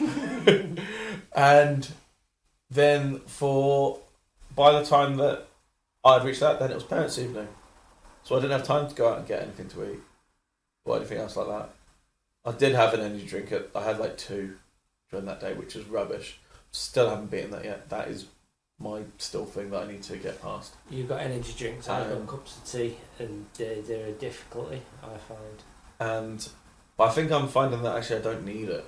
and 1.36 1.88
then 2.70 3.18
for, 3.20 4.00
by 4.56 4.72
the 4.72 4.84
time 4.86 5.16
that 5.16 5.48
I'd 6.02 6.24
reached 6.24 6.40
that, 6.40 6.58
then 6.58 6.70
it 6.70 6.74
was 6.74 6.84
parents' 6.84 7.18
evening. 7.18 7.48
So 8.22 8.36
I 8.36 8.40
didn't 8.40 8.58
have 8.58 8.66
time 8.66 8.88
to 8.88 8.94
go 8.94 9.10
out 9.10 9.18
and 9.18 9.28
get 9.28 9.42
anything 9.42 9.68
to 9.68 9.92
eat 9.92 10.00
or 10.84 10.96
anything 10.96 11.18
else 11.18 11.36
like 11.36 11.48
that. 11.48 11.70
I 12.48 12.52
did 12.52 12.74
have 12.74 12.94
an 12.94 13.00
energy 13.00 13.26
drink. 13.26 13.52
At, 13.52 13.68
I 13.74 13.82
had 13.84 13.98
like 13.98 14.16
two 14.16 14.56
during 15.10 15.26
that 15.26 15.40
day, 15.40 15.52
which 15.54 15.76
is 15.76 15.84
rubbish. 15.86 16.38
Still 16.70 17.08
haven't 17.10 17.30
beaten 17.30 17.50
that 17.50 17.64
yet. 17.64 17.88
That 17.90 18.08
is 18.08 18.26
my 18.78 19.02
still 19.18 19.44
thing 19.44 19.70
that 19.70 19.82
I 19.82 19.86
need 19.92 20.02
to 20.04 20.16
get 20.16 20.40
past. 20.40 20.74
You've 20.90 21.08
got 21.08 21.20
energy 21.20 21.52
drinks, 21.56 21.88
I've 21.88 22.10
Um, 22.12 22.24
got 22.26 22.36
cups 22.36 22.56
of 22.56 22.64
tea, 22.64 22.96
and 23.18 23.46
they're, 23.56 23.82
they're 23.82 24.06
a 24.08 24.12
difficulty, 24.12 24.80
I 25.02 25.16
find. 25.18 25.58
And 26.00 26.48
but 26.96 27.04
I 27.08 27.10
think 27.10 27.30
I'm 27.32 27.48
finding 27.48 27.82
that 27.82 27.96
actually 27.96 28.20
I 28.20 28.22
don't 28.22 28.44
need 28.44 28.68
it. 28.68 28.84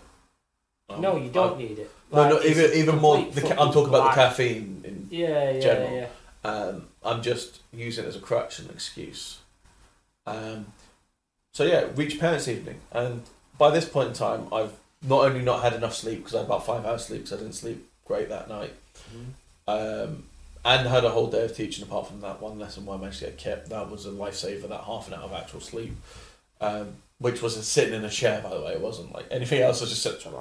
Um, 0.89 1.01
no, 1.01 1.17
you 1.17 1.31
don't 1.31 1.55
I- 1.55 1.59
need 1.59 1.79
it. 1.81 1.91
no, 2.13 2.29
no, 2.29 2.43
even 2.43 2.73
even 2.73 2.99
more. 2.99 3.21
The, 3.23 3.41
ca- 3.43 3.51
I'm 3.59 3.73
talking 3.73 3.89
about 3.89 4.11
the 4.15 4.21
caffeine. 4.23 4.81
In, 4.85 5.09
Yeah, 5.11 5.51
yeah, 5.51 5.61
general. 5.61 5.97
yeah. 5.97 6.51
um, 6.51 6.89
I'm 7.03 7.23
just 7.23 7.61
using 7.73 8.05
it 8.05 8.09
as 8.09 8.17
a 8.17 8.21
crutch 8.21 8.59
and 8.59 8.69
an 8.69 8.75
excuse. 8.75 9.39
Um, 10.27 10.73
so 11.53 11.65
yeah, 11.65 11.87
reach 11.97 12.19
parents' 12.21 12.47
evening, 12.49 12.81
and 12.93 13.23
by 13.61 13.71
this 13.71 13.87
point 13.87 14.09
in 14.09 14.15
time, 14.15 14.49
I've 14.55 14.73
not 15.07 15.27
only 15.27 15.43
not 15.43 15.63
had 15.63 15.75
enough 15.75 15.95
sleep 15.95 16.21
because 16.21 16.35
I 16.35 16.39
had 16.39 16.47
about 16.47 16.65
five 16.65 16.87
hours 16.87 17.05
sleep 17.05 17.25
because 17.25 17.39
I 17.39 17.43
didn't 17.43 17.55
sleep 17.55 17.87
great 18.07 18.31
that 18.31 18.49
night, 18.49 18.73
um, 19.69 20.25
and 20.65 20.89
had 20.89 21.05
a 21.05 21.11
whole 21.11 21.27
day 21.27 21.45
of 21.45 21.55
teaching 21.55 21.85
apart 21.85 22.09
from 22.09 22.23
that 22.23 22.41
one 22.41 22.59
lesson 22.59 22.87
where 22.87 22.97
I 22.97 23.01
managed 23.01 23.19
to 23.19 23.27
get 23.27 23.37
kept. 23.37 23.69
That 23.69 23.91
was 23.91 24.07
a 24.07 24.13
lifesaver. 24.13 24.67
That 24.67 24.85
half 24.85 25.09
an 25.09 25.15
hour 25.15 25.25
of 25.25 25.35
actual 25.35 25.61
sleep, 25.61 25.95
um, 26.63 26.95
which 27.19 27.43
was 27.43 27.55
sitting 27.69 27.93
in 27.93 28.03
a 28.03 28.09
chair, 28.09 28.41
by 28.41 28.49
the 28.49 28.63
way. 28.63 28.73
It 28.73 28.81
wasn't 28.81 29.13
like 29.13 29.27
anything 29.31 29.61
else. 29.61 29.81
I 29.81 29.85
was 29.85 29.91
just 29.91 30.03
sitting. 30.03 30.33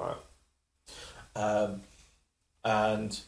Um, 1.35 1.81
and 2.63 3.19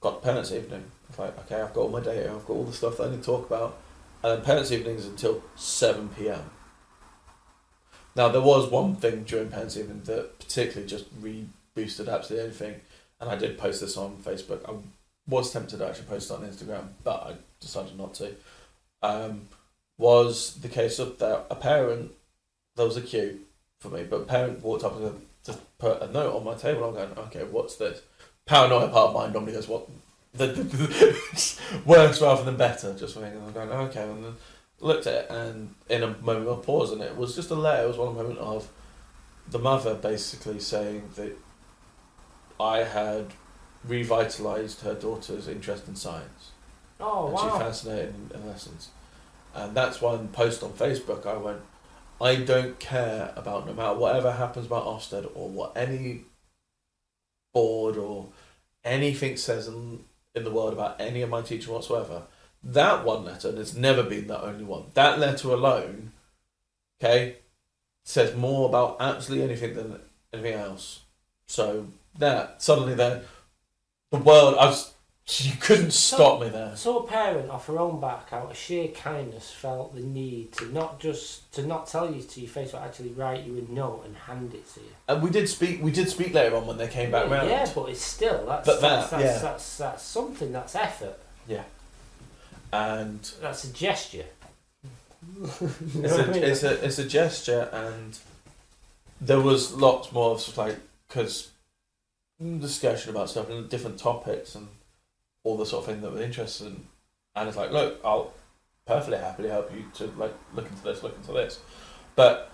got 0.00 0.20
parents' 0.20 0.50
evening. 0.50 0.82
It's 1.08 1.18
like, 1.18 1.38
okay, 1.38 1.62
I've 1.62 1.72
got 1.72 1.82
all 1.82 1.90
my 1.90 2.00
data, 2.00 2.32
I've 2.32 2.44
got 2.44 2.54
all 2.54 2.64
the 2.64 2.72
stuff 2.72 2.96
that 2.96 3.06
I 3.06 3.10
need 3.12 3.20
to 3.20 3.26
talk 3.26 3.46
about. 3.46 3.78
And 4.24 4.36
then 4.36 4.44
parents' 4.44 4.72
evening 4.72 4.96
is 4.96 5.06
until 5.06 5.44
7 5.54 6.08
pm. 6.08 6.50
Now, 8.20 8.28
there 8.28 8.42
was 8.42 8.70
one 8.70 8.96
thing 8.96 9.22
during 9.22 9.46
evening 9.46 10.02
that 10.04 10.38
particularly 10.38 10.86
just 10.86 11.06
re 11.22 11.46
boosted 11.74 12.06
absolutely 12.06 12.48
anything. 12.48 12.82
And 13.18 13.30
I 13.30 13.34
did 13.34 13.56
post 13.56 13.80
this 13.80 13.96
on 13.96 14.18
Facebook. 14.18 14.60
I 14.68 14.74
was 15.26 15.50
tempted 15.50 15.78
to 15.78 15.88
actually 15.88 16.04
post 16.04 16.30
it 16.30 16.34
on 16.34 16.42
Instagram, 16.42 16.88
but 17.02 17.22
I 17.22 17.34
decided 17.60 17.96
not 17.96 18.12
to. 18.16 18.34
Um, 19.00 19.48
was 19.96 20.56
the 20.56 20.68
case 20.68 20.98
of 20.98 21.18
that 21.20 21.46
a 21.50 21.54
parent, 21.54 22.12
there 22.76 22.84
was 22.84 22.98
a 22.98 23.00
queue 23.00 23.40
for 23.80 23.88
me, 23.88 24.04
but 24.04 24.20
a 24.20 24.24
parent 24.26 24.62
walked 24.62 24.84
up 24.84 25.00
and 25.00 25.26
just 25.42 25.78
put 25.78 26.02
a 26.02 26.12
note 26.12 26.36
on 26.36 26.44
my 26.44 26.56
table. 26.56 26.84
I'm 26.84 26.92
going, 26.92 27.18
okay, 27.28 27.44
what's 27.44 27.76
this? 27.76 28.02
Paranoia 28.44 28.88
part 28.88 29.08
of 29.08 29.14
mine 29.14 29.32
normally 29.32 29.54
goes, 29.54 29.66
what? 29.66 29.88
The, 30.34 30.46
the, 30.52 30.62
the 31.86 32.20
rather 32.20 32.44
than 32.44 32.58
better, 32.58 32.92
just. 32.92 33.16
And 33.16 33.24
I'm 33.24 33.52
going, 33.54 33.70
okay, 33.70 34.02
and 34.02 34.22
then 34.22 34.34
looked 34.80 35.06
at 35.06 35.24
it, 35.24 35.30
and 35.30 35.74
in 35.88 36.02
a 36.02 36.16
moment 36.18 36.48
of 36.48 36.62
pause, 36.62 36.92
and 36.92 37.02
it 37.02 37.16
was 37.16 37.34
just 37.34 37.50
a 37.50 37.54
letter. 37.54 37.84
It 37.84 37.88
was 37.88 37.98
one 37.98 38.14
moment 38.14 38.38
of 38.38 38.68
the 39.48 39.58
mother 39.58 39.94
basically 39.94 40.60
saying 40.60 41.10
that 41.16 41.36
I 42.58 42.78
had 42.78 43.32
revitalised 43.86 44.82
her 44.82 44.94
daughter's 44.94 45.48
interest 45.48 45.88
in 45.88 45.96
science 45.96 46.50
Oh, 47.00 47.28
and 47.28 47.38
she 47.38 47.58
fascinated 47.58 48.14
in, 48.14 48.40
in 48.40 48.46
lessons. 48.46 48.90
And 49.54 49.74
that's 49.74 50.00
one 50.00 50.28
post 50.28 50.62
on 50.62 50.72
Facebook 50.72 51.26
I 51.26 51.36
went, 51.36 51.60
I 52.20 52.36
don't 52.36 52.78
care 52.78 53.32
about 53.36 53.66
no 53.66 53.72
matter 53.72 53.98
whatever 53.98 54.32
happens 54.32 54.66
about 54.66 54.84
Ofsted 54.84 55.30
or 55.34 55.48
what 55.48 55.72
any 55.74 56.24
board 57.54 57.96
or 57.96 58.28
anything 58.84 59.36
says 59.36 59.66
in, 59.66 60.04
in 60.34 60.44
the 60.44 60.50
world 60.50 60.74
about 60.74 61.00
any 61.00 61.22
of 61.22 61.30
my 61.30 61.40
teaching 61.40 61.72
whatsoever. 61.72 62.22
That 62.62 63.04
one 63.04 63.24
letter, 63.24 63.48
and 63.48 63.58
it's 63.58 63.74
never 63.74 64.02
been 64.02 64.26
the 64.26 64.42
only 64.42 64.64
one, 64.64 64.84
that 64.94 65.18
letter 65.18 65.48
alone, 65.48 66.12
okay, 67.00 67.36
says 68.04 68.36
more 68.36 68.68
about 68.68 68.96
absolutely 69.00 69.44
anything 69.44 69.74
than 69.74 70.00
anything 70.32 70.54
else. 70.54 71.00
So 71.46 71.88
that 72.18 72.62
suddenly 72.62 72.94
then 72.94 73.22
the 74.10 74.18
world 74.18 74.56
I 74.58 74.66
was 74.66 74.92
you 75.38 75.52
couldn't 75.60 75.92
stop 75.92 76.40
me 76.40 76.48
there. 76.48 76.74
So 76.74 76.98
a 76.98 77.06
parent 77.06 77.50
off 77.50 77.66
her 77.68 77.78
own 77.78 78.00
back, 78.00 78.32
out 78.32 78.50
of 78.50 78.56
sheer 78.56 78.88
kindness, 78.88 79.50
felt 79.50 79.94
the 79.94 80.00
need 80.00 80.52
to 80.54 80.66
not 80.72 80.98
just 80.98 81.52
to 81.54 81.64
not 81.64 81.86
tell 81.86 82.12
you 82.12 82.20
to 82.20 82.40
your 82.40 82.50
face, 82.50 82.72
but 82.72 82.82
actually 82.82 83.10
write 83.10 83.44
you 83.44 83.58
a 83.58 83.72
note 83.72 84.02
and 84.06 84.16
hand 84.16 84.54
it 84.54 84.68
to 84.74 84.80
you. 84.80 84.86
And 85.06 85.22
we 85.22 85.30
did 85.30 85.48
speak. 85.48 85.82
We 85.82 85.92
did 85.92 86.08
speak 86.08 86.34
later 86.34 86.56
on 86.56 86.66
when 86.66 86.78
they 86.78 86.88
came 86.88 87.12
back 87.12 87.26
yeah, 87.26 87.34
round. 87.34 87.48
yeah, 87.48 87.70
but 87.72 87.90
it's 87.90 88.02
still 88.02 88.44
that's 88.46 88.66
But 88.66 88.80
that's, 88.80 89.10
that, 89.10 89.20
that's, 89.20 89.42
yeah. 89.42 89.42
that's, 89.50 89.78
that's 89.78 90.02
something. 90.02 90.52
That's 90.52 90.74
effort. 90.74 91.18
And 92.72 93.20
That's 93.40 93.64
a 93.64 93.72
gesture. 93.72 94.26
You 95.60 96.02
know 96.02 96.08
it's 96.08 96.16
what 96.16 96.28
I 96.28 96.32
mean? 96.32 96.42
a, 96.42 96.46
it's 96.46 96.62
a 96.62 96.84
it's 96.84 96.98
a 96.98 97.04
gesture, 97.06 97.68
and 97.72 98.18
there 99.20 99.40
was 99.40 99.74
lots 99.74 100.12
more 100.12 100.30
of 100.30 100.40
sort 100.40 100.56
of 100.56 100.58
like 100.58 100.80
because 101.08 101.50
discussion 102.58 103.10
about 103.10 103.28
stuff 103.28 103.50
and 103.50 103.68
different 103.68 103.98
topics 103.98 104.54
and 104.54 104.68
all 105.44 105.58
the 105.58 105.66
sort 105.66 105.84
of 105.84 105.92
thing 105.92 106.00
that 106.02 106.12
we're 106.12 106.22
interested 106.22 106.68
in. 106.68 106.84
And 107.36 107.48
it's 107.48 107.56
like, 107.56 107.70
look, 107.70 108.00
I'll 108.02 108.32
perfectly 108.86 109.18
happily 109.18 109.50
help 109.50 109.70
you 109.74 109.84
to 109.94 110.06
like 110.16 110.34
look 110.54 110.66
into 110.70 110.82
this, 110.84 111.02
look 111.02 111.16
into 111.16 111.32
this, 111.32 111.60
but. 112.16 112.46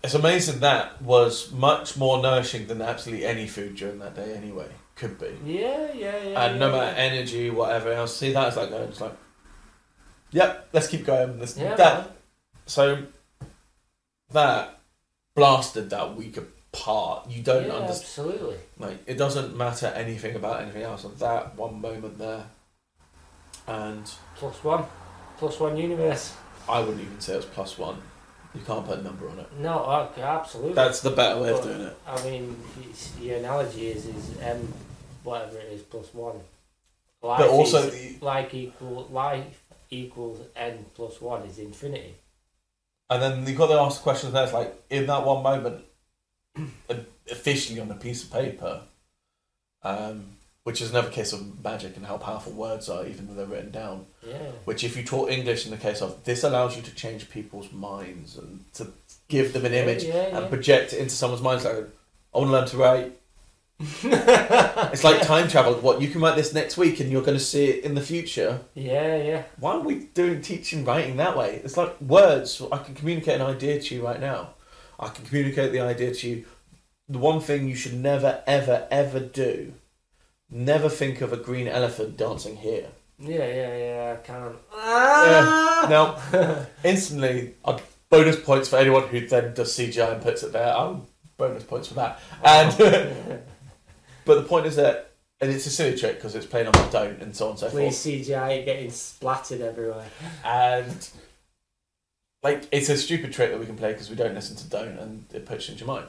It's 0.00 0.14
amazing 0.14 0.60
that 0.60 1.02
was 1.02 1.50
much 1.50 1.96
more 1.96 2.22
nourishing 2.22 2.68
than 2.68 2.80
absolutely 2.80 3.26
any 3.26 3.48
food 3.48 3.74
during 3.74 3.98
that 3.98 4.14
day 4.14 4.32
anyway 4.32 4.68
could 4.98 5.18
be. 5.18 5.38
yeah, 5.44 5.92
yeah, 5.94 6.22
yeah. 6.22 6.44
and 6.44 6.58
no 6.58 6.66
yeah, 6.70 6.80
matter 6.80 6.96
energy, 6.96 7.50
whatever 7.50 7.92
else. 7.92 8.16
See, 8.16 8.32
that 8.32 8.44
that's 8.44 8.56
like 8.56 8.70
going, 8.70 8.88
it's 8.88 9.00
like, 9.00 9.16
yep, 10.32 10.68
let's 10.72 10.88
keep 10.88 11.06
going. 11.06 11.38
This, 11.38 11.56
yeah, 11.56 11.74
that, 11.76 12.04
man. 12.04 12.08
so 12.66 13.02
that 14.32 14.80
blasted 15.34 15.90
that 15.90 16.16
week 16.16 16.36
apart. 16.36 17.30
You 17.30 17.42
don't 17.42 17.66
yeah, 17.66 17.74
understand. 17.74 18.30
absolutely. 18.30 18.56
Like, 18.78 18.98
it 19.06 19.16
doesn't 19.16 19.56
matter 19.56 19.86
anything 19.86 20.34
about 20.36 20.62
anything 20.62 20.82
else. 20.82 21.04
And 21.04 21.16
that 21.18 21.56
one 21.56 21.80
moment 21.80 22.18
there, 22.18 22.44
and 23.66 24.10
Plus 24.36 24.64
one, 24.64 24.84
plus 25.38 25.60
one 25.60 25.76
universe. 25.76 26.34
I 26.68 26.80
wouldn't 26.80 27.00
even 27.00 27.20
say 27.20 27.34
it 27.34 27.36
was 27.36 27.44
plus 27.46 27.78
one. 27.78 28.00
You 28.54 28.62
can't 28.62 28.84
put 28.84 28.98
a 28.98 29.02
number 29.02 29.28
on 29.28 29.38
it. 29.38 29.46
No, 29.58 29.84
okay, 29.84 30.22
absolutely. 30.22 30.72
That's 30.74 31.00
the 31.00 31.10
better 31.10 31.40
way 31.40 31.50
of 31.50 31.62
doing 31.62 31.82
it. 31.82 31.96
I 32.06 32.24
mean, 32.24 32.56
it's, 32.82 33.16
your 33.20 33.36
analogy 33.36 33.88
is 33.88 34.06
is 34.06 34.38
m 34.40 34.72
whatever 35.28 35.58
it 35.58 35.72
is 35.72 35.82
plus 35.82 36.12
one. 36.14 36.40
Life 37.22 37.38
But 37.38 37.50
also 37.50 37.88
is 37.88 38.18
the 38.18 38.24
like 38.24 38.54
equal 38.54 39.08
life 39.10 39.62
equals 39.90 40.40
n 40.56 40.84
plus 40.94 41.20
one 41.20 41.42
is 41.42 41.58
infinity. 41.58 42.14
And 43.10 43.22
then 43.22 43.46
you've 43.46 43.56
got 43.56 43.68
to 43.68 43.74
ask 43.74 43.98
the 43.98 44.02
question 44.02 44.32
there, 44.32 44.44
it's 44.44 44.52
like, 44.52 44.74
in 44.90 45.06
that 45.06 45.24
one 45.24 45.42
moment, 45.42 45.84
officially 47.30 47.80
on 47.80 47.90
a 47.90 47.94
piece 47.94 48.24
of 48.24 48.30
paper, 48.30 48.82
um, 49.82 50.24
which 50.64 50.82
is 50.82 50.90
another 50.90 51.08
case 51.08 51.32
of 51.32 51.64
magic 51.64 51.96
and 51.96 52.04
how 52.04 52.18
powerful 52.18 52.52
words 52.52 52.88
are, 52.90 53.06
even 53.06 53.26
though 53.26 53.32
they're 53.32 53.46
written 53.46 53.70
down. 53.70 54.04
Yeah. 54.26 54.50
Which, 54.66 54.84
if 54.84 54.94
you 54.94 55.04
taught 55.04 55.30
English 55.30 55.64
in 55.64 55.70
the 55.70 55.78
case 55.78 56.02
of, 56.02 56.22
this 56.24 56.44
allows 56.44 56.76
you 56.76 56.82
to 56.82 56.94
change 56.94 57.30
people's 57.30 57.72
minds 57.72 58.36
and 58.36 58.62
to 58.74 58.88
give 59.28 59.54
them 59.54 59.64
an 59.64 59.72
image 59.72 60.04
Yeah, 60.04 60.28
yeah, 60.28 60.38
and 60.38 60.48
project 60.50 60.92
it 60.92 60.98
into 60.98 61.14
someone's 61.14 61.42
mind. 61.42 61.56
It's 61.56 61.64
like, 61.64 61.88
I 62.34 62.38
want 62.38 62.48
to 62.48 62.52
learn 62.52 62.68
to 62.68 62.76
write. 62.76 63.18
It's 64.90 65.04
like 65.04 65.22
time 65.22 65.48
travel. 65.48 65.74
What, 65.74 66.00
you 66.00 66.08
can 66.08 66.20
write 66.20 66.36
this 66.36 66.52
next 66.52 66.76
week 66.76 67.00
and 67.00 67.10
you're 67.10 67.22
going 67.22 67.36
to 67.38 67.44
see 67.44 67.66
it 67.66 67.84
in 67.84 67.94
the 67.94 68.00
future. 68.00 68.60
yeah, 68.74 69.16
yeah. 69.16 69.42
Why 69.58 69.72
are 69.72 69.80
we 69.80 70.06
doing 70.14 70.40
teaching 70.40 70.84
writing 70.84 71.16
that 71.16 71.36
way? 71.36 71.60
It's 71.64 71.76
like 71.76 72.00
words. 72.00 72.62
I 72.72 72.78
can 72.78 72.94
communicate 72.94 73.40
an 73.40 73.42
idea 73.42 73.80
to 73.80 73.94
you 73.94 74.04
right 74.04 74.20
now. 74.20 74.54
I 74.98 75.08
can 75.08 75.24
communicate 75.24 75.72
the 75.72 75.80
idea 75.80 76.12
to 76.14 76.28
you. 76.28 76.44
The 77.08 77.18
one 77.18 77.40
thing 77.40 77.68
you 77.68 77.74
should 77.74 77.94
never, 77.94 78.42
ever, 78.46 78.86
ever 78.90 79.20
do 79.20 79.72
never 80.50 80.88
think 80.88 81.20
of 81.20 81.32
a 81.32 81.36
green 81.36 81.68
elephant 81.68 82.16
dancing 82.16 82.56
here. 82.56 82.88
Yeah, 83.18 83.46
yeah, 83.46 83.76
yeah. 83.76 84.16
I 84.16 84.26
can't. 84.26 84.56
Yeah. 84.74 85.86
Now, 85.88 86.66
instantly, 86.84 87.54
bonus 88.10 88.40
points 88.40 88.68
for 88.68 88.76
anyone 88.76 89.08
who 89.08 89.26
then 89.26 89.54
does 89.54 89.76
CGI 89.76 90.14
and 90.14 90.22
puts 90.22 90.42
it 90.42 90.52
there. 90.52 90.74
Um, 90.76 91.06
bonus 91.36 91.64
points 91.64 91.88
for 91.88 91.94
that. 91.94 92.20
And 92.44 93.42
but 94.28 94.36
the 94.40 94.48
point 94.48 94.66
is 94.66 94.76
that, 94.76 95.10
and 95.40 95.50
it's 95.50 95.66
a 95.66 95.70
silly 95.70 95.96
trick 95.98 96.14
because 96.16 96.34
it's 96.36 96.46
playing 96.46 96.66
on 96.68 96.72
the 96.72 96.88
don't 96.92 97.20
and 97.20 97.34
so 97.34 97.46
on 97.46 97.50
and 97.52 97.58
so 97.58 97.68
forth. 97.68 97.82
Please 97.82 97.96
CGI 98.28 98.64
getting 98.64 98.90
splattered 98.92 99.60
everywhere. 99.60 100.06
and 100.44 101.08
like 102.44 102.62
it's 102.70 102.88
a 102.88 102.96
stupid 102.96 103.32
trick 103.32 103.50
that 103.50 103.58
we 103.58 103.66
can 103.66 103.76
play 103.76 103.92
because 103.92 104.08
we 104.10 104.14
don't 104.16 104.32
listen 104.34 104.54
to 104.56 104.68
don't 104.68 104.96
and 104.98 105.24
it 105.34 105.44
puts 105.44 105.66
you 105.66 105.72
into 105.72 105.84
your 105.84 105.92
mind 105.94 106.06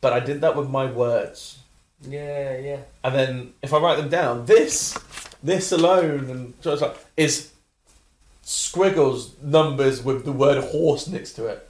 but 0.00 0.12
i 0.12 0.18
did 0.18 0.40
that 0.40 0.56
with 0.56 0.68
my 0.68 0.86
words 0.90 1.58
Yeah, 2.02 2.58
yeah. 2.58 2.78
and 3.04 3.14
then 3.14 3.52
if 3.62 3.72
i 3.72 3.78
write 3.78 3.96
them 3.98 4.08
down 4.08 4.46
this 4.46 4.98
this 5.40 5.70
alone 5.70 6.28
and 6.30 6.54
so 6.62 6.72
it's 6.72 6.82
like 6.82 6.96
is 7.16 7.52
squiggles 8.42 9.36
numbers 9.40 10.02
with 10.02 10.24
the 10.24 10.32
word 10.32 10.62
horse 10.64 11.06
next 11.06 11.34
to 11.34 11.46
it 11.46 11.68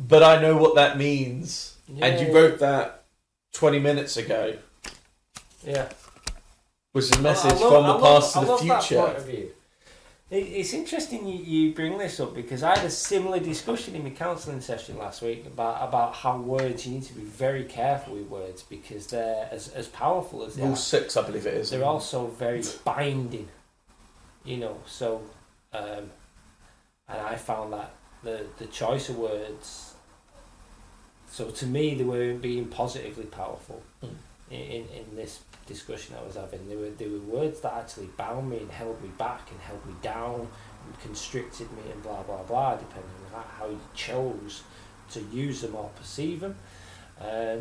but 0.00 0.22
i 0.24 0.40
know 0.42 0.56
what 0.56 0.74
that 0.74 0.98
means 0.98 1.76
and 2.00 2.20
you 2.20 2.26
Yeah. 2.26 2.32
wrote 2.32 2.58
that 2.58 3.04
20 3.56 3.78
minutes 3.78 4.16
ago 4.18 4.54
Yeah. 5.64 5.88
which 6.92 7.06
is 7.06 7.12
a 7.12 7.22
message 7.22 7.52
I 7.52 7.56
love- 7.56 7.72
from 7.72 7.86
the 7.86 7.98
past 7.98 8.32
to 8.34 8.40
the 8.40 8.56
future 8.58 9.00
point 9.02 9.16
of 9.16 9.24
view. 9.26 9.50
It, 10.28 10.36
it's 10.38 10.74
interesting 10.74 11.26
you, 11.26 11.38
you 11.38 11.72
bring 11.72 11.96
this 11.98 12.18
up 12.18 12.34
because 12.34 12.62
I 12.64 12.76
had 12.76 12.84
a 12.84 12.90
similar 12.90 13.38
discussion 13.38 13.94
in 13.94 14.02
my 14.02 14.10
counselling 14.10 14.60
session 14.60 14.98
last 14.98 15.22
week 15.22 15.46
about, 15.46 15.88
about 15.88 16.14
how 16.16 16.36
words 16.38 16.84
you 16.86 16.94
need 16.94 17.04
to 17.04 17.14
be 17.14 17.22
very 17.22 17.64
careful 17.64 18.14
with 18.14 18.28
words 18.28 18.62
because 18.62 19.06
they're 19.06 19.48
as, 19.50 19.68
as 19.68 19.86
powerful 19.86 20.44
as 20.44 20.56
they 20.56 20.62
rule 20.62 20.72
are. 20.72 20.76
6 20.76 21.16
i 21.16 21.22
believe 21.22 21.46
it 21.46 21.54
is 21.54 21.70
They're 21.70 21.84
also 21.84 22.26
very 22.26 22.62
binding, 22.84 23.48
you 24.44 24.56
know. 24.58 24.78
So, 24.86 25.22
um, 25.72 26.10
and 27.08 27.20
I 27.20 27.36
found 27.36 27.72
that 27.72 27.92
the 28.24 28.46
the 28.58 28.66
choice 28.66 29.08
of 29.08 29.16
words. 29.16 29.85
So 31.36 31.50
to 31.60 31.66
me, 31.66 31.94
they 31.94 32.04
were 32.04 32.32
being 32.48 32.64
positively 32.80 33.26
powerful 33.40 33.80
Mm. 34.02 34.14
in, 34.50 34.60
in 34.76 34.84
in 35.00 35.06
this 35.20 35.32
discussion 35.72 36.14
I 36.20 36.24
was 36.26 36.36
having. 36.36 36.62
They 36.70 36.76
were 36.82 36.92
they 37.00 37.08
were 37.14 37.24
words 37.38 37.58
that 37.60 37.74
actually 37.82 38.10
bound 38.24 38.44
me 38.52 38.58
and 38.64 38.70
held 38.70 38.96
me 39.06 39.10
back 39.26 39.42
and 39.52 39.58
held 39.68 39.82
me 39.90 39.94
down 40.12 40.38
and 40.84 40.92
constricted 41.06 41.68
me 41.78 41.84
and 41.92 42.00
blah 42.06 42.22
blah 42.28 42.42
blah, 42.50 42.72
depending 42.84 43.10
on 43.34 43.44
how- 43.58 43.66
you 43.74 43.80
chose 43.94 44.54
to 45.14 45.20
use 45.44 45.58
them 45.62 45.74
or 45.80 45.88
perceive 46.00 46.38
them. 46.40 46.54
Um, 47.30 47.60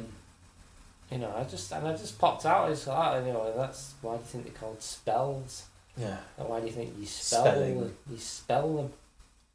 you 1.12 1.18
know, 1.22 1.32
I 1.40 1.44
just 1.44 1.68
and 1.74 1.86
I 1.88 1.92
just 2.04 2.16
popped 2.24 2.46
out. 2.46 2.72
It's 2.72 2.88
like 2.88 3.26
you 3.26 3.34
know, 3.34 3.52
that's 3.62 3.82
why 4.02 4.14
do 4.16 4.22
you 4.24 4.30
think 4.32 4.44
they're 4.46 4.62
called 4.62 4.82
spells? 4.82 5.54
yeah 5.98 6.18
And 6.38 6.48
why 6.50 6.60
do 6.62 6.66
you 6.70 6.76
think 6.80 6.90
you 7.00 7.06
spell 7.06 7.46
Spelling. 7.46 7.80
them? 7.82 7.98
You 8.12 8.18
spell 8.18 8.70
them. 8.78 8.90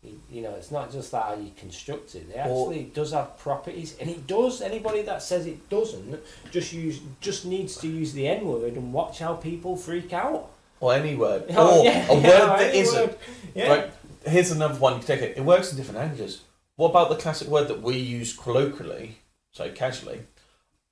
You, 0.02 0.40
know, 0.40 0.54
it's 0.54 0.70
not 0.70 0.90
just 0.90 1.10
that 1.12 1.22
how 1.24 1.34
you 1.34 1.50
construct 1.58 2.14
it. 2.14 2.28
It 2.30 2.36
Or- 2.46 2.68
actually 2.70 2.84
does 2.94 3.12
have 3.12 3.36
properties, 3.38 3.96
and 4.00 4.08
it 4.08 4.26
does. 4.26 4.62
Anybody 4.62 5.02
that 5.02 5.22
says 5.22 5.44
it 5.46 5.68
doesn't 5.68 6.18
just 6.50 6.72
use 6.72 7.00
just 7.20 7.44
needs 7.44 7.76
to 7.78 7.86
use 7.86 8.14
the 8.14 8.26
N 8.26 8.46
word 8.48 8.74
and 8.74 8.94
watch 8.94 9.18
how 9.18 9.34
people 9.34 9.76
freak 9.76 10.12
out. 10.14 10.50
or 10.80 10.94
any 10.94 11.14
word 11.16 11.44
Oh, 11.50 11.80
or 11.80 11.84
yeah, 11.84 12.10
a 12.10 12.14
yeah, 12.14 12.28
word 12.28 12.42
or 12.42 12.58
that 12.58 12.74
isn't 12.74 12.98
word. 13.08 13.18
Yeah. 13.54 13.68
Right. 13.68 13.92
Here's 14.24 14.50
another 14.50 14.74
one. 14.78 14.96
You 14.96 15.02
take 15.02 15.20
it. 15.20 15.36
It 15.36 15.44
works 15.44 15.70
in 15.70 15.76
different 15.76 15.98
languages. 15.98 16.40
What 16.76 16.90
about 16.90 17.10
the 17.10 17.16
classic 17.16 17.48
word 17.48 17.68
that 17.68 17.82
we 17.82 17.98
use 17.98 18.34
colloquially, 18.34 19.18
so 19.52 19.70
casually? 19.70 20.20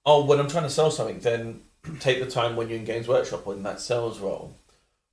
Oh, 0.05 0.27
when 0.27 0.39
I'm 0.39 0.49
trying 0.49 0.65
to 0.65 0.71
sell 0.71 0.91
something, 0.91 1.21
then 1.21 1.63
take 2.01 2.21
the 2.23 2.31
time 2.31 2.57
when 2.57 2.69
you're 2.69 2.79
in 2.79 2.85
Games 2.85 3.09
Workshop 3.09 3.47
or 3.47 3.55
in 3.55 3.63
that 3.63 3.81
sales 3.81 4.19
role. 4.21 4.53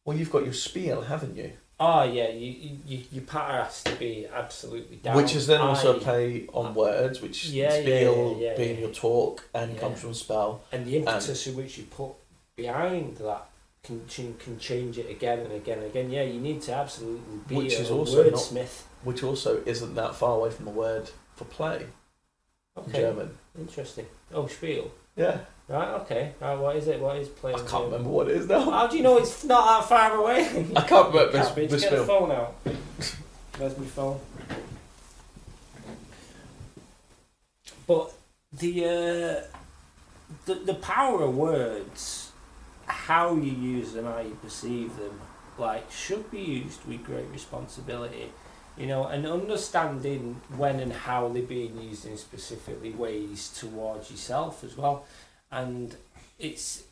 Well, 0.03 0.17
you've 0.17 0.31
got 0.31 0.43
your 0.43 0.53
spiel, 0.53 1.03
haven't 1.03 1.37
you? 1.37 1.53
Oh 1.79 2.03
yeah, 2.03 2.29
you, 2.29 2.51
you, 2.51 2.77
you 2.87 3.03
your 3.11 3.23
patter 3.25 3.63
has 3.63 3.83
to 3.83 3.95
be 3.95 4.25
absolutely 4.33 4.95
down. 4.97 5.17
which 5.17 5.35
is 5.35 5.45
then 5.47 5.59
also 5.61 5.93
I- 5.93 5.97
a 5.97 5.99
play 5.99 6.47
on 6.53 6.73
words, 6.73 7.21
which 7.21 7.47
Yeah, 7.47 7.75
yeah, 7.75 7.81
spiel 7.81 8.37
yeah, 8.39 8.51
yeah, 8.51 8.57
being 8.57 8.75
yeah. 8.75 8.81
your 8.85 8.91
talk 8.93 9.43
and 9.53 9.73
Yeah. 9.73 9.79
comes 9.79 9.99
from 9.99 10.13
spell. 10.13 10.61
and 10.71 10.85
the 10.85 10.97
impetus 10.97 11.47
in 11.47 11.55
which 11.57 11.77
you 11.77 11.83
put 11.85 12.11
behind 12.55 13.17
that 13.17 13.49
can 13.83 14.05
can 14.07 14.57
change 14.57 14.97
it 14.97 15.09
again 15.09 15.39
and 15.39 15.51
again 15.51 15.79
and 15.79 15.87
again. 15.87 16.09
Yeah, 16.09 16.23
you 16.23 16.39
need 16.39 16.61
to 16.63 16.73
absolutely 16.73 17.39
be 17.47 17.55
Which 17.55 17.73
a 17.73 17.81
is 17.81 17.91
also 17.91 18.23
not- 18.23 18.33
wordsmith. 18.33 18.83
Which 19.03 19.21
also 19.21 19.61
isn't 19.65 19.95
that 19.95 20.15
far 20.15 20.37
away 20.37 20.49
from 20.51 20.65
the 20.65 20.71
word 20.71 21.09
for 21.35 21.45
play 21.45 21.85
in 22.77 22.83
Okay, 22.83 23.01
German. 23.01 23.37
interesting. 23.59 24.07
Oh, 24.33 24.47
spiel. 24.47 24.91
Yeah. 25.15 25.39
Right. 25.67 25.89
Okay. 26.01 26.33
Right. 26.39 26.55
What 26.55 26.75
is 26.75 26.87
it? 26.87 26.99
What 26.99 27.17
is 27.17 27.27
playing? 27.27 27.57
I 27.57 27.63
can't 27.63 27.85
remember 27.85 28.09
what 28.09 28.29
it 28.29 28.37
is 28.37 28.47
now. 28.47 28.69
How 28.69 28.87
do 28.87 28.97
you 28.97 29.03
know 29.03 29.17
it's 29.17 29.43
not 29.43 29.81
that 29.81 29.89
far 29.89 30.15
away? 30.15 30.41
I 30.75 30.81
can't 30.81 31.13
remember 31.13 31.31
Cabbage, 31.31 31.69
this, 31.69 31.81
this 31.81 31.89
get 31.89 31.99
the 31.99 32.05
phone 32.05 32.31
out. 32.31 32.55
Where's 33.57 33.77
my 33.77 33.85
phone? 33.85 34.19
But 37.87 38.13
the 38.53 38.85
uh, 38.85 39.41
the 40.45 40.55
the 40.55 40.73
power 40.75 41.23
of 41.23 41.35
words, 41.35 42.31
how 42.85 43.35
you 43.35 43.51
use 43.51 43.93
them, 43.93 44.05
how 44.05 44.19
you 44.19 44.37
perceive 44.41 44.97
them, 44.97 45.19
like 45.57 45.91
should 45.91 46.29
be 46.29 46.41
used 46.41 46.85
with 46.85 47.03
great 47.03 47.27
responsibility. 47.31 48.31
You 48.77 48.87
know, 48.87 49.07
and 49.07 49.25
understanding 49.25 50.41
when 50.57 50.81
and 50.81 50.91
how 50.91 51.29
they're 51.29 51.43
being 51.43 51.81
used 51.81 52.05
in 52.05 52.17
specifically 52.17 52.91
ways 52.91 53.49
towards 53.57 54.11
yourself 54.11 54.63
as 54.63 54.75
well. 54.75 55.05
And 55.49 55.95
it's 56.37 56.83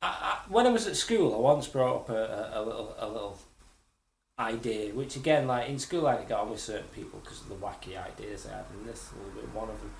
I, 0.00 0.06
I, 0.06 0.38
when 0.48 0.66
I 0.66 0.70
was 0.70 0.86
at 0.86 0.96
school, 0.96 1.34
I 1.34 1.38
once 1.38 1.66
brought 1.66 1.96
up 1.96 2.08
a, 2.10 2.52
a, 2.54 2.60
a 2.60 2.62
little 2.62 2.94
a 2.98 3.08
little 3.08 3.38
idea, 4.38 4.94
which 4.94 5.16
again, 5.16 5.46
like 5.46 5.68
in 5.68 5.78
school, 5.78 6.06
I 6.06 6.22
got 6.24 6.42
on 6.42 6.50
with 6.50 6.60
certain 6.60 6.88
people 6.94 7.20
because 7.20 7.40
of 7.40 7.48
the 7.48 7.54
wacky 7.54 8.00
ideas 8.00 8.46
I 8.46 8.56
had, 8.56 8.64
and 8.72 8.88
this 8.88 9.02
is 9.02 9.12
a 9.12 9.16
little 9.16 9.40
bit 9.40 9.54
one 9.54 9.68
of 9.70 9.80
them. 9.80 9.92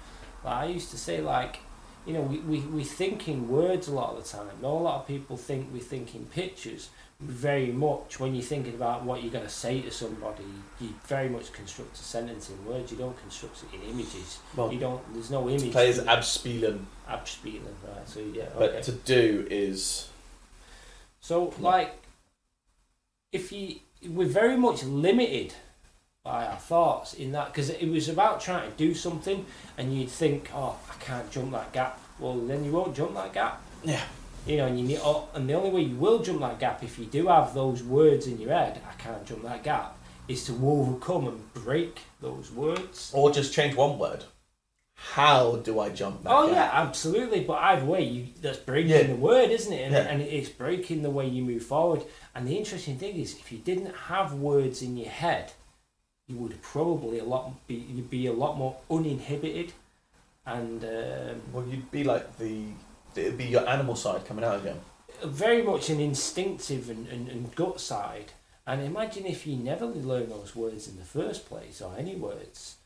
Like 0.44 0.54
I 0.54 0.64
used 0.66 0.90
to 0.90 0.98
say, 0.98 1.20
like 1.20 1.58
you 2.06 2.12
know, 2.12 2.20
we, 2.20 2.38
we, 2.38 2.60
we 2.60 2.84
think 2.84 3.28
in 3.28 3.48
words 3.48 3.88
a 3.88 3.92
lot 3.92 4.14
of 4.14 4.22
the 4.22 4.28
time. 4.28 4.46
Not 4.62 4.70
a 4.70 4.82
lot 4.88 5.00
of 5.00 5.08
people 5.08 5.36
think 5.36 5.72
we 5.72 5.80
think 5.80 6.14
in 6.14 6.24
pictures. 6.26 6.90
Very 7.18 7.72
much 7.72 8.20
when 8.20 8.34
you're 8.34 8.44
thinking 8.44 8.74
about 8.74 9.02
what 9.02 9.22
you're 9.22 9.32
going 9.32 9.44
to 9.44 9.50
say 9.50 9.80
to 9.80 9.90
somebody, 9.90 10.44
you 10.80 10.94
very 11.06 11.30
much 11.30 11.50
construct 11.52 11.94
a 11.94 12.02
sentence 12.02 12.50
in 12.50 12.64
words. 12.66 12.92
You 12.92 12.98
don't 12.98 13.18
construct 13.18 13.64
it 13.64 13.74
in 13.74 13.90
images. 13.90 14.38
Well, 14.54 14.70
You 14.70 14.78
don't. 14.78 15.14
There's 15.14 15.30
no 15.30 15.48
image. 15.48 15.74
it. 15.98 16.06
abspielen, 16.06 16.84
abspielen, 17.08 17.74
right? 17.88 18.06
So 18.06 18.20
yeah, 18.20 18.50
but 18.58 18.82
to 18.82 18.92
do 18.92 19.46
is 19.50 20.08
So, 21.20 21.54
like, 21.58 21.94
if 23.32 23.50
you, 23.50 23.76
we're 24.06 24.28
very 24.28 24.56
much 24.56 24.84
limited 24.84 25.54
by 26.26 26.44
our 26.46 26.56
thoughts 26.56 27.14
in 27.14 27.30
that, 27.32 27.46
because 27.52 27.70
it 27.70 27.88
was 27.88 28.08
about 28.08 28.40
trying 28.40 28.68
to 28.70 28.76
do 28.76 28.94
something, 28.94 29.46
and 29.78 29.96
you'd 29.96 30.10
think, 30.10 30.50
oh, 30.52 30.76
I 30.90 30.94
can't 31.02 31.30
jump 31.30 31.52
that 31.52 31.72
gap. 31.72 32.00
Well, 32.18 32.36
then 32.38 32.64
you 32.64 32.72
won't 32.72 32.96
jump 32.96 33.14
that 33.14 33.32
gap. 33.32 33.62
yeah. 33.84 34.02
You 34.46 34.58
know, 34.58 34.66
and 34.66 34.78
you 34.78 34.86
need, 34.86 35.00
oh, 35.02 35.28
and 35.34 35.48
the 35.48 35.54
only 35.54 35.70
way 35.70 35.80
you 35.82 35.96
will 35.96 36.20
jump 36.20 36.40
that 36.40 36.58
gap, 36.60 36.82
if 36.82 36.98
you 36.98 37.04
do 37.06 37.26
have 37.28 37.52
those 37.54 37.82
words 37.82 38.26
in 38.28 38.38
your 38.40 38.52
head, 38.52 38.80
I 38.88 38.94
can't 39.00 39.24
jump 39.26 39.42
that 39.44 39.62
gap, 39.64 39.96
is 40.28 40.44
to 40.46 40.52
overcome 40.64 41.26
and 41.28 41.54
break 41.54 42.00
those 42.20 42.50
words. 42.52 43.10
Or 43.14 43.30
just 43.32 43.52
change 43.54 43.74
one 43.76 43.98
word. 43.98 44.24
How 44.94 45.56
do 45.56 45.78
I 45.80 45.90
jump 45.90 46.22
that? 46.22 46.32
Oh 46.32 46.46
gap? 46.46 46.54
yeah, 46.56 46.70
absolutely. 46.80 47.40
But 47.40 47.54
either 47.58 47.84
way, 47.84 48.02
you 48.04 48.26
that's 48.40 48.58
breaking 48.58 48.90
Yeah. 48.92 49.02
the 49.04 49.16
word, 49.16 49.50
isn't 49.50 49.72
it? 49.72 49.82
And, 49.82 49.92
Yeah. 49.94 50.00
and 50.10 50.22
it's 50.22 50.48
breaking 50.48 51.02
the 51.02 51.10
way 51.10 51.26
you 51.28 51.44
move 51.44 51.64
forward. 51.64 52.02
And 52.34 52.46
the 52.48 52.56
interesting 52.56 52.98
thing 52.98 53.16
is, 53.16 53.34
if 53.34 53.52
you 53.52 53.58
didn't 53.58 53.94
have 54.08 54.32
words 54.32 54.80
in 54.80 54.96
your 54.96 55.10
head, 55.10 55.52
you 56.28 56.36
would 56.36 56.60
probably 56.62 57.18
a 57.18 57.24
lot 57.24 57.66
be 57.66 57.74
you'd 57.74 58.10
be 58.10 58.26
a 58.26 58.32
lot 58.32 58.56
more 58.56 58.76
uninhibited, 58.90 59.72
and 60.44 60.84
um, 60.84 61.42
Well, 61.52 61.66
you'd 61.66 61.90
be 61.90 62.04
like 62.04 62.38
the. 62.38 62.64
It'd 63.14 63.38
be 63.38 63.44
your 63.46 63.66
animal 63.68 63.96
side 63.96 64.26
coming 64.26 64.44
out 64.44 64.60
again. 64.60 64.80
very 65.24 65.62
much 65.62 65.88
an 65.88 66.00
instinctive 66.00 66.90
and, 66.90 67.06
and, 67.08 67.28
and 67.28 67.54
gut 67.54 67.80
side. 67.80 68.32
And 68.66 68.82
imagine 68.82 69.24
if 69.26 69.46
you 69.46 69.56
never 69.56 69.86
learn 69.86 70.28
those 70.28 70.54
words 70.54 70.86
in 70.88 70.96
the 70.98 71.04
first 71.04 71.46
place, 71.48 71.80
or 71.80 71.94
any 71.96 72.16
words, 72.16 72.76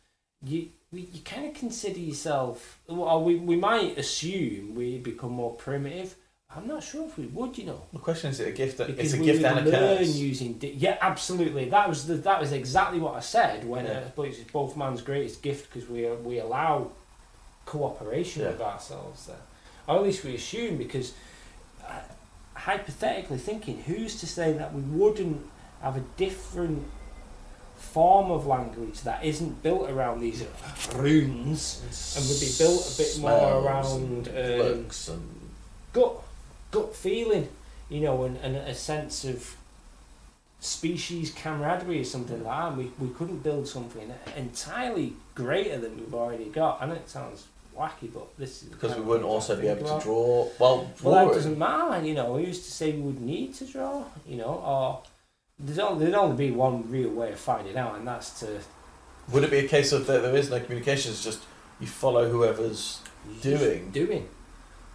you 0.45 0.69
you 0.93 1.21
kind 1.25 1.47
of 1.47 1.55
consider 1.55 1.99
yourself. 1.99 2.79
Well, 2.87 3.25
we 3.25 3.37
we 3.37 3.57
might 3.57 3.97
assume 3.99 4.75
we 4.75 4.99
become 4.99 5.33
more 5.33 5.55
primitive. 5.55 6.15
I'm 6.57 6.67
not 6.67 6.83
sure 6.83 7.07
if 7.07 7.17
we 7.17 7.27
would, 7.27 7.57
you 7.57 7.65
know, 7.67 7.81
The 7.93 8.01
question 8.01 8.31
is, 8.31 8.41
it 8.41 8.49
a 8.49 8.51
gift? 8.51 8.79
That, 8.79 8.89
because 8.89 9.05
it's 9.05 9.15
a 9.15 9.21
we 9.21 9.27
gift 9.27 9.43
would 9.43 9.53
and 9.59 9.69
a 9.69 9.71
learn 9.71 9.99
curse. 9.99 10.17
using. 10.17 10.55
Di- 10.55 10.73
yeah, 10.77 10.99
absolutely. 11.01 11.69
That 11.69 11.89
was 11.89 12.07
the 12.09 12.15
that 12.17 12.41
was 12.41 12.51
exactly 12.53 12.99
what 12.99 13.15
I 13.15 13.21
said 13.21 13.65
when 13.69 13.85
Yeah. 13.87 13.93
uh, 13.93 14.11
but 14.17 14.23
it's 14.29 14.39
both 14.51 14.77
man's 14.77 15.01
greatest 15.01 15.43
gift 15.43 15.73
because 15.73 15.89
we 15.89 16.07
we 16.09 16.39
allow 16.41 16.91
cooperation 17.67 18.43
Yeah. 18.43 18.51
with 18.51 18.61
ourselves 18.63 19.27
there, 19.27 19.37
or 19.87 19.97
at 19.99 20.03
least 20.03 20.25
we 20.25 20.35
assume 20.35 20.77
because 20.77 21.13
uh, 21.87 21.93
hypothetically 22.55 23.39
thinking, 23.39 23.83
who's 23.83 24.19
to 24.21 24.27
say 24.27 24.53
that 24.55 24.75
we 24.75 24.81
wouldn't 24.83 25.41
have 25.83 25.97
a 25.97 26.05
different 26.17 26.83
form 27.77 28.31
of 28.31 28.45
language 28.47 29.01
that 29.03 29.25
isn't 29.25 29.63
built 29.63 29.89
around 29.89 30.21
these 30.21 30.45
runes 30.97 31.81
and 32.17 32.29
would 32.29 32.41
be 32.41 32.53
built 32.59 32.93
a 32.93 32.97
bit 32.99 33.19
more 33.21 33.65
around 33.65 34.29
um, 34.29 34.35
and 34.35 34.91
gut 35.93 36.23
gut 36.71 36.95
feeling, 36.95 37.49
you 37.89 38.01
know, 38.01 38.25
and, 38.25 38.37
and 38.39 38.57
a 38.57 38.75
sense 38.75 39.25
of 39.25 39.57
species 40.61 41.33
camaraderie 41.33 42.01
or 42.01 42.05
something 42.05 42.45
like 42.45 42.57
that. 42.57 42.69
And 42.69 42.77
we, 42.79 43.07
we 43.07 43.15
couldn't 43.15 43.43
build 43.43 43.67
something 43.67 44.13
entirely 44.37 45.15
greater 45.35 45.79
than 45.79 45.97
we've 45.97 46.15
already 46.15 46.47
got. 46.47 46.83
I 46.83 46.87
know 46.87 46.95
it 46.95 47.09
sounds 47.09 47.47
wacky, 47.77 48.13
but 48.13 48.37
this 48.39 48.63
is 48.63 48.69
because 48.69 48.95
we 48.95 49.01
wouldn't 49.03 49.25
also 49.27 49.59
be 49.59 49.69
able 49.69 49.87
about. 49.87 50.01
to 50.01 50.05
draw. 50.07 50.49
Well, 50.59 50.77
Well, 51.03 51.15
that 51.15 51.23
drawing. 51.23 51.29
doesn't 51.35 51.59
matter, 51.59 52.05
you 52.07 52.15
know. 52.15 52.37
Who's 52.37 52.59
to 52.65 52.71
say 52.71 52.93
we 52.93 53.01
would 53.01 53.21
need 53.21 53.55
to 53.55 53.65
draw, 53.65 54.05
you 54.27 54.37
know, 54.37 54.55
or 54.65 55.03
there's 55.59 55.79
only, 55.79 56.05
there'd 56.05 56.15
only 56.17 56.37
be 56.37 56.51
one 56.51 56.91
real 56.91 57.11
way 57.11 57.33
of 57.33 57.39
finding 57.39 57.77
out, 57.77 57.97
and 57.97 58.07
that's 58.07 58.41
to 58.41 58.61
Would 59.33 59.45
it 59.45 59.51
be 59.51 59.59
a 59.61 59.69
case 59.69 59.93
of 59.93 60.07
that 60.09 60.23
there 60.23 60.37
is 60.37 60.51
no 60.51 60.61
communication? 60.61 61.13
It's 61.13 61.25
just 61.25 61.41
you 61.81 61.87
follow 61.87 62.29
whoever's 62.29 63.01
Doing. 63.43 63.91
doing, 63.91 64.29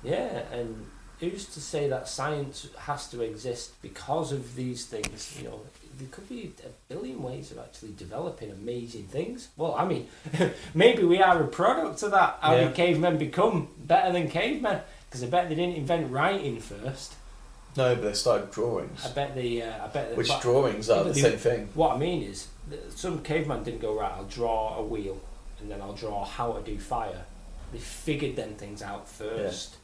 yeah. 0.04 0.44
And 0.52 0.86
who's 1.30 1.46
to 1.54 1.60
say 1.62 1.88
that 1.90 2.08
science 2.08 2.68
has 2.80 3.08
to 3.10 3.22
exist 3.22 3.80
because 3.82 4.32
of 4.32 4.56
these 4.56 4.86
things? 4.86 5.36
You 5.40 5.50
know, 5.50 5.60
there 5.98 6.08
could 6.12 6.28
be 6.28 6.52
a 6.66 6.94
billion 6.94 7.22
ways 7.24 7.52
of 7.52 7.60
actually 7.60 7.94
developing 7.98 8.52
amazing 8.52 9.04
things. 9.06 9.48
Well, 9.58 9.76
I 9.76 9.86
mean, 9.86 10.08
maybe 10.74 11.04
we 11.04 11.22
are 11.22 11.42
a 11.42 11.48
product 11.48 12.04
of 12.04 12.12
that. 12.12 12.38
How 12.42 12.56
Yeah. 12.56 12.66
did 12.66 12.76
cavemen 12.76 13.18
become 13.18 13.70
better 13.80 14.12
than 14.12 14.30
cavemen? 14.30 14.82
Because 15.10 15.24
I 15.24 15.28
bet 15.28 15.50
they 15.50 15.56
didn't 15.56 15.76
invent 15.76 16.12
writing 16.12 16.60
first. 16.60 17.14
no, 17.78 17.96
but 17.96 18.04
they 18.04 18.14
started 18.14 18.52
drawings, 18.52 19.06
I 19.06 19.12
bet 19.12 19.36
they. 19.36 19.62
Uh, 19.62 19.86
I 19.86 19.88
bet. 19.88 20.10
they- 20.10 20.16
which 20.16 20.28
but- 20.30 20.42
drawings 20.42 20.90
are 20.90 21.00
the 21.04 21.10
but 21.10 21.16
the- 21.16 21.22
same 21.22 21.38
thing. 21.38 21.70
What 21.74 21.96
I 21.96 21.98
mean 21.98 22.24
is, 22.24 22.48
some 22.96 23.22
caveman 23.22 23.64
didn't 23.64 23.82
go 23.82 23.94
right. 23.98 24.12
I'll 24.12 24.24
draw 24.26 24.78
a 24.78 24.84
wheel, 24.84 25.20
and 25.60 25.70
then 25.72 25.82
I'll 25.82 25.94
draw 25.94 26.26
how 26.26 26.54
to 26.54 26.62
do 26.62 26.78
fire. 26.80 27.24
They 27.72 27.80
figured 27.80 28.36
them 28.36 28.56
things 28.56 28.82
out 28.82 29.08
first, 29.08 29.76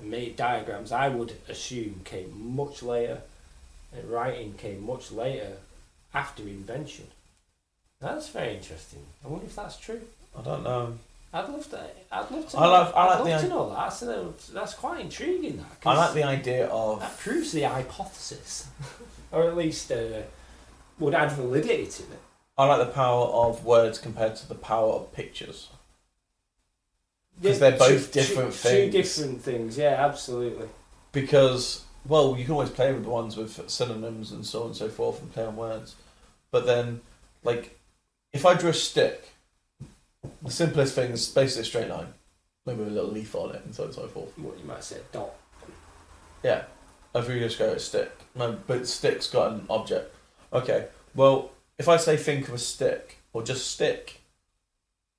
and 0.00 0.10
made 0.10 0.36
diagrams. 0.36 0.92
I 0.92 1.08
would 1.08 1.34
assume 1.48 2.02
came 2.04 2.54
much 2.56 2.82
later, 2.82 3.20
and 3.94 4.10
writing 4.10 4.54
came 4.54 4.84
much 4.84 5.10
later 5.12 5.58
after 6.14 6.42
invention. 6.42 7.08
That's 8.00 8.28
very 8.28 8.56
interesting. 8.56 9.04
I 9.24 9.28
wonder 9.28 9.46
if 9.46 9.54
that's 9.56 9.76
true. 9.76 10.00
I 10.38 10.42
don't 10.42 10.64
know. 10.64 10.98
I'd 11.32 11.48
love 11.48 11.68
to. 11.70 11.80
I'd 12.10 12.30
love 12.30 12.48
to. 12.48 12.58
I 12.58 12.64
know, 12.64 12.72
like- 12.72 12.94
I 12.94 13.06
I'd 13.06 13.18
love 13.20 13.24
the 13.40 13.46
to 13.46 13.48
know 13.48 13.70
that. 13.70 13.88
So 13.92 14.34
that's 14.52 14.74
quite 14.74 15.00
intriguing. 15.00 15.58
That 15.58 15.86
I 15.86 15.96
like 15.96 16.14
the 16.14 16.24
idea 16.24 16.66
of 16.66 17.00
that 17.00 17.18
proves 17.18 17.52
the 17.52 17.62
hypothesis, 17.62 18.68
or 19.32 19.44
at 19.48 19.56
least 19.56 19.92
uh, 19.92 20.22
would 20.98 21.14
add 21.14 21.32
validity 21.32 21.86
to 21.86 22.02
it. 22.02 22.18
I 22.58 22.66
like 22.66 22.86
the 22.86 22.92
power 22.92 23.26
of 23.26 23.64
words 23.64 23.98
compared 23.98 24.36
to 24.36 24.48
the 24.48 24.54
power 24.54 24.92
of 24.92 25.12
pictures. 25.12 25.68
'Cause 27.42 27.58
they're 27.58 27.78
both 27.78 28.12
two- 28.12 28.20
different 28.20 28.52
two, 28.52 28.58
things. 28.58 28.92
Two 28.94 29.02
different 29.02 29.42
things, 29.42 29.78
yeah, 29.78 30.04
absolutely. 30.06 30.68
because 31.12 31.82
well 32.06 32.36
you 32.38 32.44
can 32.44 32.52
always 32.52 32.70
play 32.70 32.92
with 32.92 33.02
the 33.04 33.10
ones 33.10 33.36
with 33.36 33.68
synonyms 33.70 34.30
and 34.32 34.46
so 34.46 34.60
on 34.60 34.66
and 34.68 34.76
so 34.76 34.88
forth 34.88 35.20
and 35.20 35.32
play 35.32 35.44
on 35.44 35.56
words. 35.56 35.94
But 36.50 36.66
then 36.66 37.00
like 37.42 37.78
if 38.32 38.44
i 38.46 38.54
drew 38.54 38.70
a 38.70 38.74
stick 38.74 39.30
the 40.42 40.50
simplest 40.50 40.94
thing 40.94 41.10
is 41.12 41.28
basically 41.28 41.62
a 41.62 41.64
straight 41.64 41.88
line. 41.88 42.12
Maybe 42.66 42.80
with 42.80 42.88
a 42.88 42.92
little 42.92 43.10
leaf 43.10 43.34
on 43.34 43.54
it 43.54 43.62
and 43.64 43.74
so 43.74 43.84
on 43.84 43.88
and 43.88 43.94
so 43.96 44.06
forth. 44.08 44.38
What 44.38 44.58
you 44.58 44.64
might 44.64 44.84
say, 44.84 44.96
a 44.96 45.12
dot. 45.12 45.32
yeah. 46.42 46.64
If 47.14 47.26
we 47.26 47.40
just 47.40 47.58
go 47.58 47.70
a 47.70 47.78
stick. 47.78 48.12
No 48.34 48.56
but 48.66 48.86
stick's 48.86 49.28
got 49.28 49.52
an 49.52 49.66
object. 49.70 50.14
Okay. 50.52 50.86
Well 51.14 51.50
if 51.78 51.88
i 51.88 51.96
say 51.96 52.16
think 52.16 52.46
of 52.48 52.54
a 52.54 52.58
stick 52.58 53.18
or 53.32 53.42
just 53.42 53.70
stick 53.70 54.19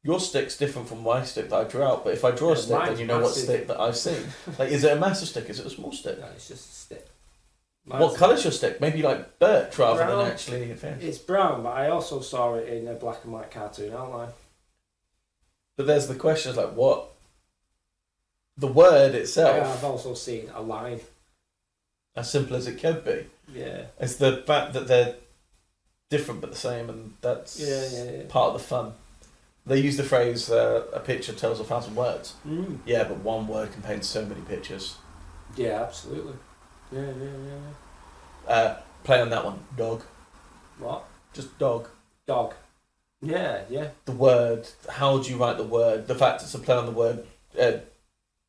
your 0.03 0.19
stick's 0.19 0.57
different 0.57 0.88
from 0.88 1.03
my 1.03 1.23
stick 1.23 1.49
that 1.49 1.56
I 1.56 1.64
drew 1.65 1.84
out, 1.84 2.03
but 2.03 2.14
if 2.14 2.26
I 2.26 2.32
draw 2.32 2.53
a 2.53 2.57
stick, 2.57 2.80
then 2.86 2.98
you 2.99 3.06
know 3.06 3.19
what 3.19 3.34
stick 3.36 3.68
that 3.68 3.80
I've 3.80 3.95
seen. 3.98 4.23
Like, 4.57 4.72
is 4.72 4.84
it 4.84 4.98
a 4.98 4.99
massive 4.99 5.28
stick? 5.28 5.49
Is 5.49 5.60
it 5.60 5.65
a 5.65 5.69
small 5.69 5.91
stick? 5.91 6.19
No, 6.19 6.26
it's 6.36 6.48
just 6.48 6.69
a 6.69 6.73
stick. 6.73 7.07
What 7.86 7.99
Mine's- 7.99 8.18
colour's 8.18 8.44
your 8.44 8.52
stick? 8.52 8.80
Maybe 8.82 9.02
like 9.02 9.40
birch 9.40 9.78
rather 9.78 10.03
Brown. 10.06 10.18
than 10.19 10.28
actually 10.32 10.73
fancy. 10.76 11.07
It's 11.07 11.18
brown, 11.18 11.64
but 11.64 11.69
I 11.72 11.90
also 11.90 12.19
saw 12.22 12.56
it 12.56 12.68
in 12.69 12.88
a 12.88 12.94
black 12.94 13.23
and 13.23 13.34
white 13.34 13.52
cartoon 13.52 13.94
outline. 13.94 14.30
But 15.78 15.88
there's 15.88 16.07
the 16.07 16.15
question: 16.15 16.52
is 16.52 16.57
like 16.57 16.73
what 16.76 17.07
the 18.57 18.68
word 18.68 19.14
Yeah, 19.14 19.19
itself, 19.22 19.78
I've 19.78 19.84
also 19.84 20.14
seen 20.14 20.49
a 20.53 20.61
line. 20.61 20.99
as 22.15 22.30
simple 22.30 22.56
as 22.56 22.68
it 22.68 22.80
could 22.80 23.03
be, 23.06 23.26
Yeah. 23.52 23.86
it's 23.99 24.15
the 24.18 24.44
fact 24.45 24.73
that 24.73 24.88
they're 24.88 25.15
different 26.10 26.41
but 26.41 26.52
the 26.52 26.57
same, 26.57 26.90
and 26.90 27.15
that's 27.22 27.60
Yeah, 27.60 27.88
yeah, 27.90 28.11
yeah. 28.11 28.23
part 28.28 28.53
of 28.53 28.61
the 28.61 28.68
fun. 28.68 28.94
They 29.65 29.79
use 29.79 29.97
the 29.97 30.03
phrase 30.03 30.49
uh, 30.49 30.85
"a 30.93 30.99
picture 30.99 31.33
tells 31.33 31.59
a 31.59 31.63
thousand 31.63 31.95
words." 31.95 32.33
Mm. 32.47 32.79
Yeah, 32.85 33.03
but 33.03 33.17
one 33.19 33.47
word 33.47 33.71
contains 33.71 34.07
so 34.07 34.25
many 34.25 34.41
pictures. 34.41 34.95
Yeah, 35.55 35.83
absolutely. 35.83 36.33
Yeah, 36.91 37.01
yeah, 37.01 37.13
yeah, 37.23 37.55
yeah. 38.47 38.53
Uh, 38.53 38.77
play 39.03 39.21
on 39.21 39.29
that 39.29 39.45
one, 39.45 39.59
dog. 39.77 40.01
What? 40.79 41.05
Just 41.33 41.57
dog. 41.59 41.88
Dog. 42.27 42.53
Yeah, 43.21 43.61
yeah. 43.69 43.89
The 44.05 44.13
word. 44.13 44.67
How 44.89 45.19
do 45.19 45.29
you 45.29 45.38
write 45.38 45.57
the 45.57 45.63
word? 45.63 46.07
The 46.07 46.15
fact 46.15 46.41
it's 46.41 46.55
a 46.55 46.59
play 46.59 46.75
on 46.75 46.85
the 46.88 46.91
word. 46.91 47.25
Uh, 47.59 47.73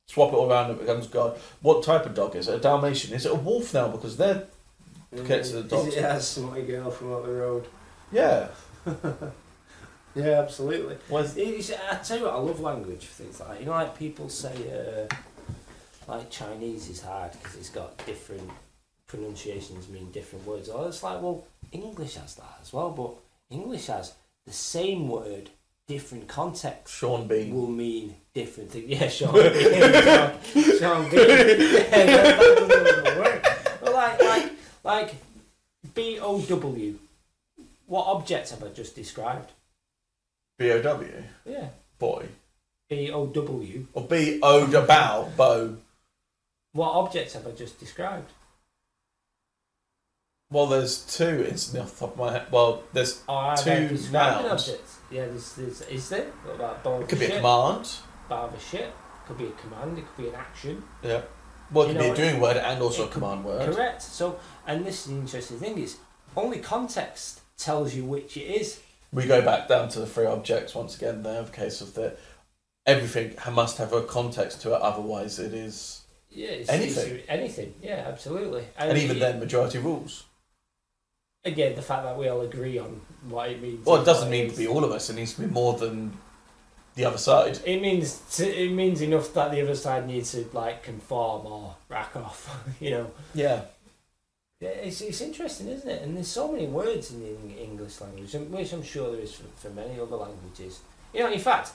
swap 0.07 0.33
it 0.33 0.37
all 0.37 0.51
around. 0.51 0.71
It 0.71 0.79
becomes 0.81 1.07
God. 1.07 1.39
What 1.61 1.83
type 1.85 2.07
of 2.07 2.15
dog 2.15 2.37
is 2.37 2.49
it? 2.49 2.55
A 2.55 2.59
Dalmatian? 2.59 3.13
Is 3.13 3.27
it 3.27 3.33
a 3.33 3.37
wolf 3.37 3.75
now? 3.75 3.89
Because 3.89 4.17
they're 4.17 4.47
Okay, 5.15 5.43
so 5.43 5.61
the 5.61 5.69
dogs- 5.69 5.95
it 5.95 6.39
a 6.57 6.63
girl 6.63 6.91
from 6.91 7.13
up 7.13 7.27
the 7.27 7.33
road? 7.33 7.67
yeah. 8.11 8.49
Yeah, 10.15 10.41
absolutely. 10.41 10.99
Was 11.09 11.37
It's, 11.37 11.71
I 11.91 11.97
tell 11.97 12.19
you 12.19 12.25
what, 12.25 12.35
I 12.35 12.39
love 12.39 12.61
language 12.61 13.07
things 13.07 13.41
like 13.41 13.49
that. 13.51 13.61
You 13.61 13.67
know, 13.67 13.73
like 13.73 13.99
people 13.99 14.29
say, 14.29 14.53
uh, 15.09 15.15
like 16.07 16.31
Chinese 16.31 16.89
is 16.89 17.01
hard 17.01 17.33
because 17.33 17.57
it's 17.57 17.71
got 17.71 17.97
different 18.07 18.51
pronunciations 19.07 19.89
mean 19.89 20.11
different 20.11 20.47
words. 20.47 20.69
Well, 20.69 20.87
it's 20.87 21.03
like, 21.03 21.21
well, 21.21 21.45
English 21.71 22.17
has 22.17 22.35
that 22.37 22.59
as 22.63 22.73
well, 22.73 22.91
but 22.91 23.15
English 23.55 23.87
has 23.87 24.15
the 24.47 24.53
same 24.53 25.09
word, 25.09 25.51
different 25.87 26.29
context 26.29 26.95
Sean 26.95 27.29
Bean? 27.29 27.55
will 27.55 27.69
mean 27.69 28.15
different 28.35 28.71
things. 28.71 28.89
Yeah, 28.89 29.09
Sean. 29.09 29.35
Sean, 29.35 30.79
Sean 30.79 31.11
Bean. 31.11 31.29
Yeah, 31.29 31.83
that, 31.91 32.07
that 32.07 32.69
doesn't 32.69 33.07
even 33.07 33.19
work. 33.19 33.43
But 33.83 33.93
like, 33.93 34.21
like, 34.23 34.53
like, 34.85 35.15
B 35.95 36.19
O 36.21 36.41
W. 36.41 36.99
What 37.87 38.07
object 38.07 38.51
have 38.51 38.65
I 38.65 38.69
just 38.69 38.97
described? 38.97 39.53
B 40.63 40.71
O 40.71 40.81
W. 40.83 41.23
Yeah. 41.45 41.69
Boy. 41.99 42.27
B 42.89 43.11
O 43.11 43.27
W. 43.27 43.87
Or 43.95 44.03
B 44.07 44.39
O 44.43 44.67
D 44.67 44.73
bow. 44.87 45.77
What 46.73 46.93
objects 46.93 47.35
have 47.35 47.47
I 47.47 47.51
just 47.51 47.81
described? 47.81 48.31
Well, 50.51 50.67
there's 50.67 50.99
two 51.05 51.47
instantly 51.49 51.81
off 51.81 51.95
the 51.99 52.07
top 52.07 52.13
of 52.13 52.19
my 52.19 52.33
head. 52.33 52.47
Well, 52.51 52.83
there's 52.93 53.23
Oh, 53.29 53.35
I've 53.35 53.65
Two 53.65 53.71
nouns. 54.13 54.69
object. 54.69 54.89
Yeah, 55.11 55.25
there's, 55.27 55.55
there's, 55.55 55.81
is 55.83 56.09
there? 56.11 56.27
What 56.45 56.57
about 56.57 56.85
bar 56.85 56.97
it 57.01 57.03
of 57.05 57.09
could 57.09 57.19
be 57.19 57.25
a 57.25 57.29
shit? 57.29 57.37
command. 57.39 57.91
Bar 58.29 58.49
of 58.49 58.55
a 58.55 58.61
shit. 58.61 58.93
Could 59.27 59.39
be 59.39 59.47
a 59.47 59.51
command. 59.53 59.99
It 59.99 60.05
could 60.07 60.23
be 60.25 60.29
an 60.29 60.35
action. 60.35 60.85
Yeah. 61.03 61.23
Well, 61.73 61.87
it 61.87 61.89
You 61.89 61.95
could 61.95 62.01
be 62.03 62.07
know, 62.09 62.13
a 62.13 62.17
doing 62.17 62.41
word 62.41 62.57
and 62.59 62.83
also 62.83 63.03
it 63.03 63.07
a 63.07 63.09
could- 63.09 63.13
command 63.23 63.45
word. 63.45 63.75
Correct. 63.75 64.03
So, 64.03 64.39
and 64.67 64.85
this 64.85 65.07
is 65.07 65.13
the 65.13 65.19
interesting 65.19 65.59
thing 65.59 65.79
is 65.79 65.97
only 66.37 66.59
context 66.59 67.41
tells 67.57 67.95
you 67.95 68.05
which 68.05 68.37
it 68.37 68.43
is. 68.61 68.81
We 69.13 69.27
go 69.27 69.43
back 69.43 69.69
down 69.69 69.89
to 69.91 70.01
the 70.01 70.07
three 70.07 70.27
objects 70.27 70.75
once 70.75 70.97
again. 70.97 71.23
There, 71.23 71.43
the 71.43 71.51
case 71.53 71.81
of 71.81 71.95
the 71.95 72.17
everything 72.87 73.35
must 73.53 73.79
have 73.79 73.93
a 73.93 74.03
context 74.03 74.63
to 74.63 74.75
it. 74.75 74.81
Otherwise, 74.81 75.39
it 75.39 75.53
is. 75.55 76.03
Yeah, 76.31 76.49
it's, 76.49 76.71
Anything. 76.71 77.07
it's- 77.17 77.27
anything. 77.29 77.75
Yeah, 77.83 78.05
absolutely. 78.07 78.65
And 78.77 78.97
even 78.97 79.17
it- 79.19 79.21
then, 79.21 79.39
majority 79.39 79.79
rules. 79.79 80.25
again, 81.45 81.75
the 81.75 81.83
fact 81.83 82.05
that 82.05 82.17
we 82.17 82.29
all 82.29 82.41
agree 82.41 82.79
on 82.79 83.01
what 83.29 83.51
it 83.51 83.61
means. 83.61 83.85
Well, 83.85 84.01
it 84.01 84.05
doesn't 84.05 84.31
mean 84.31 84.51
to 84.51 84.57
be 84.57 84.67
all 84.67 84.83
of 84.85 84.93
us. 84.93 85.11
It 85.11 85.15
needs 85.17 85.35
to 85.35 85.41
be 85.43 85.47
more 85.49 85.75
than 85.77 86.17
the 86.95 87.05
other 87.05 87.19
side. 87.19 87.59
It 87.67 87.83
means 87.83 88.19
to, 88.37 88.47
it 88.47 88.71
means 88.71 89.03
enough 89.03 89.35
that 89.35 89.51
the 89.51 89.61
other 89.61 89.75
side 89.75 90.07
needs 90.07 90.33
to 90.33 90.49
like 90.55 90.83
conform 90.85 91.47
or 91.47 91.77
rack 91.89 92.17
off. 92.17 92.65
you 92.81 92.91
know. 92.93 93.11
Yeah. 93.35 93.63
It's, 94.63 95.01
it's 95.01 95.21
interesting, 95.21 95.69
isn't 95.69 95.89
it? 95.89 96.03
And 96.03 96.17
there's 96.17 96.29
so 96.29 96.53
many 96.53 96.67
words 96.67 97.11
in 97.11 97.21
the 97.21 97.63
English 97.63 98.01
language, 98.01 98.33
which 98.33 98.73
I'm 98.73 98.83
sure 98.83 99.11
there 99.11 99.21
is 99.21 99.35
for, 99.35 99.45
for 99.57 99.71
many 99.71 99.99
other 99.99 100.17
languages. 100.17 100.81
You 101.13 101.21
know, 101.21 101.33
in 101.33 101.41
fact, 101.41 101.73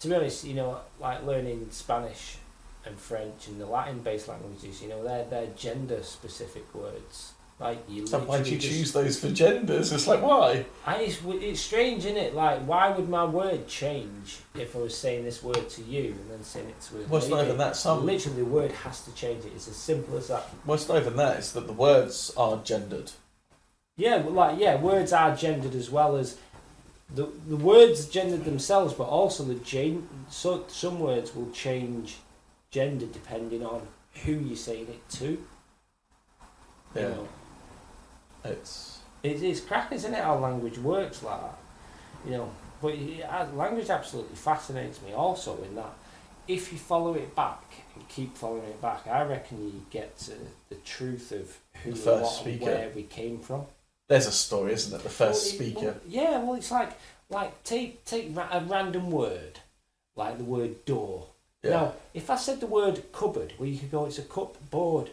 to 0.00 0.08
be 0.08 0.14
honest, 0.14 0.44
you 0.44 0.54
know, 0.54 0.78
like 1.00 1.24
learning 1.24 1.68
Spanish 1.70 2.36
and 2.86 2.98
French 2.98 3.48
and 3.48 3.60
the 3.60 3.66
Latin-based 3.66 4.28
languages, 4.28 4.80
you 4.80 4.88
know, 4.88 5.02
they're 5.04 5.24
they're 5.24 5.48
gender-specific 5.56 6.74
words. 6.74 7.32
Like 7.60 7.84
you. 7.90 8.06
So 8.06 8.20
why 8.20 8.40
do 8.42 8.50
you 8.50 8.58
just- 8.58 8.72
choose 8.74 8.92
those 8.92 9.20
for 9.20 9.28
genders? 9.30 9.92
It's 9.92 10.06
like 10.06 10.22
why? 10.22 10.64
I, 10.86 10.96
it's, 11.02 11.18
it's 11.26 11.60
strange, 11.60 12.06
isn't 12.06 12.16
it? 12.16 12.34
Like, 12.34 12.60
why 12.66 12.88
would 12.88 13.08
my 13.10 13.26
word 13.26 13.68
change 13.68 14.38
if 14.54 14.74
I 14.74 14.78
was 14.78 14.96
saying 14.96 15.24
this 15.24 15.42
word 15.42 15.68
to 15.68 15.82
you 15.82 16.12
and 16.18 16.30
then 16.30 16.42
saying 16.42 16.70
it 16.70 16.80
to 16.88 16.96
a 16.96 17.06
Well, 17.06 17.18
it's 17.20 17.28
not 17.28 17.36
lady? 17.36 17.48
even 17.48 17.58
that. 17.58 17.76
Some 17.76 18.06
Literally, 18.06 18.38
the 18.38 18.44
word 18.46 18.72
has 18.72 19.04
to 19.04 19.14
change 19.14 19.44
it. 19.44 19.52
It's 19.54 19.68
as 19.68 19.76
simple 19.76 20.16
as 20.16 20.28
that. 20.28 20.48
well, 20.64 20.76
it's 20.76 20.88
not 20.88 20.96
even 21.02 21.16
that. 21.16 21.36
It's 21.36 21.52
that 21.52 21.66
the 21.66 21.74
words 21.74 22.32
are 22.34 22.56
gendered. 22.64 23.12
Yeah, 23.98 24.22
well, 24.22 24.32
like 24.32 24.58
yeah, 24.58 24.76
words 24.80 25.12
are 25.12 25.36
gendered 25.36 25.74
as 25.74 25.90
well 25.90 26.16
as 26.16 26.38
the 27.14 27.28
the 27.46 27.56
words 27.56 28.06
gendered 28.08 28.46
themselves, 28.46 28.94
but 28.94 29.04
also 29.04 29.44
the 29.44 29.56
gen- 29.56 30.08
so 30.30 30.64
some 30.68 30.98
words 30.98 31.34
will 31.34 31.50
change 31.50 32.16
gender 32.70 33.04
depending 33.04 33.66
on 33.66 33.86
who 34.24 34.32
you're 34.32 34.56
saying 34.56 34.86
it 34.88 35.06
to. 35.18 35.44
Yeah. 36.94 37.02
You 37.02 37.08
know, 37.10 37.28
It's 38.44 38.98
it, 39.22 39.42
it's 39.42 39.60
cracking, 39.60 39.96
isn't 39.96 40.14
it? 40.14 40.22
How 40.22 40.38
language 40.38 40.78
works 40.78 41.22
like 41.22 41.40
that. 41.40 41.58
You 42.26 42.32
know, 42.32 42.50
but 42.82 42.94
uh, 42.94 43.46
language 43.54 43.90
absolutely 43.90 44.36
fascinates 44.36 45.00
me. 45.02 45.12
Also, 45.12 45.62
in 45.62 45.74
that 45.76 45.92
if 46.48 46.72
you 46.72 46.78
follow 46.78 47.14
it 47.14 47.34
back 47.36 47.62
and 47.94 48.08
keep 48.08 48.36
following 48.36 48.64
it 48.64 48.80
back, 48.82 49.06
I 49.06 49.22
reckon 49.24 49.64
you 49.64 49.84
get 49.90 50.18
to 50.20 50.32
the 50.68 50.74
truth 50.76 51.32
of 51.32 51.56
who 51.82 51.90
The 51.92 51.96
and 51.96 51.98
first 51.98 52.22
what 52.22 52.46
and 52.46 52.56
speaker. 52.56 52.64
where 52.72 52.90
we 52.94 53.02
came 53.04 53.38
from. 53.40 53.62
there's 54.08 54.26
a 54.26 54.32
story, 54.32 54.72
isn't 54.72 54.98
it? 54.98 55.02
The 55.02 55.08
first 55.10 55.44
Well, 55.44 55.52
it- 55.52 55.56
speaker. 55.72 55.86
well, 55.86 56.00
yeah, 56.08 56.38
well, 56.42 56.54
it's 56.54 56.70
like 56.70 56.90
like 57.28 57.62
take 57.62 58.04
take 58.04 58.36
ra- 58.36 58.48
a 58.50 58.60
random 58.64 59.10
word, 59.10 59.60
like 60.16 60.38
the 60.38 60.44
word 60.44 60.84
door. 60.84 61.26
yeah. 61.62 61.70
Now, 61.70 61.92
if 62.14 62.28
I 62.30 62.36
said 62.36 62.58
the 62.60 62.66
word 62.66 63.12
cupboard, 63.12 63.52
well, 63.58 63.68
you 63.68 63.78
could 63.78 63.90
go, 63.90 64.06
it's 64.06 64.18
a 64.18 64.22
cupboard. 64.22 65.10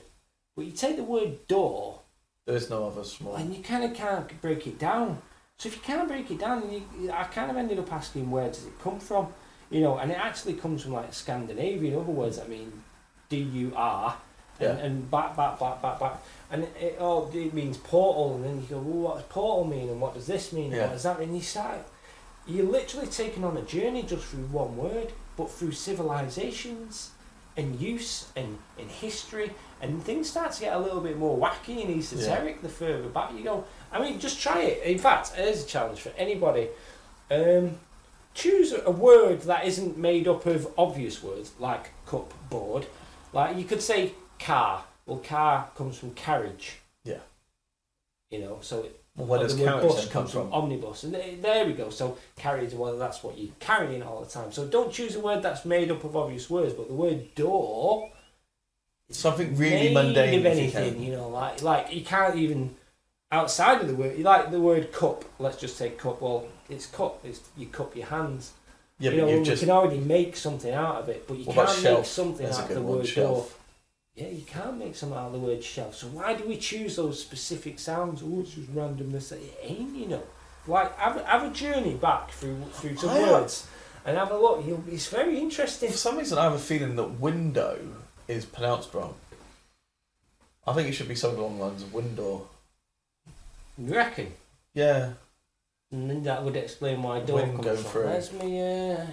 But 0.56 0.66
you 0.66 0.72
take 0.72 0.96
the 0.96 1.04
word 1.04 1.46
door, 1.48 2.00
There 2.48 2.56
is 2.56 2.70
no 2.70 2.88
other 2.88 3.04
small. 3.04 3.36
and 3.36 3.54
you 3.54 3.62
kind 3.62 3.84
of 3.84 3.94
can't 3.94 4.42
break 4.42 4.66
it 4.66 4.80
down. 4.80 5.22
So 5.58 5.68
if 5.68 5.76
you 5.76 5.82
can't 5.82 6.08
break 6.08 6.32
it 6.32 6.40
down, 6.40 6.72
you, 6.72 7.12
I 7.12 7.26
kind 7.26 7.52
of 7.52 7.58
ended 7.58 7.78
up 7.78 7.92
asking 7.92 8.32
where 8.32 8.48
does 8.48 8.66
it 8.66 8.80
come 8.82 9.00
from, 9.02 9.28
you 9.70 9.82
know, 9.82 9.98
and 9.98 10.10
it 10.12 10.18
actually 10.18 10.54
comes 10.54 10.82
from 10.84 10.94
like 10.94 11.14
Scandinavian. 11.14 11.94
Other 11.96 12.04
words, 12.12 12.40
I 12.40 12.48
mean, 12.48 12.72
D 13.28 13.40
U 13.40 13.74
R, 13.76 14.16
and, 14.62 14.78
Yeah. 14.80 14.86
and 14.86 15.12
back, 15.12 15.36
back, 15.36 15.60
back, 15.60 15.82
back, 15.82 16.00
back, 16.00 16.24
and 16.50 16.64
it, 16.80 16.98
all 17.02 17.30
it 17.34 17.54
means 17.54 17.76
portal, 17.78 18.36
and 18.36 18.46
then 18.46 18.56
you 18.62 18.68
go, 18.70 18.78
well, 18.78 19.02
what 19.10 19.16
does 19.16 19.26
portal 19.26 19.66
mean, 19.66 19.90
and 19.90 20.00
what 20.00 20.14
does 20.14 20.28
this 20.28 20.54
mean, 20.54 20.66
and 20.68 20.76
Yeah. 20.76 20.82
what 20.84 20.94
does 20.94 21.04
that 21.04 21.20
mean? 21.20 21.36
You 21.36 21.42
start, 21.42 21.80
you're 22.46 22.66
literally 22.66 23.08
taking 23.08 23.44
on 23.44 23.58
a 23.58 23.62
journey 23.64 24.04
just 24.04 24.24
through 24.28 24.46
one 24.46 24.78
word, 24.78 25.12
but 25.36 25.52
through 25.52 25.74
civilizations 25.74 27.12
and 27.58 27.80
use 27.82 28.32
and 28.36 28.58
in 28.78 28.88
history 28.88 29.52
and 29.82 30.02
things 30.04 30.30
start 30.30 30.52
to 30.54 30.62
get 30.62 30.76
a 30.76 30.80
little 30.80 31.02
bit 31.02 31.18
more 31.18 31.38
wacky 31.38 31.84
and 31.84 31.98
esoteric 31.98 32.62
the 32.62 32.70
further 32.70 33.10
back 33.10 33.34
you 33.34 33.44
go. 33.44 33.66
I 33.92 34.00
mean, 34.00 34.20
just 34.20 34.40
try 34.40 34.62
it. 34.62 34.84
In 34.84 34.98
fact, 34.98 35.34
here's 35.36 35.64
a 35.64 35.68
challenge 35.68 36.00
for 36.00 36.12
anybody. 36.18 36.70
Um, 37.30 37.78
choose 38.34 38.74
a 38.74 38.92
word 38.92 39.42
that 39.42 39.66
isn't 39.66 39.98
made 39.98 40.28
up 40.28 40.46
of 40.46 40.72
obvious 40.78 41.22
words 41.22 41.52
like 41.60 41.92
cup, 42.06 42.34
board. 42.50 42.86
Like 43.34 43.58
you 43.58 43.64
could 43.64 43.82
say 43.82 44.14
car. 44.40 44.84
Well, 45.06 45.20
car 45.20 45.70
comes 45.76 45.98
from 45.98 46.14
carriage. 46.14 46.78
Yeah. 47.04 47.20
You 48.30 48.40
know, 48.40 48.60
so 48.62 48.84
it, 48.84 49.02
Well, 49.18 49.28
where 49.28 49.40
does 49.40 49.58
the 49.58 49.64
word 49.64 49.70
carriage 49.70 49.88
bus 49.88 50.04
come 50.06 50.12
comes 50.12 50.32
from? 50.32 50.50
from? 50.50 50.54
omnibus, 50.54 51.04
and 51.04 51.14
there, 51.14 51.36
there 51.42 51.66
we 51.66 51.74
go. 51.74 51.90
So 51.90 52.18
carriage, 52.36 52.74
well, 52.74 52.98
that's 52.98 53.24
what 53.24 53.38
you're 53.38 53.52
carrying 53.60 54.04
all 54.04 54.24
the 54.24 54.30
time. 54.30 54.52
So 54.52 54.68
don't 54.68 54.94
choose 54.94 55.16
a 55.16 55.20
word 55.20 55.42
that's 55.42 55.66
made 55.66 55.92
up 55.92 56.04
of 56.04 56.16
obvious 56.16 56.50
words, 56.50 56.74
but 56.74 56.88
the 56.88 56.94
word 56.94 57.34
door 57.36 58.12
Something 59.10 59.56
really 59.56 59.94
mundane. 59.94 60.40
of 60.40 60.46
if 60.46 60.58
you 60.74 60.80
anything, 60.80 61.02
you, 61.02 61.14
know, 61.14 61.30
like 61.30 61.62
like 61.64 61.94
you 61.94 62.04
can't 62.04 62.36
even 62.36 62.76
outside 63.32 63.82
of 63.82 63.88
the 63.88 63.96
word. 63.96 64.18
You 64.18 64.24
like 64.24 64.52
the 64.52 64.60
word 64.60 64.92
cup. 64.92 65.24
Let's 65.40 65.58
just 65.58 65.78
say 65.78 65.92
cup. 65.92 66.22
Well, 66.22 66.46
it's 66.70 66.86
cup. 66.88 67.22
It's 67.24 67.42
you 67.56 67.68
cup 67.68 67.96
your 67.96 68.08
hands. 68.08 68.52
Yeah, 69.00 69.12
you 69.12 69.22
but 69.22 69.26
know, 69.26 69.34
you've 69.34 69.46
just. 69.46 69.62
can 69.62 69.72
already 69.72 70.00
make 70.00 70.36
something 70.36 70.74
out 70.74 70.96
of 70.96 71.10
it, 71.10 71.26
but 71.28 71.38
you 71.38 71.46
What 71.46 71.68
can't 71.68 71.84
make 71.84 72.06
something 72.06 72.46
out 72.46 72.60
of 72.60 72.70
the 72.70 72.82
word 72.82 73.08
door. 73.16 73.48
Yeah, 74.18 74.30
you 74.30 74.42
can't 74.48 74.80
make 74.80 74.96
something 74.96 75.16
out 75.16 75.28
of 75.28 75.34
the 75.34 75.40
word 75.40 75.64
shelf. 75.64 75.94
So 75.96 76.08
why 76.08 76.34
do 76.34 76.44
we 76.46 76.58
choose 76.58 76.96
those 76.96 77.22
specific 77.22 77.78
sounds? 77.78 78.24
Oh, 78.26 78.40
it's 78.42 78.56
just 78.56 78.74
randomness. 78.74 79.32
It 79.32 79.60
ain't, 79.62 79.96
you 79.96 80.08
know. 80.08 80.24
Like 80.66 80.98
have, 80.98 81.18
a- 81.18 81.24
have 81.24 81.44
a 81.44 81.54
journey 81.54 81.94
back 81.94 82.32
through 82.32 82.60
through 82.74 82.98
some 82.98 83.12
I- 83.12 83.22
words 83.32 83.68
and 84.06 84.18
have 84.18 84.32
a 84.32 84.38
look. 84.38 84.66
You'll, 84.66 84.84
it's 84.90 85.08
very 85.08 85.38
interesting. 85.38 85.92
For 85.92 85.98
some 85.98 86.18
reason, 86.18 86.40
I 86.40 86.44
have 86.46 86.54
a 86.54 86.60
feeling 86.60 86.96
that 86.96 87.20
window 87.20 87.78
is 88.28 88.44
pronounced 88.44 88.92
wrong. 88.96 89.14
I 90.66 90.74
think 90.74 90.90
it 90.90 90.94
should 90.94 91.08
be 91.08 91.16
something 91.16 91.40
along 91.40 91.60
the 91.60 91.66
lines 91.66 91.84
of 91.84 91.94
window. 91.94 92.48
You 93.78 93.94
reckon? 93.94 94.34
Yeah. 94.74 95.14
And 95.92 96.10
then 96.10 96.24
that 96.24 96.44
would 96.44 96.56
explain 96.58 97.04
why 97.04 97.20
door 97.20 97.42
comes 97.42 97.82
from. 97.82 97.92
through. 97.92 98.06
Where's 98.06 98.34
me? 98.34 98.94
Uh... 98.94 99.06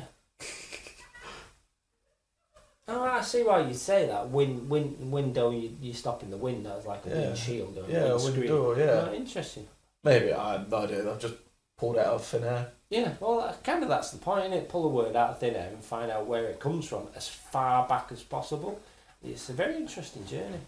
Oh, 2.87 3.03
I 3.03 3.23
see 3.23 3.43
why 3.43 3.61
you 3.61 3.75
say 3.75 4.07
that. 4.07 4.29
Win, 4.31 4.69
win, 4.69 5.11
window. 5.11 5.51
You, 5.51 5.75
you 5.81 5.93
stop 5.95 6.23
in 6.23 6.31
the 6.31 6.37
window. 6.37 6.77
It's 6.77 6.87
like 6.87 7.07
a 7.07 7.09
Yeah. 7.09 7.21
windshield 7.29 7.79
or 7.79 7.85
a 7.85 7.89
Yeah, 7.89 7.99
a 8.05 8.09
windscreen. 8.17 8.39
window, 8.41 8.77
yeah. 8.77 9.09
Oh, 9.11 9.15
interesting. 9.15 9.67
Maybe 10.03 10.33
I 10.35 10.63
no 10.69 10.77
idea. 10.77 11.11
I've 11.11 11.19
just 11.19 11.35
pulled 11.79 11.97
it 11.97 12.07
out 12.07 12.15
of 12.15 12.25
thin 12.27 12.45
air. 12.45 12.73
Yeah, 12.91 13.15
well, 13.21 13.41
that, 13.41 13.65
kind 13.65 13.83
of 13.83 13.89
that's 13.89 14.11
the 14.11 14.19
point, 14.19 14.53
is 14.53 14.61
it? 14.61 14.69
Pull 14.69 14.85
a 14.85 14.89
word 14.89 15.17
out 15.17 15.31
of 15.31 15.39
thin 15.41 15.55
air 15.57 15.71
and 15.73 15.83
find 15.83 16.11
out 16.11 16.27
where 16.27 16.45
it 16.45 16.61
comes 16.61 16.87
from 16.87 17.09
as 17.17 17.27
far 17.29 17.89
back 17.89 18.13
as 18.13 18.23
possible. 18.23 18.79
It's 19.23 19.49
a 19.49 19.55
very 19.55 19.77
interesting 19.77 20.27
journey. 20.27 20.61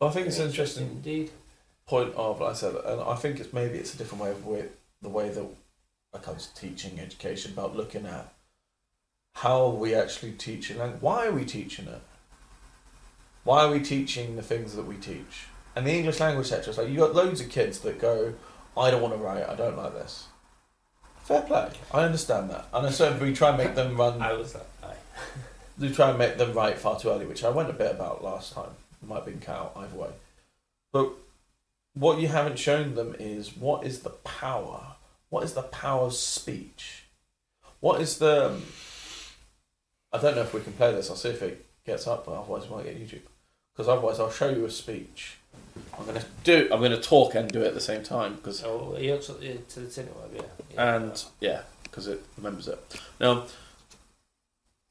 I 0.00 0.10
think 0.10 0.28
it's 0.28 0.36
Very 0.36 0.46
an 0.48 0.50
interesting 0.52 0.86
indeed. 0.86 1.30
point 1.86 2.14
of, 2.14 2.40
like 2.40 2.50
I 2.52 2.54
said, 2.54 2.76
and 2.76 3.00
I 3.00 3.16
think 3.16 3.40
it's 3.40 3.52
maybe 3.52 3.78
it's 3.78 3.94
a 3.94 3.98
different 3.98 4.22
way 4.22 4.30
of 4.30 4.46
way, 4.46 4.64
the 5.02 5.08
way 5.08 5.28
that 5.30 5.44
it 6.14 6.22
comes 6.22 6.46
to 6.46 6.54
teaching 6.60 7.00
education 7.00 7.52
about 7.52 7.74
looking 7.76 8.06
at 8.06 8.32
how 9.34 9.68
we 9.68 9.94
actually 9.94 10.32
teach 10.32 10.68
teaching 10.68 10.80
and 10.80 11.00
why 11.02 11.26
are 11.26 11.32
we 11.32 11.44
teaching 11.44 11.86
it? 11.86 12.00
Why 13.42 13.64
are 13.64 13.70
we 13.70 13.80
teaching 13.80 14.36
the 14.36 14.42
things 14.42 14.74
that 14.74 14.86
we 14.86 14.96
teach? 14.96 15.46
And 15.76 15.86
the 15.86 15.92
English 15.92 16.20
language 16.20 16.46
sector 16.46 16.70
is 16.70 16.78
like 16.78 16.88
you 16.88 16.96
got 16.96 17.14
loads 17.14 17.40
of 17.40 17.50
kids 17.50 17.80
that 17.80 18.00
go, 18.00 18.34
I 18.76 18.90
don't 18.90 19.02
want 19.02 19.14
to 19.14 19.20
write, 19.20 19.48
I 19.48 19.54
don't 19.54 19.76
like 19.76 19.92
this. 19.92 20.28
Fair 21.24 21.42
play. 21.42 21.70
I 21.92 22.04
understand 22.04 22.50
that. 22.50 22.66
And 22.72 22.94
so 22.94 23.16
we 23.20 23.34
try 23.34 23.48
and 23.48 23.58
make 23.58 23.74
them 23.74 23.96
run 23.98 24.20
I 24.22 24.34
was 24.34 24.52
that 24.52 24.66
guy. 24.82 24.94
we 25.78 25.90
try 25.90 26.10
and 26.10 26.18
make 26.18 26.36
them 26.36 26.52
write 26.52 26.78
far 26.78 26.98
too 26.98 27.08
early, 27.08 27.26
which 27.26 27.44
I 27.44 27.50
went 27.50 27.70
a 27.70 27.74
bit 27.74 27.90
about 27.90 28.22
last 28.22 28.52
time. 28.52 28.70
It 29.02 29.08
might 29.08 29.16
have 29.16 29.24
been 29.26 29.40
cow 29.40 29.72
either 29.76 29.96
way. 29.96 30.10
But 30.92 31.12
what 31.94 32.20
you 32.20 32.28
haven't 32.28 32.58
shown 32.58 32.94
them 32.94 33.16
is 33.18 33.56
what 33.56 33.84
is 33.84 34.00
the 34.00 34.10
power? 34.10 34.94
What 35.30 35.44
is 35.44 35.54
the 35.54 35.62
power 35.62 36.06
of 36.06 36.14
speech? 36.14 37.04
What 37.80 38.00
is 38.00 38.18
the. 38.18 38.60
I 40.14 40.18
don't 40.18 40.36
know 40.36 40.42
if 40.42 40.54
we 40.54 40.60
can 40.60 40.72
play 40.74 40.92
this. 40.92 41.10
I'll 41.10 41.16
see 41.16 41.30
if 41.30 41.42
it 41.42 41.66
gets 41.84 42.06
up, 42.06 42.24
but 42.26 42.32
otherwise 42.32 42.68
we 42.68 42.76
might 42.76 42.84
get 42.84 42.98
YouTube. 42.98 43.22
Because 43.74 43.88
otherwise 43.88 44.20
I'll 44.20 44.30
show 44.30 44.48
you 44.48 44.64
a 44.64 44.70
speech. 44.70 45.38
I'm 45.98 46.06
gonna 46.06 46.24
do. 46.44 46.68
I'm 46.72 46.80
gonna 46.80 47.00
talk 47.00 47.34
and 47.34 47.50
do 47.50 47.62
it 47.62 47.66
at 47.68 47.74
the 47.74 47.80
same 47.80 48.02
time 48.04 48.36
because 48.36 48.62
Oh, 48.64 48.94
he 48.96 49.10
also 49.10 49.36
yeah, 49.40 49.54
to 49.70 49.80
the 49.80 50.02
web, 50.02 50.30
yeah. 50.34 50.42
yeah. 50.72 50.94
and 50.96 51.24
yeah, 51.40 51.60
because 51.82 52.06
it 52.06 52.22
remembers 52.36 52.68
it. 52.68 52.78
Now, 53.20 53.44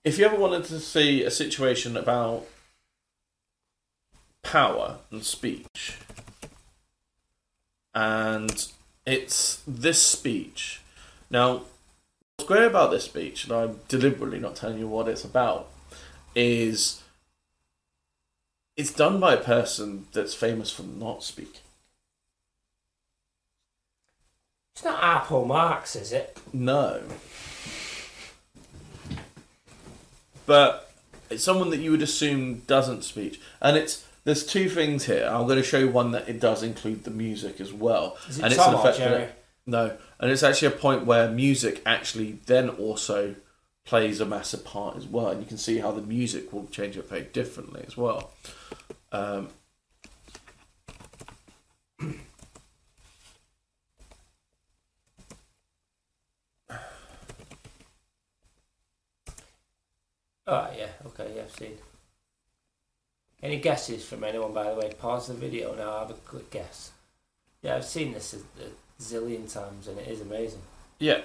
if 0.04 0.18
you 0.18 0.26
ever 0.26 0.36
wanted 0.36 0.66
to 0.66 0.80
see 0.80 1.24
a 1.24 1.32
situation 1.32 1.96
about 1.96 2.46
power 4.44 4.98
and 5.10 5.24
speech, 5.24 5.98
and 7.96 8.68
it's 9.06 9.62
this 9.66 10.02
speech. 10.02 10.82
Now, 11.30 11.62
what's 12.44 12.60
great 12.60 12.68
about 12.68 12.92
this 12.92 13.06
speech, 13.06 13.46
and 13.46 13.54
I'm 13.54 13.80
deliberately 13.88 14.40
not 14.40 14.56
telling 14.56 14.78
you 14.78 14.88
what 14.88 15.08
it's 15.08 15.24
about, 15.24 15.70
is 16.36 17.02
it's 18.76 18.94
done 18.94 19.20
by 19.20 19.34
a 19.34 19.38
person 19.38 20.08
that's 20.12 20.34
famous 20.34 20.70
for 20.70 20.84
not 20.84 21.24
speaking. 21.24 21.62
It's 24.76 24.84
not 24.84 25.02
Harpo 25.02 25.48
Marx, 25.48 25.96
is 25.96 26.12
it? 26.12 26.38
No. 26.52 27.04
But 30.46 30.92
it's 31.30 31.44
someone 31.44 31.70
that 31.70 31.80
you 31.80 31.92
would 31.92 32.02
assume 32.02 32.64
doesn't 32.68 33.04
speak. 33.04 33.40
And 33.62 33.78
it's 33.78 34.06
there's 34.26 34.46
two 34.46 34.68
things 34.68 35.06
here. 35.06 35.30
I'm 35.32 35.46
going 35.46 35.58
to 35.58 35.64
show 35.64 35.78
you 35.80 35.90
one 35.90 36.12
that 36.12 36.28
it 36.28 36.40
does 36.42 36.64
include 36.64 37.04
the 37.04 37.12
music 37.12 37.62
as 37.62 37.72
well, 37.72 38.18
Is 38.28 38.40
it 38.40 38.46
and 38.46 38.54
Tom 38.54 38.74
an 38.74 38.80
effect. 38.80 39.36
No, 39.66 39.98
and 40.20 40.32
it's 40.32 40.44
actually 40.44 40.68
a 40.70 40.78
point 40.78 41.06
where 41.06 41.30
music 41.30 41.82
actually 41.86 42.40
then 42.46 42.70
also 42.70 43.36
plays 43.86 44.20
a 44.20 44.26
massive 44.26 44.66
part 44.66 44.98
as 44.98 45.08
well, 45.08 45.30
and 45.30 45.42
you 45.42 45.48
can 45.48 45.58
see 45.58 45.80
how 45.80 45.92
the 45.92 46.02
music 46.02 46.52
will 46.52 46.68
change 46.68 46.98
it 46.98 47.08
very 47.10 47.24
differently 47.24 47.84
as 47.88 47.96
well. 47.98 48.32
Um, 49.12 49.50
Oh 60.46 60.70
yeah, 60.78 60.90
okay, 61.06 61.32
yeah, 61.36 61.44
I've 61.44 61.52
seen. 61.52 61.78
Any 63.42 63.60
guesses 63.60 64.06
from 64.06 64.24
anyone, 64.24 64.54
by 64.54 64.70
the 64.70 64.76
way? 64.76 64.92
Pause 65.00 65.28
the 65.30 65.34
video 65.36 65.74
now. 65.76 65.96
I 65.96 66.00
have 66.00 66.10
a 66.10 66.14
quick 66.16 66.52
guess. 66.52 66.92
Yeah, 67.62 67.76
I've 67.76 67.86
seen 67.86 68.14
this 68.14 68.36
zillion 69.00 69.52
times, 69.52 69.88
and 69.88 69.98
it 70.00 70.08
is 70.08 70.22
amazing. 70.22 70.62
yeah. 71.00 71.22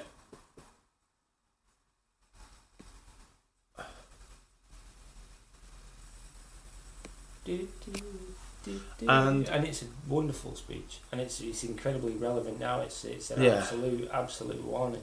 And- 9.07 9.49
and 9.49 9.65
it's 9.67 9.83
a 9.83 9.87
wonderful 10.09 10.55
speech, 10.57 10.99
and 11.11 11.21
it's 11.21 11.41
it's 11.41 11.65
incredibly 11.65 12.13
relevant 12.13 12.59
now. 12.59 12.81
It's 12.81 13.05
it's 13.05 13.31
an 13.31 13.43
Yeah. 13.43 13.55
absolute 13.63 14.11
absolute 14.13 14.63
warning. 14.63 15.03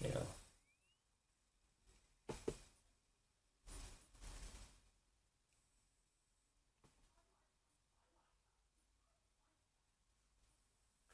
You 0.00 0.08
know. 0.08 0.26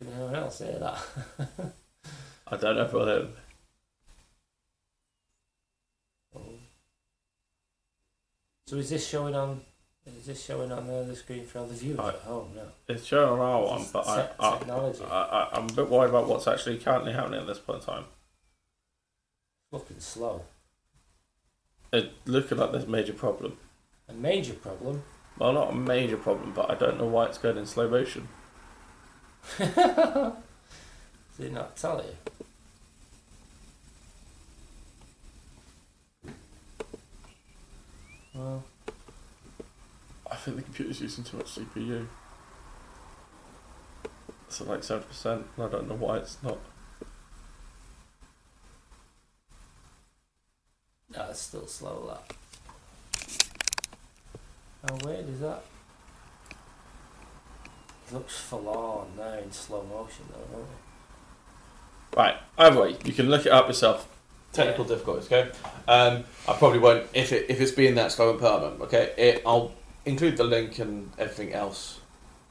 Can 0.06 0.14
anyone 0.14 0.36
else 0.36 0.56
say 0.58 0.76
that? 0.78 1.02
I 2.46 2.56
don't 2.56 2.76
know 2.76 2.86
whether 2.86 3.28
So 8.68 8.76
is 8.76 8.90
this 8.90 9.06
showing 9.06 9.34
on? 9.34 9.60
Is 10.06 10.26
this 10.26 10.44
showing 10.44 10.70
on 10.70 10.86
the, 10.86 11.16
screen 11.16 11.44
for 11.44 11.60
all 11.60 11.66
the 11.66 11.74
viewers 11.74 11.98
I- 11.98 12.08
at 12.10 12.14
home? 12.20 12.52
No. 12.54 12.62
it's 12.88 13.04
showing 13.04 13.28
on 13.28 13.40
our 13.40 13.62
one, 13.64 13.84
but 13.92 14.06
I, 14.06 14.22
te- 14.22 14.28
I, 14.38 14.58
technology. 14.58 15.04
I, 15.04 15.22
I, 15.22 15.48
I'm 15.56 15.68
a 15.68 15.72
bit 15.72 15.88
worried 15.88 16.10
about 16.10 16.28
what's 16.28 16.46
actually 16.46 16.78
currently 16.78 17.12
happening 17.12 17.40
at 17.40 17.46
this 17.48 17.58
point 17.58 17.80
in 17.80 17.86
time. 17.86 18.04
Looking 19.72 19.98
slow. 19.98 20.42
It 21.92 22.12
looking 22.26 22.58
like 22.58 22.70
there's 22.72 22.84
a 22.84 22.88
major 22.88 23.12
problem. 23.12 23.56
A 24.08 24.12
major 24.12 24.54
problem. 24.54 25.02
Well, 25.38 25.52
not 25.52 25.72
a 25.72 25.74
major 25.76 26.16
problem, 26.16 26.52
but 26.52 26.70
I 26.70 26.74
don't 26.76 26.98
know 26.98 27.06
why 27.06 27.26
it's 27.26 27.38
going 27.38 27.56
in 27.56 27.66
slow 27.66 27.88
motion. 27.88 28.28
Did 31.38 31.52
not 31.52 31.76
tell 31.76 32.02
you? 32.02 32.16
Well, 38.34 38.64
I 40.30 40.36
think 40.36 40.56
the 40.56 40.62
computer's 40.62 41.00
using 41.00 41.24
too 41.24 41.38
much 41.38 41.54
CPU. 41.54 42.06
So 44.48 44.64
like 44.64 44.82
seventy 44.82 45.08
percent, 45.08 45.46
and 45.56 45.66
I 45.66 45.68
don't 45.68 45.88
know 45.88 45.94
why 45.94 46.18
it's 46.18 46.42
not. 46.42 46.58
no, 51.16 51.26
it's 51.30 51.40
still 51.40 51.66
slow. 51.66 52.06
That. 52.08 52.36
How 54.88 55.06
weird 55.06 55.28
is 55.28 55.40
that? 55.40 55.64
It 58.08 58.14
looks 58.14 58.38
forlorn 58.40 59.08
now 59.16 59.34
in 59.34 59.50
slow 59.52 59.82
motion, 59.84 60.24
though, 60.32 60.56
don't 60.56 60.62
it? 60.62 62.16
Right. 62.16 62.36
Either 62.58 62.80
way, 62.80 62.96
you 63.04 63.12
can 63.12 63.28
look 63.28 63.46
it 63.46 63.52
up 63.52 63.66
yourself. 63.66 64.08
Technical 64.52 64.84
difficulties, 64.84 65.26
okay. 65.26 65.50
Um, 65.86 66.24
I 66.48 66.54
probably 66.54 66.78
won't 66.78 67.06
if 67.12 67.30
it 67.32 67.46
if 67.50 67.60
it's 67.60 67.72
being 67.72 67.94
that 67.96 68.10
slow 68.10 68.30
and 68.30 68.40
permanent. 68.40 68.80
Okay, 68.82 69.12
it, 69.18 69.42
I'll 69.44 69.72
include 70.06 70.38
the 70.38 70.44
link 70.44 70.78
and 70.78 71.10
everything 71.18 71.52
else. 71.52 72.00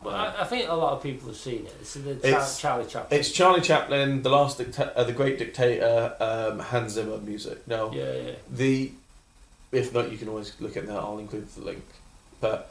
Well, 0.04 0.14
I, 0.14 0.42
I 0.42 0.44
think 0.44 0.70
a 0.70 0.74
lot 0.76 0.94
of 0.94 1.02
people 1.02 1.30
have 1.30 1.38
seen 1.38 1.66
it. 1.66 1.80
This 1.80 1.96
is 1.96 2.04
the 2.04 2.14
Char- 2.16 2.30
It's- 2.30 2.60
Charlie 2.62 2.86
Chaplin. 2.86 3.20
It's 3.20 3.32
Charlie 3.32 3.62
Chaplin, 3.62 4.22
the 4.22 4.30
last 4.30 4.60
dicta- 4.60 4.96
uh, 4.96 5.04
the 5.04 5.14
great 5.14 5.40
dictator, 5.40 6.16
um, 6.20 6.60
Hans 6.60 6.92
Zimmer 6.92 7.18
music. 7.18 7.68
No, 7.68 7.92
yeah, 7.92 8.14
yeah. 8.14 8.32
the 8.52 8.92
if 9.72 9.92
not, 9.92 10.12
you 10.12 10.18
can 10.20 10.28
always 10.30 10.54
look 10.62 10.78
at 10.78 10.86
that. 10.86 10.96
I'll 10.96 11.18
include 11.18 11.50
the 11.56 11.62
link, 11.62 11.84
but 12.40 12.70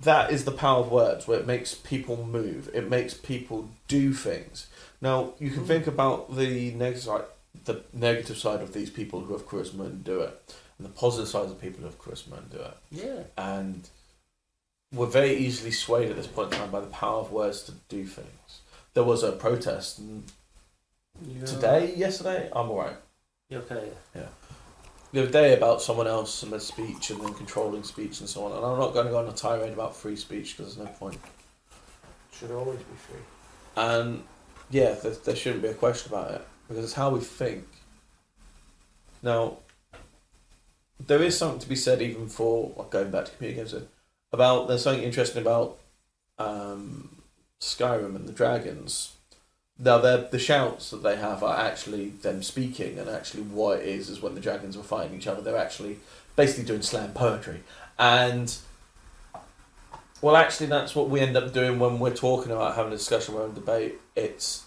that 0.00 0.30
is 0.30 0.44
the 0.44 0.52
power 0.52 0.80
of 0.80 0.90
words, 0.92 1.26
where 1.26 1.38
it 1.40 1.46
makes 1.46 1.74
people 1.74 2.24
move. 2.24 2.70
It 2.72 2.88
makes 2.88 3.14
people 3.14 3.68
do 3.88 4.12
things. 4.12 4.66
Now 5.00 5.32
you 5.38 5.50
can 5.50 5.64
Mm. 5.64 5.66
think 5.66 5.86
about 5.86 6.36
the 6.36 6.70
negative 6.72 7.02
side, 7.02 7.24
the 7.64 7.82
negative 7.92 8.38
side 8.38 8.60
of 8.60 8.72
these 8.72 8.90
people 8.90 9.20
who 9.20 9.32
have 9.32 9.46
charisma 9.46 9.86
and 9.86 10.04
do 10.04 10.20
it, 10.20 10.54
and 10.78 10.86
the 10.86 10.92
positive 10.92 11.28
side 11.28 11.46
of 11.46 11.60
people 11.60 11.80
who 11.80 11.86
have 11.86 11.98
charisma 11.98 12.38
and 12.38 12.50
do 12.50 12.58
it. 12.58 12.76
Yeah. 12.90 13.22
And 13.36 13.88
we're 14.92 15.06
very 15.06 15.34
easily 15.36 15.70
swayed 15.72 16.10
at 16.10 16.16
this 16.16 16.26
point 16.26 16.52
in 16.52 16.58
time 16.58 16.70
by 16.70 16.80
the 16.80 16.86
power 16.86 17.20
of 17.20 17.32
words 17.32 17.62
to 17.64 17.72
do 17.88 18.06
things. 18.06 18.60
There 18.94 19.04
was 19.04 19.22
a 19.22 19.32
protest 19.32 19.98
and 19.98 20.24
yeah. 21.26 21.44
today, 21.44 21.94
yesterday. 21.94 22.48
I'm 22.54 22.70
alright. 22.70 22.96
You 23.50 23.58
okay? 23.58 23.90
The 25.12 25.22
other 25.22 25.30
day 25.30 25.56
about 25.56 25.80
someone 25.80 26.06
else 26.06 26.42
and 26.42 26.52
their 26.52 26.60
speech 26.60 27.10
and 27.10 27.20
then 27.20 27.34
controlling 27.34 27.82
speech 27.82 28.20
and 28.20 28.28
so 28.28 28.44
on. 28.44 28.52
And 28.52 28.64
I'm 28.64 28.78
not 28.78 28.92
going 28.92 29.06
to 29.06 29.12
go 29.12 29.18
on 29.18 29.28
a 29.28 29.32
tirade 29.32 29.72
about 29.72 29.96
free 29.96 30.16
speech 30.16 30.56
because 30.56 30.76
there's 30.76 30.88
no 30.88 30.92
point. 30.94 31.18
Should 32.32 32.50
always 32.50 32.78
be 32.78 32.96
free. 32.96 33.20
And 33.76 34.22
yeah, 34.70 34.92
there, 34.94 35.12
there 35.12 35.36
shouldn't 35.36 35.62
be 35.62 35.68
a 35.68 35.74
question 35.74 36.12
about 36.12 36.32
it 36.32 36.46
because 36.68 36.84
it's 36.84 36.92
how 36.94 37.10
we 37.10 37.20
think. 37.20 37.64
Now, 39.22 39.58
there 41.04 41.22
is 41.22 41.36
something 41.36 41.60
to 41.60 41.68
be 41.68 41.76
said 41.76 42.02
even 42.02 42.28
for 42.28 42.72
like, 42.76 42.90
going 42.90 43.10
back 43.10 43.26
to 43.26 43.30
computer 43.30 43.56
games 43.56 43.74
about 44.32 44.68
there's 44.68 44.82
something 44.82 45.02
interesting 45.02 45.42
about 45.42 45.78
um, 46.38 47.22
Skyrim 47.60 48.14
and 48.14 48.28
the 48.28 48.32
dragons. 48.32 49.14
Now, 49.80 49.98
the 49.98 50.38
shouts 50.38 50.90
that 50.90 51.04
they 51.04 51.16
have 51.16 51.44
are 51.44 51.56
actually 51.56 52.08
them 52.08 52.42
speaking, 52.42 52.98
and 52.98 53.08
actually 53.08 53.44
what 53.44 53.78
it 53.80 53.86
is 53.86 54.08
is 54.08 54.20
when 54.20 54.34
the 54.34 54.40
dragons 54.40 54.76
were 54.76 54.82
fighting 54.82 55.16
each 55.16 55.28
other, 55.28 55.40
they're 55.40 55.56
actually 55.56 55.98
basically 56.34 56.64
doing 56.64 56.82
slam 56.82 57.12
poetry. 57.12 57.62
And 57.98 58.56
well, 60.20 60.34
actually, 60.36 60.66
that's 60.66 60.96
what 60.96 61.08
we 61.08 61.20
end 61.20 61.36
up 61.36 61.52
doing 61.52 61.78
when 61.78 62.00
we're 62.00 62.14
talking 62.14 62.50
about 62.50 62.74
having 62.74 62.92
a 62.92 62.96
discussion, 62.96 63.34
we're 63.34 63.46
in 63.46 63.54
debate. 63.54 63.94
It's 64.16 64.64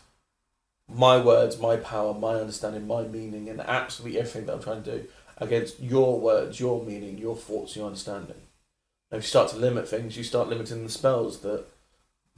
my 0.88 1.18
words, 1.22 1.60
my 1.60 1.76
power, 1.76 2.14
my 2.14 2.36
understanding, 2.36 2.88
my 2.88 3.04
meaning, 3.04 3.50
and 3.50 3.60
absolutely 3.60 4.18
everything 4.18 4.46
that 4.46 4.54
I'm 4.54 4.64
trying 4.64 4.84
to 4.84 5.00
do 5.00 5.08
against 5.38 5.82
your 5.82 6.22
words, 6.22 6.60
your 6.60 6.86
meaning, 6.86 7.18
your 7.18 7.36
thoughts, 7.36 7.76
your 7.76 7.88
understanding. 7.88 8.42
And 9.10 9.18
if 9.18 9.26
you 9.26 9.28
start 9.28 9.50
to 9.50 9.58
limit 9.58 9.90
things, 9.90 10.16
you 10.16 10.24
start 10.24 10.48
limiting 10.48 10.84
the 10.84 10.90
spells 10.90 11.40
that 11.42 11.66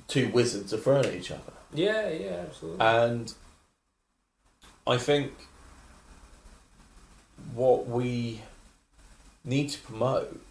two 0.08 0.30
wizards 0.30 0.74
are 0.74 0.78
throwing 0.78 1.06
at 1.06 1.14
each 1.14 1.30
other. 1.30 1.54
Yeah, 1.74 2.10
yeah, 2.10 2.44
absolutely. 2.48 2.80
And 2.80 3.34
I 4.86 4.98
think 4.98 5.32
what 7.54 7.88
we 7.88 8.42
need 9.44 9.70
to 9.70 9.80
promote 9.80 10.42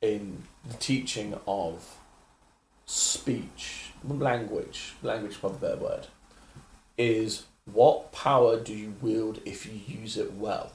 in 0.00 0.42
the 0.68 0.74
teaching 0.74 1.38
of 1.46 1.96
speech, 2.86 3.90
language, 4.04 4.94
language 5.02 5.32
is 5.32 5.38
probably 5.38 5.56
a 5.56 5.60
better 5.60 5.82
word, 5.82 6.06
is 6.96 7.44
what 7.64 8.12
power 8.12 8.58
do 8.58 8.72
you 8.72 8.94
wield 9.00 9.40
if 9.44 9.66
you 9.66 9.72
use 9.86 10.16
it 10.16 10.32
well? 10.34 10.72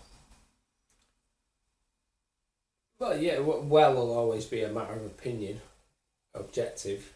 well, 3.02 3.18
yeah, 3.18 3.40
well 3.40 3.94
will 3.96 4.14
always 4.14 4.46
be 4.46 4.62
a 4.62 4.70
matter 4.70 4.94
of 4.94 5.06
opinion, 5.06 5.60
objective. 6.36 7.14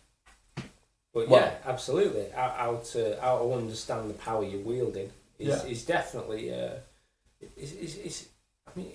But 1.16 1.30
Well- 1.30 1.40
yeah, 1.42 1.56
absolutely. 1.66 2.26
How, 2.36 2.50
how 2.50 2.76
to 2.92 3.18
how 3.22 3.38
to 3.40 3.54
understand 3.54 4.10
the 4.10 4.16
power 4.16 4.44
you're 4.44 4.60
wielding 4.60 5.10
is, 5.40 5.48
Yeah. 5.48 5.66
is 5.66 5.86
definitely 5.86 6.54
uh, 6.54 6.74
it's, 7.58 7.72
it's, 7.72 7.96
it's 7.96 8.26
I 8.68 8.72
mean 8.78 8.92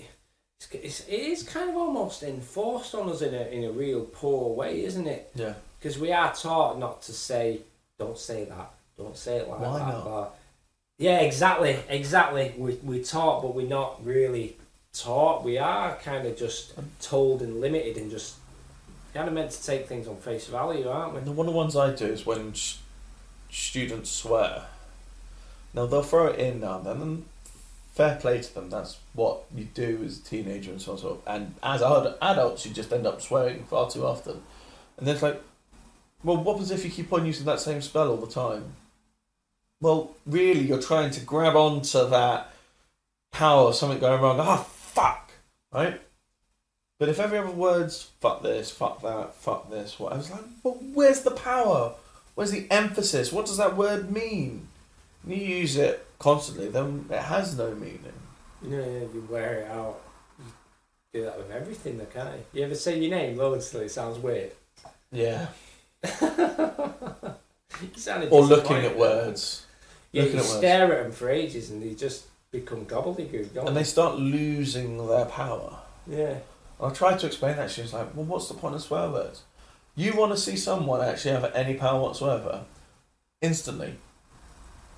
it's, 0.59 0.69
it's 0.73 1.01
it 1.09 1.21
is 1.33 1.43
kind 1.43 1.71
of 1.71 1.77
almost 1.77 2.23
enforced 2.23 2.95
on 2.95 3.09
us 3.09 3.23
in 3.23 3.35
a 3.35 3.45
in 3.57 3.65
a 3.65 3.73
real 3.73 4.03
poor 4.03 4.55
way, 4.55 4.85
isn't 4.85 5.07
it? 5.07 5.31
Yeah. 5.35 5.55
Because 5.79 5.99
we 5.99 6.13
are 6.13 6.35
taught 6.35 6.79
not 6.79 7.01
to 7.05 7.13
say, 7.13 7.61
don't 7.99 8.19
say 8.19 8.45
that, 8.45 8.71
don't 8.99 9.17
say 9.17 9.39
it 9.39 9.49
like 9.49 9.61
Why 9.61 9.79
that. 9.79 9.89
not? 9.89 10.05
But 10.05 10.35
yeah, 10.99 11.21
exactly, 11.21 11.79
exactly. 11.89 12.55
We 12.59 12.75
we're 12.83 13.03
taught, 13.03 13.41
but 13.41 13.55
we're 13.55 13.67
not 13.81 14.05
really 14.05 14.59
taught. 14.93 15.43
We 15.43 15.57
are 15.57 15.97
kind 15.97 16.27
of 16.27 16.37
just 16.37 16.75
told 17.01 17.41
and 17.41 17.63
limited, 17.63 17.97
and 17.97 18.11
just 18.11 18.35
kind 19.15 19.29
of 19.29 19.35
meant 19.35 19.51
to 19.53 19.65
take 19.65 19.87
things 19.87 20.07
on 20.07 20.17
face 20.17 20.47
value, 20.47 20.89
aren't 20.89 21.15
we? 21.15 21.21
One 21.21 21.47
of 21.47 21.53
the 21.53 21.57
ones 21.57 21.77
I 21.77 21.95
do 21.95 22.07
is 22.07 22.27
when 22.27 22.53
sh- 22.53 22.77
students 23.51 24.11
swear. 24.11 24.65
Now 25.75 25.87
they'll 25.87 26.03
throw 26.03 26.29
it 26.29 26.39
in 26.39 26.61
now 26.61 26.79
and 26.79 26.87
then, 26.87 27.03
and 27.03 27.25
fair 27.93 28.17
play 28.17 28.41
to 28.41 28.55
them. 28.55 28.71
That's 28.71 28.99
what 29.15 29.45
you 29.55 29.65
do 29.65 30.03
as 30.05 30.19
a 30.19 30.23
teenager 30.23 30.71
and 30.71 30.81
so 30.81 30.93
on. 30.93 30.99
So 30.99 31.23
on. 31.27 31.35
And 31.35 31.55
as 31.63 31.83
ad- 31.83 32.15
adults, 32.23 32.67
you 32.67 32.73
just 32.73 32.93
end 32.93 33.07
up 33.07 33.21
swearing 33.21 33.65
far 33.65 33.91
too 33.91 34.05
often. 34.07 34.43
And 34.99 35.07
then 35.07 35.15
it's 35.15 35.23
like, 35.23 35.43
well, 36.23 36.37
what 36.37 36.55
happens 36.55 36.71
if 36.71 36.85
you 36.85 36.91
keep 36.91 37.13
on 37.13 37.27
using 37.27 37.47
that 37.47 37.61
same 37.61 37.81
spell 37.81 38.11
all 38.11 38.17
the 38.17 38.27
time? 38.27 38.75
Well, 39.81 40.15
really, 40.27 40.61
you're 40.61 40.83
trying 40.83 41.11
to 41.13 41.21
grab 41.21 41.57
onto 41.57 42.09
that 42.11 42.53
power 43.33 43.69
of 43.69 43.75
something 43.75 43.99
going 43.99 44.21
wrong. 44.21 44.39
Ah, 44.39 44.63
fuck, 44.63 45.33
right? 45.73 46.01
But 47.01 47.09
if 47.09 47.19
every 47.19 47.39
other 47.39 47.51
word's 47.51 48.03
fuck 48.21 48.43
this, 48.43 48.71
fuck 48.71 49.01
that, 49.01 49.35
fuck 49.35 49.71
this, 49.71 49.99
what 49.99 50.13
I 50.13 50.17
was 50.19 50.31
like, 50.31 50.45
but 50.63 50.83
where's 50.93 51.23
the 51.23 51.31
power? 51.31 51.95
Where's 52.35 52.51
the 52.51 52.67
emphasis? 52.71 53.33
What 53.33 53.47
does 53.47 53.57
that 53.57 53.75
word 53.75 54.13
mean? 54.13 54.69
When 55.23 55.41
you 55.41 55.47
use 55.47 55.77
it 55.79 56.07
constantly, 56.19 56.69
then 56.69 57.07
it 57.09 57.23
has 57.23 57.57
no 57.57 57.75
meaning. 57.75 58.13
Yeah, 58.63 58.81
yeah, 58.81 59.07
you 59.15 59.27
wear 59.31 59.61
it 59.61 59.71
out. 59.71 59.99
You 61.15 61.21
do 61.21 61.25
that 61.25 61.39
with 61.39 61.51
everything, 61.51 61.97
though, 61.97 62.05
can't 62.05 62.37
you? 62.37 62.61
You 62.61 62.67
ever 62.67 62.75
say 62.75 62.99
your 62.99 63.11
name 63.11 63.39
loads 63.39 63.71
till 63.71 63.81
it 63.81 63.91
sounds 63.91 64.19
weird? 64.19 64.53
Yeah. 65.11 65.47
Or 68.31 68.43
looking 68.43 68.77
at 68.77 68.99
words. 68.99 69.65
Yeah, 70.13 70.25
looking 70.25 70.37
you 70.37 70.43
at 70.43 70.49
words. 70.49 70.59
stare 70.59 70.93
at 70.93 71.03
them 71.05 71.13
for 71.13 71.31
ages 71.31 71.71
and 71.71 71.83
they 71.83 71.95
just 71.95 72.27
become 72.51 72.85
gobbledygook, 72.85 73.57
And 73.67 73.75
they 73.75 73.85
start 73.85 74.19
losing 74.19 75.07
their 75.09 75.25
power. 75.25 75.79
Yeah. 76.07 76.41
I 76.83 76.91
tried 76.91 77.19
to 77.21 77.27
explain 77.27 77.57
that. 77.57 77.71
She 77.71 77.83
was 77.83 77.93
like, 77.93 78.15
well, 78.15 78.25
what's 78.25 78.49
the 78.49 78.55
point 78.55 78.75
of 78.75 78.83
swear 78.83 79.11
words? 79.11 79.43
You 79.95 80.15
want 80.15 80.33
to 80.33 80.39
see 80.39 80.57
someone 80.57 81.03
actually 81.03 81.33
have 81.33 81.53
any 81.55 81.75
power 81.75 82.01
whatsoever? 82.01 82.65
Instantly. 83.43 83.95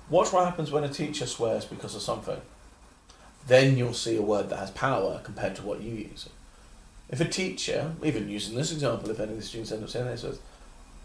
Watch 0.09 0.31
what 0.31 0.45
happens 0.45 0.71
when 0.71 0.83
a 0.83 0.89
teacher 0.89 1.25
swears 1.25 1.65
because 1.65 1.95
of 1.95 2.01
something. 2.01 2.39
Then 3.47 3.77
you'll 3.77 3.93
see 3.93 4.15
a 4.15 4.21
word 4.21 4.49
that 4.49 4.59
has 4.59 4.71
power 4.71 5.19
compared 5.23 5.55
to 5.57 5.63
what 5.63 5.81
you 5.81 5.93
use. 5.93 6.29
If 7.09 7.19
a 7.19 7.25
teacher, 7.25 7.93
even 8.03 8.29
using 8.29 8.55
this 8.55 8.71
example, 8.71 9.09
if 9.09 9.19
any 9.19 9.31
of 9.31 9.37
the 9.37 9.43
students 9.43 9.71
end 9.71 9.83
up 9.83 9.89
saying 9.89 10.05
this, 10.05 10.21
says, 10.21 10.39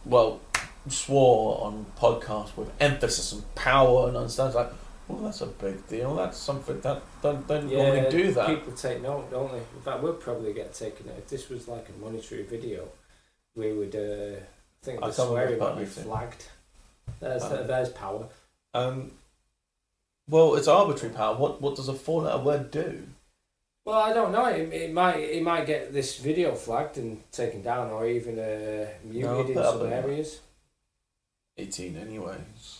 well, 0.05 0.41
swore 0.89 1.61
on 1.65 1.87
podcast 1.99 2.57
with 2.57 2.71
emphasis 2.81 3.33
and 3.33 3.55
power 3.55 4.09
and 4.09 4.17
understands, 4.17 4.55
like, 4.55 4.71
well, 5.09 5.19
that's 5.21 5.41
a 5.41 5.47
big 5.47 5.87
deal. 5.89 6.15
That's 6.15 6.37
something 6.37 6.81
that 6.83 7.03
don't, 7.23 7.47
don't 7.49 7.73
normally 7.73 8.11
do 8.11 8.33
that. 8.33 8.47
People 8.47 8.73
take 8.73 9.03
note, 9.03 9.31
don't 9.31 9.51
they? 9.51 9.59
In 9.59 9.83
fact, 9.83 10.03
we'd 10.03 10.21
probably 10.21 10.53
get 10.53 10.75
taken 10.75 11.07
note. 11.07 11.19
If 11.19 11.29
this 11.29 11.49
was 11.49 11.67
like 11.67 11.89
a 11.89 12.05
monetary 12.05 12.43
video, 12.43 12.89
we 13.57 13.73
would, 13.73 13.95
uh, 13.97 14.39
I 14.41 14.85
think 14.85 15.01
the 15.01 15.11
swearing 15.13 15.59
would 15.59 15.79
be 15.79 15.85
flagged. 15.87 16.45
There's, 17.21 17.43
Um, 17.43 17.67
there's 17.67 17.89
power. 17.89 18.29
Um, 18.75 19.13
well, 20.29 20.55
it's 20.57 20.69
arbitrary 20.69 21.15
power. 21.15 21.35
What 21.37 21.61
what 21.63 21.75
does 21.75 21.89
a 21.89 21.95
four 21.95 22.23
letter 22.23 22.43
word 22.45 22.71
do? 22.71 23.03
Well, 23.87 23.99
I 23.99 24.13
don't 24.13 24.31
know. 24.33 24.45
It, 24.47 24.71
it 24.73 24.93
might 24.93 25.17
it 25.17 25.43
might 25.43 25.67
get 25.67 25.95
this 25.95 26.19
video 26.19 26.55
flagged 26.55 26.99
and 26.99 27.23
taken 27.33 27.63
down, 27.63 27.91
or 27.91 28.07
even 28.07 28.39
uh, 28.39 28.89
muted 29.05 29.55
put 29.55 29.57
in 29.57 29.65
some 29.81 29.87
areas. 29.93 30.41
18 31.57 31.97
anyways. 31.97 32.78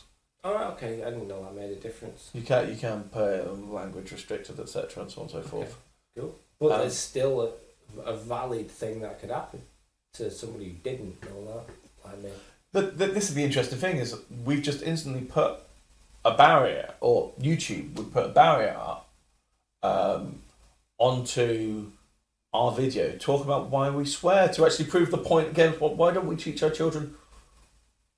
All 0.49 0.55
right, 0.55 0.69
okay. 0.69 1.03
I 1.05 1.11
didn't 1.11 1.29
know 1.29 1.45
that 1.45 1.55
made 1.55 1.71
a 1.71 1.75
difference. 1.75 2.31
You 2.33 2.41
can't, 2.41 2.71
you 2.71 2.77
can 2.77 3.03
put 3.13 3.35
it 3.35 3.47
on 3.47 3.71
language 3.71 4.11
restricted, 4.13 4.59
etc., 4.59 5.03
and 5.03 5.13
so 5.13 5.21
on 5.21 5.27
and 5.27 5.31
so 5.31 5.43
forth. 5.43 5.77
Cool. 6.17 6.39
But 6.59 6.73
Um, 6.73 6.79
there's 6.81 6.97
still 6.97 7.55
a, 7.99 8.01
a 8.01 8.17
valid 8.17 8.71
thing 8.71 9.01
that 9.01 9.21
could 9.21 9.29
happen 9.29 9.61
to 10.15 10.31
somebody 10.31 10.65
who 10.71 10.75
didn't 10.83 11.23
know 11.23 11.45
that. 11.53 11.75
Like 12.03 12.23
me. 12.23 12.31
But 12.73 12.97
th- 12.99 13.13
this 13.13 13.29
is 13.29 13.35
the 13.35 13.45
interesting 13.45 13.79
thing: 13.79 13.99
is 13.99 14.17
we've 14.47 14.63
just 14.63 14.83
instantly 14.83 15.21
put 15.21 15.59
a 16.25 16.35
barrier, 16.35 16.95
or 17.01 17.35
YouTube 17.39 17.93
would 17.97 18.11
put 18.11 18.25
a 18.25 18.31
barrier 18.31 18.75
up 18.79 19.11
um, 19.83 20.41
onto 20.97 21.91
our 22.55 22.73
video, 22.73 23.19
talk 23.19 23.45
about 23.45 23.69
why 23.69 23.91
we 23.91 24.07
swear 24.07 24.49
to 24.49 24.65
actually 24.65 24.87
prove 24.87 25.11
the 25.11 25.19
point 25.19 25.51
again. 25.51 25.75
Why 25.75 26.11
don't 26.11 26.27
we 26.27 26.37
teach 26.37 26.63
our 26.63 26.71
children 26.71 27.17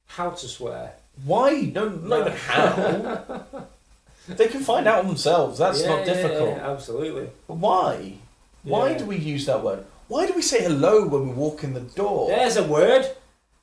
How 0.06 0.30
to 0.30 0.46
swear? 0.46 0.94
Why? 1.24 1.70
No, 1.74 1.88
not 1.88 2.20
even 2.28 2.32
how. 2.38 3.44
they 4.28 4.46
can 4.48 4.60
find 4.60 4.86
out 4.86 5.06
themselves. 5.06 5.58
That's 5.58 5.82
Yeah, 5.82 5.88
not 5.96 6.04
difficult. 6.04 6.50
yeah, 6.50 6.70
absolutely. 6.70 7.28
But 7.46 7.54
why? 7.56 8.14
Why 8.62 8.94
do 8.94 9.06
we 9.06 9.16
use 9.16 9.46
that 9.46 9.62
word? 9.64 9.84
Why 10.08 10.26
do 10.26 10.32
we 10.34 10.42
say 10.42 10.62
hello 10.62 11.06
when 11.06 11.28
we 11.28 11.34
walk 11.34 11.64
in 11.64 11.72
the 11.74 11.80
door? 11.80 12.28
There's 12.28 12.56
a 12.56 12.64
word. 12.64 13.06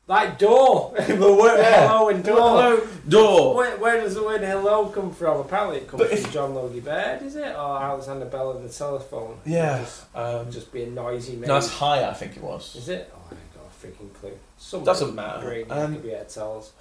Like 0.08 0.40
door. 0.40 0.94
the 1.08 1.16
word 1.34 1.58
Yeah. 1.58 1.88
hello 1.90 2.08
and 2.10 2.24
door. 2.24 2.36
Hello, 2.38 2.88
door. 3.10 3.56
Where, 3.56 3.78
where 3.78 4.00
does 4.02 4.16
the 4.16 4.24
word 4.24 4.40
hello 4.42 4.88
come 4.88 5.14
from? 5.14 5.42
Apparently 5.42 5.80
it 5.80 5.88
comes 5.90 6.00
But 6.02 6.10
from 6.10 6.18
if- 6.18 6.32
John 6.34 6.56
Logie 6.56 6.80
Baird, 6.80 7.22
is 7.24 7.36
it? 7.36 7.54
Or 7.56 7.82
Alexander 7.84 8.26
Bell 8.26 8.52
of 8.52 8.64
the 8.64 8.70
telephone? 8.70 9.38
Yeah. 9.46 9.80
Just, 9.80 10.04
Um, 10.16 10.50
just 10.50 10.72
be 10.72 10.84
a 10.84 10.88
noisy 10.88 11.36
man. 11.36 11.50
no, 11.50 11.58
it's 11.58 11.68
high. 11.70 12.08
I 12.10 12.14
think 12.14 12.38
it 12.38 12.42
was. 12.44 12.74
Is 12.78 12.88
it? 12.88 13.12
Oh, 13.14 13.20
I 13.30 13.34
ain't 13.34 13.54
got 13.54 13.64
a 13.66 13.86
freaking 13.86 14.14
clue. 14.14 14.40
Some 14.58 14.86
Doesn't 14.86 15.14
matter. 15.14 15.42
Brain 15.46 15.66
Um, 15.70 15.94
could 15.96 16.04
be 16.04 16.16
tell 16.30 16.60
us. 16.60 16.72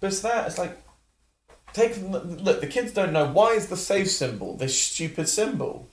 But 0.00 0.08
it's 0.08 0.20
that. 0.20 0.46
It's 0.46 0.58
like, 0.58 0.76
take 1.72 1.96
look. 2.02 2.60
The 2.60 2.66
kids 2.66 2.92
don't 2.92 3.12
know 3.12 3.26
why 3.26 3.52
is 3.52 3.68
the 3.68 3.76
save 3.76 4.08
symbol 4.08 4.56
this 4.56 4.78
stupid 4.78 5.28
symbol. 5.28 5.86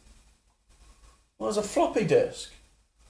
Well, 1.38 1.50
it's 1.50 1.58
a 1.58 1.64
floppy 1.64 2.06
disk. 2.06 2.52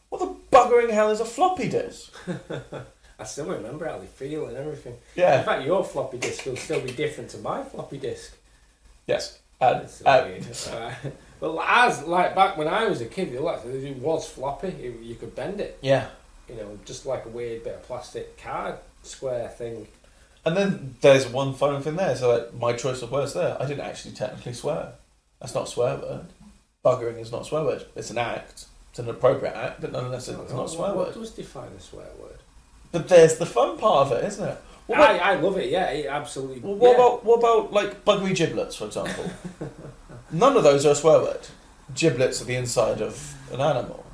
What 0.10 0.20
the 0.20 0.36
buggering 0.56 0.90
hell 0.92 1.12
is 1.12 1.20
a 1.20 1.26
floppy 1.26 1.70
disk? 1.70 2.14
I 3.20 3.24
still 3.24 3.46
remember 3.48 3.88
how 3.88 3.98
they 3.98 4.06
feel 4.06 4.46
and 4.48 4.58
everything. 4.58 4.96
Yeah. 5.16 5.40
In 5.40 5.46
fact, 5.46 5.66
your 5.66 5.84
floppy 5.84 6.18
disk 6.18 6.46
will 6.46 6.56
still 6.56 6.82
be 6.82 6.92
different 6.92 7.30
to 7.32 7.38
my 7.40 7.64
floppy 7.64 7.98
disk. 7.98 8.36
Yes. 9.08 9.40
And, 9.60 9.82
That's 9.82 10.02
uh. 10.68 10.94
Uh, 11.04 11.10
but 11.40 11.58
as 11.68 12.04
like 12.04 12.36
back 12.36 12.58
when 12.58 12.68
I 12.68 12.86
was 12.86 13.02
a 13.02 13.06
kid, 13.06 13.34
it 13.34 13.42
like 13.42 13.66
it 13.66 13.98
was 13.98 14.30
floppy. 14.30 14.68
It- 14.68 15.02
you 15.02 15.16
could 15.16 15.36
bend 15.36 15.60
it, 15.60 15.80
yeah. 15.82 16.08
you 16.48 16.56
know, 16.56 16.78
just 16.86 17.06
like 17.06 17.26
a 17.26 17.30
weird 17.30 17.64
bit 17.64 17.76
of 17.76 17.84
plastic 17.84 18.38
card 18.38 18.76
square 19.02 19.48
thing. 19.48 19.88
And 20.48 20.56
then 20.56 20.96
there's 21.02 21.28
one 21.28 21.54
fun 21.54 21.82
thing 21.82 21.98
there. 21.98 22.16
So 22.16 22.34
like, 22.34 22.54
my 22.54 22.72
choice 22.72 23.02
of 23.02 23.12
words 23.12 23.34
there, 23.34 23.62
I 23.62 23.66
didn't 23.66 23.86
actually 23.86 24.14
technically 24.14 24.54
swear. 24.54 24.94
That's 25.42 25.54
not 25.54 25.68
a 25.68 25.70
swear 25.70 25.98
word. 25.98 26.28
Buggering 26.86 27.20
is 27.20 27.34
not 27.34 27.42
a 27.42 27.46
swear 27.46 27.66
word. 27.66 27.86
It's 27.98 28.12
an 28.12 28.18
act. 28.18 28.66
It's 28.92 29.00
an 29.00 29.10
appropriate 29.10 29.54
act, 29.54 29.82
but 29.82 29.92
nonetheless, 29.92 30.30
it's 30.30 30.54
not 30.54 30.68
a 30.68 30.70
swear 30.70 30.94
word. 30.94 31.08
What 31.08 31.16
does 31.16 31.32
define 31.32 31.74
a 31.78 31.82
swear 31.82 32.08
word? 32.18 32.38
But 32.94 33.10
there's 33.10 33.38
the 33.38 33.46
fun 33.46 33.78
part 33.78 34.08
of 34.08 34.14
it, 34.14 34.24
isn't 34.24 34.48
it? 34.48 34.58
What 34.86 35.00
about, 35.00 35.20
I, 35.20 35.34
I 35.34 35.36
love 35.36 35.58
it. 35.58 35.70
Yeah, 35.70 35.90
it 35.90 36.06
absolutely. 36.06 36.62
well, 36.62 36.76
what 36.76 36.92
yeah. 36.92 36.96
about 36.96 37.26
what 37.26 37.40
about 37.40 37.74
like 37.74 38.06
buggery 38.06 38.34
giblets, 38.34 38.78
for 38.78 38.86
example? 38.86 39.30
None 40.32 40.56
of 40.56 40.64
those 40.64 40.86
are 40.86 40.92
a 40.92 40.96
swear 40.96 41.20
word. 41.20 41.46
Giblets 41.94 42.42
are 42.42 42.46
the 42.46 42.56
inside 42.56 43.02
of 43.02 43.36
an 43.52 43.60
animal, 43.60 44.06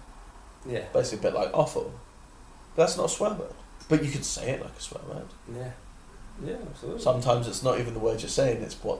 Yeah, 0.67 0.85
basically 0.93 1.29
a 1.29 1.31
bit 1.31 1.39
like 1.39 1.53
offal. 1.53 1.93
But 2.75 2.83
that's 2.83 2.97
not 2.97 3.05
a 3.05 3.09
swear 3.09 3.33
word. 3.33 3.53
But 3.87 4.03
you 4.03 4.09
could 4.09 4.25
say 4.25 4.49
it 4.49 4.61
like 4.61 4.75
a 4.75 4.81
swear 4.81 5.03
word. 5.07 5.27
yeah, 5.55 5.71
yeah, 6.43 6.55
absolutely. 6.69 7.01
Sometimes 7.01 7.47
it's 7.47 7.63
not 7.63 7.79
even 7.79 7.93
the 7.93 7.99
word 7.99 8.21
you're 8.21 8.29
saying; 8.29 8.61
it's 8.61 8.75
what 8.83 8.99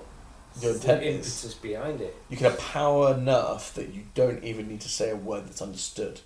your 0.62 0.72
It's 0.72 0.82
the 0.82 0.92
intent 0.94 1.04
is. 1.04 1.16
impetus 1.16 1.54
behind 1.56 2.02
it. 2.02 2.16
You 2.30 2.38
can 2.38 2.52
have 2.52 2.60
power 2.60 3.14
enough 3.14 3.74
that 3.76 3.94
you 3.94 4.04
don't 4.14 4.44
even 4.44 4.68
need 4.68 4.82
to 4.82 4.90
say 4.90 5.10
a 5.10 5.16
word 5.16 5.48
that's 5.48 5.62
understood. 5.62 6.22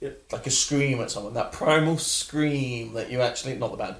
Yeah. 0.00 0.10
Like 0.32 0.46
a 0.46 0.50
scream 0.50 1.00
at 1.00 1.10
someone, 1.10 1.34
that 1.34 1.52
primal 1.52 1.98
scream 1.98 2.94
that 2.94 3.10
you 3.10 3.20
actually, 3.20 3.56
not 3.56 3.70
the 3.70 3.76
band, 3.78 3.96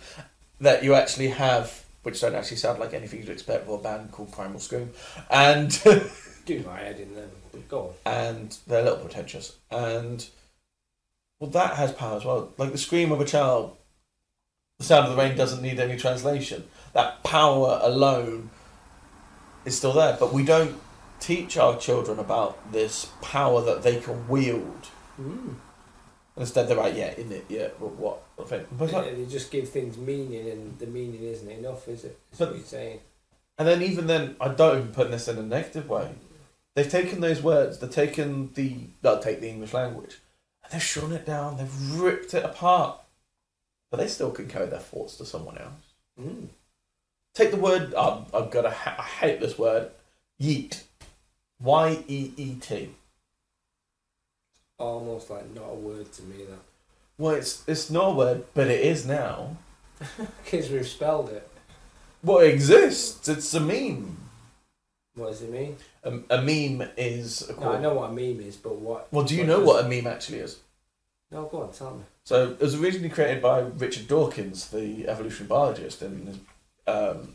that 0.60 0.82
you 0.84 0.94
actually 0.94 1.28
have, 1.28 1.84
which 2.02 2.20
don't 2.20 2.34
actually 2.34 2.58
sound 2.58 2.78
like 2.78 2.92
anything 2.94 3.20
you'd 3.20 3.28
expect 3.30 3.66
for 3.66 3.78
a 3.78 3.82
band 3.82 4.12
called 4.12 4.30
Primal 4.32 4.60
Scream. 4.60 4.90
And, 5.30 5.70
Do 6.46 6.62
my 6.66 6.78
head 6.80 7.00
in 7.00 7.14
them. 7.14 7.30
But 7.52 7.68
Go 7.68 7.94
on. 8.06 8.12
and 8.12 8.56
they're 8.66 8.80
a 8.80 8.84
little 8.84 8.98
pretentious. 8.98 9.56
And, 9.70 10.26
well, 11.40 11.48
that 11.50 11.74
has 11.76 11.92
power 11.92 12.16
as 12.18 12.24
well. 12.24 12.52
Like 12.58 12.72
the 12.72 12.78
scream 12.78 13.10
of 13.10 13.20
a 13.20 13.24
child, 13.24 13.74
the 14.78 14.84
sound 14.84 15.06
of 15.06 15.16
the 15.16 15.22
rain 15.22 15.36
doesn't 15.36 15.62
need 15.62 15.78
any 15.78 15.96
translation. 15.96 16.64
That 16.92 17.22
power 17.22 17.78
alone 17.82 18.50
is 19.64 19.76
still 19.76 19.92
there. 19.92 20.16
But 20.18 20.32
we 20.32 20.44
don't 20.44 20.80
teach 21.20 21.56
our 21.56 21.76
children 21.78 22.18
about 22.18 22.72
this 22.72 23.06
power 23.22 23.62
that 23.62 23.82
they 23.82 24.00
can 24.00 24.28
wield. 24.28 24.88
Mm. 25.20 25.54
Instead, 26.36 26.66
they're 26.66 26.76
like, 26.76 26.96
yeah, 26.96 27.12
in 27.16 27.30
it, 27.30 27.44
yeah, 27.48 27.68
but 27.78 27.92
what? 27.94 28.22
I 28.40 28.42
think- 28.42 28.66
But 28.76 28.90
Yeah, 28.90 28.98
like, 28.98 29.16
they 29.16 29.26
just 29.26 29.52
give 29.52 29.68
things 29.68 29.96
meaning, 29.96 30.50
and 30.50 30.76
the 30.80 30.86
meaning 30.88 31.22
isn't 31.22 31.48
enough, 31.48 31.86
is 31.86 32.04
it? 32.04 32.18
That's 32.30 32.40
But- 32.40 32.48
what 32.48 32.56
you're 32.58 32.66
saying. 32.66 33.00
and 33.56 33.68
then 33.68 33.82
even 33.82 34.08
then, 34.08 34.34
I 34.40 34.48
don't 34.48 34.78
even 34.78 34.92
put 34.92 35.12
this 35.12 35.28
in 35.28 35.38
a 35.38 35.42
negative 35.42 35.88
way. 35.88 36.10
They've 36.74 36.90
taken 36.90 37.20
those 37.20 37.40
words, 37.40 37.78
they've 37.78 37.88
taken 37.88 38.52
the, 38.54 38.88
they'll 39.00 39.20
take 39.20 39.40
the 39.40 39.48
English 39.48 39.72
language, 39.72 40.18
and 40.64 40.72
they've 40.72 40.82
shorn 40.82 41.12
it 41.12 41.24
down, 41.24 41.56
they've 41.56 41.92
ripped 42.00 42.34
it 42.34 42.44
apart. 42.44 42.98
But 43.94 44.00
they 44.02 44.08
still 44.08 44.32
can 44.32 44.48
carry 44.48 44.66
their 44.66 44.80
thoughts 44.80 45.16
to 45.18 45.24
someone 45.24 45.56
else. 45.56 45.70
Mm. 46.20 46.48
Take 47.32 47.52
the 47.52 47.56
word, 47.56 47.94
oh, 47.96 48.26
I've 48.34 48.50
got 48.50 48.62
to, 48.62 48.70
ha- 48.72 48.96
I 48.98 49.02
hate 49.02 49.38
this 49.38 49.56
word, 49.56 49.92
yeet. 50.42 50.82
Y 51.62 52.02
E 52.08 52.32
E 52.36 52.54
T. 52.56 52.90
Almost 54.78 55.30
like 55.30 55.48
not 55.54 55.70
a 55.70 55.74
word 55.74 56.12
to 56.14 56.22
me 56.24 56.38
that. 56.38 56.58
Well, 57.18 57.36
it's, 57.36 57.62
it's 57.68 57.88
not 57.88 58.08
a 58.08 58.14
word, 58.14 58.44
but 58.52 58.66
it 58.66 58.80
is 58.84 59.06
now. 59.06 59.58
Because 60.44 60.70
we've 60.70 60.88
spelled 60.88 61.28
it. 61.28 61.48
Well, 62.24 62.38
it 62.38 62.48
exists, 62.52 63.28
it's 63.28 63.54
a 63.54 63.60
meme. 63.60 64.16
What 65.14 65.28
does 65.28 65.42
it 65.42 65.52
mean? 65.52 65.76
A, 66.02 66.18
a 66.30 66.42
meme 66.42 66.88
is. 66.96 67.48
A 67.48 67.60
No, 67.60 67.72
I 67.74 67.80
know 67.80 67.94
what 67.94 68.10
a 68.10 68.12
meme 68.12 68.40
is, 68.40 68.56
but 68.56 68.74
what? 68.74 69.06
Well, 69.12 69.24
do 69.24 69.36
you 69.36 69.44
know 69.44 69.58
does- 69.58 69.68
what 69.68 69.84
a 69.84 69.88
meme 69.88 70.08
actually 70.08 70.38
is? 70.38 70.58
No, 71.30 71.44
go 71.44 71.62
on, 71.62 71.70
tell 71.72 71.94
me. 71.94 72.02
So 72.24 72.52
it 72.52 72.60
was 72.60 72.74
originally 72.74 73.10
created 73.10 73.42
by 73.42 73.60
Richard 73.60 74.08
Dawkins, 74.08 74.70
the 74.70 75.06
evolutionary 75.06 75.48
biologist, 75.48 76.00
in 76.00 76.26
his 76.26 76.38
um, 76.86 77.34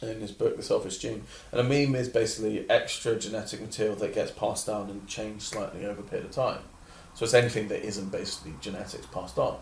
in 0.00 0.20
his 0.20 0.32
book 0.32 0.56
The 0.56 0.62
Selfish 0.62 0.98
Gene. 0.98 1.24
And 1.52 1.60
a 1.60 1.64
meme 1.64 1.94
is 1.94 2.08
basically 2.08 2.68
extra 2.68 3.16
genetic 3.16 3.60
material 3.60 3.96
that 3.96 4.14
gets 4.14 4.32
passed 4.32 4.66
down 4.66 4.90
and 4.90 5.06
changed 5.06 5.44
slightly 5.44 5.86
over 5.86 6.00
a 6.00 6.04
period 6.04 6.26
of 6.26 6.32
time. 6.32 6.62
So 7.14 7.24
it's 7.24 7.34
anything 7.34 7.68
that 7.68 7.84
isn't 7.84 8.10
basically 8.10 8.54
genetics 8.60 9.06
passed 9.06 9.38
on. 9.38 9.58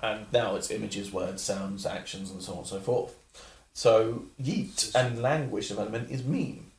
And 0.00 0.26
now 0.32 0.56
it's 0.56 0.70
images, 0.70 1.12
words, 1.12 1.42
sounds, 1.42 1.86
actions, 1.86 2.30
and 2.30 2.42
so 2.42 2.52
on 2.52 2.58
and 2.58 2.66
so 2.66 2.80
forth. 2.80 3.14
So 3.74 4.24
yeet 4.40 4.94
and 4.94 5.22
language 5.22 5.68
development 5.68 6.10
is 6.10 6.24
meme, 6.24 6.72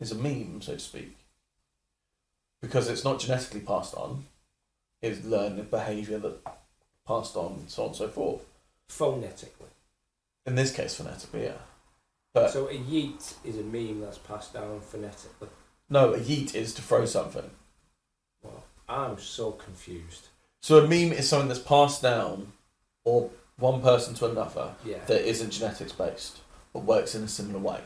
is 0.00 0.12
a 0.12 0.16
meme, 0.16 0.60
so 0.62 0.74
to 0.74 0.78
speak, 0.80 1.16
because 2.60 2.88
it's 2.88 3.04
not 3.04 3.20
genetically 3.20 3.60
passed 3.60 3.94
on 3.94 4.26
is 5.02 5.24
learned 5.24 5.70
behaviour 5.70 6.18
that 6.18 6.38
passed 7.06 7.36
on, 7.36 7.52
and 7.54 7.70
so 7.70 7.82
on 7.82 7.88
and 7.88 7.96
so 7.96 8.08
forth. 8.08 8.42
Phonetically. 8.88 9.66
In 10.46 10.54
this 10.54 10.72
case, 10.72 10.94
phonetically, 10.94 11.44
yeah. 11.44 11.58
But 12.32 12.50
So 12.50 12.68
a 12.68 12.74
yeet 12.74 13.34
is 13.44 13.58
a 13.58 13.62
meme 13.62 14.00
that's 14.00 14.18
passed 14.18 14.54
down 14.54 14.80
phonetically. 14.80 15.48
no, 15.90 16.14
a 16.14 16.18
yeet 16.18 16.54
is 16.54 16.72
to 16.74 16.82
throw 16.82 17.04
something. 17.04 17.50
Well, 18.42 18.64
I'm 18.88 19.18
so 19.18 19.52
confused. 19.52 20.28
So 20.60 20.78
a 20.78 20.88
meme 20.88 21.12
is 21.12 21.28
something 21.28 21.48
that's 21.48 21.60
passed 21.60 22.00
down, 22.02 22.52
or 23.04 23.30
one 23.58 23.82
person 23.82 24.14
to 24.14 24.30
another, 24.30 24.74
Yeah. 24.84 25.04
that 25.06 25.28
isn't 25.28 25.50
genetics 25.50 25.92
based, 25.92 26.38
but 26.72 26.84
works 26.84 27.14
in 27.14 27.22
a 27.24 27.28
similar 27.28 27.58
way. 27.58 27.80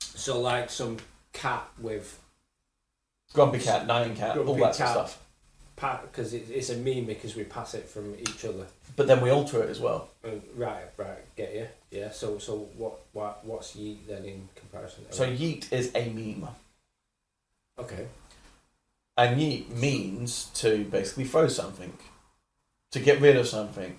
So 0.00 0.40
like 0.40 0.70
some 0.70 0.98
cat 1.32 1.68
with 1.78 2.18
Grumpy 3.32 3.58
cat, 3.58 3.86
nine 3.86 4.16
cat, 4.16 4.38
all 4.38 4.54
that 4.56 4.74
sort 4.74 4.88
of 4.90 5.08
stuff. 5.10 5.25
Because 5.76 6.32
it, 6.32 6.46
it's 6.50 6.70
a 6.70 6.76
meme 6.76 7.04
because 7.04 7.36
we 7.36 7.44
pass 7.44 7.74
it 7.74 7.88
from 7.88 8.14
each 8.18 8.44
other. 8.44 8.66
But 8.96 9.06
then 9.06 9.20
we 9.20 9.30
alter 9.30 9.62
it 9.62 9.68
as 9.68 9.78
well. 9.78 10.08
Uh, 10.24 10.30
right, 10.54 10.86
right, 10.96 11.36
get 11.36 11.54
you. 11.54 11.66
Yeah. 11.90 12.10
So 12.10 12.38
so 12.38 12.68
what 12.76 12.98
what 13.12 13.44
what's 13.44 13.76
yeet 13.76 14.06
then 14.08 14.24
in 14.24 14.48
comparison? 14.54 15.04
So 15.10 15.26
yeet 15.26 15.72
is 15.72 15.90
a 15.94 16.08
meme. 16.10 16.48
okay. 17.78 18.06
And 19.18 19.40
yeet 19.40 19.70
means 19.70 20.46
to 20.54 20.84
basically 20.84 21.24
throw 21.24 21.48
something, 21.48 21.96
to 22.92 23.00
get 23.00 23.20
rid 23.20 23.36
of 23.36 23.46
something. 23.46 23.98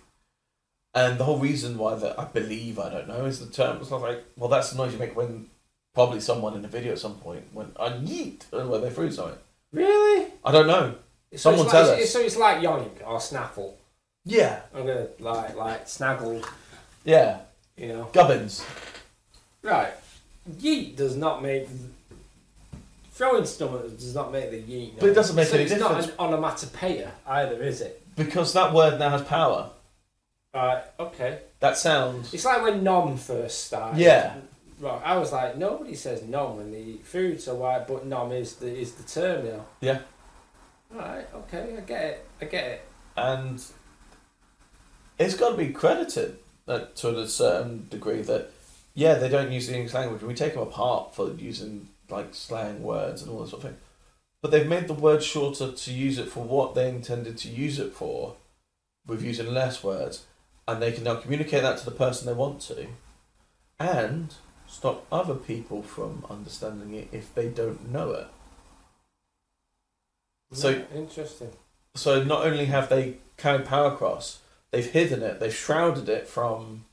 And 0.93 1.19
the 1.19 1.23
whole 1.23 1.39
reason 1.39 1.77
why 1.77 1.95
that 1.95 2.19
I 2.19 2.25
believe 2.25 2.79
I 2.79 2.89
don't 2.89 3.07
know 3.07 3.25
is 3.25 3.39
the 3.39 3.51
term. 3.51 3.77
It's 3.81 3.91
not 3.91 4.01
like 4.01 4.23
well, 4.35 4.49
that's 4.49 4.71
the 4.71 4.77
noise 4.77 4.93
you 4.93 4.99
make 4.99 5.15
when 5.15 5.47
probably 5.93 6.19
someone 6.19 6.55
in 6.55 6.65
a 6.65 6.67
video 6.67 6.93
at 6.93 6.99
some 6.99 7.15
point 7.15 7.53
went 7.53 7.75
a 7.75 7.91
yeet 7.91 8.51
and 8.51 8.69
where 8.69 8.79
they 8.79 8.89
threw 8.89 9.11
something. 9.11 9.37
Really? 9.71 10.27
I 10.45 10.51
don't 10.51 10.67
know. 10.67 10.95
So 11.37 11.51
Someone 11.51 11.65
it's 11.67 11.71
tell 11.71 11.87
like, 11.87 12.01
us. 12.01 12.09
So 12.11 12.19
it's 12.21 12.37
like 12.37 12.57
yoink 12.57 13.07
or 13.07 13.19
snaffle. 13.21 13.77
Yeah, 14.25 14.59
I'm 14.73 14.85
gonna 14.85 15.07
like 15.19 15.55
like 15.55 15.87
snaggle. 15.87 16.41
yeah. 17.05 17.39
You 17.77 17.89
know. 17.89 18.09
Gubbins. 18.11 18.65
Right. 19.61 19.93
Yeet 20.49 20.95
does 20.95 21.15
not 21.15 21.43
make 21.43 21.67
throwing 23.11 23.45
stomach 23.45 23.97
does 23.97 24.15
not 24.15 24.31
make 24.31 24.51
the 24.51 24.61
yeet. 24.61 24.99
But 24.99 25.09
it 25.09 25.13
doesn't 25.13 25.35
make 25.35 25.47
so 25.47 25.55
any 25.55 25.63
it's 25.63 25.73
difference. 25.73 26.07
not 26.07 26.13
an 26.13 26.19
onomatopoeia 26.19 27.11
either, 27.27 27.61
is 27.61 27.81
it? 27.81 28.01
Because 28.15 28.53
that 28.53 28.73
word 28.73 28.99
now 28.99 29.09
has 29.09 29.21
power. 29.23 29.69
Right. 30.53 30.83
Okay. 30.99 31.39
That 31.59 31.77
sounds. 31.77 32.33
It's 32.33 32.45
like 32.45 32.63
when 32.63 32.83
nom 32.83 33.17
first 33.17 33.65
started. 33.65 33.99
Yeah. 33.99 34.35
Right. 34.79 35.01
I 35.03 35.17
was 35.17 35.31
like, 35.31 35.57
nobody 35.57 35.95
says 35.95 36.23
nom 36.23 36.57
when 36.57 36.71
they 36.71 36.81
eat 36.81 37.05
food, 37.05 37.41
so 37.41 37.55
why? 37.55 37.79
But 37.79 38.05
nom 38.05 38.31
is 38.31 38.55
the 38.55 38.75
is 38.75 38.93
the 38.93 39.03
term 39.03 39.45
now. 39.45 39.65
Yeah. 39.81 39.99
Right. 40.91 41.27
Okay. 41.33 41.75
I 41.77 41.81
get 41.81 42.05
it. 42.05 42.25
I 42.41 42.45
get 42.45 42.65
it. 42.65 42.85
And 43.15 43.63
it's 45.17 45.35
got 45.35 45.51
to 45.51 45.57
be 45.57 45.69
credited 45.69 46.37
uh, 46.67 46.85
to 46.95 47.19
a 47.19 47.27
certain 47.27 47.87
degree 47.89 48.21
that, 48.21 48.51
yeah, 48.93 49.15
they 49.15 49.29
don't 49.29 49.51
use 49.51 49.67
the 49.67 49.75
English 49.75 49.93
language. 49.93 50.21
We 50.21 50.33
take 50.33 50.53
them 50.53 50.63
apart 50.63 51.15
for 51.15 51.31
using 51.33 51.89
like 52.09 52.33
slang 52.33 52.83
words 52.83 53.21
and 53.21 53.31
all 53.31 53.39
that 53.41 53.49
sort 53.49 53.63
of 53.63 53.69
thing. 53.69 53.79
But 54.41 54.51
they've 54.51 54.67
made 54.67 54.87
the 54.87 54.93
word 54.93 55.23
shorter 55.23 55.71
to 55.71 55.91
use 55.91 56.19
it 56.19 56.29
for 56.29 56.43
what 56.43 56.75
they 56.75 56.87
intended 56.87 57.37
to 57.39 57.49
use 57.49 57.79
it 57.79 57.93
for, 57.93 58.35
with 59.05 59.23
using 59.23 59.53
less 59.53 59.83
words. 59.83 60.25
And 60.67 60.81
they 60.81 60.91
can 60.91 61.05
now 61.05 61.15
communicate 61.15 61.63
that 61.63 61.77
to 61.79 61.85
the 61.85 61.91
person 61.91 62.27
they 62.27 62.33
want 62.33 62.61
to, 62.61 62.87
and 63.79 64.35
stop 64.67 65.05
other 65.11 65.33
people 65.33 65.81
from 65.81 66.25
understanding 66.29 66.93
it 66.93 67.07
if 67.11 67.33
they 67.33 67.47
don't 67.47 67.91
know 67.91 68.11
it. 68.11 68.27
So- 70.51 70.83
interesting. 70.93 71.51
So 71.95 72.23
not 72.23 72.45
only 72.45 72.65
have 72.65 72.89
they 72.89 73.15
carried 73.37 73.65
power 73.65 73.91
across, 73.93 74.39
they've 74.71 74.85
hidden 74.89 75.23
it, 75.23 75.39
they've 75.39 75.53
shrouded 75.55 76.07
it 76.09 76.27
from 76.27 76.85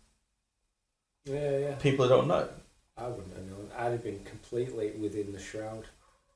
Yeah. 1.26 1.59
Yeah. 1.59 1.74
people 1.76 2.06
who 2.06 2.14
don't 2.14 2.28
know. 2.28 2.48
I 2.97 3.09
wouldn't 3.09 3.35
have 3.35 3.44
known. 3.47 3.70
I'd 3.76 3.93
have 3.93 4.02
been 4.05 4.22
completely 4.24 4.90
within 4.93 5.32
the 5.32 5.39
shroud. 5.40 5.85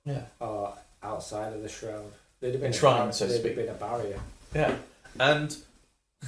Yeah. 0.04 0.22
or 0.40 0.74
outside 1.02 1.52
of 1.52 1.62
the 1.62 1.68
shroud. 1.68 2.12
They'd 2.40 2.52
have 2.52 2.60
been 2.60 2.68
Enshrined, 2.72 3.10
a 3.10 3.12
so 3.12 3.26
to 3.26 3.32
there'd 3.32 3.42
speak. 3.42 3.56
have 3.58 3.66
been 3.66 3.74
a 3.74 3.78
barrier. 3.78 4.20
Yeah. 4.54 4.74
And 5.20 5.54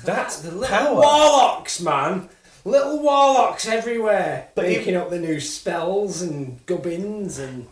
that's 0.04 0.40
the 0.42 0.50
little 0.50 0.66
power. 0.76 0.94
warlocks, 0.96 1.80
man. 1.80 2.28
Little 2.66 3.00
warlocks 3.02 3.66
everywhere, 3.66 4.48
But 4.54 4.66
making 4.66 4.96
up 4.96 5.08
the 5.08 5.18
new 5.18 5.40
spells 5.40 6.20
and 6.20 6.64
gubbins 6.66 7.38
and. 7.38 7.66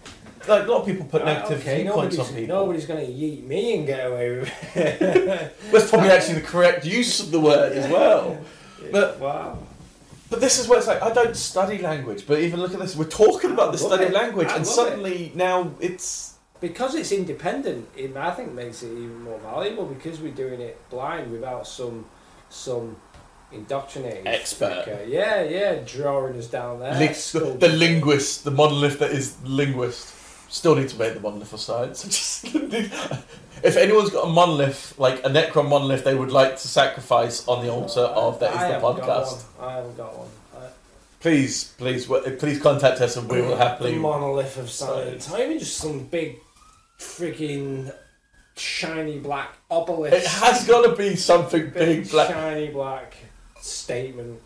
Like 0.47 0.65
a 0.67 0.71
lot 0.71 0.81
of 0.81 0.87
people 0.87 1.07
put 1.07 1.25
negative 1.25 1.61
okay, 1.61 1.83
viewpoints 1.83 2.19
on 2.19 2.27
people. 2.27 2.47
nobody's 2.47 2.87
going 2.87 3.05
to 3.05 3.13
yeet 3.13 3.45
me 3.45 3.77
and 3.77 3.87
get 3.87 4.07
away 4.07 4.39
with 4.39 4.77
it. 4.77 5.57
That's 5.73 5.91
probably 5.91 6.11
actually 6.11 6.37
the 6.41 6.47
correct 6.47 6.85
use 6.85 7.21
of 7.21 7.31
the 7.31 7.41
word 7.41 7.73
as 7.73 7.91
well. 7.91 8.39
But- 8.93 9.19
wow. 9.19 9.59
But 10.31 10.41
this 10.43 10.59
is 10.59 10.69
where 10.69 10.79
it's 10.79 10.87
like 10.87 11.01
I 11.03 11.11
don't 11.13 11.35
study 11.35 11.79
language, 11.79 12.27
but 12.27 12.39
even 12.41 12.61
look 12.61 12.75
at 12.75 12.81
this. 12.81 12.95
We're 12.95 13.05
talking 13.07 13.51
about 13.53 13.73
the 13.73 13.79
I 13.79 13.89
study 13.89 14.05
it. 14.05 14.09
of 14.09 14.13
language, 14.13 14.49
I 14.49 14.57
and 14.57 14.67
suddenly 14.67 15.33
now 15.35 15.73
it's 15.81 16.35
Because 16.61 16.95
it's 16.95 17.13
independent, 17.13 17.89
it 17.97 18.15
I 18.15 18.31
think 18.33 18.53
makes 18.53 18.83
it 18.83 18.89
even 18.93 19.23
more 19.23 19.39
valuable 19.39 19.87
because 19.87 20.21
we're 20.21 20.33
doing 20.35 20.61
it 20.61 20.79
blind 20.91 21.33
without 21.33 21.67
some 21.67 22.05
some 22.51 22.97
indoctrinated 23.53 24.27
Expert. 24.27 25.07
Yeah, 25.09 25.43
yeah, 25.45 25.77
drawing 25.87 26.39
us 26.39 26.47
down 26.49 26.81
there. 26.81 26.93
ling- 26.99 27.09
the, 27.33 27.57
the 27.59 27.69
linguist, 27.69 28.45
the 28.45 28.51
monolith 28.51 28.99
that 28.99 29.13
is 29.13 29.37
linguist. 29.45 30.15
Still 30.49 30.75
need 30.77 30.89
to 30.89 30.99
make 30.99 31.15
the 31.15 31.21
monolith 31.21 31.53
of 31.53 31.61
science. 31.69 32.03
Just- 32.05 32.45
if 33.63 33.77
anyone's 33.77 34.11
got 34.11 34.27
a 34.27 34.31
monolith, 34.31 34.99
like 34.99 35.19
a 35.25 35.29
Necron 35.29 35.69
monolith, 35.69 36.05
they 36.05 36.15
would 36.15 36.31
like 36.31 36.57
to 36.57 36.69
sacrifice 36.69 37.47
on 37.49 37.65
the 37.65 37.71
altar 37.73 38.01
uh, 38.01 38.29
of 38.29 38.41
that 38.41 38.53
is 38.53 38.57
I 38.59 38.69
the 38.69 38.75
haven't 38.75 38.97
got 38.99 39.25
podcast. 39.25 39.59
one. 39.59 39.69
I 39.69 39.73
haven't 39.77 39.97
got 39.97 40.17
one. 40.19 40.29
I, 40.57 40.67
Please, 41.21 41.65
please, 41.77 42.07
w- 42.07 42.37
please 42.37 42.61
contact 42.61 43.01
us 43.01 43.17
and 43.17 43.29
we 43.29 43.41
will 43.43 43.51
the 43.51 43.57
happily. 43.57 43.97
monolith 43.99 44.57
of 44.59 44.71
science. 44.71 45.29
Not 45.29 45.41
even 45.41 45.59
just 45.59 45.77
some 45.77 46.05
big, 46.05 46.39
freaking 46.99 47.93
shiny 48.57 49.19
black 49.19 49.55
obelisk. 49.71 50.17
It 50.17 50.25
has 50.27 50.67
got 50.67 50.83
to 50.89 50.95
be 50.97 51.17
something 51.17 51.71
big, 51.71 52.09
black. 52.11 52.29
shiny 52.31 52.69
black 52.69 53.17
statement. 53.61 54.41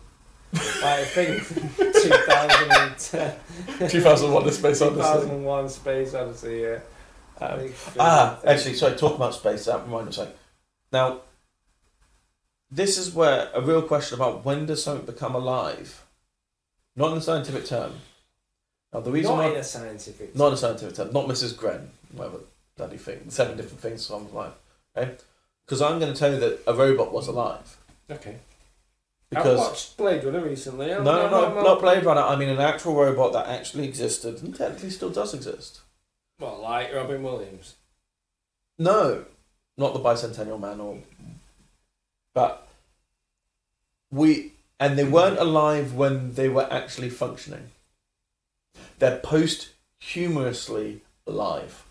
Like 0.53 0.83
I 0.83 1.05
think 1.05 1.47
2010. 1.77 3.89
2001: 3.89 4.45
The 4.45 4.51
Space 4.51 4.81
Odyssey. 4.81 5.01
2001 5.01 5.69
Space 5.69 6.13
Odyssey, 6.13 6.59
yeah. 6.61 6.79
Um, 7.41 7.59
Big 7.59 7.73
ah, 7.99 8.39
actually, 8.45 8.75
sorry. 8.75 8.95
Talk 8.95 9.15
about 9.15 9.33
space. 9.33 9.65
That 9.65 9.85
reminds 9.85 10.19
me. 10.19 10.27
Now, 10.91 11.21
this 12.71 12.97
is 12.97 13.13
where 13.13 13.49
a 13.53 13.61
real 13.61 13.81
question 13.81 14.15
about 14.15 14.45
when 14.45 14.65
does 14.65 14.83
something 14.83 15.05
become 15.05 15.35
alive, 15.35 16.05
not 16.95 17.11
in 17.11 17.17
a 17.17 17.21
scientific 17.21 17.65
term. 17.65 17.93
Now, 18.93 18.99
the 18.99 19.11
reason 19.11 19.31
Not 19.31 19.37
why 19.37 19.49
in 19.49 19.57
a 19.57 19.63
scientific 19.63 20.35
Not 20.35 20.53
a 20.53 20.57
scientific 20.57 20.95
term. 20.95 21.11
Not 21.11 21.27
Mrs. 21.27 21.57
Gren. 21.57 21.89
Whatever 22.11 22.39
bloody 22.77 22.97
thing. 22.97 23.29
Seven 23.29 23.57
different 23.57 23.81
things 23.81 24.05
from 24.05 24.31
life. 24.33 24.53
Okay? 24.95 25.15
Because 25.65 25.81
I'm 25.81 25.99
going 25.99 26.13
to 26.13 26.19
tell 26.19 26.31
you 26.31 26.39
that 26.39 26.59
a 26.67 26.73
robot 26.73 27.11
was 27.11 27.27
alive. 27.27 27.77
Okay. 28.11 28.37
I 29.35 29.41
Because 29.41 29.59
watched 29.59 29.97
Blade 29.97 30.23
Runner 30.23 30.41
recently. 30.43 30.87
no, 30.87 31.01
no, 31.03 31.29
no, 31.29 31.63
not 31.63 31.81
Blade 31.81 32.03
Runner. 32.03 32.21
I 32.21 32.35
mean 32.35 32.49
an 32.49 32.59
actual 32.59 32.95
robot 32.95 33.33
that 33.33 33.47
actually 33.47 33.87
existed 33.87 34.41
and 34.41 34.55
technically 34.55 34.89
still 34.89 35.09
does 35.09 35.33
exist. 35.33 35.81
Well, 36.39 36.59
like 36.61 36.93
Robin 36.93 37.21
Williams. 37.23 37.75
No, 38.77 39.25
not 39.77 39.93
the 39.93 39.99
Bicentennial 39.99 40.59
Man 40.59 40.79
or. 40.79 40.99
But 42.33 42.67
we 44.11 44.53
and 44.79 44.97
they 44.97 45.03
weren't 45.03 45.39
alive 45.39 45.93
when 45.93 46.33
they 46.33 46.49
were 46.49 46.67
actually 46.71 47.09
functioning. 47.09 47.69
They're 48.99 49.19
posthumously 49.19 51.01
alive. 51.25 51.83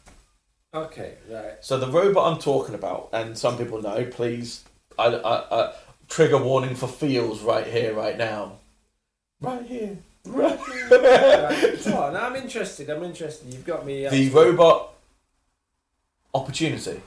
Okay, 0.75 1.15
right. 1.31 1.55
So 1.61 1.79
the 1.79 1.87
robot 1.87 2.33
I'm 2.33 2.39
talking 2.41 2.75
about, 2.75 3.11
and 3.13 3.37
some 3.37 3.59
people 3.59 3.83
know, 3.83 4.05
please, 4.07 4.65
I, 4.99 5.07
I, 5.07 5.61
I, 5.61 5.73
trigger 6.09 6.39
warning 6.39 6.75
for 6.75 6.87
feels 6.87 7.43
right 7.43 7.67
here, 7.67 7.95
right 7.95 8.17
now. 8.17 8.59
Right 9.41 9.63
here. 9.67 9.99
Right. 10.25 10.59
interested. 12.37 12.91
I'm 12.91 13.03
interested. 13.03 13.53
You've 13.53 13.67
got 13.67 13.85
me. 13.85 14.07
uh, 14.07 14.11
The 14.11 14.29
robot 14.31 14.95
opportunity 16.35 17.01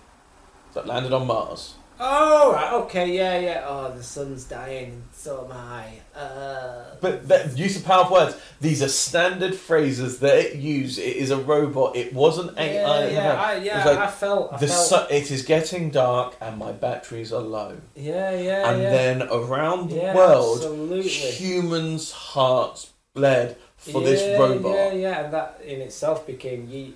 that 0.73 0.85
landed 0.87 1.13
on 1.13 1.27
Mars. 1.27 1.75
Oh, 1.97 2.51
right, 2.53 2.73
okay, 2.83 3.15
yeah, 3.15 3.39
yeah. 3.39 3.65
Oh, 3.67 3.93
the 3.95 4.03
sun's 4.03 4.43
dying, 4.43 4.91
and 4.91 5.03
so 5.13 5.45
am 5.45 5.51
I. 5.55 6.19
Uh, 6.19 6.95
But 6.99 7.27
the 7.27 7.53
use 7.55 7.77
of 7.77 7.85
powerful 7.85 8.17
words. 8.17 8.35
These 8.59 8.81
are 8.83 8.87
standard 8.89 9.55
phrases 9.55 10.19
that 10.19 10.37
it 10.37 10.55
use. 10.55 10.97
It 10.97 11.15
is 11.15 11.31
a 11.31 11.37
robot. 11.37 11.95
It 11.95 12.13
wasn't 12.13 12.53
yeah, 12.57 12.63
AI. 12.63 13.07
yeah, 13.09 13.33
I, 13.41 13.55
yeah. 13.57 13.77
It's 13.77 13.85
like 13.85 13.97
I 13.99 14.11
felt. 14.11 14.53
I 14.53 14.57
The 14.57 14.67
felt. 14.67 14.87
su- 15.09 15.15
it 15.15 15.31
is 15.31 15.43
getting 15.43 15.89
dark 15.89 16.35
and 16.41 16.57
my 16.57 16.71
batteries 16.73 17.31
are 17.31 17.41
low. 17.41 17.77
yeah, 17.95 18.31
yeah, 18.31 18.69
and 18.69 18.81
yeah. 18.81 18.89
then 18.91 19.21
around 19.31 19.89
the 19.91 19.95
yeah, 19.97 20.15
world, 20.15 20.57
absolutely. 20.57 21.07
humans' 21.09 22.11
hearts 22.11 22.91
bled 23.13 23.55
for 23.91 24.01
yeah, 24.01 24.07
this 24.09 24.39
robot. 24.39 24.73
Yeah, 24.75 24.93
yeah, 24.93 25.23
and 25.25 25.33
that 25.33 25.61
in 25.63 25.81
itself 25.81 26.25
became 26.25 26.67
yeet. 26.67 26.93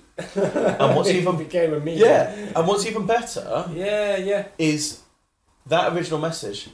And 0.80 0.96
what's 0.96 1.08
even- 1.18 1.36
became 1.38 1.72
a 1.74 1.80
meme. 1.80 1.96
Yeah, 1.98 2.30
and 2.56 2.66
what's 2.66 2.86
even 2.86 3.06
better 3.06 3.66
yeah, 3.72 4.16
yeah. 4.16 4.48
is 4.58 5.00
that 5.66 5.92
original 5.92 6.18
message 6.20 6.68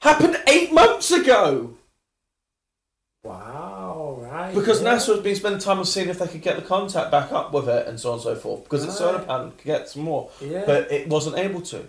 happened 0.00 0.36
eight 0.48 0.72
months 0.72 1.10
ago 1.10 1.76
Wow, 3.22 4.16
right. 4.18 4.54
because 4.54 4.82
yeah. 4.82 4.94
NASA 4.94 5.14
has 5.14 5.20
been 5.20 5.36
spending 5.36 5.60
time 5.60 5.78
on 5.78 5.84
seeing 5.84 6.08
if 6.08 6.18
they 6.18 6.26
could 6.26 6.40
get 6.40 6.56
the 6.56 6.62
contact 6.62 7.10
back 7.10 7.32
up 7.32 7.52
with 7.52 7.68
it 7.68 7.86
and 7.86 8.00
so 8.00 8.08
on 8.10 8.14
and 8.14 8.22
so 8.22 8.34
forth 8.34 8.64
because 8.64 8.82
its 8.82 8.96
solar 8.96 9.18
panel 9.18 9.50
could 9.50 9.64
get 9.64 9.88
some 9.90 10.02
more, 10.02 10.30
Yeah. 10.40 10.62
but 10.64 10.90
it 10.90 11.06
wasn't 11.08 11.36
able 11.36 11.60
to. 11.62 11.86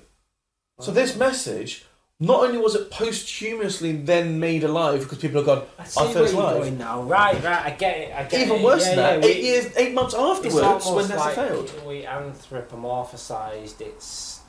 So 0.82 0.92
this 0.92 1.16
message. 1.16 1.86
Not 2.24 2.44
only 2.44 2.60
was 2.60 2.76
it 2.76 2.92
posthumously 2.92 3.94
then 3.94 4.40
made 4.40 4.64
alive 4.64 5.00
because 5.02 5.18
people 5.18 5.38
have 5.38 5.46
gone, 5.48 5.64
I 5.80 5.84
see 5.86 6.00
I 6.02 6.14
where 6.14 6.28
you're 6.28 6.34
live. 6.36 6.58
going 6.60 6.78
now. 6.78 7.02
Right, 7.02 7.34
right. 7.44 7.66
I 7.66 7.72
get 7.72 7.98
it. 7.98 8.14
I 8.16 8.24
get 8.26 8.34
it. 8.34 8.46
even 8.46 8.58
it. 8.58 8.64
worse 8.64 8.86
yeah, 8.86 8.96
than 8.96 9.22
that, 9.22 9.28
yeah, 9.28 9.34
eight 9.36 9.44
years, 9.44 9.76
eight 9.76 9.94
months 9.96 10.14
It's 10.14 10.22
afterwards 10.22 10.88
when 10.88 11.06
NASA 11.06 11.18
like 11.18 11.36
failed. 11.36 11.84
we 11.88 12.04
anthropomorphized 12.04 13.82
its 13.82 14.42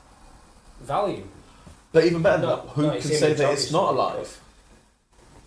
value. 0.81 1.23
But 1.91 2.05
even 2.05 2.21
better 2.21 2.41
than 2.41 2.49
No, 2.51 2.55
that, 2.57 2.67
who 2.69 2.81
no, 2.83 2.89
can 2.89 2.97
it's 2.97 3.07
say 3.19 3.25
image, 3.25 3.37
that 3.39 3.53
it's 3.53 3.71
not 3.71 3.93
alive? 3.93 4.39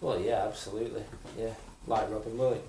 Well, 0.00 0.20
yeah, 0.20 0.46
absolutely. 0.46 1.04
Yeah, 1.38 1.50
like 1.86 2.10
Robin 2.10 2.36
Williams. 2.36 2.62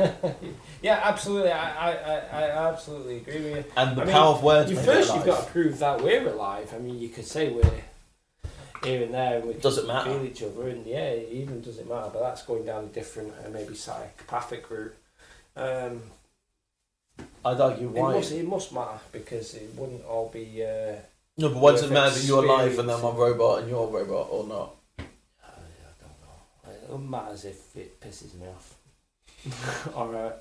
yeah, 0.82 1.00
absolutely. 1.04 1.50
I, 1.52 1.90
I, 1.90 1.92
I, 1.92 2.16
I 2.46 2.68
absolutely 2.70 3.18
agree 3.18 3.42
with 3.42 3.56
you. 3.56 3.64
And 3.76 3.94
the 3.94 4.02
I 4.02 4.04
mean, 4.06 4.14
power 4.14 4.34
of 4.36 4.42
words. 4.42 4.70
You 4.70 4.76
made 4.76 4.82
it 4.84 4.86
first, 4.86 5.14
you've 5.14 5.26
got 5.26 5.44
to 5.44 5.50
prove 5.50 5.78
that 5.80 6.00
we're 6.02 6.26
alive. 6.28 6.72
I 6.74 6.78
mean, 6.78 6.98
you 6.98 7.10
could 7.10 7.26
say 7.26 7.50
we're 7.50 7.60
here 8.84 9.02
and 9.02 9.14
there, 9.14 9.38
and 9.38 9.46
we 9.48 9.54
Does 9.54 9.78
it 9.78 9.86
matter? 9.86 10.10
feel 10.10 10.24
each 10.24 10.42
other, 10.42 10.68
and 10.68 10.86
yeah, 10.86 11.04
it 11.10 11.30
even 11.32 11.60
doesn't 11.60 11.88
matter. 11.88 12.10
But 12.12 12.20
that's 12.20 12.42
going 12.42 12.64
down 12.64 12.84
a 12.84 12.88
different, 12.88 13.32
uh, 13.44 13.48
maybe 13.50 13.74
psychopathic 13.74 14.70
route. 14.70 14.94
Um, 15.56 16.02
I'd 17.44 17.60
argue 17.60 17.88
it 17.88 17.92
why. 17.92 18.14
must, 18.14 18.32
it 18.32 18.46
must 18.46 18.72
matter 18.72 19.00
because 19.12 19.54
it 19.54 19.70
wouldn't 19.76 20.04
all 20.04 20.28
be. 20.28 20.64
Uh, 20.64 20.96
No, 21.36 21.48
but 21.50 21.56
why 21.58 21.72
does 21.72 21.82
it 21.82 21.90
matter 21.92 22.14
that 22.14 22.24
you're 22.24 22.44
alive 22.44 22.78
and 22.78 22.90
I'm 22.90 23.04
a 23.04 23.10
robot 23.10 23.60
and 23.60 23.68
you're 23.70 23.84
a 23.88 23.90
robot 23.90 24.28
or 24.30 24.46
not? 24.46 24.74
I, 24.98 25.02
I 25.44 25.92
don't 26.00 26.20
know. 26.22 26.72
It 26.72 26.86
doesn't 26.86 27.10
matter 27.10 27.32
as 27.32 27.44
if 27.44 27.76
it 27.76 28.00
pisses 28.00 28.34
me 28.34 28.46
off. 28.46 28.74
or 29.94 30.16
uh, 30.16 30.32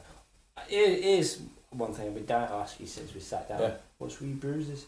it 0.70 1.04
is 1.04 1.42
one 1.70 1.94
thing 1.94 2.08
I've 2.08 2.16
been 2.16 2.26
dying 2.26 2.50
ask 2.52 2.80
you 2.80 2.88
since 2.88 3.14
we 3.14 3.20
sat 3.20 3.48
down. 3.50 3.62
Yeah. 3.62 3.74
What's 3.98 4.20
your 4.22 4.32
bruises? 4.36 4.86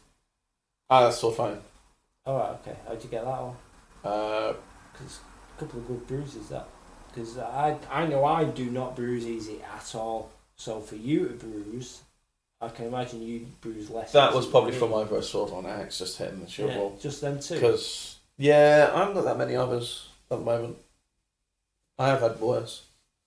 Ah, 0.89 1.03
that's 1.03 1.23
all 1.23 1.31
fine. 1.31 1.59
All 2.29 2.37
right, 2.37 2.51
okay. 2.61 2.77
How'd 2.87 3.03
you 3.03 3.09
get 3.09 3.25
that 3.25 3.41
one? 3.41 3.55
Uh, 4.03 4.53
Because 4.93 5.19
a 5.57 5.59
couple 5.59 5.79
of 5.79 5.87
good 5.87 6.05
bruises 6.05 6.49
that. 6.49 6.67
Because 7.07 7.39
I 7.39 7.75
I 7.89 8.05
know 8.05 8.23
I 8.23 8.43
do 8.43 8.69
not 8.69 8.95
bruise 8.95 9.25
easy 9.25 9.59
at 9.63 9.95
all. 9.95 10.29
So 10.55 10.79
for 10.79 10.95
you 10.95 11.27
to 11.27 11.33
bruise, 11.33 12.03
I 12.61 12.69
can 12.69 12.85
imagine 12.85 13.23
you 13.23 13.47
bruise 13.61 13.89
less. 13.89 14.11
that 14.11 14.29
easy 14.29 14.35
was 14.35 14.45
than 14.45 14.51
probably 14.51 14.71
me. 14.73 14.77
from 14.77 14.93
either 14.93 15.15
a 15.15 15.23
sword 15.23 15.49
or 15.49 15.59
an 15.61 15.65
axe 15.65 15.97
just 15.97 16.19
hitting 16.19 16.41
the 16.41 16.47
shield 16.47 16.69
yeah, 16.69 17.01
just 17.01 17.21
them 17.21 17.39
two. 17.39 17.55
Because, 17.55 18.17
yeah, 18.37 18.91
I 18.93 18.99
haven't 18.99 19.15
got 19.15 19.25
that 19.25 19.37
many 19.39 19.55
others 19.55 20.09
at 20.29 20.37
the 20.37 20.45
moment. 20.45 20.77
I 21.97 22.09
have 22.09 22.21
had 22.21 22.39
worse. 22.39 22.83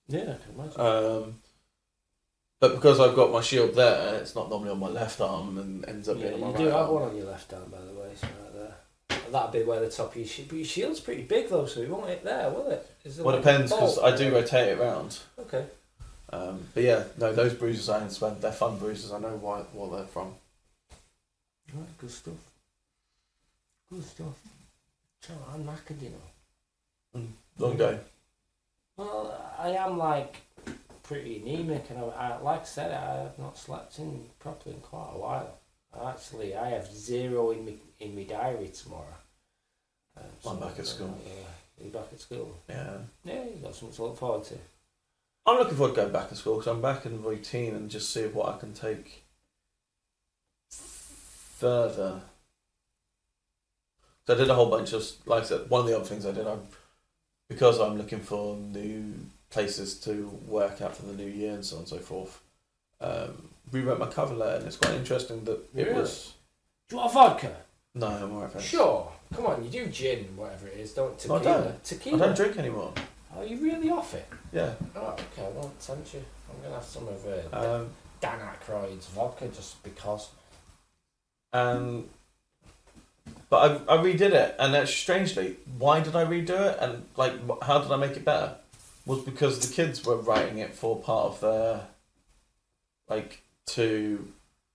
Yeah, 0.06 0.20
I 0.20 0.24
can 0.44 0.54
imagine. 0.54 0.80
Um, 0.80 1.34
but 2.60 2.76
because 2.76 3.00
I've 3.00 3.16
got 3.16 3.32
my 3.32 3.40
shield 3.40 3.74
there, 3.74 4.20
it's 4.20 4.36
not 4.36 4.48
normally 4.48 4.70
on 4.70 4.78
my 4.78 4.88
left 4.90 5.20
arm 5.20 5.58
and 5.58 5.84
ends 5.88 6.08
up 6.08 6.18
yeah, 6.18 6.28
being 6.28 6.34
on 6.34 6.40
my 6.40 6.46
you 6.46 6.52
right 6.52 6.58
do 6.58 6.70
have 6.70 6.86
arm. 6.86 6.94
one 6.94 7.02
on 7.02 7.16
your 7.16 7.26
left 7.26 7.52
arm, 7.52 7.68
by 7.68 7.80
the 7.80 7.94
way. 7.94 8.12
So. 8.14 8.28
That'd 9.32 9.52
be 9.52 9.62
where 9.62 9.80
the 9.80 9.90
top 9.90 10.10
of 10.10 10.16
your 10.16 10.26
shield. 10.26 10.48
But 10.48 10.56
your 10.58 10.66
shield's 10.66 11.00
pretty 11.00 11.22
big 11.22 11.48
though, 11.48 11.66
so 11.66 11.80
it 11.80 11.88
won't 11.88 12.08
hit 12.08 12.22
there, 12.22 12.50
will 12.50 12.68
it? 12.68 12.88
Is 13.04 13.18
Well, 13.18 13.34
it 13.34 13.38
depends 13.38 13.72
because 13.72 13.98
I 13.98 14.14
do 14.14 14.30
rotate 14.32 14.68
it 14.68 14.78
round. 14.78 15.18
Okay. 15.38 15.64
Um, 16.30 16.60
but 16.74 16.82
yeah, 16.82 17.04
no, 17.18 17.32
those 17.32 17.54
bruises 17.54 17.88
I 17.88 18.00
understand. 18.00 18.40
They're 18.40 18.52
fun 18.52 18.78
bruises. 18.78 19.12
I 19.12 19.18
know 19.18 19.36
why, 19.40 19.60
what 19.72 19.96
they're 19.96 20.06
from. 20.06 20.34
Right, 21.74 21.98
good 21.98 22.10
stuff. 22.10 22.34
Good 23.90 24.04
stuff. 24.04 24.38
So 25.20 25.32
I'm 25.52 25.64
knackered, 25.64 26.02
you 26.02 26.10
know. 26.10 27.26
Long 27.58 27.76
day. 27.76 27.98
Well, 28.96 29.54
I 29.58 29.70
am 29.70 29.96
like 29.96 30.36
pretty 31.02 31.40
anemic, 31.40 31.90
and 31.90 31.98
I, 31.98 32.02
I 32.02 32.38
like 32.38 32.62
I 32.62 32.64
said, 32.64 32.92
I 32.92 33.22
have 33.22 33.38
not 33.38 33.56
slept 33.56 33.98
in 33.98 34.24
properly 34.40 34.74
in 34.74 34.80
quite 34.80 35.12
a 35.14 35.18
while. 35.18 35.58
Actually, 36.06 36.56
I 36.56 36.70
have 36.70 36.90
zero 36.90 37.50
in 37.50 37.64
me 37.64 37.76
in 38.00 38.16
my 38.16 38.24
diary 38.24 38.68
tomorrow. 38.68 39.16
Um, 40.16 40.24
I'm 40.46 40.60
back 40.60 40.78
at 40.78 40.86
school. 40.86 41.18
Uh, 41.24 41.30
you're 41.80 41.92
back 41.92 42.08
at 42.12 42.20
school? 42.20 42.56
Yeah. 42.68 42.98
Yeah, 43.24 43.44
you've 43.44 43.62
got 43.62 43.74
something 43.74 43.96
to 43.96 44.02
look 44.04 44.18
forward 44.18 44.44
to. 44.46 44.54
I'm 45.46 45.58
looking 45.58 45.76
forward 45.76 45.94
to 45.94 46.00
going 46.02 46.12
back 46.12 46.28
to 46.28 46.36
school 46.36 46.56
because 46.58 46.68
I'm 46.72 46.80
back 46.82 47.04
in 47.06 47.22
routine 47.22 47.74
and 47.74 47.90
just 47.90 48.12
see 48.12 48.24
what 48.26 48.54
I 48.54 48.58
can 48.58 48.72
take 48.74 49.24
further. 50.70 52.20
So 54.26 54.34
I 54.34 54.36
did 54.36 54.50
a 54.50 54.54
whole 54.54 54.70
bunch 54.70 54.92
of, 54.92 55.04
like 55.26 55.42
I 55.42 55.46
said, 55.46 55.68
one 55.68 55.80
of 55.80 55.86
the 55.88 55.96
other 55.96 56.04
things 56.04 56.24
I 56.26 56.32
did, 56.32 56.46
I, 56.46 56.56
because 57.48 57.80
I'm 57.80 57.98
looking 57.98 58.20
for 58.20 58.56
new 58.56 59.14
places 59.50 59.98
to 60.00 60.28
work 60.46 60.80
at 60.80 60.96
for 60.96 61.02
the 61.06 61.14
new 61.14 61.26
year 61.28 61.52
and 61.54 61.64
so 61.64 61.76
on 61.76 61.80
and 61.82 61.88
so 61.88 61.98
forth, 61.98 62.40
um, 63.00 63.48
rewrote 63.72 63.98
my 63.98 64.06
cover 64.06 64.34
letter 64.34 64.58
and 64.58 64.66
it's 64.66 64.76
quite 64.76 64.94
interesting 64.94 65.44
that 65.44 65.58
it 65.74 65.86
Really? 65.88 66.00
was. 66.00 66.34
Do 66.88 66.94
you 66.96 67.00
want 67.00 67.10
a 67.10 67.14
vodka? 67.14 67.56
No, 67.94 68.06
I'm 68.06 68.32
alright. 68.32 68.60
Sure. 68.62 69.10
Come 69.34 69.46
on, 69.46 69.64
you 69.64 69.70
do 69.70 69.86
gin, 69.86 70.36
whatever 70.36 70.68
it 70.68 70.78
is, 70.78 70.92
don't 70.92 71.12
No, 71.28 71.36
I 71.36 71.38
tequila. 71.38 71.76
don't. 71.88 72.22
I 72.22 72.26
don't 72.26 72.36
drink 72.36 72.56
anymore. 72.58 72.92
Are 73.36 73.44
you 73.44 73.56
really 73.58 73.90
off 73.90 74.14
it? 74.14 74.26
Yeah. 74.52 74.74
Oh, 74.94 75.12
okay. 75.14 75.48
Won't 75.54 75.80
tempt 75.80 76.12
you. 76.14 76.22
I'm 76.50 76.62
gonna 76.62 76.74
have 76.74 76.84
some 76.84 77.08
of 77.08 77.24
uh, 77.26 77.56
Um, 77.76 77.90
Dan 78.20 78.38
Aykroyd's 78.40 79.06
vodka 79.06 79.48
just 79.48 79.82
because. 79.82 80.28
and 81.52 82.08
but 83.48 83.82
I, 83.88 83.94
I 83.94 83.96
redid 84.02 84.32
it, 84.32 84.56
and 84.58 84.72
that's 84.74 84.92
strangely, 84.92 85.56
why 85.78 86.00
did 86.00 86.16
I 86.16 86.24
redo 86.24 86.50
it, 86.72 86.78
and 86.80 87.04
like, 87.16 87.32
wh- 87.48 87.62
how 87.64 87.78
did 87.80 87.90
I 87.92 87.96
make 87.96 88.16
it 88.16 88.24
better? 88.24 88.56
Was 89.06 89.20
because 89.20 89.58
the 89.66 89.72
kids 89.74 90.04
were 90.04 90.16
writing 90.16 90.58
it 90.58 90.74
for 90.74 90.96
part 90.98 91.26
of 91.26 91.40
their, 91.40 91.80
like, 93.08 93.42
to, 93.66 94.26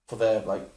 for 0.08 0.16
their 0.18 0.42
like, 0.42 0.70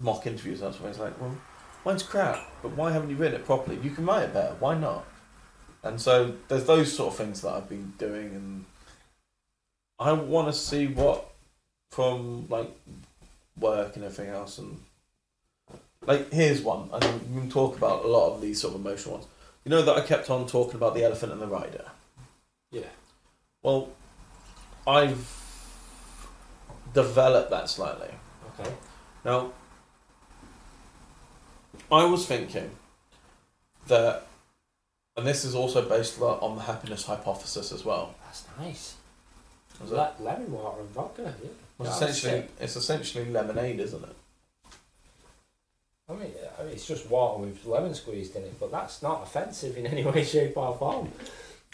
mock 0.00 0.26
interviews 0.26 0.62
and 0.62 0.74
stuff. 0.74 0.86
It's 0.88 0.98
like, 0.98 1.20
well, 1.20 1.36
mine's 1.84 2.02
crap, 2.02 2.40
but 2.62 2.72
why 2.72 2.92
haven't 2.92 3.10
you 3.10 3.16
written 3.16 3.40
it 3.40 3.44
properly? 3.46 3.78
You 3.82 3.90
can 3.90 4.06
write 4.06 4.24
it 4.24 4.34
better. 4.34 4.54
Why 4.58 4.76
not? 4.76 5.04
And 5.82 6.00
so 6.00 6.34
there's 6.48 6.64
those 6.64 6.92
sort 6.96 7.12
of 7.12 7.18
things 7.18 7.42
that 7.42 7.52
I've 7.52 7.68
been 7.68 7.92
doing, 7.98 8.28
and 8.34 8.64
I 9.98 10.12
want 10.12 10.48
to 10.48 10.52
see 10.52 10.86
what 10.86 11.30
from 11.90 12.46
like 12.48 12.70
work 13.60 13.94
and 13.94 14.04
everything 14.04 14.28
else 14.34 14.58
and 14.58 14.80
like 16.06 16.32
here's 16.32 16.60
one 16.60 16.88
and 16.92 17.04
we 17.32 17.40
can 17.42 17.48
talk 17.48 17.76
about 17.76 18.04
a 18.04 18.08
lot 18.08 18.34
of 18.34 18.40
these 18.40 18.60
sort 18.60 18.74
of 18.74 18.80
emotional 18.80 19.14
ones 19.14 19.28
you 19.64 19.70
know 19.70 19.80
that 19.80 19.96
i 19.96 20.00
kept 20.00 20.28
on 20.28 20.44
talking 20.44 20.74
about 20.74 20.92
the 20.94 21.04
elephant 21.04 21.30
and 21.30 21.40
the 21.40 21.46
rider 21.46 21.84
Yeah. 22.72 22.82
well 23.62 23.90
i've 24.88 25.24
developed 26.92 27.50
that 27.50 27.68
slightly 27.70 28.10
Okay. 28.58 28.72
now 29.24 29.52
i 31.92 32.04
was 32.04 32.26
thinking 32.26 32.70
that 33.86 34.26
and 35.16 35.26
this 35.26 35.44
is 35.44 35.54
also 35.54 35.86
based 35.88 36.18
a 36.18 36.24
lot 36.24 36.42
on 36.42 36.56
the 36.56 36.62
happiness 36.62 37.04
hypothesis 37.04 37.70
as 37.72 37.84
well 37.84 38.14
That's 38.24 38.44
nice. 38.58 38.94
Is 39.84 39.90
it? 39.90 39.94
Le- 39.94 40.12
lemon 40.20 40.50
water 40.52 40.80
and 40.80 40.90
vodka. 40.90 41.34
Yeah. 41.42 41.48
Well, 41.78 41.88
Yeah, 41.88 41.94
essentially 41.96 42.44
it's 42.60 42.76
essentially 42.76 43.24
lemonade 43.30 43.78
isn't 43.80 44.02
it 44.02 44.16
I 46.08 46.12
mean, 46.12 46.32
I 46.58 46.62
mean, 46.64 46.72
it's 46.72 46.86
just 46.86 47.08
water 47.08 47.40
with 47.42 47.64
lemon 47.64 47.94
squeezed 47.94 48.36
in 48.36 48.42
it, 48.42 48.60
but 48.60 48.70
that's 48.70 49.02
not 49.02 49.22
offensive 49.22 49.76
in 49.78 49.86
any 49.86 50.04
way, 50.04 50.22
shape, 50.34 50.54
or 50.56 50.76
form. 50.76 51.10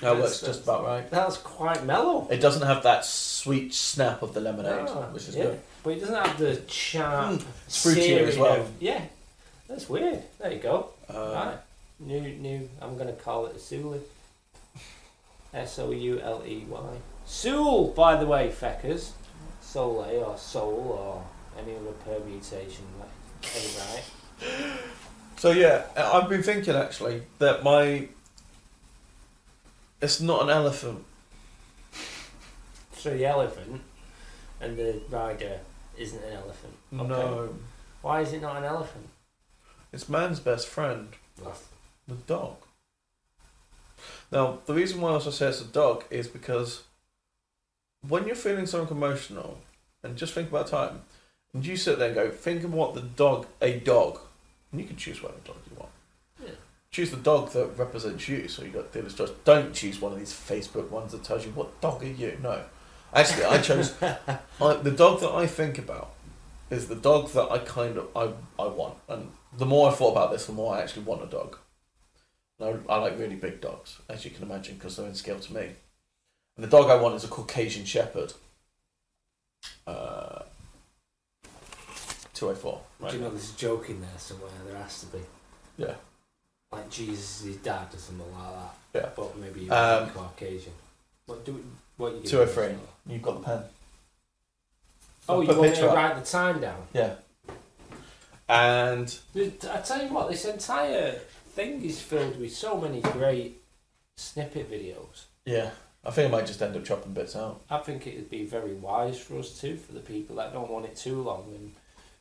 that 0.01 0.03
That's- 0.03 0.23
works 0.23 0.41
just 0.41 0.63
about 0.65 0.85
right 0.85 1.11
That's 1.11 1.37
quite 1.39 1.85
mellow. 1.85 2.29
it 2.31 2.39
doesn't 2.41 2.67
have 2.67 2.83
that 2.85 3.05
sweet 3.05 3.75
snap 3.75 4.23
of 4.23 4.33
the 4.35 4.41
lemonade 4.41 4.87
Ah, 4.89 5.09
which 5.13 5.29
is 5.29 5.37
yeah. 5.37 5.45
good 5.45 5.61
But 5.83 5.91
it 5.95 6.01
doesn't 6.01 6.15
have 6.27 6.39
the 6.39 6.63
sharp. 6.69 7.41
it's 7.67 7.85
fruitier 7.85 8.27
as 8.29 8.37
well 8.39 8.61
of- 8.61 8.71
yeah. 8.81 9.03
That's 9.71 9.89
weird. 9.89 10.21
There 10.41 10.53
you 10.53 10.59
go. 10.59 10.89
Uh, 11.09 11.33
right. 11.33 11.59
New, 12.01 12.21
new. 12.21 12.69
I'm 12.83 12.99
gonna 12.99 13.13
call 13.13 13.47
it 13.47 13.55
a 13.55 13.59
Souley. 13.59 14.01
S 15.55 15.79
O 15.79 15.93
U 15.93 16.21
L 16.21 16.43
E 16.45 16.65
Y. 16.69 16.97
Soul, 17.25 17.93
by 17.93 18.17
the 18.17 18.27
way, 18.27 18.51
feckers. 18.51 19.13
Soul 19.63 20.01
or 20.01 20.37
Soul 20.37 20.99
or 20.99 21.25
any 21.57 21.77
other 21.77 21.93
permutation, 22.05 22.85
like 22.99 23.09
right? 23.79 24.03
So 25.37 25.53
yeah, 25.53 25.85
I've 25.97 26.29
been 26.29 26.43
thinking 26.43 26.75
actually 26.75 27.23
that 27.39 27.63
my 27.63 28.09
it's 30.03 30.21
not 30.21 30.43
an 30.43 30.51
elephant. 30.51 31.05
So 32.97 33.17
the 33.17 33.25
elephant 33.25 33.83
and 34.61 34.77
the 34.77 35.01
rider 35.09 35.61
isn't 35.97 36.23
an 36.25 36.33
elephant. 36.33 36.75
Okay. 36.93 37.09
No, 37.09 37.55
Why 38.03 38.23
is 38.23 38.33
it 38.33 38.43
not 38.43 38.57
an 38.57 38.65
elephant? 38.65 39.09
It's 39.93 40.09
man's 40.09 40.41
best 40.41 40.69
friend, 40.69 41.09
the 42.07 42.15
dog. 42.27 42.57
Now, 44.33 44.59
the 44.67 44.75
reason 44.75 45.01
why 45.01 45.11
I 45.11 45.15
also 45.15 45.31
say 45.31 45.49
it's 45.49 45.61
a 45.61 45.65
dog 45.65 46.05
is 46.11 46.29
because 46.29 46.85
when 48.07 48.27
you're 48.27 48.37
feeling 48.37 48.67
something 48.67 48.97
emotional, 48.97 49.59
and 50.03 50.17
just 50.17 50.33
think 50.33 50.49
about 50.49 50.69
time, 50.69 51.03
and 51.53 51.67
you 51.67 51.77
sit 51.77 51.99
there 51.99 52.09
and 52.09 52.15
go, 52.15 52.31
think 52.31 52.65
of 52.65 52.73
what 52.73 52.95
the 52.95 53.01
dog, 53.01 53.47
a 53.61 53.79
dog, 53.81 54.21
and 54.71 54.81
you 54.81 54.87
can 54.87 54.97
choose 54.97 55.23
whatever 55.23 55.41
dog 55.45 55.57
you 55.69 55.77
want. 55.77 55.91
Yeah. 56.43 56.55
Choose 56.91 57.11
the 57.11 57.17
dog 57.17 57.51
that 57.53 57.77
represents 57.77 58.29
you, 58.29 58.49
so 58.49 58.63
you 58.63 58.71
got 58.71 58.93
dealer's 58.93 59.15
choice. 59.15 59.31
Don't 59.45 59.75
choose 59.75 60.01
one 60.01 60.13
of 60.13 60.19
these 60.19 60.33
Facebook 60.33 60.91
ones 60.91 61.13
that 61.13 61.25
tells 61.25 61.45
you 61.45 61.53
what 61.53 61.81
dog 61.81 62.03
are 62.03 62.07
you. 62.07 62.39
No, 62.43 62.63
actually, 63.13 63.45
I 63.45 63.61
chose 63.61 63.95
I, 64.03 64.75
the 64.75 64.93
dog 64.93 65.21
that 65.21 65.33
I 65.33 65.47
think 65.47 65.79
about 65.79 66.13
is 66.71 66.87
the 66.87 66.95
dog 66.95 67.31
that 67.31 67.51
I 67.51 67.59
kind 67.59 67.99
of 67.99 68.09
I, 68.17 68.33
I 68.63 68.69
want, 68.69 68.95
and 69.09 69.33
the 69.57 69.67
more 69.67 69.91
I 69.91 69.95
thought 69.95 70.13
about 70.13 70.33
this, 70.33 70.47
the 70.47 70.53
more 70.53 70.75
I 70.75 70.81
actually 70.81 71.03
want 71.05 71.23
a 71.23 71.27
dog. 71.27 71.57
I, 72.61 72.75
I 72.89 72.97
like 72.99 73.19
really 73.19 73.37
big 73.37 73.61
dogs, 73.61 73.99
as 74.09 74.25
you 74.25 74.31
can 74.31 74.43
imagine, 74.43 74.75
because 74.75 74.97
they're 74.97 75.07
in 75.07 75.15
scale 75.15 75.41
to 75.41 75.55
me. 75.55 75.71
And 76.57 76.65
the 76.65 76.69
dog 76.69 76.91
I 76.91 76.97
want 76.97 77.15
is 77.15 77.25
a 77.25 77.29
Caucasian 77.29 77.85
Shepherd. 77.85 78.35
Uh, 79.87 80.43
204. 82.35 82.81
Right 83.01 83.11
Do 83.11 83.17
you 83.17 83.23
know 83.23 83.31
there's 83.31 83.55
a 83.55 83.57
joke 83.57 83.89
in 83.91 84.01
there 84.01 84.11
somewhere? 84.19 84.51
There 84.67 84.77
has 84.77 85.01
to 85.01 85.07
be. 85.07 85.19
Yeah. 85.79 85.95
Like 86.73 86.89
Jesus' 86.91 87.57
dad 87.57 87.89
or 87.93 87.99
something 87.99 88.27
like 88.35 88.53
that. 88.53 88.75
Yeah. 88.95 89.09
But 89.17 89.37
maybe 89.39 89.61
you're 89.63 89.75
Um, 89.75 90.11
Caucasian. 90.11 90.73
What 91.27 91.45
do 91.45 91.65
what 91.97 92.15
you? 92.15 92.23
203. 92.23 92.77
You've 93.13 93.23
got 93.23 93.41
the 93.41 93.45
pen. 93.45 93.63
Oh, 95.29 95.35
I'll 95.35 95.43
you 95.43 95.49
want 95.49 95.63
me 95.63 95.77
to 95.77 95.87
write 95.89 96.17
the 96.17 96.31
time 96.31 96.61
down? 96.61 96.87
Yeah. 96.93 97.15
And 98.51 99.17
I 99.73 99.79
tell 99.79 100.03
you 100.03 100.13
what, 100.13 100.29
this 100.29 100.45
entire 100.45 101.13
thing 101.55 101.83
is 101.85 102.01
filled 102.01 102.41
with 102.41 102.53
so 102.53 102.81
many 102.81 103.01
great 103.01 103.63
snippet 104.17 104.71
videos. 104.71 105.25
yeah, 105.45 105.71
I 106.05 106.11
think 106.11 106.29
I 106.33 106.37
might 106.37 106.47
just 106.47 106.61
end 106.61 106.75
up 106.77 106.85
chopping 106.85 107.13
bits 107.13 107.37
out. 107.37 107.63
I 107.71 107.79
think 107.79 108.07
it 108.07 108.17
would 108.17 108.31
be 108.31 108.45
very 108.45 108.73
wise 108.75 109.19
for 109.21 109.39
us 109.39 109.61
too, 109.61 109.77
for 109.77 109.93
the 109.93 110.01
people 110.01 110.37
that 110.37 110.53
don't 110.53 110.71
want 110.71 110.87
it 110.87 110.97
too 110.97 111.23
long, 111.23 111.45
and 111.55 111.73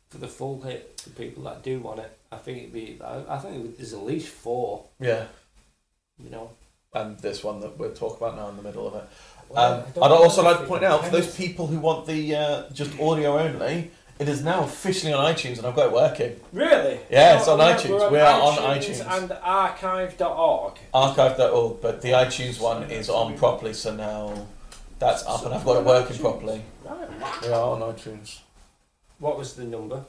for 0.09 0.19
the 0.19 0.27
full 0.27 0.61
hit, 0.61 1.01
for 1.01 1.09
people 1.11 1.43
that 1.43 1.63
do 1.63 1.79
want 1.79 1.99
it. 1.99 2.15
I 2.31 2.37
think 2.37 2.57
it'd 2.59 2.73
be. 2.73 2.99
I, 3.03 3.35
I 3.35 3.37
think 3.39 3.77
there's 3.77 3.93
at 3.93 4.03
least 4.03 4.27
four. 4.29 4.85
Yeah. 4.99 5.25
You 6.23 6.29
know. 6.29 6.51
And 6.93 7.17
this 7.19 7.43
one 7.43 7.59
that 7.61 7.77
we're 7.77 7.93
talking 7.93 8.17
about 8.17 8.35
now 8.35 8.49
in 8.49 8.57
the 8.57 8.63
middle 8.63 8.87
of 8.87 8.95
it. 8.95 9.03
Well, 9.49 9.73
Um, 9.73 9.83
I 10.01 10.05
I'd 10.05 10.11
also 10.11 10.43
like 10.43 10.59
to 10.59 10.65
point 10.65 10.83
out 10.83 11.05
for 11.05 11.11
those 11.11 11.35
people 11.35 11.65
who 11.67 11.79
want 11.79 12.05
the 12.07 12.35
uh, 12.35 12.69
just 12.71 12.99
audio 12.99 13.37
only, 13.39 13.91
it 14.19 14.27
is 14.27 14.43
now 14.43 14.63
officially 14.63 15.13
on 15.13 15.33
iTunes 15.33 15.57
and 15.57 15.65
I've 15.65 15.75
got 15.75 15.87
it 15.87 15.93
working. 15.93 16.39
Really? 16.51 16.99
Yeah, 17.09 17.37
it's 17.37 17.47
on 17.47 17.59
iTunes. 17.59 17.89
we're 17.99 18.11
We 18.11 18.19
are 18.19 18.41
on 18.41 18.57
iTunes. 18.57 19.07
and 19.09 19.31
archive.org. 19.31 20.73
Archive.org, 20.93 21.81
but 21.81 22.01
the 22.01 22.09
iTunes 22.11 22.59
one 22.59 22.83
is 22.91 23.09
on 23.09 23.37
properly, 23.37 23.73
so 23.73 23.95
now 23.95 24.47
that's 24.99 25.25
up 25.25 25.45
and 25.45 25.53
I've 25.53 25.63
got 25.63 25.77
it 25.77 25.85
working 25.85 26.17
properly. 26.17 26.61
Right. 26.83 27.41
We 27.41 27.47
are 27.47 27.71
on 27.71 27.81
iTunes. 27.93 28.39
What 29.19 29.37
was 29.37 29.53
the 29.55 29.63
number? 29.63 30.03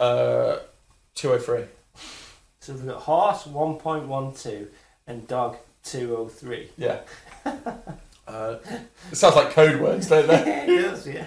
Uh, 0.00 0.58
203. 1.14 1.64
So 2.58 2.72
we've 2.74 2.86
got 2.86 3.02
horse 3.02 3.44
1.12 3.44 4.66
and 5.06 5.28
dog 5.28 5.56
203. 5.84 6.70
Yeah. 6.76 7.00
Uh, 8.28 8.58
it 9.12 9.14
sounds 9.16 9.36
like 9.36 9.50
code 9.50 9.80
words, 9.80 10.08
don't 10.08 10.26
they? 10.26 10.64
it 10.66 10.82
does, 10.82 11.06
yeah. 11.06 11.26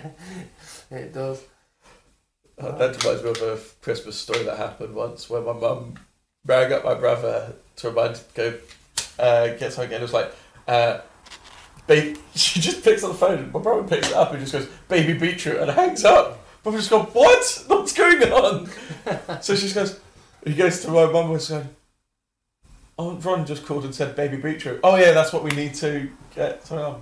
It 0.91 1.13
does. 1.13 1.41
Uh, 2.59 2.71
that 2.73 3.01
reminds 3.03 3.23
me 3.23 3.29
of 3.29 3.41
a 3.41 3.59
Christmas 3.81 4.17
story 4.17 4.43
that 4.43 4.57
happened 4.57 4.93
once 4.93 5.29
where 5.29 5.41
my 5.41 5.53
mum 5.53 5.95
rang 6.45 6.73
up 6.73 6.83
my 6.83 6.93
brother 6.93 7.53
to 7.77 7.89
remind 7.89 8.17
him 8.17 8.23
to 8.33 8.35
go 8.35 8.57
uh, 9.17 9.47
get 9.55 9.71
something 9.71 9.93
and 9.93 10.01
it 10.01 10.01
was 10.01 10.13
like, 10.13 10.33
uh, 10.67 10.99
babe, 11.87 12.17
she 12.35 12.59
just 12.59 12.83
picks 12.83 13.03
up 13.03 13.11
the 13.11 13.17
phone 13.17 13.51
my 13.51 13.59
brother 13.59 13.87
picks 13.87 14.09
it 14.09 14.13
up 14.13 14.31
and 14.31 14.41
just 14.41 14.51
goes, 14.51 14.67
baby 14.87 15.13
beetroot 15.17 15.57
and 15.57 15.71
hangs 15.71 16.03
up. 16.03 16.45
Brother 16.63 16.79
just 16.79 16.89
gone, 16.89 17.05
what? 17.07 17.63
What's 17.67 17.93
going 17.93 18.23
on? 18.23 18.69
so 19.41 19.55
she 19.55 19.61
just 19.61 19.75
goes, 19.75 19.99
he 20.45 20.53
goes 20.53 20.81
to 20.81 20.89
my 20.89 21.05
mum 21.05 21.31
and 21.31 21.47
going, 21.47 21.69
oh, 22.97 23.13
Ron 23.15 23.45
just 23.45 23.65
called 23.65 23.85
and 23.85 23.95
said 23.95 24.15
baby 24.15 24.35
beetroot. 24.35 24.81
Oh 24.83 24.97
yeah, 24.97 25.13
that's 25.13 25.31
what 25.31 25.43
we 25.43 25.51
need 25.51 25.73
to 25.75 26.09
get 26.35 26.69
on. 26.71 27.01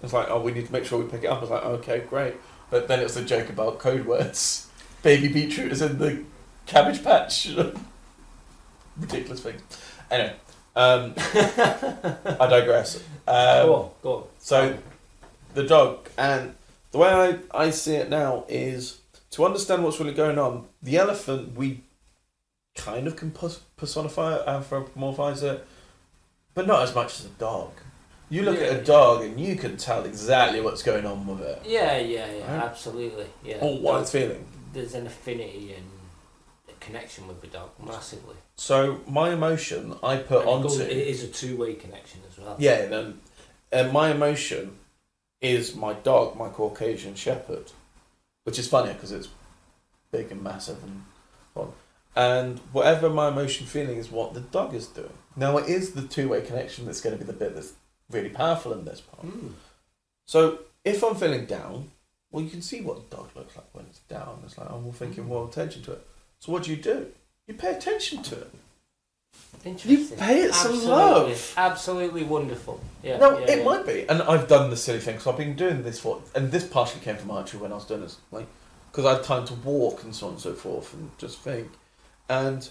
It's 0.00 0.12
like, 0.12 0.28
oh, 0.30 0.40
we 0.40 0.52
need 0.52 0.66
to 0.66 0.72
make 0.72 0.84
sure 0.84 1.02
we 1.02 1.10
pick 1.10 1.24
it 1.24 1.26
up. 1.26 1.38
I 1.38 1.40
was 1.40 1.50
like, 1.50 1.64
okay, 1.64 2.00
great. 2.08 2.34
But 2.70 2.88
then 2.88 3.00
it's 3.00 3.16
a 3.16 3.24
joke 3.24 3.48
about 3.50 3.78
code 3.78 4.06
words. 4.06 4.68
Baby 5.02 5.28
beetroot 5.28 5.72
is 5.72 5.82
in 5.82 5.98
the 5.98 6.22
cabbage 6.66 7.02
patch. 7.02 7.48
Ridiculous 8.98 9.40
thing. 9.40 9.56
Anyway, 10.10 10.34
um, 10.76 11.14
I 11.16 12.46
digress. 12.48 12.96
Um, 13.26 13.66
go 13.66 13.74
on, 13.74 13.90
go 14.02 14.14
on. 14.16 14.24
so, 14.38 14.78
the 15.54 15.64
dog, 15.64 16.08
and 16.18 16.54
the 16.92 16.98
way 16.98 17.08
I, 17.08 17.38
I 17.66 17.70
see 17.70 17.94
it 17.94 18.10
now 18.10 18.44
is 18.48 19.00
to 19.32 19.44
understand 19.44 19.82
what's 19.82 19.98
really 19.98 20.12
going 20.12 20.38
on. 20.38 20.66
The 20.82 20.98
elephant, 20.98 21.56
we 21.56 21.80
kind 22.76 23.06
of 23.06 23.16
can 23.16 23.30
personify 23.76 24.36
it, 24.36 24.46
anthropomorphize 24.46 25.42
it, 25.42 25.66
but 26.54 26.66
not 26.66 26.82
as 26.82 26.94
much 26.94 27.18
as 27.20 27.26
a 27.26 27.30
dog. 27.30 27.70
You 28.28 28.42
look 28.42 28.58
at 28.58 28.72
a 28.80 28.82
dog 28.82 29.24
and 29.24 29.38
you 29.38 29.56
can 29.56 29.76
tell 29.76 30.04
exactly 30.04 30.60
what's 30.62 30.82
going 30.82 31.04
on 31.04 31.26
with 31.26 31.40
it, 31.42 31.62
Yeah, 31.66 31.98
yeah, 31.98 32.26
yeah, 32.32 32.54
Right. 32.56 32.64
absolutely. 32.64 33.26
Yeah. 33.44 33.58
or 33.60 33.78
what 33.78 33.92
Dog- 33.92 34.02
it's 34.02 34.10
feeling. 34.12 34.46
There's 34.72 34.94
an 34.94 35.06
affinity 35.06 35.74
and 35.76 35.86
a 36.68 36.72
connection 36.84 37.26
with 37.28 37.40
the 37.40 37.46
dog, 37.48 37.70
massively. 37.84 38.36
So 38.56 39.00
my 39.06 39.30
emotion, 39.30 39.94
I 40.02 40.16
put 40.16 40.46
And 40.46 40.60
it, 40.60 40.62
goes, 40.62 40.80
onto 40.80 40.90
it 40.90 40.96
is 40.96 41.22
a 41.24 41.28
two 41.28 41.56
way 41.56 41.74
connection 41.74 42.20
as 42.30 42.38
well. 42.38 42.56
yeah, 42.58 42.78
and, 42.82 43.20
and 43.70 43.92
my 43.92 44.10
emotion 44.10 44.78
is 45.40 45.74
my 45.74 45.92
dog, 45.92 46.36
my 46.36 46.48
Caucasian 46.48 47.14
Shepherd, 47.14 47.72
which 48.44 48.58
is 48.58 48.68
funny 48.68 48.92
because 48.92 49.12
it's 49.12 49.28
big 50.10 50.30
and 50.30 50.42
massive 50.42 50.82
and 50.84 51.02
fun. 51.54 51.72
And 52.14 52.58
whatever 52.72 53.08
my 53.08 53.28
emotion 53.28 53.66
feeling 53.66 53.96
is, 53.96 54.10
what 54.10 54.34
the 54.34 54.40
dog 54.40 54.74
is 54.74 54.86
doing. 54.86 55.12
Now 55.34 55.56
it 55.56 55.68
is 55.68 55.92
the 55.92 56.02
two 56.02 56.28
way 56.28 56.42
connection 56.42 56.84
that's 56.86 57.00
going 57.00 57.18
to 57.18 57.24
be 57.24 57.26
the 57.26 57.32
bit 57.36 57.54
that's 57.54 57.72
really 58.10 58.28
powerful 58.28 58.72
in 58.74 58.84
this 58.84 59.00
part. 59.00 59.26
Mm. 59.26 59.52
So 60.26 60.58
if 60.84 61.02
I'm 61.02 61.14
feeling 61.14 61.46
down, 61.46 61.90
well, 62.32 62.42
you 62.42 62.50
can 62.50 62.62
see 62.62 62.80
what 62.80 63.08
the 63.08 63.16
dog 63.16 63.28
looks 63.36 63.54
like 63.54 63.66
when 63.72 63.84
it's 63.84 64.00
down. 64.00 64.40
It's 64.44 64.58
like 64.58 64.68
oh, 64.70 64.76
I'm 64.76 64.86
all 64.86 64.92
thinking 64.92 65.24
mm. 65.24 65.28
more 65.28 65.46
attention 65.46 65.82
to 65.82 65.92
it. 65.92 66.06
So 66.40 66.50
what 66.50 66.64
do 66.64 66.70
you 66.70 66.76
do? 66.76 67.08
You 67.46 67.54
pay 67.54 67.74
attention 67.74 68.22
to 68.24 68.36
it. 68.36 68.50
Interesting. 69.64 69.90
You 69.90 70.16
pay 70.16 70.42
it 70.42 70.54
some 70.54 70.72
Absolutely. 70.72 70.88
love. 70.88 71.54
Absolutely 71.56 72.22
wonderful. 72.24 72.80
Yeah. 73.02 73.18
no, 73.18 73.38
yeah, 73.38 73.46
it 73.46 73.58
yeah. 73.58 73.64
might 73.64 73.86
be, 73.86 74.08
and 74.08 74.22
I've 74.22 74.48
done 74.48 74.70
the 74.70 74.76
silly 74.76 74.98
thing. 74.98 75.20
So 75.20 75.30
I've 75.30 75.38
been 75.38 75.54
doing 75.54 75.82
this 75.82 76.00
for, 76.00 76.20
and 76.34 76.50
this 76.50 76.66
partially 76.66 77.00
came 77.00 77.16
from 77.16 77.30
archery 77.30 77.60
when 77.60 77.70
I 77.70 77.76
was 77.76 77.84
doing 77.84 78.00
this, 78.00 78.16
like, 78.32 78.46
because 78.90 79.04
I 79.04 79.14
had 79.14 79.22
time 79.22 79.46
to 79.46 79.54
walk 79.54 80.02
and 80.02 80.14
so 80.14 80.26
on 80.26 80.32
and 80.32 80.42
so 80.42 80.54
forth, 80.54 80.92
and 80.94 81.10
just 81.18 81.38
think. 81.40 81.68
And 82.28 82.68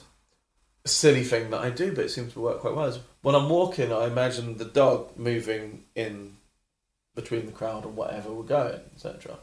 a 0.83 0.89
silly 0.89 1.23
thing 1.23 1.51
that 1.51 1.61
I 1.61 1.69
do, 1.69 1.93
but 1.93 2.05
it 2.05 2.09
seems 2.09 2.33
to 2.33 2.39
work 2.41 2.59
quite 2.59 2.75
well. 2.75 2.87
Is 2.87 2.99
when 3.21 3.35
I'm 3.35 3.49
walking, 3.49 3.93
I 3.93 4.07
imagine 4.07 4.57
the 4.57 4.65
dog 4.65 5.17
moving 5.17 5.83
in 5.95 6.37
between 7.15 7.45
the 7.45 7.51
crowd 7.51 7.85
or 7.85 7.89
whatever 7.89 8.31
we're 8.31 8.43
going, 8.43 8.79
etc., 8.95 9.37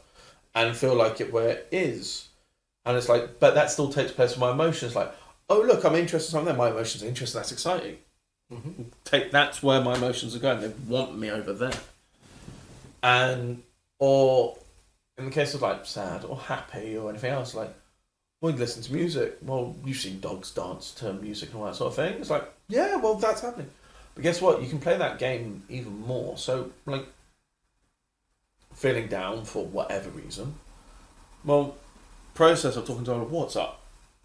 and 0.55 0.75
feel 0.75 0.95
like 0.95 1.21
it 1.21 1.31
where 1.31 1.49
it 1.49 1.67
is. 1.71 2.27
And 2.85 2.97
it's 2.97 3.09
like, 3.09 3.39
but 3.39 3.53
that 3.55 3.69
still 3.69 3.91
takes 3.91 4.11
place 4.11 4.31
with 4.31 4.39
my 4.39 4.51
emotions. 4.51 4.95
Like, 4.95 5.13
oh 5.49 5.61
look, 5.61 5.83
I'm 5.85 5.95
interested 5.95 6.29
in 6.29 6.39
something. 6.39 6.57
My 6.57 6.69
emotions 6.69 7.03
are 7.03 7.07
interested. 7.07 7.37
That's 7.37 7.51
exciting 7.51 7.97
Mhm. 8.51 8.85
take 9.03 9.29
that's 9.31 9.61
where 9.61 9.79
my 9.79 9.93
emotions 9.95 10.35
are 10.35 10.39
going. 10.39 10.61
They 10.61 10.69
want 10.87 11.15
me 11.17 11.29
over 11.29 11.53
there. 11.53 11.79
And 13.03 13.63
or 13.99 14.57
in 15.17 15.25
the 15.25 15.31
case 15.31 15.53
of 15.53 15.61
like 15.61 15.85
sad 15.85 16.25
or 16.25 16.37
happy 16.37 16.97
or 16.97 17.09
anything 17.09 17.31
else, 17.31 17.53
like 17.53 17.73
well, 18.41 18.53
you 18.53 18.57
listen 18.57 18.81
to 18.83 18.93
music. 18.93 19.37
Well, 19.41 19.75
you've 19.83 19.97
seen 19.97 20.21
dogs 20.21 20.51
dance 20.51 20.91
to 20.95 21.11
music 21.13 21.49
and 21.49 21.59
all 21.59 21.65
that 21.65 21.75
sort 21.75 21.89
of 21.89 21.95
thing. 21.95 22.13
It's 22.21 22.29
like, 22.29 22.49
yeah, 22.69 22.95
well, 22.95 23.15
that's 23.15 23.41
happening. 23.41 23.69
But 24.15 24.23
guess 24.23 24.41
what? 24.41 24.61
You 24.61 24.69
can 24.69 24.79
play 24.79 24.95
that 24.97 25.19
game 25.19 25.61
even 25.67 25.99
more. 25.99 26.37
So, 26.37 26.71
like, 26.85 27.05
feeling 28.79 29.07
down 29.07 29.43
for 29.43 29.65
whatever 29.65 30.09
reason. 30.09 30.55
Well, 31.43 31.75
process 32.33 32.77
of 32.77 32.87
talking 32.87 33.03
to 33.03 33.13
her, 33.13 33.23
what's 33.25 33.57
up? 33.57 33.81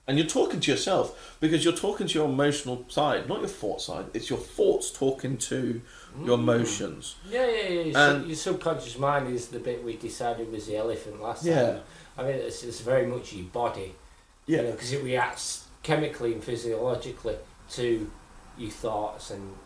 And 0.06 0.16
you're 0.16 0.28
talking 0.28 0.60
to 0.60 0.70
yourself 0.70 1.36
because 1.40 1.64
you're 1.64 1.74
talking 1.74 2.06
to 2.06 2.14
your 2.14 2.28
emotional 2.28 2.84
side, 2.88 3.28
not 3.28 3.40
your 3.40 3.48
thought 3.48 3.80
side. 3.80 4.06
It's 4.14 4.30
your 4.30 4.38
thoughts 4.38 4.92
talking 4.92 5.38
to 5.38 5.82
your 6.24 6.38
mm. 6.38 6.42
emotions. 6.42 7.16
Yeah, 7.28 7.46
yeah, 7.46 7.68
yeah. 7.68 7.80
Your, 7.82 7.98
And- 7.98 8.26
your 8.28 8.36
subconscious 8.36 8.96
mind 8.96 9.34
is 9.34 9.48
the 9.48 9.58
bit 9.58 9.82
we 9.82 9.96
decided 9.96 10.52
was 10.52 10.66
the 10.68 10.76
elephant 10.76 11.20
last 11.20 11.44
Yeah. 11.44 11.62
time. 11.62 11.80
I 12.16 12.22
mean, 12.22 12.36
it's, 12.36 12.62
it's 12.62 12.80
very 12.80 13.06
much 13.06 13.32
your 13.32 13.46
body. 13.46 13.96
Yeah. 14.46 14.62
Because 14.70 14.92
it 14.92 15.02
reacts 15.02 15.66
chemically 15.82 16.32
and 16.32 16.44
physiologically 16.44 17.38
to 17.70 18.08
your 18.56 18.70
thoughts 18.70 19.32
and 19.32 19.56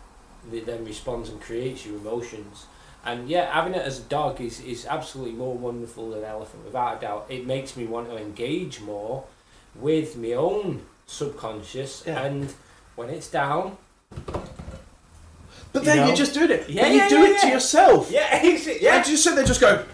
it 0.51 0.65
then 0.65 0.83
responds 0.87 1.29
and 1.29 1.39
creates 1.43 1.85
your 1.85 1.97
emotions. 1.97 2.65
And 3.05 3.29
yeah, 3.29 3.51
having 3.53 3.75
it 3.75 3.83
as 3.83 4.01
a 4.01 4.03
dog 4.03 4.41
is, 4.41 4.61
is 4.61 4.85
absolutely 4.87 5.33
more 5.33 5.55
wonderful 5.57 6.11
than 6.11 6.25
elephant, 6.25 6.65
without 6.65 6.99
a 6.99 7.01
doubt. 7.01 7.27
It 7.29 7.47
makes 7.47 7.77
me 7.77 7.87
want 7.87 8.11
to 8.11 8.17
engage 8.19 8.81
more 8.81 9.25
with 9.75 10.17
my 10.17 10.33
own 10.33 10.83
subconscious, 11.07 12.03
Yeah. 12.07 12.23
and 12.23 12.53
when 12.97 13.09
it's 13.09 13.29
down, 13.31 13.77
But 15.73 15.83
You 15.83 15.87
then 15.87 15.97
know? 15.99 16.07
you're 16.09 16.17
just 16.17 16.35
doing 16.35 16.51
it. 16.51 16.69
Yeah, 16.69 16.83
But 16.83 16.91
you 16.93 16.97
yeah, 16.99 17.09
do 17.09 17.19
yeah, 17.19 17.27
it 17.29 17.41
to 17.41 17.47
yeah. 17.47 17.53
yourself. 17.55 18.11
yeah, 18.11 18.29
it's, 18.43 18.67
And 18.67 19.07
you 19.07 19.17
sit 19.17 19.31
there 19.31 19.39
and 19.41 19.47
just 19.47 19.61
go, 19.61 19.85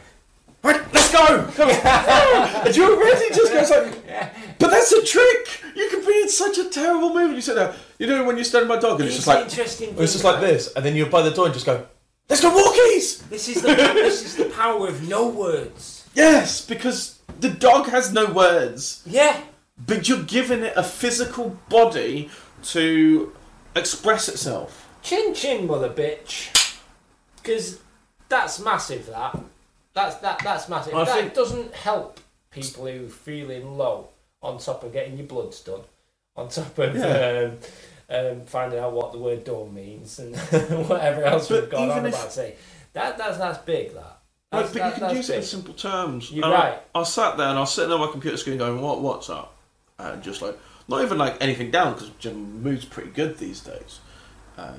right, 0.62 0.80
let's 0.94 1.12
go. 1.12 1.46
Come 1.56 1.68
on. 1.68 1.76
and 2.66 2.76
you 2.76 2.84
already 2.96 3.28
just 3.34 3.52
goes 3.52 3.70
like, 3.70 4.58
but 4.58 4.70
that's 4.70 4.92
a 4.92 5.04
trick. 5.04 5.60
You 5.76 5.88
can 5.90 6.04
be 6.06 6.20
in 6.22 6.28
such 6.28 6.58
a 6.58 6.68
terrible 6.70 7.12
mood. 7.12 7.34
You 7.34 7.40
sit 7.42 7.56
there, 7.56 7.74
you 7.98 8.06
know, 8.06 8.24
when 8.24 8.36
you're 8.36 8.44
standing 8.44 8.68
by 8.68 8.78
dog 8.78 9.00
and 9.00 9.08
it's, 9.08 9.16
It's 9.18 9.24
just 9.24 9.26
like, 9.26 9.44
interesting. 9.44 9.94
it's 9.98 10.12
just 10.12 10.24
like 10.24 10.40
this, 10.40 10.72
and 10.74 10.84
then 10.84 10.94
you're 10.96 11.10
by 11.10 11.22
the 11.22 11.30
door 11.32 11.46
and 11.46 11.54
just 11.54 11.66
go, 11.66 11.86
let's 12.28 12.42
go 12.42 12.50
walkies. 12.50 13.28
This 13.28 13.48
is 13.48 13.62
the 13.62 13.68
this 13.74 14.24
is 14.24 14.36
the 14.36 14.46
power 14.50 14.88
of 14.88 15.08
no 15.08 15.28
words. 15.28 16.08
Yes, 16.14 16.64
because 16.64 17.18
the 17.40 17.48
dog 17.50 17.88
has 17.88 18.12
no 18.12 18.26
words, 18.26 19.02
Yeah, 19.06 19.40
but 19.86 20.08
you're 20.08 20.22
giving 20.22 20.62
it 20.62 20.72
a 20.76 20.82
physical 20.84 21.56
body 21.68 22.30
to 22.64 23.32
express 23.74 24.28
itself. 24.28 24.88
chin 25.02 25.34
chin, 25.34 25.66
mother 25.66 25.90
bitch. 25.90 26.50
Because 27.36 27.80
that's 28.28 28.58
massive. 28.60 29.06
That 29.06 29.38
that's 29.92 30.16
that 30.16 30.38
that's 30.42 30.68
massive. 30.68 30.94
I 30.94 31.04
that 31.04 31.14
think- 31.16 31.34
doesn't 31.34 31.74
help 31.74 32.20
people 32.50 32.86
who 32.86 33.06
are 33.06 33.08
feeling 33.08 33.76
low. 33.76 34.08
On 34.42 34.58
top 34.58 34.82
of 34.84 34.92
getting 34.92 35.16
your 35.16 35.26
bloods 35.26 35.60
done, 35.62 35.80
on 36.36 36.50
top 36.50 36.78
of 36.78 36.94
Yeah. 36.94 37.48
um, 37.52 37.58
um, 38.10 38.42
finding 38.46 38.78
out 38.78 38.92
what 38.92 39.12
the 39.12 39.18
word 39.18 39.44
"done" 39.44 39.72
means 39.74 40.18
and 40.18 40.36
whatever 40.88 41.24
else 41.24 41.48
But 41.48 41.62
we've 41.62 41.70
gone 41.70 41.90
on 41.90 42.06
if- 42.06 42.14
about. 42.14 42.32
Say 42.32 42.56
that 42.92 43.18
that's 43.18 43.38
that's 43.38 43.58
big. 43.58 43.94
That. 43.94 44.18
That's, 44.52 44.72
but 44.72 44.78
that- 44.78 44.94
you 45.00 45.06
can 45.06 45.16
use 45.16 45.30
it 45.30 45.36
in 45.38 45.42
simple 45.42 45.74
terms. 45.74 46.30
You're 46.30 46.44
And 46.44 46.54
I- 46.54 46.68
right. 46.70 46.78
I, 46.94 47.02
sat 47.02 47.36
there 47.36 47.48
and 47.48 47.56
I 47.58 47.62
was 47.62 47.72
sitting 47.74 47.92
on 47.92 48.00
my 48.00 48.10
computer 48.10 48.36
screen 48.36 48.58
going, 48.58 48.80
"What? 48.80 49.00
What's 49.00 49.28
up?" 49.30 49.56
And 49.98 50.22
just 50.22 50.42
like 50.42 50.56
not 50.88 51.02
even 51.02 51.18
like 51.18 51.36
anything 51.40 51.70
down 51.70 51.94
because 51.94 52.10
Jim 52.18 52.62
mood's 52.62 52.84
pretty 52.84 53.10
good 53.10 53.38
these 53.38 53.60
days. 53.60 54.00
Uh, 54.58 54.74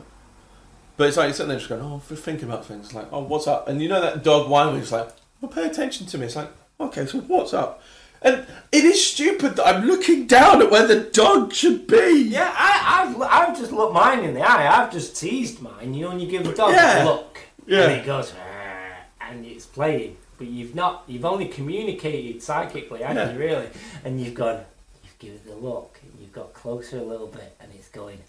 but 0.98 1.08
it's 1.10 1.18
like 1.18 1.26
you're 1.28 1.34
sitting 1.34 1.50
there 1.50 1.58
just 1.58 1.68
going, 1.70 1.82
"Oh, 1.82 2.00
thinking 2.00 2.48
about 2.48 2.66
things 2.66 2.94
like, 2.94 3.08
oh, 3.12 3.22
what's 3.24 3.48
up?" 3.48 3.68
And 3.68 3.82
you 3.82 3.90
know 3.90 4.00
that 4.02 4.24
dog 4.24 4.50
whining 4.50 4.80
it's 4.82 4.92
like, 4.92 5.10
"Well, 5.42 5.52
pay 5.52 5.66
attention 5.66 6.06
to 6.08 6.18
me." 6.18 6.28
It's 6.28 6.36
like, 6.38 6.50
okay, 6.80 7.06
so 7.06 7.20
what's 7.22 7.54
up? 7.54 7.82
And 8.22 8.46
it 8.72 8.84
is 8.84 9.06
stupid 9.06 9.56
that 9.56 9.68
I'm 9.68 9.86
looking 9.86 10.26
down 10.28 10.62
at 10.62 10.72
where 10.72 10.88
the 10.88 11.02
dog 11.02 11.54
should 11.54 11.86
be. 11.88 12.28
Yeah, 12.30 12.52
I, 12.56 13.04
I've 13.08 13.22
I've 13.22 13.58
just 13.58 13.72
looked 13.72 13.94
mine 13.94 14.24
in 14.24 14.34
the 14.34 14.42
eye. 14.42 14.68
I've 14.68 14.92
just 14.92 15.16
teased 15.16 15.62
mine. 15.62 15.94
You 15.94 16.04
know, 16.04 16.10
when 16.10 16.20
you 16.20 16.28
give 16.28 16.44
the 16.44 16.54
dog 16.54 16.72
Yeah. 16.72 17.04
a 17.04 17.06
look, 17.06 17.40
Yeah. 17.68 17.84
and 17.84 17.92
it 18.02 18.06
goes, 18.06 18.34
ah, 18.38 19.28
and 19.30 19.46
it's 19.46 19.66
playing, 19.66 20.18
but 20.38 20.48
you've 20.48 20.74
not, 20.76 21.04
you've 21.08 21.26
only 21.26 21.48
communicated 21.48 22.42
psychically, 22.42 23.02
haven't 23.04 23.18
Yeah. 23.18 23.34
you? 23.34 23.40
Really, 23.40 23.70
and 24.04 24.20
you've 24.20 24.34
gone, 24.34 24.62
you've 25.04 25.20
given 25.20 25.38
it 25.38 25.46
the 25.46 25.56
look, 25.56 26.00
and 26.04 26.20
you've 26.20 26.34
got 26.34 26.54
closer 26.54 26.98
a 26.98 27.04
little 27.04 27.28
bit, 27.28 27.56
and 27.60 27.72
it's 27.76 27.90
going, 27.90 28.20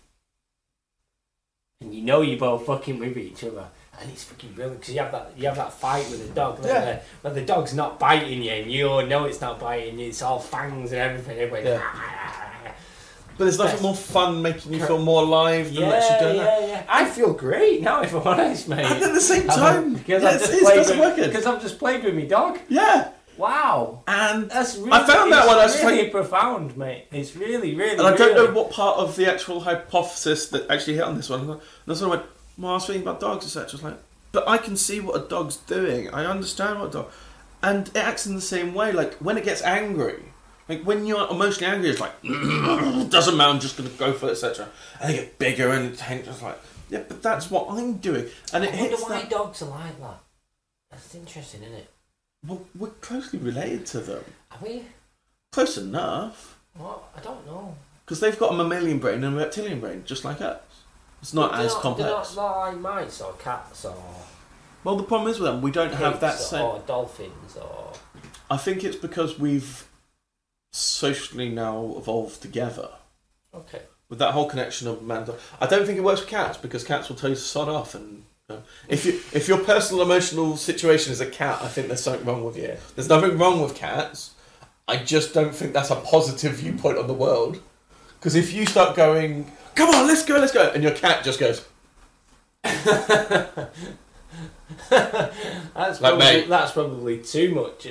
and 1.81 1.95
you 1.95 2.03
know 2.03 2.21
you're 2.23 2.39
both 2.39 2.67
fucking 2.67 2.99
with 2.99 3.17
each 3.17 3.45
other. 3.45 3.69
And 4.01 4.11
it's 4.11 4.25
fucking 4.25 4.53
brilliant 4.53 4.81
because 4.81 4.95
you 4.95 5.01
have 5.01 5.13
that 5.13 5.33
you 5.37 5.47
have 5.47 5.57
that 5.57 5.73
fight 5.73 6.09
with 6.11 6.27
the 6.29 6.35
dog 6.35 6.59
Yeah. 6.65 6.81
the, 6.85 7.01
when 7.23 7.35
the 7.35 7.43
dog's 7.43 7.73
not 7.75 7.99
biting 7.99 8.43
you 8.43 8.51
and 8.53 8.71
you 8.71 8.85
know 9.07 9.25
it's 9.25 9.41
not 9.41 9.59
biting 9.59 9.99
you. 9.99 10.09
It's 10.09 10.21
all 10.23 10.39
fangs 10.39 10.93
and 10.93 11.01
everything. 11.01 11.39
everybody, 11.39 11.65
Yeah. 11.69 11.81
Ah, 11.83 11.93
ah, 11.95 12.53
ah, 12.67 12.73
but 13.39 13.45
there's 13.45 13.59
nothing 13.59 13.83
more 13.83 13.95
fun 13.95 14.43
making 14.43 14.73
you 14.75 14.85
feel 14.85 14.99
more 14.99 15.23
alive 15.23 15.67
than 15.75 15.83
Yeah, 15.85 15.89
actually 15.95 16.19
doing 16.27 16.37
that. 16.45 16.61
yeah, 16.63 16.67
yeah. 16.69 16.83
I 16.89 17.05
feel 17.07 17.33
great 17.33 17.83
now, 17.83 18.03
if 18.03 18.15
I'm 18.15 18.27
honest, 18.27 18.69
mate. 18.69 18.85
And 18.85 19.03
at 19.09 19.15
the 19.15 19.21
same 19.21 19.47
time, 19.47 19.95
because 19.95 20.23
yeah, 20.23 20.29
I've 20.31 20.41
just 20.41 20.63
played 20.63 20.79
with, 20.87 20.99
work 20.99 21.19
it. 21.19 21.27
because 21.29 21.47
I've 21.47 21.61
just 21.63 21.79
played 21.79 22.05
with 22.05 22.15
my 22.15 22.25
dog. 22.25 22.59
Yeah, 22.69 23.11
Wow, 23.39 24.03
and 24.09 24.49
that's 24.51 24.77
really. 24.79 24.93
I 24.93 25.07
found 25.07 25.31
that 25.31 25.47
one, 25.47 25.59
just 25.59 25.83
really 25.85 26.09
profound, 26.09 26.75
mate. 26.79 27.07
It's 27.13 27.37
really, 27.37 27.75
really. 27.75 27.99
And 27.99 28.07
I 28.07 28.17
don't 28.17 28.35
really- 28.35 28.49
know 28.49 28.55
what 28.55 28.71
part 28.71 28.97
of 28.97 29.15
the 29.17 29.31
actual 29.31 29.61
hypothesis 29.61 30.49
that 30.49 30.71
actually 30.71 30.95
hit 30.95 31.03
on 31.05 31.17
this 31.19 31.29
one. 31.29 31.61
That's 31.87 32.01
when 32.01 32.11
I 32.13 32.15
went, 32.17 32.27
well, 32.59 32.73
I 32.73 32.75
was 32.75 32.87
thinking 32.87 33.03
about 33.03 33.21
dogs, 33.21 33.45
etc. 33.45 33.69
I 33.69 33.73
was 33.73 33.83
like, 33.83 34.03
but 34.33 34.49
I 34.49 34.59
can 34.59 34.77
see 34.77 35.01
what 35.01 35.17
a 35.17 35.29
dog's 35.29 35.57
doing. 35.57 36.11
I 36.11 36.25
understand 36.27 36.81
what 36.81 36.89
a 36.89 36.93
dog. 36.93 37.11
And 37.63 37.89
it 37.89 37.97
acts 37.97 38.27
in 38.27 38.35
the 38.35 38.41
same 38.41 38.75
way. 38.75 38.93
Like, 38.93 39.15
when 39.15 39.39
it 39.39 39.45
gets 39.45 39.63
angry, 39.63 40.23
like, 40.69 40.83
when 40.83 41.07
you're 41.07 41.29
emotionally 41.31 41.73
angry, 41.73 41.91
it's 41.91 42.01
like, 42.01 42.13
doesn't 42.23 43.37
matter, 43.37 43.51
I'm 43.51 43.61
just 43.61 43.77
going 43.77 43.91
to 43.91 43.97
go 43.97 44.13
for 44.13 44.29
it, 44.29 44.33
etc. 44.33 44.69
And 45.01 45.11
they 45.11 45.17
get 45.17 45.39
bigger 45.39 45.71
and 45.71 45.87
it's 45.87 46.03
just 46.03 46.43
like, 46.43 46.59
yeah, 46.91 47.03
but 47.09 47.23
that's 47.23 47.51
what 47.51 47.67
I'm 47.71 47.95
doing. 47.99 48.27
And 48.53 48.65
it 48.65 48.73
I 48.75 48.77
wonder 48.77 48.91
hits 48.91 49.03
why 49.03 49.21
that. 49.21 49.31
dogs 49.31 49.63
are 49.63 49.71
like 49.71 50.01
that. 50.01 50.21
That's 50.91 51.15
interesting, 51.15 51.63
isn't 51.63 51.75
it? 51.75 51.91
Well, 52.47 52.63
we're 52.79 52.91
closely 52.91 53.39
related 53.39 53.87
to 53.87 54.01
them. 54.01 54.25
Are 54.53 54.59
we? 54.63 54.85
Close 55.51 55.79
enough. 55.79 56.59
What? 56.77 57.03
I 57.17 57.21
don't 57.21 57.45
know. 57.47 57.75
Because 58.05 58.21
they've 58.21 58.39
got 58.39 58.53
a 58.53 58.57
mammalian 58.57 58.99
brain 58.99 59.25
and 59.25 59.35
a 59.35 59.39
reptilian 59.39 59.81
brain, 59.81 60.05
just 60.07 60.25
like 60.25 60.41
us. 60.41 60.61
It's 61.27 61.35
not 61.35 61.57
They're 61.57 61.67
as 61.67 61.75
complex. 61.75 62.37
not, 62.37 62.55
not 62.55 62.57
like 62.59 62.79
mice 62.79 63.21
or 63.21 63.33
cats 63.33 63.85
or 63.85 63.97
Well, 64.85 64.95
the 64.95 65.03
problem 65.03 65.29
is 65.29 65.41
with 65.41 65.51
them, 65.51 65.61
we 65.61 65.73
don't 65.73 65.93
have 65.93 66.21
that 66.21 66.37
pigs 66.37 66.47
same. 66.47 66.63
or 66.63 66.79
dolphins 66.87 67.57
or. 67.57 67.95
I 68.49 68.57
think 68.57 68.85
it's 68.85 68.95
because 68.95 69.37
we've 69.37 69.89
socially 70.73 71.49
now 71.49 71.95
evolved 71.99 72.41
together 72.43 72.91
Okay. 73.53 73.83
with 74.09 74.21
that 74.21 74.35
whole 74.35 74.49
connection 74.49 74.87
of 74.87 75.03
man. 75.03 75.29
I 75.61 75.67
don't 75.67 75.85
think 75.85 75.99
it 75.99 76.05
works 76.05 76.21
with 76.21 76.29
cats 76.29 76.59
because 76.59 76.85
cats 76.85 77.09
will 77.09 77.17
tell 77.17 77.31
you 77.31 77.35
to 77.35 77.41
sod 77.43 77.69
off. 77.69 77.97
And 77.97 78.23
you 78.49 78.55
know, 78.55 78.63
if 78.87 79.05
you 79.05 79.15
if 79.33 79.49
your 79.49 79.59
personal 79.59 80.03
emotional 80.03 80.57
situation 80.57 81.13
is 81.13 81.21
a 81.21 81.27
cat, 81.27 81.59
I 81.61 81.67
think 81.67 81.89
there's 81.89 82.05
something 82.05 82.25
wrong 82.25 82.45
with 82.45 82.57
you. 82.57 82.77
There's 82.95 83.09
nothing 83.09 83.37
wrong 83.37 83.61
with 83.61 83.75
cats. 83.75 84.35
I 84.87 84.99
just 84.99 85.35
don't 85.35 85.53
think 85.53 85.73
that's 85.73 85.91
a 85.91 85.97
positive 85.97 86.53
viewpoint 86.53 86.99
on 86.99 87.09
the 87.09 87.15
world. 87.15 87.61
Because 88.21 88.37
if 88.37 88.53
you 88.53 88.65
start 88.65 88.95
going, 88.95 89.51
come 89.77 89.95
on, 89.95 90.07
let's 90.09 90.25
go, 90.25 90.35
let's 90.39 90.53
go, 90.53 90.71
and 90.75 90.83
your 90.83 90.93
cat 90.93 91.23
just 91.25 91.39
goes, 91.39 91.65
That's 94.91 96.01
Like, 96.01 96.01
probably, 96.01 96.19
mate. 96.19 96.49
that's 96.49 96.73
probably 96.73 97.19
too 97.23 97.55
much. 97.55 97.87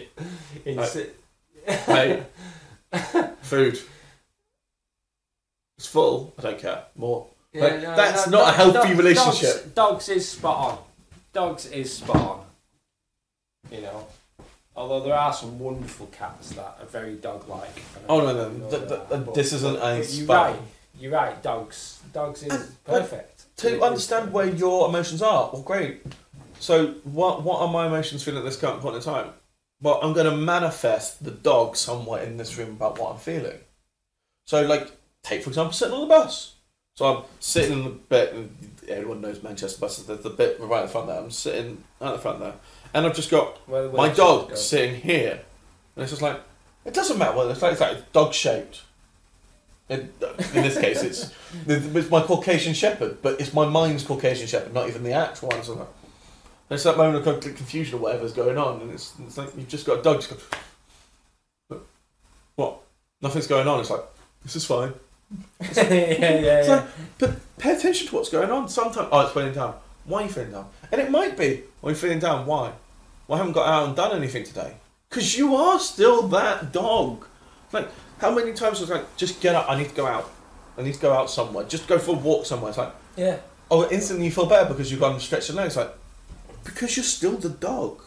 In 0.66 0.76
Like- 0.78 0.90
si- 0.90 1.10
hey, 1.66 2.24
food. 3.42 3.80
It's 5.78 5.88
full. 5.88 6.34
I 6.38 6.42
don't 6.42 6.60
care. 6.60 6.84
More. 6.96 7.28
Like, 7.54 7.82
that's 7.82 8.28
not 8.28 8.50
a 8.50 8.52
healthy 8.52 8.94
relationship. 8.94 9.74
Dogs, 9.76 10.06
dogs 10.06 10.10
is 10.10 10.30
spot 10.30 10.58
on. 10.74 10.78
Dogs 11.34 11.66
is 11.68 11.94
spot 11.94 12.18
on. 12.18 12.46
You 13.72 13.82
know, 13.82 14.08
although 14.76 15.02
there 15.02 15.16
are 15.16 15.34
some 15.34 15.58
wonderful 15.58 16.08
cats 16.08 16.50
that 16.52 16.78
are 16.82 16.86
very 16.86 17.16
dog-like. 17.16 17.82
Oh 18.08 18.20
no, 18.20 18.34
no, 18.34 18.50
know 18.50 18.70
th- 18.70 18.72
th- 18.72 18.90
that, 18.90 19.10
th- 19.10 19.26
but- 19.26 19.34
this 19.34 19.54
isn't 19.54 19.78
a 19.78 20.04
You're 20.04 20.28
right. 20.28 20.56
You're 21.00 21.12
right. 21.12 21.42
Dogs. 21.42 22.00
Dogs 22.14 22.44
is 22.44 22.54
And- 22.54 22.84
perfect. 22.86 23.32
To 23.58 23.82
understand 23.84 24.34
where 24.34 24.48
your 24.48 24.90
emotions 24.90 25.22
are, 25.22 25.50
well, 25.54 25.62
great. 25.62 26.02
So, 26.60 26.96
what 27.04 27.44
what 27.44 27.62
are 27.62 27.68
my 27.70 27.88
emotions 27.88 28.24
feeling 28.24 28.40
at 28.40 28.46
this 28.46 28.58
current 28.58 28.82
point 28.82 28.96
in 28.98 29.02
time? 29.02 29.30
Well, 29.82 30.00
I'm 30.02 30.14
going 30.14 30.30
to 30.30 30.36
manifest 30.36 31.24
the 31.24 31.32
dog 31.32 31.78
somewhere 31.78 32.24
in 32.24 32.38
this 32.38 32.58
room 32.58 32.72
about 32.72 32.98
what 33.00 33.12
I'm 33.12 33.18
feeling. 33.20 33.60
So, 34.46 34.62
like, 34.66 34.92
take 35.24 35.44
for 35.44 35.50
example, 35.50 35.74
sitting 35.74 35.94
on 35.94 36.02
the 36.02 36.08
bus. 36.08 36.56
So 36.96 37.06
I'm 37.06 37.24
sitting 37.40 37.80
in 37.80 37.84
the 37.84 37.90
bit. 37.90 38.36
Everyone 38.88 39.20
knows 39.22 39.44
Manchester 39.44 39.80
buses. 39.80 40.06
There's 40.06 40.22
the 40.22 40.30
bit 40.30 40.58
right 40.60 40.84
in 40.84 40.90
front 40.90 41.08
there. 41.08 41.20
I'm 41.20 41.30
sitting 41.32 41.84
at 42.00 42.12
the 42.12 42.20
front 42.20 42.40
there, 42.40 42.54
and 42.94 43.06
I've 43.06 43.16
just 43.16 43.30
got 43.30 43.68
my 43.70 44.10
dog 44.10 44.56
sitting 44.56 44.96
here, 45.02 45.42
and 45.96 46.04
it's 46.04 46.12
just 46.12 46.22
like 46.22 46.40
it 46.86 46.94
doesn't 46.94 47.18
matter 47.18 47.36
whether 47.38 47.52
it's 47.52 47.62
like, 47.62 47.74
it's 47.74 47.82
like 47.82 48.12
dog 48.14 48.34
shaped. 48.34 48.84
In, 49.88 50.00
in 50.00 50.64
this 50.64 50.80
case, 50.80 51.04
it's 51.04 51.32
it's 51.68 52.10
my 52.10 52.22
Caucasian 52.22 52.74
Shepherd, 52.74 53.22
but 53.22 53.40
it's 53.40 53.54
my 53.54 53.68
mind's 53.68 54.04
Caucasian 54.04 54.48
Shepherd, 54.48 54.74
not 54.74 54.88
even 54.88 55.04
the 55.04 55.12
actual 55.12 55.50
one. 55.50 55.64
So 55.64 55.74
like, 55.76 55.88
there's 56.70 56.84
that 56.84 56.98
moment 56.98 57.28
of 57.28 57.40
confusion 57.42 58.00
or 58.00 58.02
whatever's 58.02 58.34
going 58.34 58.58
on, 58.58 58.82
and 58.82 58.92
it's, 58.92 59.14
it's 59.20 59.38
like 59.38 59.56
you've 59.56 59.68
just 59.68 59.86
got 59.86 60.00
a 60.00 60.02
dog. 60.02 60.22
Just 60.22 60.32
go, 61.70 61.82
what? 62.56 62.82
Nothing's 63.22 63.48
going 63.48 63.68
on. 63.68 63.80
It's 63.80 63.92
like 63.92 64.02
this 64.44 64.56
is 64.56 64.66
fine. 64.66 64.94
yeah, 65.62 65.84
yeah, 65.84 66.60
It's 66.60 66.68
yeah. 66.68 66.76
like, 66.76 66.86
but 67.18 67.58
pay 67.58 67.76
attention 67.76 68.08
to 68.08 68.16
what's 68.16 68.30
going 68.30 68.50
on. 68.50 68.68
Sometimes, 68.70 69.10
oh, 69.12 69.22
it's 69.22 69.34
feeling 69.34 69.54
down. 69.54 69.76
Why 70.06 70.22
are 70.22 70.24
you 70.26 70.30
feeling 70.30 70.52
down? 70.52 70.70
And 70.92 71.02
it 71.02 71.10
might 71.10 71.38
be, 71.38 71.64
why 71.82 71.90
are 71.90 71.94
you 71.94 71.98
feeling 71.98 72.20
down? 72.20 72.46
Why? 72.46 72.72
Well, 73.28 73.36
I 73.36 73.38
haven't 73.38 73.54
got 73.54 73.68
out 73.68 73.88
and 73.88 73.96
done 73.96 74.16
anything 74.16 74.44
today. 74.44 74.76
Because 75.10 75.38
you 75.38 75.56
are 75.56 75.80
still 75.80 76.28
that 76.30 76.72
dog. 76.72 77.26
Like, 77.72 77.90
how 78.20 78.34
many 78.34 78.54
times 78.54 78.80
was 78.80 78.90
like, 78.90 79.16
just 79.18 79.42
get 79.42 79.56
up, 79.56 79.70
I 79.70 79.78
need 79.78 79.90
to 79.90 79.96
go 79.96 80.06
out. 80.08 80.32
I 80.78 80.82
need 80.82 80.94
to 80.94 81.00
go 81.02 81.14
out 81.14 81.30
somewhere. 81.30 81.66
Just 81.66 81.88
go 81.88 81.98
for 82.00 82.12
a 82.12 82.18
walk 82.20 82.46
somewhere. 82.46 82.70
It's 82.70 82.78
like, 82.78 82.94
Yeah. 83.16 83.38
oh, 83.72 83.88
instantly 83.90 84.26
you 84.26 84.32
feel 84.32 84.46
better 84.46 84.68
because 84.68 84.92
you've 84.92 85.00
gone 85.00 85.14
and 85.14 85.22
stretched 85.22 85.50
your 85.50 85.58
legs. 85.58 85.76
Like, 85.78 85.92
because 86.64 86.98
you're 86.98 87.04
still 87.04 87.38
the 87.38 87.50
dog. 87.50 88.02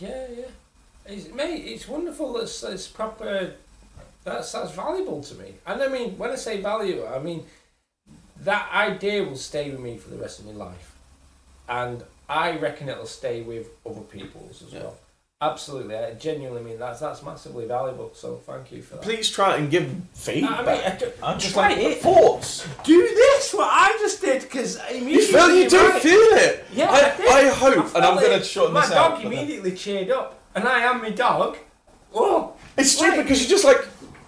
Yeah, 0.00 0.26
yeah. 0.36 0.44
It's, 1.06 1.28
mate, 1.32 1.64
it's 1.66 1.88
wonderful. 1.88 2.36
It's, 2.38 2.62
it's 2.62 2.86
proper. 2.86 3.54
That's 4.24 4.52
that's 4.52 4.72
valuable 4.72 5.22
to 5.22 5.34
me. 5.36 5.54
And 5.66 5.82
I 5.82 5.88
mean, 5.88 6.18
when 6.18 6.30
I 6.30 6.36
say 6.36 6.60
value, 6.60 7.06
I 7.06 7.18
mean 7.18 7.44
that 8.42 8.70
idea 8.74 9.24
will 9.24 9.36
stay 9.36 9.70
with 9.70 9.80
me 9.80 9.96
for 9.96 10.10
the 10.10 10.18
rest 10.18 10.38
of 10.40 10.46
my 10.46 10.52
life, 10.52 10.94
and 11.68 12.04
I 12.28 12.56
reckon 12.58 12.88
it'll 12.90 13.06
stay 13.06 13.40
with 13.42 13.68
other 13.86 14.02
people's 14.02 14.62
as 14.62 14.72
Yeah. 14.74 14.80
well. 14.80 14.96
Absolutely, 15.40 15.94
I 15.96 16.14
genuinely 16.14 16.64
mean 16.64 16.80
that's 16.80 16.98
that's 16.98 17.22
massively 17.22 17.64
valuable. 17.64 18.10
So 18.12 18.38
thank 18.44 18.72
you 18.72 18.82
for 18.82 18.94
that. 18.96 19.02
Please 19.02 19.30
try 19.30 19.54
and 19.54 19.70
give 19.70 19.84
I 19.84 19.94
feedback. 20.12 20.66
mean, 20.66 20.80
I 20.84 20.96
do- 20.96 21.12
I'm 21.22 21.38
just 21.38 21.54
try 21.54 21.68
like 21.68 21.78
it. 21.78 21.98
thoughts. 22.02 22.66
do 22.82 23.00
this 23.14 23.54
what 23.54 23.68
I 23.70 23.96
just 24.00 24.20
did 24.20 24.42
because 24.42 24.80
You 24.92 25.24
feel 25.24 25.54
you 25.54 25.70
do 25.70 25.90
feel 26.00 26.18
it. 26.38 26.64
Yeah, 26.74 26.90
I, 26.90 27.12
I 27.12 27.16
did. 27.16 27.28
I 27.28 27.48
hope, 27.54 27.94
and 27.94 28.04
I'm 28.04 28.16
going 28.16 28.32
it. 28.32 28.38
to 28.40 28.44
shorten 28.44 28.74
My 28.74 28.80
this 28.80 28.90
dog 28.90 29.12
out. 29.12 29.22
but 29.22 29.30
then- 29.30 29.32
immediately 29.38 29.72
cheered 29.76 30.10
up, 30.10 30.40
and 30.56 30.66
I 30.66 30.80
am 30.80 31.02
my 31.02 31.10
dog. 31.10 31.56
Oh, 32.12 32.54
It's 32.76 32.90
stupid 32.90 33.22
because 33.22 33.40
you're 33.40 33.50
just 33.50 33.64
like, 33.64 33.84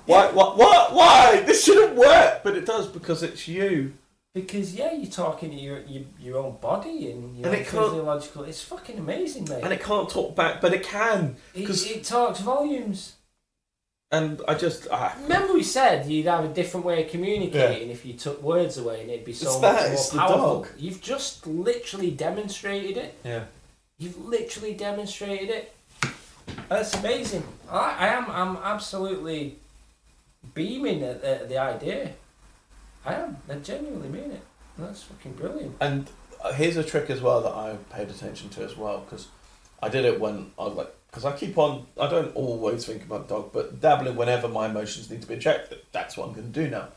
why, 0.07 0.31
what, 0.31 0.57
what, 0.59 0.95
why? 0.95 1.41
This 1.45 1.65
shouldn't 1.65 1.97
work, 1.97 2.43
but 2.45 2.55
it 2.57 2.66
does 2.66 2.87
because 2.87 3.24
it's 3.24 3.49
you. 3.49 3.95
Because 4.35 4.74
yeah, 4.74 4.93
you're 4.93 5.11
talking 5.11 5.51
to 5.51 5.57
your 5.57 5.81
your, 5.82 6.02
your 6.20 6.39
own 6.39 6.57
body 6.61 7.11
and 7.11 7.36
your 7.36 7.48
And 7.48 7.57
it 7.61 7.66
physiological. 7.66 8.44
It's 8.44 8.62
fucking 8.62 8.98
amazing, 8.98 9.44
mate. 9.48 9.62
And 9.65 9.73
it 9.73 9.82
can't 9.82 10.09
talk 10.09 10.36
back, 10.36 10.61
but 10.61 10.73
it 10.73 10.85
can. 10.85 11.36
it, 11.55 11.66
'cause- 11.66 11.85
it 11.90 12.05
talks 12.05 12.40
volumes. 12.40 13.15
And 14.12 14.40
I 14.48 14.55
just, 14.55 14.89
ah, 14.90 15.16
Remember, 15.23 15.52
we 15.55 15.62
said 15.62 16.05
you'd 16.11 16.27
have 16.27 16.44
a 16.44 16.48
different 16.48 16.85
way 16.85 17.05
of 17.05 17.11
communicating 17.12 17.90
if 17.90 18.05
you 18.05 18.15
took 18.15 18.43
words 18.43 18.77
away, 18.77 19.02
and 19.02 19.09
it'd 19.11 19.24
be 19.24 19.32
so 19.32 19.47
It's 19.52 19.61
much 19.62 19.73
that, 19.77 19.85
more 19.85 19.93
it's 19.93 20.09
the 20.11 20.19
powerful. 20.19 20.62
dog. 20.62 20.69
You've 20.77 21.01
just 21.01 21.47
literally 21.47 22.11
demonstrated 22.11 22.97
it. 22.97 23.15
yeah. 23.24 23.44
You've 23.98 24.19
literally 24.27 24.74
demonstrated 24.74 25.51
it. 25.51 25.73
That's 26.69 26.93
amazing. 26.94 27.44
I, 27.70 27.97
I 28.01 28.07
am. 28.09 28.31
I'm 28.31 28.57
absolutely 28.57 29.59
beaming 30.55 31.02
at, 31.05 31.23
at 31.23 31.48
the 31.48 31.59
idea. 31.59 32.12
I 33.05 33.14
am. 33.14 33.36
I 33.48 33.55
genuinely 33.56 34.09
mean 34.09 34.31
it. 34.32 34.43
That's 34.78 35.02
fucking 35.02 35.32
brilliant. 35.32 35.77
And 35.81 36.10
uh, 36.43 36.52
here's 36.52 36.77
a 36.77 36.85
trick 36.85 37.10
as 37.10 37.20
well 37.20 37.40
that 37.43 37.52
I 37.52 37.77
paid 37.94 38.09
attention 38.09 38.48
to 38.51 38.64
as 38.64 38.77
well 38.77 39.01
because 39.01 39.28
I 39.82 39.89
did 39.89 40.05
it 40.05 40.20
when 40.20 40.52
I 40.59 40.64
was 40.64 40.74
like, 40.74 40.94
because 41.10 41.24
I 41.24 41.36
keep 41.36 41.59
on, 41.59 41.86
I 42.01 42.09
don't 42.09 42.35
always 42.36 42.85
think 42.86 43.02
about 43.02 43.28
dog, 43.28 43.52
but 43.52 43.81
dabbling 43.81 44.16
whenever 44.16 44.48
my 44.48 44.66
emotions 44.66 45.10
need 45.10 45.22
to 45.22 45.28
be 45.28 45.39
checked. 45.39 45.74
That's 45.93 46.16
what 46.16 46.28
I'm 46.28 46.35
going 46.35 46.52
to 46.52 46.62
do 46.64 46.70
now. 46.70 46.89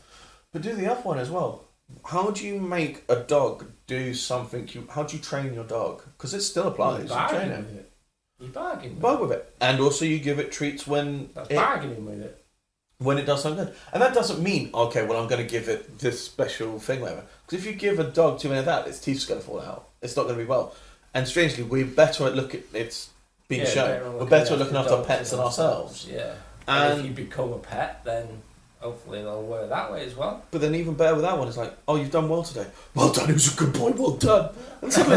But 0.52 0.62
do 0.62 0.74
the 0.74 0.90
other 0.90 1.02
one 1.02 1.18
as 1.18 1.30
well. 1.30 1.64
How 2.04 2.30
do 2.30 2.46
you 2.46 2.60
make 2.60 3.02
a 3.08 3.16
dog 3.16 3.66
do 3.86 4.14
something? 4.14 4.68
You 4.72 4.86
how 4.90 5.02
do 5.02 5.16
you 5.16 5.22
train 5.22 5.52
your 5.52 5.64
dog? 5.64 6.02
Because 6.16 6.32
it 6.32 6.40
still 6.40 6.68
applies. 6.68 7.02
You 7.02 7.08
train 7.08 7.18
bargain 7.18 7.50
it. 7.50 7.58
with 7.58 7.76
it. 7.76 7.92
You 8.40 8.48
bargain. 8.48 8.90
with 8.90 9.00
Bug 9.00 9.20
with 9.20 9.32
it, 9.32 9.54
and 9.60 9.80
also 9.80 10.04
you 10.04 10.18
give 10.18 10.38
it 10.38 10.50
treats 10.50 10.86
when 10.86 11.28
That's 11.34 11.50
it, 11.50 11.56
bargaining 11.56 12.06
with 12.06 12.22
it. 12.22 12.43
When 12.98 13.18
it 13.18 13.24
does 13.26 13.42
something 13.42 13.64
good. 13.66 13.74
And 13.92 14.02
that 14.02 14.14
doesn't 14.14 14.42
mean 14.42 14.70
okay, 14.72 15.04
well 15.06 15.20
I'm 15.20 15.28
going 15.28 15.42
to 15.44 15.50
give 15.50 15.68
it 15.68 15.98
this 15.98 16.22
special 16.24 16.78
thing, 16.78 17.00
whatever. 17.00 17.24
Because 17.46 17.64
if 17.64 17.70
you 17.70 17.76
give 17.78 17.98
a 17.98 18.04
dog 18.04 18.38
too 18.40 18.48
many 18.48 18.60
of 18.60 18.66
that, 18.66 18.86
its 18.86 19.00
teeth's 19.00 19.24
going 19.26 19.40
to 19.40 19.46
fall 19.46 19.60
out. 19.60 19.88
It's 20.02 20.16
not 20.16 20.24
going 20.24 20.36
to 20.36 20.42
be 20.42 20.48
well. 20.48 20.74
And 21.12 21.26
strangely, 21.28 21.62
we're 21.64 21.84
better 21.86 22.26
at 22.26 22.34
look 22.34 22.54
at 22.54 22.62
it's 22.72 23.10
being 23.48 23.62
Yeah, 23.62 23.68
shown. 23.68 23.88
better 23.88 24.10
we're 24.10 24.26
better 24.26 24.52
at 24.54 24.58
looking 24.58 24.76
after 24.76 25.02
pets 25.02 25.30
than 25.30 25.40
ourselves. 25.40 26.08
Yeah. 26.10 26.34
And, 26.66 26.92
And 26.92 27.00
if 27.00 27.06
you 27.06 27.12
become 27.26 27.52
a 27.52 27.58
pet, 27.58 28.02
then 28.04 28.26
hopefully 28.80 29.22
they'll 29.22 29.42
work 29.42 29.68
that 29.70 29.90
way 29.92 30.04
as 30.04 30.14
well. 30.14 30.42
but 30.50 30.60
then 30.60 30.74
even 30.74 30.94
better 30.94 31.14
with 31.14 31.22
that 31.24 31.38
one, 31.38 31.48
it's 31.48 31.56
like, 31.56 31.72
oh, 31.88 31.96
you've 31.96 32.10
done 32.10 32.28
well 32.28 32.42
today. 32.42 32.66
Well 32.94 33.12
done. 33.12 33.30
It 33.30 33.34
was 33.34 33.52
a 33.54 33.56
good 33.56 33.72
boy. 33.72 33.90
Well 33.90 34.12
done. 34.16 34.50
And 34.82 34.88
it's 34.88 34.98
like, 34.98 35.10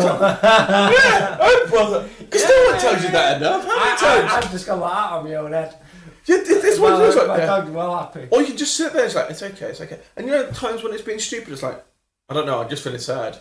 yeah, 0.44 1.38
oh 1.42 1.68
brother. 1.70 2.10
Because 2.20 2.44
no 2.48 2.70
one 2.72 2.80
tells 2.80 3.04
you 3.04 3.12
that 3.12 3.38
enough. 3.38 3.64
How 3.66 3.78
many 3.80 3.92
I, 3.92 3.96
times? 3.96 4.32
I, 4.32 4.38
I've 4.38 4.52
just 4.52 4.66
got 4.66 4.76
that 4.78 4.84
out 4.86 5.20
of 5.20 5.26
my 5.26 5.36
own 5.36 5.52
head. 5.54 5.76
Yeah, 6.28 6.38
this 6.38 6.62
this 6.62 6.80
one 6.80 6.94
looks 7.00 7.16
like 7.16 7.28
my 7.28 7.38
that. 7.38 7.46
dog's 7.46 7.70
well 7.72 7.98
happy. 7.98 8.28
Or 8.32 8.42
you 8.42 8.48
can 8.48 8.58
just 8.58 8.76
sit 8.76 8.94
there, 8.94 9.06
it's 9.06 9.16
like, 9.16 9.30
it's 9.32 9.42
okay, 9.42 9.68
it's 9.68 9.82
okay. 9.82 10.00
And 10.16 10.28
you 10.28 10.34
know, 10.34 10.52
times 10.52 10.84
when 10.84 10.94
it's 10.94 11.02
being 11.02 11.20
stupid, 11.20 11.54
it's 11.54 11.64
like, 11.64 11.84
I 12.30 12.34
don't 12.34 12.46
know, 12.46 12.62
I'm 12.62 12.70
just 12.70 12.84
feeling 12.84 13.00
sad. 13.00 13.40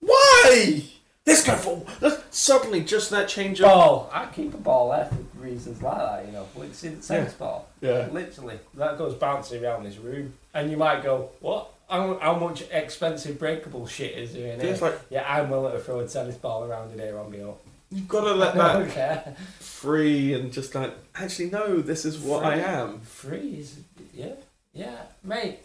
Why? 0.00 0.84
Let's 1.26 1.44
go 1.44 1.54
for. 1.56 1.84
Let's, 2.00 2.22
suddenly, 2.36 2.80
just 2.82 3.10
that 3.10 3.28
change 3.28 3.60
of. 3.60 3.66
Ball. 3.66 4.10
I 4.12 4.26
keep 4.26 4.54
a 4.54 4.56
ball 4.56 4.90
there 4.90 5.04
for 5.06 5.16
reasons 5.38 5.82
like 5.82 5.98
that, 5.98 6.26
you 6.26 6.32
know. 6.32 6.46
It's 6.62 6.82
in 6.82 7.00
tennis 7.00 7.34
ball. 7.34 7.68
Yeah. 7.80 8.08
Literally. 8.10 8.58
That 8.74 8.96
goes 8.98 9.14
bouncing 9.14 9.62
around 9.64 9.84
this 9.84 9.98
room. 9.98 10.32
And 10.54 10.70
you 10.70 10.76
might 10.76 11.02
go, 11.02 11.30
what? 11.40 11.72
How, 11.88 12.18
how 12.20 12.34
much 12.36 12.62
expensive 12.70 13.38
breakable 13.38 13.86
shit 13.86 14.16
is 14.16 14.32
there 14.32 14.52
in 14.54 14.60
Yeah, 14.60 14.66
here? 14.66 14.76
like, 14.80 15.00
Yeah, 15.10 15.24
I'm 15.28 15.50
willing 15.50 15.72
to 15.72 15.80
throw 15.80 16.00
a 16.00 16.08
tennis 16.08 16.36
ball 16.36 16.64
around 16.64 16.92
in 16.92 16.98
here 16.98 17.18
on 17.18 17.30
me 17.30 17.42
own. 17.42 17.54
You've 17.90 18.08
got 18.08 18.22
to 18.22 18.34
let 18.34 18.54
that 18.54 19.38
free 19.38 20.34
and 20.34 20.52
just 20.52 20.74
like, 20.74 20.94
actually, 21.14 21.50
no, 21.50 21.80
this 21.80 22.04
is 22.04 22.18
what 22.18 22.44
I 22.44 22.56
am. 22.56 23.00
Free 23.00 23.56
is 23.58 23.78
yeah, 24.14 24.34
yeah, 24.72 25.02
mate. 25.22 25.58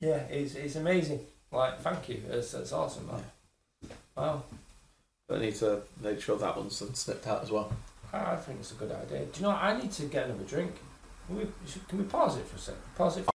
Yeah, 0.00 0.18
it's 0.30 0.54
it's 0.54 0.76
amazing. 0.76 1.20
Like, 1.52 1.80
thank 1.80 2.08
you. 2.08 2.22
It's 2.30 2.54
it's 2.54 2.72
awesome, 2.72 3.06
man. 3.06 3.22
Wow, 4.16 4.42
But 5.28 5.38
I 5.38 5.40
need 5.42 5.54
to 5.56 5.82
make 6.02 6.20
sure 6.20 6.36
that 6.36 6.56
one's 6.56 6.76
snipped 6.98 7.26
out 7.26 7.42
as 7.42 7.50
well. 7.50 7.72
I 8.12 8.36
think 8.36 8.60
it's 8.60 8.72
a 8.72 8.74
good 8.74 8.90
idea. 8.92 9.20
Do 9.26 9.30
you 9.36 9.42
know? 9.42 9.50
what? 9.50 9.62
I 9.62 9.78
need 9.80 9.92
to 9.92 10.02
get 10.06 10.26
another 10.26 10.44
drink. 10.44 10.72
Can 11.26 11.36
we 11.38 11.46
should- 11.66 11.86
can 11.88 11.98
we 11.98 12.04
pause 12.04 12.36
it 12.36 12.46
for 12.46 12.56
a 12.56 12.58
second? 12.58 12.82
Pause 12.96 13.18
it. 13.18 13.24
For... 13.24 13.30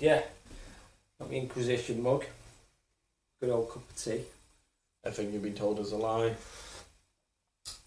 Yeah, 0.00 0.22
got 1.18 1.28
the 1.30 1.36
Inquisition 1.36 2.02
mug. 2.02 2.24
Good 3.40 3.50
old 3.50 3.68
cup 3.68 3.88
of 3.88 3.96
tea. 3.96 4.22
Everything 5.06 5.32
you've 5.32 5.42
been 5.42 5.54
told 5.54 5.78
is 5.78 5.92
a 5.92 5.96
lie. 5.96 6.34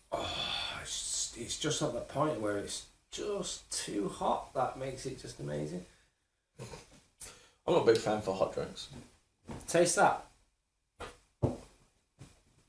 Oh, 0.10 0.36
it's, 0.82 1.36
it's 1.38 1.60
just 1.60 1.82
at 1.82 1.92
that 1.92 2.08
point 2.08 2.40
where 2.40 2.58
it's 2.58 2.86
just 3.12 3.70
too 3.70 4.08
hot. 4.08 4.54
That 4.54 4.80
makes 4.80 5.06
it 5.06 5.22
just 5.22 5.38
amazing. 5.42 5.86
I'm 7.68 7.74
not 7.74 7.84
a 7.84 7.86
big 7.86 7.98
fan 7.98 8.22
for 8.22 8.34
hot 8.34 8.54
drinks. 8.54 8.88
Taste 9.68 9.98
that. 9.98 10.28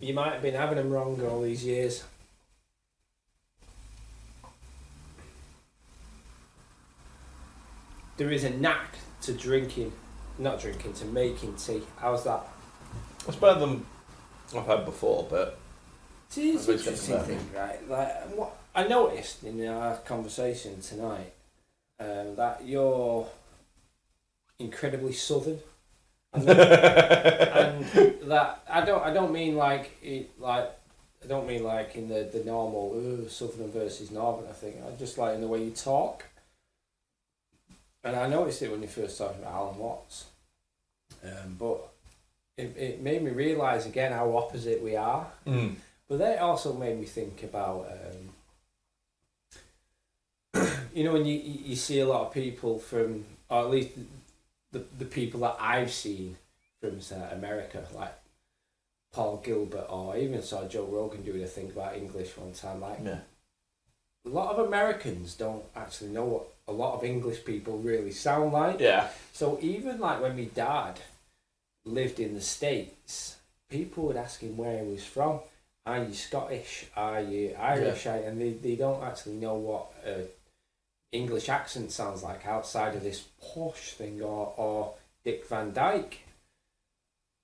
You 0.00 0.14
might 0.14 0.32
have 0.32 0.42
been 0.42 0.54
having 0.54 0.78
them 0.78 0.90
wrong 0.90 1.24
all 1.24 1.42
these 1.42 1.64
years. 1.64 2.02
There 8.16 8.32
is 8.32 8.42
a 8.42 8.50
knack 8.50 8.96
to 9.22 9.32
drinking, 9.32 9.92
not 10.38 10.60
drinking, 10.60 10.94
to 10.94 11.04
making 11.04 11.54
tea. 11.54 11.82
How's 11.98 12.24
that? 12.24 12.48
It's 13.28 13.36
better 13.36 13.60
than 13.60 13.86
I've 14.54 14.66
had 14.66 14.84
before, 14.84 15.26
but 15.28 15.58
it's 16.28 16.38
I 16.38 16.72
an 16.72 16.78
interesting 16.78 17.20
thing, 17.20 17.50
right? 17.54 17.88
Like 17.88 18.36
what 18.36 18.56
I 18.74 18.86
noticed 18.86 19.44
in 19.44 19.66
our 19.66 19.96
conversation 19.98 20.80
tonight, 20.80 21.32
um, 21.98 22.36
that 22.36 22.62
you're 22.64 23.26
incredibly 24.58 25.12
southern, 25.12 25.58
and 26.32 26.42
that, 26.48 27.56
and 27.56 28.30
that 28.30 28.62
I 28.68 28.84
don't 28.84 29.04
I 29.04 29.12
don't 29.12 29.32
mean 29.32 29.56
like 29.56 29.96
it 30.02 30.30
like 30.40 30.70
I 31.22 31.26
don't 31.26 31.46
mean 31.46 31.64
like 31.64 31.96
in 31.96 32.08
the 32.08 32.28
the 32.32 32.44
normal 32.44 32.92
"Ooh, 32.94 33.28
southern 33.28 33.70
versus 33.70 34.10
northern. 34.10 34.48
I 34.48 34.52
think 34.52 34.76
I 34.86 34.96
just 34.96 35.18
like 35.18 35.34
in 35.34 35.40
the 35.40 35.48
way 35.48 35.64
you 35.64 35.70
talk. 35.70 36.24
And 38.02 38.16
I 38.16 38.28
noticed 38.28 38.62
it 38.62 38.70
when 38.70 38.80
you 38.80 38.88
first 38.88 39.18
talked 39.18 39.38
about 39.38 39.52
Alan 39.52 39.76
Watts, 39.78 40.24
um, 41.22 41.56
but 41.58 41.89
it, 42.60 42.76
it 42.76 43.02
made 43.02 43.22
me 43.22 43.30
realise 43.30 43.86
again 43.86 44.12
how 44.12 44.36
opposite 44.36 44.82
we 44.82 44.96
are. 44.96 45.26
mm. 45.46 45.74
But 46.08 46.18
that 46.18 46.38
also 46.40 46.72
made 46.72 46.98
me 46.98 47.06
think 47.06 47.44
about, 47.44 47.88
um, 50.54 50.66
you 50.94 51.04
know, 51.04 51.12
when 51.12 51.24
you, 51.24 51.38
you 51.38 51.76
see 51.76 52.00
a 52.00 52.06
lot 52.06 52.26
of 52.26 52.34
people 52.34 52.80
from, 52.80 53.24
or 53.48 53.60
at 53.60 53.70
least 53.70 53.90
the, 54.72 54.82
the 54.98 55.04
people 55.04 55.38
that 55.40 55.56
I've 55.60 55.92
seen 55.92 56.36
from 56.80 57.00
say, 57.00 57.22
America, 57.32 57.84
like 57.94 58.12
Paul 59.12 59.40
Gilbert, 59.44 59.86
or 59.88 60.16
even 60.16 60.42
saw 60.42 60.66
Joe 60.66 60.84
Rogan 60.84 61.22
doing 61.22 61.44
a 61.44 61.46
thing 61.46 61.70
about 61.70 61.96
English 61.96 62.36
one 62.36 62.52
time. 62.52 62.80
Like 62.80 62.98
yeah. 63.04 63.18
a 64.26 64.28
lot 64.28 64.56
of 64.56 64.66
Americans 64.66 65.34
don't 65.34 65.64
actually 65.76 66.10
know 66.10 66.24
what 66.24 66.46
a 66.66 66.72
lot 66.72 66.94
of 66.94 67.04
English 67.04 67.44
people 67.44 67.78
really 67.78 68.12
sound 68.12 68.52
like. 68.52 68.80
Yeah. 68.80 69.08
So 69.32 69.58
even 69.60 70.00
like 70.00 70.20
when 70.20 70.36
my 70.36 70.44
dad 70.44 71.00
lived 71.84 72.20
in 72.20 72.34
the 72.34 72.40
States, 72.40 73.36
people 73.68 74.04
would 74.04 74.16
ask 74.16 74.40
him 74.40 74.56
where 74.56 74.84
he 74.84 74.90
was 74.90 75.04
from. 75.04 75.40
Are 75.86 76.04
you 76.04 76.14
Scottish? 76.14 76.86
Are 76.96 77.20
you 77.20 77.56
Irish? 77.58 78.06
And 78.06 78.40
they, 78.40 78.52
they 78.52 78.76
don't 78.76 79.02
actually 79.02 79.36
know 79.36 79.54
what 79.54 79.92
uh, 80.06 80.24
English 81.12 81.48
accent 81.48 81.90
sounds 81.90 82.22
like 82.22 82.46
outside 82.46 82.94
of 82.94 83.02
this 83.02 83.24
posh 83.42 83.92
thing 83.92 84.20
or, 84.22 84.52
or 84.56 84.94
Dick 85.24 85.46
Van 85.48 85.72
Dyke. 85.72 86.18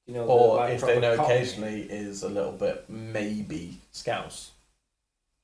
You 0.07 0.15
know, 0.15 0.27
the, 0.27 0.33
Or 0.33 0.57
like, 0.59 0.75
if 0.75 0.83
they 0.83 1.01
know 1.01 1.17
Cockney. 1.17 1.35
occasionally 1.35 1.83
is 1.83 2.23
a 2.23 2.29
little 2.29 2.53
bit 2.53 2.85
maybe 2.89 3.79
scouse. 3.91 4.53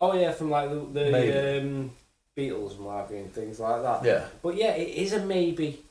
Oh 0.00 0.14
yeah, 0.14 0.32
from 0.32 0.50
like 0.50 0.70
the, 0.70 0.76
the 0.92 1.58
um, 1.60 1.90
Beatles 2.36 2.76
and 2.76 2.84
what 2.84 3.10
and 3.10 3.32
things 3.32 3.58
like 3.58 3.82
that. 3.82 4.04
Yeah. 4.04 4.24
But 4.42 4.56
yeah, 4.56 4.74
it 4.74 4.96
is 4.96 5.12
a 5.12 5.24
maybe. 5.24 5.82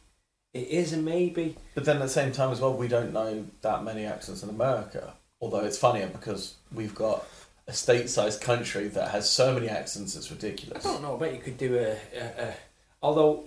It 0.53 0.67
is 0.67 0.91
a 0.93 0.97
maybe. 0.97 1.55
But 1.75 1.85
then 1.85 1.97
at 1.97 2.01
the 2.01 2.09
same 2.09 2.31
time 2.31 2.51
as 2.51 2.59
well, 2.59 2.73
we 2.75 2.87
don't 2.87 3.13
know 3.13 3.45
that 3.61 3.83
many 3.83 4.05
accents 4.05 4.43
in 4.43 4.49
America. 4.49 5.13
Although 5.39 5.61
it's 5.65 5.77
funnier 5.77 6.07
because 6.07 6.55
we've 6.73 6.93
got 6.93 7.25
a 7.67 7.73
state-sized 7.73 8.41
country 8.41 8.87
that 8.89 9.11
has 9.11 9.29
so 9.29 9.53
many 9.53 9.69
accents, 9.69 10.15
it's 10.15 10.29
ridiculous. 10.29 10.85
I 10.85 10.93
don't 10.93 11.01
know. 11.01 11.15
I 11.15 11.19
bet 11.19 11.33
you 11.35 11.39
could 11.41 11.57
do 11.57 11.77
a, 11.77 11.91
a, 12.17 12.43
a 12.49 12.53
although 13.01 13.45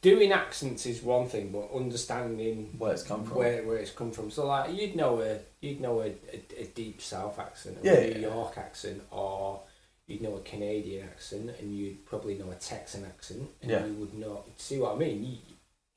doing 0.00 0.32
accents 0.32 0.86
is 0.86 1.02
one 1.02 1.28
thing, 1.28 1.50
but 1.52 1.68
understanding 1.76 2.74
Where 2.78 2.92
it's 2.92 3.02
come 3.02 3.24
from. 3.24 3.36
where 3.36 3.62
where 3.64 3.76
it's 3.76 3.90
come 3.90 4.10
from. 4.10 4.30
So 4.30 4.46
like 4.46 4.74
you'd 4.74 4.96
know 4.96 5.20
a 5.20 5.38
you'd 5.60 5.80
know 5.80 6.00
a, 6.00 6.06
a, 6.32 6.62
a 6.62 6.64
deep 6.74 7.02
South 7.02 7.38
accent, 7.38 7.78
a 7.82 7.86
Yeah, 7.86 8.14
New 8.14 8.20
yeah. 8.22 8.34
York 8.34 8.56
accent, 8.58 9.02
or 9.10 9.60
you'd 10.06 10.22
know 10.22 10.36
a 10.36 10.40
Canadian 10.40 11.08
accent, 11.08 11.50
and 11.60 11.76
you'd 11.76 12.04
probably 12.06 12.34
know 12.34 12.50
a 12.50 12.54
Texan 12.56 13.04
accent, 13.04 13.48
and 13.60 13.70
Yeah. 13.70 13.84
you 13.86 13.92
would 13.94 14.14
know. 14.14 14.44
See 14.56 14.78
what 14.78 14.96
I 14.96 14.98
mean? 14.98 15.24
You, 15.24 15.36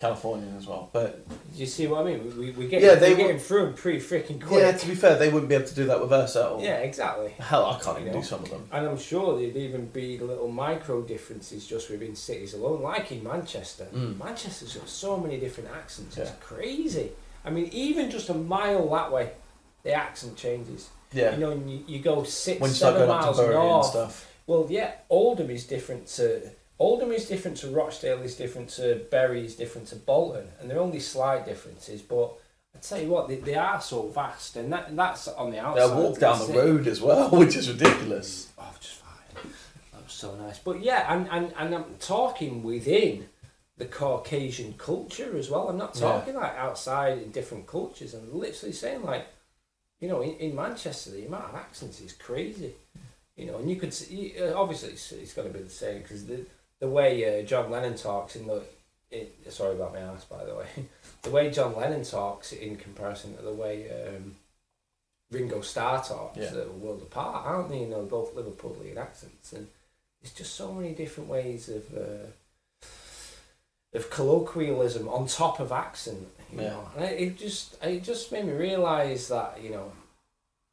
Californian 0.06 0.56
as 0.58 0.67
well. 0.67 0.90
But 0.93 1.25
you 1.56 1.66
see 1.66 1.88
what 1.88 2.01
I 2.01 2.03
mean? 2.11 2.38
We 2.38 2.51
we 2.51 2.67
get 2.67 2.82
Yeah, 2.82 2.95
they 2.95 3.11
we're 3.14 3.17
getting 3.17 3.40
through 3.40 3.66
them 3.66 3.74
pretty 3.74 4.00
freaking 4.00 4.40
yeah, 4.51 4.72
to 4.72 4.88
be 4.88 4.95
fair, 4.95 5.17
they 5.17 5.30
wouldn't 5.30 5.50
be 5.50 5.56
able 5.56 5.67
to 5.67 5.75
do 5.75 5.85
that 5.85 6.00
with 6.01 6.11
us 6.11 6.35
at 6.35 6.45
all. 6.45 6.61
Yeah, 6.61 6.77
exactly. 6.77 7.32
Hell, 7.40 7.66
I 7.66 7.80
can't 7.84 8.00
even 8.01 8.14
do 8.14 8.24
some 8.24 8.43
of 8.43 8.50
them. 8.50 8.67
And 8.72 8.88
I'm 8.88 8.98
sure 8.98 9.38
there'd 9.40 9.56
even 9.56 9.88
be 9.88 10.17
little 10.19 10.48
micro 10.50 11.01
differences 11.01 11.66
just 11.67 11.90
within 11.90 12.16
cities 12.16 12.53
alone, 12.53 12.82
like 12.82 13.11
in 13.11 13.24
Manchester. 13.24 13.88
Mm. 13.93 14.17
Manchester's 14.17 14.75
got 14.75 14.88
so 14.90 15.17
many 15.17 15.38
different 15.40 15.69
accents. 15.72 16.17
It's 16.17 16.30
Yeah. 16.30 16.35
crazy. 16.40 17.11
I 17.43 17.50
mean, 17.50 17.69
even 17.72 18.09
just 18.09 18.30
a 18.30 18.34
mile 18.34 18.90
that 18.90 19.11
way, 19.11 19.32
the 19.84 19.93
accent 19.93 20.35
changes. 20.35 20.90
Yeah. 21.14 21.34
You 21.34 21.38
know, 21.38 21.51
and 21.51 21.69
you, 21.72 21.80
you 21.88 22.00
go 22.00 22.24
six, 22.24 22.59
when 22.59 22.72
you 22.72 22.75
start 22.75 22.95
seven 22.95 23.08
going 23.08 23.17
up 23.17 23.22
to 23.22 23.25
miles 23.27 23.38
Bury 23.38 23.56
and 23.56 23.64
north. 23.64 23.85
stuff. 23.85 24.32
Well, 24.48 24.67
yeah, 24.69 24.92
Oldham 25.09 25.50
is 25.50 25.66
different 25.66 26.08
to 26.08 26.50
Oldham 26.78 27.12
is 27.12 27.28
different 27.28 27.58
to 27.58 27.70
Rochdale. 27.70 28.22
is 28.22 28.36
different 28.36 28.70
to 28.72 29.06
Bury. 29.10 29.45
is 29.45 29.56
different 29.56 29.88
to 29.90 29.95
Bolton, 29.95 30.48
and 30.60 30.70
they're 30.70 30.80
only 30.80 31.00
slight 31.00 31.45
differences. 31.45 32.02
But 32.02 32.34
I 32.76 32.80
tell 32.80 33.00
you 33.02 33.10
what, 33.10 33.28
they, 33.30 33.38
they 33.38 33.56
are 33.56 33.80
so 33.82 34.08
vast, 34.10 34.58
and 34.58 34.72
that 34.74 34.94
that's 34.95 35.28
on 35.30 35.52
the 35.52 35.60
outside. 35.60 35.88
They'll 35.90 36.04
walk 36.04 36.20
down 36.20 36.40
the 36.40 36.54
it. 36.54 36.58
road 36.58 36.88
as 36.88 37.02
well, 37.02 37.30
which 37.32 37.56
is 37.56 37.70
ridiculous. 37.72 38.52
Oh, 38.58 38.74
just 38.80 38.95
fine. 38.95 39.52
That 39.94 40.04
was 40.04 40.12
so 40.12 40.36
nice. 40.36 40.60
But 40.60 40.82
yeah, 40.84 41.14
and, 41.14 41.28
and, 41.32 41.54
and 41.58 41.74
I'm 41.76 41.95
talking 42.00 42.62
within 42.62 43.30
the 43.78 43.86
Caucasian 43.86 44.74
culture 44.78 45.38
as 45.38 45.50
well. 45.50 45.70
I'm 45.70 45.78
not 45.78 45.95
Yeah. 45.95 46.02
talking 46.02 46.36
like 46.36 46.56
outside 46.58 47.18
in 47.20 47.32
different 47.32 47.68
cultures. 47.68 48.14
I'm 48.14 48.38
literally 48.38 48.74
saying 48.74 49.04
like, 49.04 49.28
you 50.02 50.08
know, 50.10 50.22
in, 50.22 50.32
in 50.38 50.56
Manchester, 50.56 51.12
the 51.12 51.26
amount 51.26 51.45
of 51.45 51.56
accents 51.56 52.00
is 52.02 52.14
crazy. 52.14 52.74
You 53.36 53.48
know, 53.48 53.58
and 53.58 53.70
you 53.70 53.76
could 53.76 53.94
see, 53.94 54.34
uh, 54.42 54.58
obviously 54.58 54.92
it's, 54.92 55.12
it's 55.12 55.34
got 55.34 55.44
to 55.44 55.50
be 55.50 55.60
the 55.60 55.70
same 55.70 56.02
because 56.02 56.26
the 56.26 56.45
the 56.86 56.92
way 56.92 57.40
uh, 57.40 57.44
John 57.46 57.70
Lennon 57.72 57.96
talks 57.96 58.36
in 58.36 58.48
the, 58.48 58.62
it, 59.12 59.52
sorry 59.52 59.76
about 59.76 59.94
my 59.94 60.00
ass 60.00 60.26
by 60.26 60.44
the 60.46 60.56
way, 60.56 60.68
the 61.24 61.30
way 61.32 61.50
John 61.52 61.76
Lennon 61.76 62.04
talks 62.04 62.52
in 62.52 62.76
comparison 62.78 63.36
to 63.38 63.42
the 63.44 63.54
way 63.54 63.90
um, 63.92 64.36
Ringo 65.32 65.62
Starr 65.62 66.04
talks, 66.04 66.38
Yeah. 66.38 66.56
are 66.56 66.68
world 66.70 67.02
apart, 67.02 67.46
aren't 67.46 67.70
they? 67.70 67.80
You 67.80 67.88
know, 67.88 68.04
both 68.04 68.36
Liverpoolian 68.36 68.98
accents, 68.98 69.54
and 69.54 69.68
there's 70.22 70.34
just 70.34 70.56
so 70.56 70.72
many 70.72 70.94
different 70.94 71.30
ways 71.30 71.68
of 71.70 71.84
uh, 71.96 72.28
of 73.94 74.10
colloquialism 74.10 75.08
on 75.08 75.28
top 75.28 75.60
of 75.60 75.72
accent. 75.72 76.28
You 76.54 76.62
Yeah. 76.62 76.70
know, 76.70 76.90
and 76.96 77.06
it, 77.06 77.20
it 77.22 77.38
just 77.38 77.84
it 77.84 78.04
just 78.04 78.32
made 78.32 78.46
me 78.46 78.54
realise 78.54 79.28
that 79.30 79.62
you 79.64 79.72
know, 79.72 79.92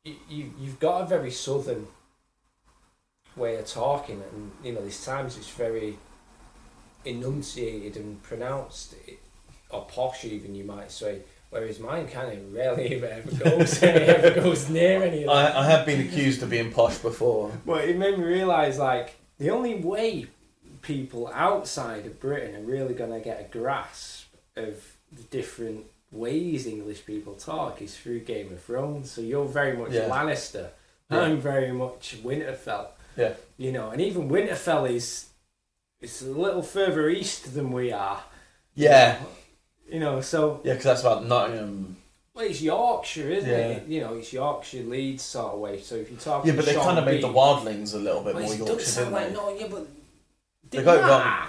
you, 0.05 0.16
you 0.28 0.52
you've 0.60 0.81
got 0.81 1.02
a 1.02 1.07
very 1.07 1.31
southern 1.31 1.86
way 3.36 3.56
of 3.56 3.66
talking, 3.66 4.22
and 4.32 4.52
you 4.62 4.72
know, 4.72 4.80
there's 4.80 5.04
times 5.04 5.36
it's 5.36 5.48
very 5.50 5.98
enunciated 7.04 7.96
and 7.96 8.22
pronounced, 8.22 8.94
or 9.70 9.84
posh 9.86 10.24
even 10.24 10.54
you 10.54 10.64
might 10.64 10.90
say. 10.90 11.20
Whereas 11.50 11.78
mine 11.78 12.08
kind 12.08 12.32
of 12.32 12.54
rarely 12.54 12.94
ever, 12.94 13.06
ever 13.28 13.50
goes 13.50 13.82
ever 13.82 14.40
goes 14.40 14.70
near 14.70 15.02
any 15.02 15.24
of 15.24 15.26
that. 15.28 15.54
I, 15.54 15.60
I 15.60 15.66
have 15.70 15.84
been 15.84 16.00
accused 16.00 16.42
of 16.42 16.48
being 16.50 16.72
posh 16.72 16.98
before. 16.98 17.52
But 17.66 17.84
it 17.84 17.96
made 17.98 18.18
me 18.18 18.24
realise 18.24 18.78
like 18.78 19.16
the 19.38 19.50
only 19.50 19.74
way 19.74 20.28
people 20.80 21.30
outside 21.34 22.06
of 22.06 22.18
Britain 22.20 22.56
are 22.56 22.64
really 22.66 22.94
gonna 22.94 23.20
get 23.20 23.40
a 23.40 23.58
grasp 23.58 24.28
of 24.56 24.82
the 25.12 25.22
different 25.24 25.84
ways 26.10 26.66
English 26.66 27.04
people 27.04 27.34
talk 27.34 27.82
is 27.82 27.96
through 27.96 28.20
Game 28.20 28.50
of 28.52 28.62
Thrones. 28.62 29.10
So 29.10 29.20
you're 29.20 29.44
very 29.46 29.76
much 29.76 29.92
Yeah. 29.92 30.08
Lannister. 30.08 30.70
Yeah. 31.10 31.20
I'm 31.20 31.38
very 31.38 31.72
much 31.72 32.16
Winterfell. 32.22 32.86
Yeah. 33.16 33.34
You 33.57 33.73
know, 33.73 33.91
and 33.91 34.00
even 34.00 34.28
Winterfell 34.28 34.91
is 34.91 35.26
it's 36.00 36.23
a 36.23 36.26
little 36.26 36.62
further 36.62 37.08
east 37.08 37.55
than 37.55 37.70
we 37.73 37.92
are. 37.92 38.23
Yeah, 38.74 39.18
You 39.89 40.00
know, 40.00 40.20
so 40.23 40.60
yeah, 40.65 40.73
because 40.73 40.84
that's 40.84 41.00
about 41.02 41.26
Nottingham. 41.26 41.97
well, 42.34 42.47
it's 42.47 42.62
Yorkshire, 42.62 43.28
isn't 43.31 43.49
Yeah. 43.50 43.57
it? 43.76 43.86
You 43.86 44.00
know, 44.00 44.15
it's 44.15 44.32
Yorkshire 44.32 44.82
Leeds 44.84 45.23
sort 45.23 45.55
of 45.55 45.60
way. 45.60 45.81
So 45.81 45.97
if 45.97 46.10
you 46.10 46.16
talk, 46.16 46.44
Yeah, 46.47 46.55
but 46.57 46.65
they 46.65 46.74
kind 46.74 46.99
of 46.99 47.05
made 47.05 47.23
the 47.23 47.28
wildlings 47.28 47.94
a 47.94 47.99
little 47.99 48.23
bit 48.23 48.34
Well, 48.34 48.44
more 48.44 48.55
Yorkshire, 48.55 49.00
didn't 49.00 49.12
like 49.12 49.28
they? 49.28 49.34
no, 49.34 49.55
yeah, 49.57 49.66
but 49.68 49.86
They 50.70 50.82
got 50.82 50.97
it 50.99 51.02
wrong. 51.02 51.49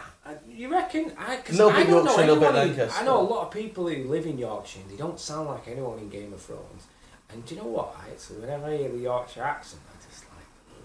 You 0.50 0.70
reckon? 0.72 1.12
I, 1.18 1.38
cause 1.38 1.58
Little 1.58 1.72
I 1.72 1.78
bit 1.84 1.88
don't 1.90 2.06
Yorkshire, 2.06 2.22
know 2.28 2.34
little 2.34 2.40
bit 2.52 2.54
Lancaster. 2.56 3.00
I 3.02 3.06
know 3.06 3.20
a 3.22 3.28
lot 3.28 3.42
of 3.48 3.52
people 3.52 3.88
who 3.88 4.04
live 4.10 4.26
in 4.26 4.38
Yorkshire. 4.38 4.80
and 4.82 4.92
They 4.92 4.98
don't 4.98 5.20
sound 5.20 5.48
like 5.50 5.68
anyone 5.68 6.00
in 6.00 6.10
Game 6.10 6.34
of 6.34 6.42
Thrones. 6.42 6.84
And 7.30 7.44
do 7.46 7.56
you 7.56 7.62
know 7.62 7.68
what? 7.68 7.96
I 8.00 8.12
actually, 8.12 8.40
whenever 8.42 8.68
I 8.68 8.78
hear 8.78 8.90
the 8.90 9.00
Yorkshire 9.00 9.44
accent, 9.44 9.82
I 9.90 9.96
just 10.10 10.24
like, 10.26 10.46
ugh. 10.70 10.78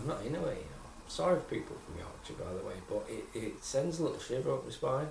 I'm 0.00 0.06
not 0.08 0.18
into 0.24 0.38
it. 0.46 0.58
You 0.58 0.62
know. 0.64 0.86
I'm 1.04 1.10
sorry 1.10 1.36
for 1.38 1.44
people 1.46 1.76
from 1.84 1.98
Yorkshire, 1.98 2.42
by 2.44 2.52
the 2.52 2.66
way, 2.66 2.74
but 2.88 3.06
it, 3.08 3.24
it 3.38 3.64
sends 3.64 3.98
a 4.00 4.04
little 4.04 4.18
shiver 4.18 4.52
up 4.54 4.64
my 4.64 4.70
spine. 4.70 5.08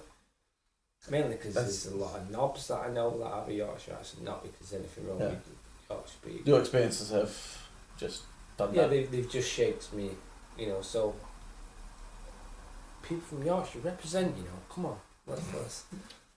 Mainly 1.09 1.35
because 1.35 1.53
there's 1.53 1.85
a 1.87 1.95
lot 1.95 2.15
of 2.17 2.31
knobs 2.31 2.67
that 2.69 2.79
I 2.79 2.89
know 2.89 3.15
that 3.19 3.31
have 3.31 3.47
a 3.47 3.53
Yorkshire 3.53 3.93
accent, 3.93 4.23
not 4.23 4.41
because 4.41 4.69
there's 4.71 4.81
anything 4.81 5.07
wrong 5.07 5.19
Yeah. 5.19 5.27
with 5.29 5.47
Yorkshire 5.89 6.17
people. 6.25 6.47
Your 6.49 6.59
experiences 6.59 7.11
have 7.11 7.37
just 7.97 8.23
done 8.57 8.73
Yeah, 8.73 8.87
that. 8.87 8.95
Yeah, 8.95 9.01
they've, 9.01 9.11
they've 9.11 9.29
just 9.29 9.51
shaped 9.51 9.93
me, 9.93 10.09
you 10.57 10.67
know, 10.67 10.81
so 10.81 11.13
people 13.03 13.23
from 13.23 13.43
Yorkshire 13.43 13.79
represent, 13.79 14.35
you 14.37 14.43
know, 14.43 14.59
come 14.73 14.87
on, 14.87 14.97
let's 15.27 15.53
let's, 15.53 15.83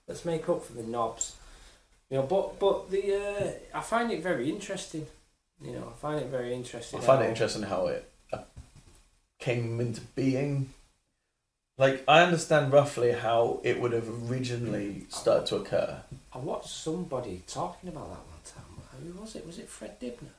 let's 0.07 0.25
make 0.25 0.47
up 0.49 0.63
for 0.63 0.73
the 0.73 0.83
knobs. 0.83 1.35
You 2.11 2.17
know, 2.17 2.23
but 2.23 2.59
but 2.59 2.89
the 2.91 3.15
uh, 3.73 3.77
I 3.77 3.81
find 3.81 4.11
it 4.11 4.21
very 4.21 4.49
interesting. 4.49 5.07
You 5.61 5.73
know, 5.73 5.91
I 5.93 5.99
find 5.99 6.19
it 6.19 6.27
very 6.27 6.53
interesting. 6.53 6.99
I 6.99 7.03
find 7.03 7.21
it 7.21 7.25
how- 7.25 7.29
interesting 7.29 7.63
how 7.63 7.87
it 7.87 8.09
uh, 8.31 8.39
came 9.39 9.79
into 9.81 10.01
being. 10.01 10.73
Like, 11.77 12.03
I 12.07 12.23
understand 12.23 12.73
roughly 12.73 13.11
how 13.13 13.61
it 13.63 13.79
would 13.79 13.93
have 13.93 14.29
originally 14.29 15.05
started 15.09 15.45
to 15.47 15.55
occur. 15.57 16.01
I 16.33 16.37
watched 16.37 16.69
somebody 16.69 17.43
talking 17.47 17.89
about 17.89 18.09
that 18.09 18.19
one 18.27 18.43
time. 18.45 19.13
Who 19.13 19.21
was 19.21 19.35
it? 19.35 19.45
Was 19.47 19.59
it 19.59 19.69
Fred 19.69 19.97
Dibnah? 19.99 20.29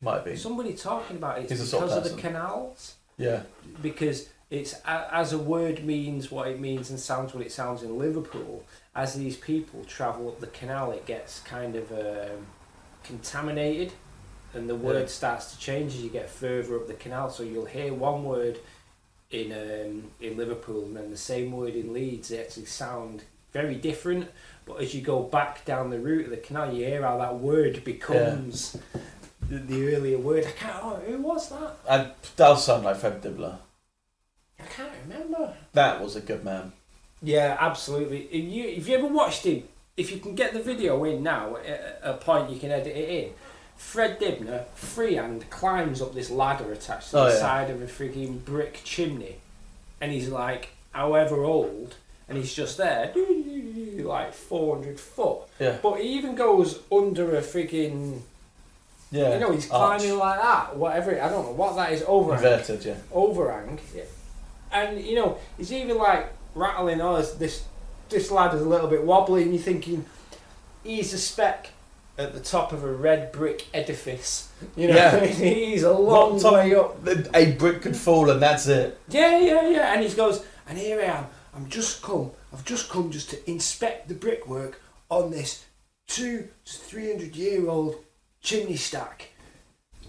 Might 0.00 0.24
be. 0.24 0.36
Somebody 0.36 0.74
talking 0.74 1.16
about 1.16 1.38
it 1.38 1.48
sort 1.48 1.60
of 1.84 1.88
because 1.90 1.96
of 2.10 2.16
the 2.16 2.20
canals. 2.20 2.94
Yeah. 3.16 3.42
because 3.82 4.28
it's 4.50 4.74
as 4.86 5.32
a 5.32 5.38
word 5.38 5.84
means 5.84 6.30
what 6.30 6.46
it 6.48 6.60
means 6.60 6.90
and 6.90 6.98
sounds 7.00 7.34
what 7.34 7.44
it 7.44 7.50
sounds 7.52 7.82
in 7.82 7.98
Liverpool. 7.98 8.64
As 8.94 9.14
these 9.14 9.36
people 9.36 9.84
travel 9.84 10.28
up 10.28 10.40
the 10.40 10.46
canal, 10.48 10.92
it 10.92 11.04
gets 11.04 11.40
kind 11.40 11.74
of 11.76 11.90
um, 11.92 12.46
contaminated, 13.04 13.92
and 14.58 14.68
the 14.68 14.74
word 14.74 15.02
Yeah. 15.02 15.06
starts 15.06 15.52
to 15.52 15.58
change 15.58 15.94
as 15.94 16.02
you 16.02 16.10
get 16.10 16.28
further 16.28 16.76
up 16.76 16.86
the 16.86 16.94
canal. 16.94 17.30
So 17.30 17.42
you'll 17.42 17.64
hear 17.64 17.92
one 17.94 18.24
word 18.24 18.58
in 19.30 19.52
um, 19.52 20.10
in 20.20 20.36
Liverpool, 20.36 20.84
and 20.84 20.96
then 20.96 21.10
the 21.10 21.16
same 21.16 21.52
word 21.52 21.74
in 21.74 21.92
Leeds. 21.92 22.28
They 22.28 22.40
actually 22.40 22.66
sound 22.66 23.24
very 23.52 23.74
different. 23.74 24.30
But 24.66 24.80
as 24.82 24.94
you 24.94 25.00
go 25.00 25.22
back 25.22 25.64
down 25.64 25.90
the 25.90 25.98
route 25.98 26.24
of 26.26 26.30
the 26.30 26.36
canal, 26.36 26.72
you 26.74 26.84
hear 26.84 27.02
how 27.02 27.18
that 27.18 27.38
word 27.38 27.84
becomes. 27.84 28.76
The, 29.48 29.58
the 29.58 29.94
earlier 29.96 30.18
word, 30.18 30.44
I 30.46 30.50
can't. 30.50 30.76
Oh, 30.82 31.00
who 31.06 31.18
was 31.22 31.48
that? 31.48 31.76
And 31.88 32.10
that'll 32.36 32.56
sound 32.56 32.84
like 32.84 32.96
Fred 32.96 33.22
Dibbler. 33.22 33.56
I 34.60 34.64
can't 34.64 34.92
remember. 35.06 35.54
That 35.72 36.02
was 36.02 36.16
a 36.16 36.20
good 36.20 36.44
man. 36.44 36.72
Yeah, 37.22 37.56
absolutely. 37.58 38.28
If 38.30 38.44
you 38.44 38.64
if 38.68 38.88
you 38.88 38.96
ever 38.98 39.06
watched 39.06 39.44
him, 39.44 39.64
if 39.96 40.12
you 40.12 40.18
can 40.18 40.34
get 40.34 40.52
the 40.52 40.62
video 40.62 41.02
in 41.04 41.22
now, 41.22 41.56
at 41.56 41.98
a 42.02 42.14
point 42.14 42.50
you 42.50 42.58
can 42.60 42.70
edit 42.70 42.94
it 42.94 43.08
in. 43.08 43.32
Fred 43.78 44.18
Dibnah, 44.18 44.66
freehand, 44.74 45.48
climbs 45.50 46.02
up 46.02 46.12
this 46.14 46.28
ladder 46.30 46.70
attached 46.72 47.10
to 47.12 47.18
Oh, 47.20 47.24
the 47.26 47.30
yeah. 47.32 47.38
side 47.38 47.70
of 47.70 47.80
a 47.80 47.86
frigging 47.86 48.44
brick 48.44 48.80
chimney, 48.84 49.36
and 50.00 50.12
he's 50.12 50.28
like, 50.28 50.70
however 50.92 51.44
old, 51.44 51.94
and 52.28 52.36
he's 52.36 52.52
just 52.52 52.76
there, 52.76 53.14
like 53.16 54.34
four 54.34 54.76
hundred 54.76 54.98
foot. 55.00 55.38
Yeah. 55.58 55.78
But 55.82 56.00
he 56.00 56.08
even 56.18 56.34
goes 56.34 56.80
under 56.92 57.36
a 57.36 57.40
frigging, 57.40 58.20
Yeah. 59.10 59.34
you 59.34 59.40
know, 59.40 59.52
he's 59.52 59.70
Arch. 59.70 60.00
climbing 60.00 60.18
like 60.18 60.40
that. 60.42 60.76
Whatever, 60.76 61.12
I 61.22 61.28
don't 61.28 61.46
know 61.46 61.52
what 61.52 61.76
that 61.76 61.92
is. 61.92 62.02
Overhang 62.06 62.44
Inverted, 62.44 62.84
yeah. 62.84 62.94
overhang, 63.12 63.78
Yeah. 63.94 64.02
and 64.72 65.00
you 65.00 65.14
know 65.14 65.38
he's 65.56 65.72
even 65.72 65.96
like 65.98 66.30
rattling. 66.54 67.00
Oh, 67.00 67.16
this 67.16 67.32
this, 67.32 67.64
this 68.10 68.30
ladder's 68.30 68.60
a 68.60 68.68
little 68.68 68.88
bit 68.88 69.04
wobbly, 69.04 69.42
and 69.44 69.54
you're 69.54 69.62
thinking 69.62 70.04
he's 70.84 71.14
a 71.14 71.18
spec 71.18 71.70
at 72.18 72.32
the 72.34 72.40
top 72.40 72.72
of 72.72 72.82
a 72.84 72.92
red 72.92 73.30
brick 73.32 73.66
edifice. 73.72 74.50
You 74.76 74.88
know, 74.88 74.94
Yeah. 74.96 75.24
he's 75.26 75.84
a 75.84 75.92
long 75.92 76.40
top- 76.40 76.54
way 76.54 76.74
up. 76.74 76.96
A 77.34 77.52
brick 77.52 77.82
could 77.82 77.96
fall 77.96 78.28
and 78.30 78.42
that's 78.42 78.66
it. 78.66 78.98
Yeah, 79.08 79.38
yeah, 79.38 79.68
yeah. 79.68 79.92
And 79.94 80.02
he 80.04 80.14
goes, 80.14 80.44
and 80.68 80.76
here 80.76 81.00
I 81.00 81.04
am. 81.04 81.26
I'm 81.54 81.68
just 81.68 82.02
come. 82.02 82.32
I've 82.52 82.64
just 82.64 82.88
come 82.90 83.10
just 83.10 83.30
to 83.30 83.50
inspect 83.50 84.08
the 84.08 84.14
brickwork 84.14 84.80
on 85.10 85.30
this 85.30 85.64
two 86.06 86.48
to 86.64 86.72
three 86.72 87.10
hundred 87.10 87.34
year 87.36 87.68
old 87.68 87.96
chimney 88.40 88.76
stack. 88.76 89.28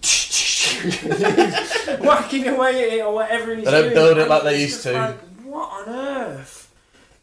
Whacking 2.00 2.46
away 2.48 2.84
at 2.86 2.92
it 2.94 3.00
or 3.04 3.12
whatever 3.14 3.54
he's 3.54 3.64
They 3.64 3.70
don't 3.70 3.82
doing. 3.84 3.94
build 3.94 4.18
it 4.18 4.28
like 4.28 4.42
they 4.44 4.60
used 4.62 4.82
to. 4.84 4.92
Like, 4.92 5.18
what 5.44 5.88
on 5.88 5.94
earth? 5.94 6.72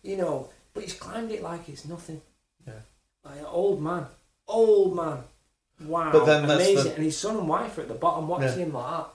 You 0.04 0.18
know, 0.18 0.50
but 0.74 0.84
he's 0.84 0.94
climbed 0.94 1.32
it 1.32 1.42
like 1.42 1.68
it's 1.70 1.86
nothing. 1.86 2.22
Yeah. 2.68 2.74
Like 3.24 3.40
an 3.40 3.46
old 3.46 3.82
man. 3.82 4.06
Old 4.48 4.95
man. 4.95 5.19
Wow. 5.85 6.11
But 6.11 6.26
then 6.26 6.45
Amazing. 6.45 6.84
the- 6.85 6.95
And 6.95 7.03
his 7.03 7.17
son 7.17 7.38
and 7.38 7.48
wife 7.48 7.77
are 7.77 7.82
at 7.82 7.88
the 7.88 7.93
bottom 7.93 8.27
watching 8.27 8.48
Yeah. 8.59 8.66
him 8.66 8.74
like 8.74 8.92
that. 8.98 9.09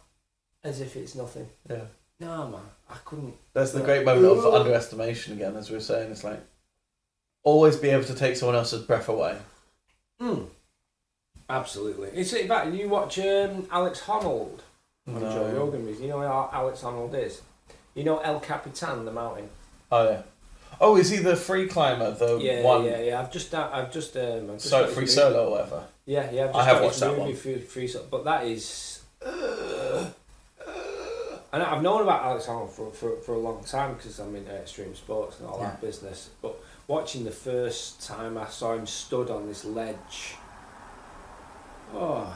As 0.65 0.81
if 0.81 0.95
it's 0.97 1.15
nothing. 1.15 1.49
Yeah. 1.69 1.85
No, 2.21 2.47
man. 2.49 2.61
I 2.89 2.95
couldn't. 3.05 3.35
That's 3.53 3.73
the 3.73 3.81
great 3.81 4.05
moment 4.05 4.27
of 4.27 4.55
underestimation 4.55 5.33
again, 5.35 5.57
as 5.57 5.71
we 5.71 5.77
were 5.77 5.83
saying. 5.83 6.13
It's 6.13 6.23
like 6.23 6.41
always 7.43 7.77
be 7.77 7.89
able 7.91 8.05
to 8.05 8.15
take 8.15 8.37
someone 8.37 8.55
else's 8.57 8.83
breath 8.83 9.09
away. 9.09 9.37
Mm. 10.21 10.47
Absolutely. 11.49 12.11
It's 12.11 12.33
in 12.33 12.47
fact 12.49 12.73
you 12.73 12.89
watch 12.89 13.19
um, 13.19 13.67
Alex 13.71 14.01
Honnold 14.03 14.61
on 15.09 15.15
No. 15.21 15.21
Joe 15.21 15.51
Rogan. 15.57 15.89
You 16.01 16.09
know 16.09 16.21
how 16.21 16.49
Alex 16.53 16.81
Honnold 16.83 17.15
is. 17.15 17.43
You 17.95 18.05
know 18.05 18.19
El 18.19 18.39
Capitan, 18.41 19.05
the 19.05 19.13
mountain. 19.13 19.49
Oh 19.91 20.09
yeah. 20.09 20.23
Oh, 20.85 20.97
is 20.97 21.11
he 21.11 21.19
the 21.19 21.37
free 21.37 21.69
climber? 21.69 22.11
The 22.11 22.39
yeah, 22.39 22.63
one 22.63 22.85
yeah, 22.85 23.01
yeah. 23.01 23.21
I've 23.21 23.31
just, 23.31 23.55
uh, 23.55 23.71
I've 23.73 23.93
just, 23.93 24.17
um, 24.17 24.51
I've 24.51 24.57
just 24.57 24.65
so 24.69 24.81
got 24.81 24.87
his 24.87 24.95
free 24.95 25.03
movie. 25.03 25.13
solo 25.13 25.47
or 25.47 25.51
whatever. 25.53 25.85
Yeah, 26.07 26.31
yeah. 26.33 26.45
I've 26.47 26.53
just 26.53 26.59
I 26.59 26.65
have 26.65 26.75
got 26.75 26.83
watched 26.83 26.95
his 26.95 27.01
that 27.01 27.11
movie 27.11 27.21
one. 27.21 27.37
Free, 27.37 27.59
free 27.61 27.87
solo, 27.87 28.07
but 28.11 28.25
that 28.25 28.45
is. 28.47 29.03
Uh, 29.25 29.31
uh, 30.67 31.39
and 31.53 31.63
I've 31.63 31.83
known 31.83 32.03
about 32.03 32.25
Alex 32.25 32.47
Honnold 32.47 32.71
for, 32.71 32.91
for, 32.91 33.17
for 33.19 33.35
a 33.35 33.39
long 33.39 33.63
time 33.63 33.95
because 33.95 34.19
I'm 34.19 34.35
into 34.35 34.53
extreme 34.53 34.97
sports 34.97 35.39
and 35.39 35.49
all 35.49 35.61
that 35.61 35.81
business. 35.81 36.31
But 36.43 36.57
watching 36.89 37.23
the 37.23 37.31
first 37.31 38.05
time 38.05 38.37
I 38.37 38.47
saw 38.47 38.75
him 38.75 38.87
stood 38.87 39.31
on 39.31 39.47
this 39.47 39.65
ledge, 39.65 40.35
oh, 41.95 42.35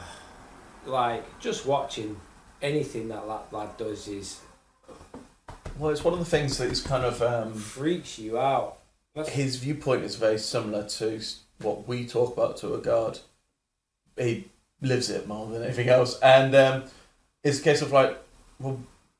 like 0.85 1.39
just 1.41 1.65
watching 1.65 2.15
anything 2.61 3.09
that 3.09 3.27
that 3.27 3.51
lad 3.51 3.75
does 3.77 4.07
is 4.07 4.39
Well, 5.77 5.91
it's 5.91 6.03
one 6.03 6.13
of 6.13 6.19
the 6.19 6.25
things 6.25 6.57
that 6.57 6.71
is 6.71 6.81
kind 6.81 7.05
of 7.05 7.21
um, 7.21 7.53
freaks 7.53 8.17
you 8.17 8.39
out. 8.39 8.77
That's, 9.15 9.29
his 9.29 9.57
viewpoint 9.57 10.03
is 10.03 10.15
very 10.15 10.37
similar 10.37 10.87
to 10.87 11.21
what 11.59 11.87
we 11.87 12.05
talk 12.05 12.33
about 12.33 12.57
to 12.57 12.73
a 12.73 12.77
guard. 12.79 13.19
He 14.15 14.49
lives 14.81 15.09
it 15.09 15.27
more 15.27 15.47
than 15.47 15.63
anything 15.63 15.89
else, 15.89 16.19
and 16.19 16.55
um, 16.55 16.83
it's 17.43 17.59
a 17.59 17.63
case 17.63 17.81
of 17.81 17.91
like, 17.91 18.17
well, 18.59 18.79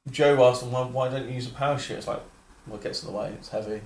Joe 0.09 0.43
asked 0.49 0.63
him, 0.63 0.71
"Why, 0.71 0.83
why 0.85 1.09
don't 1.09 1.27
you 1.27 1.35
use 1.35 1.47
a 1.47 1.51
power 1.51 1.69
parachute?" 1.69 1.97
It's 1.97 2.07
like, 2.07 2.21
well, 2.65 2.77
it 2.77 2.83
gets 2.83 3.03
in 3.03 3.11
the 3.11 3.17
way. 3.17 3.33
It's 3.33 3.49
heavy. 3.49 3.81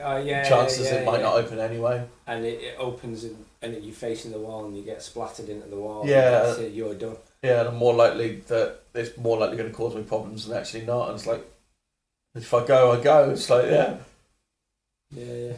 uh, 0.00 0.22
yeah, 0.24 0.48
Chances 0.48 0.86
yeah, 0.86 0.96
it 0.96 1.06
might 1.06 1.18
yeah. 1.18 1.22
not 1.22 1.36
open 1.36 1.58
anyway. 1.58 2.04
and 2.26 2.44
it, 2.44 2.60
it 2.60 2.76
opens 2.78 3.24
and, 3.24 3.44
and 3.62 3.82
you're 3.84 3.94
facing 3.94 4.30
the 4.30 4.38
wall 4.38 4.66
and 4.66 4.76
you 4.76 4.82
get 4.82 5.02
splattered 5.02 5.48
into 5.48 5.68
the 5.68 5.76
wall. 5.76 6.06
Yeah. 6.06 6.24
and 6.24 6.46
that's 6.46 6.58
it, 6.58 6.72
you're 6.72 6.94
done. 6.94 7.16
Yeah, 7.42 7.60
and 7.60 7.68
I'm 7.68 7.76
more 7.76 7.94
likely 7.94 8.36
that 8.48 8.80
it's 8.94 9.16
more 9.16 9.38
likely 9.38 9.56
going 9.56 9.70
to 9.70 9.74
cause 9.74 9.94
me 9.94 10.02
problems 10.02 10.46
than 10.46 10.56
actually 10.56 10.84
not. 10.84 11.08
And 11.08 11.16
it's 11.16 11.26
like, 11.26 11.44
if 12.36 12.52
I 12.54 12.64
go, 12.66 12.92
I 12.92 13.00
go. 13.02 13.30
It's 13.30 13.48
like, 13.50 13.66
yeah, 13.66 13.96
Yeah, 15.10 15.34
yeah. 15.34 15.52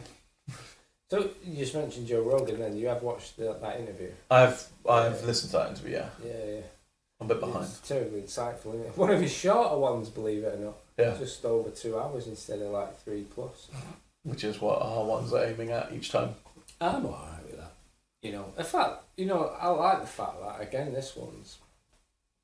So 1.09 1.29
you 1.43 1.57
just 1.57 1.73
mentioned 1.73 2.07
Joe 2.07 2.21
Rogan. 2.21 2.59
Then 2.59 2.77
you 2.77 2.87
have 2.87 3.01
watched 3.01 3.37
the, 3.37 3.57
that 3.61 3.79
interview. 3.79 4.11
I've 4.29 4.65
I've 4.87 5.23
listened 5.23 5.51
to 5.51 5.57
that 5.57 5.69
interview. 5.69 5.93
Yeah, 5.97 6.09
Yeah, 6.23 6.45
yeah. 6.55 6.61
I'm 7.19 7.25
a 7.29 7.33
bit 7.33 7.39
behind. 7.41 7.65
It's 7.65 7.79
terribly 7.87 8.21
insightful. 8.21 8.75
Isn't 8.75 8.85
it? 8.85 8.97
One 8.97 9.09
of 9.09 9.19
his 9.19 9.31
shorter 9.31 9.75
ones, 9.77 10.09
believe 10.09 10.43
it 10.43 10.53
or 10.55 10.65
not. 10.65 10.77
Yeah, 10.97 11.15
Just 11.17 11.43
over 11.45 11.69
two 11.71 11.97
hours 11.99 12.27
instead 12.27 12.59
of 12.61 12.71
like 12.71 12.97
three 13.01 13.23
plus. 13.23 13.69
which 14.23 14.43
is 14.43 14.61
what 14.61 14.81
our 14.81 15.03
ones 15.03 15.33
are 15.33 15.45
aiming 15.45 15.71
at 15.71 15.91
each 15.93 16.11
time. 16.11 16.35
I'm 16.79 17.05
alright 17.05 17.43
with 17.45 17.57
that. 17.57 17.73
You 18.21 18.33
know, 18.33 18.45
in 18.57 18.63
fact, 18.65 19.03
you 19.17 19.25
know, 19.25 19.45
I 19.59 19.67
like 19.69 20.01
the 20.01 20.07
fact 20.07 20.35
that 20.41 20.61
again, 20.61 20.93
this 20.93 21.15
one's 21.15 21.57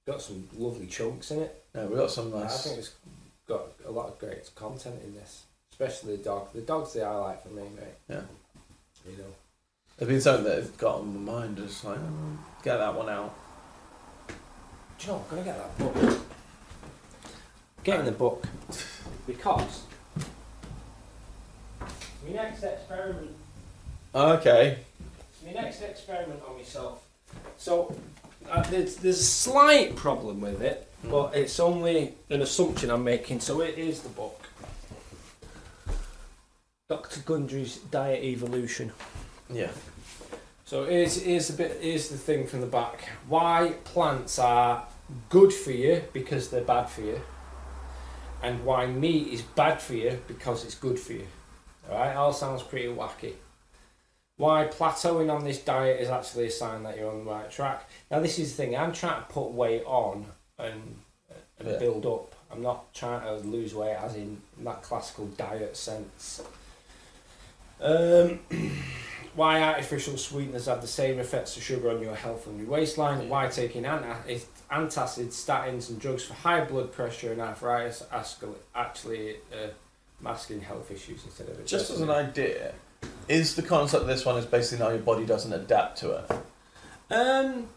got 0.07 0.22
some 0.22 0.47
lovely 0.57 0.88
chunks 0.88 1.31
in 1.31 1.41
it. 1.41 1.64
Yeah, 1.75 1.85
we 1.85 1.95
got 1.97 2.11
some 2.11 2.33
I 2.35 2.39
nice. 2.43 2.64
think 2.64 2.80
it's 2.80 2.93
got 3.48 3.61
a 3.85 3.91
lot 3.91 4.07
of 4.07 4.19
great 4.19 4.49
content 4.56 5.01
in 5.03 5.15
this, 5.15 5.45
especially 5.72 6.17
the 6.17 6.24
dog. 6.24 6.53
The 6.53 6.61
dog's 6.61 6.93
the 6.93 7.06
highlight 7.06 7.41
for 7.41 7.49
me, 7.49 7.64
mate. 7.75 7.95
Yeah. 8.09 8.22
You 9.09 9.17
know. 9.17 9.33
There's 9.98 10.09
been 10.09 10.22
something 10.22 10.45
that 10.45 10.56
has 10.56 10.69
got 10.72 10.99
on 10.99 11.25
my 11.25 11.33
mind. 11.33 11.57
Just 11.57 11.83
like 11.85 11.98
oh, 11.99 12.38
get 12.64 12.77
that 12.77 12.95
one 12.95 13.09
out. 13.09 13.33
Do 14.98 15.07
you 15.07 15.11
know? 15.11 15.24
I'm 15.30 15.30
gonna 15.30 15.43
get 15.43 15.57
that 15.57 15.77
book. 15.77 16.19
Getting 17.83 18.06
the 18.06 18.11
book 18.11 18.48
because 19.27 19.83
my 22.25 22.33
next 22.33 22.64
experiment. 22.64 23.32
Okay. 24.14 24.80
My 25.45 25.51
next 25.51 25.82
experiment 25.82 26.41
on 26.48 26.57
myself. 26.57 27.06
So 27.57 27.95
uh, 28.49 28.64
there's 28.69 28.98
there's 28.98 29.19
a 29.19 29.24
slight 29.24 29.95
problem 29.95 30.41
with 30.41 30.61
it, 30.61 30.91
but 31.09 31.35
it's 31.35 31.59
only 31.59 32.16
an 32.30 32.42
assumption 32.42 32.90
I'm 32.90 33.03
making. 33.03 33.40
So 33.40 33.61
it 33.61 33.77
is 33.77 34.01
the 34.01 34.09
book. 34.09 34.42
Dr. 36.88 37.22
Gundry's 37.22 37.77
Diet 37.77 38.24
Evolution. 38.24 38.92
Yeah. 39.50 39.72
So 40.66 40.85
here's, 40.85 41.22
here's, 41.22 41.48
the 41.48 41.58
bit, 41.58 41.80
here's 41.82 42.09
the 42.09 42.17
thing 42.17 42.48
from 42.48 42.61
the 42.61 42.67
back. 42.67 43.09
Why 43.27 43.74
plants 43.84 44.40
are 44.40 44.85
good 45.30 45.53
for 45.53 45.72
you 45.72 46.03
because 46.14 46.50
they're 46.50 46.61
bad 46.61 46.85
for 46.85 47.01
you. 47.01 47.22
And 48.42 48.64
why 48.64 48.85
meat 48.85 49.27
is 49.27 49.42
bad 49.42 49.82
for 49.82 49.93
you 49.93 50.19
because 50.27 50.64
it's 50.64 50.75
good 50.75 51.00
for 51.00 51.14
you. 51.14 51.27
Alright, 51.90 52.16
all 52.16 52.34
sounds 52.34 52.64
pretty 52.64 52.88
wacky. 52.88 53.34
Why 54.38 54.67
plateauing 54.67 55.34
on 55.34 55.43
this 55.43 55.59
diet 55.59 56.01
is 56.01 56.09
actually 56.09 56.48
a 56.48 56.51
sign 56.51 56.84
that 56.84 56.98
you're 56.98 57.11
on 57.11 57.25
the 57.25 57.32
right 57.32 57.50
track. 57.50 57.90
Now 58.11 58.19
this 58.19 58.38
is 58.38 58.56
the 58.56 58.64
thing, 58.64 58.77
I'm 58.77 58.92
trying 58.92 59.22
to 59.22 59.30
put 59.30 59.51
weight 59.51 59.84
on 59.85 60.25
and, 60.59 61.00
and 61.59 61.67
Yeah. 61.69 61.77
build 61.77 62.06
up. 62.06 62.34
I'm 62.51 62.61
not 62.61 62.93
trying 62.93 63.22
to 63.22 63.48
lose 63.48 63.74
weight 63.74 63.95
as 63.95 64.16
in 64.16 64.42
that 64.59 64.82
classical 64.84 65.25
diet 65.27 65.75
sense. 65.75 66.42
Um, 67.82 68.40
why 69.35 69.61
artificial 69.61 70.17
sweeteners 70.17 70.67
have 70.67 70.82
the 70.82 70.88
same 70.88 71.19
effects 71.19 71.58
as 71.58 71.64
sugar 71.64 71.90
on 71.92 72.01
your 72.01 72.16
health 72.16 72.48
and 72.48 72.58
your 72.59 72.69
waistline, 72.69 73.27
why 73.27 73.48
taking 73.48 73.84
anta- 73.84 74.25
is- 74.27 74.45
antacids, 74.72 75.34
statins 75.34 75.90
and 75.90 76.00
drugs 76.00 76.24
for 76.24 76.34
high 76.35 76.64
blood 76.64 76.92
pressure 76.93 77.34
and 77.34 77.42
arthritis 77.42 78.03
actually 78.74 79.35
uh, 79.51 79.67
masking 80.22 80.61
health 80.61 80.90
issues 80.90 81.25
instead 81.25 81.50
of 81.50 81.66
Just 81.66 81.90
as 81.92 82.00
an 82.00 82.09
idea, 82.09 82.74
is 83.27 83.56
the 83.56 83.61
concept 83.61 84.03
of 84.03 84.08
this 84.08 84.25
one 84.25 84.38
is 84.38 84.45
basically 84.45 84.84
now 84.85 84.92
your 84.92 85.00
body 85.00 85.25
doesn't 85.25 85.51
adapt 85.51 85.98
to 86.00 86.11
it. 86.11 86.32
Um, 87.14 87.67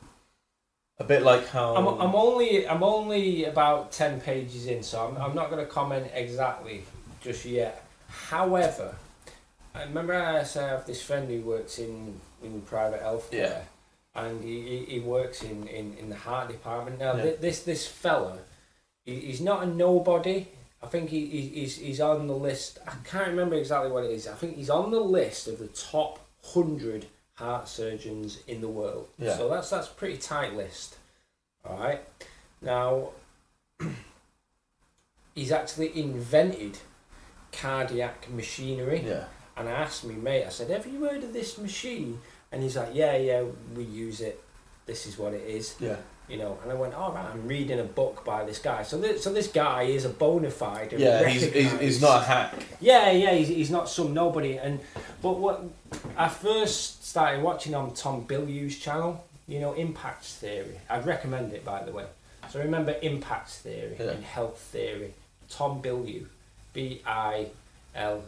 A 1.00 1.04
bit 1.04 1.22
like 1.22 1.46
how 1.48 1.76
I'm, 1.76 1.86
I'm 2.00 2.14
only 2.14 2.66
I'm 2.68 2.82
only 2.82 3.44
about 3.44 3.92
ten 3.92 4.20
pages 4.20 4.66
in, 4.66 4.82
so 4.82 5.06
I'm, 5.06 5.16
I'm 5.22 5.34
not 5.34 5.48
going 5.50 5.64
to 5.64 5.70
comment 5.70 6.10
exactly 6.12 6.82
just 7.20 7.44
yet. 7.44 7.84
However, 8.08 8.96
I 9.74 9.82
remember 9.84 10.14
I 10.14 10.42
said 10.42 10.64
I 10.64 10.68
have 10.70 10.86
this 10.86 11.00
friend 11.02 11.28
who 11.30 11.40
works 11.42 11.78
in 11.78 12.20
in 12.42 12.62
private 12.62 13.00
healthcare, 13.02 13.32
Yeah. 13.32 13.60
and 14.16 14.42
he, 14.42 14.60
he, 14.62 14.84
he 14.94 15.00
works 15.00 15.42
in, 15.42 15.66
in, 15.68 15.96
in 15.98 16.08
the 16.08 16.16
heart 16.16 16.48
department. 16.48 16.98
Now 16.98 17.14
Yeah. 17.16 17.22
thi- 17.22 17.36
this 17.40 17.62
this 17.62 17.86
fella, 17.86 18.38
he, 19.04 19.20
he's 19.20 19.40
not 19.40 19.62
a 19.62 19.66
nobody. 19.66 20.48
I 20.82 20.86
think 20.86 21.10
he, 21.10 21.26
he 21.26 21.40
he's 21.60 21.76
he's 21.76 22.00
on 22.00 22.26
the 22.26 22.34
list. 22.34 22.78
I 22.88 22.94
can't 23.04 23.28
remember 23.28 23.54
exactly 23.56 23.90
what 23.92 24.02
it 24.04 24.10
is. 24.10 24.26
I 24.26 24.34
think 24.34 24.56
he's 24.56 24.70
on 24.70 24.90
the 24.90 25.00
list 25.00 25.46
of 25.46 25.58
the 25.60 25.68
top 25.68 26.18
hundred 26.44 27.06
heart 27.39 27.68
surgeons 27.68 28.41
in 28.49 28.60
the 28.60 28.68
world. 28.68 29.07
Yeah. 29.17 29.36
So 29.36 29.49
that's 29.49 29.70
that's 29.70 29.86
a 29.89 29.92
pretty 29.92 30.18
tight 30.18 30.55
list. 30.55 30.97
All 31.65 31.78
right. 31.78 32.00
Now, 32.60 33.10
he's 35.34 35.52
actually 35.52 35.99
invented 35.99 36.78
cardiac 37.52 38.28
machinery. 38.31 39.05
yeah, 39.07 39.25
And 39.57 39.68
I 39.68 39.73
asked 39.73 40.05
me 40.05 40.15
mate, 40.15 40.44
I 40.44 40.49
said, 40.50 40.70
"Have 40.70 40.86
you 40.86 41.05
heard 41.05 41.23
of 41.23 41.33
this 41.33 41.58
machine?" 41.58 42.20
And 42.50 42.62
he's 42.62 42.76
like, 42.76 42.91
"Yeah, 42.92 43.17
yeah, 43.17 43.44
we 43.76 43.84
use 43.84 44.20
it. 44.20 44.42
This 44.86 45.07
is 45.07 45.17
what 45.18 45.33
it 45.33 45.42
is." 45.42 45.76
yeah, 45.78 45.97
You 46.28 46.36
know, 46.36 46.58
and 46.62 46.70
I 46.70 46.74
went, 46.74 46.92
"Oh, 46.94 46.98
"All 47.05 47.12
right, 47.12 47.24
I'm 47.32 47.48
reading 47.48 47.81
a 47.81 47.84
book 47.84 48.23
by 48.24 48.44
this 48.44 48.58
guy." 48.58 48.82
So, 48.82 48.98
this, 48.98 49.24
so 49.24 49.32
this 49.32 49.47
guy 49.48 49.84
is 49.84 50.05
a 50.05 50.10
bona 50.10 50.50
fide. 50.50 50.92
yeah. 50.92 51.26
He's, 51.26 51.50
he's, 51.52 51.81
he's 51.81 52.02
not 52.02 52.23
a 52.23 52.24
hack. 52.26 52.55
yeah, 52.81 53.10
yeah, 53.10 53.32
he's, 53.34 53.48
he's 53.48 53.70
not 53.70 53.89
some 53.89 54.12
nobody. 54.12 54.58
And 54.58 54.81
but 55.23 55.39
what 55.39 55.65
I 56.18 56.28
first 56.28 57.07
started 57.07 57.42
watching 57.42 57.74
on 57.74 57.94
Tom 57.94 58.26
Bilyeu's 58.26 58.78
channel, 58.78 59.24
you 59.47 59.58
know, 59.60 59.73
Impact 59.73 60.24
Theory. 60.24 60.78
I'd 60.90 61.07
recommend 61.07 61.52
it 61.55 61.65
by 61.65 61.82
the 61.82 61.92
way. 61.92 62.05
So 62.50 62.58
remember 62.60 62.94
Impact 63.02 63.48
Theory 63.50 63.97
Yeah. 63.98 64.10
and 64.10 64.24
Health 64.24 64.58
Theory. 64.58 65.15
Tom 65.48 65.81
Bilyeu, 65.82 66.26
B 66.74 67.00
I 67.07 67.47
L 67.94 68.23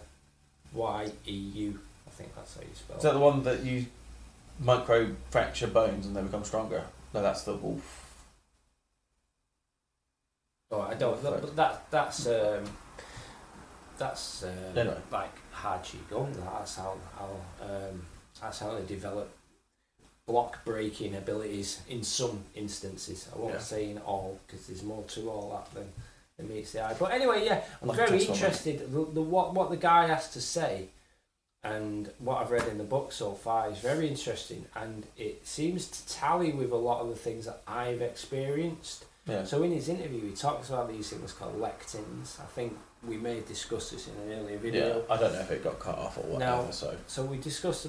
Y 0.73 1.11
E 1.27 1.33
U. 1.35 1.79
I 2.07 2.11
think 2.13 2.35
that's 2.35 2.55
how 2.55 2.63
you 2.63 2.69
spell. 2.75 2.97
Is 2.97 3.03
that 3.03 3.13
the 3.13 3.19
one 3.21 3.43
that 3.43 3.63
you 3.63 3.85
micro 4.59 5.11
fracture 5.31 5.67
bones 5.67 6.07
and 6.07 6.17
they 6.17 6.23
become 6.23 6.45
stronger. 6.45 6.85
No, 7.13 7.23
that's 7.23 7.43
the 7.43 7.55
wolf. 7.55 8.07
Oh, 10.71 10.83
I 10.83 10.95
don't. 10.95 11.21
That, 11.23 11.41
but 11.41 11.57
that 11.57 11.91
that's 11.91 12.27
um, 12.29 12.65
that's 13.99 14.45
um, 14.45 14.79
Anyway. 14.79 14.97
like 15.11 15.33
hard 15.53 15.83
qigong. 15.83 16.33
That's 16.45 16.77
how 16.77 16.97
how 17.19 17.31
um, 17.67 18.03
that's 18.41 18.61
how 18.61 18.75
they 18.77 18.87
develop 18.87 19.29
block 20.27 20.65
breaking 20.65 21.17
abilities 21.17 21.81
in 21.89 22.05
some 22.05 22.45
instances. 22.55 23.29
I 23.35 23.39
won't 23.39 23.55
Yeah. 23.55 23.59
say 23.61 23.91
in 23.91 23.99
all 23.99 24.39
because 24.47 24.69
there's 24.69 24.85
more 24.85 25.03
to 25.03 25.29
all 25.29 25.51
that 25.51 25.75
than, 25.75 25.91
than 26.37 26.49
meets 26.55 26.71
the 26.73 26.85
eye. 26.85 26.95
But 26.97 27.11
anyway, 27.11 27.45
yeah, 27.45 27.65
I'm 27.83 27.89
Like 27.89 27.97
very 27.97 28.25
interested. 28.25 28.79
The, 28.93 29.05
the 29.07 29.23
what 29.23 29.55
what 29.55 29.71
the 29.71 29.77
guy 29.77 30.07
has 30.07 30.31
to 30.35 30.41
say. 30.41 30.87
And 31.63 32.11
what 32.19 32.39
I've 32.39 32.51
read 32.51 32.67
in 32.69 32.79
the 32.79 32.85
book 32.85 33.13
so 33.13 33.33
far 33.33 33.71
is 33.71 33.79
very 33.79 34.09
interesting, 34.09 34.65
and 34.75 35.07
it 35.19 35.47
seems 35.47 35.87
to 35.89 36.09
tally 36.09 36.53
with 36.53 36.73
a 36.73 36.77
lot 36.77 37.03
of 37.03 37.09
the 37.11 37.15
things 37.17 37.45
that 37.45 37.61
I've 37.67 38.01
experienced. 38.01 39.05
Yeah. 39.27 39.45
So 39.45 39.63
in 39.63 39.71
his 39.71 39.89
interview, 39.91 40.23
he 40.31 40.35
talks 40.35 40.71
about 40.71 40.89
these 40.91 41.11
things 41.11 41.33
called 41.33 41.61
lectins. 41.61 42.41
I 42.41 42.47
think 42.47 42.79
we 43.07 43.19
may 43.19 43.37
have 43.37 43.47
discussed 43.47 43.91
this 43.93 44.09
in 44.09 44.15
an 44.23 44.39
earlier 44.41 44.57
video. 44.57 45.05
Yeah. 45.07 45.15
I 45.15 45.19
don't 45.19 45.35
know 45.35 45.41
if 45.41 45.51
it 45.51 45.63
got 45.63 45.79
cut 45.79 45.99
off 45.99 46.17
or 46.17 46.23
whatever. 46.23 46.63
Now- 46.65 46.71
so 46.71 46.97
So 47.07 47.25
we 47.25 47.37
discussed 47.37 47.89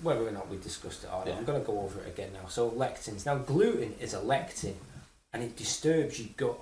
whether 0.00 0.26
or 0.26 0.30
not 0.30 0.48
we 0.48 0.56
discussed 0.58 1.02
it 1.04 1.08
or 1.08 1.18
not. 1.18 1.26
Yeah. 1.26 1.36
I'm 1.36 1.44
going 1.44 1.60
to 1.60 1.66
go 1.66 1.80
over 1.80 2.00
it 2.02 2.08
again 2.08 2.30
now. 2.32 2.46
So 2.48 2.70
lectins. 2.70 3.26
Now 3.26 3.36
gluten 3.38 3.94
is 4.00 4.14
a 4.14 4.20
lectin, 4.20 4.74
and 5.32 5.42
it 5.42 5.56
disturbs 5.56 6.20
your 6.20 6.28
gut. 6.36 6.58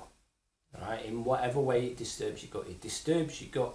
Right, 0.81 1.05
in 1.05 1.23
whatever 1.25 1.61
way 1.61 1.85
it 1.89 1.99
disturbs 1.99 2.43
your 2.43 2.51
gut, 2.51 2.71
it 2.71 2.81
disturbs 2.81 3.43
your 3.43 3.51
gut. 3.51 3.75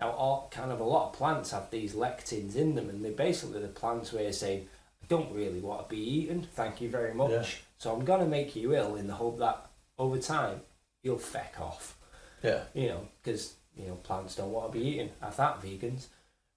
Now, 0.00 0.10
all 0.12 0.48
kind 0.50 0.72
of 0.72 0.80
a 0.80 0.84
lot 0.84 1.08
of 1.08 1.12
plants 1.12 1.50
have 1.50 1.70
these 1.70 1.92
lectins 1.94 2.56
in 2.56 2.74
them, 2.74 2.88
and 2.88 3.04
they're 3.04 3.12
basically 3.12 3.60
the 3.60 3.68
plants 3.68 4.12
where 4.12 4.22
you're 4.22 4.32
saying, 4.32 4.68
"I 5.02 5.06
don't 5.08 5.32
really 5.34 5.60
want 5.60 5.88
to 5.88 5.94
be 5.94 6.00
eaten. 6.02 6.46
Thank 6.54 6.80
you 6.80 6.88
very 6.88 7.12
much." 7.14 7.30
Yeah. 7.30 7.44
So 7.78 7.94
I'm 7.94 8.04
going 8.04 8.20
to 8.20 8.26
make 8.26 8.56
you 8.56 8.74
ill 8.74 8.96
in 8.96 9.06
the 9.06 9.14
hope 9.14 9.38
that 9.40 9.66
over 9.98 10.18
time 10.18 10.62
you'll 11.02 11.18
feck 11.18 11.60
off. 11.60 11.96
yeah, 12.42 12.64
You 12.74 12.88
know, 12.88 13.08
because 13.22 13.54
you 13.76 13.86
know 13.88 13.94
plants 13.96 14.36
don't 14.36 14.52
want 14.52 14.72
to 14.72 14.78
be 14.78 14.84
eaten. 14.86 15.10
I 15.20 15.30
thought 15.30 15.62
vegans. 15.62 16.06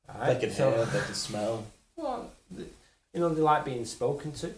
they 0.07 0.19
Right? 0.19 0.39
can 0.39 0.51
So- 0.51 0.71
hear, 0.71 0.85
they 0.85 0.99
can 1.01 1.13
smell. 1.13 1.65
well, 1.97 2.29
you 2.57 3.19
know, 3.19 3.29
they 3.29 3.41
like 3.41 3.65
being 3.65 3.85
spoken 3.85 4.31
to, 4.33 4.53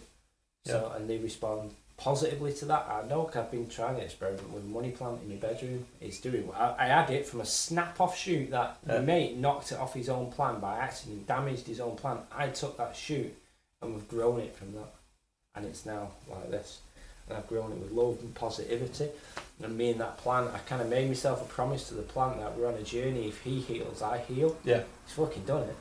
so 0.64 0.92
and 0.96 1.08
they 1.10 1.18
respond 1.18 1.74
positively 1.96 2.52
to 2.54 2.64
that. 2.66 2.86
I 2.90 3.06
know 3.08 3.30
I've 3.34 3.50
been 3.50 3.68
trying 3.68 3.96
to 3.96 4.02
experiment 4.02 4.50
with 4.50 4.64
money 4.64 4.90
plant 4.90 5.20
in 5.22 5.28
my 5.30 5.36
bedroom. 5.36 5.86
It's 6.00 6.20
doing 6.20 6.46
well. 6.46 6.76
I, 6.78 6.84
I 6.84 6.88
had 6.88 7.10
it 7.10 7.26
from 7.26 7.40
a 7.40 7.46
snap 7.46 8.00
off 8.00 8.16
shoot 8.16 8.50
that 8.50 8.78
Yeah. 8.86 8.94
my 8.94 9.00
mate 9.00 9.36
knocked 9.36 9.72
it 9.72 9.78
off 9.78 9.94
his 9.94 10.08
own 10.08 10.30
plant 10.30 10.60
by 10.60 10.76
accident, 10.78 11.26
damaged 11.26 11.66
his 11.66 11.80
own 11.80 11.96
plant. 11.96 12.20
I 12.30 12.48
took 12.48 12.76
that 12.78 12.94
shoot 12.94 13.34
and 13.82 13.94
we've 13.94 14.08
grown 14.08 14.40
it 14.40 14.54
from 14.56 14.72
that, 14.72 14.94
and 15.54 15.66
it's 15.66 15.84
now 15.86 16.10
like 16.30 16.50
this. 16.50 16.80
And 17.28 17.36
I've 17.36 17.46
grown 17.48 17.72
it 17.72 17.78
with 17.78 17.90
love 17.90 18.18
and 18.20 18.34
positivity. 18.34 19.08
And 19.62 19.76
me 19.76 19.90
and 19.90 20.00
that 20.00 20.16
plant, 20.18 20.50
I 20.54 20.58
kind 20.58 20.80
of 20.80 20.88
made 20.88 21.08
myself 21.08 21.42
a 21.42 21.44
promise 21.52 21.88
to 21.88 21.94
the 21.94 22.02
plant 22.02 22.38
that 22.38 22.56
we're 22.56 22.68
on 22.68 22.74
a 22.74 22.82
journey. 22.82 23.26
If 23.28 23.40
he 23.42 23.58
heals, 23.60 24.00
I 24.00 24.18
heal. 24.18 24.56
Yeah. 24.64 24.82
He's 25.04 25.14
fucking 25.16 25.44
done 25.44 25.62
it. 25.64 25.76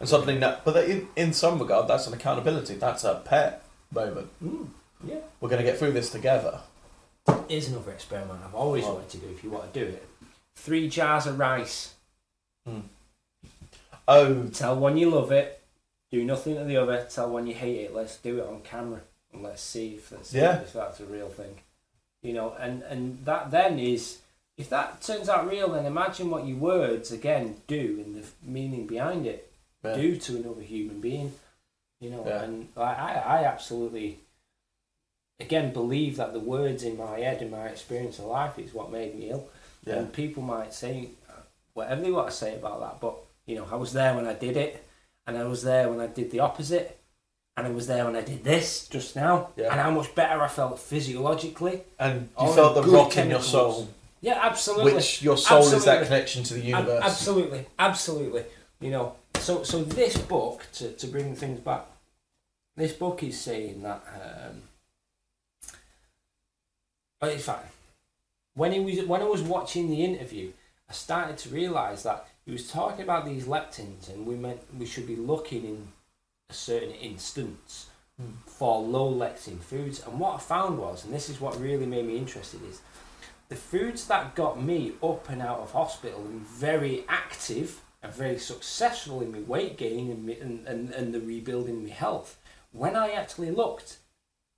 And 0.00 0.08
suddenly, 0.08 0.38
now, 0.38 0.58
but 0.64 0.76
in, 0.88 1.08
in 1.16 1.32
some 1.34 1.58
regard, 1.58 1.86
that's 1.86 2.06
an 2.06 2.14
accountability. 2.14 2.76
That's 2.76 3.04
a 3.04 3.20
pet 3.24 3.62
moment. 3.92 4.28
Mm, 4.42 4.68
yeah. 5.04 5.16
We're 5.40 5.48
going 5.48 5.64
to 5.64 5.68
get 5.70 5.78
through 5.78 5.92
this 5.92 6.10
together. 6.10 6.60
Here's 7.48 7.68
another 7.68 7.92
experiment 7.92 8.40
I've 8.44 8.54
always 8.54 8.84
What? 8.84 8.94
wanted 8.94 9.10
to 9.10 9.16
do 9.18 9.26
if 9.28 9.42
you 9.44 9.50
want 9.50 9.72
to 9.72 9.80
do 9.80 9.86
it. 9.86 10.06
Three 10.54 10.88
jars 10.88 11.26
of 11.26 11.38
rice. 11.38 11.94
Hmm. 12.66 12.80
Oh. 14.08 14.26
oh, 14.26 14.46
Tell 14.48 14.76
one 14.76 14.96
you 14.96 15.10
love 15.10 15.32
it. 15.32 15.62
Do 16.10 16.24
nothing 16.24 16.54
to 16.56 16.64
the 16.64 16.76
other. 16.76 17.06
Tell 17.10 17.30
one 17.30 17.46
you 17.46 17.54
hate 17.54 17.80
it. 17.80 17.94
Let's 17.94 18.16
do 18.18 18.38
it 18.38 18.46
on 18.46 18.60
camera 18.62 19.00
and 19.32 19.42
let's 19.42 19.60
see 19.62 19.94
if 19.96 20.08
that's 20.10 20.32
Yeah. 20.32 20.60
if 20.60 20.72
that's 20.72 21.00
a 21.00 21.04
real 21.04 21.28
thing. 21.28 21.58
You 22.22 22.32
know, 22.32 22.54
and 22.58 22.82
and 22.84 23.24
that 23.24 23.50
then 23.50 23.78
is 23.78 24.18
if 24.56 24.70
that 24.70 25.02
turns 25.02 25.28
out 25.28 25.48
real, 25.50 25.68
then 25.72 25.84
imagine 25.84 26.30
what 26.30 26.46
your 26.46 26.56
words 26.58 27.10
again 27.12 27.56
do 27.66 28.02
and 28.04 28.14
the 28.16 28.20
f- 28.20 28.34
meaning 28.42 28.86
behind 28.86 29.26
it 29.26 29.52
yeah. 29.84 29.94
do 29.96 30.16
to 30.16 30.36
another 30.36 30.62
human 30.62 31.00
being. 31.00 31.32
You 32.00 32.10
know, 32.10 32.24
Yeah. 32.26 32.42
and 32.44 32.68
I, 32.76 32.80
I, 32.82 33.12
I 33.40 33.44
absolutely, 33.44 34.18
again, 35.40 35.72
believe 35.72 36.16
that 36.16 36.32
the 36.32 36.40
words 36.40 36.82
in 36.82 36.96
my 36.96 37.18
head 37.20 37.42
and 37.42 37.50
my 37.50 37.66
experience 37.66 38.18
of 38.18 38.24
life 38.26 38.58
is 38.58 38.72
what 38.74 38.90
made 38.90 39.14
me 39.18 39.30
ill. 39.30 39.48
yeah. 39.84 39.96
And 39.96 40.12
people 40.12 40.42
might 40.42 40.72
say 40.74 41.10
whatever 41.74 42.00
they 42.02 42.10
want 42.10 42.28
to 42.30 42.34
say 42.34 42.54
about 42.54 42.80
that, 42.80 43.00
but 43.00 43.16
you 43.46 43.54
know, 43.56 43.66
I 43.70 43.76
was 43.76 43.92
there 43.92 44.14
when 44.14 44.26
I 44.26 44.32
did 44.32 44.56
it, 44.56 44.82
and 45.26 45.36
I 45.38 45.44
was 45.44 45.62
there 45.62 45.88
when 45.88 46.00
I 46.00 46.06
did 46.08 46.30
the 46.30 46.40
opposite, 46.40 46.98
and 47.56 47.66
I 47.66 47.70
was 47.70 47.86
there 47.86 48.04
when 48.04 48.16
I 48.16 48.22
did 48.22 48.42
this 48.44 48.88
just 48.88 49.14
now, 49.14 49.50
Yeah. 49.56 49.70
and 49.70 49.80
how 49.80 49.90
much 49.90 50.14
better 50.14 50.42
I 50.42 50.48
felt 50.48 50.78
physiologically. 50.80 51.82
And 51.98 52.28
you 52.40 52.52
felt 52.52 52.74
the 52.74 52.82
rock 52.82 53.16
in 53.16 53.30
your 53.30 53.42
soul, 53.42 53.88
Yeah, 54.20 54.38
absolutely. 54.42 54.94
which 54.94 55.22
your 55.22 55.36
soul 55.36 55.62
is 55.62 55.84
that 55.84 56.02
connection 56.04 56.42
to 56.44 56.54
the 56.54 56.60
universe. 56.60 57.02
absolutely, 57.04 57.66
absolutely. 57.78 58.44
You 58.80 58.90
know, 58.90 59.16
so 59.38 59.62
so 59.62 59.84
this 59.84 60.16
book 60.18 60.66
to 60.74 60.92
to 60.92 61.06
bring 61.06 61.36
things 61.36 61.60
back, 61.60 61.84
this 62.76 62.92
book 62.94 63.22
is 63.22 63.38
saying 63.40 63.82
that. 63.82 64.02
Um, 64.14 64.62
but 67.20 67.32
in 67.32 67.38
fact, 67.38 67.72
when 68.54 68.72
he 68.72 68.80
was 68.80 69.04
when 69.06 69.22
I 69.22 69.26
was 69.26 69.42
watching 69.42 69.90
the 69.90 70.04
interview, 70.04 70.52
I 70.88 70.92
started 70.92 71.38
to 71.38 71.48
realise 71.48 72.02
that 72.04 72.28
he 72.44 72.52
was 72.52 72.70
talking 72.70 73.02
about 73.02 73.24
these 73.24 73.44
lectins, 73.44 74.08
and 74.08 74.26
we 74.26 74.34
meant 74.36 74.60
we 74.78 74.86
should 74.86 75.06
be 75.06 75.16
looking 75.16 75.64
in 75.64 75.88
a 76.48 76.54
certain 76.54 76.92
instance 76.92 77.86
Hmm. 78.18 78.30
for 78.46 78.80
low 78.80 79.12
lectin 79.12 79.60
foods. 79.60 80.02
And 80.06 80.18
what 80.18 80.36
I 80.36 80.38
found 80.38 80.78
was, 80.78 81.04
and 81.04 81.12
this 81.12 81.28
is 81.28 81.38
what 81.38 81.60
really 81.60 81.84
made 81.84 82.06
me 82.06 82.16
interested, 82.16 82.62
is 82.64 82.80
the 83.50 83.56
foods 83.56 84.06
that 84.08 84.34
got 84.34 84.62
me 84.62 84.92
up 85.02 85.28
and 85.28 85.42
out 85.42 85.60
of 85.60 85.72
hospital 85.72 86.24
and 86.24 86.40
very 86.40 87.04
active 87.08 87.82
and 88.02 88.10
very 88.12 88.38
successful 88.38 89.20
in 89.20 89.32
my 89.32 89.40
weight 89.40 89.76
gain 89.76 90.10
and, 90.10 90.30
and, 90.30 90.66
and, 90.66 90.90
and 90.90 91.12
the 91.12 91.20
rebuilding 91.20 91.84
my 91.84 91.90
health, 91.90 92.38
when 92.72 92.96
I 92.96 93.10
actually 93.10 93.50
looked, 93.50 93.98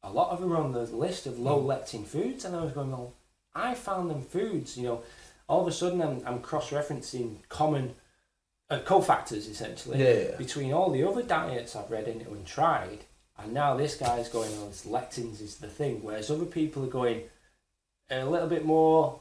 a 0.02 0.10
lot 0.10 0.30
of 0.30 0.40
them 0.40 0.50
were 0.50 0.56
on 0.56 0.72
the 0.72 0.84
list 0.84 1.26
of 1.26 1.38
low 1.38 1.60
lectin 1.62 2.04
foods, 2.06 2.44
and 2.44 2.54
I 2.54 2.62
was 2.62 2.72
going, 2.72 2.90
well, 2.90 3.14
I 3.54 3.74
found 3.74 4.10
them 4.10 4.22
foods, 4.22 4.76
you 4.76 4.84
know, 4.84 5.02
all 5.48 5.62
of 5.62 5.66
a 5.68 5.72
sudden 5.72 6.00
I'm, 6.02 6.22
I'm 6.26 6.40
cross 6.40 6.70
referencing 6.70 7.36
common 7.48 7.94
uh, 8.70 8.80
cofactors 8.80 9.50
essentially 9.50 9.98
Yeah, 9.98 10.30
yeah. 10.30 10.36
between 10.36 10.72
all 10.72 10.90
the 10.90 11.02
other 11.04 11.22
diets 11.22 11.74
I've 11.74 11.90
read 11.90 12.06
into 12.06 12.30
and 12.30 12.46
tried, 12.46 13.00
and 13.38 13.52
now 13.52 13.76
this 13.76 13.96
guy's 13.96 14.28
going, 14.28 14.50
oh, 14.58 14.68
this 14.68 14.84
lectins 14.86 15.40
is 15.40 15.56
the 15.56 15.68
thing, 15.68 16.02
whereas 16.02 16.30
other 16.30 16.44
people 16.44 16.84
are 16.84 16.88
going 16.88 17.22
a 18.10 18.24
little 18.24 18.48
bit 18.48 18.64
more 18.64 19.20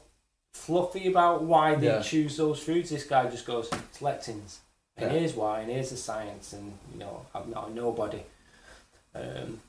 fluffy 0.52 1.08
about 1.08 1.42
why 1.42 1.74
they 1.74 1.86
Yeah. 1.86 2.02
choose 2.02 2.36
those 2.36 2.60
foods. 2.60 2.90
This 2.90 3.04
guy 3.04 3.28
just 3.28 3.46
goes, 3.46 3.68
it's 3.72 4.00
lectins, 4.00 4.58
and 4.96 5.10
here's 5.10 5.34
why, 5.34 5.60
and 5.60 5.70
here's 5.70 5.90
the 5.90 5.96
science, 5.96 6.52
and 6.52 6.78
you 6.92 6.98
know, 7.00 7.26
I'm 7.34 7.50
not 7.50 7.68
a 7.70 7.74
nobody. 7.74 8.22
Um, 9.14 9.60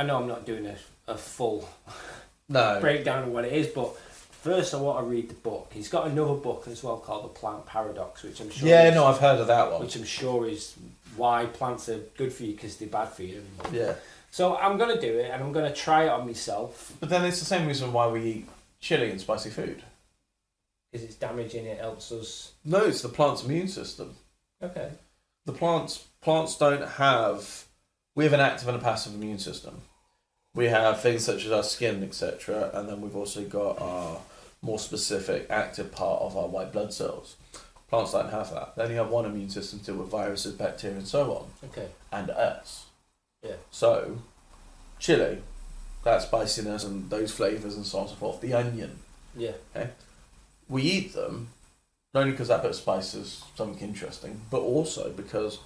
I 0.00 0.02
know 0.02 0.16
I'm 0.16 0.28
not 0.28 0.46
doing 0.46 0.66
a, 0.66 0.76
a 1.08 1.16
full 1.16 1.68
No. 2.48 2.80
breakdown 2.80 3.24
of 3.24 3.28
what 3.28 3.44
it 3.44 3.52
is, 3.52 3.66
but 3.68 3.96
first 3.98 4.72
I 4.74 4.78
want 4.78 4.98
to 5.04 5.04
read 5.04 5.28
the 5.28 5.34
book. 5.34 5.70
He's 5.74 5.88
got 5.90 6.06
another 6.06 6.34
book 6.34 6.64
as 6.68 6.82
well 6.82 6.96
called 6.96 7.24
The 7.24 7.28
Plant 7.28 7.66
Paradox, 7.66 8.22
which 8.22 8.40
I'm 8.40 8.50
sure 8.50 8.66
Yeah, 8.68 8.88
is- 8.88 8.94
no, 8.94 9.04
I've 9.06 9.18
heard 9.18 9.38
of 9.40 9.46
that 9.48 9.70
one. 9.70 9.82
which 9.82 9.94
I'm 9.96 10.04
sure 10.04 10.48
is 10.48 10.74
why 11.16 11.44
plants 11.46 11.88
are 11.90 11.98
good 12.16 12.32
for 12.32 12.44
you 12.44 12.52
because 12.54 12.76
they're 12.76 12.88
bad 12.88 13.08
for 13.10 13.22
you. 13.24 13.42
Yeah. 13.70 13.94
So 14.30 14.56
I'm 14.56 14.78
gonna 14.78 15.00
do 15.00 15.18
it 15.18 15.30
and 15.30 15.42
I'm 15.44 15.52
gonna 15.52 15.74
try 15.74 16.04
it 16.04 16.08
on 16.08 16.26
myself 16.26 16.92
But 17.00 17.08
then 17.10 17.24
it's 17.24 17.40
the 17.40 17.44
same 17.44 17.66
reason 17.66 17.92
why 17.92 18.08
we 18.08 18.22
eat 18.22 18.48
chili 18.80 19.10
and 19.10 19.20
spicy 19.20 19.50
food. 19.50 19.82
because 20.90 21.04
it's 21.06 21.16
damaging. 21.16 21.66
It 21.66 21.78
helps 21.78 22.10
us. 22.10 22.52
No, 22.64 22.84
it's 22.84 23.02
the 23.02 23.08
plant's 23.10 23.44
immune 23.44 23.68
system. 23.68 24.16
Okay. 24.62 24.90
The 25.46 25.52
plants 25.52 26.06
plants 26.22 26.56
don't 26.56 26.86
have 26.88 27.64
we 28.16 28.24
have 28.24 28.32
an 28.32 28.40
active 28.40 28.66
and 28.68 28.76
a 28.76 28.80
passive 28.80 29.14
immune 29.14 29.38
system. 29.38 29.82
We 30.54 30.66
have 30.66 31.00
things 31.00 31.24
such 31.24 31.44
as 31.44 31.52
our 31.52 31.62
skin, 31.62 32.02
etc., 32.02 32.70
and 32.74 32.88
then 32.88 33.00
we've 33.00 33.14
also 33.16 33.44
got 33.44 33.80
our 33.80 34.18
more 34.62 34.78
specific 34.78 35.46
active 35.48 35.92
part 35.92 36.20
of 36.22 36.36
our 36.36 36.48
white 36.48 36.72
blood 36.72 36.92
cells. 36.92 37.36
Plants 37.88 38.12
don't 38.12 38.30
have 38.30 38.50
that. 38.52 38.76
They 38.76 38.82
only 38.84 38.94
have 38.96 39.08
one 39.10 39.24
immune 39.24 39.50
system 39.50 39.78
to 39.80 39.86
deal 39.86 39.96
with 39.96 40.08
viruses, 40.10 40.54
bacteria, 40.54 40.96
and 40.98 41.06
so 41.08 41.32
on, 41.62 41.68
Okay. 41.70 41.88
and 42.12 42.30
us. 42.30 42.86
Yeah. 43.42 43.56
So, 43.70 44.18
chili, 44.98 45.38
that 46.04 46.22
spiciness 46.22 46.84
and 46.84 47.08
those 47.10 47.32
flavors 47.32 47.76
and 47.76 47.86
so 47.86 47.98
on 47.98 48.04
and 48.04 48.10
so 48.10 48.16
forth. 48.16 48.40
The 48.40 48.52
onion, 48.54 48.98
Yeah. 49.36 49.52
Okay. 49.74 49.90
We 50.68 50.82
eat 50.82 51.14
them 51.14 51.48
not 52.14 52.20
only 52.22 52.32
because 52.32 52.48
that 52.48 52.62
bit 52.62 52.70
of 52.70 52.76
spice 52.76 53.14
is 53.14 53.44
something 53.56 53.80
interesting, 53.88 54.40
but 54.50 54.60
also 54.60 55.10
because 55.10 55.58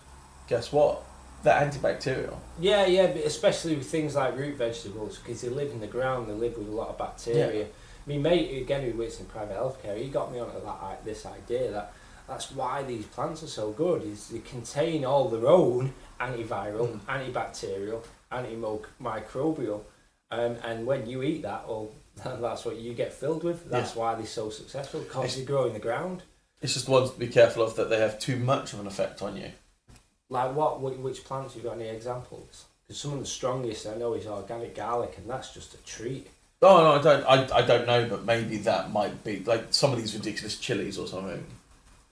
guess 0.46 0.72
what? 0.72 1.02
They're 1.44 1.60
antibacterial. 1.70 2.38
Yeah, 2.58 2.86
yeah, 2.86 3.06
but 3.08 3.24
especially 3.24 3.76
with 3.76 3.86
things 3.86 4.14
like 4.16 4.36
root 4.36 4.56
vegetables 4.56 5.18
because 5.18 5.42
they 5.42 5.48
live 5.50 5.70
in 5.70 5.80
the 5.80 5.86
ground. 5.86 6.28
They 6.28 6.32
live 6.32 6.56
with 6.58 6.68
a 6.68 6.72
lot 6.72 6.88
of 6.88 6.98
bacteria. 6.98 7.66
I 7.66 8.08
mean, 8.08 8.22
mate, 8.22 8.60
again, 8.62 8.82
who 8.90 8.98
works 8.98 9.20
in 9.20 9.26
private 9.26 9.56
healthcare, 9.56 9.96
he 9.96 10.08
got 10.08 10.32
me 10.32 10.38
onto 10.40 10.62
that 10.64 11.04
this 11.04 11.24
idea 11.26 11.70
that 11.70 11.92
that's 12.26 12.50
why 12.50 12.82
these 12.82 13.04
plants 13.06 13.42
are 13.42 13.46
so 13.48 13.70
good. 13.72 14.02
Is 14.02 14.28
they 14.28 14.40
contain 14.40 15.04
all 15.04 15.28
their 15.28 15.46
own 15.46 15.92
antiviral, 16.20 16.98
Mm. 16.98 17.32
antibacterial, 17.32 18.02
antimicrobial, 18.32 19.80
um, 20.30 20.56
and 20.64 20.86
when 20.86 21.08
you 21.08 21.22
eat 21.22 21.42
that, 21.42 21.68
well, 21.68 21.90
that's 22.24 22.64
what 22.64 22.76
you 22.76 22.94
get 22.94 23.12
filled 23.12 23.44
with. 23.44 23.68
That's 23.68 23.94
why 23.94 24.14
they're 24.14 24.26
so 24.26 24.50
successful 24.50 25.00
because 25.00 25.36
they 25.36 25.44
grow 25.44 25.66
in 25.66 25.72
the 25.72 25.78
ground. 25.78 26.22
It's 26.62 26.74
just 26.74 26.88
ones 26.88 27.10
to 27.10 27.18
be 27.18 27.26
careful 27.26 27.62
of 27.62 27.76
that 27.76 27.90
they 27.90 27.98
have 27.98 28.18
too 28.18 28.36
much 28.36 28.72
of 28.72 28.80
an 28.80 28.86
effect 28.86 29.20
on 29.20 29.36
you. 29.36 29.50
Like 30.34 30.52
what? 30.56 30.80
Which 30.80 31.22
plants? 31.22 31.54
You 31.54 31.62
got 31.62 31.76
any 31.76 31.86
examples? 31.86 32.64
Because 32.86 33.00
some 33.00 33.12
of 33.12 33.20
the 33.20 33.26
strongest 33.26 33.86
I 33.86 33.94
know 33.94 34.14
is 34.14 34.26
organic 34.26 34.74
garlic, 34.74 35.14
and 35.16 35.30
that's 35.30 35.54
just 35.54 35.74
a 35.74 35.76
treat. 35.84 36.26
Oh 36.60 36.78
no, 36.82 36.98
I 36.98 37.02
don't. 37.02 37.52
I, 37.52 37.58
I 37.58 37.62
don't 37.62 37.86
know, 37.86 38.08
but 38.08 38.24
maybe 38.24 38.56
that 38.58 38.90
might 38.90 39.22
be 39.22 39.44
like 39.44 39.66
some 39.70 39.92
of 39.92 39.98
these 39.98 40.12
ridiculous 40.12 40.58
chilies 40.58 40.98
or 40.98 41.06
something. 41.06 41.46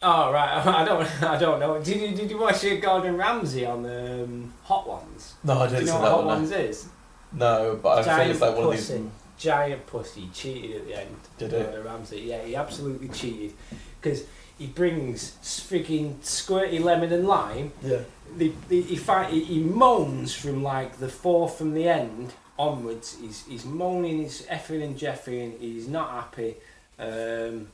Oh 0.02 0.32
right, 0.32 0.64
I 0.66 0.84
don't, 0.84 1.22
I 1.24 1.36
don't 1.36 1.58
know. 1.58 1.82
Did 1.82 2.00
you 2.00 2.16
did 2.16 2.30
you 2.30 2.38
watch 2.38 2.64
Gordon 2.80 3.16
Ramsay 3.16 3.66
on 3.66 3.84
um, 3.86 4.54
Hot 4.62 4.88
Ones? 4.88 5.34
No, 5.42 5.58
I 5.58 5.66
didn't. 5.66 5.80
Do 5.80 5.86
you 5.86 5.92
know 5.92 6.00
what 6.00 6.10
Hot 6.12 6.24
one. 6.24 6.26
Ones 6.26 6.52
is? 6.52 6.88
No, 7.32 7.72
No, 7.72 7.76
but 7.82 8.06
I 8.06 8.18
think 8.18 8.30
it's 8.30 8.40
like 8.40 8.56
one 8.56 8.66
of 8.66 8.70
these. 8.70 8.92
Giant 9.36 9.84
pussy 9.86 10.28
cheated 10.32 10.76
at 10.76 10.86
the 10.86 11.00
end. 11.00 11.16
Did? 11.38 11.50
Gordon 11.50 11.82
Ramsay, 11.82 12.20
yeah, 12.20 12.44
he 12.44 12.54
absolutely 12.54 13.08
cheated 13.08 13.54
because 14.00 14.22
he 14.62 14.68
brings 14.68 15.32
freaking 15.42 16.16
squirty 16.20 16.80
lemon 16.80 17.12
and 17.12 17.26
lime. 17.26 17.72
Yeah. 17.82 18.02
The, 18.36 18.52
the, 18.68 18.80
he, 18.82 18.96
fight, 18.96 19.30
he, 19.30 19.42
he 19.44 19.60
moans 19.60 20.32
from 20.34 20.62
like 20.62 20.98
the 20.98 21.08
fourth 21.08 21.58
from 21.58 21.74
the 21.74 21.88
end 21.88 22.32
onwards. 22.58 23.18
He's 23.20 23.44
he's 23.46 23.64
moaning, 23.64 24.18
he's 24.22 24.42
effing 24.46 24.82
and 24.84 24.96
jeffing. 24.96 25.58
He's 25.58 25.88
not 25.88 26.10
happy. 26.10 26.54
Um, 26.98 27.68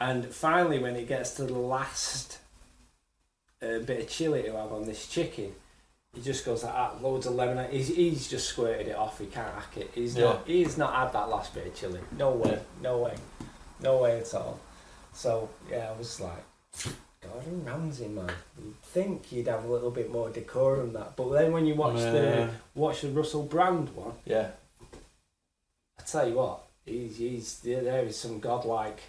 and 0.00 0.26
finally, 0.26 0.78
when 0.80 0.96
it 0.96 1.06
gets 1.06 1.34
to 1.34 1.44
the 1.44 1.54
last 1.54 2.38
uh, 3.62 3.78
bit 3.78 4.00
of 4.00 4.08
chili 4.08 4.42
to 4.42 4.52
have 4.56 4.72
on 4.72 4.86
this 4.86 5.06
chicken, 5.06 5.52
he 6.14 6.20
just 6.22 6.44
goes 6.44 6.64
like 6.64 6.74
that, 6.74 7.02
loads 7.02 7.26
of 7.26 7.34
lemon. 7.34 7.70
He's, 7.70 7.88
he's 7.88 8.28
just 8.28 8.48
squirted 8.48 8.88
it 8.88 8.96
off. 8.96 9.18
He 9.20 9.26
can't 9.26 9.54
hack 9.54 9.76
it. 9.76 9.90
He's 9.94 10.16
Yeah. 10.16 10.24
not. 10.24 10.42
He's 10.46 10.76
not 10.76 10.92
had 10.94 11.12
that 11.12 11.28
last 11.28 11.54
bit 11.54 11.66
of 11.68 11.74
chili. 11.74 12.00
No 12.18 12.32
way. 12.32 12.58
No 12.82 12.98
way. 12.98 13.14
No 13.80 13.98
way 14.02 14.18
at 14.18 14.34
all. 14.34 14.58
So 15.12 15.48
yeah, 15.70 15.90
I 15.94 15.98
was 15.98 16.20
like, 16.20 16.44
Gordon 17.20 17.64
Ramsay, 17.64 18.08
man. 18.08 18.30
You'd 18.62 18.80
think 18.82 19.30
you'd 19.32 19.48
have 19.48 19.64
a 19.64 19.68
little 19.72 19.90
bit 19.90 20.10
more 20.10 20.30
decorum 20.30 20.92
than 20.92 21.02
that, 21.02 21.16
but 21.16 21.28
then 21.30 21.52
when 21.52 21.66
you 21.66 21.74
watch 21.74 21.96
the 21.96 22.48
watch 22.74 23.02
the 23.02 23.08
Russell 23.10 23.42
Brand 23.44 23.90
one, 23.94 24.14
Yeah. 24.24 24.48
I 25.98 26.02
tell 26.04 26.28
you 26.28 26.34
what, 26.34 26.62
he's 26.86 27.18
he's 27.18 27.58
there, 27.60 27.82
there 27.82 28.04
is 28.06 28.16
some 28.16 28.40
godlike 28.40 29.00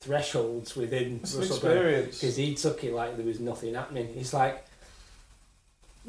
thresholds 0.00 0.74
within 0.74 1.04
an 1.04 1.20
Russell 1.20 1.42
experience. 1.42 2.18
because 2.20 2.36
he 2.36 2.54
took 2.54 2.82
it 2.82 2.94
like 2.94 3.16
there 3.16 3.26
was 3.26 3.40
nothing 3.40 3.74
happening. 3.74 4.08
He's 4.14 4.32
like. 4.32 4.64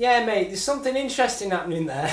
Yeah, 0.01 0.25
mate. 0.25 0.47
There's 0.47 0.63
something 0.63 0.95
interesting 0.95 1.51
happening 1.51 1.85
there. 1.85 2.11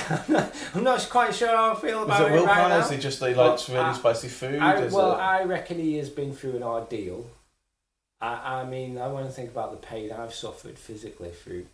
I'm 0.74 0.84
not 0.84 1.08
quite 1.08 1.34
sure 1.34 1.48
how 1.48 1.72
I 1.72 1.80
feel 1.80 2.02
about 2.02 2.20
it 2.20 2.26
it, 2.26 2.32
willpower? 2.32 2.54
right 2.54 2.68
now. 2.68 2.80
Is 2.84 2.90
it 2.90 2.98
just 3.00 3.18
they 3.18 3.32
Well, 3.32 3.52
like 3.52 3.66
really 3.68 3.80
I- 3.80 3.92
spicy 3.94 4.28
food? 4.28 4.60
I, 4.60 4.86
well, 4.88 5.12
it... 5.12 5.16
I 5.16 5.44
reckon 5.44 5.78
he 5.78 5.96
has 5.96 6.10
been 6.10 6.34
through 6.34 6.56
an 6.56 6.62
ordeal. 6.62 7.24
I, 8.20 8.60
I 8.60 8.64
mean, 8.66 8.98
I 8.98 9.06
want 9.06 9.24
to 9.24 9.32
think 9.32 9.48
about 9.50 9.70
the 9.70 9.78
pain 9.86 10.12
I've 10.12 10.34
suffered 10.34 10.78
physically 10.78 11.30
through, 11.30 11.64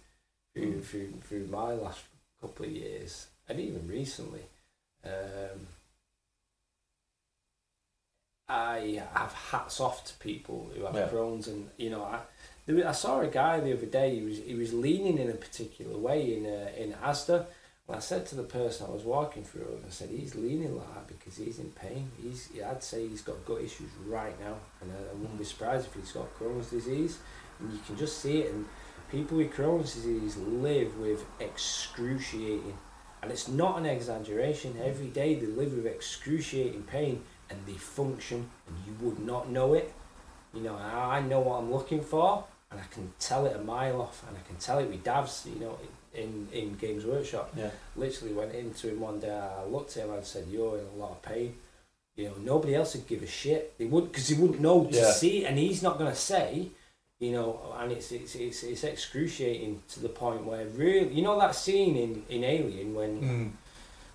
through, 0.55 0.75
Mm. 0.75 0.85
through, 0.85 1.13
through 1.25 1.47
my 1.49 1.73
last 1.73 2.03
couple 2.41 2.65
of 2.67 2.71
years, 2.71 3.27
and 3.49 3.59
even 3.59 3.89
recently. 3.89 4.43
Um, 5.05 5.67
I 8.49 9.03
have 9.15 9.33
hats 9.33 9.81
off 9.81 10.05
to 10.05 10.15
people 10.19 10.71
who 10.77 10.85
have 10.85 10.95
Yeah. 10.95 11.09
Crohn's, 11.09 11.49
and 11.49 11.71
you 11.77 11.91
know, 11.91 12.05
I, 12.05 12.21
there 12.67 12.77
was, 12.77 12.85
I 12.85 12.93
saw 12.93 13.21
a 13.21 13.27
guy 13.27 13.61
the 13.61 13.73
other 13.73 13.87
day. 13.87 14.17
He 14.17 14.23
was 14.23 14.39
he 14.39 14.55
was 14.55 14.73
leaning 14.73 15.19
in 15.19 15.29
a 15.31 15.35
particular 15.35 15.97
way 15.99 16.35
in 16.37 16.47
uh, 16.47 16.71
in 16.77 16.93
Asda. 16.95 17.47
And 17.87 17.97
I 17.97 18.01
said 18.01 18.25
to 18.29 18.35
the 18.35 18.45
person 18.45 18.87
I 18.87 18.91
was 18.91 19.03
walking 19.03 19.45
through, 19.45 19.79
I 19.87 19.91
said, 19.91 20.09
he's 20.09 20.35
leaning 20.35 20.75
like 20.75 20.95
that 20.95 21.07
because 21.07 21.37
he's 21.37 21.59
in 21.59 21.71
pain. 21.73 22.11
He's, 22.23 22.49
I'd 22.67 22.83
say 22.83 23.07
he's 23.07 23.21
got 23.21 23.45
gut 23.45 23.61
issues 23.61 23.91
right 24.07 24.39
now, 24.41 24.55
and 24.81 24.91
I, 24.91 25.11
I 25.11 25.15
wouldn't 25.15 25.37
be 25.37 25.45
surprised 25.45 25.89
if 25.89 25.93
he's 25.93 26.13
got 26.13 26.35
Crohn's 26.39 26.71
disease. 26.71 27.19
And 27.61 27.71
you 27.71 27.79
can 27.87 27.99
just 27.99 28.23
see 28.23 28.39
it. 28.39 28.55
And 28.55 28.65
people 29.11 29.37
with 29.37 29.53
Crohn's 29.53 29.95
disease 29.95 30.39
live 30.39 30.97
with 30.97 31.27
excruciating, 31.41 32.79
and 33.23 33.31
it's 33.31 33.49
not 33.49 33.79
an 33.79 33.85
exaggeration. 33.85 34.81
Every 34.83 35.09
day 35.09 35.35
they 35.35 35.47
live 35.47 35.75
with 35.75 35.85
excruciating 35.87 36.85
pain, 36.85 37.23
and 37.51 37.59
they 37.67 37.75
function, 37.75 38.49
and 38.67 38.77
you 38.87 38.95
would 39.05 39.19
not 39.19 39.51
know 39.51 39.75
it. 39.75 39.93
You 40.55 40.63
know, 40.63 40.77
I 40.77 41.19
I 41.19 41.21
know 41.21 41.41
what 41.41 41.59
I'm 41.59 41.71
looking 41.71 42.01
for, 42.01 42.45
and 42.75 42.83
I 42.83 42.87
can 42.95 43.13
tell 43.21 43.47
it 43.47 43.55
a 43.57 43.61
mile 43.63 44.01
off, 44.03 44.23
and 44.29 44.37
I 44.37 44.41
can 44.49 44.57
tell 44.57 44.79
it 44.81 44.89
with 44.91 45.05
Davs. 45.05 45.47
You 45.47 45.61
know, 45.61 45.79
in 46.13 46.49
in 46.53 46.75
Games 46.77 47.05
Workshop 47.07 47.53
Yeah. 47.57 47.71
literally 47.97 48.35
went 48.35 48.53
into 48.55 48.89
him 48.89 49.01
one 49.01 49.21
day. 49.21 49.31
I 49.31 49.65
looked 49.65 49.97
at 49.97 50.05
him 50.05 50.13
and 50.13 50.25
said, 50.25 50.47
"You're 50.51 50.79
in 50.79 50.87
a 50.95 50.97
lot 51.03 51.13
of 51.13 51.23
pain." 51.23 51.57
You 52.17 52.29
know, 52.29 52.35
nobody 52.53 52.75
else 52.77 52.95
would 52.95 53.07
give 53.09 53.23
a 53.23 53.27
shit. 53.27 53.77
They 53.79 53.87
would 53.87 54.07
because 54.11 54.29
they 54.29 54.37
wouldn't 54.41 54.61
know 54.61 54.85
to 54.87 54.97
Yeah. 54.97 55.13
see, 55.13 55.45
and 55.47 55.59
he's 55.59 55.83
not 55.83 55.99
going 55.99 56.11
to 56.11 56.17
say. 56.33 56.71
You 57.21 57.33
know, 57.33 57.75
and 57.79 57.91
it's, 57.93 58.11
it's 58.13 58.35
it's 58.35 58.63
it's 58.65 58.85
excruciating 58.85 59.83
to 59.93 60.01
the 60.01 60.09
point 60.09 60.45
where 60.45 60.67
really, 60.67 61.13
you 61.15 61.23
know, 61.23 61.39
that 61.39 61.55
scene 61.55 61.97
in 61.97 62.25
in 62.29 62.45
Alien 62.45 62.95
when 62.95 63.13
Mm. 63.23 63.51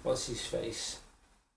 what's 0.03 0.27
his 0.27 0.45
face, 0.45 0.99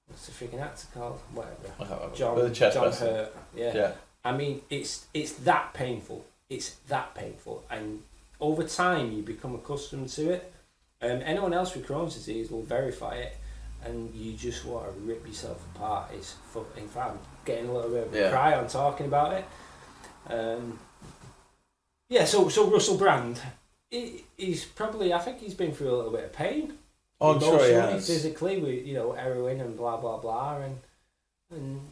what's 0.08 0.26
the 0.26 0.32
freaking 0.32 0.60
actor 0.60 0.86
called? 0.94 1.18
Whatever. 1.34 1.68
I 1.78 1.84
can't 1.84 1.90
remember. 1.90 2.16
John 2.16 2.34
But 2.36 2.44
the 2.48 2.54
chest 2.54 2.74
John 2.76 2.84
person. 2.90 3.06
Hurt. 3.08 3.36
Yeah. 3.54 3.74
Yeah. 3.76 3.92
I 4.24 4.32
mean, 4.36 4.62
it's 4.70 5.06
it's 5.12 5.32
that 5.48 5.74
painful. 5.74 6.24
It's 6.54 6.70
that 6.88 7.14
painful, 7.14 7.64
and 7.70 8.02
over 8.40 8.64
time 8.64 9.12
you 9.12 9.22
become 9.22 9.54
accustomed 9.54 10.08
to 10.10 10.30
it. 10.32 10.52
Um, 11.00 11.20
anyone 11.24 11.52
else 11.52 11.74
with 11.74 11.86
Crohn's 11.86 12.14
disease 12.14 12.50
will 12.50 12.62
verify 12.62 13.14
it, 13.16 13.36
and 13.84 14.14
you 14.14 14.34
just 14.34 14.64
want 14.64 14.86
to 14.86 14.92
rip 15.00 15.26
yourself 15.26 15.64
apart. 15.74 16.10
It's 16.14 16.32
fu- 16.52 16.66
in 16.76 16.88
fact, 16.88 17.10
I'm 17.12 17.18
getting 17.44 17.68
a 17.68 17.72
little 17.74 17.90
bit 17.90 18.06
of 18.06 18.14
a 18.14 18.18
Yeah. 18.18 18.30
cry 18.30 18.54
on 18.54 18.66
talking 18.68 19.06
about 19.06 19.32
it. 19.32 19.44
Um, 20.28 20.78
yeah, 22.08 22.24
so 22.24 22.48
so 22.48 22.70
Russell 22.70 22.96
Brand, 22.98 23.40
he, 23.90 24.24
he's 24.36 24.64
probably 24.64 25.12
I 25.12 25.18
think 25.18 25.38
he's 25.40 25.54
been 25.54 25.72
through 25.72 25.90
a 25.94 25.96
little 25.96 26.12
bit 26.12 26.24
of 26.24 26.32
pain 26.32 26.78
Oh, 27.20 27.34
I'm 27.34 27.40
sure 27.40 27.64
he 27.66 27.72
has. 27.72 28.06
physically 28.06 28.58
with 28.60 28.86
you 28.86 28.94
know 28.94 29.12
heroin 29.12 29.60
and 29.60 29.76
blah 29.76 29.96
blah 29.96 30.18
blah, 30.18 30.56
and 30.58 30.78
and 31.50 31.90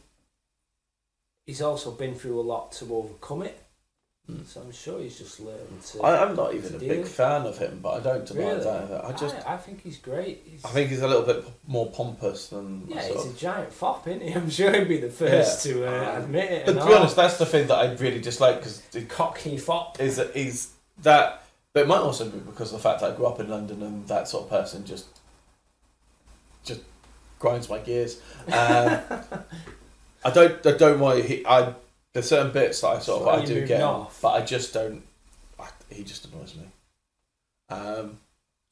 he's 1.47 1.63
also 1.63 1.91
been 1.93 2.15
through 2.15 2.39
a 2.39 2.43
lot 2.43 2.73
to 2.73 2.95
overcome 2.95 3.43
it. 3.43 3.59
Mm. 4.31 4.47
So 4.47 4.61
I'm 4.61 4.73
sure 4.73 5.01
he's 5.01 5.19
just 5.19 5.41
learned 5.41 5.83
to. 5.93 6.03
I, 6.03 6.25
I'm 6.25 6.37
not 6.37 6.55
even 6.55 6.75
a 6.75 6.79
big 6.79 7.07
fan 7.07 7.47
of 7.47 7.59
him, 7.59 7.81
but 7.83 7.91
I 7.91 8.01
don't 8.01 8.27
deny 8.27 8.49
Really? 8.51 8.65
that. 8.65 9.05
I 9.05 9.13
just, 9.13 9.37
I, 9.47 9.55
I 9.55 9.57
think 9.57 9.83
he's 9.83 9.99
great. 9.99 10.43
He's, 10.45 10.65
I 10.65 10.69
think 10.69 10.91
he's 10.91 11.03
a 11.03 11.09
little 11.09 11.23
bit 11.25 11.45
more 11.67 11.91
pompous 11.91 12.49
than 12.49 12.85
yeah, 12.89 12.97
myself. 12.97 13.25
he's 13.25 13.35
a 13.35 13.37
giant 13.39 13.73
fop, 13.73 14.07
isn't 14.09 14.23
he? 14.23 14.33
I'm 14.35 14.51
sure 14.51 14.73
he'd 14.73 14.89
be 14.89 14.99
the 14.99 15.11
first 15.11 15.65
Yeah. 15.67 15.73
to 15.73 15.87
uh, 15.87 16.17
Um, 16.17 16.23
admit 16.25 16.51
it. 16.51 16.67
But 16.67 16.79
to 16.81 16.87
be 16.87 16.95
honest, 16.95 17.17
that's 17.17 17.39
the 17.39 17.47
thing 17.47 17.67
that 17.69 17.77
I 17.77 17.93
really 17.95 18.21
dislike 18.21 18.57
because 18.57 18.81
the 18.93 19.03
cockney 19.03 19.59
fop. 19.59 20.01
is 20.01 20.17
that 20.17 20.35
he's 20.37 20.73
that. 21.03 21.45
But 21.73 21.81
it 21.83 21.87
might 21.89 21.99
also 21.99 22.29
be 22.29 22.39
because 22.39 22.73
of 22.73 22.79
the 22.83 22.83
fact 22.89 23.01
that 23.01 23.13
I 23.13 23.17
grew 23.17 23.27
up 23.27 23.39
in 23.39 23.49
London 23.49 23.83
and 23.83 24.07
that 24.09 24.27
sort 24.29 24.45
of 24.45 24.51
person 24.51 24.85
just 24.85 25.07
just 26.65 26.81
grinds 27.39 27.69
my 27.69 27.79
gears. 27.79 28.21
Um, 28.49 28.99
I 30.23 30.31
don't. 30.31 30.67
I 30.67 30.73
don't 30.77 31.01
want. 31.01 31.25
He, 31.25 31.47
I 31.47 31.73
there's 32.13 32.29
certain 32.29 32.53
bits 32.53 32.81
that 32.81 32.89
I 32.89 32.99
sort 32.99 33.23
of 33.23 33.29
I 33.29 33.45
do 33.45 33.67
get, 33.67 33.83
off? 33.83 34.19
but 34.23 34.31
I 34.31 34.45
just 34.45 34.73
don't. 34.75 35.03
I, 35.59 35.69
he 35.91 36.03
just 36.05 36.25
annoys 36.27 36.55
me. 36.57 36.65
Um, 37.69 38.19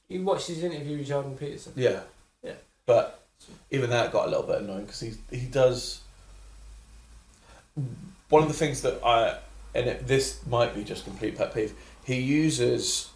You 0.09 0.23
watched 0.25 0.49
his 0.49 0.63
interview 0.65 0.99
with 0.99 1.07
Jordan 1.07 1.37
Peterson. 1.37 1.73
yeah. 1.77 2.01
Yeah. 2.43 2.55
But 2.87 3.23
even 3.71 3.91
that 3.91 4.11
got 4.13 4.27
a 4.27 4.31
little 4.31 4.47
bit 4.47 4.63
annoying 4.63 4.87
because 4.87 5.01
he 5.01 5.13
he 5.31 5.47
does. 5.47 6.01
One 8.29 8.43
of 8.43 8.49
the 8.49 8.55
things 8.55 8.83
that 8.83 9.03
I 9.05 9.39
and 9.75 9.87
it, 9.87 10.07
this 10.07 10.41
might 10.47 10.75
be 10.75 10.83
just 10.85 11.05
complete 11.05 11.37
pet 11.37 11.55
peeve. 11.55 11.75
He 12.05 12.21
uses 12.21 13.11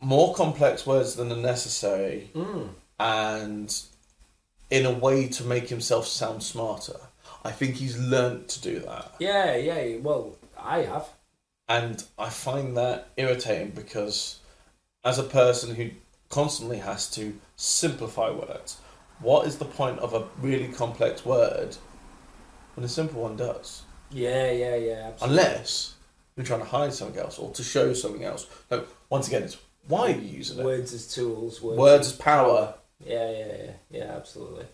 more 0.00 0.34
complex 0.34 0.86
words 0.86 1.16
than 1.16 1.30
are 1.30 1.36
necessary, 1.36 2.30
Mm. 2.34 2.68
and 2.98 3.82
in 4.70 4.86
a 4.86 4.90
way 4.92 5.28
to 5.28 5.44
make 5.44 5.68
himself 5.68 6.06
sound 6.06 6.42
smarter. 6.42 6.98
I 7.44 7.50
think 7.52 7.76
he's 7.76 7.98
learnt 7.98 8.48
to 8.50 8.60
do 8.60 8.80
that, 8.80 9.14
Yeah, 9.18 9.56
yeah. 9.56 9.96
Well, 9.98 10.36
I 10.58 10.80
have. 10.82 11.08
and 11.68 12.02
I 12.18 12.28
find 12.28 12.76
that 12.76 13.08
irritating 13.16 13.70
because, 13.70 14.40
as 15.04 15.18
a 15.18 15.22
person 15.22 15.74
who 15.74 15.90
constantly 16.28 16.78
has 16.78 17.08
to 17.12 17.38
simplify 17.56 18.30
words, 18.30 18.78
what 19.20 19.46
is 19.46 19.58
the 19.58 19.64
point 19.64 19.98
of 20.00 20.14
a 20.14 20.26
really 20.40 20.68
complex 20.68 21.24
word 21.24 21.76
when 22.74 22.84
a 22.84 22.88
simple 22.88 23.22
one 23.22 23.36
does? 23.36 23.82
Yeah, 24.10 24.50
yeah, 24.50 24.76
yeah. 24.76 24.92
Absolutely. 25.12 25.38
Unless 25.38 25.94
you're 26.36 26.46
trying 26.46 26.60
to 26.60 26.66
hide 26.66 26.92
something 26.92 27.20
else 27.20 27.38
or 27.38 27.52
to 27.52 27.62
show 27.62 27.92
something 27.94 28.24
else. 28.24 28.46
No, 28.70 28.84
once 29.08 29.28
again, 29.28 29.42
it's 29.44 29.56
why 29.88 30.12
are 30.12 30.16
you 30.16 30.36
using 30.38 30.58
it? 30.58 30.64
Words 30.64 30.92
as 30.92 31.06
tools. 31.12 31.62
Words, 31.62 31.78
Words 31.78 32.06
as 32.08 32.12
power. 32.16 32.74
Yeah, 33.04 33.30
yeah, 33.30 33.46
yeah, 33.64 33.70
yeah, 33.90 34.04
absolutely. 34.16 34.66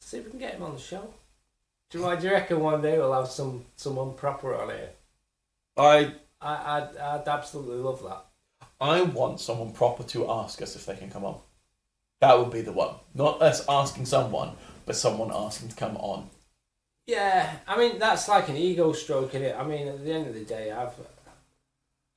See 0.00 0.18
if 0.18 0.24
we 0.24 0.30
can 0.30 0.38
get 0.40 0.54
him 0.54 0.62
on 0.62 0.74
the 0.74 0.80
show. 0.80 1.12
Do 1.90 1.98
you, 1.98 2.16
do 2.16 2.26
you 2.26 2.32
reckon 2.32 2.60
one 2.60 2.82
day 2.82 2.98
we'll 2.98 3.12
have 3.12 3.28
some 3.28 3.64
someone 3.76 4.14
proper 4.14 4.54
on 4.54 4.68
here? 4.70 4.90
I 5.76 6.14
I, 6.40 6.54
I'd, 6.78 6.96
I'd 6.96 7.28
absolutely 7.28 7.76
love 7.78 8.02
that. 8.04 8.24
I 8.80 9.02
want 9.02 9.40
someone 9.40 9.72
proper 9.72 10.02
to 10.04 10.30
ask 10.30 10.62
us 10.62 10.74
if 10.76 10.86
they 10.86 10.96
can 10.96 11.10
come 11.10 11.24
on. 11.24 11.40
That 12.20 12.38
would 12.38 12.50
be 12.50 12.60
the 12.62 12.72
one. 12.72 12.94
Not 13.14 13.42
us 13.42 13.64
asking 13.68 14.06
someone, 14.06 14.56
but 14.86 14.96
someone 14.96 15.30
asking 15.34 15.68
to 15.70 15.76
come 15.76 15.96
on. 15.96 16.30
Yeah, 17.06 17.56
I 17.66 17.76
mean 17.76 17.98
that's 17.98 18.28
like 18.28 18.48
an 18.48 18.56
ego 18.56 18.92
stroke 18.92 19.34
in 19.34 19.42
it. 19.42 19.56
I 19.56 19.64
mean, 19.64 19.88
at 19.88 20.04
the 20.04 20.12
end 20.12 20.26
of 20.28 20.34
the 20.34 20.44
day, 20.44 20.70
I've 20.70 20.94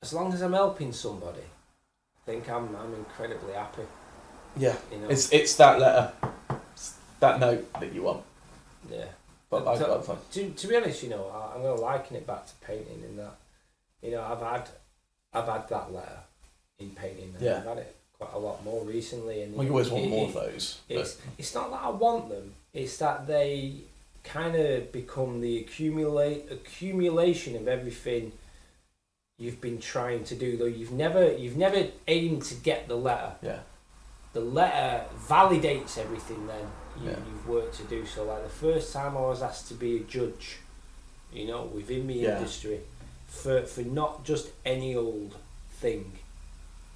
as 0.02 0.12
long 0.12 0.32
as 0.32 0.42
I'm 0.42 0.52
helping 0.52 0.92
somebody, 0.92 1.40
I 1.40 2.20
think 2.26 2.48
I'm 2.48 2.74
I'm 2.76 2.94
incredibly 2.94 3.54
happy. 3.54 3.82
Yeah. 4.56 4.76
You 4.92 4.98
know, 4.98 5.08
It's 5.08 5.32
it's 5.32 5.56
that 5.56 5.80
letter, 5.80 6.12
it's 6.74 6.94
that 7.20 7.40
note 7.40 7.72
that 7.80 7.92
you 7.92 8.02
want. 8.02 8.22
yeah. 8.90 9.06
But 9.60 9.66
I, 9.82 9.94
I've, 10.12 10.30
To, 10.32 10.50
to 10.50 10.66
be 10.66 10.76
honest, 10.76 11.02
you 11.02 11.10
know, 11.10 11.26
I, 11.34 11.54
I'm 11.54 11.62
going 11.62 11.76
to 11.76 11.82
liken 11.82 12.16
it 12.16 12.26
back 12.26 12.46
to 12.46 12.52
painting 12.66 13.02
in 13.08 13.16
that, 13.18 13.36
you 14.02 14.10
know, 14.12 14.22
I've 14.22 14.40
had, 14.40 14.68
I've 15.32 15.46
had 15.48 15.68
that 15.68 15.92
letter 15.92 16.18
in 16.78 16.90
painting. 16.90 17.34
Yeah. 17.40 17.58
I've 17.58 17.64
had 17.64 17.78
it 17.78 17.96
quite 18.18 18.32
a 18.34 18.38
lot 18.38 18.64
more 18.64 18.84
recently. 18.84 19.42
And 19.42 19.54
well, 19.54 19.64
you 19.64 19.70
always 19.70 19.90
want 19.90 20.08
more 20.08 20.24
it- 20.24 20.28
of 20.28 20.34
those. 20.34 20.78
but- 20.88 20.96
It's 20.98 21.18
it's 21.38 21.54
not 21.54 21.70
that 21.70 21.80
I 21.82 21.90
want 21.90 22.28
them. 22.28 22.54
It's 22.72 22.96
that 22.98 23.26
they 23.26 23.74
kind 24.24 24.56
of 24.56 24.90
become 24.90 25.40
the 25.40 25.58
accumulate 25.58 26.50
accumulation 26.50 27.56
of 27.56 27.68
everything 27.68 28.32
you've 29.36 29.60
been 29.60 29.78
trying 29.78 30.24
to 30.24 30.34
do. 30.34 30.56
Though 30.56 30.64
you've 30.64 30.92
never 30.92 31.32
you've 31.32 31.56
never 31.56 31.88
aimed 32.08 32.42
to 32.44 32.54
get 32.54 32.88
the 32.88 32.96
letter. 32.96 33.32
yeah. 33.42 33.58
The 34.32 34.40
letter 34.40 35.04
validates 35.28 35.96
everything. 35.98 36.46
Then 36.48 36.66
you, 37.02 37.10
Yeah. 37.10 37.16
you've 37.26 37.48
worked 37.48 37.74
to 37.76 37.84
do 37.84 38.04
so. 38.06 38.24
Like 38.24 38.42
the 38.42 38.48
first 38.48 38.92
time 38.92 39.16
I 39.16 39.20
was 39.20 39.42
asked 39.42 39.68
to 39.68 39.74
be 39.74 39.96
a 39.96 40.00
judge, 40.00 40.58
you 41.32 41.46
know, 41.46 41.64
within 41.64 42.06
the 42.06 42.14
Yeah. 42.14 42.36
industry, 42.38 42.80
for 43.28 43.62
for 43.66 43.82
not 43.82 44.24
just 44.24 44.48
any 44.64 44.94
old 44.96 45.36
thing, 45.80 46.18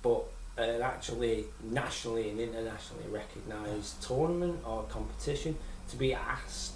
but 0.03 0.25
an 0.57 0.83
actually 0.83 1.45
nationally 1.63 2.31
and 2.31 2.41
internationally 2.41 3.07
recognised 3.11 4.03
tournament 4.03 4.61
or 4.67 4.83
competition 4.85 5.57
to 5.91 5.97
be 5.97 6.13
asked, 6.15 6.73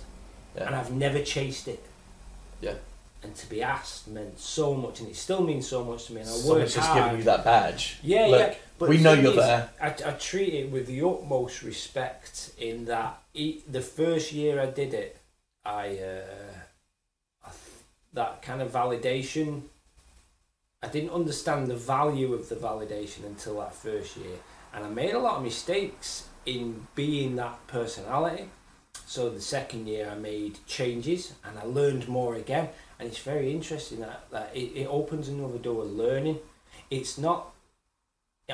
and 0.56 0.74
I've 0.74 0.92
never 0.92 1.22
chased 1.22 1.66
it. 1.68 1.82
Yeah. 2.60 2.74
And 3.24 3.34
to 3.36 3.48
be 3.48 3.62
asked 3.62 4.08
meant 4.08 4.40
so 4.40 4.74
much, 4.74 4.98
and 4.98 5.08
it 5.08 5.16
still 5.16 5.42
means 5.44 5.68
so 5.68 5.84
much 5.84 6.06
to 6.06 6.14
me. 6.14 6.22
And 6.22 6.30
I 6.30 6.48
worked 6.48 6.74
just 6.74 6.88
hard. 6.88 7.04
giving 7.04 7.18
you 7.18 7.24
that 7.24 7.44
badge. 7.44 7.98
Yeah, 8.02 8.26
Look, 8.26 8.40
yeah. 8.40 8.54
But 8.78 8.88
we 8.88 8.98
know 8.98 9.12
you're 9.12 9.30
is, 9.30 9.36
there. 9.36 9.70
I, 9.80 9.86
I 9.86 10.12
treat 10.14 10.54
it 10.54 10.70
with 10.72 10.88
the 10.88 11.06
utmost 11.06 11.62
respect 11.62 12.52
in 12.58 12.86
that 12.86 13.22
e 13.32 13.60
the 13.70 13.80
first 13.80 14.32
year 14.32 14.60
I 14.60 14.66
did 14.66 14.92
it, 14.92 15.18
I, 15.64 15.98
uh, 15.98 17.44
I 17.44 17.50
th- 17.50 17.84
that 18.14 18.42
kind 18.42 18.60
of 18.60 18.72
validation. 18.72 19.62
I 20.82 20.88
didn't 20.88 21.10
understand 21.10 21.68
the 21.68 21.76
value 21.76 22.34
of 22.34 22.48
the 22.48 22.56
validation 22.56 23.24
until 23.24 23.60
that 23.60 23.72
first 23.72 24.16
year, 24.16 24.38
and 24.74 24.84
I 24.84 24.88
made 24.88 25.14
a 25.14 25.20
lot 25.20 25.36
of 25.36 25.44
mistakes 25.44 26.26
in 26.44 26.88
being 26.96 27.36
that 27.36 27.64
personality. 27.68 28.48
So 29.06 29.28
the 29.30 29.40
second 29.40 29.86
year 29.86 30.08
I 30.10 30.14
made 30.14 30.58
changes 30.66 31.34
and 31.44 31.58
I 31.58 31.64
learned 31.64 32.08
more 32.08 32.34
again, 32.34 32.68
and 32.98 33.08
it's 33.08 33.18
very 33.18 33.52
interesting 33.52 34.00
that, 34.00 34.30
that 34.30 34.50
it, 34.54 34.72
it 34.76 34.86
opens 34.86 35.28
another 35.28 35.58
door 35.58 35.82
of 35.84 35.92
learning. 35.92 36.38
It's 36.90 37.18
not 37.18 37.50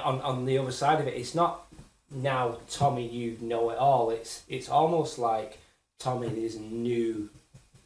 on 0.02 0.20
on 0.20 0.44
the 0.44 0.58
other 0.58 0.72
side 0.72 1.00
of 1.00 1.06
it, 1.06 1.14
it's 1.14 1.34
not 1.34 1.66
now 2.10 2.58
Tommy 2.70 3.06
you 3.08 3.36
know 3.40 3.70
it 3.70 3.78
all. 3.78 4.10
It's 4.10 4.42
it's 4.48 4.68
almost 4.68 5.18
like 5.18 5.58
Tommy 5.98 6.28
there's 6.28 6.54
a 6.54 6.60
new 6.60 7.30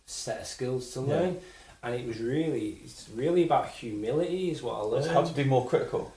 set 0.06 0.40
of 0.40 0.46
skills 0.46 0.90
to 0.92 1.00
Yeah. 1.00 1.06
learn, 1.06 1.40
and 1.82 1.94
it 1.94 2.06
was 2.06 2.18
really 2.20 2.80
it's 2.84 3.08
really 3.14 3.44
about 3.44 3.68
humility 3.68 4.50
is 4.50 4.62
what 4.62 4.74
I 4.74 4.80
It's 4.80 4.90
learned 5.06 5.10
how 5.16 5.24
to 5.24 5.32
be 5.34 5.44
more 5.44 5.66
critical. 5.66 6.12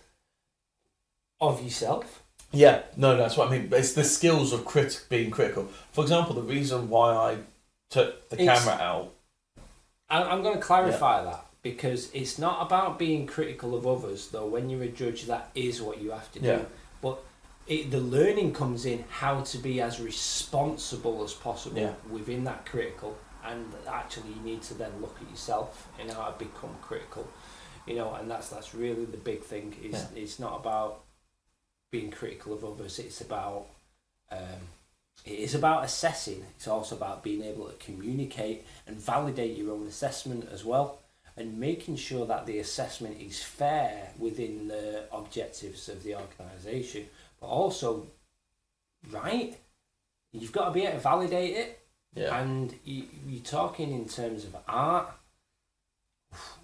of 1.41 1.63
yourself. 1.63 2.21
Yeah, 2.51 2.83
no, 2.95 3.17
that's 3.17 3.35
what 3.35 3.49
I 3.49 3.51
mean. 3.57 3.69
It's 3.73 3.93
the 3.93 4.03
skills 4.03 4.53
of 4.53 4.63
crit- 4.65 5.05
being 5.09 5.29
critical. 5.31 5.67
For 5.91 6.03
example, 6.03 6.35
the 6.35 6.41
reason 6.41 6.89
why 6.89 7.13
I 7.13 7.37
took 7.89 8.29
the 8.29 8.41
It's- 8.41 8.63
camera 8.63 8.81
out. 8.81 9.11
I, 10.09 10.23
I'm 10.23 10.41
going 10.43 10.55
to 10.55 10.61
clarify 10.61 11.23
that 11.23 11.45
because 11.61 12.11
it's 12.13 12.37
not 12.37 12.65
about 12.65 12.99
being 12.99 13.25
critical 13.25 13.75
of 13.75 13.87
others, 13.87 14.29
though. 14.29 14.45
When 14.45 14.69
you're 14.69 14.83
a 14.83 14.87
judge, 14.87 15.25
that 15.25 15.49
is 15.55 15.81
what 15.81 16.01
you 16.01 16.11
have 16.11 16.31
to 16.33 16.39
do. 16.39 16.47
Yeah. 16.47 16.61
But 17.01 17.23
it, 17.67 17.89
the 17.91 17.99
learning 17.99 18.53
comes 18.53 18.85
in 18.85 19.03
how 19.09 19.41
to 19.41 19.57
be 19.57 19.81
as 19.81 19.99
responsible 19.99 21.23
as 21.23 21.33
possible 21.33 21.79
Yeah. 21.81 21.93
within 22.09 22.43
that 22.43 22.65
critical, 22.65 23.17
and 23.43 23.65
actually 23.87 24.29
you 24.29 24.41
need 24.41 24.61
to 24.63 24.73
then 24.75 24.91
look 25.01 25.17
at 25.21 25.29
yourself 25.29 25.87
and 25.99 26.11
how 26.11 26.29
to 26.29 26.37
become 26.37 26.75
critical. 26.81 27.27
You 27.87 27.95
know, 27.95 28.13
and 28.15 28.29
that's 28.29 28.49
that's 28.49 28.73
really 28.75 29.05
the 29.05 29.17
big 29.17 29.41
thing. 29.43 29.75
Is 29.83 29.93
Yeah. 29.93 30.21
it's 30.21 30.39
not 30.39 30.59
about 30.59 31.01
being 31.91 32.11
critical 32.11 32.53
of 32.53 32.63
others. 32.63 32.99
It's 32.99 33.21
about 33.21 33.67
um, 34.31 34.61
it 35.23 35.39
is 35.39 35.55
about 35.55 35.83
assessing. 35.85 36.43
It's 36.55 36.67
also 36.67 36.95
about 36.95 37.23
being 37.23 37.43
able 37.43 37.67
to 37.67 37.75
communicate 37.75 38.65
and 38.85 38.97
validate 38.97 39.57
your 39.57 39.71
own 39.71 39.87
assessment 39.87 40.47
as 40.51 40.63
well, 40.65 40.99
and 41.37 41.59
making 41.59 41.95
sure 41.95 42.25
that 42.27 42.45
the 42.45 42.59
assessment 42.59 43.19
is 43.19 43.41
fair 43.43 44.09
within 44.19 44.67
the 44.67 45.05
objectives 45.11 45.89
of 45.89 46.03
the 46.03 46.15
organisation, 46.15 47.05
but 47.39 47.47
also 47.47 48.07
right. 49.11 49.57
You've 50.31 50.51
got 50.51 50.65
to 50.65 50.71
be 50.71 50.81
able 50.83 50.93
to 50.93 50.99
validate 50.99 51.55
it, 51.55 51.79
Yeah. 52.13 52.37
and 52.39 52.73
you, 52.83 53.03
you're 53.27 53.41
talking 53.43 53.93
in 53.93 54.05
terms 54.07 54.43
of 54.43 54.55
art. 54.67 55.11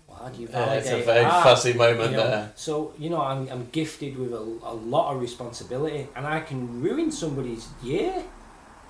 Well, 0.07 0.29
do 0.29 0.41
you 0.41 0.47
yeah 0.47 0.65
validate 0.65 0.79
it's 0.79 0.91
a 0.91 1.05
very 1.05 1.25
art? 1.25 1.43
fussy 1.43 1.73
moment 1.73 2.11
you 2.11 2.17
know, 2.17 2.27
there. 2.27 2.51
So 2.55 2.93
you 2.99 3.09
know, 3.09 3.21
I'm, 3.21 3.47
I'm 3.49 3.69
gifted 3.71 4.17
with 4.17 4.33
a, 4.33 4.37
a 4.63 4.73
lot 4.73 5.15
of 5.15 5.21
responsibility, 5.21 6.07
and 6.15 6.27
I 6.27 6.41
can 6.41 6.81
ruin 6.81 7.11
somebody's 7.11 7.67
year 7.81 8.23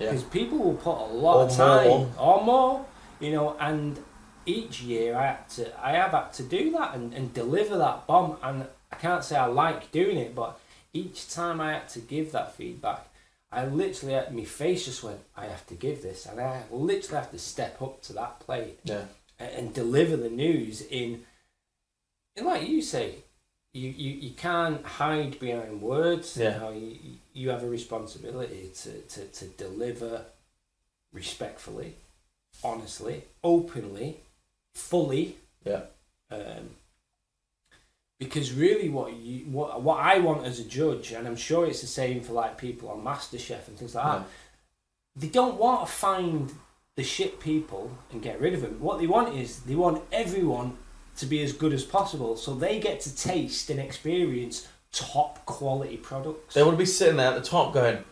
Yeah. 0.02 0.10
because 0.10 0.24
people 0.24 0.58
will 0.58 0.74
put 0.74 0.96
a 0.98 1.10
lot 1.12 1.36
Or 1.36 1.44
of 1.46 1.56
time 1.56 1.88
more. 1.88 2.08
or 2.18 2.44
more, 2.44 2.86
you 3.20 3.32
know. 3.32 3.56
And 3.60 3.98
each 4.46 4.82
year 4.82 5.16
I 5.16 5.26
had 5.26 5.48
to, 5.50 5.84
I 5.86 5.92
have 5.92 6.10
had 6.12 6.32
to 6.34 6.42
do 6.42 6.70
that 6.72 6.94
and, 6.94 7.12
and 7.14 7.32
deliver 7.32 7.76
that 7.78 8.06
bomb. 8.06 8.36
And 8.42 8.66
I 8.92 8.96
can't 8.96 9.24
say 9.24 9.36
I 9.36 9.46
like 9.46 9.90
doing 9.92 10.18
it, 10.18 10.34
but 10.34 10.58
each 10.92 11.32
time 11.32 11.60
I 11.60 11.72
had 11.74 11.88
to 11.90 12.00
give 12.00 12.32
that 12.32 12.54
feedback, 12.54 13.08
I 13.50 13.66
literally, 13.66 14.14
had, 14.14 14.34
my 14.34 14.44
face 14.44 14.84
just 14.86 15.02
went, 15.02 15.20
I 15.36 15.44
have 15.46 15.66
to 15.66 15.74
give 15.74 16.02
this, 16.02 16.26
and 16.26 16.40
I 16.40 16.62
literally 16.70 17.20
have 17.22 17.30
to 17.32 17.38
step 17.38 17.80
up 17.82 18.00
to 18.02 18.12
that 18.14 18.40
plate 18.40 18.78
Yeah. 18.84 19.04
and, 19.38 19.50
and 19.50 19.74
deliver 19.74 20.16
the 20.16 20.30
news 20.30 20.80
in, 20.82 21.24
in 22.36 22.44
like 22.46 22.66
you 22.68 22.80
say, 22.82 23.16
you, 23.74 23.88
you, 23.90 24.10
you 24.12 24.30
can't 24.30 24.84
hide 24.84 25.38
behind 25.38 25.80
words. 25.82 26.36
Yeah. 26.36 26.54
You, 26.54 26.60
know, 26.60 26.70
you, 26.72 26.96
you 27.34 27.50
have 27.50 27.62
a 27.62 27.68
responsibility 27.68 28.70
to, 28.82 29.00
to, 29.02 29.24
to 29.26 29.44
deliver 29.46 30.26
respectfully, 31.12 31.96
honestly, 32.62 33.24
openly, 33.42 34.20
fully. 34.74 35.36
Yeah. 35.64 35.82
Um, 36.30 36.70
because 38.18 38.52
really, 38.52 38.88
what 38.88 39.12
you 39.14 39.46
what 39.46 39.82
what 39.82 39.98
I 39.98 40.18
want 40.18 40.46
as 40.46 40.60
a 40.60 40.64
judge, 40.64 41.10
and 41.10 41.26
I'm 41.26 41.36
sure 41.36 41.66
it's 41.66 41.80
the 41.80 41.88
same 41.88 42.20
for 42.20 42.32
like 42.32 42.56
people 42.56 42.88
on 42.88 43.02
MasterChef 43.02 43.66
and 43.66 43.76
things 43.76 43.96
like 43.96 44.04
that. 44.04 44.26
They 45.16 45.26
don't 45.26 45.58
want 45.58 45.86
to 45.86 45.92
find 45.92 46.52
the 46.94 47.02
shit 47.02 47.40
people 47.40 47.90
and 48.12 48.22
get 48.22 48.40
rid 48.40 48.54
of 48.54 48.60
them. 48.60 48.80
What 48.80 49.00
they 49.00 49.06
want 49.08 49.34
is 49.36 49.60
they 49.60 49.74
want 49.74 50.04
everyone 50.12 50.76
to 51.16 51.26
be 51.26 51.42
as 51.42 51.52
good 51.52 51.72
as 51.72 51.84
possible, 51.84 52.36
so 52.36 52.54
they 52.54 52.78
get 52.78 53.00
to 53.00 53.14
taste 53.14 53.68
and 53.70 53.80
experience 53.80 54.68
top 54.92 55.44
quality 55.46 55.96
products. 55.96 56.54
They 56.54 56.62
would 56.62 56.78
be 56.78 56.86
sitting 56.86 57.16
there 57.16 57.28
at 57.32 57.42
the 57.42 57.48
top 57.48 57.72
going, 57.72 58.04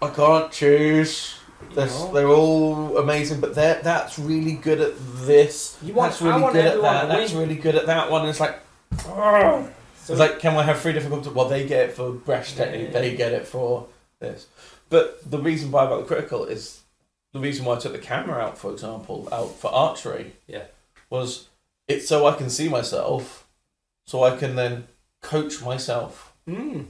I 0.00 0.08
can't 0.10 0.50
choose. 0.52 1.34
you 1.70 1.76
They're, 2.12 2.28
all 2.28 2.98
amazing, 2.98 3.40
but 3.40 3.54
they're, 3.54 3.80
that's 3.82 4.18
really 4.18 4.52
good 4.52 4.80
at 4.80 4.94
this. 5.26 5.78
You 5.82 5.94
want- 5.94 6.12
that's 6.12 6.22
really 6.22 6.42
want 6.42 6.54
good 6.54 6.66
at 6.66 6.82
that. 6.82 7.08
That's 7.08 7.32
really 7.32 7.56
good 7.56 7.74
at 7.74 7.86
that 7.86 8.10
one. 8.10 8.22
And 8.22 8.30
it's 8.30 8.40
like, 8.40 8.58
"Ugh." 9.08 9.70
So- 10.02 10.12
it's 10.12 10.20
like, 10.20 10.38
can 10.38 10.54
we 10.54 10.62
have 10.62 10.78
three 10.80 10.92
different? 10.92 11.26
Well, 11.34 11.48
they 11.48 11.66
get 11.66 11.88
it 11.88 11.92
for 11.96 12.12
breast 12.12 12.56
Yeah, 12.58 12.64
technique. 12.66 12.90
yeah, 12.92 13.00
They 13.00 13.16
get 13.16 13.32
it 13.32 13.46
for 13.46 13.86
this. 14.20 14.46
But 14.90 15.28
the 15.30 15.38
reason 15.38 15.70
why 15.70 15.84
about 15.84 16.00
the 16.00 16.06
critical 16.06 16.44
is 16.44 16.82
the 17.32 17.40
reason 17.40 17.64
why 17.64 17.74
I 17.76 17.78
took 17.78 17.92
the 17.92 17.98
camera 17.98 18.38
out, 18.40 18.58
for 18.58 18.70
example, 18.70 19.28
out 19.32 19.56
for 19.56 19.72
archery. 19.74 20.36
Yeah. 20.46 20.64
Was 21.10 21.48
it's 21.88 22.06
so 22.06 22.26
I 22.26 22.34
can 22.34 22.50
see 22.50 22.68
myself, 22.68 23.46
so 24.06 24.22
I 24.22 24.36
can 24.36 24.56
then 24.56 24.86
coach 25.24 25.62
myself 25.62 26.32
Mm. 26.46 26.86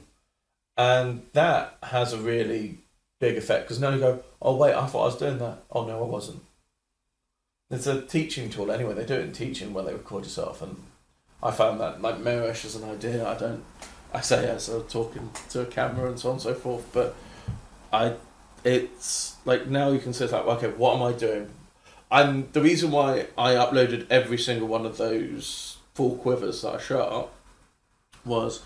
and 0.77 1.21
that 1.31 1.77
has 1.81 2.11
a 2.11 2.17
really 2.17 2.79
big 3.21 3.37
effect 3.37 3.63
because 3.63 3.79
now 3.79 3.91
you 3.91 3.99
go, 3.99 4.23
oh 4.41 4.55
wait, 4.57 4.75
I 4.75 4.85
thought 4.85 5.03
I 5.03 5.05
was 5.05 5.17
doing 5.17 5.39
that. 5.39 5.63
Oh 5.71 5.85
no, 5.85 6.03
I 6.03 6.07
wasn't. 6.07 6.41
It's 7.71 7.87
a 7.87 8.01
teaching 8.01 8.49
tool 8.49 8.71
anyway. 8.71 8.93
They 8.93 9.05
do 9.05 9.15
it 9.15 9.21
in 9.21 9.31
teaching 9.31 9.73
where 9.73 9.85
they 9.85 9.93
record 9.93 10.25
yourself, 10.25 10.61
and 10.61 10.75
I 11.41 11.51
found 11.51 11.79
that 11.79 12.01
like 12.01 12.19
Mirish 12.19 12.65
as 12.65 12.75
an 12.75 12.89
idea. 12.89 13.25
I 13.27 13.35
don't, 13.37 13.63
I 14.13 14.19
say 14.21 14.47
as 14.49 14.67
a 14.69 14.81
talking 14.81 15.31
to 15.51 15.61
a 15.61 15.65
camera 15.65 16.09
and 16.09 16.19
so 16.19 16.29
on 16.29 16.35
and 16.35 16.41
so 16.41 16.53
forth, 16.53 16.85
but 16.93 17.15
I, 17.93 18.15
it's 18.65 19.37
like 19.45 19.67
now 19.67 19.89
you 19.91 19.99
can 19.99 20.13
say 20.13 20.27
like, 20.27 20.45
okay, 20.45 20.67
what 20.67 20.95
am 20.95 21.03
I 21.03 21.13
doing? 21.13 21.49
And 22.11 22.51
the 22.53 22.61
reason 22.61 22.91
why 22.91 23.27
I 23.37 23.53
uploaded 23.53 24.05
every 24.09 24.37
single 24.37 24.67
one 24.67 24.85
of 24.85 24.97
those 24.97 25.77
full 25.93 26.17
quivers 26.17 26.61
that 26.61 26.75
I 26.75 26.79
shot 26.79 27.29
was 28.25 28.61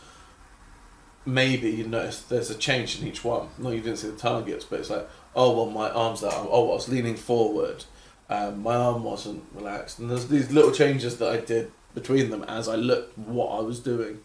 maybe 1.26 1.70
you 1.70 1.88
notice 1.88 2.22
there's 2.22 2.50
a 2.50 2.56
change 2.56 3.00
in 3.00 3.08
each 3.08 3.24
one. 3.24 3.50
No, 3.58 3.72
you 3.72 3.82
didn't 3.82 3.98
see 4.00 4.10
the 4.10 4.18
targets, 4.18 4.66
but 4.66 4.80
it's 4.80 4.90
like, 4.90 5.08
oh 5.36 5.56
well, 5.56 5.70
my 5.70 5.90
arms 5.90 6.22
that 6.22 6.34
oh 6.34 6.72
I 6.72 6.74
was 6.74 6.90
leaning 6.90 7.16
forward, 7.16 7.86
um, 8.30 8.64
my 8.64 8.76
arm 8.76 9.04
wasn't 9.04 9.44
relaxed, 9.54 10.00
and 10.00 10.10
there's 10.10 10.28
these 10.28 10.52
little 10.52 10.72
changes 10.72 11.18
that 11.18 11.32
I 11.32 11.38
did 11.38 11.72
between 11.94 12.30
them 12.30 12.44
as 12.44 12.68
I 12.68 12.76
looked 12.76 13.18
what 13.18 13.58
I 13.58 13.62
was 13.62 13.80
doing, 13.80 14.20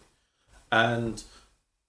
and 0.70 1.22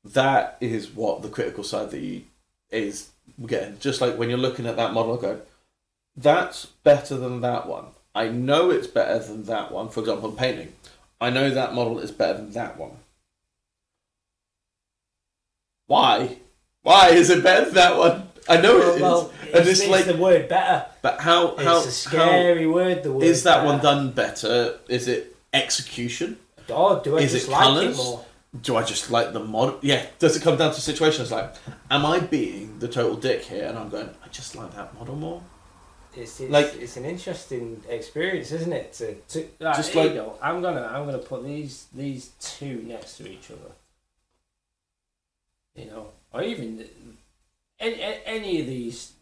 that 0.03 0.57
is 0.61 0.91
what 0.91 1.21
the 1.21 1.29
critical 1.29 1.63
side 1.63 1.91
that 1.91 1.99
you 1.99 2.23
is 2.69 3.09
getting. 3.45 3.79
Just 3.79 4.01
like 4.01 4.17
when 4.17 4.29
you're 4.29 4.37
looking 4.37 4.67
at 4.67 4.75
that 4.77 4.93
model, 4.93 5.17
go, 5.17 5.41
that's 6.15 6.65
better 6.65 7.17
than 7.17 7.41
that 7.41 7.67
one. 7.67 7.85
I 8.13 8.29
know 8.29 8.69
it's 8.69 8.87
better 8.87 9.19
than 9.19 9.43
that 9.43 9.71
one. 9.71 9.89
For 9.89 9.99
example, 9.99 10.29
in 10.29 10.35
painting, 10.35 10.73
I 11.19 11.29
know 11.29 11.49
that 11.49 11.73
model 11.73 11.99
is 11.99 12.11
better 12.11 12.37
than 12.37 12.51
that 12.51 12.77
one. 12.77 12.97
Why? 15.87 16.37
Why 16.83 17.09
is 17.09 17.29
it 17.29 17.43
better 17.43 17.65
than 17.65 17.73
that 17.75 17.97
one? 17.97 18.29
I 18.47 18.61
know 18.61 18.77
it 18.77 18.95
is. 18.95 19.01
well, 19.01 19.31
and 19.41 19.67
it's, 19.67 19.81
it's 19.81 19.89
like, 19.89 20.05
the 20.05 20.17
word 20.17 20.47
better. 20.47 20.85
but 21.01 21.19
how? 21.19 21.55
It's 21.55 21.63
how? 21.63 21.77
a 21.79 21.81
scary 21.81 22.67
word. 22.67 23.03
The 23.03 23.11
word 23.11 23.23
is 23.23 23.43
that 23.43 23.57
better. 23.57 23.67
one 23.67 23.79
done 23.81 24.11
better? 24.11 24.79
Is 24.87 25.07
it 25.07 25.35
execution? 25.53 26.37
Or 26.69 27.01
do 27.03 27.17
I 27.17 27.21
Is 27.21 27.31
just 27.33 27.47
it 27.47 27.51
like 27.51 27.61
colours? 27.63 27.99
it 27.99 28.03
more? 28.03 28.25
do 28.61 28.75
I 28.77 28.83
just 28.83 29.11
like 29.11 29.33
the 29.33 29.43
mod? 29.43 29.83
Yeah. 29.83 30.05
Does 30.19 30.35
it 30.37 30.41
come 30.41 30.57
down 30.57 30.73
to 30.73 30.81
situations 30.81 31.31
like, 31.31 31.53
am 31.91 32.05
I 32.05 32.19
being 32.19 32.79
the 32.79 32.87
total 32.87 33.15
dick 33.17 33.43
here? 33.43 33.65
And 33.65 33.77
I'm 33.77 33.89
going, 33.89 34.09
I 34.23 34.27
just 34.29 34.55
like 34.55 34.73
that 34.75 34.93
model 34.95 35.15
more. 35.15 35.41
It's, 36.15 36.39
it's 36.39 36.49
Like- 36.51 36.73
it's 36.79 36.95
an 36.97 37.03
interesting 37.05 37.83
experience, 37.89 38.51
isn't 38.51 38.71
it? 38.71 38.93
To, 38.93 39.13
to 39.15 39.47
right, 39.59 39.75
Just 39.75 39.93
like- 39.95 40.13
go. 40.13 40.37
I'm 40.41 40.61
gonna 40.61 40.83
I'm 40.85 41.05
gonna 41.05 41.17
put 41.17 41.43
these 41.43 41.87
these 41.93 42.29
two 42.39 42.83
next 42.87 43.17
to 43.17 43.29
each 43.29 43.51
other. 43.51 43.71
You 45.75 45.85
know, 45.85 46.07
or 46.33 46.41
even 46.43 46.85
any, 47.79 48.01
any 48.25 48.61
of 48.61 48.67
these 48.67 49.13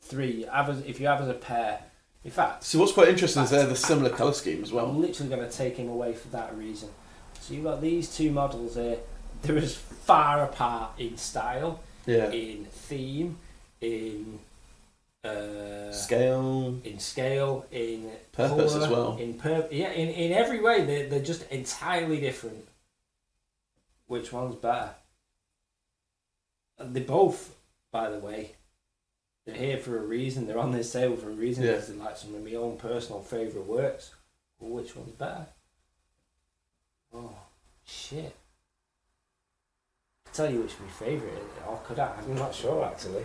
three. 0.00 0.42
Have 0.52 0.82
if 0.86 0.98
you 1.00 1.06
have 1.06 1.20
as 1.20 1.28
a 1.28 1.34
pair. 1.34 1.80
In 2.24 2.30
fact, 2.30 2.62
See, 2.62 2.78
what's 2.78 2.92
quite 2.92 3.08
interesting 3.08 3.42
is 3.42 3.50
they're 3.50 3.66
the 3.66 3.74
similar 3.74 4.08
colour 4.10 4.32
scheme 4.32 4.62
as 4.62 4.72
well. 4.72 4.86
I'm 4.86 5.00
literally 5.00 5.28
going 5.34 5.48
to 5.48 5.56
take 5.56 5.76
him 5.76 5.88
away 5.88 6.12
for 6.12 6.28
that 6.28 6.56
reason. 6.56 6.88
So 7.40 7.54
you've 7.54 7.64
got 7.64 7.80
these 7.80 8.14
two 8.14 8.30
models 8.30 8.76
here. 8.76 8.98
They're 9.42 9.58
as 9.58 9.74
far 9.74 10.44
apart 10.44 10.92
in 10.98 11.16
style, 11.16 11.80
Yeah. 12.06 12.30
in 12.30 12.66
theme, 12.66 13.38
in 13.80 14.38
uh, 15.24 15.90
Scale. 15.90 16.78
in 16.84 17.00
scale, 17.00 17.66
in 17.72 18.08
Purpose 18.30 18.72
colour, 18.72 18.84
as 18.84 18.90
well. 18.90 19.16
In 19.16 19.34
pur- 19.34 19.66
yeah, 19.72 19.90
in, 19.90 20.08
in 20.10 20.30
every 20.32 20.60
way, 20.60 20.84
they're, 20.84 21.08
they're 21.08 21.22
just 21.22 21.50
entirely 21.50 22.20
different. 22.20 22.68
Which 24.06 24.32
one's 24.32 24.54
better? 24.54 24.90
They 26.90 27.00
both, 27.00 27.54
by 27.90 28.10
the 28.10 28.18
way, 28.18 28.52
they're 29.44 29.54
here 29.54 29.78
for 29.78 29.96
a 29.98 30.02
reason. 30.02 30.46
They're 30.46 30.58
on 30.58 30.72
this 30.72 30.92
table 30.92 31.16
for 31.16 31.30
a 31.30 31.34
reason 31.34 31.64
Yeah. 31.64 31.72
because 31.72 31.88
they're 31.88 31.96
like 31.96 32.16
some 32.16 32.34
of 32.34 32.44
my 32.44 32.54
own 32.54 32.76
personal 32.76 33.22
favourite 33.22 33.66
works. 33.66 34.12
Well, 34.58 34.70
which 34.70 34.94
one's 34.96 35.12
better? 35.12 35.46
Oh, 37.14 37.36
shit. 37.84 38.34
I 40.26 40.30
tell 40.32 40.50
you 40.50 40.60
which 40.62 40.78
my 40.80 40.88
favourite 40.88 41.34
is, 41.34 41.44
or 41.68 41.78
could 41.84 41.98
I? 41.98 42.14
I'm 42.16 42.34
not 42.36 42.54
sure 42.54 42.84
actually. 42.84 43.24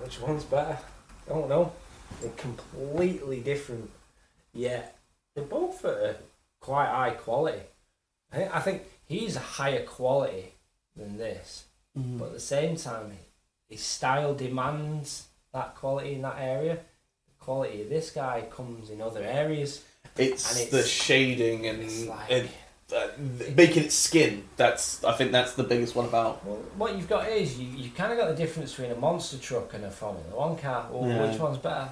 Which 0.00 0.20
one's 0.20 0.44
better? 0.44 0.78
I 1.26 1.28
don't 1.28 1.48
know. 1.48 1.72
They're 2.22 2.30
completely 2.32 3.40
different. 3.40 3.90
Yeah, 4.54 4.82
they're 5.34 5.44
both 5.44 5.84
uh, 5.84 6.14
quite 6.60 6.86
high 6.88 7.10
quality. 7.10 7.60
I 8.32 8.36
think, 8.36 8.54
I 8.56 8.60
think 8.60 8.82
he's 9.04 9.36
a 9.36 9.40
higher 9.40 9.84
quality 9.84 10.54
than 10.96 11.18
this, 11.18 11.64
Mm. 11.98 12.18
but 12.18 12.26
at 12.26 12.32
the 12.34 12.40
same 12.40 12.76
time, 12.76 13.12
his 13.68 13.80
style 13.82 14.34
demands 14.34 15.26
that 15.52 15.74
quality 15.74 16.14
in 16.14 16.22
that 16.22 16.36
area. 16.38 16.74
The 16.76 17.44
quality 17.44 17.82
of 17.82 17.88
this 17.88 18.10
guy 18.10 18.42
comes 18.50 18.90
in 18.90 19.00
other 19.00 19.22
areas. 19.22 19.84
It's, 20.16 20.50
And 20.50 20.60
it's- 20.60 20.70
the 20.70 20.88
shading 20.88 21.66
and, 21.66 21.82
It's 21.82 22.04
like 22.06 22.30
and 22.30 22.48
uh, 22.94 23.08
making 23.54 23.84
it 23.84 23.92
skin. 23.92 24.48
That's 24.56 25.02
I 25.04 25.12
think 25.12 25.30
that's 25.32 25.54
the 25.54 25.62
biggest 25.64 25.94
one 25.94 26.06
about. 26.06 26.44
well, 26.44 26.56
what 26.76 26.96
you've 26.96 27.08
got 27.08 27.28
is 27.28 27.58
you 27.58 27.66
you 27.68 27.90
kind 27.90 28.12
of 28.12 28.18
got 28.18 28.28
the 28.28 28.34
difference 28.34 28.70
between 28.74 28.90
a 28.92 28.96
monster 28.96 29.38
truck 29.38 29.74
and 29.74 29.84
a 29.84 29.90
Formula 29.90 30.24
One 30.34 30.56
car. 30.56 30.88
Well, 30.90 31.08
Yeah. 31.08 31.28
which 31.30 31.38
one's 31.40 31.58
better? 31.58 31.90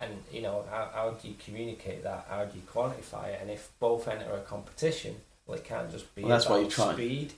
And 0.00 0.12
you 0.32 0.42
know 0.42 0.64
how, 0.68 0.90
how 0.92 1.10
do 1.10 1.28
you 1.28 1.34
communicate 1.44 2.02
that? 2.02 2.26
How 2.28 2.44
do 2.44 2.56
you 2.56 2.64
quantify 2.72 3.28
it? 3.28 3.38
And 3.40 3.50
if 3.50 3.70
both 3.78 4.08
enter 4.08 4.32
a 4.34 4.40
competition, 4.40 5.14
well, 5.46 5.56
it 5.58 5.64
can't 5.64 5.90
just 5.92 6.12
be 6.14 6.22
Well, 6.22 6.30
that's 6.30 6.48
why 6.48 6.58
you 6.58 6.68
try. 6.68 6.92
speed. 6.94 7.32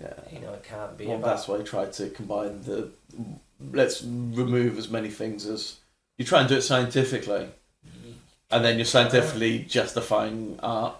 Yeah. 0.00 0.14
You 0.32 0.40
know, 0.40 0.52
it 0.54 0.62
can't 0.62 0.96
be 0.96 1.06
Well, 1.06 1.16
about 1.16 1.26
that's 1.26 1.48
why 1.48 1.58
I 1.58 1.62
tried 1.62 1.92
to 1.94 2.08
combine 2.10 2.62
the. 2.62 2.90
Let's 3.72 4.02
remove 4.02 4.78
as 4.78 4.88
many 4.88 5.10
things 5.10 5.46
as 5.46 5.76
you 6.16 6.24
try 6.24 6.40
and 6.40 6.48
do 6.48 6.56
it 6.56 6.62
scientifically, 6.62 7.48
and 8.50 8.64
then 8.64 8.76
you're 8.76 8.86
scientifically 8.86 9.60
justifying 9.60 10.58
art. 10.62 10.94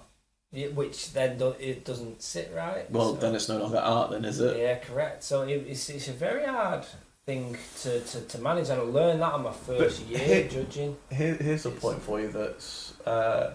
It- 0.53 0.75
which 0.75 1.12
then 1.12 1.39
do, 1.39 1.55
it 1.61 1.85
doesn't 1.85 2.20
sit 2.23 2.53
right. 2.55 2.91
Well, 2.91 3.15
so- 3.15 3.20
then 3.20 3.35
it's 3.35 3.49
no 3.49 3.59
longer 3.59 3.79
art, 3.79 4.11
then 4.11 4.25
is 4.25 4.41
it? 4.41 4.57
Yeah, 4.59 4.77
correct. 4.79 5.23
So 5.23 5.43
it, 5.43 5.65
it's 5.67 5.89
it's 5.89 6.09
a 6.09 6.12
very 6.12 6.45
hard 6.45 6.85
thing 7.25 7.57
to, 7.83 8.01
to, 8.01 8.20
to 8.23 8.39
manage, 8.39 8.69
and 8.69 8.81
I 8.81 8.85
learned 8.85 9.23
that 9.23 9.33
on 9.33 9.45
my 9.45 9.53
first 9.53 10.01
But 10.01 10.09
year 10.11 10.19
here- 10.19 10.49
judging. 10.49 10.97
Here, 11.11 11.35
here's 11.35 11.65
a 11.67 11.70
point 11.70 12.03
for 12.03 12.20
you 12.20 12.29
that's 12.29 12.93
uh, 13.07 13.53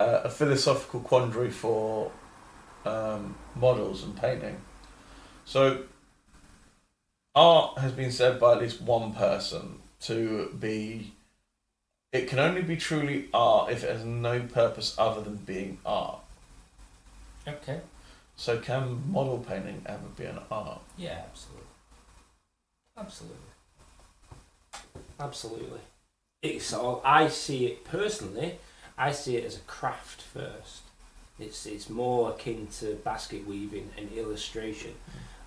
uh, 0.00 0.20
a 0.24 0.30
philosophical 0.30 1.00
quandary 1.00 1.50
for 1.50 2.10
um, 2.84 3.36
models 3.54 4.02
and 4.02 4.16
painting. 4.16 4.56
So, 5.50 5.82
art 7.34 7.78
has 7.78 7.90
been 7.90 8.12
said 8.12 8.38
by 8.38 8.52
at 8.52 8.60
least 8.60 8.80
one 8.80 9.12
person 9.12 9.80
to 10.02 10.56
be. 10.56 11.14
It 12.12 12.28
can 12.28 12.38
only 12.38 12.62
be 12.62 12.76
truly 12.76 13.26
art 13.34 13.72
if 13.72 13.82
it 13.82 13.90
has 13.90 14.04
no 14.04 14.42
purpose 14.42 14.94
other 14.96 15.22
than 15.22 15.38
being 15.38 15.78
art. 15.84 16.20
Okay. 17.48 17.80
So, 18.36 18.58
can 18.60 19.10
model 19.10 19.38
painting 19.38 19.82
ever 19.86 20.06
be 20.16 20.26
an 20.26 20.38
art? 20.52 20.82
Yeah, 20.96 21.22
absolutely. 21.28 21.66
Absolutely. 22.96 23.36
Absolutely. 25.18 25.80
It's 26.42 26.72
all, 26.72 27.02
I 27.04 27.26
see 27.26 27.66
it 27.66 27.84
personally, 27.84 28.60
I 28.96 29.10
see 29.10 29.36
it 29.36 29.44
as 29.46 29.56
a 29.56 29.60
craft 29.62 30.22
first. 30.22 30.82
It's 31.40 31.66
it's 31.66 31.90
more 31.90 32.30
akin 32.30 32.68
to 32.78 32.94
basket 33.02 33.48
weaving 33.48 33.90
and 33.96 34.12
illustration. 34.12 34.94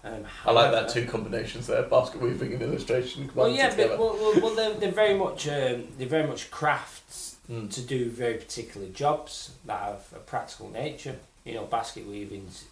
Um, 0.04 0.26
I 0.46 0.52
like 0.52 0.72
that 0.72 0.84
however- 0.84 0.94
two 0.94 1.06
combinations 1.06 1.68
there: 1.68 1.84
basket 1.84 2.22
weaving 2.22 2.54
and 2.54 2.62
illustration. 2.62 3.30
Well, 3.34 3.48
yeah, 3.50 3.74
but 3.76 3.98
well, 3.98 4.18
well, 4.20 4.42
well 4.42 4.56
they're, 4.56 4.74
they're 4.74 4.92
very 4.92 5.18
much 5.18 5.48
um, 5.48 5.88
they're 5.98 6.08
very 6.08 6.28
much 6.28 6.52
crafts 6.52 7.34
Mm. 7.52 7.70
to 7.74 7.82
do 7.82 8.10
very 8.10 8.36
particular 8.36 8.88
jobs 8.88 9.52
that 9.66 9.78
have 9.78 10.06
a 10.16 10.20
practical 10.20 10.70
nature. 10.70 11.18
You 11.44 11.56
know, 11.56 11.66
basket 11.66 12.08
weaving's 12.08 12.64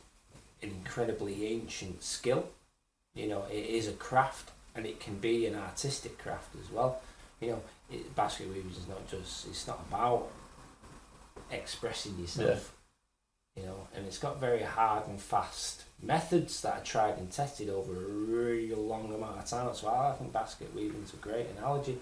an 0.63 0.69
incredibly 0.69 1.45
ancient 1.45 2.01
skill. 2.03 2.47
You 3.13 3.27
know, 3.27 3.43
it 3.51 3.65
is 3.65 3.89
a 3.89 3.91
craft 3.91 4.51
and 4.73 4.85
it 4.85 5.01
can 5.01 5.15
be 5.17 5.45
an 5.45 5.55
artistic 5.55 6.17
craft 6.17 6.55
as 6.55 6.71
well. 6.71 7.01
You 7.41 7.49
know, 7.49 7.61
it, 7.91 8.15
basket 8.15 8.47
weaving 8.47 8.71
is 8.71 8.87
not 8.87 9.05
just 9.09 9.45
it's 9.47 9.67
not 9.67 9.81
about 9.89 10.29
expressing 11.51 12.17
yourself. 12.17 12.73
You 13.57 13.63
know, 13.63 13.87
and 13.93 14.05
it's 14.05 14.19
got 14.19 14.39
very 14.39 14.63
hard 14.63 15.07
and 15.09 15.19
fast 15.19 15.83
methods 16.03 16.61
that 16.61 16.77
are 16.79 16.83
tried 16.83 17.17
and 17.17 17.31
tested 17.31 17.69
over 17.69 17.93
a 17.93 18.07
really 18.07 18.73
long 18.73 19.13
amount 19.13 19.37
of 19.37 19.45
time. 19.45 19.73
So 19.75 19.87
I 19.89 20.13
think 20.17 20.33
basket 20.33 20.73
weaving 20.75 21.03
is 21.03 21.13
a 21.13 21.17
great 21.17 21.47
analogy. 21.57 21.97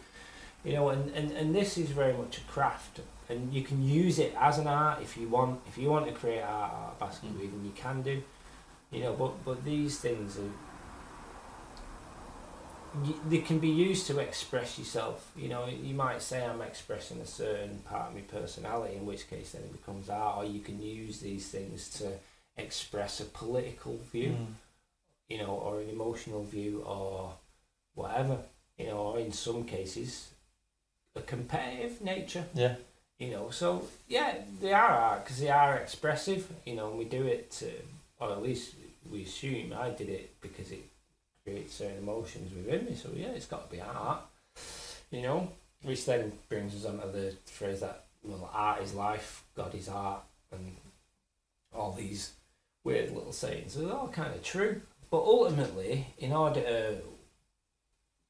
You 0.64 0.74
know, 0.74 0.90
and, 0.90 1.10
and, 1.16 1.32
and 1.32 1.56
this 1.56 1.78
is 1.78 1.90
very 1.90 2.14
much 2.14 2.38
a 2.40 2.42
craft, 2.42 3.00
and 3.30 3.54
you 3.54 3.64
can 3.64 3.82
use 3.82 4.20
it 4.20 4.36
as 4.38 4.58
an 4.58 4.68
art 4.68 5.02
if 5.02 5.16
you 5.16 5.30
want. 5.30 5.62
If 5.68 5.78
you 5.78 5.90
want 5.90 6.08
to 6.08 6.12
create 6.12 6.42
art 6.42 6.74
out 6.74 6.90
of 6.92 7.00
basket 7.00 7.30
Mm. 7.30 7.40
weaving, 7.40 7.64
you 7.64 7.72
can 7.76 8.02
do. 8.02 8.22
You 8.92 9.04
know, 9.04 9.14
but 9.14 9.46
but 9.46 9.64
these 9.64 10.00
things 10.00 10.38
are. 10.38 10.52
They 13.30 13.38
can 13.38 13.60
be 13.60 13.70
used 13.70 14.08
to 14.08 14.18
express 14.20 14.80
yourself. 14.80 15.32
You 15.38 15.48
know, 15.48 15.68
you 15.68 15.94
might 15.94 16.22
say 16.22 16.44
I'm 16.44 16.62
expressing 16.62 17.22
a 17.22 17.26
certain 17.26 17.80
part 17.88 18.10
of 18.10 18.16
my 18.16 18.22
personality, 18.22 18.96
in 18.96 19.06
which 19.06 19.30
case 19.30 19.52
then 19.52 19.62
it 19.62 19.72
becomes 19.72 20.10
art. 20.10 20.38
Or 20.40 20.44
you 20.46 20.60
can 20.60 20.82
use 20.82 21.20
these 21.20 21.48
things 21.50 21.88
to 22.00 22.14
express 22.60 23.20
a 23.20 23.26
political 23.26 23.98
view 24.12 24.32
Mm. 24.32 24.54
you 25.28 25.38
know, 25.38 25.54
or 25.66 25.80
an 25.82 25.90
emotional 25.90 26.44
view 26.44 26.82
or 26.82 27.34
whatever, 27.94 28.38
you 28.80 28.88
know, 28.88 28.98
or 28.98 29.20
in 29.20 29.32
some 29.32 29.64
cases, 29.64 30.30
a 31.16 31.22
competitive 31.22 32.02
nature, 32.02 32.46
Yeah. 32.56 32.76
you 33.20 33.30
know. 33.30 33.52
So, 33.52 33.88
yeah, 34.08 34.42
they 34.60 34.74
are 34.74 34.90
art 34.90 35.24
because 35.24 35.40
they 35.40 35.50
are 35.52 35.78
expressive, 35.78 36.52
you 36.66 36.76
know, 36.76 36.90
and 36.90 36.98
we 36.98 37.06
do 37.06 37.28
it 37.28 37.52
to, 37.60 37.72
or 38.20 38.32
at 38.32 38.42
least 38.42 38.74
we 39.12 39.24
assume 39.24 39.72
I 39.74 39.92
did 39.92 40.10
it 40.10 40.40
because 40.42 40.72
it 40.72 40.84
creates 41.44 41.76
certain 41.76 42.00
emotions 42.00 42.52
within 42.56 42.86
me. 42.86 42.96
So, 42.96 43.10
yeah, 43.16 43.28
it's 43.38 43.46
got 43.46 43.70
to 43.70 43.76
be 43.76 43.82
art, 43.82 44.22
you 45.12 45.22
know. 45.22 45.52
Which 45.84 46.06
then 46.06 46.34
brings 46.50 46.74
us 46.76 46.86
on 46.86 47.00
to 47.02 47.08
the 47.08 47.36
phrase 47.46 47.80
that 47.82 48.06
well, 48.24 48.50
art 48.52 48.82
is 48.82 48.94
life, 48.96 49.44
God 49.56 49.74
is 49.76 49.88
art, 49.90 50.24
and 50.52 50.76
all 51.74 51.94
these 51.94 52.34
weird 52.90 53.12
little 53.16 53.32
sayings. 53.32 53.76
They're 53.76 53.94
all 53.94 54.08
kind 54.10 54.34
of 54.34 54.44
true, 54.44 54.82
but 55.12 55.20
ultimately, 55.22 56.08
in 56.18 56.34
order 56.34 56.62
to 56.62 56.96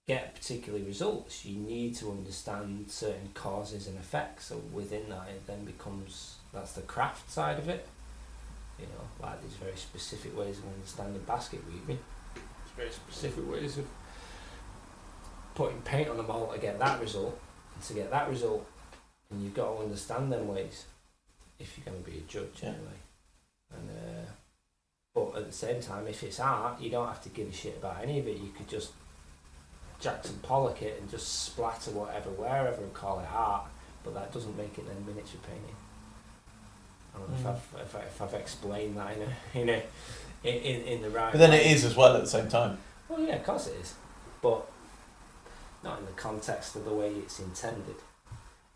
get 0.07 0.35
particular 0.35 0.79
results, 0.79 1.45
you 1.45 1.57
need 1.59 1.95
to 1.97 2.09
understand 2.11 2.89
certain 2.89 3.29
causes 3.33 3.87
and 3.87 3.97
effects. 3.97 4.45
So 4.47 4.61
within 4.73 5.09
that, 5.09 5.27
it 5.29 5.45
then 5.47 5.65
becomes 5.65 6.35
that's 6.53 6.73
the 6.73 6.81
craft 6.81 7.31
side 7.31 7.59
of 7.59 7.69
it. 7.69 7.87
You 8.79 8.85
know, 8.85 9.25
like 9.27 9.41
these 9.43 9.53
very 9.53 9.75
specific 9.75 10.37
ways 10.37 10.57
of 10.59 10.65
understanding 10.73 11.21
basket 11.27 11.61
weaving. 11.67 11.99
There's 12.35 12.75
very 12.77 12.91
specific 12.91 13.51
ways 13.51 13.77
of 13.77 13.85
putting 15.55 15.81
paint 15.81 16.07
on 16.09 16.17
the 16.17 16.23
mold 16.23 16.53
to 16.53 16.59
get 16.59 16.79
that 16.79 16.99
result. 17.01 17.37
And 17.75 17.83
to 17.83 17.93
get 17.93 18.09
that 18.11 18.29
result, 18.29 18.65
and 19.29 19.43
you've 19.43 19.53
got 19.53 19.75
to 19.75 19.83
understand 19.83 20.31
them 20.31 20.47
ways 20.47 20.85
if 21.59 21.77
you're 21.77 21.85
going 21.85 22.03
to 22.03 22.09
be 22.09 22.17
a 22.17 22.21
judge 22.21 22.61
Yeah. 22.63 22.69
anyway. 22.69 22.99
And 23.75 23.89
uh, 23.89 24.08
but 25.31 25.39
at 25.41 25.47
the 25.47 25.53
same 25.53 25.81
time, 25.81 26.07
if 26.07 26.23
it's 26.23 26.39
art, 26.39 26.79
you 26.81 26.89
don't 26.89 27.07
have 27.07 27.21
to 27.23 27.29
give 27.29 27.47
a 27.49 27.51
shit 27.53 27.77
about 27.77 27.97
any 28.01 28.19
of 28.19 28.27
it. 28.27 28.37
You 28.37 28.49
could 28.55 28.67
just 28.67 28.91
Jackson 29.99 30.39
Pollock 30.41 30.81
it 30.81 30.99
and 30.99 31.09
just 31.09 31.43
splatter 31.43 31.91
whatever 31.91 32.29
wherever 32.29 32.81
and 32.81 32.93
call 32.93 33.19
it 33.19 33.27
art. 33.33 33.65
But 34.03 34.13
that 34.13 34.33
doesn't 34.33 34.55
make 34.57 34.77
it 34.77 34.87
then 34.87 35.05
miniature 35.05 35.39
painting. 35.45 35.75
I 37.13 37.19
don't 37.19 37.29
know 37.29 37.35
Mm. 37.35 37.55
if, 37.57 37.73
I've, 37.75 37.81
if, 37.81 37.95
I, 37.95 37.99
if 37.99 38.21
I've 38.21 38.33
explained 38.33 38.97
that 38.97 39.17
in 39.17 39.23
a 39.23 39.61
in 39.61 39.69
a 39.69 39.83
in, 40.47 40.81
in, 40.83 41.01
the 41.01 41.09
right. 41.09 41.31
But 41.31 41.39
then 41.39 41.49
way. 41.51 41.65
it 41.65 41.71
is 41.73 41.83
as 41.83 41.95
well 41.97 42.15
at 42.15 42.21
the 42.21 42.29
same 42.29 42.47
time. 42.47 42.77
Well, 43.09 43.19
yeah, 43.19 43.35
of 43.35 43.43
course 43.43 43.67
it 43.67 43.75
is, 43.81 43.93
but 44.41 44.65
not 45.83 45.99
in 45.99 46.05
the 46.05 46.11
context 46.13 46.75
of 46.77 46.85
the 46.85 46.93
way 46.93 47.09
it's 47.13 47.39
intended. 47.39 47.95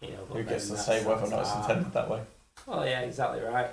You 0.01 0.09
know, 0.09 0.25
but 0.27 0.37
Who 0.39 0.43
gets 0.43 0.69
to 0.69 0.77
say 0.77 1.05
whether 1.05 1.25
or 1.25 1.29
not 1.29 1.39
it's 1.41 1.55
intended 1.55 1.93
that 1.93 2.09
way? 2.09 2.21
Oh 2.67 2.83
yeah, 2.83 3.01
exactly 3.01 3.39
right. 3.41 3.67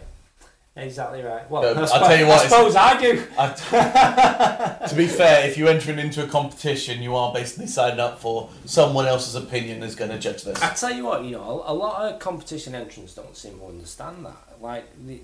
Exactly 0.76 1.22
right. 1.22 1.50
Well, 1.50 1.62
Yeah, 1.62 1.70
I, 1.70 1.80
I'll 1.80 1.86
suppose, 1.86 2.08
tell 2.08 2.18
you 2.18 2.26
what, 2.26 2.40
I 2.40 2.46
suppose 2.46 2.76
I 2.76 3.00
do. 3.00 3.24
I, 3.36 4.86
to 4.88 4.94
be 4.94 5.06
fair, 5.06 5.46
if 5.46 5.58
you're 5.58 5.68
entering 5.68 5.98
into 5.98 6.24
a 6.24 6.28
competition, 6.28 7.02
you 7.02 7.16
are 7.16 7.32
basically 7.32 7.66
signing 7.66 7.98
up 7.98 8.20
for 8.20 8.48
someone 8.66 9.06
else's 9.06 9.34
opinion 9.34 9.82
is 9.82 9.96
going 9.96 10.10
to 10.12 10.18
judge 10.18 10.44
this. 10.44 10.62
I 10.62 10.72
tell 10.74 10.92
you 10.94 11.04
what, 11.04 11.24
you 11.24 11.32
know, 11.32 11.62
a, 11.66 11.72
a 11.72 11.74
lot 11.74 12.12
of 12.12 12.20
competition 12.20 12.74
entrants 12.74 13.14
don't 13.14 13.36
seem 13.36 13.58
to 13.58 13.66
understand 13.66 14.24
that. 14.24 14.60
Like 14.60 14.84
the 15.06 15.20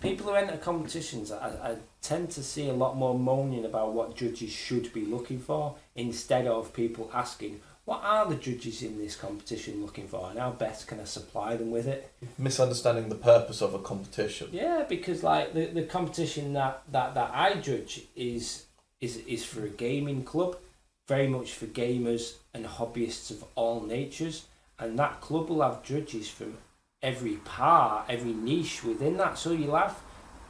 people 0.00 0.26
who 0.26 0.34
enter 0.34 0.58
competitions, 0.58 1.32
I, 1.32 1.48
I 1.48 1.76
tend 2.02 2.30
to 2.32 2.42
see 2.42 2.68
a 2.68 2.74
lot 2.74 2.96
more 2.96 3.18
moaning 3.18 3.64
about 3.64 3.94
what 3.94 4.14
judges 4.14 4.50
should 4.50 4.92
be 4.92 5.06
looking 5.06 5.38
for 5.38 5.76
instead 5.96 6.46
of 6.46 6.74
people 6.74 7.10
asking, 7.14 7.60
"What 7.84 8.02
are 8.02 8.26
the 8.26 8.36
judges 8.36 8.82
in 8.82 8.98
this 8.98 9.16
competition 9.16 9.82
looking 9.82 10.08
for, 10.08 10.30
and 10.30 10.38
how 10.38 10.50
best 10.50 10.86
can 10.86 11.00
I 11.00 11.04
supply 11.04 11.56
them 11.56 11.70
with 11.70 11.86
it?" 11.86 12.12
Misunderstanding 12.38 13.08
the 13.08 13.14
purpose 13.16 13.60
of 13.60 13.74
a 13.74 13.78
competition. 13.78 14.48
Yeah, 14.52 14.84
because 14.88 15.22
like 15.22 15.54
the, 15.54 15.66
the 15.66 15.84
competition 15.84 16.52
that, 16.52 16.82
that, 16.90 17.14
that 17.14 17.30
I 17.34 17.54
judge 17.54 18.02
is 18.14 18.66
is 19.00 19.16
is 19.26 19.44
for 19.44 19.64
a 19.64 19.68
gaming 19.68 20.24
club, 20.24 20.56
very 21.08 21.26
much 21.26 21.52
for 21.52 21.66
gamers 21.66 22.34
and 22.54 22.64
hobbyists 22.64 23.30
of 23.30 23.44
all 23.54 23.80
natures, 23.80 24.46
and 24.78 24.98
that 24.98 25.20
club 25.20 25.48
will 25.48 25.62
have 25.62 25.82
judges 25.82 26.28
from 26.28 26.58
every 27.02 27.36
part, 27.36 28.06
every 28.08 28.32
niche 28.32 28.84
within 28.84 29.16
that. 29.16 29.36
So 29.38 29.50
you'll 29.50 29.76
have 29.76 29.98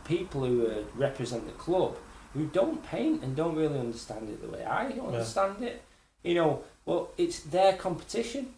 people 0.05 0.45
who 0.45 0.67
uh, 0.67 0.83
represent 0.95 1.47
the 1.47 1.53
club 1.53 1.97
who 2.35 2.47
don't 2.47 2.83
paint 2.85 3.23
and 3.23 3.37
don't 3.37 3.57
really 3.57 3.79
understand 3.79 4.29
it 4.29 4.41
the 4.43 4.49
way 4.49 4.65
I 4.65 4.87
understand 4.87 5.63
it. 5.63 5.83
You 6.23 6.35
know, 6.35 6.65
well, 6.85 7.11
it's 7.17 7.41
their 7.41 7.75
competition, 7.75 8.55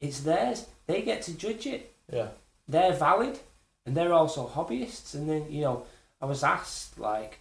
it's 0.00 0.20
theirs. 0.20 0.66
They 0.86 1.02
get 1.02 1.22
to 1.22 1.34
judge 1.34 1.66
it 1.66 1.94
Yeah. 2.12 2.28
they're 2.68 2.92
valid 2.94 3.38
and 3.84 3.96
they're 3.96 4.12
also 4.12 4.46
hobbyists 4.46 5.14
and 5.14 5.28
then 5.28 5.44
you 5.50 5.60
know 5.62 5.84
i 6.20 6.24
was 6.26 6.42
asked 6.42 6.98
like 6.98 7.38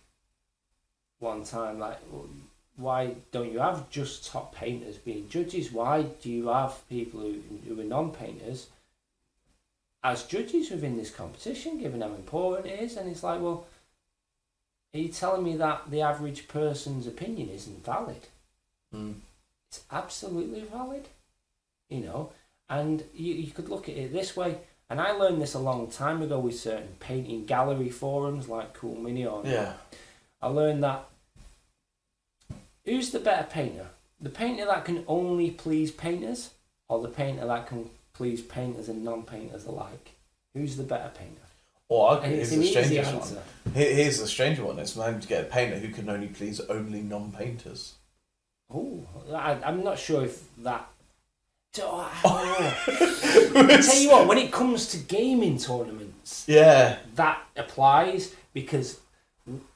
one 1.20 1.44
time 1.44 1.80
like 1.80 1.98
why 2.76 3.16
don't 3.32 3.52
you 3.52 3.60
have 3.60 3.90
just 3.90 4.26
top 4.28 4.54
painters 4.54 4.98
being 4.98 5.28
judges 5.30 5.72
why 5.72 6.04
do 6.22 6.30
you 6.30 6.48
have 6.48 6.88
people 6.90 7.22
who, 7.22 7.40
who 7.68 7.80
are 7.80 7.84
non-painters 7.84 8.68
as 10.04 10.24
judges 10.24 10.70
within 10.70 10.98
this 10.98 11.10
competition 11.12 11.80
given 11.80 12.02
how 12.02 12.08
important 12.14 12.68
it 12.68 12.80
is 12.82 12.98
and 12.98 13.10
it's 13.10 13.24
like 13.24 13.42
well 13.42 13.66
are 14.94 15.00
you 15.00 15.08
telling 15.10 15.44
me 15.44 15.56
that 15.58 15.90
the 15.90 16.02
average 16.02 16.48
person's 16.48 17.08
opinion 17.08 17.50
isn't 17.50 17.86
valid 17.86 18.28
Mm. 18.94 19.16
It's 19.70 19.82
absolutely 19.92 20.62
valid, 20.62 21.08
you 21.90 22.00
know. 22.02 22.32
And 22.70 23.04
you, 23.14 23.34
you 23.34 23.52
could 23.52 23.70
look 23.70 23.88
at 23.90 23.96
it 23.96 24.12
this 24.14 24.36
way. 24.36 24.58
And 24.90 25.02
I 25.02 25.12
learned 25.12 25.42
this 25.42 25.54
a 25.54 25.60
long 25.60 25.88
time 25.90 26.22
ago 26.22 26.40
with 26.40 26.58
certain 26.60 26.96
painting 27.00 27.46
gallery 27.46 27.90
forums 27.90 28.48
like 28.48 28.74
Cool 28.74 28.96
Mini 28.96 29.26
or 29.26 29.42
Yeah. 29.46 29.74
I 30.42 30.48
learned 30.48 30.84
that 30.84 31.06
who's 32.86 33.12
the 33.12 33.20
better 33.20 33.46
painter? 33.50 33.88
The 34.20 34.30
painter 34.30 34.66
that 34.66 34.86
can 34.86 35.04
only 35.08 35.52
please 35.52 35.92
painters, 35.92 36.52
or 36.88 37.02
the 37.02 37.10
painter 37.10 37.46
that 37.46 37.68
can 37.68 37.90
please 38.14 38.42
painters 38.42 38.90
and 38.90 39.04
non-painters 39.04 39.66
alike? 39.66 40.12
Who's 40.54 40.78
the 40.78 40.84
better 40.84 41.12
painter? 41.14 41.42
Or 41.90 42.18
And 42.18 42.34
here's 42.34 42.52
it's 42.52 42.54
an 42.54 42.60
the 42.62 42.68
strangest 42.68 43.14
one. 43.36 43.44
Here- 43.76 43.94
Here's 43.96 44.20
the 44.20 44.28
stranger 44.28 44.66
one. 44.66 44.80
It's 44.80 44.96
managed 44.96 45.24
to 45.24 45.28
get 45.28 45.44
a 45.44 45.48
painter 45.48 45.78
who 45.78 45.90
can 45.94 46.10
only 46.10 46.28
please 46.28 46.60
only 46.62 47.02
non-painters. 47.02 47.94
Oh, 48.74 49.06
I, 49.34 49.54
I'm 49.66 49.84
not 49.84 49.98
sure 49.98 50.24
if 50.26 50.44
that. 50.64 50.88
Oh, 51.80 52.12
I 52.26 52.90
don't 53.54 53.54
know. 53.70 53.74
I 53.76 53.82
tell 53.82 53.98
you 54.00 54.10
what, 54.10 54.28
when 54.28 54.38
it 54.40 54.52
comes 54.52 54.88
to 54.90 54.98
gaming 54.98 55.58
tournaments, 55.58 56.46
Yeah. 56.48 56.98
that 57.16 57.42
applies 57.56 58.34
because 58.54 59.00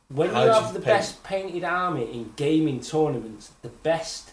when 0.09 0.29
you 0.29 0.35
have 0.35 0.67
you 0.67 0.73
the 0.73 0.79
paint? 0.79 0.85
best 0.85 1.23
painted 1.23 1.63
army 1.63 2.11
in 2.11 2.33
gaming 2.35 2.79
tournaments, 2.81 3.51
the 3.61 3.69
best 3.69 4.31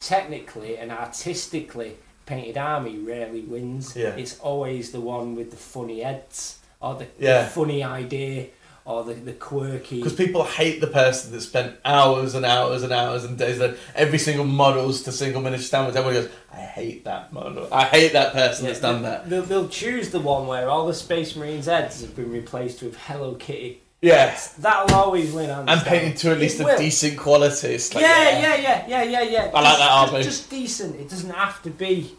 technically 0.00 0.76
and 0.76 0.90
artistically 0.90 1.96
painted 2.26 2.58
army 2.58 2.98
rarely 2.98 3.40
wins. 3.42 3.94
Yeah. 3.96 4.16
It's 4.16 4.38
always 4.40 4.90
the 4.92 5.00
one 5.00 5.34
with 5.36 5.50
the 5.50 5.56
funny 5.56 6.00
heads 6.00 6.58
or 6.80 6.96
the, 6.96 7.06
Yeah. 7.18 7.44
the 7.44 7.48
funny 7.50 7.82
idea 7.84 8.48
or 8.88 9.04
the, 9.04 9.12
the 9.12 9.34
quirky. 9.34 9.96
Because 9.98 10.14
people 10.14 10.44
hate 10.44 10.80
the 10.80 10.86
person 10.86 11.30
that 11.32 11.42
spent 11.42 11.76
hours 11.84 12.34
and 12.34 12.46
hours 12.46 12.82
and 12.82 12.90
hours 12.90 13.22
and 13.22 13.36
days 13.36 13.60
on 13.60 13.76
every 13.94 14.18
single 14.18 14.46
models 14.46 15.02
to 15.02 15.12
single 15.12 15.42
minute 15.42 15.60
standards. 15.60 15.94
Everybody 15.94 16.24
goes, 16.26 16.34
I 16.50 16.60
hate 16.60 17.04
that 17.04 17.30
model. 17.30 17.68
I 17.70 17.84
hate 17.84 18.14
that 18.14 18.32
person 18.32 18.64
that's 18.64 18.80
done 18.80 19.02
that. 19.02 19.28
They'll, 19.28 19.42
they'll 19.42 19.68
choose 19.68 20.08
the 20.08 20.20
one 20.20 20.46
where 20.46 20.70
all 20.70 20.86
the 20.86 20.94
Space 20.94 21.36
Marines' 21.36 21.66
heads 21.66 22.00
have 22.00 22.16
been 22.16 22.32
replaced 22.32 22.80
with 22.82 22.96
Hello 22.96 23.34
Kitty. 23.34 23.82
Yeah. 24.00 24.38
That'll 24.58 24.96
always 24.96 25.32
win. 25.32 25.50
hands 25.50 25.68
And 25.68 25.82
painted 25.82 26.16
to 26.18 26.30
at 26.30 26.38
It 26.38 26.40
least 26.40 26.60
a 26.60 26.64
will. 26.64 26.78
decent 26.78 27.18
quality. 27.18 27.72
Like, 27.74 27.92
yeah, 27.94 28.38
yeah, 28.40 28.56
yeah, 28.56 28.86
yeah, 28.88 29.02
yeah, 29.02 29.22
yeah. 29.22 29.50
I 29.54 29.60
like 29.60 29.78
that 29.78 29.90
army. 29.90 30.22
Just 30.22 30.48
decent. 30.48 30.96
It 30.96 31.10
doesn't 31.10 31.28
have 31.30 31.62
to 31.64 31.70
be 31.70 32.16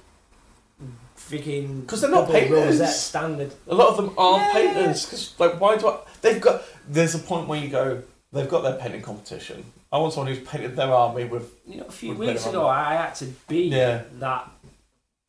freaking 1.17 1.85
'Cause 1.87 2.01
they're 2.01 2.09
not 2.11 2.29
painters. 2.29 2.51
rosette 2.79 2.89
standard. 2.93 3.53
A 3.67 3.75
lot 3.75 3.89
of 3.89 3.97
them 3.97 4.13
aren't 4.17 4.43
Yeah. 4.43 4.53
painters 4.53 5.05
because, 5.05 5.33
like, 5.39 5.59
why 5.59 5.77
do 5.77 5.87
I? 5.87 5.97
They've 6.21 6.41
got. 6.41 6.63
There's 6.87 7.15
a 7.15 7.19
point 7.19 7.47
where 7.47 7.59
you 7.59 7.69
go. 7.69 8.03
They've 8.31 8.49
got 8.49 8.61
their 8.61 8.73
painting 8.77 9.01
competition. 9.01 9.63
I 9.91 9.97
want 9.97 10.13
someone 10.13 10.33
who's 10.33 10.47
painted 10.47 10.75
their 10.75 10.91
army 10.93 11.25
with. 11.25 11.51
You 11.67 11.77
know, 11.77 11.85
a 11.85 11.91
few 11.91 12.13
weeks 12.13 12.45
ago. 12.45 12.67
I 12.67 12.93
had 12.95 13.15
to 13.15 13.25
be 13.47 13.63
Yeah. 13.69 14.03
that 14.19 14.49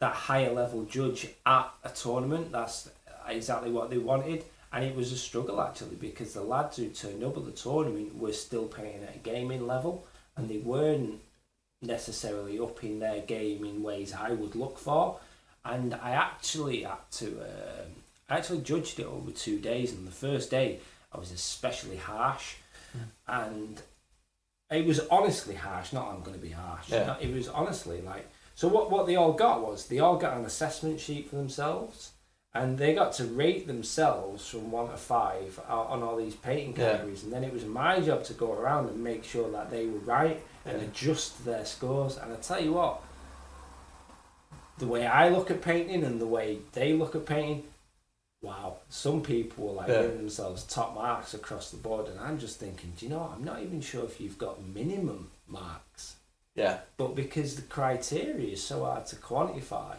that 0.01 0.15
higher 0.15 0.53
level 0.53 0.85
judge 0.85 1.29
at 1.47 1.71
a 1.85 1.89
tournament. 1.91 2.53
That's 2.53 2.89
exactly 3.29 3.71
what 3.71 3.91
they 3.91 3.99
wanted, 3.99 4.45
and 4.73 4.85
it 4.85 4.95
was 4.97 5.13
a 5.13 5.17
struggle 5.17 5.61
actually 5.61 5.97
because 5.97 6.33
the 6.33 6.43
lads 6.43 6.79
who 6.79 6.89
turned 6.89 7.23
up 7.23 7.37
at 7.37 7.45
the 7.45 7.53
tournament 7.53 8.17
were 8.19 8.33
still 8.33 8.67
playing 8.67 9.03
at 9.05 9.15
a 9.15 9.19
gaming 9.19 9.67
level, 9.67 10.07
and 10.37 10.49
they 10.49 10.59
weren't 10.59 11.21
necessarily 11.83 12.59
up 12.59 12.83
in 12.85 12.99
their 12.99 13.21
game 13.23 13.65
in 13.65 13.83
ways 13.83 14.13
I 14.13 14.33
would 14.33 14.55
look 14.55 14.79
for. 14.79 15.19
And 15.65 15.95
I 15.95 16.13
actually 16.13 16.83
had 16.83 16.99
to, 17.13 17.27
um, 17.43 17.87
I 18.31 18.39
actually 18.39 18.61
judged 18.61 19.01
it 19.01 19.07
over 19.07 19.31
two 19.33 19.59
days. 19.59 19.93
And 19.93 20.07
the 20.07 20.13
first 20.13 20.51
day, 20.51 20.79
I 21.13 21.19
was 21.19 21.33
especially 21.33 21.97
harsh, 21.97 22.55
hmm. 22.93 22.99
and 23.27 23.83
it 24.71 24.87
was 24.87 25.01
honestly 25.11 25.57
harsh. 25.57 25.93
Not 25.93 26.09
I'm 26.09 26.23
going 26.23 26.37
to 26.37 26.43
be 26.43 26.51
harsh. 26.51 26.89
Yeah. 26.89 27.17
It 27.21 27.35
was 27.35 27.49
honestly 27.49 28.01
like 28.01 28.31
so. 28.55 28.69
What 28.69 28.91
what 28.91 29.07
they 29.07 29.17
all 29.17 29.33
got 29.33 29.67
was 29.67 29.87
they 29.89 29.99
all 29.99 30.17
got 30.17 30.37
an 30.37 30.45
assessment 30.45 31.01
sheet 31.01 31.29
for 31.29 31.37
themselves, 31.37 32.13
and 32.55 32.79
they 32.79 32.95
got 32.95 33.13
to 33.15 33.25
rate 33.25 33.67
themselves 33.67 34.49
from 34.49 34.71
one 34.71 34.89
to 34.91 34.97
five 34.97 35.59
on 35.69 36.03
all 36.05 36.17
these 36.17 36.37
painting 36.37 36.75
Yeah. 36.77 36.93
categories. 36.93 37.25
And 37.25 37.33
then 37.33 37.43
it 37.43 37.53
was 37.53 37.65
my 37.65 38.01
job 38.01 38.23
to 38.25 38.33
go 38.33 38.53
around 38.53 38.89
and 38.89 39.03
make 39.03 39.25
sure 39.25 39.51
that 39.51 39.71
they 39.71 39.87
were 39.87 39.99
right 40.01 40.41
and 40.65 40.81
adjust 40.81 41.45
their 41.45 41.65
scores. 41.65 42.17
And 42.17 42.33
I 42.33 42.37
tell 42.37 42.63
you 42.63 42.75
what, 42.75 43.03
the 44.79 44.87
way 44.87 45.07
I 45.07 45.29
look 45.29 45.51
at 45.51 45.61
painting 45.63 46.05
and 46.05 46.21
the 46.21 46.27
way 46.27 46.59
they 46.73 46.93
look 46.93 47.15
at 47.15 47.27
painting, 47.27 47.65
wow, 48.43 48.77
some 48.89 49.23
people 49.23 49.67
were 49.69 49.73
like 49.75 49.89
Yeah. 49.89 50.03
giving 50.03 50.17
themselves 50.19 50.65
top 50.65 50.95
marks 50.95 51.35
across 51.35 51.71
the 51.71 51.77
board, 51.77 52.09
and 52.09 52.19
I'm 52.19 52.39
just 52.39 52.59
thinking, 52.59 52.93
do 52.97 53.07
you 53.07 53.11
know, 53.11 53.19
what? 53.19 53.33
I'm 53.33 53.45
not 53.45 53.63
even 53.63 53.81
sure 53.81 54.05
if 54.05 54.21
you've 54.21 54.39
got 54.39 54.63
minimum 54.63 55.31
marks. 55.47 56.17
Yeah. 56.57 56.81
but 56.97 57.15
because 57.15 57.55
the 57.57 57.63
criteria 57.63 58.53
is 58.53 58.63
so 58.63 58.85
hard 58.85 59.07
to 59.07 59.17
quantify. 59.17 59.97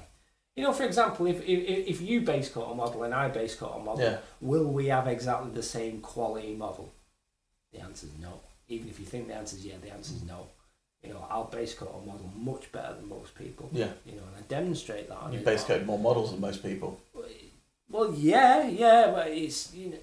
You 0.56 0.64
know, 0.64 0.74
for 0.74 0.84
example, 0.84 1.26
if 1.28 1.42
if, 1.42 1.88
if 1.88 2.02
you 2.02 2.22
base 2.22 2.50
coat 2.50 2.70
a 2.70 2.76
model 2.76 3.03
and 3.03 3.14
I 3.14 3.30
base 3.30 3.56
coat 3.56 3.74
a 3.78 3.80
model, 3.80 4.03
Yeah. 4.03 4.18
will 4.42 4.66
we 4.68 4.88
have 4.88 5.08
exactly 5.08 5.52
the 5.52 5.64
same 5.64 6.02
quality 6.02 6.53
model? 6.56 6.94
The 7.72 7.80
answer 7.80 8.06
is 8.08 8.14
no. 8.22 8.42
Even 8.68 8.90
if 8.90 9.00
you 9.00 9.06
think 9.06 9.28
the 9.28 9.34
answer 9.34 9.56
is 9.56 9.66
yeah, 9.66 9.78
the 9.82 9.92
answer 9.92 10.14
is 10.14 10.24
no. 10.24 10.48
You 11.02 11.14
know, 11.14 11.26
I'll 11.30 11.45
base 11.45 11.74
coat 11.74 11.95
a 12.03 12.06
model 12.06 12.30
much 12.36 12.70
better 12.72 12.94
than 12.95 13.08
most 13.08 13.34
people. 13.34 13.70
Yeah. 13.72 13.94
You 14.06 14.18
know, 14.18 14.24
and 14.28 14.36
I 14.38 14.42
demonstrate 14.48 15.08
that 15.08 15.18
on 15.18 15.34
You 15.34 15.40
base 15.40 15.64
code 15.64 15.86
more 15.86 15.98
models 15.98 16.32
than 16.32 16.42
most 16.42 16.61
people. 16.61 17.00
Well, 17.14 17.26
yeah, 18.16 18.68
yeah, 18.68 19.11
but 19.14 19.28
it's 19.28 19.74
you 19.74 19.90
know, 19.92 19.98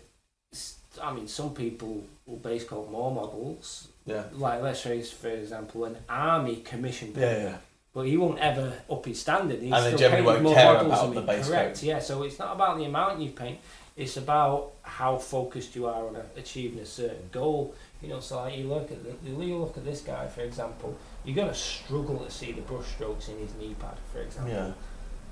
it's, 0.53 0.79
I 1.03 1.13
mean, 1.13 1.29
some 1.29 1.55
people 1.55 2.05
will 2.27 2.37
base 2.37 2.65
coat 2.65 2.91
more 2.91 3.11
models. 3.11 3.89
Yeah. 4.07 4.25
Like 4.33 4.63
let's 4.63 4.81
say, 4.81 5.03
for 5.03 5.29
example, 5.29 5.85
an 5.85 5.97
army 6.09 6.57
commission 6.57 7.13
Yeah, 7.17 7.43
yeah. 7.43 7.57
But 7.93 8.07
he 8.07 8.17
won't 8.17 8.39
ever 8.39 8.75
up 8.91 9.05
his 9.05 9.21
standard. 9.21 9.61
He's 9.61 9.73
And 9.73 9.85
they 9.85 9.89
still 9.89 9.99
generally 9.99 10.27
won't 10.27 10.43
more 10.43 10.55
care 10.55 10.75
models 10.75 10.93
about 10.93 11.15
the 11.15 11.21
base 11.23 11.49
Correct. 11.49 11.77
coat. 11.77 11.83
Yeah. 11.83 11.99
So 11.99 12.23
it's 12.23 12.39
not 12.39 12.55
about 12.55 12.79
the 12.79 12.85
amount 12.85 13.21
you 13.21 13.31
paint. 13.31 13.59
It's 13.97 14.17
about 14.17 14.73
how 14.83 15.17
focused 15.19 15.75
you 15.75 15.87
are 15.87 16.07
on 16.07 16.17
a, 16.17 16.25
achieving 16.37 16.79
a 16.79 16.87
certain 16.87 17.29
goal. 17.33 17.75
You 18.01 18.09
know, 18.11 18.21
so 18.21 18.37
like 18.37 18.57
you 18.57 18.65
look 18.65 18.93
at 18.93 19.03
the, 19.03 19.31
you 19.31 19.57
look 19.57 19.77
at 19.77 19.85
this 19.85 20.03
guy, 20.03 20.27
for 20.29 20.43
example. 20.43 20.97
You're 21.25 21.37
gonna 21.37 21.55
struggle 21.55 22.19
to 22.19 22.31
see 22.31 22.53
the 22.53 22.63
brush 22.63 22.87
strokes 22.87 23.29
in 23.29 23.39
his 23.39 23.55
knee 23.57 23.75
pad, 23.79 23.97
for 24.13 24.21
example. 24.21 24.53
Yeah. 24.53 24.73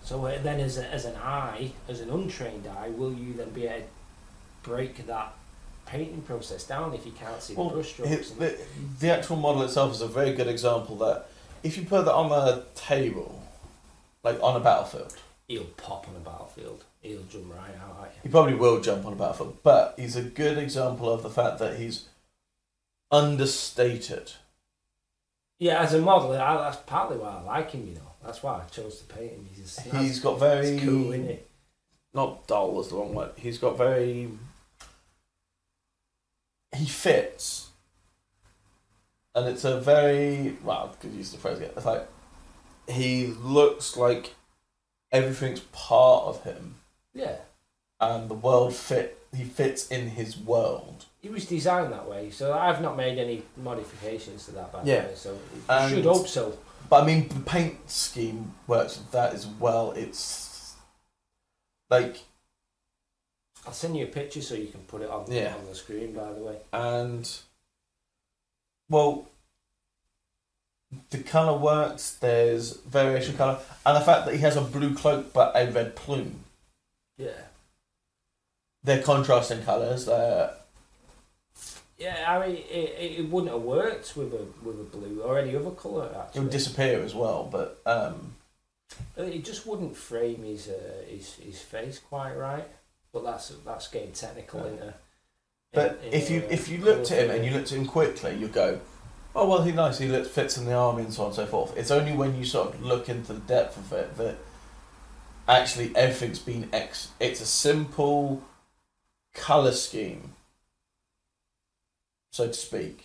So 0.07 0.25
uh, 0.25 0.41
then, 0.41 0.61
as, 0.61 0.79
a, 0.79 0.89
as 0.89 1.05
an 1.05 1.17
eye, 1.17 1.73
as 1.89 2.01
an 2.01 2.11
untrained 2.11 2.69
eye, 2.69 2.91
will 2.91 3.13
you 3.13 3.33
then 3.33 3.51
be 3.51 3.67
able 3.67 3.81
to 3.81 3.85
break 4.63 5.05
that 5.09 5.35
painting 5.85 6.23
process 6.23 6.65
down 6.65 6.95
if 6.95 7.05
you 7.05 7.11
can't 7.11 7.43
see 7.43 7.55
Well, 7.55 7.69
the 7.71 7.75
brush 7.75 7.89
strokes? 7.89 8.11
It, 8.13 8.31
and- 8.31 8.41
the, 8.41 8.57
the 9.01 9.11
actual 9.11 9.35
model 9.37 9.63
itself 9.63 9.93
is 9.93 10.01
a 10.01 10.07
very 10.07 10.33
good 10.33 10.47
example 10.47 10.97
that 10.99 11.27
if 11.65 11.77
you 11.77 11.85
put 11.85 12.05
that 12.05 12.15
on 12.15 12.31
a 12.31 12.63
table, 12.77 13.43
like 14.23 14.41
on 14.41 14.57
a 14.57 14.61
battlefield, 14.61 15.17
He'll 15.49 15.65
pop 15.65 16.09
on 16.09 16.17
a 16.17 16.21
battlefield. 16.21 16.85
He'll 17.03 17.23
jump 17.23 17.53
right 17.55 17.75
out 17.81 18.05
at 18.05 18.15
you. 18.15 18.21
he 18.25 18.29
probably 18.29 18.55
will 18.55 18.81
jump 18.81 19.07
on 19.07 19.13
a 19.13 19.17
battlefield, 19.17 19.59
but 19.63 19.95
he's 19.97 20.17
a 20.17 20.23
good 20.23 20.59
example 20.59 21.09
of 21.09 21.23
the 21.23 21.31
fact 21.31 21.59
that 21.61 21.79
he's 21.79 22.07
understated. 23.13 24.33
Yeah, 25.59 25.81
as 25.81 25.95
a 25.95 26.01
model, 26.01 26.31
that's 26.33 26.79
partly 26.79 27.17
why 27.19 27.39
I 27.39 27.43
like 27.43 27.71
him. 27.71 27.87
You 27.87 27.95
know, 27.95 28.06
that's 28.27 28.43
why 28.43 28.61
I 28.61 28.65
chose 28.71 28.99
to 29.01 29.05
paint 29.15 29.33
him. 29.33 29.47
He's 29.55 29.79
He's 29.79 30.21
got 30.21 30.39
very 30.39 30.73
that's 30.73 30.85
cool, 30.85 31.13
isn't 31.13 31.31
it? 31.31 31.49
not 32.13 32.47
dull 32.47 32.81
is 32.81 32.89
the 32.89 32.97
wrong 32.97 33.15
word. 33.15 33.31
He's 33.37 33.59
got 33.59 33.77
very. 33.79 34.29
He 36.77 36.85
fits, 36.87 37.69
and 39.35 39.47
it's 39.49 39.65
a 39.65 39.81
very 39.81 40.57
well. 40.63 40.91
I 40.93 40.97
could 41.01 41.13
use 41.15 41.33
the 41.33 41.39
phrase 41.39 41.59
again. 41.59 41.71
It's 41.77 41.87
like 41.87 42.07
he 42.89 43.27
looks 43.29 43.97
like 43.97 44.35
everything's 45.13 45.61
part 45.73 46.25
of 46.27 46.43
him, 46.45 46.75
Yeah, 47.15 47.37
and 48.01 48.29
the 48.29 48.35
world 48.35 48.75
fit. 48.75 49.13
He 49.35 49.45
fits 49.45 49.89
in 49.89 50.11
his 50.11 50.37
world. 50.39 51.05
he 51.21 51.29
was 51.29 51.45
designed 51.47 51.93
that 51.93 52.09
way. 52.09 52.31
So 52.31 52.53
I've 52.55 52.81
not 52.81 52.97
made 52.97 53.19
any 53.19 53.43
modifications 53.57 54.45
to 54.47 54.53
that. 54.53 54.73
By 54.73 54.83
Yeah. 54.85 55.07
way, 55.07 55.15
so 55.15 55.33
you 55.33 55.63
And- 55.69 55.95
should 55.95 56.05
hope 56.05 56.27
so. 56.29 56.57
But 56.89 57.03
I 57.03 57.07
mean, 57.07 57.29
the 57.29 57.41
paint 57.41 57.91
scheme 57.91 58.55
works 58.67 58.99
with 58.99 59.11
that 59.13 59.35
as 59.35 59.47
well. 59.47 59.93
It's 59.93 60.75
like 61.91 62.21
I'll 63.67 63.73
send 63.73 63.97
you 63.97 64.05
a 64.05 64.09
picture 64.09 64.41
so 64.43 64.55
you 64.55 64.69
can 64.69 64.81
put 64.83 65.03
it 65.03 65.11
on 65.11 65.31
Yeah. 65.31 65.55
on 65.57 65.67
the 65.67 65.75
screen. 65.75 66.13
By 66.13 66.33
the 66.33 66.41
way, 66.41 66.59
and 66.73 67.29
well 68.89 69.29
the 71.11 71.19
colour 71.19 71.59
works 71.59 72.13
there's 72.13 72.75
variation 72.83 73.37
colour 73.37 73.59
and 73.85 73.97
the 73.97 74.01
fact 74.01 74.25
that 74.25 74.35
he 74.35 74.41
has 74.41 74.57
a 74.57 74.61
blue 74.61 74.95
cloak 74.95 75.33
but 75.33 75.53
a 75.57 75.69
red 75.71 75.97
plume 75.97 76.45
yeah, 77.19 77.33
they're 78.85 79.03
contrasting 79.03 79.65
colours 79.65 80.07
they're 80.07 80.55
yeah. 81.99 82.25
I 82.29 82.47
mean, 82.47 82.57
it, 82.57 83.19
it, 83.19 83.31
wouldn't 83.31 83.53
have 83.53 83.63
worked 83.63 84.17
with 84.17 84.33
a 84.35 84.47
with 84.63 84.81
a 84.81 84.85
blue 84.85 85.23
or 85.23 85.39
any 85.39 85.57
other 85.57 85.71
colour. 85.71 86.27
it 86.35 86.39
would 86.39 86.51
disappear 86.51 87.03
as 87.03 87.15
well 87.15 87.49
but 87.51 87.81
um 87.87 88.33
it 89.17 89.45
just 89.45 89.67
wouldn't 89.67 89.97
frame 89.97 90.45
his 90.45 90.69
uh, 90.69 91.05
his 91.09 91.35
his 91.35 91.61
face 91.61 91.99
quite 91.99 92.35
right. 92.35 92.69
But 93.13 93.25
that's 93.25 93.49
that's 93.65 93.89
getting 93.89 94.13
technical 94.13 94.65
into. 94.65 94.95
but 95.73 96.01
in- 96.05 96.13
if 96.13 96.31
you 96.31 96.45
if 96.51 96.69
you 96.69 96.79
looked 96.79 97.11
at 97.11 97.25
him 97.25 97.31
and 97.31 97.45
you 97.45 97.51
looked 97.53 97.73
at 97.73 97.79
him 97.79 97.87
quickly 97.87 98.37
you 98.37 98.49
go 98.49 98.81
oh 99.35 99.49
well 99.49 99.63
he 99.63 99.73
nice 99.73 99.99
he 99.99 100.07
looks, 100.07 100.29
fits 100.29 100.57
in 100.57 100.65
the 100.67 100.73
army 100.73 101.03
and 101.03 101.13
so 101.13 101.23
on 101.23 101.29
and 101.29 101.37
so 101.37 101.47
forth 101.47 101.77
it's 101.77 101.91
only 101.91 102.13
when 102.13 102.37
you 102.37 102.45
sort 102.45 102.75
of 102.75 102.83
look 102.83 103.09
into 103.09 103.33
the 103.33 103.41
depth 103.41 103.77
of 103.77 103.93
it 103.93 104.17
that 104.17 104.37
actually 105.49 105.95
everything's 105.97 106.39
been 106.39 106.69
ex 106.73 107.11
it's 107.21 107.41
a 107.41 107.47
simple 107.47 108.43
colour 109.35 109.73
scheme 109.73 110.35
so 112.37 112.47
to 112.49 112.53
speak 112.55 112.97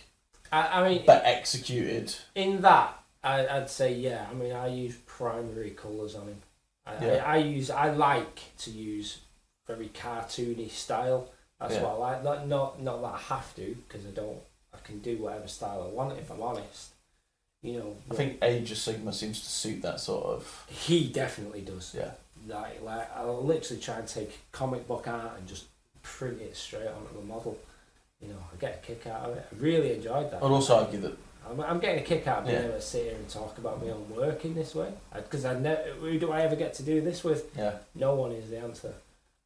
I, 0.51 0.81
I 0.81 0.89
mean, 0.89 1.03
but 1.05 1.23
executed. 1.25 2.13
in 2.35 2.61
that, 2.61 2.89
I, 3.23 3.47
I'd 3.47 3.69
say 3.69 3.93
yeah. 3.93 4.25
I 4.29 4.33
mean, 4.33 4.51
I 4.51 4.67
use 4.67 4.97
primary 5.05 5.69
colours 5.71 6.13
on 6.15 6.27
him. 6.27 6.41
I, 6.85 7.05
Yeah. 7.05 7.23
I, 7.25 7.35
I 7.35 7.37
use. 7.37 7.69
I 7.69 7.91
like 7.91 8.39
to 8.63 8.69
use 8.71 9.19
very 9.65 9.89
cartoony 9.93 10.69
style. 10.69 11.31
That's 11.57 11.75
Yeah. 11.75 11.83
what 11.83 11.91
I 11.93 11.97
like. 12.07 12.23
Not 12.25 12.47
not 12.47 12.81
not 12.81 13.01
that 13.01 13.13
I 13.13 13.17
have 13.35 13.55
to 13.55 13.75
because 13.87 14.05
I 14.05 14.09
don't. 14.09 14.41
I 14.73 14.79
can 14.83 14.99
do 14.99 15.15
whatever 15.23 15.47
style 15.47 15.83
I 15.89 15.93
want 15.95 16.19
if 16.19 16.29
I'm 16.29 16.41
honest. 16.41 16.95
You 17.61 17.73
know. 17.79 17.95
I 18.11 18.15
think 18.15 18.39
Age 18.41 18.71
of 18.71 18.77
Sigmar 18.77 19.13
seems 19.13 19.39
to 19.39 19.47
suit 19.49 19.81
that 19.83 20.01
sort 20.01 20.25
of. 20.25 20.65
he 20.67 21.07
definitely 21.07 21.61
does. 21.61 21.95
Yeah. 21.97 22.11
Like 22.45 22.81
like 22.83 23.07
I'll 23.15 23.41
literally 23.41 23.81
try 23.81 23.99
and 23.99 24.07
take 24.07 24.51
comic 24.51 24.85
book 24.85 25.07
art 25.07 25.37
and 25.37 25.47
just 25.47 25.65
print 26.01 26.41
it 26.41 26.57
straight 26.57 26.87
onto 26.89 27.13
the 27.15 27.25
model. 27.25 27.57
You 28.21 28.29
know, 28.29 28.37
I 28.53 28.55
get 28.59 28.81
a 28.83 28.85
kick 28.87 29.07
out 29.07 29.29
of 29.29 29.37
it. 29.37 29.45
I 29.51 29.55
really 29.59 29.93
enjoyed 29.95 30.29
that. 30.31 30.37
I'd 30.37 30.43
also 30.43 30.77
argue 30.77 30.99
that 31.01 31.17
I'm, 31.49 31.59
I'm 31.61 31.79
getting 31.79 32.03
a 32.03 32.05
kick 32.05 32.27
out 32.27 32.39
of 32.39 32.45
being 32.45 32.57
Yeah. 32.57 32.65
able 32.65 32.75
to 32.75 32.81
sit 32.81 33.03
here 33.05 33.15
and 33.15 33.27
talk 33.29 33.57
about 33.57 33.83
my 33.83 33.91
own 33.91 34.07
work 34.15 34.45
in 34.45 34.53
this 34.53 34.75
way. 34.75 34.91
Because 35.13 35.43
I, 35.45 35.57
ne- 35.59 35.91
who 35.99 36.19
do 36.19 36.31
I 36.31 36.41
ever 36.41 36.55
get 36.55 36.73
to 36.75 36.83
do 36.83 37.01
this 37.01 37.23
with? 37.23 37.51
yeah. 37.57 37.77
No 37.95 38.13
one 38.15 38.31
is 38.31 38.49
the 38.49 38.59
answer. 38.59 38.93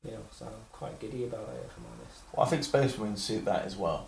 You 0.03 0.11
know, 0.11 0.19
so 0.31 0.45
I'm 0.45 0.51
quite 0.71 0.99
giddy 0.99 1.23
about 1.23 1.49
it 1.55 1.65
if 1.65 1.77
I'm 1.77 1.85
honest. 1.99 2.21
Well, 2.35 2.45
I 2.45 2.49
think 2.49 2.63
Space 2.63 2.97
Marines 2.97 3.23
suit 3.23 3.45
that 3.45 3.65
as 3.65 3.75
well. 3.75 4.07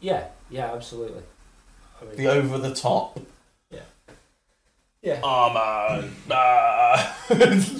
Yeah, 0.00 0.28
yeah, 0.50 0.72
absolutely. 0.72 1.22
I 2.00 2.04
mean, 2.06 2.16
The 2.16 2.26
over 2.28 2.58
the 2.58 2.74
top 2.74 3.18
yeah. 3.70 3.80
Yeah. 5.02 5.20
armor. 5.22 6.08
ah. 6.30 7.16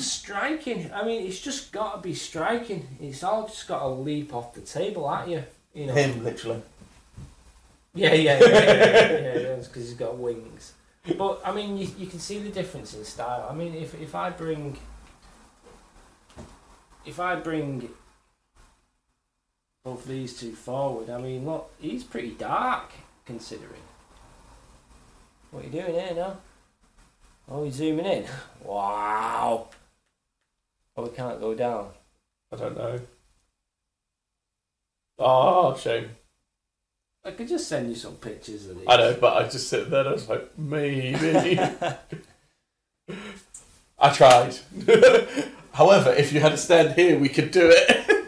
striking. 0.01 0.91
I 0.93 1.05
mean, 1.05 1.27
it's 1.27 1.41
just 1.41 1.73
got 1.73 1.95
to 1.97 2.01
be 2.01 2.15
striking. 2.15 2.87
It's 3.01 3.23
all 3.23 3.47
just 3.47 3.67
got 3.69 3.81
to 3.81 3.89
leap 3.89 4.35
off 4.35 4.53
the 4.55 4.61
table 4.61 5.11
at 5.11 5.29
you. 5.29 5.45
You 5.75 5.87
know. 5.87 5.95
Him 5.95 6.25
literally. 6.25 6.63
Yeah, 7.95 8.15
yeah, 8.15 8.39
yeah, 8.41 8.49
yeah, 8.49 9.39
yeah, 9.39 9.55
because 9.57 9.75
he's 9.75 9.95
got 9.95 10.17
wings. 10.17 10.73
But 11.19 11.43
I 11.45 11.53
mean, 11.53 11.77
you, 11.77 11.89
you 11.99 12.07
can 12.07 12.19
see 12.19 12.39
the 12.39 12.49
difference 12.49 12.95
in 12.95 13.05
style. 13.05 13.47
I 13.51 13.55
mean, 13.55 13.75
if 13.75 14.01
if 14.01 14.15
I 14.15 14.31
bring, 14.31 14.79
if 17.05 17.21
I 17.21 17.37
bring 17.37 17.91
both 19.85 20.07
these 20.07 20.39
two 20.39 20.53
forward, 20.53 21.11
I 21.11 21.21
mean, 21.21 21.45
look, 21.45 21.71
he's 21.79 22.05
pretty 22.05 22.31
dark 22.31 22.93
considering. 23.27 23.83
What 25.51 25.63
are 25.63 25.67
you 25.67 25.73
doing 25.73 25.95
here 25.95 26.15
now? 26.15 26.39
Oh, 27.49 27.65
he's 27.65 27.75
zooming 27.75 28.07
in. 28.07 28.25
Wow. 28.65 29.69
Oh, 30.97 31.03
we 31.03 31.11
can't 31.11 31.39
go 31.39 31.55
down. 31.55 31.91
I 32.51 32.57
don't 32.57 32.77
know. 32.77 32.99
Oh, 35.19 35.77
shame. 35.77 36.11
I 37.25 37.31
could 37.31 37.49
just 37.49 37.69
send 37.69 37.89
you 37.89 37.95
some 37.97 38.15
pictures 38.17 38.67
of 38.69 38.77
these. 38.79 38.87
I 38.89 38.97
know, 38.97 39.17
but 39.21 39.37
I 39.43 39.49
just 39.49 39.69
sit 39.69 39.89
there 39.91 40.01
and 40.01 40.09
I 40.11 40.13
was 40.13 40.29
like, 40.29 40.59
maybe. 40.59 41.59
I 43.99 44.11
tried. 44.13 44.57
However, 45.73 46.13
if 46.13 46.33
you 46.33 46.41
had 46.41 46.51
to 46.51 46.57
stand 46.59 46.95
here, 46.95 47.19
we 47.19 47.29
could 47.29 47.51
do 47.51 47.71
it. 47.73 48.11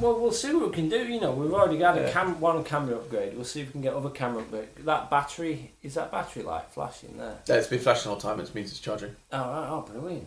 Well, 0.00 0.18
we'll 0.20 0.32
see 0.32 0.52
what 0.52 0.66
we 0.70 0.74
can 0.74 0.88
do. 0.88 1.04
You 1.06 1.20
know, 1.20 1.30
we've 1.30 1.52
already 1.54 1.78
got 1.78 1.96
a 1.96 2.00
Yeah. 2.02 2.10
cam- 2.10 2.40
one 2.40 2.64
camera 2.64 2.96
upgrade. 2.96 3.36
We'll 3.36 3.44
see 3.44 3.60
if 3.60 3.68
we 3.68 3.72
can 3.72 3.80
get 3.80 3.94
other 3.94 4.10
camera 4.10 4.42
upgrade. 4.42 4.66
That 4.80 5.08
battery 5.08 5.70
is 5.84 5.94
that 5.94 6.10
battery 6.10 6.42
light 6.42 6.64
flashing 6.72 7.16
there? 7.16 7.38
Yeah, 7.46 7.54
it's 7.54 7.68
been 7.68 7.78
flashing 7.78 8.10
all 8.10 8.16
the 8.16 8.22
time. 8.22 8.40
It 8.40 8.52
means 8.56 8.72
it's 8.72 8.80
charging. 8.80 9.14
Oh, 9.32 9.38
right, 9.38 9.68
oh, 9.70 9.82
brilliant. 9.82 10.26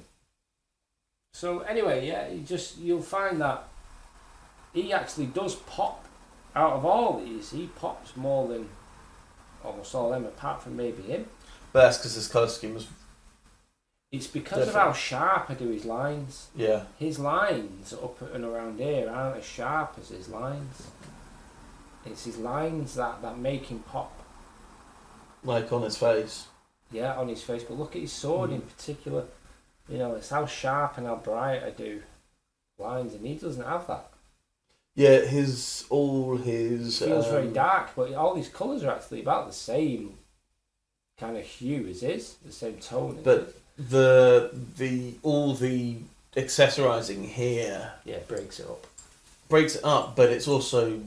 So 1.33 1.59
anyway, 1.59 2.07
yeah, 2.07 2.29
you 2.29 2.39
just 2.43 2.77
you'll 2.77 3.01
find 3.01 3.41
that 3.41 3.67
he 4.77 4.93
actually 4.93 5.25
does 5.27 5.55
pop 5.55 6.05
out 6.55 6.73
of 6.73 6.85
all 6.85 7.19
these. 7.19 7.51
He 7.51 7.67
pops 7.67 8.15
more 8.15 8.47
than 8.47 8.69
almost 9.63 9.93
all 9.95 10.13
of 10.13 10.21
them, 10.21 10.25
apart 10.25 10.61
from 10.61 10.77
maybe 10.77 11.03
him. 11.03 11.27
But 11.73 11.83
that's 11.83 11.97
because 11.97 12.15
his 12.15 12.27
colour 12.27 12.47
scheme 12.47 12.73
was. 12.73 12.87
It's 14.11 14.27
because 14.27 14.69
of 14.69 14.73
how 14.73 14.93
sharp 14.93 15.49
I 15.49 15.53
do 15.55 15.67
his 15.67 15.83
lines. 15.83 16.47
Yeah. 16.55 16.83
His 16.97 17.19
lines 17.19 17.91
up 17.91 18.21
and 18.33 18.45
around 18.45 18.79
here 18.79 19.09
aren't 19.09 19.37
as 19.37 19.45
sharp 19.45 19.95
as 19.99 20.09
his 20.09 20.29
lines. 20.29 20.87
It's 22.05 22.23
his 22.23 22.37
lines 22.37 22.95
that, 22.95 23.21
that 23.21 23.37
make 23.37 23.65
him 23.65 23.79
pop. 23.79 24.23
like 25.43 25.73
on 25.73 25.81
his 25.81 25.97
face. 25.97 26.47
Yeah, 26.89 27.15
on 27.15 27.27
his 27.27 27.43
face. 27.43 27.63
But 27.63 27.77
look 27.77 27.97
at 27.97 28.01
his 28.01 28.13
sword 28.13 28.51
in 28.51 28.61
hmm. 28.61 28.67
particular. 28.67 29.25
You 29.89 29.97
know, 29.97 30.15
it's 30.15 30.29
how 30.29 30.45
sharp 30.45 30.97
and 30.97 31.05
how 31.05 31.15
bright 31.15 31.63
I 31.63 31.71
do 31.71 32.01
lines, 32.79 33.13
and 33.13 33.25
he 33.25 33.35
doesn't 33.35 33.63
have 33.63 33.87
that. 33.87 34.09
Yeah, 34.97 35.19
his 35.21 35.85
all 35.91 36.37
his 36.37 37.01
It 37.03 37.05
feels 37.05 37.27
very 37.27 37.47
um, 37.47 37.53
dark, 37.53 37.91
but 37.95 38.13
all 38.15 38.33
these 38.33 38.49
colours 38.49 38.83
are 38.83 38.91
actually 38.95 39.21
about 39.21 39.45
the 39.47 39.53
same 39.53 40.15
kind 41.19 41.37
of 41.37 41.43
hue 41.45 41.85
as 41.87 42.01
his, 42.01 42.33
the 42.43 42.51
same 42.51 42.77
tone. 42.79 43.19
But- 43.23 43.53
his. 43.77 43.89
the 43.91 44.49
the 44.77 45.13
all 45.21 45.53
the 45.53 45.97
accessorizing 46.35 47.25
here 47.25 47.93
yeah, 48.05 48.17
breaks 48.27 48.59
it 48.59 48.67
up. 48.67 48.87
breaks 49.49 49.75
it 49.75 49.83
up, 49.83 50.15
but 50.15 50.29
it's 50.31 50.47
also 50.47 50.99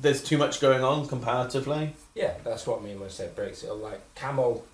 there's 0.00 0.20
too 0.24 0.36
much 0.36 0.60
going 0.60 0.82
on 0.82 1.06
comparatively. 1.06 1.92
Yeah, 2.16 2.34
that's 2.42 2.66
what 2.66 2.80
I 2.80 2.82
mean 2.82 2.98
when 2.98 3.08
I 3.08 3.12
say 3.12 3.28
breaks 3.36 3.62
it 3.62 3.70
up. 3.70 3.80
Like 3.80 4.00
camel, 4.16 4.64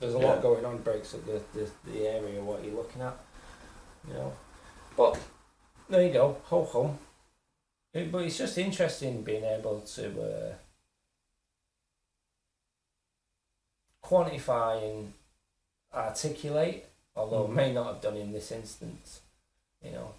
there's 0.00 0.14
a 0.14 0.18
Yeah. 0.18 0.26
lot 0.26 0.42
going 0.42 0.66
on. 0.66 0.76
Breaks 0.82 1.14
up 1.14 1.24
the, 1.24 1.40
the 1.54 1.66
the 1.90 2.06
area 2.06 2.42
what 2.44 2.62
you're 2.62 2.74
looking 2.74 3.00
at. 3.00 3.16
You 4.06 4.12
know, 4.14 4.32
but 4.98 5.18
there 5.90 6.06
you 6.06 6.12
go. 6.12 6.36
Ho 6.44 6.64
hum. 6.64 6.98
It- 7.92 8.10
but 8.12 8.22
it's 8.24 8.38
just 8.38 8.56
interesting 8.58 9.22
being 9.22 9.44
able 9.44 9.80
to 9.80 10.22
uh, 10.22 10.54
quantify 14.04 14.82
and 14.90 15.12
articulate, 15.92 16.86
although 17.16 17.46
Mhm. 17.46 17.54
may 17.54 17.72
not 17.72 17.86
have 17.94 18.00
done 18.00 18.16
in 18.16 18.32
this 18.32 18.50
instance. 18.52 19.20
You 19.82 19.92
know, 19.92 20.14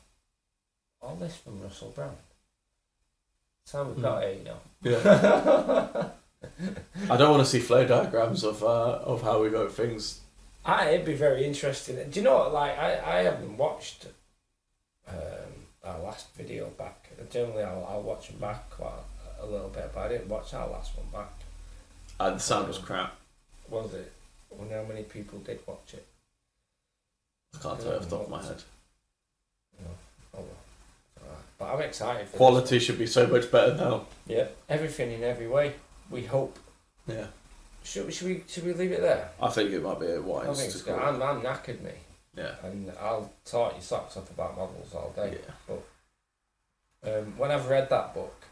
all 1.01 1.16
this 1.16 1.38
from 1.38 1.61
Russell 1.61 1.90
Brand. 1.90 2.17
That's 3.64 3.72
how 3.74 3.83
we've 3.83 3.95
Mhm. 3.98 4.01
got 4.01 4.24
it. 4.24 4.38
You 4.40 4.43
know. 4.43 4.59
Yeah. 4.82 6.09
I 7.14 7.17
don't 7.17 7.32
want 7.32 7.43
to 7.43 7.50
see 7.50 7.59
flow 7.59 7.85
diagrams 7.85 8.43
of 8.43 8.64
uh, 8.64 9.00
of 9.06 9.22
how 9.22 9.41
we 9.41 9.50
got 9.50 9.72
things. 9.72 10.22
I, 10.66 10.90
it'd 10.90 11.06
be 11.06 11.14
very 11.14 11.45
interesting. 11.45 11.95
Do 12.09 12.19
you 12.19 12.24
know 12.24 12.38
what? 12.38 12.53
Like, 12.53 12.77
I, 12.77 13.19
I 13.19 13.24
haven't 13.24 13.58
watched 13.58 14.08
um, 15.08 15.60
our 15.83 15.99
last 15.99 16.33
video 16.35 16.67
back. 16.77 17.09
Generally, 17.31 17.63
I'll, 17.63 17.85
I'll 17.89 18.01
watch 18.01 18.27
them 18.27 18.37
back 18.37 18.69
quite 18.69 18.91
a 19.39 19.45
little 19.45 19.69
bit, 19.69 19.91
but 19.93 20.01
I 20.01 20.07
didn't 20.09 20.29
watch 20.29 20.53
our 20.53 20.67
last 20.69 20.91
one 20.97 21.07
back. 21.11 21.31
Uh, 22.19 22.31
the 22.31 22.39
sound 22.39 22.67
was 22.67 22.77
crap. 22.77 23.15
Was 23.69 23.93
it? 23.93 24.11
I 24.51 24.59
wonder 24.59 24.75
how 24.75 24.83
many 24.87 25.03
people 25.03 25.39
did 25.39 25.59
watch 25.65 25.93
it. 25.93 26.05
I 27.55 27.59
can't 27.63 27.79
tell 27.79 27.91
you 27.91 27.97
off 27.97 28.03
the 28.03 28.09
top 28.09 28.25
of 28.25 28.29
my 28.29 28.43
head. 28.43 28.61
No. 29.81 29.87
Oh, 30.35 30.39
well. 30.39 31.23
Alright. 31.27 31.43
But 31.57 31.65
I'm 31.73 31.81
excited. 31.81 32.27
For 32.27 32.37
Quality 32.37 32.79
should 32.79 32.99
be 32.99 33.07
so 33.07 33.27
much 33.27 33.51
better 33.51 33.75
now. 33.75 34.05
This. 34.27 34.37
Yeah, 34.37 34.47
everything 34.69 35.11
in 35.11 35.23
every 35.23 35.47
way. 35.47 35.73
We 36.09 36.23
hope. 36.25 36.59
Yeah, 37.07 37.25
Should, 37.83 38.05
we- 38.05 38.11
should 38.11 38.27
we 38.27 38.43
should 38.47 38.65
we 38.65 38.73
leave 38.73 38.91
it 38.91 39.01
there? 39.01 39.29
I 39.41 39.49
think 39.49 39.71
it 39.71 39.81
might 39.81 39.99
be 39.99 40.05
a 40.05 40.17
I 40.17 40.19
wise 40.19 40.59
think 40.59 40.71
to 40.71 40.77
it's 40.77 40.81
call 40.83 40.95
it. 40.95 41.01
I'm, 41.01 41.21
I'm 41.21 41.41
knackered, 41.41 41.81
me, 41.81 41.91
Yeah, 42.35 42.55
and 42.63 42.91
I'll 42.99 43.31
talk 43.43 43.73
your 43.73 43.81
socks 43.81 44.15
off 44.15 44.31
about 44.31 44.57
models 44.57 44.93
all 44.93 45.11
day. 45.15 45.37
yeah. 45.69 45.75
um, 47.11 47.37
when 47.37 47.51
I've 47.51 47.67
read 47.67 47.89
that 47.89 48.13
book 48.13 48.45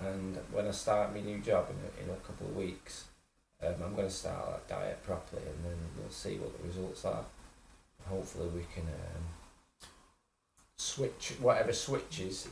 and 0.00 0.36
when 0.52 0.68
I 0.68 0.70
start 0.72 1.14
my 1.14 1.20
new 1.20 1.38
job 1.38 1.68
in 1.70 1.76
a, 1.76 2.04
in 2.04 2.14
a 2.14 2.20
couple 2.20 2.48
of 2.48 2.56
weeks, 2.56 3.04
um, 3.62 3.74
I'm 3.82 3.94
going 3.94 4.08
to 4.08 4.12
start 4.12 4.68
that 4.68 4.68
diet 4.68 5.02
properly 5.02 5.42
and 5.42 5.64
then 5.64 5.78
we'll 5.98 6.10
see 6.10 6.36
what 6.36 6.56
the 6.60 6.68
results 6.68 7.04
are. 7.06 7.24
Hopefully, 8.06 8.48
we 8.54 8.66
can 8.74 8.84
um, 8.84 9.88
switch 10.76 11.32
whatever 11.40 11.72
switches. 11.72 12.48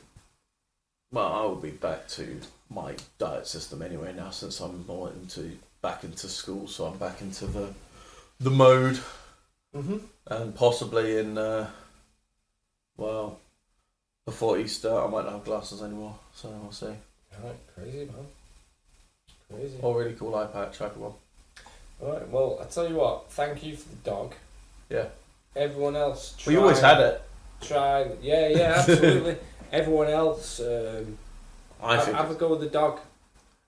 Well, 1.12 1.32
I 1.32 1.42
will 1.42 1.56
be 1.56 1.70
back 1.70 2.08
to 2.08 2.40
my 2.70 2.96
diet 3.18 3.46
system 3.46 3.82
anyway 3.82 4.14
now 4.16 4.30
since 4.30 4.58
I'm 4.60 4.84
more 4.86 5.10
into 5.10 5.58
back 5.82 6.02
into 6.02 6.28
school, 6.28 6.66
so 6.66 6.86
I'm 6.86 6.98
back 6.98 7.20
into 7.20 7.46
the 7.46 7.72
the 8.40 8.50
mode 8.50 8.98
Mm-hmm. 9.74 9.96
and 10.28 10.54
possibly 10.54 11.18
in 11.18 11.36
uh, 11.36 11.68
well 12.96 13.38
before 14.24 14.58
Easter 14.58 14.96
I 14.96 15.06
might 15.08 15.24
not 15.24 15.32
have 15.32 15.44
glasses 15.44 15.82
anymore, 15.82 16.16
so 16.34 16.48
we'll 16.48 16.70
see. 16.72 16.86
Right, 17.42 17.56
crazy 17.74 18.04
man, 18.06 18.26
crazy. 19.50 19.76
Or 19.82 19.98
really 19.98 20.14
cool 20.14 20.34
eye 20.36 20.46
patch, 20.46 20.80
either 20.80 20.94
one. 21.00 21.12
All 22.00 22.12
right, 22.12 22.28
well, 22.28 22.58
I 22.62 22.66
tell 22.66 22.88
you 22.88 22.96
what. 22.96 23.30
Thank 23.32 23.64
you 23.64 23.76
for 23.76 23.88
the 23.88 23.96
dog. 24.10 24.34
Yeah. 24.90 25.06
Everyone 25.56 25.96
else. 25.96 26.34
We 26.46 26.56
always 26.56 26.78
try- 26.80 26.88
had 26.94 27.00
it. 27.00 27.22
Try, 27.60 28.10
yeah, 28.22 28.48
yeah, 28.48 28.74
absolutely. 28.78 29.36
Everyone 29.72 30.08
else, 30.08 30.60
um, 30.60 31.16
I 31.82 31.96
have, 31.96 32.14
have 32.14 32.30
a 32.30 32.34
go 32.34 32.48
with 32.50 32.60
the 32.60 32.66
dog. 32.68 33.00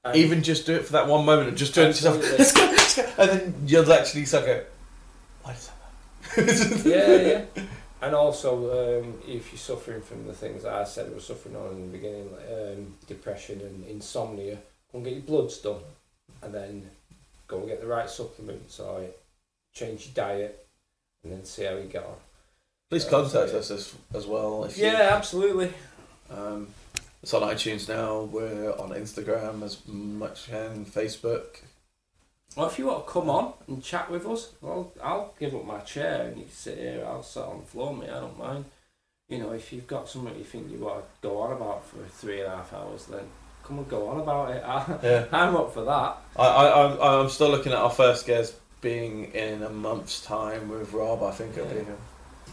And- 0.05 0.17
even 0.17 0.43
just 0.43 0.67
do 0.67 0.75
it 0.75 0.85
for 0.85 0.93
that 0.93 1.09
one 1.09 1.25
moment 1.25 1.49
of 1.49 1.57
just 1.57 1.75
doing 1.75 1.89
it 1.91 2.01
yourself. 2.01 2.21
Let's 2.39 2.53
go, 2.53 2.65
let's 2.67 2.97
go. 2.97 3.09
And 3.19 3.31
then 3.31 3.55
you'll 3.67 3.93
actually 3.93 4.25
suck 4.25 4.45
it. 4.47 4.73
Why 5.43 5.53
does 5.53 5.67
that? 5.69 5.76
yeah, 6.85 7.17
yeah. 7.17 7.45
And 8.03 8.15
also, 8.15 9.01
um, 9.01 9.15
if 9.27 9.51
you're 9.53 9.59
suffering 9.59 10.03
from 10.03 10.27
the 10.27 10.33
things 10.35 10.63
that 10.65 10.75
I 10.75 10.85
said 10.85 11.11
I 11.11 11.15
was 11.15 11.27
suffering 11.27 11.57
on 11.57 11.73
in 11.73 11.87
the 11.91 11.99
beginning, 11.99 12.31
like 12.33 12.49
um, 12.77 12.95
depression 13.07 13.61
and 13.61 13.87
insomnia, 13.87 14.57
go 14.93 14.99
and 14.99 15.05
get 15.05 15.15
your 15.15 15.23
bloods 15.23 15.59
done, 15.59 15.81
and 16.43 16.53
then 16.53 16.91
go 17.49 17.59
and 17.59 17.69
get 17.69 17.81
the 17.81 17.87
right 17.87 18.09
supplements 18.09 18.79
or 18.81 19.03
change 19.73 20.07
your 20.07 20.15
diet, 20.15 20.67
and 21.25 21.33
then 21.33 21.45
see 21.45 21.65
how 21.65 21.75
you 21.77 21.85
get 21.85 22.05
on. 22.05 22.15
Please 22.91 23.05
Yeah, 23.05 23.11
contact 23.11 23.51
so- 23.51 23.59
us 23.59 23.71
as, 23.71 23.95
as 24.15 24.27
well. 24.27 24.65
If 24.65 24.77
you- 24.79 24.85
Yeah, 24.85 25.11
absolutely. 25.13 25.73
Um, 26.31 26.69
it's 27.23 27.33
on 27.35 27.43
iTunes 27.43 27.89
now. 27.89 28.23
We're 28.23 28.73
on 28.73 28.91
Instagram 28.91 29.63
as 29.63 29.79
much 29.89 30.49
and 30.51 30.87
Facebook. 30.87 31.61
Well, 32.57 32.67
if 32.69 32.79
you 32.79 32.87
want 32.87 33.07
to 33.07 33.13
come 33.13 33.29
on 33.29 33.53
and 33.69 33.83
chat 33.85 34.11
with 34.11 34.27
us, 34.27 34.53
well, 34.63 34.91
I'll 35.03 35.35
give 35.39 35.55
up 35.55 35.67
my 35.67 35.81
chair 35.81 36.23
and 36.23 36.39
you 36.39 36.45
can 36.45 36.53
sit 36.53 36.79
here. 36.79 37.05
I'll 37.07 37.23
sit 37.23 37.43
on 37.43 37.61
the 37.61 37.67
floor, 37.67 37.95
mate. 37.95 38.09
I 38.09 38.21
don't 38.21 38.39
mind. 38.39 38.65
You 39.29 39.39
know, 39.39 39.53
if 39.53 39.73
you've 39.73 39.87
got 39.87 40.09
something 40.09 40.35
you 40.37 40.45
think 40.45 40.71
you 40.71 40.79
want 40.79 41.05
to 41.05 41.29
go 41.29 41.39
on 41.39 41.53
about 41.53 41.85
for 41.85 41.99
three 42.07 42.41
and 42.41 42.51
a 42.53 42.57
half 42.57 42.73
hours, 42.73 43.05
then 43.07 43.25
come 43.63 43.79
and 43.79 43.89
go 43.91 44.09
on 44.09 44.21
about 44.21 44.51
it. 44.53 44.63
I, 44.67 44.99
Yeah. 45.03 45.27
I'm 45.33 45.55
up 45.55 45.75
for 45.75 45.85
that. 45.85 46.17
I, 46.37 46.47
I, 46.47 46.85
I'm, 46.85 47.01
I'm 47.25 47.29
still 47.29 47.51
looking 47.51 47.73
at 47.73 47.79
our 47.79 47.91
first 47.91 48.27
guest 48.27 48.55
being 48.81 49.33
in 49.35 49.63
a 49.63 49.71
month's 49.71 50.25
time 50.25 50.71
with 50.71 50.93
Rob. 50.95 51.23
I 51.23 51.33
think 51.33 51.57
it'll 51.59 51.69
be 51.69 51.77
him. 51.81 51.99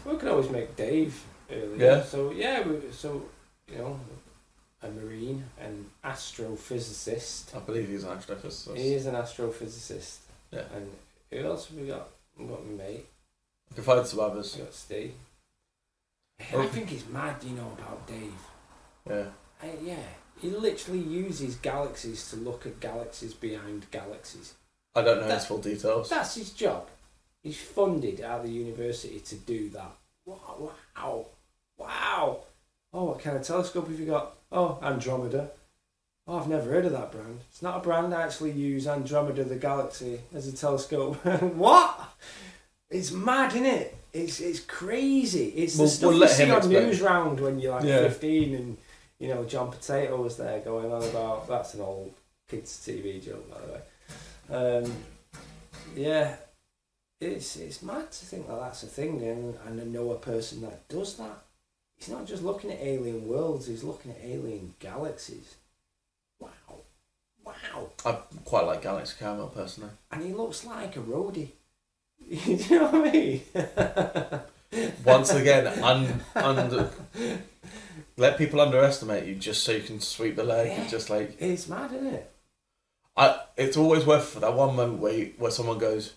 We 0.04 0.16
can 0.16 0.28
always 0.28 0.50
make 0.50 0.76
Dave 0.76 1.22
earlier. 1.50 1.76
Yeah. 1.78 2.02
So 2.02 2.30
yeah, 2.30 2.66
we, 2.66 2.80
so 2.92 3.22
you 3.72 3.78
know, 3.78 3.98
a 4.84 4.90
marine 4.90 5.44
and 5.60 5.90
astrophysicist. 6.04 7.54
I 7.56 7.60
believe 7.60 7.88
he's 7.88 8.04
an 8.04 8.16
astrophysicist. 8.16 8.76
He 8.76 8.94
is 8.94 9.06
an 9.06 9.14
astrophysicist. 9.14 10.18
Yeah. 10.50 10.64
And 10.74 10.90
who 11.30 11.38
else 11.46 11.68
have 11.68 11.78
we 11.78 11.86
got? 11.86 12.08
We've 12.38 12.48
got 12.48 12.64
my 12.66 12.72
mate. 12.84 13.06
I 13.70 13.74
can 13.74 13.84
find 13.84 14.06
some 14.06 14.20
others. 14.20 14.54
We've 14.56 14.64
got 14.64 14.74
Steve. 14.74 15.14
I 16.40 16.54
Oh. 16.56 16.68
think 16.68 16.92
it's 16.92 17.06
mad, 17.08 17.42
you 17.42 17.50
know, 17.56 17.72
about 17.78 18.06
Dave. 18.06 18.32
Yeah. 19.08 19.30
Uh, 19.62 19.66
yeah, 19.82 20.02
he 20.40 20.50
literally 20.50 21.00
uses 21.00 21.56
galaxies 21.56 22.28
to 22.30 22.36
look 22.36 22.66
at 22.66 22.80
galaxies 22.80 23.34
behind 23.34 23.90
galaxies. 23.90 24.54
I 24.94 25.02
don't 25.02 25.20
know 25.20 25.28
That- 25.28 25.38
his 25.38 25.46
full 25.46 25.58
details. 25.58 26.10
That's 26.10 26.34
his 26.34 26.50
job. 26.50 26.88
He's 27.42 27.60
funded 27.60 28.20
at 28.20 28.42
the 28.42 28.50
university 28.50 29.20
to 29.20 29.34
do 29.36 29.68
that. 29.70 29.92
Wow, 30.24 30.72
wow, 30.96 31.26
wow. 31.78 32.44
Oh, 32.92 33.04
what 33.04 33.18
kind 33.20 33.36
of 33.36 33.42
telescope 33.46 33.88
have 33.88 33.98
you 34.00 34.06
got? 34.06 34.36
Oh, 34.54 34.78
Andromeda. 34.82 35.50
Oh, 36.26 36.38
I've 36.38 36.48
never 36.48 36.70
heard 36.70 36.86
of 36.86 36.92
that 36.92 37.12
brand. 37.12 37.40
It's 37.50 37.60
not 37.60 37.76
a 37.76 37.80
brand. 37.80 38.14
I 38.14 38.22
actually 38.22 38.52
use 38.52 38.86
Andromeda 38.86 39.44
the 39.44 39.56
Galaxy 39.56 40.20
as 40.34 40.46
a 40.48 40.56
telescope. 40.56 41.16
what? 41.42 42.00
It's 42.88 43.10
mad, 43.10 43.50
isn't 43.52 43.66
it? 43.66 43.96
It's 44.12 44.40
it's 44.40 44.60
crazy. 44.60 45.48
It's 45.48 45.76
We'll- 45.76 45.86
the 45.88 45.92
stuff 45.92 46.08
we'll 46.12 46.20
you 46.20 46.28
see 46.28 46.50
on 46.50 46.58
explain. 46.58 46.86
news 46.86 47.00
round 47.02 47.40
when 47.40 47.58
you're 47.58 47.74
like 47.74 47.84
Yeah. 47.84 48.02
15 48.08 48.54
and 48.54 48.78
you 49.18 49.28
know 49.28 49.44
John 49.44 49.70
Potato 49.72 50.22
was 50.22 50.36
there 50.36 50.60
going 50.60 50.92
on 50.92 51.02
about 51.02 51.48
that's 51.48 51.74
an 51.74 51.80
old 51.80 52.14
kids 52.48 52.70
TV 52.86 53.22
joke 53.22 53.50
by 53.50 53.60
the 53.60 53.72
way. 53.72 54.84
Um, 54.84 54.92
yeah, 55.96 56.36
it's 57.20 57.56
it's 57.56 57.82
mad 57.82 58.10
to 58.12 58.24
think 58.24 58.46
that 58.46 58.60
that's 58.60 58.82
a 58.84 58.86
thing, 58.86 59.20
and 59.22 59.56
and 59.66 59.80
I 59.80 59.84
know 59.84 60.12
a 60.12 60.18
person 60.18 60.60
that 60.62 60.88
does 60.88 61.16
that. 61.16 61.42
He's 62.04 62.14
not 62.14 62.26
just 62.26 62.42
looking 62.42 62.70
at 62.70 62.82
alien 62.82 63.26
worlds; 63.26 63.66
he's 63.66 63.82
looking 63.82 64.10
at 64.10 64.18
alien 64.22 64.74
galaxies. 64.78 65.54
Wow, 66.38 66.50
wow! 67.42 67.88
I 68.04 68.12
quite 68.44 68.66
like 68.66 68.82
Galaxy 68.82 69.14
Caramel 69.18 69.48
personally. 69.48 69.88
And 70.12 70.22
he 70.22 70.34
looks 70.34 70.66
like 70.66 70.96
a 70.96 71.00
roadie. 71.00 71.52
Do 72.28 72.36
you 72.52 72.78
know 72.78 72.90
what 72.90 73.08
I 73.08 73.10
mean? 73.10 73.40
Once 75.04 75.30
again, 75.30 75.66
un, 75.82 76.20
under, 76.34 76.90
let 78.18 78.36
people 78.36 78.60
underestimate 78.60 79.26
you 79.26 79.36
just 79.36 79.62
so 79.64 79.72
you 79.72 79.82
can 79.82 80.00
sweep 80.00 80.36
the 80.36 80.44
leg 80.44 80.78
and 80.78 80.90
just 80.90 81.08
like 81.08 81.40
It's 81.40 81.68
mad, 81.68 81.90
isn't 81.92 82.06
it? 82.06 82.30
I. 83.16 83.40
It's 83.56 83.78
always 83.78 84.04
worth 84.04 84.34
that 84.34 84.52
one 84.52 84.76
moment 84.76 85.00
where 85.00 85.14
you, 85.14 85.32
where 85.38 85.50
someone 85.50 85.78
goes, 85.78 86.08
"You 86.08 86.12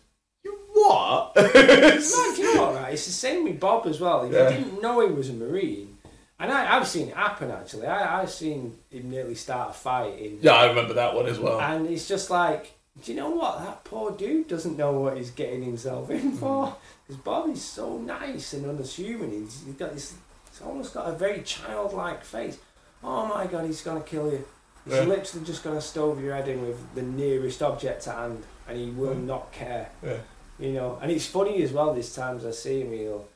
what?" 0.88 1.36
Mad, 1.36 1.52
do 1.54 2.42
you 2.42 2.56
know 2.56 2.62
what, 2.66 2.76
right? 2.76 2.94
It's 2.94 3.06
the 3.06 3.12
same 3.12 3.44
with 3.44 3.60
Bob 3.60 3.86
as 3.88 4.00
well. 4.00 4.24
If 4.26 4.34
Yeah. 4.34 4.50
you 4.50 4.64
didn't 4.64 4.82
know 4.82 5.06
he 5.08 5.14
was 5.14 5.30
a 5.30 5.34
Marine, 5.34 5.98
and 6.40 6.52
I, 6.52 6.76
I've 6.78 6.88
seen 6.88 7.10
it 7.10 7.16
happen 7.16 7.52
actually. 7.52 7.88
I, 7.88 8.22
I've 8.22 8.30
seen 8.32 8.78
him 8.90 9.10
nearly 9.10 9.36
start 9.36 9.72
a 9.72 9.74
fight 9.74 10.18
in. 10.20 10.40
yeah, 10.42 10.54
I 10.54 10.66
remember 10.68 10.94
that 10.94 11.16
one 11.16 11.26
as 11.28 11.40
well. 11.40 11.60
And 11.60 11.88
it's 11.88 12.08
just 12.08 12.30
like 12.30 12.74
Do 13.04 13.12
you 13.12 13.18
know 13.18 13.30
what? 13.30 13.60
That 13.60 13.84
poor 13.84 14.12
dude 14.12 14.48
doesn't 14.48 14.76
know 14.78 14.92
what 14.94 15.18
he's 15.18 15.30
getting 15.32 15.62
himself 15.64 16.10
in 16.10 16.32
Mm. 16.32 16.38
for. 16.40 16.76
Because 17.08 17.22
Bob 17.22 17.50
is 17.50 17.64
so 17.64 17.98
nice 18.00 18.54
and 18.54 18.66
unassuming. 18.66 19.32
He's, 19.32 19.64
he's 19.66 19.76
got 19.76 19.94
this. 19.94 20.16
He's 20.50 20.62
almost 20.62 20.94
got 20.96 21.08
a 21.08 21.12
very 21.14 21.42
childlike 21.44 22.24
face. 22.24 22.58
Oh 23.04 23.26
my 23.28 23.46
god, 23.46 23.66
he's 23.66 23.82
gonna 23.82 24.02
kill 24.02 24.32
you. 24.32 24.44
He's 24.84 24.96
Yeah. 24.96 25.04
literally 25.04 25.46
just 25.46 25.64
gonna 25.64 25.80
stove 25.82 26.22
your 26.24 26.34
head 26.36 26.48
in 26.48 26.62
with 26.68 26.80
the 26.96 27.04
nearest 27.04 27.62
object 27.62 28.08
at 28.08 28.16
hand, 28.16 28.44
and 28.68 28.78
he 28.80 28.90
will 28.90 29.14
Mm. 29.16 29.26
not 29.26 29.52
care. 29.52 29.90
Yeah. 30.04 30.18
You 30.60 30.74
know, 30.74 30.98
and 31.02 31.12
it's 31.12 31.28
funny 31.28 31.62
as 31.62 31.72
well. 31.72 31.94
These 31.94 32.14
times 32.16 32.46
I 32.46 32.52
see 32.52 32.82
him, 32.82 32.92
he'll 32.92 33.28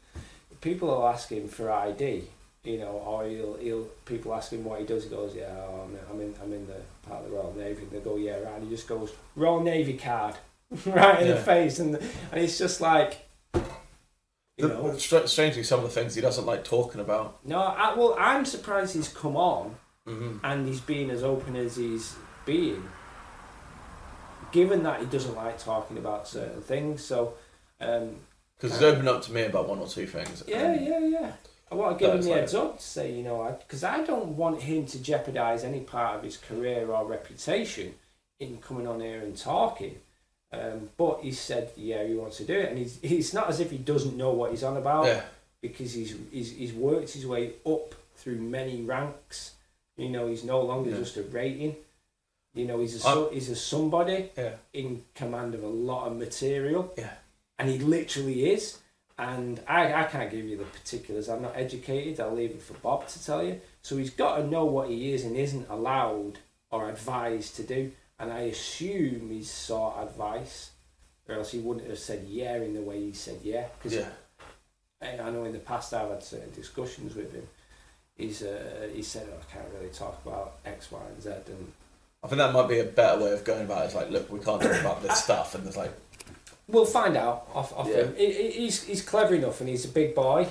people 0.59 0.87
will 0.89 1.07
ask 1.07 1.29
him 1.29 1.47
for 1.47 1.71
ID. 1.71 2.23
You 2.63 2.77
know, 2.77 2.91
or 2.91 3.25
he'll 3.25 3.55
he'll 3.57 3.83
people 4.05 4.33
ask 4.35 4.51
him 4.51 4.63
what 4.63 4.79
he 4.79 4.85
does. 4.85 5.03
He 5.05 5.09
goes, 5.09 5.35
yeah, 5.35 5.49
oh, 5.49 5.83
I'm, 5.85 5.97
I'm 6.11 6.21
in 6.21 6.35
I'm 6.43 6.53
in 6.53 6.67
the 6.67 6.75
part 7.07 7.23
of 7.23 7.29
the 7.29 7.35
Royal 7.35 7.53
Navy. 7.57 7.85
They 7.91 7.99
go, 7.99 8.17
yeah, 8.17 8.39
right. 8.39 8.55
And 8.55 8.63
he 8.63 8.69
just 8.69 8.87
goes 8.87 9.11
Royal 9.35 9.61
Navy 9.61 9.97
card, 9.97 10.35
right 10.85 11.21
in 11.21 11.27
the 11.27 11.37
face, 11.37 11.79
and 11.79 11.95
and 11.95 12.41
it's 12.43 12.57
just 12.59 12.79
like, 12.81 13.27
you 14.57 14.67
know, 14.67 14.95
str- 14.97 15.25
strangely, 15.25 15.63
some 15.63 15.79
of 15.79 15.85
the 15.85 15.91
things 15.91 16.13
he 16.13 16.21
doesn't 16.21 16.45
like 16.45 16.63
talking 16.63 17.01
about. 17.01 17.39
no. 17.45 17.59
I, 17.59 17.95
well, 17.95 18.15
I'm 18.19 18.45
surprised 18.45 18.95
he's 18.95 19.09
come 19.09 19.35
on 19.35 19.75
Mm-hmm. 20.07 20.43
and 20.43 20.67
he's 20.67 20.81
being 20.81 21.11
as 21.11 21.21
open 21.21 21.55
as 21.55 21.75
he's 21.75 22.15
being, 22.43 22.83
given 24.51 24.83
that 24.83 24.99
he 24.99 25.05
doesn't 25.05 25.35
like 25.35 25.57
talking 25.59 25.97
about 25.97 26.27
certain 26.27 26.61
things. 26.61 27.03
So, 27.03 27.33
um, 27.79 28.15
Because 28.57 28.73
he's 28.73 28.83
opened 28.83 29.09
up 29.09 29.21
to 29.23 29.31
me 29.31 29.43
about 29.43 29.67
one 29.69 29.79
or 29.79 29.87
two 29.87 30.05
things. 30.07 30.43
yeah, 30.47 30.71
and- 30.71 30.85
yeah, 30.85 30.99
yeah. 31.19 31.31
I 31.71 31.75
want 31.75 31.97
to 31.97 32.03
give 32.05 32.13
him 32.13 32.21
the 32.21 32.29
like- 32.31 32.39
heads 32.41 32.53
up 32.53 32.77
to 32.79 32.83
say, 32.83 33.11
you 33.13 33.23
know, 33.23 33.57
because 33.65 33.83
I, 33.83 34.03
don't 34.03 34.35
want 34.35 34.61
him 34.61 34.85
to 34.87 34.99
jeopardise 35.01 35.63
any 35.63 35.79
part 35.79 36.17
of 36.17 36.23
his 36.23 36.35
career 36.35 36.91
or 36.91 37.05
reputation 37.05 37.95
in 38.41 38.57
coming 38.57 38.87
on 38.87 38.99
here 38.99 39.21
and 39.21 39.37
talking. 39.37 39.99
Um, 40.51 40.89
but 40.97 41.21
he 41.21 41.31
said, 41.31 41.71
yeah, 41.77 42.03
he 42.03 42.13
wants 42.13 42.35
to 42.37 42.43
do 42.43 42.59
it, 42.59 42.67
and 42.67 42.77
he's 42.77 42.99
he's 43.01 43.33
not 43.33 43.47
as 43.47 43.61
if 43.61 43.71
he 43.71 43.77
doesn't 43.77 44.17
know 44.17 44.31
what 44.31 44.51
he's 44.51 44.63
on 44.63 44.75
about 44.75 45.05
Yeah. 45.05 45.21
because 45.61 45.93
he's, 45.93 46.13
he's 46.29 46.51
he's 46.51 46.73
worked 46.73 47.11
his 47.11 47.25
way 47.25 47.53
up 47.65 47.95
through 48.15 48.35
many 48.35 48.81
ranks. 48.81 49.53
You 49.95 50.09
know, 50.09 50.27
he's 50.27 50.43
no 50.43 50.59
longer 50.61 50.89
Yeah. 50.89 50.97
just 50.97 51.15
a 51.15 51.23
rating. 51.23 51.77
You 52.53 52.65
know, 52.65 52.79
he's 52.79 53.03
a 53.03 53.07
I'm- 53.07 53.29
he's 53.33 53.49
a 53.49 53.55
somebody 53.55 54.29
Yeah. 54.37 54.55
in 54.73 55.05
command 55.15 55.55
of 55.55 55.63
a 55.63 55.67
lot 55.67 56.07
of 56.07 56.17
material. 56.17 56.93
Yeah. 56.97 57.13
And 57.57 57.69
he 57.69 57.79
literally 57.79 58.51
is. 58.51 58.79
And 59.17 59.61
I, 59.67 59.93
I 59.93 60.03
can't 60.05 60.31
give 60.31 60.45
you 60.45 60.57
the 60.57 60.63
particulars. 60.65 61.29
I'm 61.29 61.43
not 61.43 61.55
educated. 61.55 62.19
I'll 62.19 62.33
leave 62.33 62.51
it 62.51 62.61
for 62.61 62.73
Bob 62.75 63.07
to 63.09 63.23
tell 63.23 63.43
you. 63.43 63.61
So 63.83 63.97
he's 63.97 64.09
got 64.09 64.37
to 64.37 64.47
know 64.47 64.65
what 64.65 64.89
he 64.89 65.13
is 65.13 65.23
and 65.23 65.35
isn't 65.37 65.69
allowed 65.69 66.39
or 66.71 66.89
advised 66.89 67.55
to 67.57 67.63
do. 67.63 67.91
And 68.19 68.31
I 68.33 68.41
assume 68.41 69.29
he's 69.29 69.49
sought 69.51 70.01
advice, 70.03 70.71
or 71.27 71.35
else 71.35 71.51
he 71.51 71.59
wouldn't 71.59 71.87
have 71.87 71.99
said 71.99 72.25
yeah 72.27 72.55
in 72.55 72.73
the 72.73 72.81
way 72.81 72.99
he 72.99 73.13
said 73.13 73.39
yeah. 73.43 73.67
Because 73.77 73.93
Yeah. 73.97 74.09
I 75.01 75.19
I 75.19 75.29
know 75.31 75.43
in 75.45 75.53
the 75.53 75.59
past 75.59 75.93
I've 75.93 76.09
had 76.09 76.23
certain 76.23 76.51
discussions 76.53 77.15
with 77.15 77.31
him. 77.31 77.47
He's 78.15 78.43
uh, 78.43 78.89
he 78.93 79.01
said 79.01 79.27
oh, 79.31 79.37
I 79.39 79.53
can't 79.53 79.73
really 79.73 79.89
talk 79.93 80.19
about 80.25 80.57
X, 80.65 80.91
Y, 80.91 80.99
and 81.13 81.21
Z, 81.21 81.29
and 81.47 81.73
I 82.23 82.27
think 82.27 82.37
that 82.37 82.53
might 82.53 82.67
be 82.67 82.79
a 82.79 82.83
better 82.83 83.23
way 83.23 83.31
of 83.33 83.43
going 83.43 83.63
about 83.65 83.81
it. 83.83 83.85
It's 83.85 83.95
like, 83.95 84.09
look, 84.11 84.31
we 84.31 84.39
can't 84.39 84.61
talk 84.61 84.79
about 84.79 85.01
this 85.01 85.23
stuff. 85.23 85.55
And 85.55 85.65
it's 85.65 85.75
like, 85.77 85.91
we'll 86.67 86.85
find 86.85 87.17
out 87.17 87.47
off, 87.53 87.73
off 87.73 87.87
Yeah. 87.89 88.03
him. 88.03 88.15
He, 88.15 88.31
he- 88.31 88.51
he's 88.51 88.83
he's 88.83 89.01
clever 89.01 89.33
enough 89.35 89.59
and 89.59 89.69
he's 89.69 89.85
a 89.85 89.89
big 89.89 90.13
boy. 90.13 90.47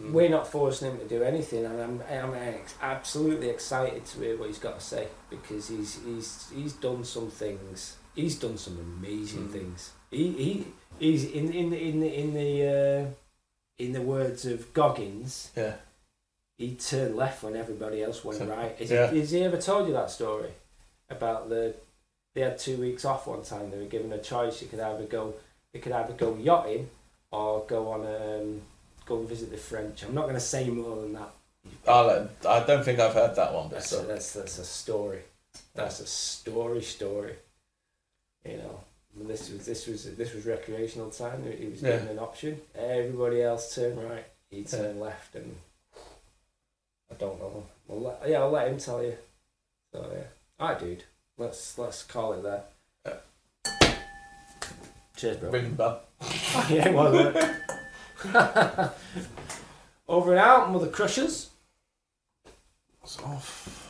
mm. 0.00 0.10
We're 0.12 0.28
not 0.28 0.48
forcing 0.50 0.90
him 0.90 0.98
to 0.98 1.04
do 1.08 1.22
anything, 1.22 1.64
and 1.64 1.80
I'm 1.80 2.02
I'm 2.10 2.34
ex- 2.34 2.74
absolutely 2.82 3.48
excited 3.50 4.04
to 4.06 4.18
hear 4.20 4.36
what 4.36 4.48
he's 4.48 4.58
got 4.58 4.80
to 4.80 4.84
say 4.84 5.06
because 5.30 5.68
he's 5.68 6.00
he's 6.04 6.50
he's 6.54 6.72
done 6.72 7.04
some 7.04 7.30
things. 7.30 7.96
He's 8.14 8.36
done 8.38 8.58
some 8.58 8.78
amazing 8.78 9.48
Mm. 9.48 9.52
things. 9.52 9.92
He 10.10 10.32
he 10.32 10.66
he's 10.98 11.24
in 11.24 11.52
in 11.52 11.70
the 11.70 11.78
in 11.88 12.00
the 12.00 12.20
in 12.20 12.34
the 12.34 12.52
uh, 12.66 13.06
in 13.78 13.92
the 13.92 14.02
words 14.02 14.44
of 14.44 14.72
Goggins. 14.74 15.50
yeah. 15.56 15.74
he 16.58 16.74
turned 16.74 17.14
left 17.16 17.42
when 17.42 17.54
everybody 17.54 18.02
else 18.02 18.24
went 18.24 18.38
So- 18.38 18.46
right. 18.46 18.74
Has, 18.78 18.90
yeah. 18.90 19.10
he, 19.10 19.18
has 19.20 19.30
he 19.30 19.42
ever 19.44 19.58
told 19.58 19.86
you 19.86 19.92
that 19.94 20.10
story 20.10 20.50
about 21.10 21.48
the? 21.48 21.74
They 22.34 22.42
had 22.42 22.58
two 22.58 22.76
weeks 22.76 23.04
off 23.04 23.26
one 23.26 23.42
time. 23.42 23.70
They 23.70 23.78
were 23.78 23.84
given 23.84 24.12
a 24.12 24.18
choice. 24.18 24.60
You 24.60 24.68
could 24.68 24.80
either 24.80 25.04
go, 25.04 25.34
you 25.72 25.80
could 25.80 25.92
either 25.92 26.12
go 26.12 26.36
yachting, 26.36 26.88
or 27.30 27.64
go 27.66 27.88
on 27.92 28.00
um, 28.06 28.60
go 29.06 29.18
and 29.20 29.28
visit 29.28 29.50
the 29.50 29.56
French. 29.56 30.02
I'm 30.02 30.14
not 30.14 30.22
going 30.24 30.34
to 30.34 30.40
say 30.40 30.68
more 30.68 30.96
than 31.00 31.14
that. 31.14 31.30
I'll, 31.88 32.28
I 32.48 32.60
don't 32.64 32.84
think 32.84 32.98
I've 33.00 33.14
heard 33.14 33.34
that 33.36 33.52
one, 33.54 33.68
but 33.68 33.76
That's 33.76 33.92
a, 33.92 34.02
that's 34.02 34.32
that's 34.34 34.58
a 34.58 34.64
story. 34.64 35.22
That's 35.74 36.00
a 36.00 36.06
story 36.06 36.82
story. 36.82 37.34
You 38.44 38.58
know, 38.58 38.80
this 39.26 39.50
was 39.50 39.64
this 39.66 39.86
was 39.86 40.14
this 40.16 40.34
was 40.34 40.44
recreational 40.46 41.10
time. 41.10 41.42
He 41.58 41.66
was 41.66 41.80
given 41.80 42.04
Yeah. 42.06 42.12
an 42.12 42.18
option. 42.18 42.60
Everybody 42.74 43.42
else 43.42 43.74
turned 43.74 43.98
right. 44.02 44.26
He 44.50 44.58
Yeah. 44.60 44.68
turned 44.68 45.00
left, 45.00 45.34
and 45.34 45.56
I 47.10 47.14
don't 47.14 47.40
know. 47.40 47.64
Let, 47.88 48.28
yeah, 48.28 48.40
I'll 48.40 48.50
let 48.50 48.68
him 48.68 48.78
tell 48.78 49.02
you. 49.02 49.16
So 49.92 50.06
yeah, 50.12 50.24
all 50.58 50.68
right, 50.68 50.78
dude. 50.78 51.04
Let's 51.38 51.76
let's 51.78 52.02
call 52.02 52.32
it 52.32 52.42
there. 52.42 52.64
Cheers, 55.16 55.38
bro. 55.38 55.50
Ring 55.50 55.74
bell. 55.74 56.02
yeah, 56.70 56.90
well, 56.90 57.34
uh, 58.34 58.90
over 60.08 60.32
and 60.32 60.40
out, 60.40 60.70
mother 60.70 60.88
crushers. 60.88 61.50
It's 63.02 63.18
off. 63.20 63.85